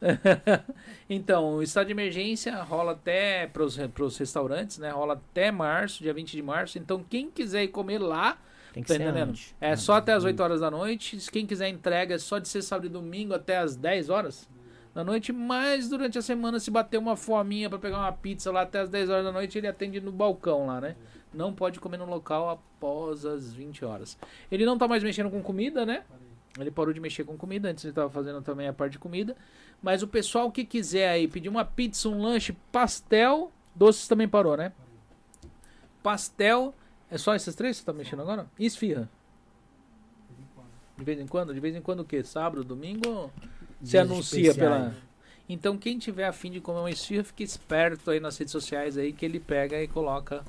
então, 1.08 1.54
o 1.56 1.62
estado 1.62 1.86
de 1.86 1.92
emergência 1.92 2.54
rola 2.62 2.92
até 2.92 3.46
pros, 3.48 3.76
pros 3.88 4.16
restaurantes, 4.18 4.78
né? 4.78 4.90
Rola 4.90 5.14
até 5.14 5.50
março, 5.50 6.02
dia 6.02 6.12
20 6.14 6.32
de 6.32 6.42
março. 6.42 6.78
Então, 6.78 7.04
quem 7.08 7.30
quiser 7.30 7.64
ir 7.64 7.68
comer 7.68 7.98
lá, 7.98 8.38
Tem 8.72 8.82
que 8.82 8.88
tá 8.88 8.94
ser 8.94 9.02
entendendo? 9.02 9.30
antes. 9.30 9.54
é 9.60 9.74
só 9.76 9.94
até 9.94 10.12
as 10.12 10.22
8 10.24 10.38
horas 10.42 10.60
da 10.60 10.70
noite. 10.70 11.16
Quem 11.32 11.46
quiser 11.46 11.68
entrega 11.68 12.14
é 12.14 12.18
só 12.18 12.38
de 12.38 12.48
ser 12.48 12.62
sábado 12.62 12.86
e 12.86 12.90
domingo 12.90 13.34
até 13.34 13.58
as 13.58 13.74
10 13.76 14.10
horas 14.10 14.48
da 14.94 15.02
noite. 15.02 15.32
Mas 15.32 15.88
durante 15.88 16.16
a 16.16 16.22
semana, 16.22 16.60
se 16.60 16.70
bater 16.70 16.98
uma 16.98 17.16
fominha 17.16 17.68
pra 17.68 17.78
pegar 17.78 17.98
uma 17.98 18.12
pizza 18.12 18.50
lá 18.52 18.62
até 18.62 18.80
as 18.80 18.88
10 18.88 19.10
horas 19.10 19.24
da 19.24 19.32
noite, 19.32 19.58
ele 19.58 19.66
atende 19.66 20.00
no 20.00 20.12
balcão 20.12 20.66
lá, 20.66 20.80
né? 20.80 20.96
Não 21.32 21.52
pode 21.52 21.80
comer 21.80 21.96
no 21.96 22.06
local 22.06 22.48
após 22.48 23.26
as 23.26 23.52
20 23.52 23.84
horas. 23.84 24.16
Ele 24.50 24.64
não 24.64 24.78
tá 24.78 24.86
mais 24.86 25.02
mexendo 25.02 25.30
com 25.30 25.42
comida, 25.42 25.84
né? 25.84 26.04
Ele 26.58 26.70
parou 26.70 26.94
de 26.94 27.00
mexer 27.00 27.24
com 27.24 27.36
comida, 27.36 27.68
antes 27.68 27.84
ele 27.84 27.92
tava 27.92 28.08
fazendo 28.08 28.40
também 28.40 28.68
a 28.68 28.72
parte 28.72 28.92
de 28.92 28.98
comida. 29.00 29.36
Mas 29.82 30.04
o 30.04 30.06
pessoal 30.08 30.52
que 30.52 30.64
quiser 30.64 31.08
aí 31.08 31.26
pedir 31.26 31.48
uma 31.48 31.64
pizza, 31.64 32.08
um 32.08 32.22
lanche, 32.22 32.56
pastel, 32.70 33.50
doces 33.74 34.06
também 34.06 34.28
parou, 34.28 34.56
né? 34.56 34.72
Pastel, 36.00 36.72
é 37.10 37.18
só 37.18 37.34
esses 37.34 37.54
três 37.56 37.78
que 37.78 37.80
você 37.80 37.86
tá 37.86 37.92
mexendo 37.92 38.22
agora? 38.22 38.46
E 38.56 38.66
esfirra? 38.66 39.10
De 40.96 41.02
vez 41.02 41.18
em 41.18 41.26
quando? 41.26 41.52
De 41.52 41.58
vez 41.58 41.74
em 41.74 41.80
quando 41.80 42.00
o 42.00 42.04
quê? 42.04 42.22
Sábado, 42.22 42.62
domingo? 42.62 43.32
Você 43.84 43.90
Dias 43.98 44.10
anuncia 44.10 44.40
especiais. 44.50 44.56
pela. 44.72 44.94
Então 45.48 45.76
quem 45.76 45.98
tiver 45.98 46.26
afim 46.26 46.50
de 46.50 46.60
comer 46.60 46.78
uma 46.80 46.90
esfirra, 46.90 47.22
fique 47.24 47.42
esperto 47.42 48.10
aí 48.10 48.18
nas 48.18 48.36
redes 48.38 48.52
sociais 48.52 48.96
aí 48.96 49.12
que 49.12 49.24
ele 49.24 49.38
pega 49.38 49.80
e 49.82 49.86
coloca 49.86 50.42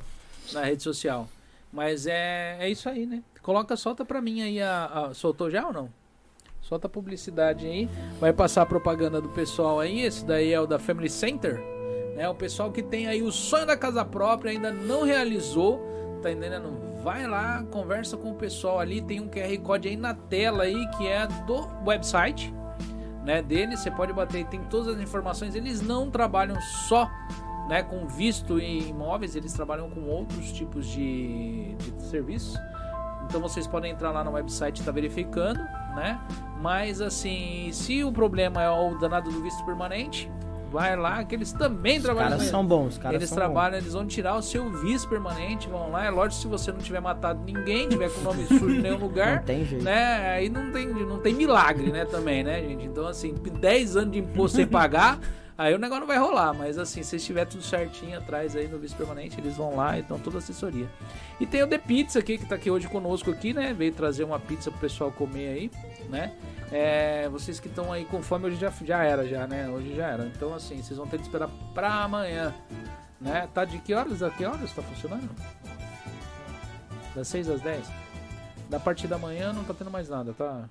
na 0.54 0.64
rede 0.64 0.82
social. 0.84 1.28
Mas 1.72 2.08
é, 2.08 2.56
é 2.60 2.70
isso 2.70 2.88
aí, 2.88 3.06
né? 3.06 3.22
Coloca, 3.42 3.76
solta 3.76 4.06
pra 4.06 4.22
mim 4.22 4.42
aí 4.42 4.62
a, 4.62 4.86
a- 4.86 5.14
Soltou 5.14 5.52
já 5.52 5.68
ou 5.68 5.74
não? 5.74 5.90
Solta 6.62 6.88
a 6.88 6.90
publicidade 6.90 7.66
aí. 7.68 7.90
Vai 8.20 8.32
passar 8.34 8.62
a 8.62 8.66
propaganda 8.66 9.20
do 9.22 9.30
pessoal 9.30 9.80
aí. 9.80 10.02
Esse 10.02 10.26
daí 10.26 10.52
é 10.54 10.60
o 10.60 10.66
da 10.66 10.80
Family 10.80 11.10
Center. 11.10 11.60
Né? 12.16 12.28
O 12.30 12.34
pessoal 12.34 12.72
que 12.72 12.82
tem 12.82 13.06
aí 13.08 13.22
o 13.22 13.32
sonho 13.32 13.68
da 13.68 13.76
casa 13.78 14.04
própria, 14.06 14.52
ainda 14.52 14.72
não 14.72 15.04
realizou. 15.04 15.80
Tá 16.24 16.32
entendendo? 16.32 16.74
Vai 17.04 17.28
lá, 17.28 17.64
conversa 17.70 18.18
com 18.18 18.32
o 18.32 18.36
pessoal 18.36 18.80
ali. 18.80 19.00
Tem 19.02 19.20
um 19.20 19.28
QR 19.30 19.56
Code 19.62 19.90
aí 19.90 19.96
na 19.98 20.14
tela 20.16 20.64
aí 20.64 20.88
que 20.98 21.06
é 21.06 21.28
do 21.46 21.68
website 21.86 22.52
né, 23.26 23.42
dele. 23.42 23.76
Você 23.76 23.92
pode 23.92 24.14
bater, 24.14 24.46
tem 24.46 24.62
todas 24.66 24.96
as 24.96 25.02
informações. 25.02 25.56
Eles 25.56 25.82
não 25.82 26.10
trabalham 26.10 26.60
só 26.62 27.10
né, 27.68 27.84
com 27.84 28.08
visto 28.08 28.60
em 28.60 28.90
imóveis, 28.90 29.36
eles 29.36 29.52
trabalham 29.52 29.90
com 29.90 30.02
outros 30.02 30.52
tipos 30.54 30.88
de, 30.88 31.76
de 31.76 32.04
serviços. 32.04 32.56
Então 33.26 33.42
vocês 33.42 33.66
podem 33.66 33.92
entrar 33.92 34.12
lá 34.12 34.24
no 34.24 34.32
website 34.32 34.82
e 34.82 34.86
tá 34.86 34.92
verificando, 34.92 35.60
né? 35.96 36.22
Mas 36.62 37.02
assim, 37.02 37.70
se 37.74 38.04
o 38.04 38.12
problema 38.12 38.62
é 38.62 38.70
o 38.70 38.96
danado 39.00 39.32
do 39.32 39.42
visto 39.42 39.66
permanente, 39.66 40.32
vai 40.76 40.94
lá 40.98 41.24
que 41.24 41.34
eles 41.34 41.54
também 41.54 41.98
Os 41.98 42.04
trabalham 42.04 42.30
caras 42.32 42.44
com 42.44 42.50
são 42.52 42.66
bons, 42.66 42.88
os 42.94 42.98
caras 42.98 43.16
eles 43.16 43.30
são 43.30 43.38
trabalham, 43.38 43.78
eles 43.78 43.94
vão 43.94 44.06
tirar 44.06 44.36
o 44.36 44.42
seu 44.42 44.70
visto 44.70 45.08
permanente, 45.08 45.70
vão 45.70 45.90
lá. 45.90 46.06
É 46.06 46.10
lógico 46.10 46.42
se 46.42 46.48
você 46.48 46.70
não 46.70 46.80
tiver 46.80 47.00
matado 47.00 47.40
ninguém, 47.46 47.88
tiver 47.88 48.10
com 48.10 48.20
o 48.20 48.24
nome 48.26 48.46
sujo 48.46 48.70
em 48.72 48.82
nenhum 48.82 48.98
bons. 48.98 49.06
lugar, 49.08 49.38
Não 49.38 49.44
tem 49.44 49.64
jeito. 49.66 49.86
né? 49.86 50.32
Aí 50.32 50.50
não 50.50 50.72
tem, 50.74 50.86
não 50.88 51.20
tem 51.20 51.34
milagre, 51.34 51.92
né, 51.92 52.04
também, 52.04 52.44
né, 52.44 52.62
gente? 52.62 52.86
Então, 52.86 53.08
assim, 53.08 53.34
10 53.34 53.96
anos 53.96 54.12
de 54.12 54.20
imposto 54.20 54.58
sem 54.58 54.68
pagar, 54.68 55.18
aí 55.58 55.74
o 55.74 55.80
negócio 55.80 56.02
não 56.02 56.08
vai 56.08 56.18
rolar. 56.18 56.54
Mas, 56.54 56.78
assim, 56.78 57.04
se 57.04 57.16
estiver 57.16 57.46
tudo 57.46 57.64
certinho 57.64 58.18
atrás 58.18 58.56
aí 58.56 58.68
no 58.68 58.78
visto 58.78 58.96
permanente, 58.96 59.40
eles 59.40 59.56
vão 59.56 59.76
lá 59.76 59.98
e 59.98 60.02
dão 60.02 60.20
toda 60.20 60.38
a 60.38 60.40
assessoria. 60.40 60.90
E 61.40 61.46
tem 61.46 61.64
o 61.64 61.68
The 61.68 61.78
Pizza 61.78 62.20
aqui, 62.20 62.38
que 62.38 62.46
tá 62.46 62.56
aqui 62.56 62.70
hoje 62.70 62.88
conosco 62.88 63.32
aqui, 63.32 63.54
né? 63.54 63.74
Veio 63.74 63.94
trazer 63.94 64.24
uma 64.24 64.40
pizza 64.40 64.70
pro 64.72 64.80
pessoal 64.80 65.12
comer 65.12 65.50
aí, 65.50 65.72
né? 66.10 66.34
É, 66.72 67.30
vocês 67.30 67.60
que 67.60 67.68
estão 67.68 67.92
aí 67.92 68.06
com 68.06 68.22
fome, 68.22 68.48
hoje 68.48 68.58
já, 68.58 68.72
já 68.84 69.04
era, 69.04 69.28
já, 69.28 69.48
né? 69.48 69.70
Hoje 69.70 69.96
já 69.96 70.08
era. 70.08 70.26
Então, 70.26 70.54
assim, 70.54 70.82
vocês 70.82 70.98
vão 70.98 71.08
ter 71.08 71.18
que 71.18 71.24
esperar 71.24 71.50
pra 71.74 72.04
amanhã, 72.04 72.54
né? 73.20 73.48
Tá 73.54 73.66
de 73.66 73.80
que 73.80 73.94
horas 73.94 74.24
a 74.24 74.30
que 74.30 74.46
horas 74.46 74.72
tá 74.74 74.82
funcionando? 74.82 75.30
Das 77.14 77.28
6 77.30 77.50
às 77.50 77.62
10? 77.62 77.86
Da 78.70 78.80
parte 78.80 79.08
da 79.08 79.18
manhã 79.18 79.54
não 79.54 79.64
tá 79.64 79.74
tendo 79.74 79.92
mais 79.92 80.10
nada, 80.10 80.34
tá? 80.34 80.66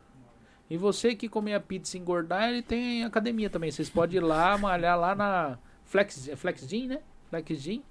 E 0.68 0.76
você 0.76 1.14
que 1.14 1.28
comer 1.28 1.54
a 1.54 1.60
pizza 1.60 1.96
e 1.96 2.00
engordar, 2.00 2.48
ele 2.48 2.62
tem 2.62 3.04
academia 3.04 3.50
também. 3.50 3.70
Vocês 3.70 3.90
podem 3.90 4.16
ir 4.16 4.20
lá, 4.20 4.56
malhar 4.56 4.98
lá 4.98 5.14
na 5.14 5.58
Flex, 5.84 6.28
é 6.28 6.36
Flex 6.36 6.66
Gym, 6.68 6.88
né? 6.88 6.98
Flex 7.28 7.58
Gym. 7.60 7.82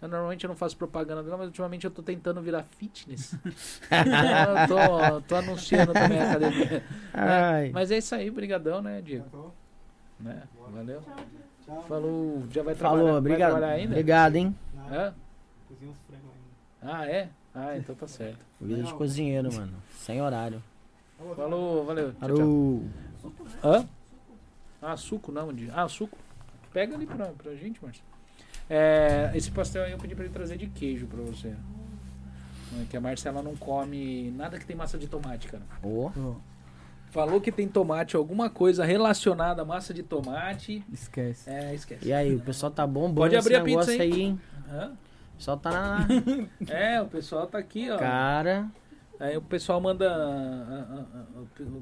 Eu, 0.00 0.08
normalmente 0.08 0.44
eu 0.44 0.48
não 0.48 0.54
faço 0.54 0.76
propaganda 0.76 1.22
dela, 1.22 1.36
mas 1.36 1.46
ultimamente 1.48 1.84
eu 1.84 1.90
tô 1.90 2.02
tentando 2.02 2.40
virar 2.40 2.62
fitness. 2.62 3.34
eu 3.90 4.68
tô, 4.68 5.20
tô 5.22 5.34
anunciando 5.36 5.92
também 5.92 6.20
a 6.20 6.30
academia. 6.30 6.84
Ai. 7.12 7.70
Mas 7.72 7.90
é 7.90 7.98
isso 7.98 8.14
aí, 8.14 8.30
brigadão, 8.30 8.80
né, 8.80 9.00
Diego? 9.00 9.52
Né? 10.20 10.42
Valeu. 10.70 11.02
Falou, 11.86 12.44
já 12.50 12.62
vai 12.62 12.74
trabalhar, 12.74 12.78
Falou, 12.78 13.06
vai 13.06 13.18
obrigado. 13.18 13.50
trabalhar 13.50 13.72
ainda? 13.72 13.92
Obrigado, 13.92 14.36
hein? 14.36 14.56
Hã? 14.90 15.14
Cozinha 15.68 15.90
uns 15.90 15.98
frangos 16.06 16.30
ainda. 16.82 16.96
Ah, 16.96 17.06
é? 17.06 17.28
Ah, 17.54 17.76
então 17.76 17.94
tá 17.94 18.06
certo. 18.06 18.38
Vida 18.60 18.82
de 18.84 18.94
cozinheiro, 18.94 19.52
mano. 19.52 19.74
Sem 19.96 20.22
horário. 20.22 20.62
Falou, 21.36 21.84
valeu. 21.84 22.12
Tchau, 22.12 22.34
tchau. 22.34 22.82
Hã? 23.64 23.88
Ah, 24.80 24.96
suco 24.96 25.32
não. 25.32 25.52
De... 25.52 25.70
Ah, 25.72 25.88
suco. 25.88 26.16
Pega 26.72 26.94
ali 26.94 27.06
pra, 27.06 27.26
pra 27.26 27.54
gente, 27.54 27.82
Márcio. 27.82 28.02
É, 28.70 29.32
esse 29.34 29.50
pastel 29.50 29.82
aí 29.82 29.92
eu 29.92 29.98
pedi 29.98 30.14
pra 30.14 30.24
ele 30.24 30.32
trazer 30.32 30.56
de 30.56 30.66
queijo 30.66 31.06
pra 31.06 31.22
você. 31.22 31.48
É 31.48 32.84
Que 32.90 32.96
a 32.96 33.00
Marcela 33.00 33.42
não 33.42 33.56
come 33.56 34.30
nada 34.36 34.58
que 34.58 34.66
tem 34.66 34.76
massa 34.76 34.98
de 34.98 35.08
tomate, 35.08 35.48
cara. 35.48 35.62
Ô, 35.82 36.10
Falou 37.10 37.40
que 37.40 37.50
tem 37.50 37.66
tomate, 37.66 38.16
alguma 38.16 38.50
coisa 38.50 38.84
relacionada 38.84 39.62
à 39.62 39.64
massa 39.64 39.94
de 39.94 40.02
tomate. 40.02 40.84
Esquece. 40.92 41.48
É, 41.48 41.74
esquece. 41.74 42.06
E 42.06 42.12
aí, 42.12 42.34
o 42.34 42.40
pessoal 42.40 42.70
tá 42.70 42.86
bombando 42.86 43.14
Pode 43.14 43.34
esse 43.34 43.48
abrir 43.48 43.56
a 43.56 43.64
negócio 43.64 43.90
pizza, 43.92 44.02
aí, 44.02 44.20
hein? 44.20 44.40
Hã? 44.70 44.92
O 44.92 45.36
pessoal 45.38 45.56
tá 45.56 45.70
na... 45.70 46.06
É, 46.68 47.00
o 47.00 47.06
pessoal 47.06 47.46
tá 47.46 47.56
aqui, 47.56 47.90
ó. 47.90 47.96
Cara... 47.96 48.68
Aí 49.20 49.36
o 49.36 49.42
pessoal 49.42 49.80
manda. 49.80 50.08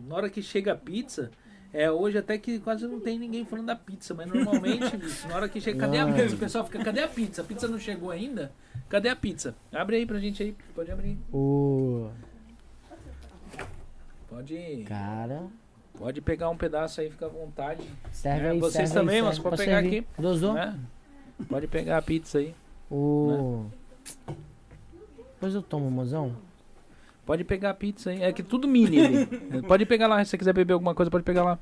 Na 0.09 0.15
hora 0.15 0.31
que 0.31 0.41
chega 0.43 0.73
a 0.73 0.77
pizza, 0.77 1.31
é 1.73 1.91
hoje 1.91 2.17
até 2.19 2.39
que 2.39 2.59
quase 2.59 2.87
não 2.87 2.99
tem 3.01 3.19
ninguém 3.19 3.45
falando 3.45 3.67
da 3.67 3.77
pizza, 3.77 4.15
mas 4.15 4.27
normalmente, 4.27 4.97
bicho, 4.97 5.27
na 5.29 5.37
hora 5.37 5.49
que 5.49 5.61
chega. 5.61 5.81
Cadê 5.81 5.99
a 5.99 6.07
Não. 6.07 6.15
pizza? 6.15 6.35
O 6.35 6.39
pessoal 6.39 6.65
fica, 6.65 6.83
cadê 6.85 7.03
a 7.03 7.09
pizza? 7.09 7.43
A 7.43 7.45
pizza 7.45 7.69
não 7.69 7.79
chegou 7.79 8.11
ainda? 8.11 8.53
Cadê 8.89 9.09
a 9.09 9.17
pizza? 9.17 9.55
Abre 9.73 9.97
aí 9.97 10.07
pra 10.07 10.19
gente 10.19 10.43
aí. 10.43 10.57
Pode 10.75 10.91
abrir. 10.91 11.19
O... 11.33 12.09
Pode. 14.29 14.85
Cara... 14.87 15.47
Pode 15.99 16.21
pegar 16.21 16.51
um 16.51 16.57
pedaço 16.59 17.01
aí, 17.01 17.09
fica 17.11 17.25
à 17.25 17.29
vontade. 17.31 17.83
Serve 18.13 18.47
É, 18.47 18.51
aí, 18.51 18.61
vocês 18.61 18.91
serve 18.91 18.93
aí, 18.93 18.95
também, 19.07 19.15
serve 19.15 19.29
mas 19.29 19.39
pode 19.39 19.57
pegar 19.57 19.81
servir. 19.81 19.99
aqui. 20.01 20.23
Dosou? 20.23 20.53
Né? 20.53 20.79
Pode 21.49 21.67
pegar 21.69 21.97
a 21.97 22.03
pizza 22.03 22.37
aí. 22.39 22.55
O... 22.91 23.65
Né? 24.29 24.35
Depois 25.33 25.55
eu 25.55 25.63
tomo, 25.63 25.91
mozão. 25.91 26.37
Pode 27.27 27.43
pegar 27.45 27.71
a 27.71 27.75
pizza 27.75 28.11
aí. 28.11 28.23
É 28.23 28.33
que 28.33 28.43
tudo 28.43 28.67
mini 28.69 29.01
ali. 29.05 29.27
Pode 29.67 29.85
pegar 29.85 30.07
lá. 30.07 30.25
Se 30.25 30.31
você 30.31 30.39
quiser 30.39 30.53
beber 30.53 30.75
alguma 30.75 30.95
coisa, 30.95 31.11
pode 31.11 31.25
pegar 31.25 31.43
lá. 31.43 31.59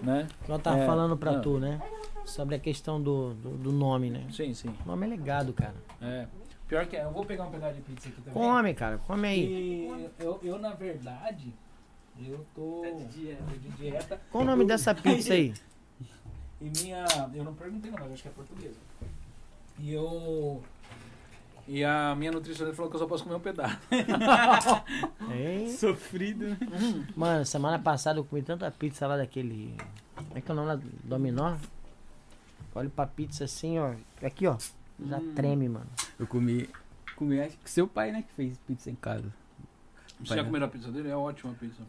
Né? 0.00 0.26
Eu 0.48 0.58
tava 0.58 0.78
É, 0.78 0.86
falando 0.86 1.16
pra 1.16 1.32
não. 1.32 1.40
tu, 1.42 1.58
né? 1.58 1.80
Sobre 2.24 2.54
a 2.54 2.58
questão 2.60 3.02
do, 3.02 3.34
do, 3.34 3.50
do 3.58 3.72
nome, 3.72 4.08
né? 4.08 4.24
Sim, 4.30 4.54
sim. 4.54 4.72
O 4.84 4.88
nome 4.88 5.04
é 5.06 5.10
legado, 5.10 5.52
cara. 5.52 5.74
É. 6.00 6.26
Pior 6.68 6.86
que 6.86 6.96
é, 6.96 7.04
eu 7.04 7.10
vou 7.10 7.24
pegar 7.26 7.44
um 7.44 7.50
pedaço 7.50 7.74
de 7.74 7.82
pizza 7.82 8.08
aqui 8.08 8.22
também. 8.22 8.32
Come, 8.32 8.74
cara. 8.74 8.98
Come 8.98 9.26
aí. 9.28 9.44
E 9.44 10.10
eu, 10.20 10.38
eu, 10.42 10.58
na 10.58 10.72
verdade, 10.74 11.52
eu 12.24 12.46
tô 12.54 12.82
de 13.10 13.36
dieta. 13.76 14.20
Qual 14.30 14.44
o 14.44 14.46
nome 14.46 14.64
dessa 14.64 14.94
pizza 14.94 15.34
aí? 15.34 15.52
E 16.60 16.70
minha. 16.80 17.04
Eu 17.34 17.42
não 17.42 17.54
perguntei, 17.54 17.90
não, 17.90 17.98
mas 17.98 18.12
acho 18.12 18.22
que 18.22 18.28
é 18.28 18.30
portuguesa. 18.30 18.76
E 19.80 19.92
eu. 19.92 20.62
E 21.74 21.82
a 21.84 22.14
minha 22.14 22.30
nutricionista 22.30 22.76
falou 22.76 22.90
que 22.90 22.96
eu 22.96 23.00
só 23.00 23.06
posso 23.06 23.24
comer 23.24 23.36
um 23.36 23.40
pedaço. 23.40 23.78
Hein? 25.32 25.74
Sofrido. 25.74 26.54
Mano, 27.16 27.46
semana 27.46 27.78
passada 27.78 28.18
eu 28.18 28.24
comi 28.24 28.42
tanta 28.42 28.70
pizza 28.70 29.06
lá 29.06 29.16
daquele 29.16 29.74
Como 30.14 30.36
é 30.36 30.40
que 30.42 30.50
é 30.50 30.52
o 30.52 30.54
nome 30.54 30.68
lá? 30.68 30.80
Dominó? 31.02 31.56
Olha 32.74 32.90
pra 32.90 33.06
pizza 33.06 33.44
assim, 33.44 33.78
ó. 33.78 33.94
Aqui, 34.22 34.46
ó. 34.46 34.58
Já 35.02 35.16
Hum. 35.16 35.32
treme, 35.34 35.66
mano. 35.66 35.86
Eu 36.18 36.26
comi. 36.26 36.68
Comi, 37.16 37.40
acho 37.40 37.56
que 37.56 37.70
seu 37.70 37.88
pai, 37.88 38.12
né, 38.12 38.20
que 38.22 38.32
fez 38.34 38.58
pizza 38.66 38.90
em 38.90 38.94
casa. 38.94 39.32
Você 40.20 40.34
já 40.36 40.44
comeu 40.44 40.62
a 40.62 40.68
pizza 40.68 40.92
dele? 40.92 41.08
É 41.08 41.16
ótima 41.16 41.52
a 41.52 41.54
pizza. 41.54 41.82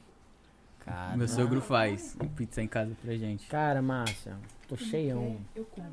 Cara, 0.80 1.18
Meu 1.18 1.28
sogro 1.28 1.62
faz 1.62 2.16
pizza 2.38 2.62
em 2.62 2.68
casa 2.70 2.96
pra 3.02 3.16
gente. 3.18 3.48
cara, 3.48 3.82
Márcia. 3.82 4.38
Tô 4.68 4.78
cheião. 4.78 5.42
Eu 5.54 5.66
como. 5.66 5.92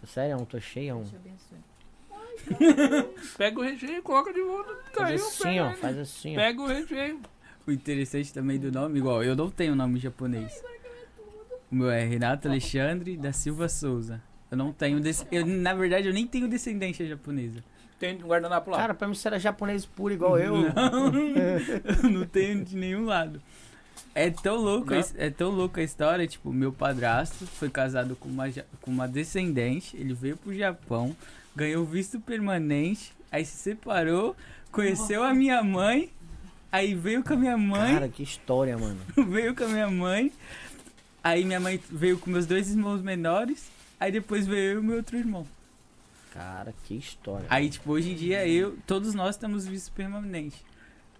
Tô 0.00 0.06
sério, 0.08 0.44
tô 0.46 0.58
cheião. 0.60 0.98
Deus 0.98 1.10
te 1.10 1.16
abençoe. 1.16 1.58
Pega 3.36 3.60
o 3.60 3.62
recheio 3.62 3.98
e 3.98 4.02
coloca 4.02 4.32
de 4.32 4.42
volta. 4.42 4.74
Faz 4.92 4.94
Caiu, 4.94 5.14
assim, 5.14 5.42
pega, 5.42 5.64
ó. 5.64 5.72
Faz 5.74 5.98
assim, 5.98 6.32
ó. 6.32 6.40
pega 6.40 6.62
o 6.62 6.66
recheio. 6.66 7.20
O 7.66 7.70
interessante 7.70 8.32
também 8.32 8.58
do 8.58 8.72
nome, 8.72 8.98
igual, 8.98 9.22
eu 9.22 9.36
não 9.36 9.50
tenho 9.50 9.74
nome 9.74 9.98
japonês. 9.98 10.62
O 11.70 11.74
meu 11.74 11.90
é 11.90 12.04
Renato 12.04 12.48
Alexandre 12.48 13.16
da 13.16 13.32
Silva 13.32 13.68
Souza. 13.68 14.20
Eu 14.50 14.56
não 14.56 14.72
tenho. 14.72 15.00
Eu, 15.30 15.46
na 15.46 15.72
verdade, 15.72 16.08
eu 16.08 16.12
nem 16.12 16.26
tenho 16.26 16.48
descendência 16.48 17.06
japonesa. 17.06 17.62
Tem 17.98 18.16
um 18.16 18.26
guardanapo 18.26 18.70
lá. 18.70 18.78
Cara, 18.78 18.94
pra 18.94 19.06
mim 19.06 19.14
você 19.14 19.28
era 19.28 19.38
japonês 19.38 19.86
puro 19.86 20.12
igual 20.12 20.38
eu. 20.38 20.56
Não, 20.56 21.12
eu 22.02 22.10
não 22.10 22.26
tenho 22.26 22.64
de 22.64 22.74
nenhum 22.74 23.04
lado. 23.04 23.40
É 24.14 24.30
tão 24.30 24.56
louco, 24.56 24.92
a 24.92 25.04
é 25.16 25.30
tão 25.30 25.50
louco 25.50 25.78
a 25.78 25.82
história, 25.82 26.26
tipo, 26.26 26.52
meu 26.52 26.72
padrasto 26.72 27.46
foi 27.46 27.70
casado 27.70 28.16
com 28.16 28.28
uma, 28.28 28.50
com 28.80 28.90
uma 28.90 29.06
descendente, 29.06 29.96
ele 29.96 30.14
veio 30.14 30.36
pro 30.36 30.52
Japão, 30.52 31.14
ganhou 31.54 31.84
visto 31.84 32.20
permanente, 32.20 33.12
aí 33.30 33.44
se 33.44 33.56
separou, 33.56 34.36
conheceu 34.70 35.22
a 35.22 35.34
minha 35.34 35.62
mãe, 35.62 36.10
aí 36.70 36.94
veio 36.94 37.22
com 37.22 37.34
a 37.34 37.36
minha 37.36 37.56
mãe, 37.56 37.94
Cara, 37.94 38.08
que 38.08 38.22
história, 38.22 38.76
mano. 38.76 39.00
veio 39.28 39.54
com 39.54 39.64
a 39.64 39.68
minha 39.68 39.90
mãe, 39.90 40.32
aí 41.22 41.44
minha 41.44 41.60
mãe 41.60 41.80
veio 41.90 42.18
com 42.18 42.30
meus 42.30 42.46
dois 42.46 42.70
irmãos 42.70 43.02
menores, 43.02 43.70
aí 43.98 44.12
depois 44.12 44.46
veio 44.46 44.74
eu 44.74 44.80
e 44.80 44.84
meu 44.84 44.96
outro 44.96 45.16
irmão. 45.16 45.46
Cara, 46.32 46.72
que 46.84 46.94
história. 46.94 47.46
Aí, 47.50 47.68
tipo, 47.68 47.90
hoje 47.90 48.12
em 48.12 48.14
dia 48.14 48.46
eu, 48.46 48.78
todos 48.86 49.14
nós 49.14 49.36
temos 49.36 49.66
visto 49.66 49.92
permanente. 49.92 50.64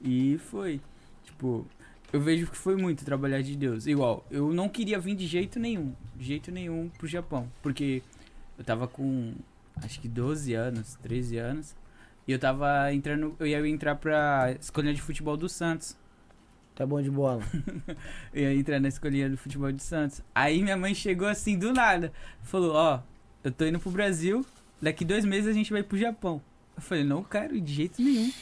E 0.01 0.39
foi. 0.39 0.81
Tipo, 1.25 1.67
eu 2.13 2.21
vejo 2.21 2.47
que 2.47 2.57
foi 2.57 2.77
muito 2.77 3.05
trabalhar 3.05 3.43
de 3.43 3.57
Deus. 3.57 3.87
Igual, 3.87 4.25
eu 4.31 4.53
não 4.53 4.69
queria 4.69 4.99
vir 4.99 5.15
de 5.15 5.27
jeito 5.27 5.59
nenhum, 5.59 5.93
de 6.17 6.25
jeito 6.25 6.51
nenhum 6.53 6.89
pro 6.97 7.07
Japão. 7.07 7.51
Porque 7.61 8.03
eu 8.57 8.65
tava 8.65 8.87
com 8.87 9.35
acho 9.77 10.01
que 10.01 10.09
12 10.09 10.55
anos, 10.55 10.97
13 11.03 11.39
anos. 11.39 11.75
E 12.29 12.33
eu 12.33 12.39
tava 12.39 12.93
entrando, 12.93 13.35
eu 13.39 13.47
ia 13.47 13.67
entrar 13.69 13.97
pra 13.97 14.55
escolinha 14.61 14.95
de 14.95 15.01
futebol 15.03 15.37
do 15.37 15.49
Santos. 15.49 15.97
É 16.79 16.87
bom 16.87 17.03
de 17.03 17.11
bola. 17.11 17.43
Eu 18.33 18.43
ia 18.53 18.55
entrar 18.55 18.81
na 18.81 18.89
escolinha 18.89 19.29
do 19.29 19.37
futebol 19.37 19.71
de 19.71 19.83
Santos. 19.83 20.23
Aí 20.35 20.63
minha 20.63 20.79
mãe 20.79 20.95
chegou 20.95 21.29
assim 21.29 21.59
do 21.59 21.75
nada. 21.75 22.11
Falou, 22.43 22.73
ó, 22.75 23.01
eu 23.45 23.53
tô 23.53 23.67
indo 23.67 23.79
pro 23.79 23.91
Brasil, 23.91 24.47
daqui 24.81 25.05
dois 25.05 25.27
meses 25.27 25.47
a 25.47 25.53
gente 25.53 25.71
vai 25.71 25.83
pro 25.83 25.99
Japão. 25.99 26.41
Eu 26.75 26.81
falei, 26.81 27.05
não 27.05 27.23
quero 27.23 27.61
de 27.61 27.71
jeito 27.75 28.01
nenhum. 28.01 28.33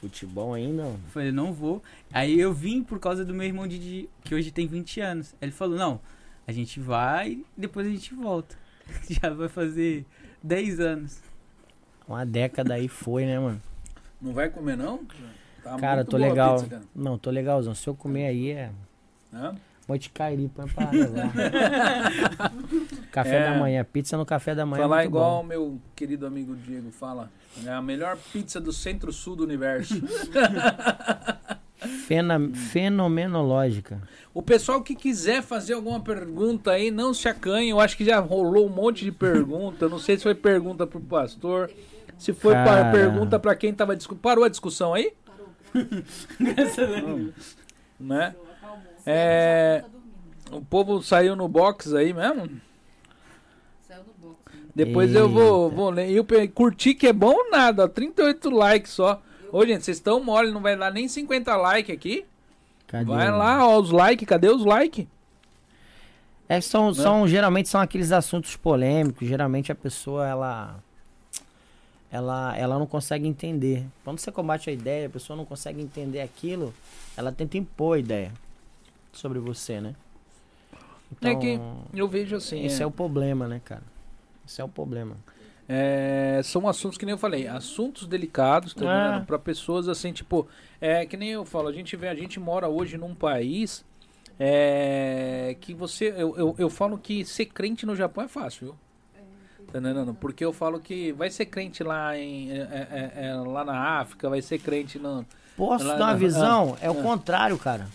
Futebol 0.00 0.54
ainda. 0.54 0.82
Eu 0.84 0.98
falei, 1.12 1.32
não 1.32 1.52
vou. 1.52 1.82
Aí 2.12 2.38
eu 2.38 2.54
vim 2.54 2.80
por 2.84 3.00
causa 3.00 3.24
do 3.24 3.34
meu 3.34 3.44
irmão 3.46 3.66
de, 3.66 3.76
de- 3.80 4.08
que 4.22 4.36
hoje 4.36 4.52
tem 4.52 4.68
20 4.68 5.00
anos. 5.00 5.34
Ele 5.42 5.50
falou, 5.50 5.76
não, 5.76 6.00
a 6.46 6.52
gente 6.52 6.78
vai 6.78 7.30
e 7.32 7.44
depois 7.56 7.88
a 7.88 7.90
gente 7.90 8.14
volta. 8.14 8.54
Já 9.10 9.30
vai 9.30 9.48
fazer 9.48 10.06
10 10.42 10.80
anos. 10.80 11.18
Uma 12.08 12.24
década 12.26 12.74
aí 12.74 12.88
foi, 12.88 13.24
né, 13.24 13.38
mano? 13.38 13.60
Não 14.20 14.32
vai 14.32 14.48
comer, 14.50 14.76
não? 14.76 14.98
Tá 15.62 15.76
Cara, 15.78 15.96
muito 15.96 16.10
tô 16.10 16.16
legal. 16.16 16.54
pizza, 16.56 16.68
cara. 16.70 16.82
Não, 16.94 17.18
tô 17.18 17.30
legalzão. 17.30 17.74
Se 17.74 17.86
eu 17.88 17.94
comer 17.94 18.26
aí 18.26 18.50
é. 18.50 18.70
Hã? 19.32 19.54
Moticairi, 19.86 20.48
põe 20.54 20.68
pra 20.68 20.90
levar. 20.90 21.32
café 23.10 23.36
É. 23.36 23.50
da 23.50 23.58
manhã. 23.58 23.84
Pizza 23.84 24.16
no 24.16 24.24
café 24.24 24.54
da 24.54 24.64
manhã. 24.64 24.80
é 24.80 24.84
Falar 24.84 24.96
muito 24.98 25.08
igual 25.08 25.30
bom. 25.38 25.40
o 25.42 25.46
meu 25.46 25.80
querido 25.96 26.26
amigo 26.26 26.54
Diego 26.56 26.90
fala. 26.90 27.30
É 27.66 27.70
a 27.72 27.82
melhor 27.82 28.16
pizza 28.32 28.60
do 28.60 28.72
centro-sul 28.72 29.34
do 29.36 29.42
universo. 29.44 29.94
Fena... 32.06 32.38
Fenomenológica. 32.54 34.00
o 34.32 34.40
pessoal 34.42 34.82
que 34.82 34.94
quiser 34.94 35.42
fazer 35.42 35.74
alguma 35.74 36.00
pergunta 36.00 36.70
aí, 36.72 36.90
não 36.90 37.12
se 37.12 37.28
acanhe. 37.28 37.70
Eu 37.70 37.80
acho 37.80 37.96
que 37.96 38.04
já 38.04 38.18
rolou 38.20 38.66
um 38.66 38.70
monte 38.72 39.04
de 39.04 39.12
pergunta. 39.12 39.88
Não 39.88 39.98
sei 39.98 40.16
se 40.16 40.22
foi 40.22 40.34
pergunta 40.34 40.86
pro 40.86 41.00
pastor. 41.00 41.70
Se 42.18 42.32
foi 42.32 42.52
para 42.52 42.64
Cara. 42.64 42.92
pergunta 42.92 43.38
pra 43.38 43.54
quem 43.54 43.72
tava 43.72 43.96
discutindo. 43.96 44.22
Parou 44.22 44.44
a 44.44 44.48
discussão 44.48 44.92
aí? 44.94 45.12
A 45.26 45.82
Deus. 46.38 47.34
Né? 47.98 48.34
É, 49.04 49.84
o 50.50 50.62
povo 50.62 51.02
saiu 51.02 51.36
no 51.36 51.46
box 51.46 51.94
aí 51.94 52.14
mesmo? 52.14 52.48
Saiu 53.86 54.02
do 54.04 54.12
box. 54.20 54.54
né? 54.54 54.60
Depois 54.74 55.14
eu 55.14 55.28
vou, 55.28 55.64
Eita. 55.66 55.76
vou 55.76 55.90
ler. 55.90 56.08
E 56.10 56.16
eu 56.16 56.24
pe- 56.24 56.48
curti 56.48 56.94
que 56.94 57.06
é 57.06 57.12
bom 57.12 57.50
nada, 57.50 57.84
ó, 57.84 57.88
38 57.88 58.48
likes 58.48 58.92
só. 58.92 59.20
Ô, 59.52 59.64
gente, 59.66 59.84
vocês 59.84 59.96
estão 59.96 60.22
mole, 60.22 60.50
não 60.50 60.60
vai 60.60 60.76
dar 60.76 60.92
nem 60.92 61.08
50 61.08 61.56
likes 61.56 61.94
aqui? 61.94 62.24
Cadê? 62.86 63.04
Vai 63.04 63.30
lá, 63.30 63.66
ó, 63.66 63.78
os 63.78 63.90
likes, 63.90 64.26
cadê 64.26 64.48
os 64.48 64.64
likes? 64.64 65.06
É, 66.48 66.60
são, 66.60 66.92
são, 66.92 67.28
geralmente 67.28 67.68
são 67.68 67.80
aqueles 67.80 68.10
assuntos 68.10 68.56
polêmicos. 68.56 69.28
Geralmente 69.28 69.70
a 69.70 69.74
pessoa, 69.74 70.26
ela, 70.26 70.80
ela, 72.10 72.56
ela 72.56 72.78
não 72.78 72.86
consegue 72.86 73.26
entender. 73.26 73.86
Quando 74.04 74.18
você 74.18 74.32
combate 74.32 74.68
a 74.68 74.72
ideia, 74.72 75.06
a 75.06 75.10
pessoa 75.10 75.36
não 75.36 75.44
consegue 75.44 75.80
entender 75.80 76.20
aquilo, 76.20 76.74
ela 77.16 77.30
tenta 77.30 77.56
impor 77.56 77.96
a 77.96 78.00
ideia 78.00 78.32
sobre 79.12 79.38
você, 79.38 79.80
né? 79.80 79.94
É 81.22 81.34
que 81.34 81.50
Então, 81.52 81.82
eu 81.94 82.08
vejo 82.08 82.36
assim. 82.36 82.64
esse 82.64 82.80
é, 82.80 82.84
é 82.84 82.86
o 82.86 82.90
problema, 82.90 83.46
né, 83.46 83.60
cara? 83.64 83.82
Esse 84.46 84.60
é 84.60 84.64
o 84.64 84.68
problema. 84.68 85.16
É, 85.72 86.40
são 86.42 86.66
assuntos 86.66 86.98
que 86.98 87.06
nem 87.06 87.12
eu 87.12 87.18
falei, 87.18 87.46
assuntos 87.46 88.08
delicados, 88.08 88.74
tá 88.74 88.84
Ah. 88.84 89.06
entendendo? 89.06 89.26
Pra 89.26 89.38
pessoas 89.38 89.88
assim, 89.88 90.12
tipo, 90.12 90.48
é 90.80 91.06
que 91.06 91.16
nem 91.16 91.28
eu 91.30 91.44
falo, 91.44 91.68
a 91.68 91.72
gente 91.72 91.94
vê, 91.96 92.08
a 92.08 92.14
gente 92.14 92.40
mora 92.40 92.68
hoje 92.68 92.98
num 92.98 93.14
país 93.14 93.84
é, 94.36 95.56
que 95.60 95.72
você, 95.72 96.08
eu, 96.16 96.36
eu, 96.36 96.54
eu 96.58 96.68
falo 96.68 96.98
que 96.98 97.24
ser 97.24 97.46
crente 97.46 97.86
no 97.86 97.94
Japão 97.94 98.24
é 98.24 98.28
fácil, 98.28 98.66
viu? 98.66 98.76
Tá 99.72 99.78
entendendo? 99.78 100.12
Porque 100.12 100.44
eu 100.44 100.52
falo 100.52 100.80
que 100.80 101.12
vai 101.12 101.30
ser 101.30 101.46
crente 101.46 101.84
lá 101.84 102.18
em 102.18 102.50
é, 102.50 102.56
é, 102.56 103.26
é, 103.26 103.34
lá 103.34 103.64
na 103.64 104.00
África, 104.00 104.28
vai 104.28 104.42
ser 104.42 104.58
crente 104.58 104.98
no. 104.98 105.24
Posso 105.56 105.84
Ela- 105.84 105.94
dar 105.94 106.04
uma 106.06 106.10
ah, 106.10 106.16
visão? 106.16 106.76
é 106.80 106.90
o 106.90 106.98
ah. 106.98 107.02
contrário, 107.02 107.56
cara. 107.56 107.86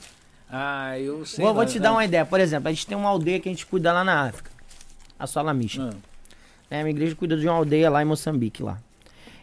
Ah, 0.50 0.98
eu 0.98 1.26
sei. 1.26 1.44
Vou, 1.44 1.54
vou 1.54 1.64
lá, 1.64 1.70
te 1.70 1.78
né? 1.80 1.84
dar 1.84 1.92
uma 1.92 2.06
ideia. 2.06 2.26
Por 2.26 2.40
exemplo, 2.40 2.70
a 2.70 2.72
gente 2.72 2.88
tem 2.88 2.96
uma 2.96 3.10
aldeia 3.10 3.38
que 3.42 3.50
a 3.50 3.52
gente 3.52 3.66
cuida 3.66 3.92
lá 3.92 4.06
na 4.06 4.28
África. 4.28 4.50
A 5.20 5.28
Solamisha. 5.28 5.90
Ah, 5.92 6.15
É, 6.70 6.80
a 6.80 6.84
minha 6.84 6.92
igreja 6.92 7.16
cuida 7.16 7.38
de 7.38 7.48
uma 7.48 7.56
aldeia 7.56 7.90
lá 7.90 8.02
em 8.02 8.06
Moçambique, 8.06 8.64
lá. 8.64 8.78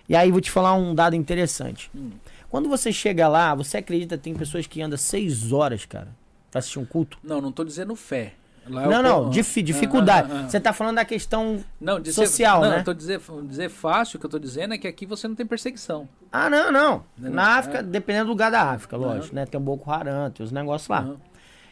E 0.09 0.16
aí 0.16 0.31
vou 0.31 0.40
te 0.40 0.51
falar 0.51 0.74
um 0.74 0.94
dado 0.94 1.15
interessante. 1.16 1.90
Hum. 1.94 2.11
Quando 2.51 2.69
você 2.69 2.93
chega 2.93 3.28
lá, 3.28 3.55
você 3.55 3.78
acredita 3.78 4.16
que 4.19 4.24
tem 4.24 4.35
pessoas 4.35 4.66
que 4.66 4.82
andam 4.82 4.99
seis 4.99 5.53
horas, 5.53 5.85
cara, 5.86 6.09
pra 6.51 6.59
assistir 6.59 6.78
um 6.78 6.85
culto? 6.85 7.16
Não, 7.23 7.40
não 7.40 7.51
tô 7.53 7.65
dizendo 7.65 7.94
fé. 7.97 8.35
Lá 8.69 8.82
não, 8.86 8.93
eu 8.93 9.03
não, 9.03 9.31
dif- 9.31 9.59
Ah, 9.59 9.62
dificuldade. 9.62 10.28
ah, 10.31 10.35
ah, 10.36 10.44
ah. 10.44 10.49
Você 10.49 10.61
tá 10.61 10.73
falando 10.73 10.97
da 10.97 11.05
questão. 11.05 11.59
Não, 11.81 12.05
social, 12.05 12.61
não, 12.62 12.70
né? 12.70 12.82
tô 12.85 12.94
dizer, 12.94 13.20
dizer 13.49 13.69
fácil, 13.69 14.16
o 14.19 14.20
que 14.20 14.27
eu 14.27 14.31
tô 14.31 14.39
dizendo 14.39 14.73
é 14.74 14.78
que 14.78 14.86
aqui 14.86 15.05
você 15.05 15.27
não 15.27 15.35
tem 15.35 15.44
perseguição. 15.44 16.09
Ah, 16.31 16.49
não, 16.49 16.70
não. 16.70 17.05
Não, 17.19 17.31
Na 17.31 17.57
África, 17.57 17.78
é. 17.78 17.82
dependendo 17.82 18.27
do 18.27 18.31
lugar 18.31 18.51
da 18.53 18.62
África, 18.70 18.97
lógico, 18.97 19.35
né? 19.35 19.47
Tem 19.47 19.59
o 19.59 19.62
Boko 19.62 19.90
Haram, 19.90 20.31
tem 20.31 20.44
os 20.44 20.53
negócios 20.53 20.89
lá. 20.89 21.09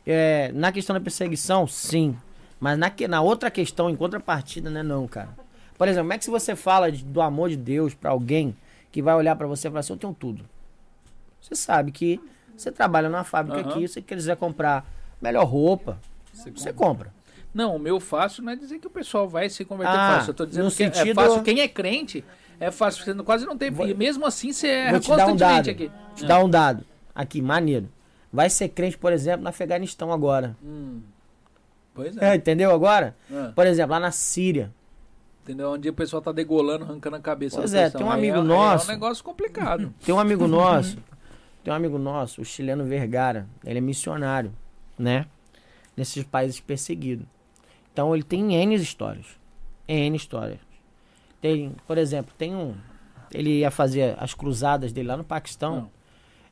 É, 0.07 0.51
na 0.53 0.73
questão 0.73 0.95
da 0.95 1.01
perseguição, 1.01 1.67
sim. 1.67 2.17
Mas 2.61 2.79
na, 2.79 2.91
que- 2.91 3.09
na 3.09 3.21
outra 3.23 3.51
questão, 3.51 3.89
em 3.91 3.97
contrapartida, 3.97 4.69
né, 4.71 4.83
não, 4.83 5.09
cara. 5.09 5.31
Por 5.79 5.89
exemplo, 5.89 6.05
como 6.05 6.13
é 6.13 6.19
que 6.19 6.25
se 6.27 6.31
você 6.31 6.55
fala 6.55 6.93
de- 6.93 7.03
do 7.05 7.21
amor 7.23 7.49
de 7.49 7.57
Deus 7.57 7.95
pra 7.95 8.11
alguém 8.11 8.55
que 8.93 9.01
vai 9.01 9.15
olhar 9.15 9.35
pra 9.35 9.47
você 9.47 9.67
e 9.67 9.71
falar 9.71 9.81
assim, 9.81 9.95
eu 9.95 9.99
tenho 9.99 10.13
tudo. 10.15 10.45
Você 11.41 11.55
sabe 11.55 11.91
que 11.91 12.21
você 12.57 12.71
trabalha 12.71 13.09
numa 13.09 13.25
fábrica 13.25 13.61
Aham. 13.61 13.71
aqui, 13.71 13.89
se 13.89 13.95
você 13.95 14.03
quiser 14.03 14.37
comprar 14.37 14.85
melhor 15.23 15.45
roupa, 15.47 15.99
você 16.55 16.73
compra. 16.73 17.13
Não, 17.55 17.77
o 17.77 17.79
meu 17.79 17.99
fácil 17.99 18.43
não 18.45 18.53
é 18.53 18.57
dizer 18.57 18.79
que 18.79 18.87
o 18.87 18.91
pessoal 18.91 19.27
vai 19.29 19.49
se 19.49 19.65
converter 19.65 19.97
Ah, 19.97 20.17
fácil. 20.17 20.31
Eu 20.31 20.35
tô 20.35 20.47
dizendo 20.47 20.71
que 20.71 20.83
é 20.85 20.93
sentido- 20.93 21.15
fácil. 21.17 21.43
Quem 21.43 21.61
é 21.61 21.67
crente 21.69 22.23
é 22.61 22.71
fácil, 22.71 23.03
você 23.03 23.15
quase 23.23 23.47
não 23.47 23.57
tem. 23.57 23.71
Vou- 23.71 23.89
E 23.89 23.95
mesmo 23.95 24.27
assim 24.27 24.53
você 24.53 24.69
erra 24.69 24.91
Vou 24.93 25.01
te 25.01 25.09
dar 25.17 25.27
um 25.29 25.35
dado. 25.37 25.71
aqui. 25.71 25.91
Te 26.15 26.27
dar 26.27 26.45
um 26.45 26.49
dado. 26.49 26.85
Aqui, 27.15 27.41
maneiro. 27.41 27.89
Vai 28.33 28.49
ser 28.51 28.69
crente, 28.69 28.97
por 28.99 29.13
exemplo, 29.13 29.43
no 29.43 29.49
Afeganistão 29.49 30.13
agora. 30.13 30.57
Hum. 30.63 31.01
Pois 32.03 32.17
É, 32.17 32.33
é. 32.33 32.35
entendeu 32.37 32.71
agora? 32.73 33.17
Ah, 33.33 33.53
Por 33.55 33.67
exemplo, 33.67 33.93
lá 33.93 34.01
na 34.01 34.11
Síria. 34.11 34.73
entendeu? 35.43 35.73
Onde 35.73 35.89
o 35.89 35.93
pessoal 35.93 36.23
tá 36.23 36.33
degolando, 36.33 36.85
arrancando 36.85 37.17
a 37.17 37.21
cabeça. 37.21 37.57
Pois 37.59 37.75
é, 37.75 37.91
tem 37.91 38.05
um 38.05 38.11
Aí 38.11 38.19
amigo 38.19 38.37
é, 38.37 38.41
aí 38.41 38.47
nosso- 38.47 38.85
É 38.91 38.95
um 38.95 38.95
negócio 38.95 39.25
complicado. 39.25 39.95
Tem 40.05 40.15
um 40.15 40.19
amigo 40.21 40.47
nosso, 40.47 40.97
tem 41.63 41.73
um 41.73 41.77
amigo 41.77 41.99
nosso, 41.99 42.41
o 42.41 42.45
chileno 42.45 42.85
Vergara. 42.85 43.47
Ele 43.65 43.79
é 43.79 43.81
missionário, 43.83 44.53
né? 44.99 45.27
Nesses 45.97 46.25
países 46.25 46.59
perseguidos. 46.61 47.27
Então 47.93 48.15
ele 48.15 48.23
tem 48.23 48.55
N 48.55 48.75
histórias. 48.77 49.27
N 49.87 50.17
histórias. 50.17 50.59
Tem, 51.41 51.75
por 51.87 51.99
exemplo, 51.99 52.33
tem 52.39 52.55
um. 52.55 52.75
Ele 53.33 53.59
ia 53.59 53.71
fazer 53.71 54.15
as 54.19 54.33
cruzadas 54.33 54.93
dele 54.93 55.09
lá 55.09 55.17
no 55.17 55.25
Paquistão. 55.25 55.75
Não. 55.77 55.91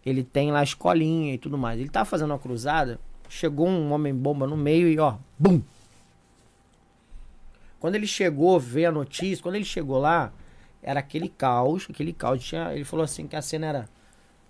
Ele 0.04 0.22
tem 0.22 0.50
lá 0.50 0.60
a 0.60 0.62
escolinha 0.64 1.34
e 1.34 1.38
tudo 1.38 1.56
mais. 1.56 1.78
Ele 1.80 1.88
tá 1.88 2.04
fazendo 2.04 2.30
uma 2.32 2.38
cruzada 2.38 2.98
chegou 3.28 3.68
um 3.68 3.92
homem-bomba 3.92 4.46
no 4.46 4.56
meio 4.56 4.88
e 4.88 4.98
ó, 4.98 5.16
bum! 5.38 5.60
Quando 7.80 7.94
ele 7.94 8.06
chegou, 8.06 8.58
veio 8.58 8.88
a 8.88 8.92
notícia, 8.92 9.42
quando 9.42 9.54
ele 9.54 9.64
chegou 9.64 9.98
lá, 9.98 10.32
era 10.82 11.00
aquele 11.00 11.28
caos, 11.28 11.86
aquele 11.88 12.12
caos. 12.12 12.44
Tinha, 12.44 12.74
ele 12.74 12.84
falou 12.84 13.04
assim 13.04 13.26
que 13.26 13.36
a 13.36 13.42
cena 13.42 13.66
era 13.66 13.88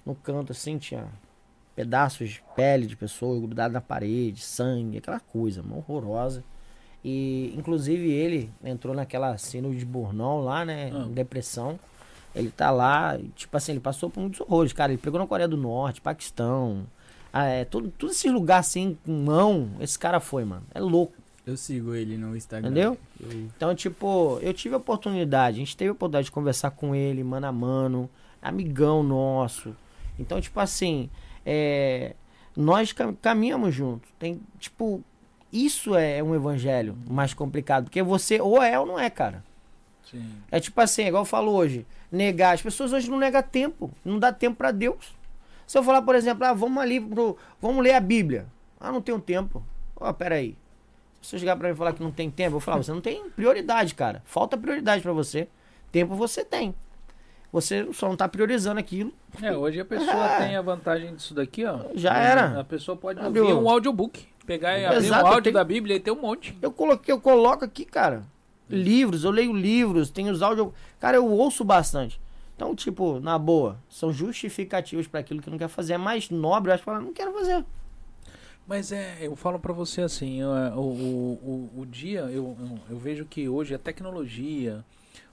no 0.05 0.15
canto 0.15 0.53
assim, 0.53 0.79
tinha 0.79 1.07
pedaços 1.77 2.31
de 2.31 2.43
pele 2.57 2.87
de 2.87 2.97
pessoa 2.97 3.39
grudado 3.39 3.75
na 3.75 3.81
parede, 3.81 4.41
sangue, 4.41 4.99
aquela 4.99 5.21
coisa 5.21 5.61
uma 5.63 5.77
horrorosa. 5.77 6.43
E 7.05 7.55
inclusive 7.57 8.11
ele 8.11 8.51
entrou 8.65 8.95
naquela 8.95 9.37
síndrome 9.39 9.77
de 9.77 9.85
Burnão 9.85 10.41
lá, 10.41 10.65
né, 10.65 10.91
Ah. 10.93 11.07
depressão. 11.11 11.79
Ele 12.35 12.51
tá 12.51 12.71
lá, 12.71 13.19
tipo 13.35 13.57
assim, 13.57 13.73
ele 13.73 13.81
passou 13.81 14.11
por 14.11 14.21
muitos 14.21 14.41
horrores, 14.41 14.73
cara. 14.73 14.93
Ele 14.93 15.01
pegou 15.01 15.19
na 15.21 15.27
Coreia 15.27 15.49
do 15.49 15.57
Norte, 15.57 16.01
Paquistão, 16.01 16.87
é, 17.33 17.65
tudo, 17.65 17.93
tudo 17.97 18.13
esse 18.13 18.29
lugar 18.31 18.59
assim, 18.59 18.97
com 19.05 19.13
mão, 19.13 19.71
esse 19.81 19.99
cara 19.99 20.21
foi, 20.21 20.45
mano. 20.45 20.63
É 20.75 20.81
louco. 20.81 21.15
Eu 21.47 21.57
sigo 21.57 21.95
ele 21.95 22.19
no 22.19 22.37
Instagram. 22.37 22.69
Entendeu? 22.71 22.99
Eu- 23.21 23.33
Então, 23.57 23.75
tipo, 23.75 24.39
eu 24.43 24.53
tive 24.53 24.75
a 24.75 24.79
oportunidade, 24.79 25.57
a 25.57 25.59
gente 25.61 25.77
teve 25.77 25.89
a 25.89 25.93
oportunidade 25.93 26.27
de 26.27 26.33
conversar 26.33 26.71
com 26.73 26.95
ele, 26.95 27.25
mano 27.25 27.47
a 27.47 27.53
mano, 27.53 28.11
amigão 28.43 29.03
nosso. 29.03 29.75
Então, 30.19 30.41
tipo 30.41 30.61
assim, 30.61 31.09
é, 31.47 32.15
nós 32.57 32.93
cam- 32.93 33.15
caminhamos 33.15 33.75
juntos. 33.75 34.11
Tem, 34.19 34.41
tipo, 34.59 35.03
isso 35.51 35.95
é 35.95 36.23
um 36.23 36.35
evangelho 36.35 36.99
mais 37.09 37.33
complicado, 37.33 37.85
porque 37.85 38.03
você 38.03 38.39
ou 38.41 38.63
é 38.63 38.79
ou 38.79 38.85
não 38.85 38.99
é, 38.99 39.09
cara. 39.09 39.43
Sim. 40.11 40.31
É 40.51 40.59
tipo 40.61 40.79
assim, 40.81 41.07
igual 41.07 41.23
eu 41.23 41.27
falo 41.27 41.53
hoje, 41.53 41.87
negar. 42.13 42.55
As 42.55 42.63
pessoas 42.63 42.93
hoje 42.93 43.11
não 43.11 43.19
negam 43.19 43.43
tempo, 43.43 43.91
não 44.05 44.19
dá 44.19 44.33
tempo 44.33 44.57
pra 44.57 44.71
Deus. 44.71 45.15
Se 45.69 45.79
eu 45.79 45.83
falar, 45.85 46.03
por 46.03 46.15
exemplo, 46.17 46.45
ah, 46.45 46.53
vamos 46.53 46.83
ali 46.83 46.99
pro. 47.01 47.37
Vamos 47.61 47.85
ler 47.85 47.93
a 47.95 48.01
Bíblia. 48.01 48.47
Ah, 48.81 48.91
não 48.91 49.01
tenho 49.03 49.21
tempo. 49.21 49.63
Ó, 49.95 50.13
peraí. 50.13 50.57
Se 51.21 51.31
você 51.31 51.39
chegar 51.41 51.55
pra 51.57 51.69
mim 51.69 51.75
e 51.75 51.77
falar 51.77 51.93
que 51.93 52.03
não 52.03 52.11
tem 52.11 52.31
tempo, 52.31 52.49
eu 52.49 52.53
vou 52.53 52.61
falar, 52.61 52.79
você 52.79 52.91
não 52.93 53.01
tem 53.03 53.29
prioridade, 53.31 53.95
cara. 53.95 54.23
Falta 54.25 54.57
prioridade 54.57 55.03
pra 55.03 55.13
você. 55.13 55.47
Tempo 55.93 56.15
você 56.15 56.45
tem. 56.45 56.75
Você 57.53 57.89
só 57.93 58.09
não 58.09 58.17
tá 58.17 58.29
priorizando 58.29 58.79
aquilo. 58.81 59.13
É, 59.43 59.57
hoje 59.57 59.81
a 59.81 59.85
pessoa 59.85 60.27
É. 60.37 60.47
tem 60.47 60.57
a 60.57 60.63
vantagem 60.63 61.15
disso 61.15 61.35
daqui, 61.35 61.65
ó. 61.65 61.81
Já 61.95 62.15
era. 62.17 62.61
A 62.61 62.65
pessoa 62.65 62.97
pode 62.97 63.21
Abriu. 63.21 63.45
ouvir 63.47 63.55
um 63.63 63.69
audiobook. 63.69 64.27
Pegar 64.47 64.79
e 64.79 64.85
abrir 64.87 64.99
Exato, 64.99 65.25
um 65.25 65.29
áudio 65.29 65.43
tem- 65.45 65.53
da 65.53 65.65
Bíblia 65.65 65.97
e 65.97 66.01
ter 66.01 66.11
um 66.11 66.21
monte. 66.21 66.57
Eu 66.63 66.71
coloquei, 66.73 67.13
eu 67.13 67.21
coloco 67.21 67.65
aqui, 67.65 67.85
cara. 67.85 68.23
Livros, 68.71 69.25
eu 69.25 69.31
leio 69.31 69.53
livros, 69.55 70.11
tenho 70.11 70.31
os 70.33 70.41
áudios. 70.43 70.69
Cara, 71.01 71.17
eu 71.17 71.27
ouço 71.27 71.65
bastante. 71.65 72.21
Então, 72.59 72.75
tipo, 72.75 73.21
na 73.21 73.39
boa, 73.39 73.79
são 73.89 74.13
justificativos 74.13 75.07
pra 75.07 75.21
aquilo 75.21 75.41
que 75.41 75.49
não 75.49 75.57
quer 75.57 75.69
fazer. 75.69 75.93
É 75.93 75.97
mais 75.97 76.29
nobre, 76.29 76.73
eu 76.73 76.75
acho, 76.75 76.83
falar, 76.83 76.99
não 76.99 77.13
quero 77.13 77.33
fazer. 77.33 77.65
Mas 78.67 78.91
é, 78.91 79.17
eu 79.21 79.37
falo 79.37 79.61
pra 79.61 79.73
você 79.73 80.01
assim, 80.03 80.41
eu, 80.41 80.53
é, 80.53 80.75
o, 80.75 80.81
o, 80.81 81.71
o, 81.77 81.81
o 81.83 81.87
dia, 81.87 82.23
eu, 82.23 82.57
eu, 82.59 82.79
eu 82.91 82.99
vejo 82.99 83.25
que 83.27 83.49
hoje 83.49 83.77
a 83.77 83.79
tecnologia, 83.79 84.85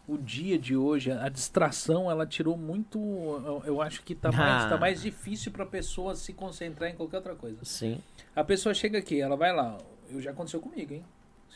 o 0.07 0.19
dia 0.19 0.56
de 0.60 0.77
hoje, 0.77 1.11
a 1.11 1.27
distração, 1.27 2.11
ela 2.11 2.27
tirou 2.27 2.56
muito. 2.56 2.99
Eu, 2.99 3.64
eu 3.65 3.81
acho 3.81 4.03
que 4.03 4.14
tá 4.14 4.31
mais, 4.31 4.65
Ah. 4.65 4.69
tá 4.69 4.77
mais 4.77 5.02
difícil 5.02 5.52
pra 5.52 5.65
pessoa 5.65 6.14
se 6.14 6.31
concentrar 6.31 6.91
em 6.91 6.95
qualquer 6.95 7.18
outra 7.18 7.34
coisa. 7.34 7.57
Sim. 7.64 7.97
A 8.35 8.43
pessoa 8.43 8.72
chega 8.76 8.99
aqui, 8.99 9.19
ela 9.19 9.35
vai 9.35 9.52
lá, 9.52 9.80
eu 10.11 10.22
já 10.22 10.30
aconteceu 10.30 10.60
comigo, 10.60 10.93
hein? 10.93 11.03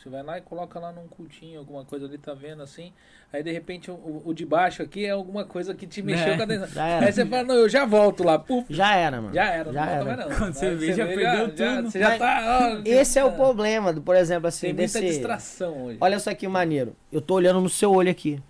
Você 0.02 0.08
vai 0.08 0.22
lá 0.22 0.38
e 0.38 0.40
coloca 0.40 0.80
lá 0.80 0.90
num 0.92 1.06
cultinho, 1.06 1.58
alguma 1.58 1.84
coisa 1.84 2.06
ali, 2.06 2.16
tá 2.16 2.32
vendo 2.32 2.62
assim. 2.62 2.90
Aí 3.30 3.42
de 3.42 3.52
repente 3.52 3.90
o, 3.90 4.22
o- 4.24 4.32
de 4.32 4.46
baixo 4.46 4.82
aqui 4.82 5.04
é 5.04 5.10
alguma 5.10 5.44
coisa 5.44 5.74
que 5.74 5.86
te 5.86 6.00
mexeu 6.00 6.32
É, 6.32 6.36
com 6.36 6.40
a 6.40 6.44
atenção. 6.46 6.68
já. 6.68 6.98
Aí 7.00 7.12
você 7.12 7.26
fala, 7.26 7.42
não, 7.44 7.54
eu 7.54 7.68
já 7.68 7.84
volto 7.84 8.24
lá. 8.24 8.38
Puf, 8.38 8.72
Já 8.72 8.94
era, 8.96 9.20
mano. 9.20 9.34
já 9.34 9.44
era, 9.50 9.70
Já 9.72 9.84
não 9.86 9.92
volta 9.94 10.10
era. 10.10 10.16
mais 10.16 10.30
não. 10.30 10.38
Quando 10.38 10.54
você 10.54 10.74
vê, 10.74 10.92
já 10.94 11.06
perdeu 11.06 11.48
tudo. 11.54 11.90
Você 11.90 11.98
já 11.98 12.16
tá. 12.18 12.60
ó, 12.78 12.82
Esse 12.84 13.18
é 13.18 13.24
o 13.24 13.28
ah, 13.28 13.32
problema, 13.32 13.92
do, 13.92 14.00
por 14.00 14.16
exemplo, 14.16 14.48
assim, 14.48 14.68
Tem 14.68 14.74
muita 14.74 15.00
desse... 15.00 15.06
distração 15.14 15.84
hoje. 15.84 15.98
Olha 16.00 16.18
só 16.18 16.34
que 16.34 16.48
maneiro. 16.48 16.96
Eu 17.12 17.20
tô 17.20 17.34
olhando 17.34 17.60
no 17.60 17.68
seu 17.68 17.92
olho 17.92 18.10
aqui. 18.10 18.42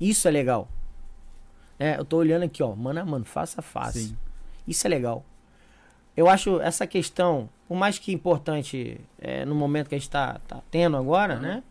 Isso 0.00 0.26
é 0.26 0.30
legal. 0.32 0.68
É, 1.78 1.96
eu 1.98 2.04
tô 2.04 2.16
olhando 2.16 2.42
aqui, 2.44 2.62
ó, 2.62 2.74
mano 2.74 3.00
a 3.00 3.04
mano, 3.04 3.24
face 3.24 3.54
a 3.58 3.62
face. 3.62 4.08
Sim. 4.08 4.16
Isso 4.66 4.86
é 4.86 4.90
legal. 4.90 5.24
Eu 6.16 6.28
acho 6.28 6.60
essa 6.60 6.86
questão, 6.86 7.48
por 7.70 7.76
mais 7.76 8.00
que 8.00 8.10
importante 8.10 9.00
é, 9.16 9.44
no 9.44 9.54
momento 9.54 9.88
que 9.88 9.94
a 9.94 9.98
gente 9.98 10.10
tá, 10.10 10.40
tá 10.48 10.60
tendo 10.72 10.96
agora, 10.96 11.36
Uhum. 11.36 11.40
né? 11.40 11.62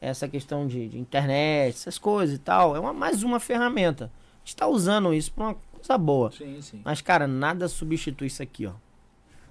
Essa 0.00 0.26
questão 0.28 0.66
de, 0.66 0.88
de 0.88 0.98
internet, 0.98 1.76
essas 1.76 1.96
coisas 1.96 2.34
e 2.34 2.38
tal, 2.40 2.74
é 2.74 2.80
uma, 2.80 2.92
mais 2.92 3.22
uma 3.22 3.38
ferramenta. 3.38 4.06
A 4.06 4.38
gente 4.44 4.56
tá 4.56 4.66
usando 4.66 5.14
isso 5.14 5.30
pra 5.32 5.44
uma 5.44 5.54
coisa 5.54 5.96
boa. 5.96 6.32
Sim, 6.32 6.60
sim. 6.60 6.82
Mas, 6.84 7.00
cara, 7.00 7.28
nada 7.28 7.68
substitui 7.68 8.26
isso 8.26 8.42
aqui, 8.42 8.66
ó. 8.66 8.72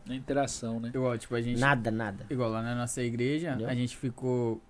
A 0.10 0.14
interação, 0.14 0.78
né? 0.82 0.92
Igual, 0.94 1.18
tipo, 1.18 1.34
a 1.36 1.42
gente. 1.42 1.58
Nada, 1.58 1.90
nada. 1.90 2.26
Igual 2.30 2.50
lá 2.50 2.62
na 2.62 2.76
nossa 2.76 3.02
igreja, 3.02 3.52
Entendeu? 3.52 3.70
a 3.70 3.74
gente 3.74 3.96
ficou. 3.96 4.62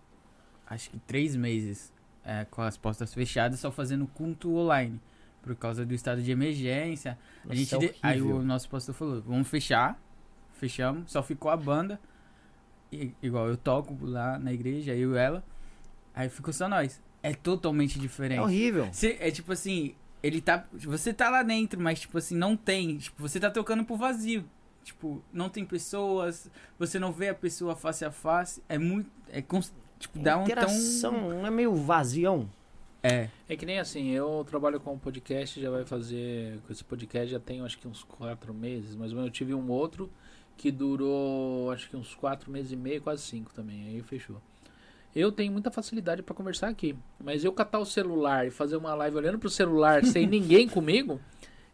Acho 0.69 0.91
que 0.91 0.99
três 0.99 1.35
meses 1.35 1.91
é, 2.23 2.45
com 2.45 2.61
as 2.61 2.77
portas 2.77 3.11
fechadas, 3.11 3.59
só 3.59 3.71
fazendo 3.71 4.05
culto 4.05 4.55
online. 4.55 5.01
Por 5.41 5.55
causa 5.55 5.83
do 5.83 5.93
estado 5.95 6.21
de 6.21 6.29
emergência. 6.31 7.17
a 7.43 7.47
Nossa, 7.47 7.57
gente 7.57 7.75
é 7.75 7.77
de- 7.79 7.95
Aí 8.03 8.21
o 8.21 8.43
nosso 8.43 8.69
pastor 8.69 8.93
falou: 8.93 9.19
vamos 9.23 9.47
fechar. 9.47 9.99
Fechamos, 10.63 11.11
só 11.11 11.21
ficou 11.21 11.51
a 11.51 11.57
banda. 11.57 11.99
E- 12.89 13.11
igual 13.21 13.49
eu 13.49 13.57
toco 13.57 13.97
lá 14.05 14.39
na 14.39 14.53
igreja, 14.53 14.95
eu 14.95 15.13
e 15.13 15.17
ela. 15.17 15.43
Aí 16.15 16.29
ficou 16.29 16.53
só 16.53 16.69
nós. 16.69 17.01
É 17.21 17.33
totalmente 17.33 17.99
diferente. 17.99 18.37
É 18.39 18.41
horrível. 18.41 18.87
Cê- 18.93 19.17
é 19.19 19.29
tipo 19.29 19.51
assim, 19.51 19.93
ele 20.21 20.39
tá. 20.39 20.65
Você 20.71 21.13
tá 21.13 21.29
lá 21.29 21.43
dentro, 21.43 21.81
mas 21.81 21.99
tipo 21.99 22.17
assim, 22.17 22.33
não 22.37 22.55
tem. 22.55 22.97
Tipo, 22.97 23.21
você 23.21 23.41
tá 23.41 23.51
tocando 23.51 23.83
pro 23.83 23.97
vazio. 23.97 24.45
Tipo, 24.85 25.21
não 25.33 25.49
tem 25.49 25.65
pessoas, 25.65 26.49
você 26.79 26.97
não 26.97 27.11
vê 27.11 27.27
a 27.27 27.35
pessoa 27.35 27.75
face 27.75 28.05
a 28.05 28.11
face. 28.11 28.63
É 28.69 28.77
muito. 28.77 29.09
É 29.29 29.41
tipo, 29.99 30.19
dá 30.19 30.37
um 30.37 30.45
tão. 30.45 31.45
é 31.45 31.51
meio 31.51 31.75
vazião? 31.75 32.49
É. 33.01 33.27
É 33.49 33.57
que 33.57 33.65
nem 33.65 33.79
assim, 33.79 34.11
eu 34.11 34.45
trabalho 34.49 34.79
com 34.79 34.97
podcast, 34.97 35.59
já 35.59 35.69
vai 35.69 35.83
fazer. 35.83 36.57
Com 36.65 36.71
esse 36.71 36.85
podcast 36.85 37.29
já 37.29 37.39
tem 37.39 37.59
acho 37.59 37.77
que 37.77 37.85
uns 37.85 38.01
quatro 38.01 38.53
meses, 38.53 38.95
mas 38.95 39.11
eu 39.11 39.29
tive 39.29 39.53
um 39.53 39.69
outro 39.69 40.09
que 40.57 40.71
durou 40.71 41.71
acho 41.71 41.89
que 41.89 41.97
uns 41.97 42.13
quatro 42.15 42.51
meses 42.51 42.71
e 42.71 42.75
meio, 42.75 43.01
quase 43.01 43.23
cinco 43.23 43.53
também. 43.53 43.87
Aí 43.87 44.01
fechou. 44.01 44.41
Eu 45.15 45.31
tenho 45.31 45.51
muita 45.51 45.69
facilidade 45.69 46.23
pra 46.23 46.33
conversar 46.33 46.69
aqui, 46.69 46.95
mas 47.23 47.43
eu 47.43 47.53
catar 47.53 47.79
o 47.79 47.85
celular 47.85 48.47
e 48.47 48.51
fazer 48.51 48.75
uma 48.75 48.95
live 48.95 49.15
olhando 49.17 49.37
pro 49.37 49.49
celular 49.49 50.03
sem 50.03 50.25
ninguém 50.27 50.67
comigo, 50.67 51.19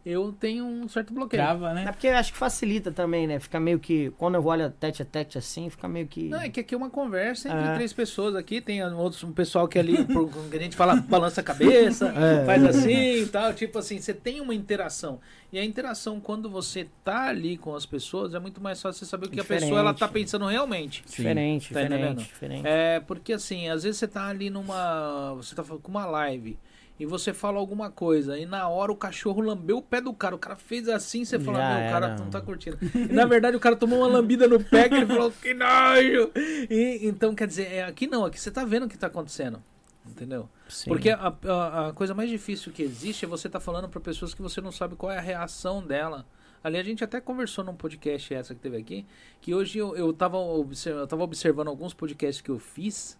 eu 0.04 0.32
tenho 0.32 0.64
um 0.64 0.88
certo 0.88 1.12
bloqueio. 1.12 1.42
Trava, 1.42 1.70
É 1.70 1.74
né? 1.74 1.84
porque 1.92 2.06
eu 2.06 2.16
acho 2.16 2.32
que 2.32 2.38
facilita 2.38 2.90
também, 2.90 3.26
né? 3.26 3.38
Fica 3.38 3.60
meio 3.60 3.78
que. 3.78 4.10
Quando 4.16 4.36
eu 4.36 4.44
olho 4.46 4.70
tete 4.70 5.02
a 5.02 5.04
tete 5.04 5.36
assim, 5.36 5.68
fica 5.68 5.86
meio 5.86 6.06
que. 6.06 6.28
Não, 6.28 6.40
é 6.40 6.48
que 6.48 6.60
aqui 6.60 6.74
é 6.74 6.76
uma 6.78 6.88
conversa 6.90 7.48
entre 7.48 7.68
É. 7.68 7.74
três 7.74 7.92
pessoas 7.92 8.34
aqui. 8.34 8.60
Tem 8.60 8.82
outros, 8.94 9.22
um 9.24 9.32
pessoal 9.32 9.68
que 9.68 9.78
ali, 9.78 10.04
por- 10.06 10.30
que 10.50 10.56
a 10.56 10.60
gente 10.60 10.74
fala, 10.76 10.96
balança 10.96 11.40
a 11.40 11.44
cabeça, 11.44 12.08
É. 12.16 12.44
faz 12.46 12.64
assim 12.64 13.22
e 13.22 13.26
tal. 13.26 13.52
Tipo 13.52 13.78
assim, 13.78 13.98
você 13.98 14.14
tem 14.14 14.40
uma 14.40 14.54
interação. 14.54 15.20
E 15.52 15.58
a 15.58 15.64
interação, 15.64 16.20
quando 16.20 16.48
você 16.48 16.86
tá 17.04 17.28
ali 17.28 17.56
com 17.56 17.74
as 17.74 17.84
pessoas, 17.84 18.34
é 18.34 18.38
muito 18.38 18.60
mais 18.60 18.80
fácil 18.80 19.00
você 19.00 19.06
saber 19.10 19.26
o 19.26 19.28
que 19.30 19.38
a 19.40 19.42
Diferente. 19.42 19.62
pessoa 19.64 19.80
ela 19.80 19.92
tá 19.92 20.06
pensando 20.06 20.46
realmente. 20.46 21.02
Diferente, 21.04 21.74
Tá 21.74 21.82
diferente, 21.82 22.18
diferente. 22.24 22.62
É, 22.66 23.00
porque 23.00 23.32
assim, 23.32 23.68
às 23.68 23.82
vezes 23.82 23.98
você 23.98 24.06
tá 24.08 24.26
ali 24.28 24.48
numa. 24.48 25.34
Você 25.34 25.54
tá 25.54 25.64
falando 25.64 25.82
com 25.82 25.90
uma 25.90 26.06
live. 26.06 26.56
E 27.00 27.06
você 27.06 27.32
fala 27.32 27.58
alguma 27.58 27.90
coisa, 27.90 28.38
e 28.38 28.44
na 28.44 28.68
hora 28.68 28.92
o 28.92 28.96
cachorro 28.96 29.40
lambeu 29.40 29.78
o 29.78 29.82
pé 29.82 30.02
do 30.02 30.12
cara. 30.12 30.34
O 30.34 30.38
cara 30.38 30.54
fez 30.54 30.86
assim, 30.86 31.24
você 31.24 31.40
fala, 31.40 31.58
Já 31.58 31.78
meu, 31.78 31.88
o 31.88 31.90
cara 31.90 32.16
não 32.18 32.28
tá 32.28 32.42
curtindo. 32.42 32.78
E 32.94 33.12
na 33.12 33.24
verdade 33.24 33.56
o 33.56 33.60
cara 33.60 33.74
tomou 33.74 34.00
uma 34.00 34.06
lambida 34.06 34.46
no 34.46 34.62
pé 34.62 34.86
que 34.86 34.96
ele 34.96 35.06
falou, 35.06 35.32
que 35.32 35.54
nojo! 35.54 36.30
E, 36.68 37.00
então, 37.02 37.34
quer 37.34 37.48
dizer, 37.48 37.72
é, 37.72 37.84
aqui 37.84 38.06
não, 38.06 38.26
aqui 38.26 38.38
você 38.38 38.50
tá 38.50 38.66
vendo 38.66 38.84
o 38.84 38.88
que 38.88 38.98
tá 38.98 39.06
acontecendo. 39.06 39.62
Entendeu? 40.06 40.46
Sim. 40.68 40.90
Porque 40.90 41.08
a, 41.08 41.34
a, 41.44 41.88
a 41.88 41.92
coisa 41.94 42.12
mais 42.14 42.28
difícil 42.28 42.70
que 42.70 42.82
existe 42.82 43.24
é 43.24 43.28
você 43.28 43.48
tá 43.48 43.58
falando 43.58 43.88
para 43.88 44.00
pessoas 44.00 44.34
que 44.34 44.42
você 44.42 44.60
não 44.60 44.70
sabe 44.70 44.94
qual 44.94 45.10
é 45.10 45.16
a 45.16 45.22
reação 45.22 45.82
dela. 45.82 46.26
Ali 46.62 46.76
a 46.76 46.82
gente 46.82 47.02
até 47.02 47.18
conversou 47.20 47.64
num 47.64 47.74
podcast 47.74 48.34
essa 48.34 48.54
que 48.54 48.60
teve 48.60 48.76
aqui, 48.76 49.06
que 49.40 49.54
hoje 49.54 49.78
eu, 49.78 49.96
eu, 49.96 50.12
tava, 50.12 50.36
observ, 50.36 50.98
eu 50.98 51.06
tava 51.06 51.22
observando 51.22 51.68
alguns 51.68 51.94
podcasts 51.94 52.42
que 52.42 52.50
eu 52.50 52.58
fiz, 52.58 53.18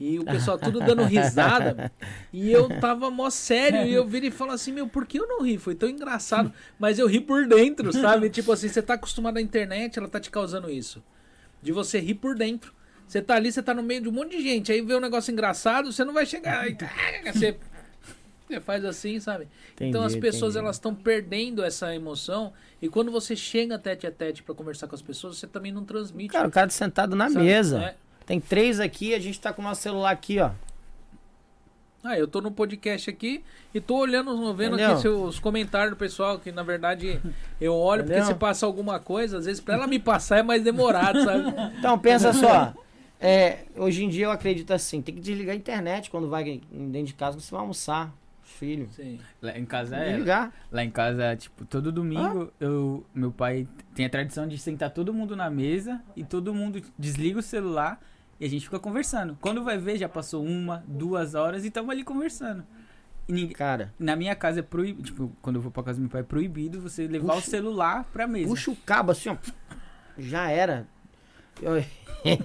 e 0.00 0.18
o 0.18 0.24
pessoal 0.24 0.58
tudo 0.58 0.80
dando 0.80 1.04
risada, 1.04 1.92
e 2.32 2.50
eu 2.50 2.80
tava 2.80 3.10
mó 3.10 3.28
sério, 3.28 3.82
e 3.86 3.92
eu 3.92 4.06
viro 4.06 4.24
e 4.24 4.30
falo 4.30 4.52
assim, 4.52 4.72
meu, 4.72 4.88
por 4.88 5.04
que 5.04 5.20
eu 5.20 5.28
não 5.28 5.42
ri? 5.42 5.58
Foi 5.58 5.74
tão 5.74 5.90
engraçado, 5.90 6.50
mas 6.78 6.98
eu 6.98 7.06
ri 7.06 7.20
por 7.20 7.46
dentro, 7.46 7.92
sabe? 7.92 8.30
Tipo 8.30 8.50
assim, 8.50 8.68
você 8.68 8.80
tá 8.80 8.94
acostumado 8.94 9.36
à 9.36 9.42
internet, 9.42 9.98
ela 9.98 10.08
tá 10.08 10.18
te 10.18 10.30
causando 10.30 10.70
isso. 10.70 11.02
De 11.62 11.70
você 11.70 12.00
rir 12.00 12.14
por 12.14 12.34
dentro. 12.34 12.72
Você 13.06 13.20
tá 13.20 13.34
ali, 13.34 13.52
você 13.52 13.62
tá 13.62 13.74
no 13.74 13.82
meio 13.82 14.00
de 14.00 14.08
um 14.08 14.12
monte 14.12 14.36
de 14.36 14.42
gente, 14.42 14.72
aí 14.72 14.80
vê 14.80 14.94
um 14.94 15.00
negócio 15.00 15.30
engraçado, 15.32 15.92
você 15.92 16.02
não 16.04 16.14
vai 16.14 16.24
chegar 16.24 16.66
e 16.70 16.78
você, 17.30 17.56
você 18.48 18.60
faz 18.60 18.84
assim, 18.84 19.18
sabe? 19.20 19.48
então 19.80 20.02
as 20.02 20.12
Entendi, 20.12 20.26
pessoas 20.26 20.52
entendi. 20.54 20.64
elas 20.64 20.76
estão 20.76 20.94
perdendo 20.94 21.62
essa 21.62 21.94
emoção 21.94 22.52
e 22.80 22.88
quando 22.88 23.10
você 23.10 23.34
chega 23.34 23.78
tete 23.78 24.06
a 24.06 24.12
tete 24.12 24.42
pra 24.44 24.54
conversar 24.54 24.86
com 24.86 24.94
as 24.94 25.02
pessoas, 25.02 25.36
você 25.36 25.46
também 25.46 25.72
não 25.72 25.84
transmite. 25.84 26.32
Cara, 26.32 26.46
o 26.48 26.50
cara 26.50 26.68
tá 26.68 26.72
sentado 26.72 27.14
na 27.16 27.28
sabe? 27.28 27.44
mesa. 27.44 27.82
É. 27.82 28.09
Tem 28.30 28.38
três 28.38 28.78
aqui, 28.78 29.12
a 29.12 29.18
gente 29.18 29.40
tá 29.40 29.52
com 29.52 29.60
o 29.60 29.64
nosso 29.64 29.82
celular 29.82 30.12
aqui, 30.12 30.38
ó. 30.38 30.52
Ah, 32.04 32.16
eu 32.16 32.28
tô 32.28 32.40
no 32.40 32.52
podcast 32.52 33.10
aqui 33.10 33.42
e 33.74 33.80
tô 33.80 33.96
olhando, 33.96 34.54
vendo 34.54 34.76
Entendeu? 34.76 34.98
aqui 34.98 35.08
os 35.08 35.40
comentários 35.40 35.90
do 35.90 35.96
pessoal, 35.96 36.38
que 36.38 36.52
na 36.52 36.62
verdade 36.62 37.20
eu 37.60 37.74
olho 37.74 38.04
porque 38.04 38.18
Entendeu? 38.18 38.32
se 38.32 38.38
passa 38.38 38.66
alguma 38.66 39.00
coisa, 39.00 39.38
às 39.38 39.46
vezes 39.46 39.60
pra 39.60 39.74
ela 39.74 39.88
me 39.88 39.98
passar 39.98 40.38
é 40.38 40.42
mais 40.44 40.62
demorado, 40.62 41.24
sabe? 41.24 41.42
Então, 41.76 41.98
pensa 41.98 42.32
só. 42.32 42.72
É, 43.20 43.64
hoje 43.76 44.04
em 44.04 44.08
dia 44.08 44.26
eu 44.26 44.30
acredito 44.30 44.72
assim, 44.72 45.02
tem 45.02 45.12
que 45.12 45.20
desligar 45.20 45.52
a 45.52 45.58
internet 45.58 46.08
quando 46.08 46.28
vai 46.28 46.60
dentro 46.70 47.08
de 47.08 47.14
casa, 47.14 47.36
quando 47.36 47.42
você 47.42 47.50
vai 47.50 47.60
almoçar, 47.62 48.14
os 48.44 48.50
filhos. 48.52 48.94
Sim. 48.94 49.18
Lá 49.42 49.58
em 49.58 49.66
casa 49.66 49.96
é. 49.96 50.10
Desligar. 50.10 50.52
Lá 50.70 50.84
em 50.84 50.90
casa, 50.92 51.34
tipo, 51.34 51.64
todo 51.64 51.90
domingo 51.90 52.52
eu, 52.60 53.04
meu 53.12 53.32
pai 53.32 53.66
tem 53.92 54.06
a 54.06 54.08
tradição 54.08 54.46
de 54.46 54.56
sentar 54.56 54.90
todo 54.90 55.12
mundo 55.12 55.34
na 55.34 55.50
mesa 55.50 56.00
e 56.14 56.22
todo 56.22 56.54
mundo 56.54 56.80
desliga 56.96 57.40
o 57.40 57.42
celular 57.42 58.00
e 58.40 58.44
a 58.46 58.48
gente 58.48 58.64
fica 58.64 58.78
conversando. 58.80 59.36
Quando 59.40 59.62
vai 59.62 59.76
ver, 59.78 59.98
já 59.98 60.08
passou 60.08 60.42
uma, 60.44 60.82
duas 60.88 61.34
horas 61.34 61.62
e 61.64 61.68
estamos 61.68 61.90
ali 61.90 62.02
conversando. 62.02 62.64
E 63.28 63.32
ninguém, 63.32 63.54
Cara, 63.54 63.92
na 63.98 64.16
minha 64.16 64.34
casa 64.34 64.58
é 64.60 64.62
proibido, 64.62 65.02
tipo, 65.04 65.30
quando 65.42 65.56
eu 65.56 65.62
vou 65.62 65.70
pra 65.70 65.82
casa 65.84 65.98
do 65.98 66.02
meu 66.02 66.10
pai 66.10 66.22
é 66.22 66.24
proibido 66.24 66.80
você 66.80 67.06
levar 67.06 67.34
Puxa. 67.34 67.46
o 67.46 67.50
celular 67.50 68.04
pra 68.12 68.26
mesa. 68.26 68.48
puxa 68.48 68.70
o 68.72 68.76
cabo 68.76 69.12
assim, 69.12 69.28
ó. 69.28 69.36
Já 70.18 70.50
era. 70.50 70.88
Eu- 71.62 71.84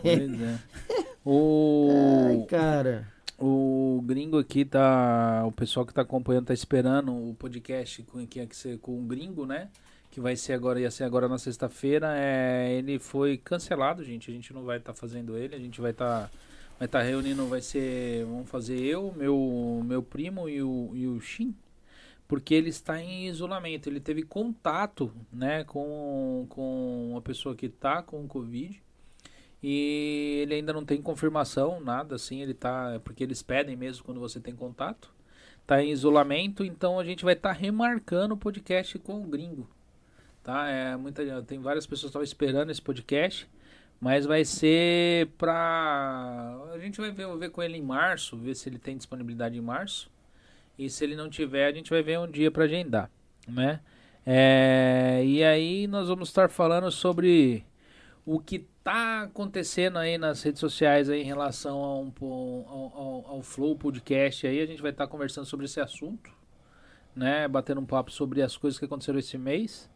Pois 0.02 0.42
é. 0.42 0.60
O, 1.28 1.90
Ai, 2.28 2.46
cara. 2.48 3.08
o 3.40 4.00
gringo 4.06 4.38
aqui 4.38 4.64
tá. 4.64 5.44
O 5.48 5.52
pessoal 5.52 5.84
que 5.86 5.92
tá 5.94 6.04
acompanhando 6.04 6.46
tá 6.46 6.54
esperando 6.54 7.12
o 7.12 7.34
podcast 7.34 8.04
com, 8.04 8.28
que 8.28 8.38
ia 8.40 8.48
ser 8.52 8.78
com 8.78 9.00
o 9.00 9.02
gringo, 9.02 9.44
né? 9.44 9.70
Que 10.16 10.22
vai 10.22 10.38
ser 10.38 10.54
agora, 10.54 10.80
ia 10.80 10.90
ser 10.90 11.04
agora 11.04 11.28
na 11.28 11.38
sexta-feira. 11.38 12.18
É, 12.18 12.72
ele 12.72 13.00
foi 13.00 13.36
cancelado, 13.36 14.02
gente. 14.02 14.32
A 14.32 14.34
gente 14.34 14.54
não 14.54 14.64
vai 14.64 14.78
estar 14.78 14.94
fazendo 14.94 15.38
ele. 15.38 15.54
A 15.54 15.60
gente 15.60 15.82
vai 15.82 15.92
estar. 15.92 16.32
vai 16.80 16.86
estar 16.86 17.02
reunindo, 17.02 17.46
vai 17.48 17.60
ser. 17.60 18.24
Vamos 18.24 18.50
fazer 18.50 18.80
eu, 18.80 19.14
meu, 19.14 19.84
meu 19.84 20.02
primo 20.02 20.48
e 20.48 20.64
o, 20.64 20.92
e 20.94 21.06
o 21.06 21.20
Shin. 21.20 21.54
Porque 22.30 22.54
ele 22.54 22.70
está 22.70 22.98
em 23.02 23.28
isolamento. 23.28 23.90
Ele 23.90 24.00
teve 24.00 24.24
contato, 24.24 25.12
né, 25.34 25.66
com, 25.66 26.46
com 26.48 27.10
uma 27.12 27.22
pessoa 27.22 27.54
que 27.54 27.68
tá 27.68 28.02
com 28.02 28.26
Covid. 28.26 28.82
E 29.62 30.40
ele 30.44 30.54
ainda 30.54 30.72
não 30.72 30.86
tem 30.86 31.02
confirmação, 31.02 31.82
nada 31.82 32.16
assim, 32.16 32.42
ele 32.42 32.54
tá. 32.54 33.02
Porque 33.04 33.22
eles 33.22 33.44
pedem 33.44 33.76
mesmo 33.76 34.06
quando 34.06 34.22
você 34.22 34.40
tem 34.40 34.56
contato. 34.56 35.14
Tá 35.68 35.84
em 35.84 35.92
isolamento, 35.92 36.64
então 36.64 36.98
a 36.98 37.04
gente 37.04 37.26
vai 37.26 37.34
estar 37.34 37.52
remarcando 37.52 38.34
o 38.34 38.38
podcast 38.38 38.98
com 39.00 39.22
o 39.22 39.28
gringo. 39.28 39.76
Tá? 40.46 40.70
É, 40.70 40.96
muita, 40.96 41.42
tem 41.42 41.60
várias 41.60 41.88
pessoas 41.88 42.14
que 42.14 42.22
esperando 42.24 42.70
esse 42.70 42.82
podcast. 42.82 43.50
Mas 44.00 44.26
vai 44.26 44.46
ser 44.46 45.28
pra. 45.38 46.56
A 46.72 46.78
gente 46.78 47.02
vai 47.02 47.10
ver, 47.12 47.28
ver 47.38 47.50
com 47.50 47.64
ele 47.64 47.78
em 47.78 47.82
março, 47.82 48.38
ver 48.38 48.54
se 48.56 48.70
ele 48.70 48.78
tem 48.78 48.96
disponibilidade 48.96 49.58
em 49.58 49.62
março. 49.62 50.12
E 50.78 50.88
se 50.90 51.04
ele 51.04 51.16
não 51.16 51.30
tiver, 51.30 51.66
a 51.66 51.72
gente 51.72 51.90
vai 51.90 52.04
ver 52.04 52.20
um 52.20 52.30
dia 52.30 52.52
pra 52.52 52.66
agendar, 52.66 53.10
né? 53.48 53.80
É, 54.26 55.24
e 55.26 55.44
aí 55.44 55.88
nós 55.88 56.10
vamos 56.10 56.28
estar 56.28 56.50
falando 56.50 56.92
sobre 56.92 57.66
o 58.26 58.40
que 58.40 58.68
tá 58.84 59.24
acontecendo 59.24 59.98
aí 59.98 60.18
nas 60.18 60.44
redes 60.44 60.60
sociais 60.60 61.10
aí 61.10 61.22
em 61.22 61.26
relação 61.26 62.08
a 62.08 62.12
po- 62.12 62.66
ao, 62.68 63.02
ao, 63.02 63.28
ao 63.36 63.42
Flow 63.42 63.76
Podcast 63.76 64.46
aí. 64.46 64.60
A 64.60 64.66
gente 64.66 64.82
vai 64.82 64.92
estar 64.92 65.08
conversando 65.08 65.46
sobre 65.46 65.66
esse 65.66 65.80
assunto, 65.80 66.30
né? 67.16 67.48
Batendo 67.48 67.82
um 67.82 67.86
papo 67.86 68.12
sobre 68.12 68.42
as 68.44 68.58
coisas 68.58 68.78
que 68.78 68.86
aconteceram 68.86 69.18
esse 69.18 69.38
mês, 69.38 69.90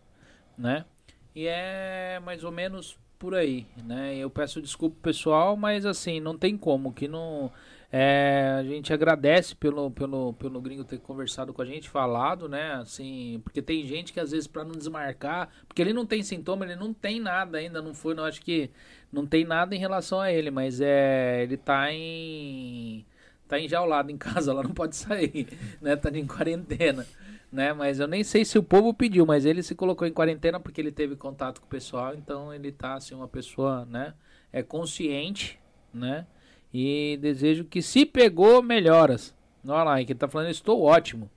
né? 0.60 0.86
E 1.34 1.48
é 1.48 2.19
mais 2.23 2.44
ou 2.44 2.52
menos 2.52 2.99
por 3.18 3.36
aí, 3.36 3.65
né? 3.86 4.15
Eu 4.15 4.30
peço 4.30 4.61
desculpa 4.61 4.95
pessoal, 5.02 5.57
mas 5.57 5.86
assim, 5.86 6.19
não 6.19 6.38
tem 6.38 6.57
como, 6.57 6.94
que 6.94 7.07
não... 7.07 7.52
É, 7.91 8.56
a 8.60 8.64
gente 8.64 8.94
agradece 8.94 9.56
pelo, 9.56 9.90
pelo, 9.90 10.34
pelo 10.34 10.61
gringo 10.61 10.84
ter 10.84 10.99
conversado 10.99 11.52
com 11.52 11.61
a 11.61 11.65
gente, 11.65 11.90
falado, 11.90 12.48
né? 12.48 12.73
Assim, 12.73 13.41
porque 13.44 13.64
tem 13.64 13.86
gente 13.88 14.14
que 14.14 14.19
às 14.19 14.30
vezes 14.30 14.45
para 14.45 14.64
não 14.64 14.73
desmarcar, 14.73 15.49
porque 15.68 15.81
ele 15.81 15.91
não 15.91 16.06
tem 16.06 16.22
sintoma, 16.22 16.65
ele 16.65 16.76
não 16.76 16.94
tem 16.94 17.19
nada 17.19 17.57
ainda, 17.57 17.81
não 17.81 17.95
foi, 17.95 18.14
não 18.14 18.26
acho 18.26 18.41
que 18.41 18.69
não 19.11 19.26
tem 19.26 19.44
nada 19.44 19.76
em 19.76 19.80
relação 19.80 20.19
a 20.22 20.31
ele, 20.31 20.52
mas 20.52 20.80
é, 20.80 21.41
ele 21.41 21.57
tá 21.57 21.91
em 21.91 23.06
tá 23.48 23.60
enjaulado 23.60 24.11
em 24.11 24.18
casa, 24.19 24.53
lá 24.53 24.61
não 24.61 24.72
pode 24.72 24.95
sair, 24.95 25.48
né? 25.81 25.95
Tá 25.95 26.10
em 26.11 26.27
quarentena, 26.27 27.06
né? 27.51 27.73
Mas 27.73 27.99
eu 27.99 28.07
nem 28.07 28.23
sei 28.23 28.45
se 28.45 28.57
o 28.57 28.63
povo 28.63 28.93
pediu, 28.93 29.26
mas 29.26 29.45
ele 29.45 29.63
se 29.63 29.76
colocou 29.76 30.07
em 30.07 30.13
quarentena 30.13 30.59
porque 30.59 30.80
ele 30.80 30.91
teve 30.91 31.15
contato 31.15 31.59
com 31.61 31.67
o 31.67 31.69
pessoal, 31.69 32.13
então 32.15 32.53
ele 32.53 32.71
tá 32.71 32.95
assim 32.95 33.15
uma 33.15 33.27
pessoa, 33.27 33.85
né? 33.85 34.13
É 34.51 34.63
consciente, 34.63 35.59
né? 35.93 36.26
E 36.73 37.17
desejo 37.21 37.65
que 37.65 37.81
se 37.81 38.05
pegou, 38.05 38.61
melhoras. 38.61 39.35
Olha 39.67 39.84
lá, 39.84 40.03
que 40.03 40.11
ele 40.11 40.19
tá 40.19 40.27
falando, 40.27 40.49
estou 40.49 40.81
ótimo. 40.81 41.30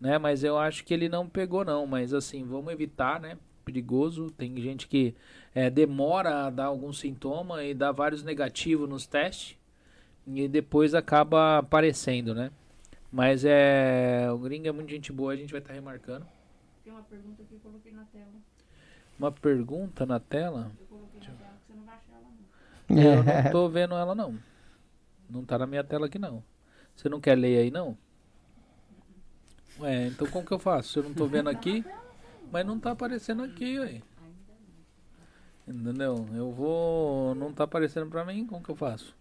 Né? 0.00 0.18
Mas 0.18 0.42
eu 0.42 0.58
acho 0.58 0.84
que 0.84 0.92
ele 0.92 1.08
não 1.08 1.28
pegou, 1.28 1.64
não. 1.64 1.86
Mas 1.86 2.12
assim, 2.12 2.44
vamos 2.44 2.72
evitar, 2.72 3.20
né? 3.20 3.38
Perigoso. 3.64 4.30
Tem 4.30 4.60
gente 4.60 4.88
que 4.88 5.14
é, 5.54 5.70
demora 5.70 6.46
a 6.46 6.50
dar 6.50 6.66
algum 6.66 6.92
sintoma 6.92 7.62
e 7.64 7.72
dá 7.72 7.92
vários 7.92 8.24
negativos 8.24 8.88
nos 8.88 9.06
testes. 9.06 9.56
E 10.26 10.48
depois 10.48 10.94
acaba 10.94 11.58
aparecendo, 11.58 12.34
né? 12.34 12.50
Mas 13.12 13.44
é. 13.44 14.26
O 14.32 14.38
gringo 14.38 14.66
é 14.66 14.72
muito 14.72 14.90
gente 14.90 15.12
boa, 15.12 15.34
a 15.34 15.36
gente 15.36 15.50
vai 15.52 15.60
estar 15.60 15.74
remarcando. 15.74 16.26
Tem 16.82 16.90
uma 16.90 17.02
pergunta 17.02 17.42
que 17.44 17.52
eu 17.54 17.60
coloquei 17.60 17.92
na 17.92 18.04
tela. 18.06 18.32
Uma 19.18 19.30
pergunta 19.30 20.06
na 20.06 20.18
tela? 20.18 20.72
Eu 20.80 20.86
coloquei 20.86 21.20
na 21.20 21.34
tela 21.34 21.52
que 21.60 21.66
você 21.66 21.78
não 21.78 21.84
vai 21.84 21.94
achar 21.94 22.12
ela 22.16 22.28
não. 22.88 23.02
Eu 23.02 23.44
não 23.44 23.52
tô 23.52 23.68
vendo 23.68 23.94
ela, 23.94 24.14
não. 24.14 24.38
Não 25.28 25.44
tá 25.44 25.58
na 25.58 25.66
minha 25.66 25.84
tela 25.84 26.06
aqui, 26.06 26.18
não. 26.18 26.42
Você 26.96 27.08
não 27.10 27.20
quer 27.20 27.36
ler 27.36 27.58
aí, 27.58 27.70
não? 27.70 27.96
Ué, 29.78 30.06
então 30.06 30.26
como 30.28 30.46
que 30.46 30.52
eu 30.52 30.58
faço? 30.58 30.92
Se 30.92 30.98
eu 30.98 31.02
não 31.02 31.14
tô 31.14 31.26
vendo 31.26 31.48
aqui, 31.50 31.84
mas 32.50 32.64
não 32.64 32.80
tá 32.80 32.92
aparecendo 32.92 33.42
aqui, 33.42 33.78
ué. 33.78 34.02
Entendeu? 35.68 36.26
Eu 36.34 36.50
vou... 36.50 37.34
Não 37.34 37.52
tá 37.52 37.64
aparecendo 37.64 38.08
pra 38.10 38.24
mim, 38.24 38.46
como 38.46 38.62
que 38.62 38.70
eu 38.70 38.76
faço? 38.76 39.14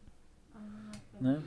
Né? 1.20 1.42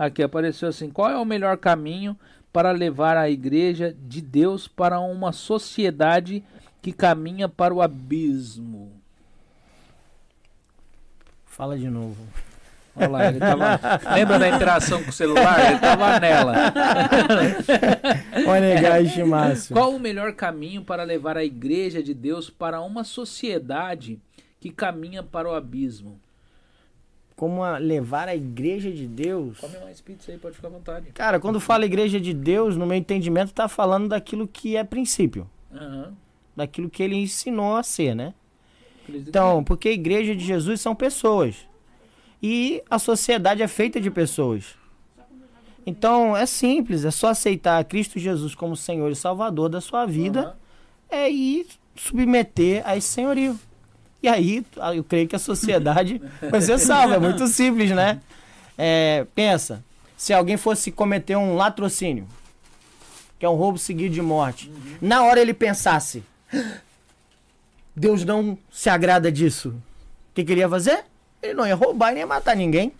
Aqui 0.00 0.22
apareceu 0.22 0.66
assim, 0.66 0.88
qual 0.88 1.10
é 1.10 1.18
o 1.18 1.26
melhor 1.26 1.58
caminho 1.58 2.18
para 2.50 2.70
levar 2.70 3.18
a 3.18 3.28
igreja 3.28 3.94
de 4.08 4.22
Deus 4.22 4.66
para 4.66 4.98
uma 4.98 5.30
sociedade 5.30 6.42
que 6.80 6.90
caminha 6.90 7.50
para 7.50 7.74
o 7.74 7.82
abismo? 7.82 8.90
Fala 11.44 11.76
de 11.76 11.90
novo. 11.90 12.16
Olha 12.96 13.08
lá, 13.08 13.26
ele 13.26 13.40
tava. 13.40 13.78
Lembra 14.16 14.38
da 14.38 14.48
interação 14.48 15.02
com 15.02 15.10
o 15.10 15.12
celular? 15.12 15.70
Ele 15.70 15.78
tava 15.78 16.18
nela. 16.18 16.54
Olha, 18.48 19.26
Márcio. 19.26 19.76
Qual 19.76 19.94
o 19.94 20.00
melhor 20.00 20.32
caminho 20.32 20.82
para 20.82 21.02
levar 21.02 21.36
a 21.36 21.44
igreja 21.44 22.02
de 22.02 22.14
Deus 22.14 22.48
para 22.48 22.80
uma 22.80 23.04
sociedade 23.04 24.18
que 24.58 24.70
caminha 24.70 25.22
para 25.22 25.46
o 25.46 25.54
abismo? 25.54 26.18
Como 27.40 27.64
a- 27.64 27.78
levar 27.78 28.28
a 28.28 28.36
igreja 28.36 28.92
de 28.92 29.06
Deus. 29.06 29.56
Come 29.60 29.78
mais 29.78 29.98
pizza 29.98 30.30
aí, 30.30 30.36
pode 30.36 30.56
ficar 30.56 30.68
à 30.68 30.72
vontade. 30.72 31.06
Cara, 31.14 31.40
quando 31.40 31.58
fala 31.58 31.86
igreja 31.86 32.20
de 32.20 32.34
Deus, 32.34 32.76
no 32.76 32.84
meu 32.84 32.98
entendimento, 32.98 33.54
tá 33.54 33.66
falando 33.66 34.08
daquilo 34.08 34.46
que 34.46 34.76
é 34.76 34.84
princípio. 34.84 35.48
Aham. 35.74 36.12
Daquilo 36.54 36.90
que 36.90 37.02
ele 37.02 37.14
ensinou 37.16 37.76
a 37.76 37.82
ser, 37.82 38.14
né? 38.14 38.34
Então, 39.08 39.64
porque 39.64 39.88
a 39.88 39.92
igreja 39.92 40.36
de 40.36 40.44
Jesus 40.44 40.82
são 40.82 40.94
pessoas. 40.94 41.56
E 42.42 42.82
a 42.90 42.98
sociedade 42.98 43.62
é 43.62 43.68
feita 43.68 43.98
de 43.98 44.10
pessoas. 44.10 44.74
Então, 45.86 46.36
é 46.36 46.44
simples, 46.44 47.06
é 47.06 47.10
só 47.10 47.28
aceitar 47.28 47.82
Cristo 47.86 48.18
Jesus 48.18 48.54
como 48.54 48.76
Senhor 48.76 49.10
e 49.10 49.16
Salvador 49.16 49.70
da 49.70 49.80
sua 49.80 50.04
vida 50.04 50.40
Aham. 50.42 50.56
é 51.08 51.30
ir 51.30 51.66
submeter 51.96 52.82
a 52.86 52.98
esse 52.98 53.08
senhorio. 53.08 53.58
E 54.22 54.28
aí, 54.28 54.64
eu 54.94 55.02
creio 55.02 55.26
que 55.26 55.36
a 55.36 55.38
sociedade 55.38 56.20
vai 56.50 56.60
ser 56.60 56.78
salva. 56.78 57.14
É 57.14 57.18
muito 57.20 57.46
simples, 57.46 57.90
né? 57.90 58.20
É, 58.76 59.26
pensa, 59.34 59.82
se 60.16 60.32
alguém 60.32 60.56
fosse 60.56 60.90
cometer 60.90 61.36
um 61.36 61.56
latrocínio, 61.56 62.26
que 63.38 63.46
é 63.46 63.48
um 63.48 63.54
roubo 63.54 63.78
seguido 63.78 64.14
de 64.14 64.20
morte, 64.20 64.70
na 65.00 65.22
hora 65.24 65.40
ele 65.40 65.54
pensasse, 65.54 66.22
Deus 67.96 68.24
não 68.24 68.56
se 68.70 68.90
agrada 68.90 69.32
disso. 69.32 69.70
O 69.70 70.34
que 70.34 70.44
queria 70.44 70.68
fazer? 70.68 71.04
Ele 71.42 71.54
não 71.54 71.66
ia 71.66 71.74
roubar 71.74 72.10
e 72.10 72.14
nem 72.14 72.20
ia 72.20 72.26
matar 72.26 72.54
ninguém. 72.54 72.92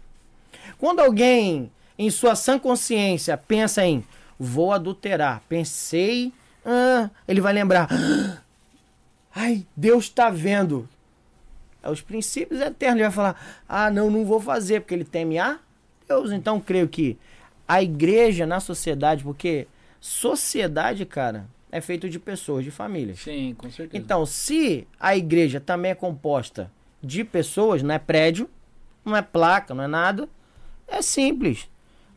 Quando 0.79 1.01
alguém, 1.01 1.71
em 1.99 2.11
sua 2.11 2.35
sã 2.35 2.59
consciência, 2.59 3.37
pensa 3.37 3.85
em 3.85 4.05
vou 4.39 4.73
adulterar, 4.73 5.43
pensei, 5.47 6.33
ah, 6.65 7.11
ele 7.29 7.43
vai 7.43 7.53
lembrar, 7.53 7.87
ai, 9.37 9.67
Deus 9.77 10.05
está 10.05 10.31
vendo. 10.31 10.89
É 11.83 11.91
os 11.91 12.01
princípios 12.01 12.61
eternos. 12.61 12.97
Ele 13.01 13.09
vai 13.09 13.13
falar, 13.13 13.63
ah, 13.69 13.91
não, 13.91 14.11
não 14.11 14.25
vou 14.25 14.41
fazer, 14.41 14.81
porque 14.81 14.95
ele 14.95 15.05
teme 15.05 15.39
a 15.39 15.59
Deus. 16.07 16.33
Então, 16.33 16.61
creio 16.61 16.89
que 16.89 17.19
a 17.67 17.83
igreja 17.83 18.47
na 18.47 18.61
sociedade, 18.61 19.23
porque 19.23 19.67
sociedade, 20.01 21.07
cara, 21.07 21.47
é 21.71 21.81
feito 21.81 22.09
de 22.09 22.19
pessoas, 22.19 22.65
de 22.65 22.71
famílias. 22.71 23.21
Sim, 23.21 23.55
com 23.57 23.71
certeza. 23.71 24.03
Então, 24.03 24.27
se 24.27 24.87
a 24.99 25.17
igreja 25.17 25.61
também 25.61 25.93
é 25.93 25.95
composta 25.95 26.71
de 27.03 27.25
pessoas, 27.25 27.83
não 27.83 27.95
é 27.95 27.99
prédio, 27.99 28.49
não 29.05 29.17
é 29.17 29.23
placa, 29.23 29.75
não 29.75 29.85
é 29.85 29.87
nada, 29.87 30.29
é 30.87 31.01
simples. 31.01 31.69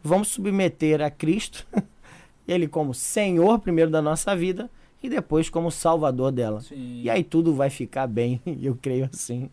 vamos 0.02 0.30
submeter 0.30 1.02
a 1.02 1.10
Cristo, 1.10 1.66
ele 2.48 2.68
como 2.68 2.94
Senhor 2.94 3.60
primeiro 3.60 3.90
da 3.90 4.02
nossa 4.02 4.36
vida 4.36 4.70
e 5.04 5.10
depois 5.10 5.50
como 5.50 5.70
Salvador 5.70 6.32
dela. 6.32 6.62
Sim. 6.62 7.02
E 7.04 7.10
aí 7.10 7.24
tudo 7.24 7.54
vai 7.54 7.70
ficar 7.70 8.08
bem, 8.08 8.42
eu 8.62 8.76
creio 8.82 9.10
assim. 9.14 9.50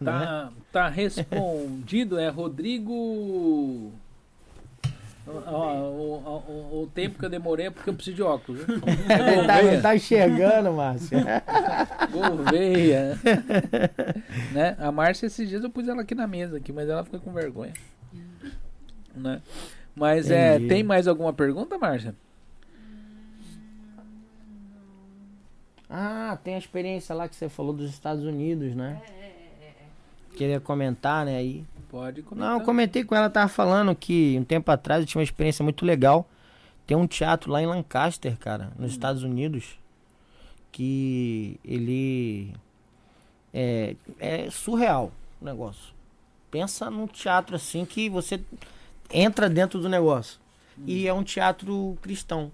né? 0.00 0.12
Tá, 0.12 0.52
tá 0.72 0.88
respondido, 0.88 2.18
é 2.18 2.28
Rodrigo. 2.28 3.92
O, 5.26 5.30
o- 5.30 6.82
o 6.82 6.86
tempo 6.94 7.18
que 7.18 7.24
eu 7.24 7.30
demorei 7.30 7.66
é 7.66 7.70
porque 7.70 7.88
eu 7.88 7.94
preciso 7.94 8.16
de 8.16 8.22
óculos. 8.22 8.60
tá, 9.46 9.62
não 9.62 9.80
tá 9.80 9.96
enxergando, 9.96 10.70
Márcio. 10.74 11.18
Gouveia. 12.12 13.18
né? 14.52 14.76
A 14.78 14.92
Márcia, 14.92 15.26
esses 15.26 15.48
dias 15.48 15.64
eu 15.64 15.70
pus 15.70 15.88
ela 15.88 16.02
aqui 16.02 16.14
na 16.14 16.26
mesa, 16.26 16.58
aqui, 16.58 16.72
mas 16.74 16.88
ela 16.90 17.02
ficou 17.04 17.20
com 17.20 17.32
vergonha. 17.32 17.72
Né? 19.16 19.40
Mas 19.96 20.30
é, 20.30 20.58
tem 20.58 20.82
mais 20.82 21.08
alguma 21.08 21.32
pergunta, 21.32 21.78
Márcia? 21.78 22.14
Ah, 25.96 26.36
tem 26.42 26.56
a 26.56 26.58
experiência 26.58 27.14
lá 27.14 27.28
que 27.28 27.36
você 27.36 27.48
falou 27.48 27.72
dos 27.72 27.88
Estados 27.88 28.24
Unidos, 28.24 28.74
né? 28.74 29.00
É, 29.06 29.12
é, 29.12 29.26
é, 29.60 29.66
é. 29.66 30.36
Queria 30.36 30.58
comentar, 30.58 31.24
né, 31.24 31.36
aí. 31.36 31.64
Pode 31.88 32.20
comentar. 32.22 32.50
Não, 32.50 32.58
eu 32.58 32.64
comentei 32.64 33.04
com 33.04 33.14
ela, 33.14 33.30
tava 33.30 33.46
falando 33.46 33.94
que 33.94 34.36
um 34.36 34.42
tempo 34.42 34.68
atrás 34.72 35.00
eu 35.00 35.06
tinha 35.06 35.20
uma 35.20 35.24
experiência 35.24 35.62
muito 35.62 35.86
legal. 35.86 36.28
Tem 36.84 36.96
um 36.96 37.06
teatro 37.06 37.52
lá 37.52 37.62
em 37.62 37.66
Lancaster, 37.66 38.36
cara, 38.36 38.72
nos 38.76 38.90
Estados 38.90 39.22
Unidos, 39.22 39.78
que 40.72 41.60
ele 41.64 42.52
é, 43.52 43.94
é 44.18 44.50
surreal 44.50 45.12
o 45.40 45.44
negócio. 45.44 45.94
Pensa 46.50 46.90
num 46.90 47.06
teatro 47.06 47.54
assim 47.54 47.84
que 47.84 48.10
você 48.10 48.40
entra 49.12 49.48
dentro 49.48 49.80
do 49.80 49.88
negócio. 49.88 50.40
E 50.84 51.06
é 51.06 51.14
um 51.14 51.22
teatro 51.22 51.96
cristão. 52.02 52.50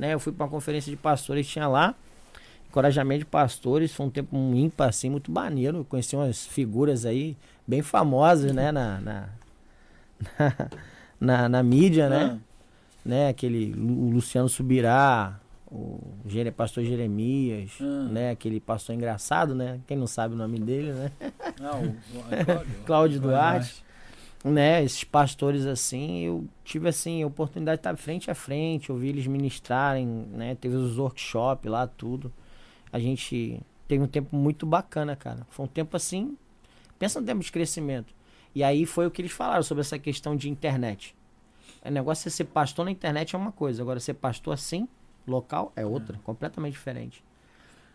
Né? 0.00 0.14
Eu 0.14 0.18
fui 0.18 0.32
para 0.32 0.44
uma 0.46 0.50
conferência 0.50 0.90
de 0.90 0.96
pastores 0.96 1.46
que 1.46 1.52
tinha 1.52 1.68
lá. 1.68 1.94
Encorajamento 2.70 3.18
de 3.18 3.24
pastores, 3.26 3.92
foi 3.92 4.06
um 4.06 4.10
tempo 4.10 4.34
um 4.34 4.54
ímpar, 4.54 4.88
assim, 4.88 5.10
muito 5.10 5.30
maneiro. 5.30 5.78
Eu 5.78 5.84
conheci 5.84 6.16
umas 6.16 6.46
figuras 6.46 7.04
aí 7.04 7.36
bem 7.66 7.82
famosas, 7.82 8.52
né, 8.52 8.72
na, 8.72 8.98
na, 9.00 9.28
na, 10.38 10.52
na- 11.20 11.48
na 11.48 11.62
mídia, 11.62 12.08
né? 12.08 12.38
Ah, 12.38 12.38
né? 13.04 13.28
Aquele 13.28 13.72
Lu- 13.74 14.06
o 14.06 14.10
Luciano 14.10 14.48
Subirá, 14.48 15.38
o 15.70 15.98
pastor 16.56 16.84
Jeremias, 16.84 17.72
Ah. 17.80 18.08
né? 18.10 18.30
Aquele 18.30 18.58
pastor 18.60 18.94
engraçado, 18.94 19.54
né? 19.54 19.80
Quem 19.86 19.96
não 19.96 20.06
sabe 20.06 20.34
o 20.34 20.38
nome 20.38 20.58
dele, 20.58 20.92
né? 20.92 21.10
não, 21.60 21.82
o- 21.82 21.88
o- 21.88 22.24
é 22.34 22.44
Cláudio. 22.44 22.72
Cláudio 22.86 23.20
Duarte, 23.20 23.84
né? 24.44 24.82
Esses 24.82 25.04
pastores 25.04 25.66
assim, 25.66 26.20
eu 26.20 26.48
tive 26.64 26.88
assim 26.88 27.22
a 27.22 27.26
oportunidade 27.26 27.76
de 27.76 27.80
estar 27.80 27.96
frente 27.96 28.30
a 28.30 28.34
frente, 28.34 28.90
ouvir 28.90 29.08
eles 29.08 29.26
ministrarem, 29.26 30.06
né? 30.06 30.54
Teve 30.54 30.76
os 30.76 30.98
workshops 30.98 31.70
lá, 31.70 31.86
tudo. 31.86 32.32
A 32.92 32.98
gente 32.98 33.60
teve 33.86 34.02
um 34.02 34.08
tempo 34.08 34.34
muito 34.34 34.64
bacana, 34.64 35.14
cara. 35.14 35.46
Foi 35.50 35.66
um 35.66 35.68
tempo 35.68 35.96
assim, 35.96 36.36
pensa 36.98 37.20
no 37.20 37.26
tempo 37.26 37.42
de 37.42 37.52
crescimento. 37.52 38.14
E 38.54 38.64
aí 38.64 38.86
foi 38.86 39.06
o 39.06 39.10
que 39.10 39.22
eles 39.22 39.32
falaram 39.32 39.62
sobre 39.62 39.82
essa 39.82 39.98
questão 39.98 40.34
de 40.34 40.48
internet. 40.48 41.14
O 41.84 41.90
negócio 41.90 42.28
é 42.28 42.30
ser 42.30 42.44
pastor 42.44 42.84
na 42.84 42.90
internet 42.90 43.34
é 43.34 43.38
uma 43.38 43.52
coisa, 43.52 43.82
agora 43.82 44.00
ser 44.00 44.14
pastor 44.14 44.54
assim, 44.54 44.88
local, 45.26 45.72
é 45.76 45.84
outra, 45.84 46.18
completamente 46.24 46.72
diferente. 46.72 47.22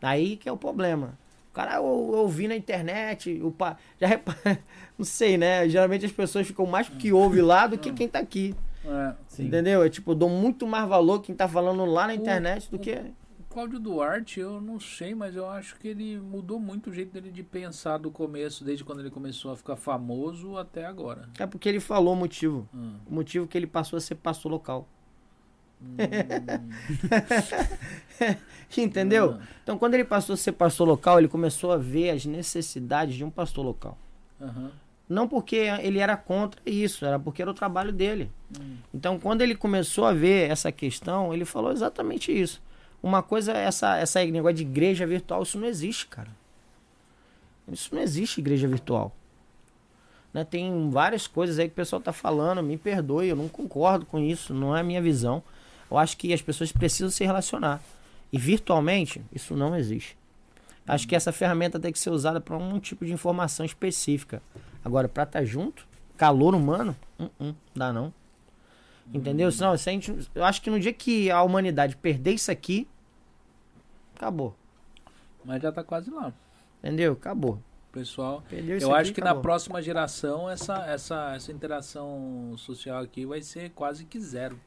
Aí 0.01 0.37
que 0.37 0.47
é 0.47 0.51
o 0.51 0.57
problema. 0.57 1.17
O 1.55 1.59
cara 1.65 1.75
eu, 1.75 1.83
eu 1.83 2.19
ouvi 2.19 2.49
na 2.49 2.55
internet, 2.57 3.39
o 3.41 3.49
pa... 3.49 3.77
já 3.97 4.07
repa- 4.07 4.35
não 4.99 5.05
sei, 5.05 5.37
né? 5.37 5.69
Geralmente 5.69 6.05
as 6.05 6.11
pessoas 6.11 6.45
ficam 6.45 6.65
mais 6.65 6.89
que 6.89 7.13
ouve 7.13 7.41
lá 7.41 7.65
do 7.65 7.77
que 7.77 7.93
quem 7.93 8.09
tá 8.09 8.19
aqui. 8.19 8.53
É. 8.83 9.13
Entendeu? 9.41 9.81
É 9.81 9.89
tipo, 9.89 10.11
eu 10.11 10.15
dou 10.15 10.27
muito 10.29 10.67
mais 10.67 10.85
valor 10.85 11.21
quem 11.21 11.33
tá 11.33 11.47
falando 11.47 11.85
lá 11.85 12.07
na 12.07 12.13
O- 12.13 12.15
internet 12.17 12.69
do 12.69 12.75
o- 12.75 12.79
que. 12.79 12.91
o 12.91 13.43
Cláudio 13.49 13.79
Duarte, 13.79 14.37
eu 14.41 14.59
não 14.59 14.81
sei, 14.81 15.15
mas 15.15 15.33
eu 15.33 15.47
acho 15.49 15.77
que 15.77 15.87
ele 15.87 16.19
mudou 16.19 16.59
muito 16.59 16.89
o 16.89 16.93
jeito 16.93 17.13
dele 17.13 17.31
de 17.31 17.41
pensar 17.41 17.99
do 17.99 18.11
começo, 18.11 18.65
desde 18.65 18.83
quando 18.83 18.99
ele 18.99 19.09
começou 19.09 19.49
a 19.53 19.55
ficar 19.55 19.77
famoso 19.77 20.57
até 20.57 20.85
agora. 20.85 21.29
É 21.39 21.47
porque 21.47 21.69
ele 21.69 21.79
falou 21.79 22.15
o 22.15 22.17
motivo. 22.17 22.67
Ah. 22.73 22.95
O 23.09 23.13
motivo 23.15 23.47
que 23.47 23.57
ele 23.57 23.65
passou 23.65 23.95
a 23.95 24.01
ser 24.01 24.15
pastor 24.15 24.51
local. 24.51 24.89
Hum. 25.85 25.95
Entendeu? 28.81 29.37
Ah. 29.39 29.47
Então, 29.63 29.77
quando 29.77 29.93
ele 29.93 30.03
passou 30.03 30.33
a 30.33 30.37
ser 30.37 30.51
pastor 30.53 30.87
local, 30.87 31.19
ele 31.19 31.27
começou 31.27 31.71
a 31.71 31.77
ver 31.77 32.09
as 32.09 32.25
necessidades 32.25 33.15
de 33.15 33.23
um 33.23 33.29
pastor 33.29 33.65
local. 33.65 33.97
Aham. 34.41 34.71
Não 35.07 35.27
porque 35.27 35.55
ele 35.55 35.99
era 35.99 36.17
contra 36.17 36.59
isso, 36.65 37.05
era 37.05 37.19
porque 37.19 37.41
era 37.41 37.51
o 37.51 37.53
trabalho 37.53 37.91
dele. 37.91 38.31
Hum. 38.59 38.77
Então, 38.93 39.19
quando 39.19 39.41
ele 39.41 39.55
começou 39.55 40.05
a 40.05 40.13
ver 40.13 40.49
essa 40.49 40.71
questão, 40.71 41.31
ele 41.31 41.45
falou 41.45 41.71
exatamente 41.71 42.31
isso. 42.31 42.61
Uma 43.03 43.21
coisa, 43.21 43.51
essa, 43.53 43.97
essa 43.97 44.25
negócio 44.25 44.55
de 44.55 44.63
igreja 44.63 45.05
virtual, 45.05 45.43
isso 45.43 45.59
não 45.59 45.67
existe, 45.67 46.07
cara. 46.07 46.29
Isso 47.71 47.93
não 47.93 48.01
existe 48.01 48.39
igreja 48.39 48.67
virtual. 48.67 49.15
Né? 50.33 50.43
Tem 50.43 50.89
várias 50.89 51.27
coisas 51.27 51.59
aí 51.59 51.67
que 51.67 51.73
o 51.73 51.75
pessoal 51.75 52.01
tá 52.01 52.11
falando, 52.11 52.63
me 52.63 52.77
perdoe, 52.77 53.27
eu 53.27 53.35
não 53.35 53.47
concordo 53.47 54.05
com 54.05 54.19
isso, 54.19 54.53
não 54.53 54.75
é 54.75 54.81
a 54.81 54.83
minha 54.83 55.01
visão. 55.01 55.43
Eu 55.89 55.97
acho 55.97 56.17
que 56.17 56.33
as 56.33 56.41
pessoas 56.41 56.71
precisam 56.71 57.09
se 57.09 57.23
relacionar. 57.23 57.81
E 58.31 58.37
virtualmente, 58.37 59.23
isso 59.31 59.55
não 59.55 59.75
existe. 59.75 60.17
Acho 60.87 61.07
que 61.07 61.15
essa 61.15 61.31
ferramenta 61.31 61.79
tem 61.79 61.91
que 61.91 61.97
ser 61.97 62.11
usada 62.11 62.39
para 62.39 62.57
um 62.57 62.79
tipo 62.79 63.05
de 63.05 63.13
informação 63.13 63.65
específica. 63.65 64.41
Agora, 64.83 65.07
para 65.07 65.23
estar 65.23 65.43
junto, 65.43 65.87
calor 66.15 66.53
humano, 66.53 66.95
uh 67.19 67.29
-uh, 67.41 67.55
dá 67.75 67.91
não. 67.91 68.13
Entendeu? 69.13 69.51
Senão, 69.51 69.77
se 69.77 69.89
a 69.89 69.93
gente, 69.93 70.29
eu 70.33 70.43
acho 70.43 70.61
que 70.61 70.69
no 70.69 70.79
dia 70.79 70.93
que 70.93 71.29
a 71.31 71.41
humanidade 71.41 71.95
perder 71.95 72.33
isso 72.33 72.51
aqui, 72.51 72.87
acabou. 74.15 74.55
Mas 75.43 75.61
já 75.61 75.71
tá 75.71 75.83
quase 75.83 76.09
lá. 76.09 76.33
Entendeu? 76.79 77.13
Acabou. 77.13 77.59
Pessoal, 77.91 78.43
Perdeu 78.49 78.77
eu 78.77 78.91
aqui, 78.91 79.01
acho 79.01 79.13
que 79.13 79.21
na 79.21 79.27
acabou. 79.27 79.43
próxima 79.43 79.81
geração 79.81 80.49
essa, 80.49 80.85
essa, 80.85 81.33
essa 81.35 81.51
interação 81.51 82.53
social 82.57 83.01
aqui 83.01 83.25
vai 83.25 83.41
ser 83.41 83.69
quase 83.71 84.05
que 84.05 84.19
zero. 84.19 84.59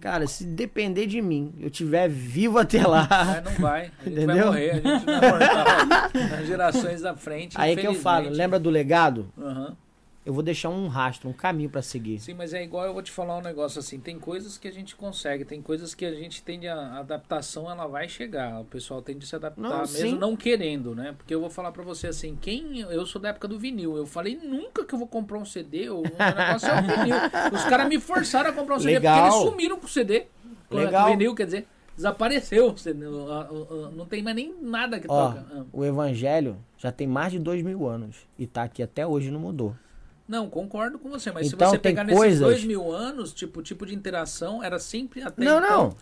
Cara, 0.00 0.26
se 0.26 0.44
depender 0.44 1.06
de 1.06 1.20
mim, 1.22 1.54
eu 1.60 1.70
tiver 1.70 2.08
vivo 2.08 2.58
até 2.58 2.86
lá. 2.86 3.08
Mas 3.10 3.44
não 3.44 3.52
vai. 3.52 3.80
A 3.80 4.04
gente 4.08 4.14
vai 4.14 4.24
Entendeu? 4.24 4.46
morrer. 4.46 4.70
A 4.70 4.74
gente 4.74 4.86
é 5.10 5.30
mortal. 5.30 6.30
Nas 6.30 6.46
gerações 6.46 7.00
da 7.00 7.14
frente. 7.16 7.56
Aí 7.58 7.74
que 7.76 7.86
eu 7.86 7.94
falo, 7.94 8.28
lembra 8.30 8.58
do 8.58 8.68
legado? 8.70 9.32
Aham. 9.38 9.76
Eu 10.24 10.32
vou 10.32 10.42
deixar 10.42 10.70
um 10.70 10.88
rastro, 10.88 11.28
um 11.28 11.34
caminho 11.34 11.68
para 11.68 11.82
seguir. 11.82 12.18
Sim, 12.18 12.32
mas 12.32 12.54
é 12.54 12.62
igual 12.64 12.86
eu 12.86 12.94
vou 12.94 13.02
te 13.02 13.10
falar 13.10 13.36
um 13.36 13.42
negócio 13.42 13.78
assim. 13.78 14.00
Tem 14.00 14.18
coisas 14.18 14.56
que 14.56 14.66
a 14.66 14.72
gente 14.72 14.96
consegue, 14.96 15.44
tem 15.44 15.60
coisas 15.60 15.94
que 15.94 16.04
a 16.04 16.14
gente 16.14 16.42
tende 16.42 16.66
a 16.66 16.74
a 16.74 16.98
adaptação, 17.00 17.70
ela 17.70 17.86
vai 17.86 18.08
chegar. 18.08 18.60
O 18.60 18.64
pessoal 18.64 19.02
tende 19.02 19.24
a 19.24 19.28
se 19.28 19.36
adaptar 19.36 19.60
Não, 19.62 19.78
mesmo 19.80 19.92
sim. 19.94 20.14
não 20.18 20.34
querendo, 20.34 20.94
né? 20.94 21.14
Porque 21.16 21.34
eu 21.34 21.40
vou 21.40 21.50
falar 21.50 21.72
pra 21.72 21.82
você 21.82 22.06
assim, 22.06 22.38
quem 22.40 22.80
eu 22.80 23.04
sou 23.04 23.20
da 23.20 23.28
época 23.28 23.46
do 23.46 23.58
vinil. 23.58 23.96
Eu 23.96 24.06
falei 24.06 24.36
nunca 24.42 24.84
que 24.84 24.94
eu 24.94 24.98
vou 24.98 25.06
comprar 25.08 25.38
um 25.38 25.44
CD, 25.44 25.90
ou 25.90 26.00
o 26.00 26.02
negócio 26.16 26.68
é 26.68 26.80
o 26.80 26.82
vinil. 26.82 27.16
Os 27.52 27.64
caras 27.64 27.86
me 27.88 28.00
forçaram 28.00 28.48
a 28.50 28.52
comprar 28.52 28.76
um 28.76 28.80
CD 28.80 29.00
porque 29.00 29.18
eles 29.20 29.34
sumiram 29.34 29.78
com 29.78 29.86
o 29.86 29.88
CD. 29.88 30.26
Legal. 30.70 31.06
O 31.06 31.10
vinil, 31.10 31.34
quer 31.34 31.44
dizer, 31.44 31.66
desapareceu. 31.94 32.74
Não 33.94 34.06
tem 34.06 34.22
mais 34.22 34.36
nem 34.36 34.54
nada 34.60 34.98
que 34.98 35.06
Ó, 35.08 35.28
toca. 35.28 35.46
Ah. 35.52 35.64
o 35.72 35.84
evangelho 35.84 36.56
já 36.78 36.90
tem 36.90 37.06
mais 37.06 37.32
de 37.32 37.38
dois 37.38 37.62
mil 37.62 37.86
anos 37.86 38.16
e 38.38 38.46
tá 38.46 38.62
aqui 38.62 38.82
até 38.82 39.06
hoje 39.06 39.30
não 39.30 39.40
mudou. 39.40 39.74
Não, 40.26 40.48
concordo 40.48 40.98
com 40.98 41.10
você, 41.10 41.30
mas 41.30 41.48
Então, 41.52 41.68
se 41.68 41.76
você 41.76 41.78
pegar 41.78 42.02
nesses 42.04 42.18
coisas- 42.18 42.40
dois 42.40 42.64
mil 42.64 42.90
anos, 42.90 43.32
tipo, 43.32 43.60
o 43.60 43.62
tipo 43.62 43.84
de 43.84 43.94
interação 43.94 44.62
era 44.62 44.78
sempre 44.78 45.22
até 45.22 45.44
não, 45.44 45.58
então, 45.58 45.70
não. 45.70 45.96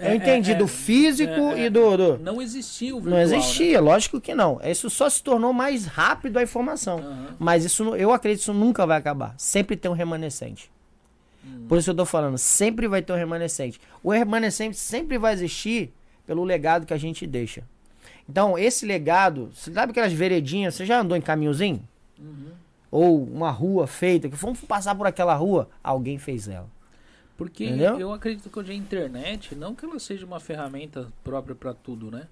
Eu 0.00 0.06
É, 0.10 0.14
entendi 0.16 0.52
é, 0.52 0.54
do 0.54 0.64
é, 0.64 0.68
físico 0.68 1.32
é, 1.32 1.60
é. 1.62 1.66
e 1.66 1.70
do, 1.70 1.96
do- 1.96 2.18
Não 2.18 2.40
existia 2.42 2.94
o 2.94 3.00
Não 3.00 3.16
virtual. 3.16 3.22
existia, 3.40 3.80
lógico 3.80 4.20
que 4.20 4.34
não. 4.34 4.60
Isso 4.62 4.88
só 4.90 5.08
se 5.08 5.22
tornou 5.22 5.52
mais 5.52 5.86
rápido 5.86 6.36
a 6.38 6.42
informação. 6.42 6.98
Né? 6.98 7.06
Aham. 7.06 7.36
Mas 7.38 7.64
isso 7.64 7.82
eu 7.96 8.12
acredito 8.12 8.38
que 8.40 8.42
isso 8.44 8.52
nunca 8.52 8.86
vai 8.86 8.98
acabar. 8.98 9.34
Sempre 9.38 9.76
tem 9.76 9.90
um 9.90 9.94
remanescente. 9.94 10.70
Hum. 11.44 11.64
Por 11.68 11.78
isso 11.78 11.86
que 11.86 11.90
eu 11.90 11.96
tô 11.96 12.04
falando, 12.04 12.36
sempre 12.38 12.86
vai 12.86 13.00
ter 13.02 13.12
um 13.12 13.16
remanescente. 13.16 13.80
O 14.02 14.10
remanescente 14.10 14.76
sempre 14.76 15.18
vai 15.18 15.32
existir 15.32 15.92
pelo 16.26 16.44
legado 16.44 16.84
que 16.86 16.92
a 16.94 16.98
gente 16.98 17.26
deixa. 17.26 17.62
Então, 18.28 18.58
esse 18.58 18.84
legado, 18.84 19.50
você 19.54 19.72
sabe 19.72 19.90
aquelas 19.92 20.12
veredinhas, 20.12 20.74
você 20.74 20.84
já 20.84 21.00
andou 21.00 21.16
em 21.16 21.20
caminhozinho? 21.20 21.82
Uhum. 22.18 22.50
Ou 22.90 23.22
uma 23.24 23.50
rua 23.50 23.86
feita, 23.86 24.28
que 24.28 24.36
vamos 24.36 24.60
passar 24.60 24.94
por 24.94 25.06
aquela 25.06 25.34
rua, 25.34 25.68
alguém 25.82 26.18
fez 26.18 26.48
ela. 26.48 26.68
Porque 27.36 27.64
Entendeu? 27.64 27.96
eu 27.96 28.12
acredito 28.12 28.50
que 28.50 28.58
hoje 28.58 28.72
a 28.72 28.74
internet, 28.74 29.54
não 29.54 29.74
que 29.74 29.84
ela 29.84 29.98
seja 29.98 30.26
uma 30.26 30.40
ferramenta 30.40 31.12
própria 31.22 31.54
para 31.54 31.72
tudo, 31.72 32.10
né? 32.10 32.26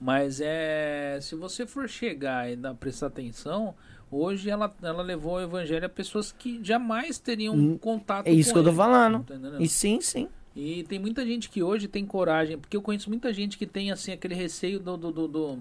Mas 0.00 0.40
é. 0.40 1.18
Se 1.22 1.34
você 1.34 1.66
for 1.66 1.88
chegar 1.88 2.50
e 2.50 2.56
dar, 2.56 2.74
prestar 2.74 3.06
atenção, 3.06 3.74
hoje 4.10 4.50
ela, 4.50 4.74
ela 4.82 5.02
levou 5.02 5.34
o 5.34 5.40
evangelho 5.40 5.86
a 5.86 5.88
pessoas 5.88 6.32
que 6.32 6.62
jamais 6.64 7.18
teriam 7.18 7.54
Hum, 7.56 7.78
contato 7.78 8.26
É 8.26 8.32
isso 8.32 8.52
com 8.52 8.52
que 8.52 8.58
eu 8.58 8.64
tô 8.64 8.70
ele, 8.70 8.76
falando. 8.82 9.24
tá? 9.26 9.34
E 9.58 9.68
sim, 9.68 10.00
sim. 10.00 10.28
E 10.54 10.82
tem 10.84 10.98
muita 10.98 11.24
gente 11.24 11.48
que 11.48 11.62
hoje 11.62 11.86
tem 11.88 12.04
coragem, 12.04 12.58
porque 12.58 12.76
eu 12.76 12.82
conheço 12.82 13.08
muita 13.08 13.32
gente 13.32 13.56
que 13.56 13.66
tem 13.66 13.90
assim 13.92 14.12
aquele 14.12 14.34
receio 14.34 14.80
do, 14.80 14.96
do, 14.96 15.12
do- 15.12 15.28
do 15.28 15.58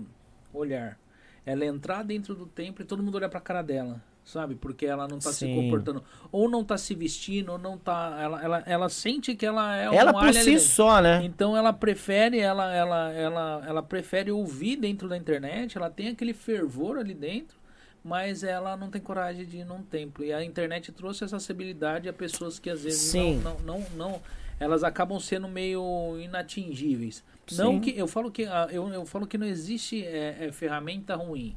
olhar. 0.54 0.98
Ela 1.46 1.66
entrar 1.66 2.04
dentro 2.04 2.34
do 2.36 2.46
templo 2.46 2.84
e 2.84 2.86
todo 2.86 3.04
mundo 3.04 3.16
olhar 3.16 3.30
pra 3.30 3.40
cara 3.40 3.62
dela. 3.62 4.02
Sabe? 4.28 4.56
Porque 4.56 4.86
ela 4.86 5.08
não 5.08 5.18
tá 5.20 5.32
se 5.32 5.48
comportando, 5.48 6.04
ou 6.32 6.50
não 6.50 6.64
tá 6.64 6.78
se 6.78 6.94
vestindo, 6.94 7.54
ou 7.54 7.58
não 7.58 7.78
tá. 7.78 8.18
Ela, 8.22 8.44
ela, 8.44 8.64
ela 8.66 8.90
sente 8.90 9.34
que 9.36 9.46
ela 9.46 9.76
é 9.78 9.86
Ela 9.86 10.12
um 10.12 10.14
por 10.20 10.24
ali 10.28 10.34
si 10.34 10.46
dentro. 10.52 10.66
só, 10.66 11.02
né? 11.02 11.24
Então 11.24 11.56
ela 11.56 11.72
prefere, 11.72 12.40
ela, 12.40 12.74
ela, 12.76 13.12
ela, 13.14 13.64
ela 13.66 13.82
prefere 13.84 14.32
ouvir 14.32 14.76
dentro 14.76 15.08
da 15.08 15.16
internet, 15.18 15.78
ela 15.78 15.90
tem 15.90 16.10
aquele 16.10 16.34
fervor 16.34 16.98
ali 16.98 17.14
dentro, 17.14 17.58
mas 18.04 18.44
ela 18.44 18.76
não 18.76 18.90
tem 18.90 19.02
coragem 19.02 19.46
de 19.46 19.58
ir 19.60 19.66
num 19.66 19.82
templo. 19.82 20.24
E 20.26 20.34
a 20.34 20.44
internet 20.44 20.92
trouxe 20.92 21.24
essa 21.24 21.38
acessibilidade 21.38 22.10
a 22.10 22.14
pessoas 22.14 22.60
que 22.60 22.70
às 22.70 22.84
vezes 22.84 23.14
não, 23.14 23.34
não, 23.36 23.60
não, 23.62 23.86
não- 23.96 24.22
elas 24.60 24.84
acabam 24.84 25.20
sendo 25.20 25.48
meio 25.48 26.18
inatingíveis. 26.20 27.24
Sim. 27.48 27.58
Não 27.58 27.80
que 27.80 27.98
eu 27.98 28.08
falo 28.08 28.32
que 28.32 28.44
ah, 28.46 28.68
eu, 28.72 28.90
eu 28.90 29.06
falo 29.06 29.26
que 29.28 29.38
não 29.38 29.46
existe 29.48 30.04
é, 30.06 30.36
é, 30.48 30.52
ferramenta 30.52 31.16
ruim. 31.16 31.56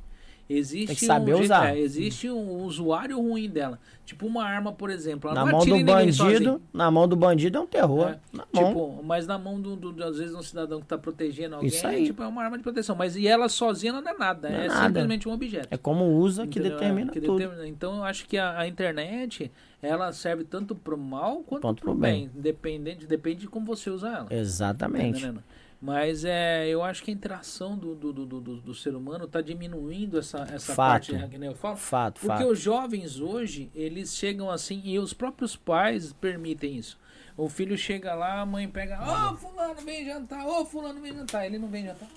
Existe 0.53 0.89
Tem 0.89 0.97
que 0.97 1.07
saber 1.07 1.35
um 1.37 1.41
usar. 1.43 1.77
é, 1.77 1.79
existe 1.79 2.29
um 2.29 2.65
usuário 2.65 3.17
ruim 3.20 3.49
dela. 3.49 3.79
Tipo 4.05 4.27
uma 4.27 4.43
arma, 4.45 4.73
por 4.73 4.91
exemplo. 4.91 5.31
Ela 5.31 5.45
Na 5.45 5.53
não 5.53 5.59
mão 5.59 5.65
do 5.79 5.85
bandido, 5.85 6.62
na 6.73 6.91
mão 6.91 7.07
do 7.07 7.15
bandido 7.15 7.59
é 7.59 7.61
um 7.61 7.67
terror. 7.69 8.09
É, 8.09 8.19
Na 8.33 8.45
mão. 8.53 8.65
Tipo, 8.67 9.03
mas 9.05 9.27
na 9.29 9.39
mão 9.39 9.61
do, 9.61 9.77
do- 9.77 10.03
às 10.05 10.19
vezes 10.19 10.35
um 10.35 10.43
cidadão 10.43 10.81
que 10.81 10.87
tá 10.89 10.99
protegendo 10.99 11.55
alguém, 11.55 11.69
Isso 11.69 11.87
aí. 11.87 12.07
tipo, 12.07 12.20
é 12.20 12.27
uma 12.27 12.43
arma 12.43 12.57
de 12.59 12.65
proteção. 12.65 12.97
Mas 12.97 13.15
e 13.15 13.29
ela 13.29 13.49
sozinha 13.49 13.93
não 13.93 14.01
é 14.01 14.12
nada, 14.19 14.51
Não 14.51 14.57
é 14.59 14.65
é, 14.65 14.69
nada. 14.69 14.87
simplesmente 14.89 15.29
um 15.29 15.33
objeto. 15.33 15.69
É 15.70 15.77
como 15.77 16.05
usa 16.19 16.45
que 16.49 16.59
Entendeu? 16.59 16.79
determina 16.79 17.11
É, 17.11 17.15
que 17.15 17.20
tudo. 17.20 17.39
determina. 17.39 17.69
Então 17.69 17.99
eu 17.99 18.03
acho 18.05 18.27
que 18.27 18.37
a, 18.37 18.59
a 18.59 18.67
internet, 18.67 19.53
ela 19.81 20.12
serve 20.12 20.43
tanto 20.43 20.75
pro 20.75 20.99
mal 20.99 21.45
quanto 21.47 21.61
pro 21.62 21.75
pro 21.75 21.95
bem. 21.95 22.29
Dependente, 22.35 23.07
depende 23.07 23.43
de 23.43 23.47
como 23.47 23.65
você 23.65 23.89
usa 23.91 24.09
ela. 24.09 24.25
Tá 24.25 24.35
Exatamente. 24.35 25.19
entendendo? 25.20 25.45
Mas 25.81 26.26
é, 26.26 26.68
eu 26.68 26.83
acho 26.83 27.02
que 27.02 27.10
a 27.10 27.15
interação 27.15 27.75
do, 27.75 27.94
do, 27.94 28.12
do, 28.12 28.26
do, 28.26 28.57
do 28.60 28.75
ser 28.75 28.94
humano 28.94 29.26
tá 29.26 29.41
diminuindo 29.41 30.18
essa, 30.18 30.41
essa 30.52 30.75
Fato. 30.75 31.12
parte, 31.12 31.39
né, 31.39 31.49
eu 31.49 31.55
falo. 31.55 31.76
Fato, 31.76 32.20
Porque 32.20 32.42
fato. 32.42 32.50
os 32.50 32.60
jovens 32.60 33.18
hoje, 33.18 33.70
eles 33.75 34.15
chegam 34.15 34.50
assim, 34.50 34.83
e 34.84 34.99
os 34.99 35.15
próprios 35.15 35.57
pais 35.57 36.12
permitem 36.12 36.76
isso. 36.76 36.99
O 37.34 37.49
filho 37.49 37.78
chega 37.78 38.15
lá, 38.15 38.41
a 38.41 38.47
mãe 38.47 38.68
pega, 38.68 39.00
ô 39.00 39.34
fulano, 39.36 39.81
vem 39.81 40.05
jantar, 40.05 40.47
ô 40.47 40.67
fulano, 40.67 41.00
vem 41.00 41.15
jantar. 41.15 41.47
Ele 41.47 41.59
não 41.59 41.68
vem 41.68 41.86
jantar. 41.86 42.09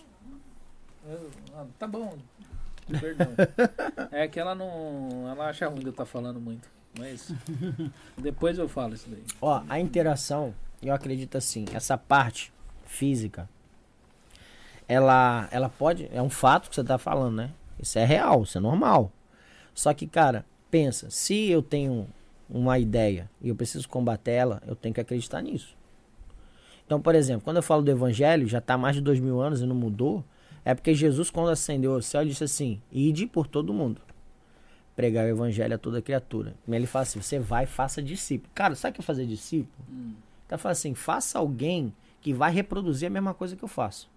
Eu, 1.07 1.31
ah, 1.55 1.65
tá 1.79 1.87
bom, 1.87 2.17
perdão. 2.99 3.27
é 4.11 4.27
que 4.27 4.37
ela 4.37 4.53
não. 4.53 5.29
Ela 5.29 5.47
acha 5.47 5.69
ruim 5.69 5.79
de 5.79 5.85
eu 5.85 5.91
estar 5.91 6.05
falando 6.05 6.41
muito. 6.41 6.69
Mas 6.99 7.31
depois 8.17 8.57
eu 8.57 8.67
falo 8.67 8.93
isso 8.93 9.09
daí. 9.09 9.23
Ó, 9.41 9.63
a 9.69 9.79
interação, 9.79 10.53
eu 10.81 10.93
acredito 10.93 11.37
assim, 11.37 11.65
essa 11.73 11.97
parte 11.97 12.51
física, 12.93 13.49
ela, 14.87 15.47
ela 15.51 15.69
pode, 15.69 16.09
é 16.13 16.21
um 16.21 16.29
fato 16.29 16.69
que 16.69 16.75
você 16.75 16.83
tá 16.83 16.97
falando, 16.97 17.35
né? 17.35 17.51
Isso 17.79 17.97
é 17.97 18.05
real, 18.05 18.43
isso 18.43 18.57
é 18.57 18.61
normal. 18.61 19.11
Só 19.73 19.93
que, 19.93 20.05
cara, 20.07 20.45
pensa, 20.69 21.09
se 21.09 21.49
eu 21.49 21.61
tenho 21.61 22.07
uma 22.49 22.77
ideia 22.77 23.29
e 23.41 23.49
eu 23.49 23.55
preciso 23.55 23.89
combater 23.89 24.31
ela, 24.31 24.61
eu 24.67 24.75
tenho 24.75 24.93
que 24.93 25.01
acreditar 25.01 25.41
nisso. 25.41 25.75
Então, 26.85 27.01
por 27.01 27.15
exemplo, 27.15 27.43
quando 27.43 27.57
eu 27.57 27.63
falo 27.63 27.81
do 27.81 27.89
evangelho, 27.89 28.47
já 28.47 28.61
tá 28.61 28.75
há 28.75 28.77
mais 28.77 28.95
de 28.95 29.01
dois 29.01 29.19
mil 29.19 29.39
anos 29.41 29.61
e 29.61 29.65
não 29.65 29.75
mudou, 29.75 30.23
é 30.63 30.75
porque 30.75 30.93
Jesus, 30.93 31.29
quando 31.29 31.49
ascendeu 31.49 31.93
ao 31.93 32.01
céu, 32.01 32.23
disse 32.23 32.43
assim, 32.43 32.81
ide 32.91 33.25
por 33.25 33.47
todo 33.47 33.73
mundo 33.73 34.01
pregar 34.95 35.25
o 35.25 35.29
evangelho 35.29 35.75
a 35.75 35.77
toda 35.77 36.01
criatura. 36.01 36.53
Ele 36.67 36.85
fala 36.85 37.03
assim: 37.03 37.21
você 37.21 37.39
vai, 37.39 37.65
faça 37.65 38.01
discípulo. 38.01 38.51
Cara, 38.53 38.75
sabe 38.75 38.91
o 38.91 38.95
que 38.95 39.01
é 39.01 39.03
fazer 39.03 39.25
discípulo? 39.25 39.73
Então 40.45 40.57
fala 40.57 40.73
assim: 40.73 40.93
faça 40.93 41.39
alguém 41.39 41.93
que 42.23 42.33
vai 42.33 42.51
reproduzir 42.51 43.07
a 43.07 43.11
mesma 43.11 43.33
coisa 43.33 43.55
que 43.55 43.63
eu 43.63 43.67
faço. 43.67 44.09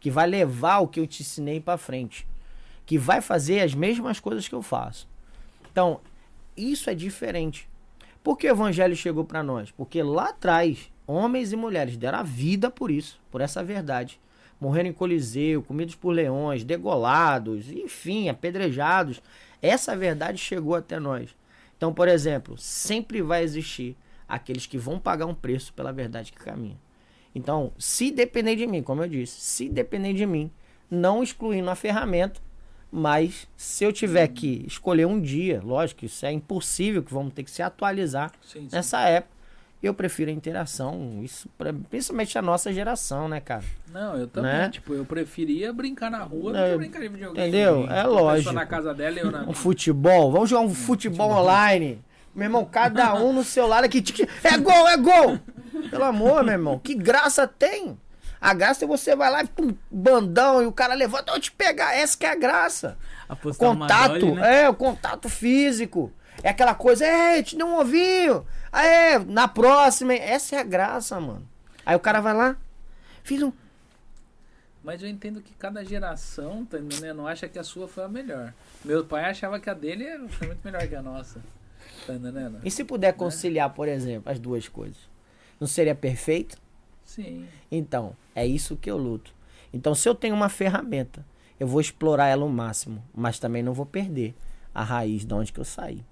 Que 0.00 0.10
vai 0.10 0.26
levar 0.26 0.80
o 0.80 0.88
que 0.88 0.98
eu 0.98 1.06
te 1.06 1.22
ensinei 1.22 1.60
para 1.60 1.78
frente. 1.78 2.26
Que 2.84 2.98
vai 2.98 3.20
fazer 3.20 3.60
as 3.60 3.74
mesmas 3.74 4.18
coisas 4.18 4.48
que 4.48 4.54
eu 4.54 4.60
faço. 4.60 5.08
Então, 5.70 6.00
isso 6.56 6.90
é 6.90 6.94
diferente. 6.94 7.70
Por 8.24 8.36
que 8.36 8.48
o 8.48 8.50
evangelho 8.50 8.96
chegou 8.96 9.24
para 9.24 9.40
nós? 9.40 9.70
Porque 9.70 10.02
lá 10.02 10.30
atrás, 10.30 10.90
homens 11.06 11.52
e 11.52 11.56
mulheres 11.56 11.96
deram 11.96 12.18
a 12.18 12.22
vida 12.24 12.68
por 12.68 12.90
isso, 12.90 13.20
por 13.30 13.40
essa 13.40 13.62
verdade. 13.62 14.20
Morreram 14.60 14.90
em 14.90 14.92
Coliseu, 14.92 15.62
comidos 15.62 15.94
por 15.94 16.10
leões, 16.10 16.64
degolados, 16.64 17.70
enfim, 17.70 18.28
apedrejados. 18.28 19.22
Essa 19.60 19.96
verdade 19.96 20.38
chegou 20.38 20.74
até 20.74 20.98
nós. 20.98 21.30
Então, 21.76 21.94
por 21.94 22.08
exemplo, 22.08 22.58
sempre 22.58 23.22
vai 23.22 23.44
existir 23.44 23.96
aqueles 24.28 24.66
que 24.66 24.78
vão 24.78 24.98
pagar 24.98 25.26
um 25.26 25.34
preço 25.34 25.72
pela 25.72 25.92
verdade 25.92 26.32
que 26.32 26.38
caminha. 26.38 26.78
Então, 27.34 27.72
se 27.78 28.10
depender 28.10 28.56
de 28.56 28.66
mim, 28.66 28.82
como 28.82 29.02
eu 29.02 29.08
disse, 29.08 29.40
se 29.40 29.68
depender 29.68 30.12
de 30.12 30.26
mim, 30.26 30.50
não 30.90 31.22
excluindo 31.22 31.70
a 31.70 31.74
ferramenta, 31.74 32.40
mas 32.90 33.48
se 33.56 33.84
eu 33.84 33.92
tiver 33.92 34.28
que 34.28 34.64
escolher 34.66 35.06
um 35.06 35.18
dia, 35.20 35.62
lógico, 35.64 36.04
isso 36.04 36.26
é 36.26 36.32
impossível, 36.32 37.02
que 37.02 37.12
vamos 37.12 37.32
ter 37.32 37.42
que 37.42 37.50
se 37.50 37.62
atualizar 37.62 38.30
Sim, 38.42 38.68
sim. 38.68 38.68
nessa 38.76 39.00
época, 39.00 39.32
eu 39.82 39.92
prefiro 39.94 40.30
a 40.30 40.34
interação, 40.34 41.20
isso 41.24 41.48
pra- 41.58 41.72
principalmente 41.72 42.38
a 42.38 42.42
nossa 42.42 42.72
geração, 42.72 43.28
né, 43.28 43.40
cara? 43.40 43.64
Não, 43.90 44.16
eu 44.16 44.28
também. 44.28 44.52
Né? 44.52 44.68
Tipo, 44.68 44.94
eu 44.94 45.04
preferia 45.04 45.72
brincar 45.72 46.08
na 46.10 46.22
rua 46.22 46.52
do 46.52 46.58
Não, 46.58 46.64
que 46.66 46.72
eu- 46.72 46.78
brincar 46.78 47.00
de 47.00 47.08
videogame. 47.08 47.48
entendeu? 47.48 47.86
É 47.90 48.02
lógico. 48.04 48.52
na 48.52 48.66
casa 48.66 48.92
dela 48.94 49.18
eu 49.18 49.30
na 49.30 49.42
Um 49.42 49.52
futebol, 49.54 50.30
vamos 50.30 50.50
jogar 50.50 50.62
um 50.62 50.72
futebol 50.74 51.30
online. 51.32 51.98
Meu 52.34 52.46
irmão, 52.46 52.64
cada 52.64 53.14
um 53.14 53.32
no 53.32 53.44
seu 53.44 53.66
lado 53.66 53.84
aqui. 53.84 54.02
É 54.42 54.56
gol, 54.56 54.88
é 54.88 54.96
gol! 54.96 55.38
Pelo 55.90 56.04
amor, 56.04 56.42
meu 56.42 56.52
irmão, 56.52 56.78
que 56.78 56.94
graça 56.94 57.46
tem? 57.46 57.98
A 58.40 58.54
graça 58.54 58.84
é 58.84 58.88
você 58.88 59.14
vai 59.14 59.30
lá 59.30 59.42
e 59.42 59.46
pum, 59.46 59.74
bandão 59.90 60.62
e 60.62 60.66
o 60.66 60.72
cara 60.72 60.94
levanta, 60.94 61.32
eu 61.32 61.38
te 61.38 61.52
pegar. 61.52 61.94
Essa 61.94 62.18
que 62.18 62.26
é 62.26 62.30
a 62.30 62.34
graça. 62.34 62.98
Apostar 63.28 63.68
contato, 63.68 64.18
Dolly, 64.18 64.32
né? 64.32 64.62
é, 64.62 64.68
o 64.68 64.74
contato 64.74 65.28
físico. 65.28 66.12
É 66.42 66.48
aquela 66.48 66.74
coisa, 66.74 67.06
é, 67.06 67.42
te 67.42 67.56
deu 67.56 67.66
um 67.66 67.78
ovinho. 67.78 68.44
Aê, 68.72 69.18
na 69.20 69.46
próxima. 69.46 70.14
Essa 70.14 70.56
é 70.56 70.58
a 70.58 70.64
graça, 70.64 71.20
mano. 71.20 71.46
Aí 71.86 71.94
o 71.94 72.00
cara 72.00 72.20
vai 72.20 72.34
lá, 72.34 72.56
fiz 73.22 73.42
um. 73.42 73.52
Mas 74.82 75.00
eu 75.00 75.08
entendo 75.08 75.40
que 75.40 75.54
cada 75.54 75.84
geração, 75.84 76.64
tá 76.64 76.78
entendendo? 76.78 77.26
Acha 77.26 77.48
que 77.48 77.58
a 77.58 77.62
sua 77.62 77.86
foi 77.86 78.02
a 78.02 78.08
melhor. 78.08 78.52
Meu 78.84 79.04
pai 79.04 79.26
achava 79.26 79.60
que 79.60 79.70
a 79.70 79.74
dele 79.74 80.26
foi 80.30 80.48
muito 80.48 80.64
melhor 80.64 80.86
que 80.88 80.96
a 80.96 81.02
nossa. 81.02 81.40
Entendendo? 82.08 82.60
E 82.64 82.70
se 82.70 82.84
puder 82.84 83.12
conciliar, 83.14 83.70
por 83.74 83.88
exemplo, 83.88 84.30
as 84.30 84.38
duas 84.38 84.68
coisas? 84.68 84.96
Não 85.60 85.66
seria 85.66 85.94
perfeito? 85.94 86.58
Sim. 87.04 87.46
Então, 87.70 88.16
é 88.34 88.46
isso 88.46 88.76
que 88.76 88.90
eu 88.90 88.96
luto. 88.96 89.34
Então, 89.72 89.94
se 89.94 90.08
eu 90.08 90.14
tenho 90.14 90.34
uma 90.34 90.48
ferramenta, 90.48 91.24
eu 91.58 91.66
vou 91.66 91.80
explorar 91.80 92.28
ela 92.28 92.42
ao 92.42 92.48
máximo, 92.48 93.02
mas 93.14 93.38
também 93.38 93.62
não 93.62 93.72
vou 93.72 93.86
perder 93.86 94.34
a 94.74 94.82
raiz 94.82 95.24
de 95.24 95.32
onde 95.34 95.52
que 95.52 95.60
eu 95.60 95.64
saí. 95.64 96.04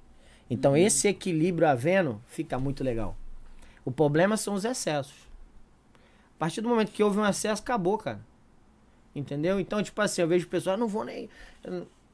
Então, 0.49 0.77
esse 0.77 1.09
equilíbrio 1.09 1.69
havendo, 1.69 2.21
fica 2.27 2.59
muito 2.59 2.83
legal. 2.83 3.17
O 3.85 3.91
problema 3.91 4.37
são 4.37 4.55
os 4.55 4.65
excessos. 4.65 5.29
A 6.37 6.39
partir 6.39 6.61
do 6.61 6.69
momento 6.69 6.91
que 6.93 7.03
houve 7.03 7.19
um 7.19 7.27
excesso, 7.27 7.63
acabou, 7.63 7.99
cara. 7.99 8.21
Entendeu? 9.15 9.59
Então, 9.61 9.83
tipo 9.83 10.01
assim, 10.01 10.23
eu 10.23 10.29
vejo 10.29 10.47
pessoas, 10.49 10.75
"Ah, 10.75 10.77
não 10.77 10.89
vou 10.89 11.05
nem. 11.05 11.29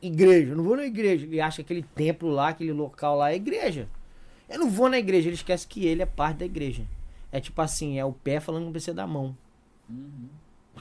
Igreja, 0.03 0.55
não 0.55 0.63
vou 0.63 0.77
na 0.77 0.85
igreja. 0.85 1.27
E 1.27 1.41
acha 1.41 1.57
que 1.57 1.63
aquele 1.63 1.83
templo 1.83 2.29
lá, 2.29 2.49
aquele 2.49 2.73
local 2.73 3.17
lá 3.17 3.33
é 3.33 3.37
igreja. 3.37 3.89
Eu 4.49 4.61
não 4.61 4.71
vou 4.71 4.89
na 4.89 4.99
igreja, 4.99 5.29
ele 5.29 5.35
esquece 5.35 5.67
que 5.67 5.87
ele 5.87 6.03
é 6.03 6.07
parte 6.07 6.39
da 6.39 6.45
igreja. 6.45 6.85
É 7.33 7.41
tipo 7.41 7.61
assim, 7.61 7.99
é 7.99 8.05
o 8.05 8.13
pé 8.13 8.39
falando 8.41 8.63
que 8.63 8.67
não 8.67 8.73
precisa 8.73 8.95
da 8.95 9.07
mão. 9.07 9.37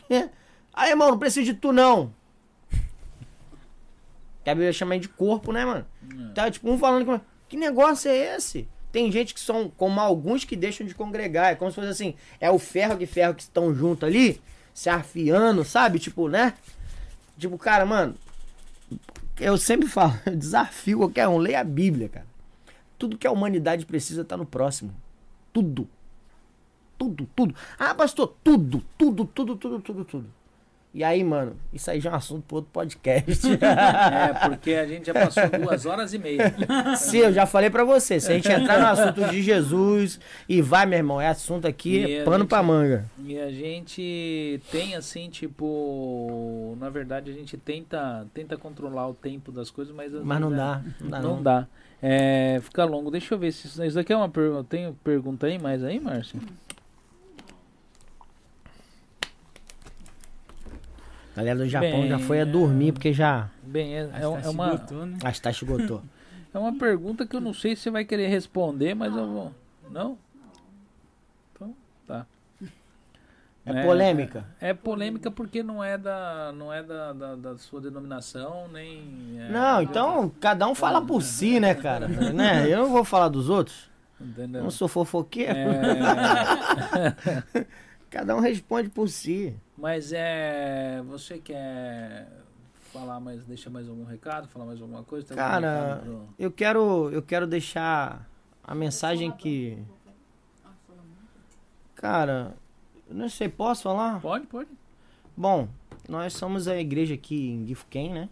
Aí, 0.74 0.90
irmão, 0.90 1.12
não 1.12 1.20
precisa 1.20 1.46
de 1.46 1.54
tu, 1.54 1.72
não. 1.72 2.14
Que 4.44 4.50
a 4.50 4.54
Bíblia 4.54 4.72
chama 4.74 5.00
de 5.00 5.10
corpo, 5.10 5.52
né, 5.52 5.66
mano? 5.66 5.86
Tá, 6.36 6.52
tipo, 6.52 6.70
um 6.70 6.78
falando 6.78 7.06
que. 7.06 7.26
Que 7.48 7.58
negócio 7.58 8.10
é 8.10 8.36
esse? 8.36 8.68
Tem 8.92 9.12
gente 9.12 9.34
que 9.34 9.40
são 9.40 9.70
como 9.70 10.00
alguns 10.00 10.44
que 10.44 10.56
deixam 10.56 10.86
de 10.86 10.94
congregar. 10.94 11.52
É 11.52 11.56
como 11.56 11.72
se 11.72 11.76
fosse 11.76 11.88
assim, 11.88 12.16
é 12.40 12.50
o 12.50 12.60
ferro 12.60 12.98
de 12.98 13.06
ferro 13.06 13.34
que 13.34 13.42
estão 13.42 13.74
junto 13.74 14.06
ali, 14.06 14.42
se 14.74 14.90
afiando, 14.90 15.64
sabe? 15.64 16.00
Tipo, 16.00 16.28
né? 16.28 16.54
Tipo, 17.38 17.58
cara, 17.58 17.86
mano, 17.86 18.16
eu 19.40 19.58
sempre 19.58 19.88
falo, 19.88 20.14
eu 20.26 20.36
desafio 20.36 21.00
qualquer 21.00 21.28
um, 21.28 21.38
leia 21.38 21.60
a 21.60 21.64
Bíblia, 21.64 22.10
cara. 22.10 22.28
Tudo 22.98 23.18
que 23.18 23.28
a 23.28 23.32
humanidade 23.32 23.86
precisa 23.86 24.24
tá 24.24 24.38
no 24.38 24.46
próximo. 24.46 24.94
Tudo. 25.52 25.88
Tudo, 26.98 27.28
tudo. 27.36 27.54
Ah, 27.78 27.94
pastor, 27.94 28.34
tudo, 28.44 28.82
tudo, 28.98 29.26
tudo, 29.26 29.56
tudo, 29.58 29.82
tudo, 29.82 30.06
tudo. 30.06 30.28
E 30.98 31.04
aí, 31.04 31.26
mano, 31.26 31.58
isso 31.74 31.92
aí 31.92 32.00
já 32.00 32.10
é 32.10 32.14
um 32.14 32.16
assunto 32.16 32.44
pro 32.48 32.56
outro 32.56 32.72
podcast. 32.72 33.46
É, 33.62 34.48
porque 34.50 34.72
a 34.76 34.88
gente 34.88 35.08
já 35.08 35.14
passou 35.14 35.44
duas 35.50 35.86
horas 35.86 36.14
e 36.14 36.18
meia. 36.18 36.56
Se 36.96 37.18
eu 37.18 37.34
já 37.34 37.46
falei 37.46 37.70
pra 37.70 37.84
você, 37.84 38.18
se 38.18 38.32
a 38.32 38.36
gente 38.36 38.50
entrar 38.50 38.80
no 38.80 38.86
assunto 38.88 39.30
de 39.30 39.42
Jesus 39.42 40.20
e 40.48 40.62
vai, 40.62 40.86
meu 40.86 40.98
irmão, 40.98 41.20
é 41.20 41.28
assunto 41.28 41.68
aqui, 41.68 41.98
E 41.98 42.14
é 42.20 42.24
pano 42.24 42.40
gente- 42.40 42.48
pra 42.50 42.64
manga. 42.64 43.06
E 43.26 43.38
a 43.38 43.52
gente 43.52 44.62
tem 44.72 44.96
assim, 44.96 45.30
tipo, 45.30 46.78
na 46.80 46.90
verdade 46.90 47.30
a 47.30 47.34
gente 47.34 47.58
tenta, 47.58 48.26
tenta 48.34 48.56
controlar 48.58 49.10
o 49.10 49.14
tempo 49.14 49.52
das 49.52 49.70
coisas, 49.70 49.94
mas 49.94 50.14
Mas 50.14 50.40
não 50.40 50.50
vezes, 50.50 50.64
dá, 50.64 50.82
é- 50.86 51.04
não 51.04 51.10
dá. 51.10 51.20
Não 51.20 51.36
Não 51.36 51.44
dá. 51.44 51.68
É, 52.02 52.60
fica 52.62 52.86
longo. 52.86 53.12
Deixa 53.12 53.34
eu 53.34 53.38
ver 53.40 53.52
se 53.52 53.68
isso, 53.68 53.84
isso 53.84 53.96
daqui 53.96 54.14
é 54.14 54.18
uma 54.18 54.30
pergunta. 54.30 54.64
Tem 54.70 54.94
pergunta 55.04 55.48
aí 55.48 55.60
mais 55.60 55.84
aí, 55.84 56.00
Márcio? 56.00 56.40
A 61.36 61.40
galera 61.40 61.60
do 61.60 61.68
Japão 61.68 62.08
já 62.08 62.18
Bem, 62.18 62.26
foi 62.26 62.42
a 62.42 62.46
dormir 62.46 62.94
porque 62.94 63.12
já. 63.12 63.50
Bem, 63.62 63.94
é, 63.96 64.02
Acho 64.04 64.16
é, 64.16 64.20
que 64.20 64.38
é 64.38 64.42
tá 64.42 64.50
uma 64.50 64.74
esgotou, 64.74 65.06
né? 65.06 65.18
As 65.24 65.40
taxas 65.40 65.62
esgotou. 65.62 66.02
É 66.54 66.58
uma 66.58 66.78
pergunta 66.78 67.26
que 67.26 67.36
eu 67.36 67.42
não 67.42 67.54
sei 67.54 67.76
se 67.76 67.82
você 67.82 67.92
vai 67.92 68.06
querer 68.06 68.30
responder, 68.30 68.94
mas 68.96 69.14
eu 69.14 69.28
vou. 69.28 69.54
Não? 69.92 70.18
Então, 71.54 71.76
tá. 72.08 72.26
É, 73.66 73.84
polêmica. 73.84 74.46
É, 74.62 74.74
polêmica 74.74 75.30
porque 75.30 75.62
não 75.62 75.84
é 75.84 75.98
da, 75.98 76.54
não 76.56 76.72
é 76.72 76.82
da, 76.82 77.12
da, 77.12 77.36
da 77.36 77.58
sua 77.58 77.82
denominação, 77.82 78.70
nem. 78.72 79.38
é- 79.38 79.50
Não, 79.50 79.82
então 79.82 80.32
cada 80.40 80.66
um 80.66 80.74
fala 80.74 81.02
por 81.02 81.22
si, 81.22 81.60
né, 81.60 81.76
cara? 81.76 82.08
né? 82.32 82.70
Eu 82.70 82.84
não 82.84 82.90
vou 82.90 83.04
falar 83.04 83.28
dos 83.28 83.50
outros. 83.50 83.90
Eu 84.18 84.28
Entendeu? 84.28 84.64
não 84.64 84.72
sou 84.72 84.88
fofoqueiro. 84.88 85.52
É, 85.52 87.14
Cada 88.10 88.36
um 88.36 88.40
responde 88.40 88.90
por 88.90 89.10
si. 89.10 89.56
mas 89.78 90.12
é. 90.14 91.02
Você 91.06 91.38
quer 91.40 92.30
falar 92.94 93.20
mais, 93.20 93.46
deixar 93.46 93.70
mais 93.70 93.88
algum 93.90 94.06
recado? 94.06 94.48
Falar 94.48 94.66
mais 94.66 94.82
alguma 94.82 95.04
coisa? 95.04 95.28
Tem 95.28 95.38
algum 95.38 95.52
Cara, 95.52 95.84
recado 95.96 96.02
pro- 96.04 96.28
Eu 96.40 96.52
quero, 96.52 97.10
eu 97.12 97.22
quero 97.22 97.46
deixar 97.48 98.30
a 98.64 98.74
mensagem 98.74 99.32
que, 99.32 99.78
cara, 101.96 102.56
eu 103.10 103.16
não 103.16 103.30
sei, 103.30 103.50
posso 103.50 103.84
falar? 103.84 104.20
Pode, 104.22 104.48
pode. 104.48 104.70
Bom, 105.36 105.68
nós 106.08 106.34
somos 106.34 106.68
a 106.68 106.78
igreja 106.78 107.14
aqui 107.16 107.50
em 107.50 107.66
Gifuken, 107.68 108.14
né? 108.14 108.30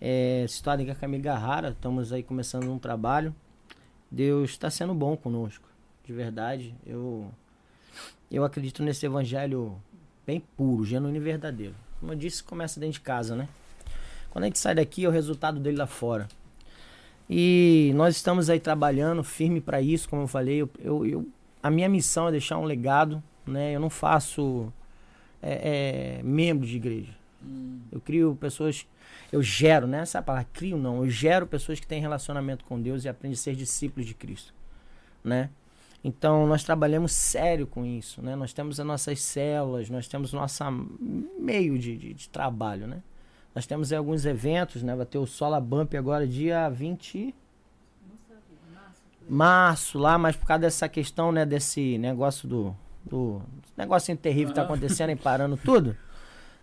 É, 0.00 0.44
situada 0.48 0.82
em 0.82 0.86
Kakamigahara, 0.86 1.70
estamos 1.70 2.12
aí 2.12 2.22
começando 2.22 2.70
um 2.70 2.78
trabalho. 2.78 3.34
Deus 4.10 4.50
está 4.50 4.70
sendo 4.70 4.94
bom 4.94 5.16
conosco, 5.16 5.68
de 6.04 6.12
verdade. 6.12 6.74
Eu, 6.86 7.30
eu 8.30 8.44
acredito 8.44 8.82
nesse 8.82 9.06
evangelho 9.06 9.76
bem 10.26 10.42
puro, 10.56 10.84
genuíno 10.84 11.16
e 11.16 11.20
verdadeiro. 11.20 11.74
Como 12.00 12.12
eu 12.12 12.16
disse, 12.16 12.42
começa 12.42 12.78
dentro 12.78 12.94
de 12.94 13.00
casa, 13.00 13.34
né? 13.34 13.48
Quando 14.30 14.44
a 14.44 14.46
gente 14.46 14.58
sai 14.58 14.74
daqui, 14.74 15.04
é 15.04 15.08
o 15.08 15.12
resultado 15.12 15.58
dele 15.58 15.76
lá 15.78 15.86
fora. 15.86 16.28
E 17.28 17.92
nós 17.94 18.16
estamos 18.16 18.48
aí 18.48 18.58
trabalhando 18.60 19.22
firme 19.22 19.60
para 19.60 19.80
isso, 19.80 20.08
como 20.08 20.22
eu 20.22 20.28
falei. 20.28 20.62
Eu, 20.62 20.70
eu, 20.78 21.06
eu- 21.06 21.28
a 21.62 21.70
minha 21.70 21.88
missão 21.88 22.28
é 22.28 22.30
deixar 22.30 22.58
um 22.58 22.64
legado, 22.64 23.22
né? 23.46 23.74
Eu 23.74 23.80
não 23.80 23.90
faço 23.90 24.72
é, 25.42 26.18
é, 26.18 26.22
membro 26.22 26.66
de 26.66 26.76
igreja. 26.76 27.12
Hum, 27.44 27.80
Eu 27.92 28.00
crio 28.00 28.36
pessoas, 28.40 28.86
eu 29.32 29.42
gero, 29.42 29.86
né? 29.86 30.00
Essa 30.00 30.18
é 30.18 30.20
a 30.20 30.22
palavra, 30.22 30.48
crio 30.52 30.76
não, 30.78 31.04
eu 31.04 31.10
gero 31.10 31.46
pessoas 31.46 31.78
que 31.80 31.86
têm 31.86 32.00
relacionamento 32.00 32.64
com 32.64 32.80
Deus 32.80 33.04
e 33.04 33.08
aprendem 33.08 33.34
a 33.34 33.38
ser 33.38 33.54
discípulos 33.54 34.06
de 34.06 34.14
Cristo, 34.14 34.52
né? 35.22 35.50
Então 36.02 36.46
nós 36.46 36.62
trabalhamos 36.62 37.12
sério 37.12 37.66
com 37.66 37.84
isso, 37.84 38.22
né? 38.22 38.36
Nós 38.36 38.52
temos 38.52 38.78
as 38.78 38.86
nossas 38.86 39.20
células, 39.20 39.90
nós 39.90 40.06
temos 40.06 40.32
nosso 40.32 40.64
meio 41.38 41.78
de, 41.78 41.96
de, 41.96 42.14
de 42.14 42.28
trabalho, 42.28 42.86
né? 42.86 43.02
Nós 43.54 43.66
temos 43.66 43.90
aí 43.92 43.98
alguns 43.98 44.24
eventos, 44.24 44.82
né? 44.82 44.94
Vai 44.94 45.06
ter 45.06 45.18
o 45.18 45.26
Sola 45.26 45.60
Bump 45.60 45.94
agora 45.94 46.26
dia 46.26 46.68
20 46.68 47.34
março 49.28 49.98
lá, 49.98 50.16
mas 50.16 50.36
por 50.36 50.46
causa 50.46 50.62
dessa 50.62 50.88
questão, 50.88 51.30
né, 51.30 51.44
desse 51.44 51.98
negócio 51.98 52.48
do 52.48 52.74
do 53.08 53.40
negocinho 53.76 54.16
terrível 54.18 54.48
que 54.48 54.54
tá 54.54 54.62
acontecendo 54.62 55.10
e 55.10 55.16
parando 55.16 55.56
tudo, 55.56 55.96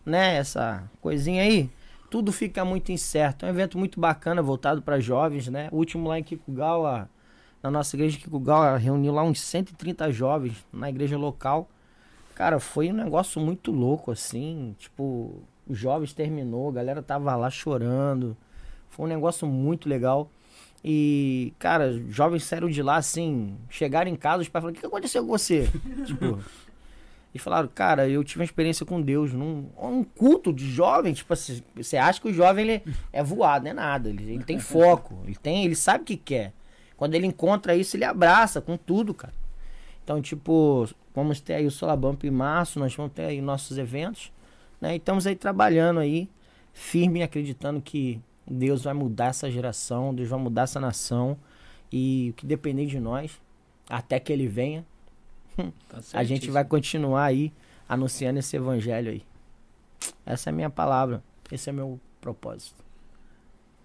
né, 0.06 0.36
essa 0.38 0.84
coisinha 1.02 1.42
aí, 1.42 1.70
tudo 2.10 2.32
fica 2.32 2.64
muito 2.64 2.92
incerto. 2.92 3.46
É 3.46 3.48
um 3.48 3.52
evento 3.52 3.78
muito 3.78 4.00
bacana, 4.00 4.42
voltado 4.42 4.82
para 4.82 5.00
jovens, 5.00 5.48
né? 5.48 5.68
O 5.72 5.78
último 5.78 6.08
lá 6.08 6.20
em 6.20 6.24
Kikugawa, 6.24 7.10
na 7.62 7.72
nossa 7.72 7.96
igreja 7.96 8.18
de 8.18 8.24
Kikugawa, 8.24 8.78
reuniu 8.78 9.14
lá 9.14 9.24
uns 9.24 9.42
130 9.42 10.12
jovens 10.12 10.66
na 10.72 10.90
igreja 10.90 11.18
local. 11.18 11.68
Cara, 12.36 12.60
foi 12.60 12.92
um 12.92 12.96
negócio 12.96 13.42
muito 13.42 13.72
louco, 13.72 14.12
assim. 14.12 14.76
Tipo, 14.78 15.42
os 15.68 15.78
jovens 15.78 16.14
terminou, 16.14 16.70
a 16.70 16.74
galera 16.74 17.02
tava 17.02 17.36
lá 17.36 17.50
chorando. 17.50 18.36
Foi 18.90 19.06
um 19.06 19.10
negócio 19.10 19.48
muito 19.48 19.90
legal. 19.90 20.30
E, 20.88 21.52
cara, 21.58 22.00
jovens 22.10 22.44
saíram 22.44 22.70
de 22.70 22.84
lá 22.84 22.98
assim, 22.98 23.58
chegaram 23.70 24.12
em 24.12 24.16
casa, 24.16 24.44
os 24.44 24.50
pais 24.50 24.62
falaram, 24.62 24.78
o 24.78 24.80
que 24.80 24.86
aconteceu 24.86 25.24
com 25.24 25.30
você? 25.30 25.68
tipo. 26.06 26.40
E 27.34 27.40
falaram, 27.40 27.68
cara, 27.68 28.08
eu 28.08 28.24
tive 28.24 28.42
uma 28.42 28.46
experiência 28.46 28.86
com 28.86 29.02
Deus 29.02 29.34
num 29.34 29.68
um 29.82 30.04
culto 30.04 30.54
de 30.54 30.72
jovem, 30.72 31.12
tipo 31.12 31.34
assim, 31.34 31.62
você 31.76 31.98
acha 31.98 32.22
que 32.22 32.30
o 32.30 32.34
jovem 32.34 32.70
ele 32.70 32.84
é 33.12 33.22
voado, 33.22 33.66
não 33.66 33.72
é 33.72 33.74
nada, 33.74 34.10
ele, 34.10 34.32
ele 34.32 34.44
tem 34.44 34.58
foco, 34.58 35.20
ele 35.26 35.36
tem, 35.36 35.66
ele 35.66 35.76
sabe 35.76 36.04
o 36.04 36.06
que 36.06 36.16
quer. 36.16 36.54
Quando 36.98 37.16
ele 37.16 37.28
encontra 37.28 37.76
isso, 37.76 37.98
ele 37.98 38.06
abraça 38.06 38.62
com 38.62 38.78
tudo, 38.78 39.14
cara. 39.14 39.34
Então, 40.04 40.22
tipo, 40.22 40.88
vamos 41.14 41.40
ter 41.40 41.56
aí 41.56 41.66
o 41.66 41.72
Solabump 41.72 42.24
em 42.26 42.32
março, 42.32 42.80
nós 42.80 42.96
vamos 42.96 43.12
ter 43.14 43.26
aí 43.26 43.42
nossos 43.42 43.78
eventos, 43.78 44.32
né? 44.80 44.94
E 44.94 44.98
estamos 44.98 45.26
aí 45.26 45.36
trabalhando 45.36 46.00
aí, 46.00 46.30
firme, 46.74 47.24
acreditando 47.24 47.82
que 47.82 48.22
Deus 48.46 48.84
vai 48.84 48.94
mudar 48.94 49.28
essa 49.28 49.50
geração, 49.50 50.14
Deus 50.14 50.30
vai 50.30 50.40
mudar 50.40 50.64
essa 50.64 50.80
nação 50.80 51.38
e 51.92 52.30
o 52.32 52.34
que 52.34 52.46
depender 52.46 52.86
de 52.86 53.00
nós, 53.00 53.42
até 53.90 54.20
que 54.20 54.32
ele 54.32 54.48
venha, 54.48 54.86
tá 55.90 56.00
a 56.14 56.24
gente 56.24 56.52
vai 56.52 56.64
continuar 56.64 57.26
aí 57.26 57.52
anunciando 57.90 58.40
esse 58.40 58.56
evangelho 58.56 59.12
aí. 59.12 59.24
Essa 60.26 60.50
é 60.50 60.52
a 60.52 60.54
minha 60.54 60.70
palavra, 60.70 61.24
esse 61.52 61.70
é 61.70 61.74
meu 61.74 62.00
propósito. 62.22 62.84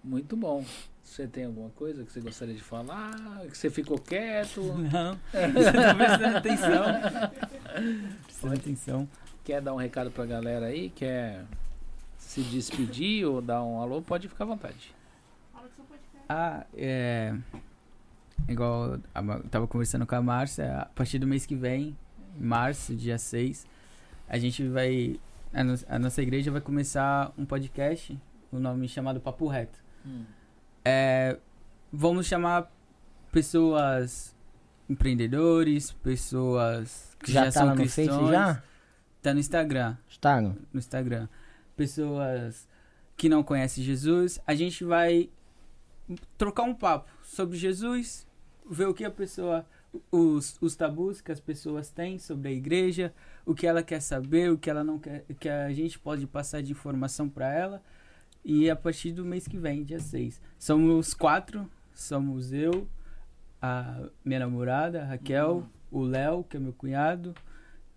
Muito 0.03 0.35
bom. 0.35 0.63
Você 1.11 1.27
tem 1.27 1.43
alguma 1.43 1.69
coisa 1.71 2.05
que 2.05 2.11
você 2.13 2.21
gostaria 2.21 2.55
de 2.55 2.61
falar? 2.63 3.11
Que 3.49 3.57
você 3.57 3.69
ficou 3.69 3.97
quieto? 3.99 4.61
Não, 4.93 5.19
você 5.53 5.73
tá 5.73 5.93
prestando 5.93 6.37
atenção. 6.37 6.83
Prestando 8.23 8.53
atenção. 8.53 9.09
Quer 9.43 9.61
dar 9.61 9.73
um 9.73 9.77
recado 9.77 10.09
pra 10.09 10.25
galera 10.25 10.67
aí? 10.67 10.89
Quer 10.89 11.43
se 12.17 12.41
despedir 12.43 13.25
ou 13.25 13.41
dar 13.41 13.61
um 13.61 13.81
alô? 13.81 14.01
Pode 14.01 14.29
ficar 14.29 14.45
à 14.45 14.47
vontade. 14.47 14.95
Ah, 16.29 16.65
é. 16.73 17.35
Igual 18.47 18.93
eu 18.93 18.99
tava 19.49 19.67
conversando 19.67 20.07
com 20.07 20.15
a 20.15 20.21
Márcia, 20.21 20.77
a 20.77 20.85
partir 20.85 21.19
do 21.19 21.27
mês 21.27 21.45
que 21.45 21.55
vem, 21.55 21.97
em 22.39 22.43
março, 22.45 22.95
dia 22.95 23.17
6, 23.17 23.67
a 24.29 24.37
gente 24.37 24.65
vai. 24.65 25.19
A, 25.53 25.61
no- 25.61 25.75
a 25.89 25.99
nossa 25.99 26.21
igreja 26.21 26.49
vai 26.51 26.61
começar 26.61 27.33
um 27.37 27.43
podcast, 27.45 28.17
o 28.49 28.59
nome 28.59 28.87
chamado 28.87 29.19
Papo 29.19 29.45
Reto. 29.47 29.77
Hum. 30.05 30.23
É, 30.83 31.37
vamos 31.91 32.25
chamar 32.27 32.71
pessoas 33.31 34.35
empreendedores, 34.89 35.91
pessoas 35.91 37.15
que 37.19 37.31
Já, 37.31 37.45
já, 37.45 37.51
tá 37.51 37.59
são 37.59 37.75
no 37.75 38.31
já? 38.31 38.63
Tá 39.21 39.33
no 39.33 39.39
Instagram 39.39 39.95
Instagram. 40.09 40.55
no 40.73 40.79
Instagram. 40.79 41.27
Pessoas 41.75 42.67
que 43.15 43.29
não 43.29 43.43
conhecem 43.43 43.83
Jesus, 43.83 44.39
a 44.47 44.55
gente 44.55 44.83
vai 44.83 45.29
trocar 46.37 46.63
um 46.63 46.73
papo 46.73 47.09
sobre 47.23 47.57
Jesus, 47.57 48.27
ver 48.69 48.87
o 48.87 48.93
que 48.93 49.05
a 49.05 49.11
pessoa, 49.11 49.65
os, 50.11 50.57
os 50.59 50.75
tabus 50.75 51.21
que 51.21 51.31
as 51.31 51.39
pessoas 51.39 51.89
têm 51.89 52.17
sobre 52.17 52.49
a 52.49 52.51
igreja, 52.51 53.13
o 53.45 53.53
que 53.53 53.67
ela 53.67 53.83
quer 53.83 54.01
saber, 54.01 54.51
o 54.51 54.57
que 54.57 54.69
ela 54.69 54.83
não 54.83 54.97
quer, 54.99 55.23
que 55.39 55.47
a 55.47 55.71
gente 55.71 55.99
pode 55.99 56.25
passar 56.27 56.61
de 56.61 56.71
informação 56.71 57.29
para 57.29 57.53
ela. 57.53 57.81
E 58.43 58.69
a 58.69 58.75
partir 58.75 59.11
do 59.11 59.23
mês 59.23 59.47
que 59.47 59.57
vem, 59.57 59.83
dia 59.83 59.99
6. 59.99 60.41
Somos 60.57 61.13
quatro, 61.13 61.69
somos 61.93 62.51
eu, 62.51 62.87
a 63.61 64.09
minha 64.25 64.39
namorada, 64.39 65.01
a 65.03 65.05
Raquel, 65.05 65.67
o 65.91 66.01
Léo, 66.01 66.43
que 66.43 66.57
é 66.57 66.59
meu 66.59 66.73
cunhado, 66.73 67.35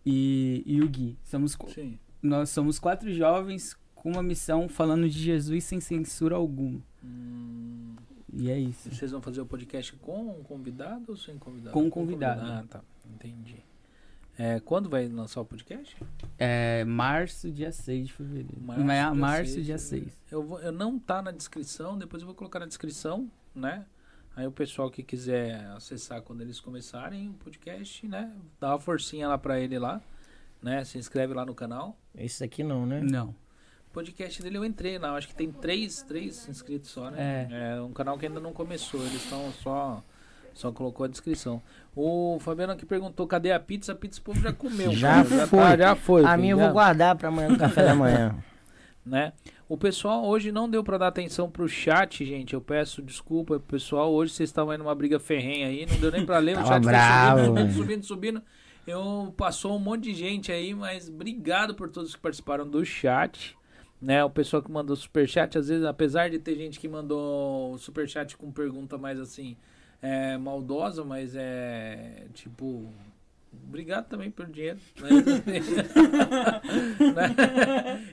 e, 0.04 0.62
e 0.66 0.82
o 0.82 0.88
Gui. 0.88 1.16
Somos 1.24 1.56
Sim. 1.68 1.98
nós 2.22 2.50
somos 2.50 2.78
quatro 2.78 3.12
jovens 3.12 3.76
com 3.94 4.10
uma 4.10 4.22
missão 4.22 4.68
falando 4.68 5.08
de 5.08 5.18
Jesus 5.18 5.64
sem 5.64 5.80
censura 5.80 6.36
alguma. 6.36 6.82
Hum, 7.02 7.94
E 8.32 8.50
é 8.50 8.58
isso. 8.58 8.90
vocês 8.90 9.10
vão 9.12 9.22
fazer 9.22 9.40
o 9.40 9.46
podcast 9.46 9.94
com 9.96 10.28
um 10.38 10.42
convidado 10.42 11.04
ou 11.08 11.16
sem 11.16 11.38
convidado? 11.38 11.72
Com 11.72 11.84
um 11.84 11.90
convidado. 11.90 12.42
Ah, 12.42 12.64
tá. 12.68 12.82
Entendi. 13.14 13.56
É, 14.36 14.58
quando 14.60 14.88
vai 14.88 15.06
lançar 15.08 15.40
o 15.40 15.44
podcast? 15.44 15.96
É 16.38 16.84
março, 16.84 17.50
dia 17.50 17.70
6 17.70 18.06
de 18.08 18.12
fevereiro. 18.12 18.60
Março, 18.60 18.84
Março, 18.84 19.12
dia 19.12 19.20
março, 19.20 19.52
seis, 19.52 19.66
dia 19.66 19.78
fevereiro. 19.78 20.10
6. 20.10 20.32
Eu, 20.32 20.42
vou, 20.42 20.60
eu 20.60 20.72
não 20.72 20.98
tá 20.98 21.22
na 21.22 21.30
descrição, 21.30 21.96
depois 21.96 22.22
eu 22.22 22.26
vou 22.26 22.34
colocar 22.34 22.58
na 22.58 22.66
descrição, 22.66 23.30
né? 23.54 23.86
Aí 24.36 24.46
o 24.46 24.52
pessoal 24.52 24.90
que 24.90 25.02
quiser 25.04 25.64
acessar 25.76 26.20
quando 26.22 26.40
eles 26.40 26.58
começarem 26.58 27.30
o 27.30 27.34
podcast, 27.34 28.06
né? 28.08 28.32
Dá 28.58 28.70
uma 28.70 28.80
forcinha 28.80 29.28
lá 29.28 29.38
pra 29.38 29.60
ele 29.60 29.78
lá, 29.78 30.02
né? 30.60 30.84
Se 30.84 30.98
inscreve 30.98 31.32
lá 31.32 31.46
no 31.46 31.54
canal. 31.54 31.96
Esse 32.16 32.42
aqui 32.42 32.64
não, 32.64 32.84
né? 32.84 33.00
Não. 33.00 33.28
O 33.88 33.92
podcast 33.92 34.42
dele 34.42 34.58
eu 34.58 34.64
entrei 34.64 34.98
lá, 34.98 35.14
acho 35.14 35.28
que 35.28 35.34
tem 35.36 35.52
três, 35.52 36.02
três 36.02 36.48
inscritos 36.48 36.90
só, 36.90 37.12
né? 37.12 37.48
É. 37.48 37.80
um 37.80 37.92
canal 37.92 38.18
que 38.18 38.26
ainda 38.26 38.40
não 38.40 38.52
começou, 38.52 39.00
eles 39.02 39.22
estão 39.22 39.52
só. 39.52 40.02
Só 40.54 40.70
colocou 40.72 41.04
a 41.04 41.08
descrição. 41.08 41.60
O 41.96 42.38
Fabiano 42.40 42.72
aqui 42.72 42.86
perguntou: 42.86 43.26
cadê 43.26 43.52
a 43.52 43.58
pizza? 43.60 43.92
A 43.92 43.94
pizza 43.94 44.20
o 44.20 44.22
povo 44.24 44.40
já 44.40 44.52
comeu. 44.52 44.92
Já 44.92 45.24
cara. 45.24 45.46
foi. 45.46 45.58
tá, 45.58 45.76
já 45.76 45.96
foi. 45.96 46.24
A 46.24 46.36
minha 46.36 46.52
eu 46.54 46.58
já- 46.58 46.64
vou 46.64 46.72
guardar 46.72 47.16
pra 47.16 47.28
amanhã 47.28 47.48
no 47.48 47.58
café 47.58 47.84
da 47.84 47.94
manhã. 47.94 48.36
né? 49.04 49.32
O 49.68 49.76
pessoal 49.76 50.24
hoje 50.24 50.52
não 50.52 50.68
deu 50.68 50.82
pra 50.84 50.96
dar 50.98 51.08
atenção 51.08 51.50
pro 51.50 51.68
chat, 51.68 52.24
gente. 52.24 52.54
Eu 52.54 52.60
peço 52.60 53.02
desculpa, 53.02 53.58
pessoal. 53.60 54.12
Hoje 54.12 54.32
vocês 54.32 54.48
estavam 54.48 54.70
aí 54.70 54.78
numa 54.78 54.94
briga 54.94 55.18
ferrenha 55.18 55.66
aí, 55.68 55.86
não 55.90 55.96
deu 55.98 56.10
nem 56.12 56.24
pra 56.24 56.38
ler. 56.38 56.56
O 56.58 56.66
chat 56.66 56.82
bravo, 56.82 57.40
subindo, 57.46 57.54
velho. 57.66 57.72
subindo, 57.74 58.04
subindo. 58.04 58.42
Eu 58.86 59.34
passou 59.36 59.74
um 59.74 59.78
monte 59.78 60.04
de 60.04 60.14
gente 60.14 60.52
aí, 60.52 60.74
mas 60.74 61.08
obrigado 61.08 61.74
por 61.74 61.88
todos 61.88 62.14
que 62.14 62.20
participaram 62.20 62.68
do 62.68 62.84
chat. 62.84 63.56
né? 64.00 64.22
O 64.22 64.28
pessoal 64.28 64.62
que 64.62 64.70
mandou 64.70 64.94
superchat, 64.94 65.56
às 65.56 65.68
vezes, 65.68 65.84
apesar 65.86 66.28
de 66.28 66.38
ter 66.38 66.54
gente 66.54 66.78
que 66.78 66.86
mandou 66.86 67.76
superchat 67.78 68.36
com 68.36 68.52
pergunta 68.52 68.98
mais 68.98 69.18
assim, 69.18 69.56
é, 70.04 70.36
maldosa, 70.36 71.02
mas 71.02 71.34
é 71.34 72.26
tipo. 72.34 72.92
Obrigado 73.66 74.06
também 74.06 74.30
pelo 74.30 74.52
dinheiro. 74.52 74.78
Né? 75.00 75.08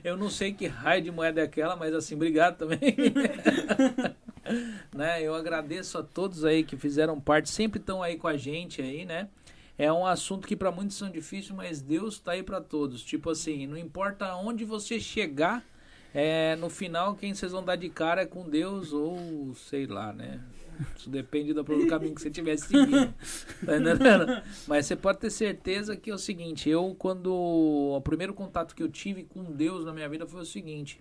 Eu 0.02 0.16
não 0.16 0.30
sei 0.30 0.54
que 0.54 0.66
raio 0.66 1.02
de 1.02 1.10
moeda 1.10 1.42
é 1.42 1.44
aquela, 1.44 1.76
mas 1.76 1.94
assim, 1.94 2.14
obrigado 2.14 2.56
também. 2.56 2.80
né? 4.94 5.22
Eu 5.22 5.34
agradeço 5.34 5.98
a 5.98 6.02
todos 6.02 6.46
aí 6.46 6.64
que 6.64 6.78
fizeram 6.78 7.20
parte, 7.20 7.50
sempre 7.50 7.78
estão 7.78 8.02
aí 8.02 8.16
com 8.16 8.28
a 8.28 8.38
gente 8.38 8.80
aí, 8.80 9.04
né? 9.04 9.28
É 9.76 9.92
um 9.92 10.06
assunto 10.06 10.46
que 10.46 10.56
para 10.56 10.70
muitos 10.70 10.96
são 10.96 11.10
difícil, 11.10 11.54
mas 11.54 11.82
Deus 11.82 12.14
está 12.14 12.32
aí 12.32 12.42
para 12.42 12.58
todos. 12.60 13.02
Tipo 13.02 13.28
assim, 13.28 13.66
não 13.66 13.76
importa 13.76 14.34
onde 14.36 14.64
você 14.64 14.98
chegar, 14.98 15.62
é, 16.14 16.56
no 16.56 16.70
final 16.70 17.14
quem 17.16 17.34
vocês 17.34 17.52
vão 17.52 17.62
dar 17.62 17.76
de 17.76 17.90
cara 17.90 18.22
é 18.22 18.26
com 18.26 18.48
Deus 18.48 18.94
ou 18.94 19.54
sei 19.54 19.86
lá, 19.86 20.10
né? 20.12 20.40
Isso 20.96 21.10
depende 21.10 21.52
do 21.52 21.64
caminho 21.64 22.14
que 22.14 22.20
você 22.20 22.28
estiver 22.28 22.56
seguindo. 22.56 23.12
Tá 23.64 23.76
entendendo? 23.76 24.42
Mas 24.66 24.86
você 24.86 24.96
pode 24.96 25.18
ter 25.18 25.30
certeza 25.30 25.96
que 25.96 26.10
é 26.10 26.14
o 26.14 26.18
seguinte, 26.18 26.68
eu 26.68 26.96
quando 26.98 27.32
o 27.32 28.00
primeiro 28.00 28.34
contato 28.34 28.74
que 28.74 28.82
eu 28.82 28.88
tive 28.88 29.22
com 29.22 29.44
Deus 29.44 29.84
na 29.84 29.92
minha 29.92 30.08
vida 30.08 30.26
foi 30.26 30.40
o 30.40 30.44
seguinte, 30.44 31.00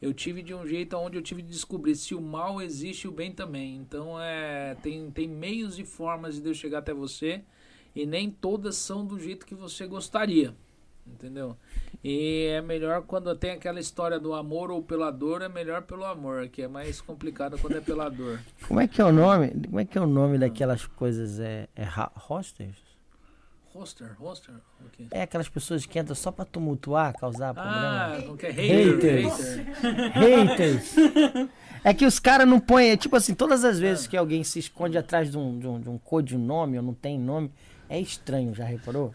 eu 0.00 0.12
tive 0.12 0.42
de 0.42 0.54
um 0.54 0.66
jeito 0.66 0.96
onde 0.96 1.16
eu 1.16 1.22
tive 1.22 1.42
de 1.42 1.48
descobrir 1.48 1.96
se 1.96 2.14
o 2.14 2.20
mal 2.20 2.60
existe 2.60 3.08
o 3.08 3.10
bem 3.10 3.32
também. 3.32 3.76
Então 3.76 4.20
é 4.20 4.76
tem, 4.82 5.10
tem 5.10 5.26
meios 5.26 5.78
e 5.78 5.84
formas 5.84 6.36
de 6.36 6.42
Deus 6.42 6.56
chegar 6.56 6.78
até 6.78 6.92
você 6.92 7.42
e 7.94 8.06
nem 8.06 8.30
todas 8.30 8.76
são 8.76 9.04
do 9.04 9.18
jeito 9.18 9.46
que 9.46 9.54
você 9.54 9.86
gostaria. 9.86 10.54
Entendeu? 11.12 11.56
E 12.02 12.46
é 12.46 12.60
melhor 12.60 13.02
quando 13.02 13.34
tem 13.34 13.52
aquela 13.52 13.80
história 13.80 14.20
do 14.20 14.32
amor 14.34 14.70
ou 14.70 14.82
pela 14.82 15.10
dor, 15.10 15.42
é 15.42 15.48
melhor 15.48 15.82
pelo 15.82 16.04
amor, 16.04 16.48
que 16.48 16.62
é 16.62 16.68
mais 16.68 17.00
complicado 17.00 17.58
quando 17.58 17.76
é 17.76 17.80
pela 17.80 18.08
dor. 18.08 18.40
Como 18.68 18.80
é 18.80 18.86
que 18.86 19.00
é 19.00 19.04
o 19.04 19.12
nome? 19.12 19.50
Como 19.66 19.80
é 19.80 19.84
que 19.84 19.98
é 19.98 20.00
o 20.00 20.06
nome 20.06 20.38
daquelas 20.38 20.86
coisas? 20.86 21.40
É, 21.40 21.68
é 21.74 21.86
hosters? 22.14 22.88
Hoster, 23.74 24.16
hoster, 24.18 24.54
okay. 24.86 25.06
É 25.10 25.22
aquelas 25.22 25.48
pessoas 25.48 25.86
que 25.86 25.98
entram 25.98 26.14
só 26.14 26.32
pra 26.32 26.44
tumultuar, 26.44 27.12
causar 27.16 27.52
problema. 27.54 27.76
Ah, 27.76 28.18
não 28.26 28.36
quer 28.36 28.50
haters. 28.50 29.56
Haters. 30.14 30.94
haters. 30.94 31.50
É 31.84 31.94
que 31.94 32.04
os 32.04 32.18
caras 32.18 32.48
não 32.48 32.58
põem, 32.58 32.90
é 32.90 32.96
tipo 32.96 33.14
assim, 33.14 33.34
todas 33.34 33.64
as 33.64 33.78
vezes 33.78 34.06
ah. 34.06 34.08
que 34.08 34.16
alguém 34.16 34.42
se 34.42 34.58
esconde 34.58 34.98
atrás 34.98 35.30
de 35.30 35.38
um, 35.38 35.58
de 35.58 35.66
um, 35.66 35.80
de 35.80 35.88
um 35.88 35.98
codinome 35.98 36.76
ou 36.76 36.82
não 36.82 36.94
tem 36.94 37.18
nome, 37.18 37.52
é 37.88 38.00
estranho, 38.00 38.54
já 38.54 38.64
reparou? 38.64 39.12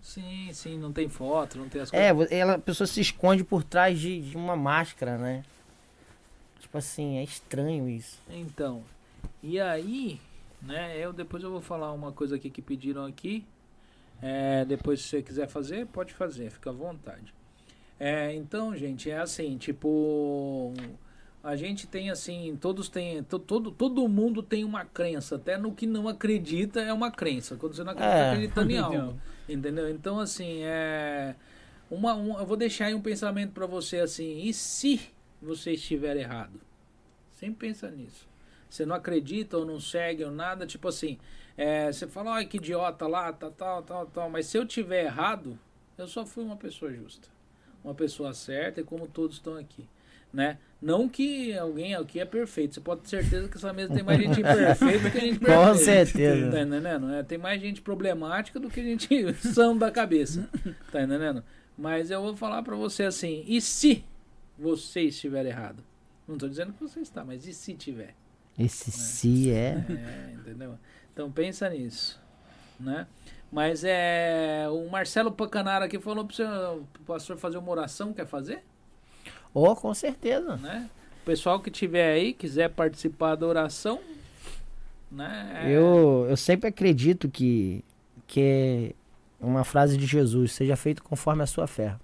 Sim, 0.00 0.50
sim, 0.52 0.78
não 0.78 0.92
tem 0.92 1.08
foto, 1.08 1.58
não 1.58 1.68
tem 1.68 1.82
as 1.82 1.92
é, 1.92 2.12
coisas. 2.12 2.32
É, 2.32 2.38
ela, 2.38 2.54
a 2.54 2.58
pessoa 2.58 2.86
se 2.86 3.00
esconde 3.00 3.44
por 3.44 3.62
trás 3.62 3.98
de, 3.98 4.20
de 4.20 4.36
uma 4.36 4.56
máscara, 4.56 5.18
né? 5.18 5.44
Tipo 6.60 6.78
assim, 6.78 7.18
é 7.18 7.22
estranho 7.22 7.88
isso. 7.88 8.18
Então, 8.30 8.82
e 9.42 9.60
aí, 9.60 10.20
né, 10.62 10.98
eu 10.98 11.12
depois 11.12 11.42
eu 11.42 11.50
vou 11.50 11.60
falar 11.60 11.92
uma 11.92 12.12
coisa 12.12 12.36
aqui 12.36 12.50
que 12.50 12.62
pediram 12.62 13.04
aqui, 13.04 13.44
é, 14.26 14.64
depois, 14.64 15.02
se 15.02 15.08
você 15.08 15.22
quiser 15.22 15.46
fazer, 15.48 15.86
pode 15.86 16.14
fazer, 16.14 16.50
fica 16.50 16.70
à 16.70 16.72
vontade. 16.72 17.34
É, 17.98 18.34
então, 18.34 18.74
gente, 18.74 19.10
é 19.10 19.18
assim, 19.18 19.56
tipo. 19.58 20.72
A 21.42 21.56
gente 21.56 21.86
tem 21.86 22.08
assim, 22.10 22.56
todos 22.58 22.88
têm. 22.88 23.22
todo, 23.22 23.70
todo 23.70 24.08
mundo 24.08 24.42
tem 24.42 24.64
uma 24.64 24.84
crença. 24.84 25.36
Até 25.36 25.58
no 25.58 25.74
que 25.74 25.86
não 25.86 26.08
acredita 26.08 26.80
é 26.80 26.92
uma 26.92 27.10
crença. 27.10 27.56
Quando 27.56 27.74
você 27.74 27.84
não 27.84 27.92
acredita, 27.92 28.16
é. 28.16 28.30
acreditando 28.30 28.70
em 28.70 28.78
algo. 28.78 29.20
Entendeu? 29.48 29.88
Então, 29.90 30.18
assim, 30.18 30.62
é. 30.62 31.34
Uma, 31.90 32.14
um, 32.14 32.38
eu 32.38 32.46
vou 32.46 32.56
deixar 32.56 32.86
aí 32.86 32.94
um 32.94 33.00
pensamento 33.00 33.52
para 33.52 33.66
você 33.66 33.98
assim. 33.98 34.38
E 34.38 34.54
se 34.54 35.00
você 35.40 35.72
estiver 35.72 36.16
errado? 36.16 36.60
Sempre 37.30 37.68
pensa 37.68 37.90
nisso. 37.90 38.26
Você 38.68 38.84
não 38.86 38.96
acredita 38.96 39.56
ou 39.56 39.64
não 39.64 39.78
segue 39.78 40.24
ou 40.24 40.30
nada, 40.30 40.66
tipo 40.66 40.88
assim. 40.88 41.18
É, 41.56 41.92
você 41.92 42.06
fala, 42.06 42.34
ai 42.34 42.46
que 42.46 42.56
idiota 42.56 43.06
lá, 43.06 43.32
tal, 43.32 43.52
tal, 43.52 43.82
tal, 43.82 44.06
tal. 44.06 44.30
Mas 44.30 44.46
se 44.46 44.58
eu 44.58 44.66
tiver 44.66 45.04
errado, 45.04 45.58
eu 45.96 46.08
só 46.08 46.24
fui 46.24 46.42
uma 46.42 46.56
pessoa 46.56 46.92
justa. 46.92 47.28
Uma 47.84 47.94
pessoa 47.94 48.32
certa 48.32 48.80
e 48.80 48.84
como 48.84 49.06
todos 49.06 49.36
estão 49.36 49.56
aqui. 49.56 49.86
Né? 50.34 50.58
Não 50.82 51.08
que 51.08 51.56
alguém 51.56 51.94
aqui 51.94 52.18
é 52.18 52.24
perfeito. 52.24 52.74
Você 52.74 52.80
pode 52.80 53.02
ter 53.02 53.08
certeza 53.08 53.48
que 53.48 53.56
essa 53.56 53.72
mesa 53.72 53.94
tem 53.94 54.02
mais 54.02 54.20
gente 54.20 54.40
imperfeita 54.40 54.98
do 54.98 55.10
que 55.10 55.20
gente 55.20 55.38
perfeita. 55.40 55.68
Com 55.68 55.74
certeza. 55.76 56.50
Tá 56.50 56.60
entendendo? 56.60 57.10
É, 57.14 57.22
tem 57.22 57.38
mais 57.38 57.60
gente 57.62 57.80
problemática 57.80 58.58
do 58.58 58.68
que 58.68 58.82
gente 58.82 59.32
são 59.54 59.78
da 59.78 59.90
cabeça. 59.90 60.46
Tá 60.90 61.02
entendendo? 61.02 61.42
Mas 61.78 62.10
eu 62.10 62.20
vou 62.20 62.36
falar 62.36 62.62
para 62.62 62.76
você 62.76 63.04
assim, 63.04 63.44
e 63.46 63.60
se 63.60 64.04
você 64.58 65.02
estiver 65.02 65.46
errado? 65.46 65.82
Não 66.26 66.34
estou 66.34 66.48
dizendo 66.48 66.72
que 66.72 66.80
você 66.80 67.00
está, 67.00 67.24
mas 67.24 67.46
e 67.46 67.54
se 67.54 67.74
tiver? 67.74 68.14
Esse 68.58 68.90
né? 68.90 68.96
se 68.96 69.50
é. 69.52 69.84
É, 69.88 70.32
entendeu? 70.34 70.78
Então 71.12 71.30
pensa 71.30 71.68
nisso, 71.68 72.20
né? 72.78 73.06
Mas 73.50 73.84
é 73.84 74.66
o 74.68 74.88
Marcelo 74.90 75.30
Pacanara 75.30 75.84
aqui 75.84 75.98
falou 75.98 76.26
para 76.26 76.74
o 76.74 77.04
pastor 77.06 77.36
fazer 77.36 77.58
uma 77.58 77.70
oração, 77.70 78.12
quer 78.12 78.26
fazer? 78.26 78.64
Oh, 79.54 79.74
com 79.76 79.94
certeza. 79.94 80.56
Né? 80.56 80.90
O 81.22 81.24
pessoal 81.24 81.60
que 81.60 81.70
tiver 81.70 82.12
aí, 82.12 82.34
quiser 82.34 82.68
participar 82.68 83.36
da 83.36 83.46
oração, 83.46 84.00
né? 85.10 85.62
É... 85.64 85.70
Eu, 85.70 86.26
eu 86.28 86.36
sempre 86.36 86.68
acredito 86.68 87.28
que, 87.28 87.84
que 88.26 88.40
é 88.40 88.92
uma 89.40 89.62
frase 89.62 89.96
de 89.96 90.04
Jesus, 90.04 90.52
seja 90.52 90.76
feito 90.76 91.02
conforme 91.02 91.42
a 91.42 91.46
sua 91.46 91.66
fé. 91.66 91.94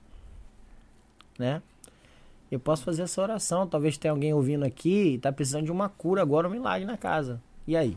Né? 1.39 1.61
Eu 2.51 2.61
posso 2.61 2.85
fazer 2.85 3.03
essa 3.03 3.21
oração, 3.21 3.67
talvez 3.67 3.99
tenha 3.99 4.13
alguém 4.13 4.33
ouvindo 4.33 4.65
aqui 4.65 5.13
e 5.13 5.15
está 5.17 5.33
precisando 5.33 5.65
de 5.65 5.73
uma 5.73 5.89
cura 5.89 6.23
agora, 6.23 6.49
um 6.49 6.51
milagre 6.51 6.87
na 6.87 6.97
casa. 6.97 7.41
E 7.67 7.77
aí? 7.77 7.97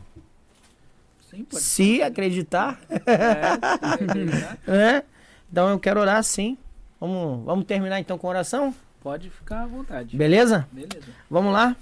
Sim, 1.20 1.46
se 1.50 2.02
acreditar. 2.02 2.80
É, 2.88 3.96
se 3.98 4.04
acreditar. 4.04 4.58
é. 4.68 5.04
Então 5.50 5.68
eu 5.68 5.78
quero 5.78 6.00
orar 6.00 6.22
sim. 6.22 6.56
Vamos, 7.00 7.44
vamos 7.44 7.64
terminar 7.64 8.00
então 8.00 8.16
com 8.16 8.26
a 8.28 8.30
oração? 8.30 8.74
Pode 9.04 9.28
ficar 9.28 9.64
à 9.64 9.66
vontade. 9.66 10.16
Beleza? 10.16 10.66
Beleza. 10.72 11.04
Vamos 11.28 11.52
lá? 11.52 11.76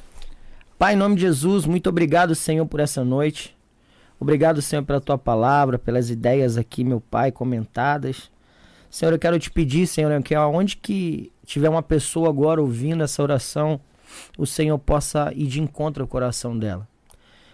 Pai, 0.76 0.94
em 0.94 0.96
nome 0.96 1.14
de 1.14 1.20
Jesus, 1.20 1.64
muito 1.64 1.88
obrigado, 1.88 2.34
Senhor, 2.34 2.66
por 2.66 2.80
essa 2.80 3.04
noite. 3.04 3.56
Obrigado, 4.18 4.60
Senhor, 4.60 4.82
pela 4.84 5.00
tua 5.00 5.16
palavra, 5.16 5.78
pelas 5.78 6.10
ideias 6.10 6.56
aqui, 6.56 6.82
meu 6.82 7.00
Pai, 7.00 7.30
comentadas. 7.30 8.28
Senhor, 8.90 9.12
eu 9.12 9.20
quero 9.20 9.38
te 9.38 9.52
pedir, 9.52 9.86
Senhor, 9.86 10.20
que 10.20 10.34
aonde 10.34 10.76
que 10.76 11.30
tiver 11.46 11.68
uma 11.68 11.80
pessoa 11.80 12.28
agora 12.28 12.60
ouvindo 12.60 13.04
essa 13.04 13.22
oração, 13.22 13.80
o 14.36 14.44
Senhor 14.44 14.76
possa 14.76 15.32
ir 15.32 15.46
de 15.46 15.60
encontro 15.60 16.02
ao 16.02 16.08
coração 16.08 16.58
dela. 16.58 16.88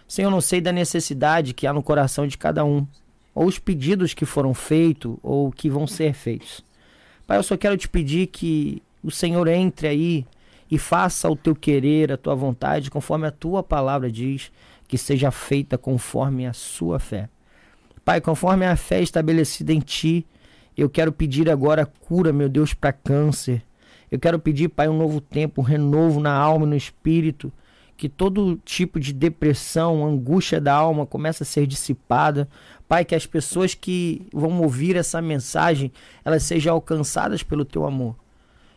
Senhor, 0.07 0.29
eu 0.29 0.31
não 0.31 0.41
sei 0.41 0.59
da 0.59 0.71
necessidade 0.71 1.53
que 1.53 1.67
há 1.67 1.73
no 1.73 1.83
coração 1.83 2.25
de 2.25 2.39
cada 2.39 2.65
um, 2.65 2.87
ou 3.35 3.45
os 3.45 3.59
pedidos 3.59 4.15
que 4.15 4.25
foram 4.25 4.51
feitos 4.51 5.15
ou 5.21 5.51
que 5.51 5.69
vão 5.69 5.85
ser 5.85 6.15
feitos. 6.15 6.65
Pai, 7.27 7.37
eu 7.37 7.43
só 7.43 7.55
quero 7.55 7.77
te 7.77 7.87
pedir 7.87 8.25
que 8.25 8.81
o 9.03 9.11
Senhor 9.11 9.47
entre 9.47 9.87
aí 9.87 10.25
e 10.69 10.77
faça 10.77 11.29
o 11.29 11.35
teu 11.35 11.55
querer, 11.55 12.11
a 12.11 12.17
tua 12.17 12.35
vontade, 12.35 12.91
conforme 12.91 13.27
a 13.27 13.31
tua 13.31 13.63
palavra 13.63 14.11
diz, 14.11 14.51
que 14.87 14.97
seja 14.97 15.31
feita 15.31 15.77
conforme 15.77 16.45
a 16.45 16.53
sua 16.53 16.99
fé. 16.99 17.29
Pai, 18.05 18.21
conforme 18.21 18.65
a 18.65 18.75
fé 18.75 19.01
estabelecida 19.01 19.73
em 19.73 19.79
ti, 19.79 20.25
eu 20.77 20.89
quero 20.89 21.11
pedir 21.11 21.49
agora 21.49 21.85
cura, 21.85 22.31
meu 22.31 22.49
Deus, 22.49 22.73
para 22.73 22.93
câncer. 22.93 23.63
Eu 24.09 24.19
quero 24.19 24.39
pedir, 24.39 24.69
Pai, 24.69 24.87
um 24.87 24.97
novo 24.97 25.19
tempo, 25.21 25.61
um 25.61 25.63
renovo 25.63 26.19
na 26.19 26.33
alma 26.33 26.65
e 26.65 26.69
no 26.69 26.75
espírito 26.75 27.51
que 27.99 28.07
todo 28.07 28.55
tipo 28.63 28.97
de 28.97 29.11
depressão, 29.11 30.07
angústia 30.07 30.61
da 30.61 30.73
alma 30.73 31.05
comece 31.05 31.43
a 31.43 31.45
ser 31.45 31.67
dissipada. 31.67 32.47
Pai, 32.87 33.03
que 33.03 33.13
as 33.13 33.25
pessoas 33.25 33.75
que 33.75 34.25
vão 34.33 34.61
ouvir 34.61 34.95
essa 34.95 35.21
mensagem, 35.21 35.91
elas 36.23 36.43
sejam 36.43 36.73
alcançadas 36.73 37.43
pelo 37.43 37.65
teu 37.65 37.85
amor. 37.85 38.15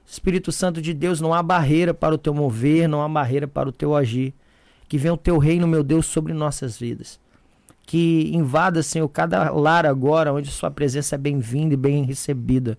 Espírito 0.07 0.53
Santo 0.53 0.83
de 0.83 0.93
Deus, 0.93 1.21
não 1.21 1.33
há 1.33 1.43
barreira 1.43 1.95
para 1.95 2.15
o 2.15 2.19
teu 2.19 2.35
mover, 2.35 2.89
não 2.89 3.03
há 3.03 3.09
barreira 3.09 3.49
para 3.49 3.69
o 3.69 3.73
teu 3.73 3.97
agir. 3.97 4.35
Que 4.89 4.99
venha 4.99 5.15
o 5.15 5.17
teu 5.17 5.39
reino, 5.39 5.67
meu 5.67 5.83
Deus, 5.83 6.07
sobre 6.07 6.33
nossas 6.33 6.79
vidas. 6.79 7.19
Que 7.87 8.31
invada, 8.35 8.83
Senhor, 8.83 9.09
cada 9.09 9.51
lar 9.51 9.87
agora 9.87 10.33
onde 10.33 10.51
sua 10.51 10.71
presença 10.71 11.15
é 11.15 11.19
bem-vinda 11.19 11.75
e 11.75 11.77
bem 11.77 12.05
recebida. 12.05 12.79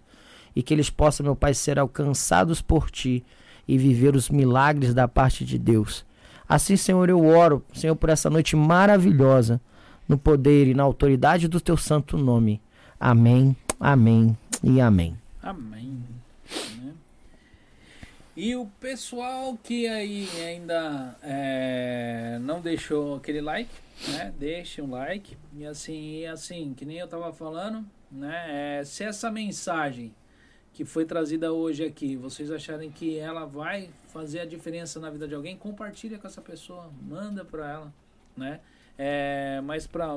E 0.56 0.62
que 0.62 0.74
eles 0.74 0.90
possam, 0.90 1.24
meu 1.24 1.36
Pai, 1.36 1.54
ser 1.54 1.80
alcançados 1.80 2.62
por 2.62 2.92
ti 2.92 3.24
e 3.68 3.78
viver 3.78 4.16
os 4.16 4.30
milagres 4.30 4.94
da 4.94 5.08
parte 5.08 5.44
de 5.44 5.58
Deus. 5.58 6.06
Assim, 6.48 6.76
Senhor, 6.76 7.10
eu 7.10 7.26
oro, 7.26 7.64
Senhor, 7.74 7.96
por 7.96 8.10
essa 8.10 8.30
noite 8.30 8.56
maravilhosa, 8.56 9.60
no 10.08 10.18
poder 10.18 10.68
e 10.68 10.74
na 10.74 10.84
autoridade 10.84 11.48
do 11.48 11.60
teu 11.60 11.78
santo 11.78 12.18
nome. 12.18 12.62
Amém, 13.00 13.56
amém 13.80 14.38
e 14.64 14.80
amém. 14.80 15.18
Amém. 15.42 16.04
Né? 16.78 16.83
E 18.36 18.56
o 18.56 18.66
pessoal 18.80 19.56
que 19.62 19.88
aí 19.88 20.28
ainda 20.44 21.16
é, 21.22 22.40
não 22.42 22.62
deixou 22.62 23.16
aquele 23.16 23.42
like, 23.42 23.72
né? 24.08 24.34
Deixe 24.40 24.82
um 24.82 24.90
like. 24.90 25.38
E 25.56 25.64
assim, 25.66 26.22
e 26.22 26.26
assim, 26.26 26.74
que 26.74 26.84
nem 26.84 26.98
eu 26.98 27.08
tava 27.08 27.32
falando, 27.32 27.86
né? 28.12 28.80
É, 28.80 28.84
se 28.84 29.04
essa 29.04 29.30
mensagem 29.30 30.16
que 30.74 30.84
foi 30.84 31.06
trazida 31.06 31.54
hoje 31.54 31.86
aqui, 31.86 32.16
vocês 32.16 32.50
acharem 32.50 32.90
que 32.90 33.20
ela 33.20 33.46
vai 33.46 33.92
fazer 34.08 34.40
a 34.40 34.46
diferença 34.46 35.00
na 35.00 35.12
vida 35.12 35.28
de 35.28 35.36
alguém, 35.36 35.56
compartilha 35.56 36.18
com 36.18 36.26
essa 36.26 36.42
pessoa, 36.42 36.92
manda 37.04 37.46
para 37.46 37.72
ela, 37.72 37.94
né? 38.36 38.60
É, 38.98 39.62
mas 39.64 39.86
para 39.86 40.08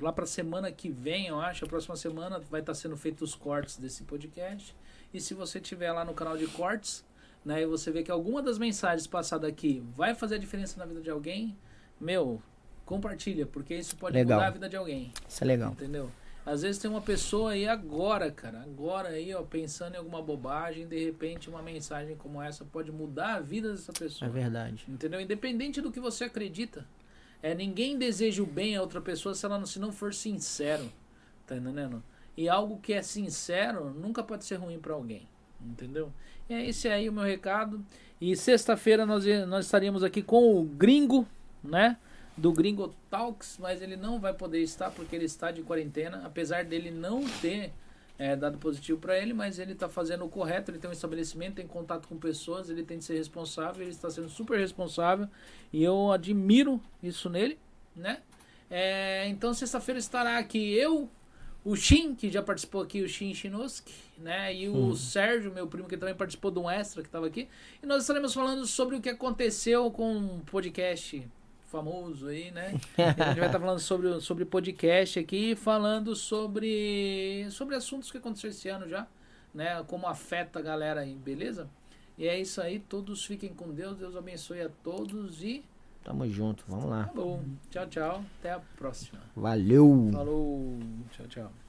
lá 0.00 0.12
para 0.12 0.24
semana 0.24 0.72
que 0.72 0.88
vem, 0.88 1.26
eu 1.26 1.38
acho, 1.38 1.66
a 1.66 1.68
próxima 1.68 1.96
semana 1.96 2.38
vai 2.38 2.60
estar 2.60 2.72
tá 2.72 2.74
sendo 2.74 2.96
feitos 2.96 3.30
os 3.30 3.34
cortes 3.34 3.76
desse 3.76 4.04
podcast. 4.04 4.74
E 5.12 5.20
se 5.20 5.34
você 5.34 5.60
tiver 5.60 5.92
lá 5.92 6.02
no 6.02 6.14
canal 6.14 6.38
de 6.38 6.46
cortes, 6.46 7.04
né, 7.44 7.62
e 7.62 7.66
você 7.66 7.90
vê 7.90 8.02
que 8.02 8.10
alguma 8.10 8.42
das 8.42 8.58
mensagens 8.58 9.06
passadas 9.06 9.48
aqui 9.48 9.82
vai 9.94 10.14
fazer 10.14 10.36
a 10.36 10.38
diferença 10.38 10.78
na 10.78 10.86
vida 10.86 11.00
de 11.00 11.10
alguém, 11.10 11.56
meu, 12.00 12.40
compartilha, 12.84 13.46
porque 13.46 13.74
isso 13.74 13.96
pode 13.96 14.14
legal. 14.14 14.38
mudar 14.38 14.48
a 14.48 14.50
vida 14.50 14.68
de 14.68 14.76
alguém. 14.76 15.12
Isso 15.28 15.42
é 15.42 15.46
legal. 15.46 15.72
Entendeu? 15.72 16.10
Às 16.44 16.62
vezes 16.62 16.80
tem 16.80 16.90
uma 16.90 17.00
pessoa 17.00 17.52
aí 17.52 17.68
agora, 17.68 18.30
cara, 18.30 18.62
agora 18.62 19.10
aí, 19.10 19.32
ó, 19.32 19.42
pensando 19.42 19.94
em 19.94 19.98
alguma 19.98 20.20
bobagem, 20.20 20.88
de 20.88 21.04
repente 21.04 21.48
uma 21.48 21.62
mensagem 21.62 22.16
como 22.16 22.42
essa 22.42 22.64
pode 22.64 22.90
mudar 22.90 23.36
a 23.36 23.40
vida 23.40 23.70
dessa 23.70 23.92
pessoa. 23.92 24.28
É 24.28 24.32
verdade. 24.32 24.84
Entendeu? 24.88 25.20
Independente 25.20 25.80
do 25.80 25.92
que 25.92 26.00
você 26.00 26.24
acredita. 26.24 26.84
É, 27.40 27.54
ninguém 27.54 27.96
deseja 27.96 28.42
o 28.42 28.46
bem 28.46 28.76
a 28.76 28.80
outra 28.80 29.00
pessoa 29.00 29.34
se 29.34 29.44
ela 29.46 29.58
não, 29.58 29.66
se 29.66 29.78
não 29.78 29.92
for 29.92 30.12
sincero. 30.12 30.90
Tá 31.46 31.56
entendendo? 31.56 32.02
E 32.36 32.48
algo 32.48 32.80
que 32.80 32.92
é 32.92 33.02
sincero 33.02 33.90
nunca 33.90 34.22
pode 34.22 34.44
ser 34.44 34.56
ruim 34.56 34.80
para 34.80 34.94
alguém. 34.94 35.28
Entendeu? 35.60 36.12
É 36.52 36.66
esse 36.66 36.88
aí 36.88 37.08
o 37.08 37.12
meu 37.12 37.24
recado. 37.24 37.84
E 38.20 38.36
sexta-feira 38.36 39.04
nós, 39.04 39.24
nós 39.48 39.64
estaríamos 39.64 40.04
aqui 40.04 40.22
com 40.22 40.56
o 40.56 40.64
Gringo, 40.64 41.26
né? 41.62 41.96
Do 42.36 42.52
Gringo 42.52 42.94
Talks, 43.10 43.58
mas 43.58 43.82
ele 43.82 43.96
não 43.96 44.20
vai 44.20 44.32
poder 44.32 44.60
estar 44.62 44.90
porque 44.90 45.16
ele 45.16 45.24
está 45.24 45.50
de 45.50 45.62
quarentena. 45.62 46.22
Apesar 46.24 46.64
dele 46.64 46.90
não 46.90 47.24
ter 47.40 47.72
é, 48.18 48.36
dado 48.36 48.58
positivo 48.58 49.00
para 49.00 49.18
ele, 49.18 49.32
mas 49.32 49.58
ele 49.58 49.72
está 49.72 49.88
fazendo 49.88 50.24
o 50.24 50.28
correto, 50.28 50.70
ele 50.70 50.78
tem 50.78 50.88
um 50.88 50.92
estabelecimento, 50.92 51.56
tem 51.56 51.66
contato 51.66 52.06
com 52.06 52.16
pessoas, 52.16 52.70
ele 52.70 52.84
tem 52.84 52.98
que 52.98 53.04
ser 53.04 53.16
responsável, 53.16 53.82
ele 53.82 53.90
está 53.90 54.08
sendo 54.08 54.28
super 54.28 54.58
responsável 54.58 55.28
e 55.72 55.82
eu 55.82 56.12
admiro 56.12 56.80
isso 57.02 57.28
nele, 57.28 57.58
né? 57.96 58.20
É, 58.70 59.26
então 59.28 59.52
sexta-feira 59.52 59.98
estará 59.98 60.38
aqui 60.38 60.72
eu, 60.72 61.10
o 61.64 61.74
Shin, 61.76 62.14
que 62.14 62.30
já 62.30 62.42
participou 62.42 62.82
aqui, 62.82 63.02
o 63.02 63.08
Shin 63.08 63.34
Shinosuke, 63.34 63.92
né? 64.22 64.54
E 64.54 64.68
o 64.68 64.74
uhum. 64.74 64.94
Sérgio, 64.94 65.52
meu 65.52 65.66
primo, 65.66 65.88
que 65.88 65.96
também 65.96 66.14
participou 66.14 66.50
de 66.50 66.58
um 66.58 66.70
extra 66.70 67.02
que 67.02 67.08
estava 67.08 67.26
aqui. 67.26 67.48
E 67.82 67.86
nós 67.86 68.02
estaremos 68.02 68.32
falando 68.32 68.66
sobre 68.66 68.96
o 68.96 69.00
que 69.00 69.08
aconteceu 69.08 69.90
com 69.90 70.16
um 70.16 70.40
podcast 70.40 71.28
famoso 71.66 72.28
aí, 72.28 72.50
né? 72.50 72.74
a 72.98 73.02
gente 73.08 73.16
vai 73.16 73.32
estar 73.32 73.52
tá 73.52 73.60
falando 73.60 73.78
sobre, 73.78 74.20
sobre 74.20 74.44
podcast 74.44 75.18
aqui, 75.18 75.56
falando 75.56 76.14
sobre, 76.14 77.46
sobre 77.50 77.74
assuntos 77.74 78.10
que 78.10 78.18
aconteceram 78.18 78.54
esse 78.54 78.68
ano 78.68 78.86
já, 78.86 79.06
né? 79.54 79.82
Como 79.86 80.06
afeta 80.06 80.58
a 80.58 80.62
galera 80.62 81.00
aí, 81.00 81.14
beleza? 81.14 81.68
E 82.18 82.28
é 82.28 82.38
isso 82.38 82.60
aí, 82.60 82.78
todos 82.78 83.24
fiquem 83.24 83.54
com 83.54 83.70
Deus, 83.70 83.96
Deus 83.96 84.14
abençoe 84.14 84.60
a 84.60 84.68
todos 84.68 85.42
e. 85.42 85.64
Tamo 86.04 86.28
junto, 86.28 86.62
vamos 86.68 86.86
lá. 86.86 87.04
Tá 87.04 87.12
bom. 87.14 87.42
Tchau, 87.70 87.86
tchau. 87.86 88.24
Até 88.38 88.52
a 88.52 88.60
próxima. 88.76 89.20
Valeu. 89.34 90.10
Falou. 90.12 90.78
Tchau, 91.12 91.26
tchau. 91.28 91.61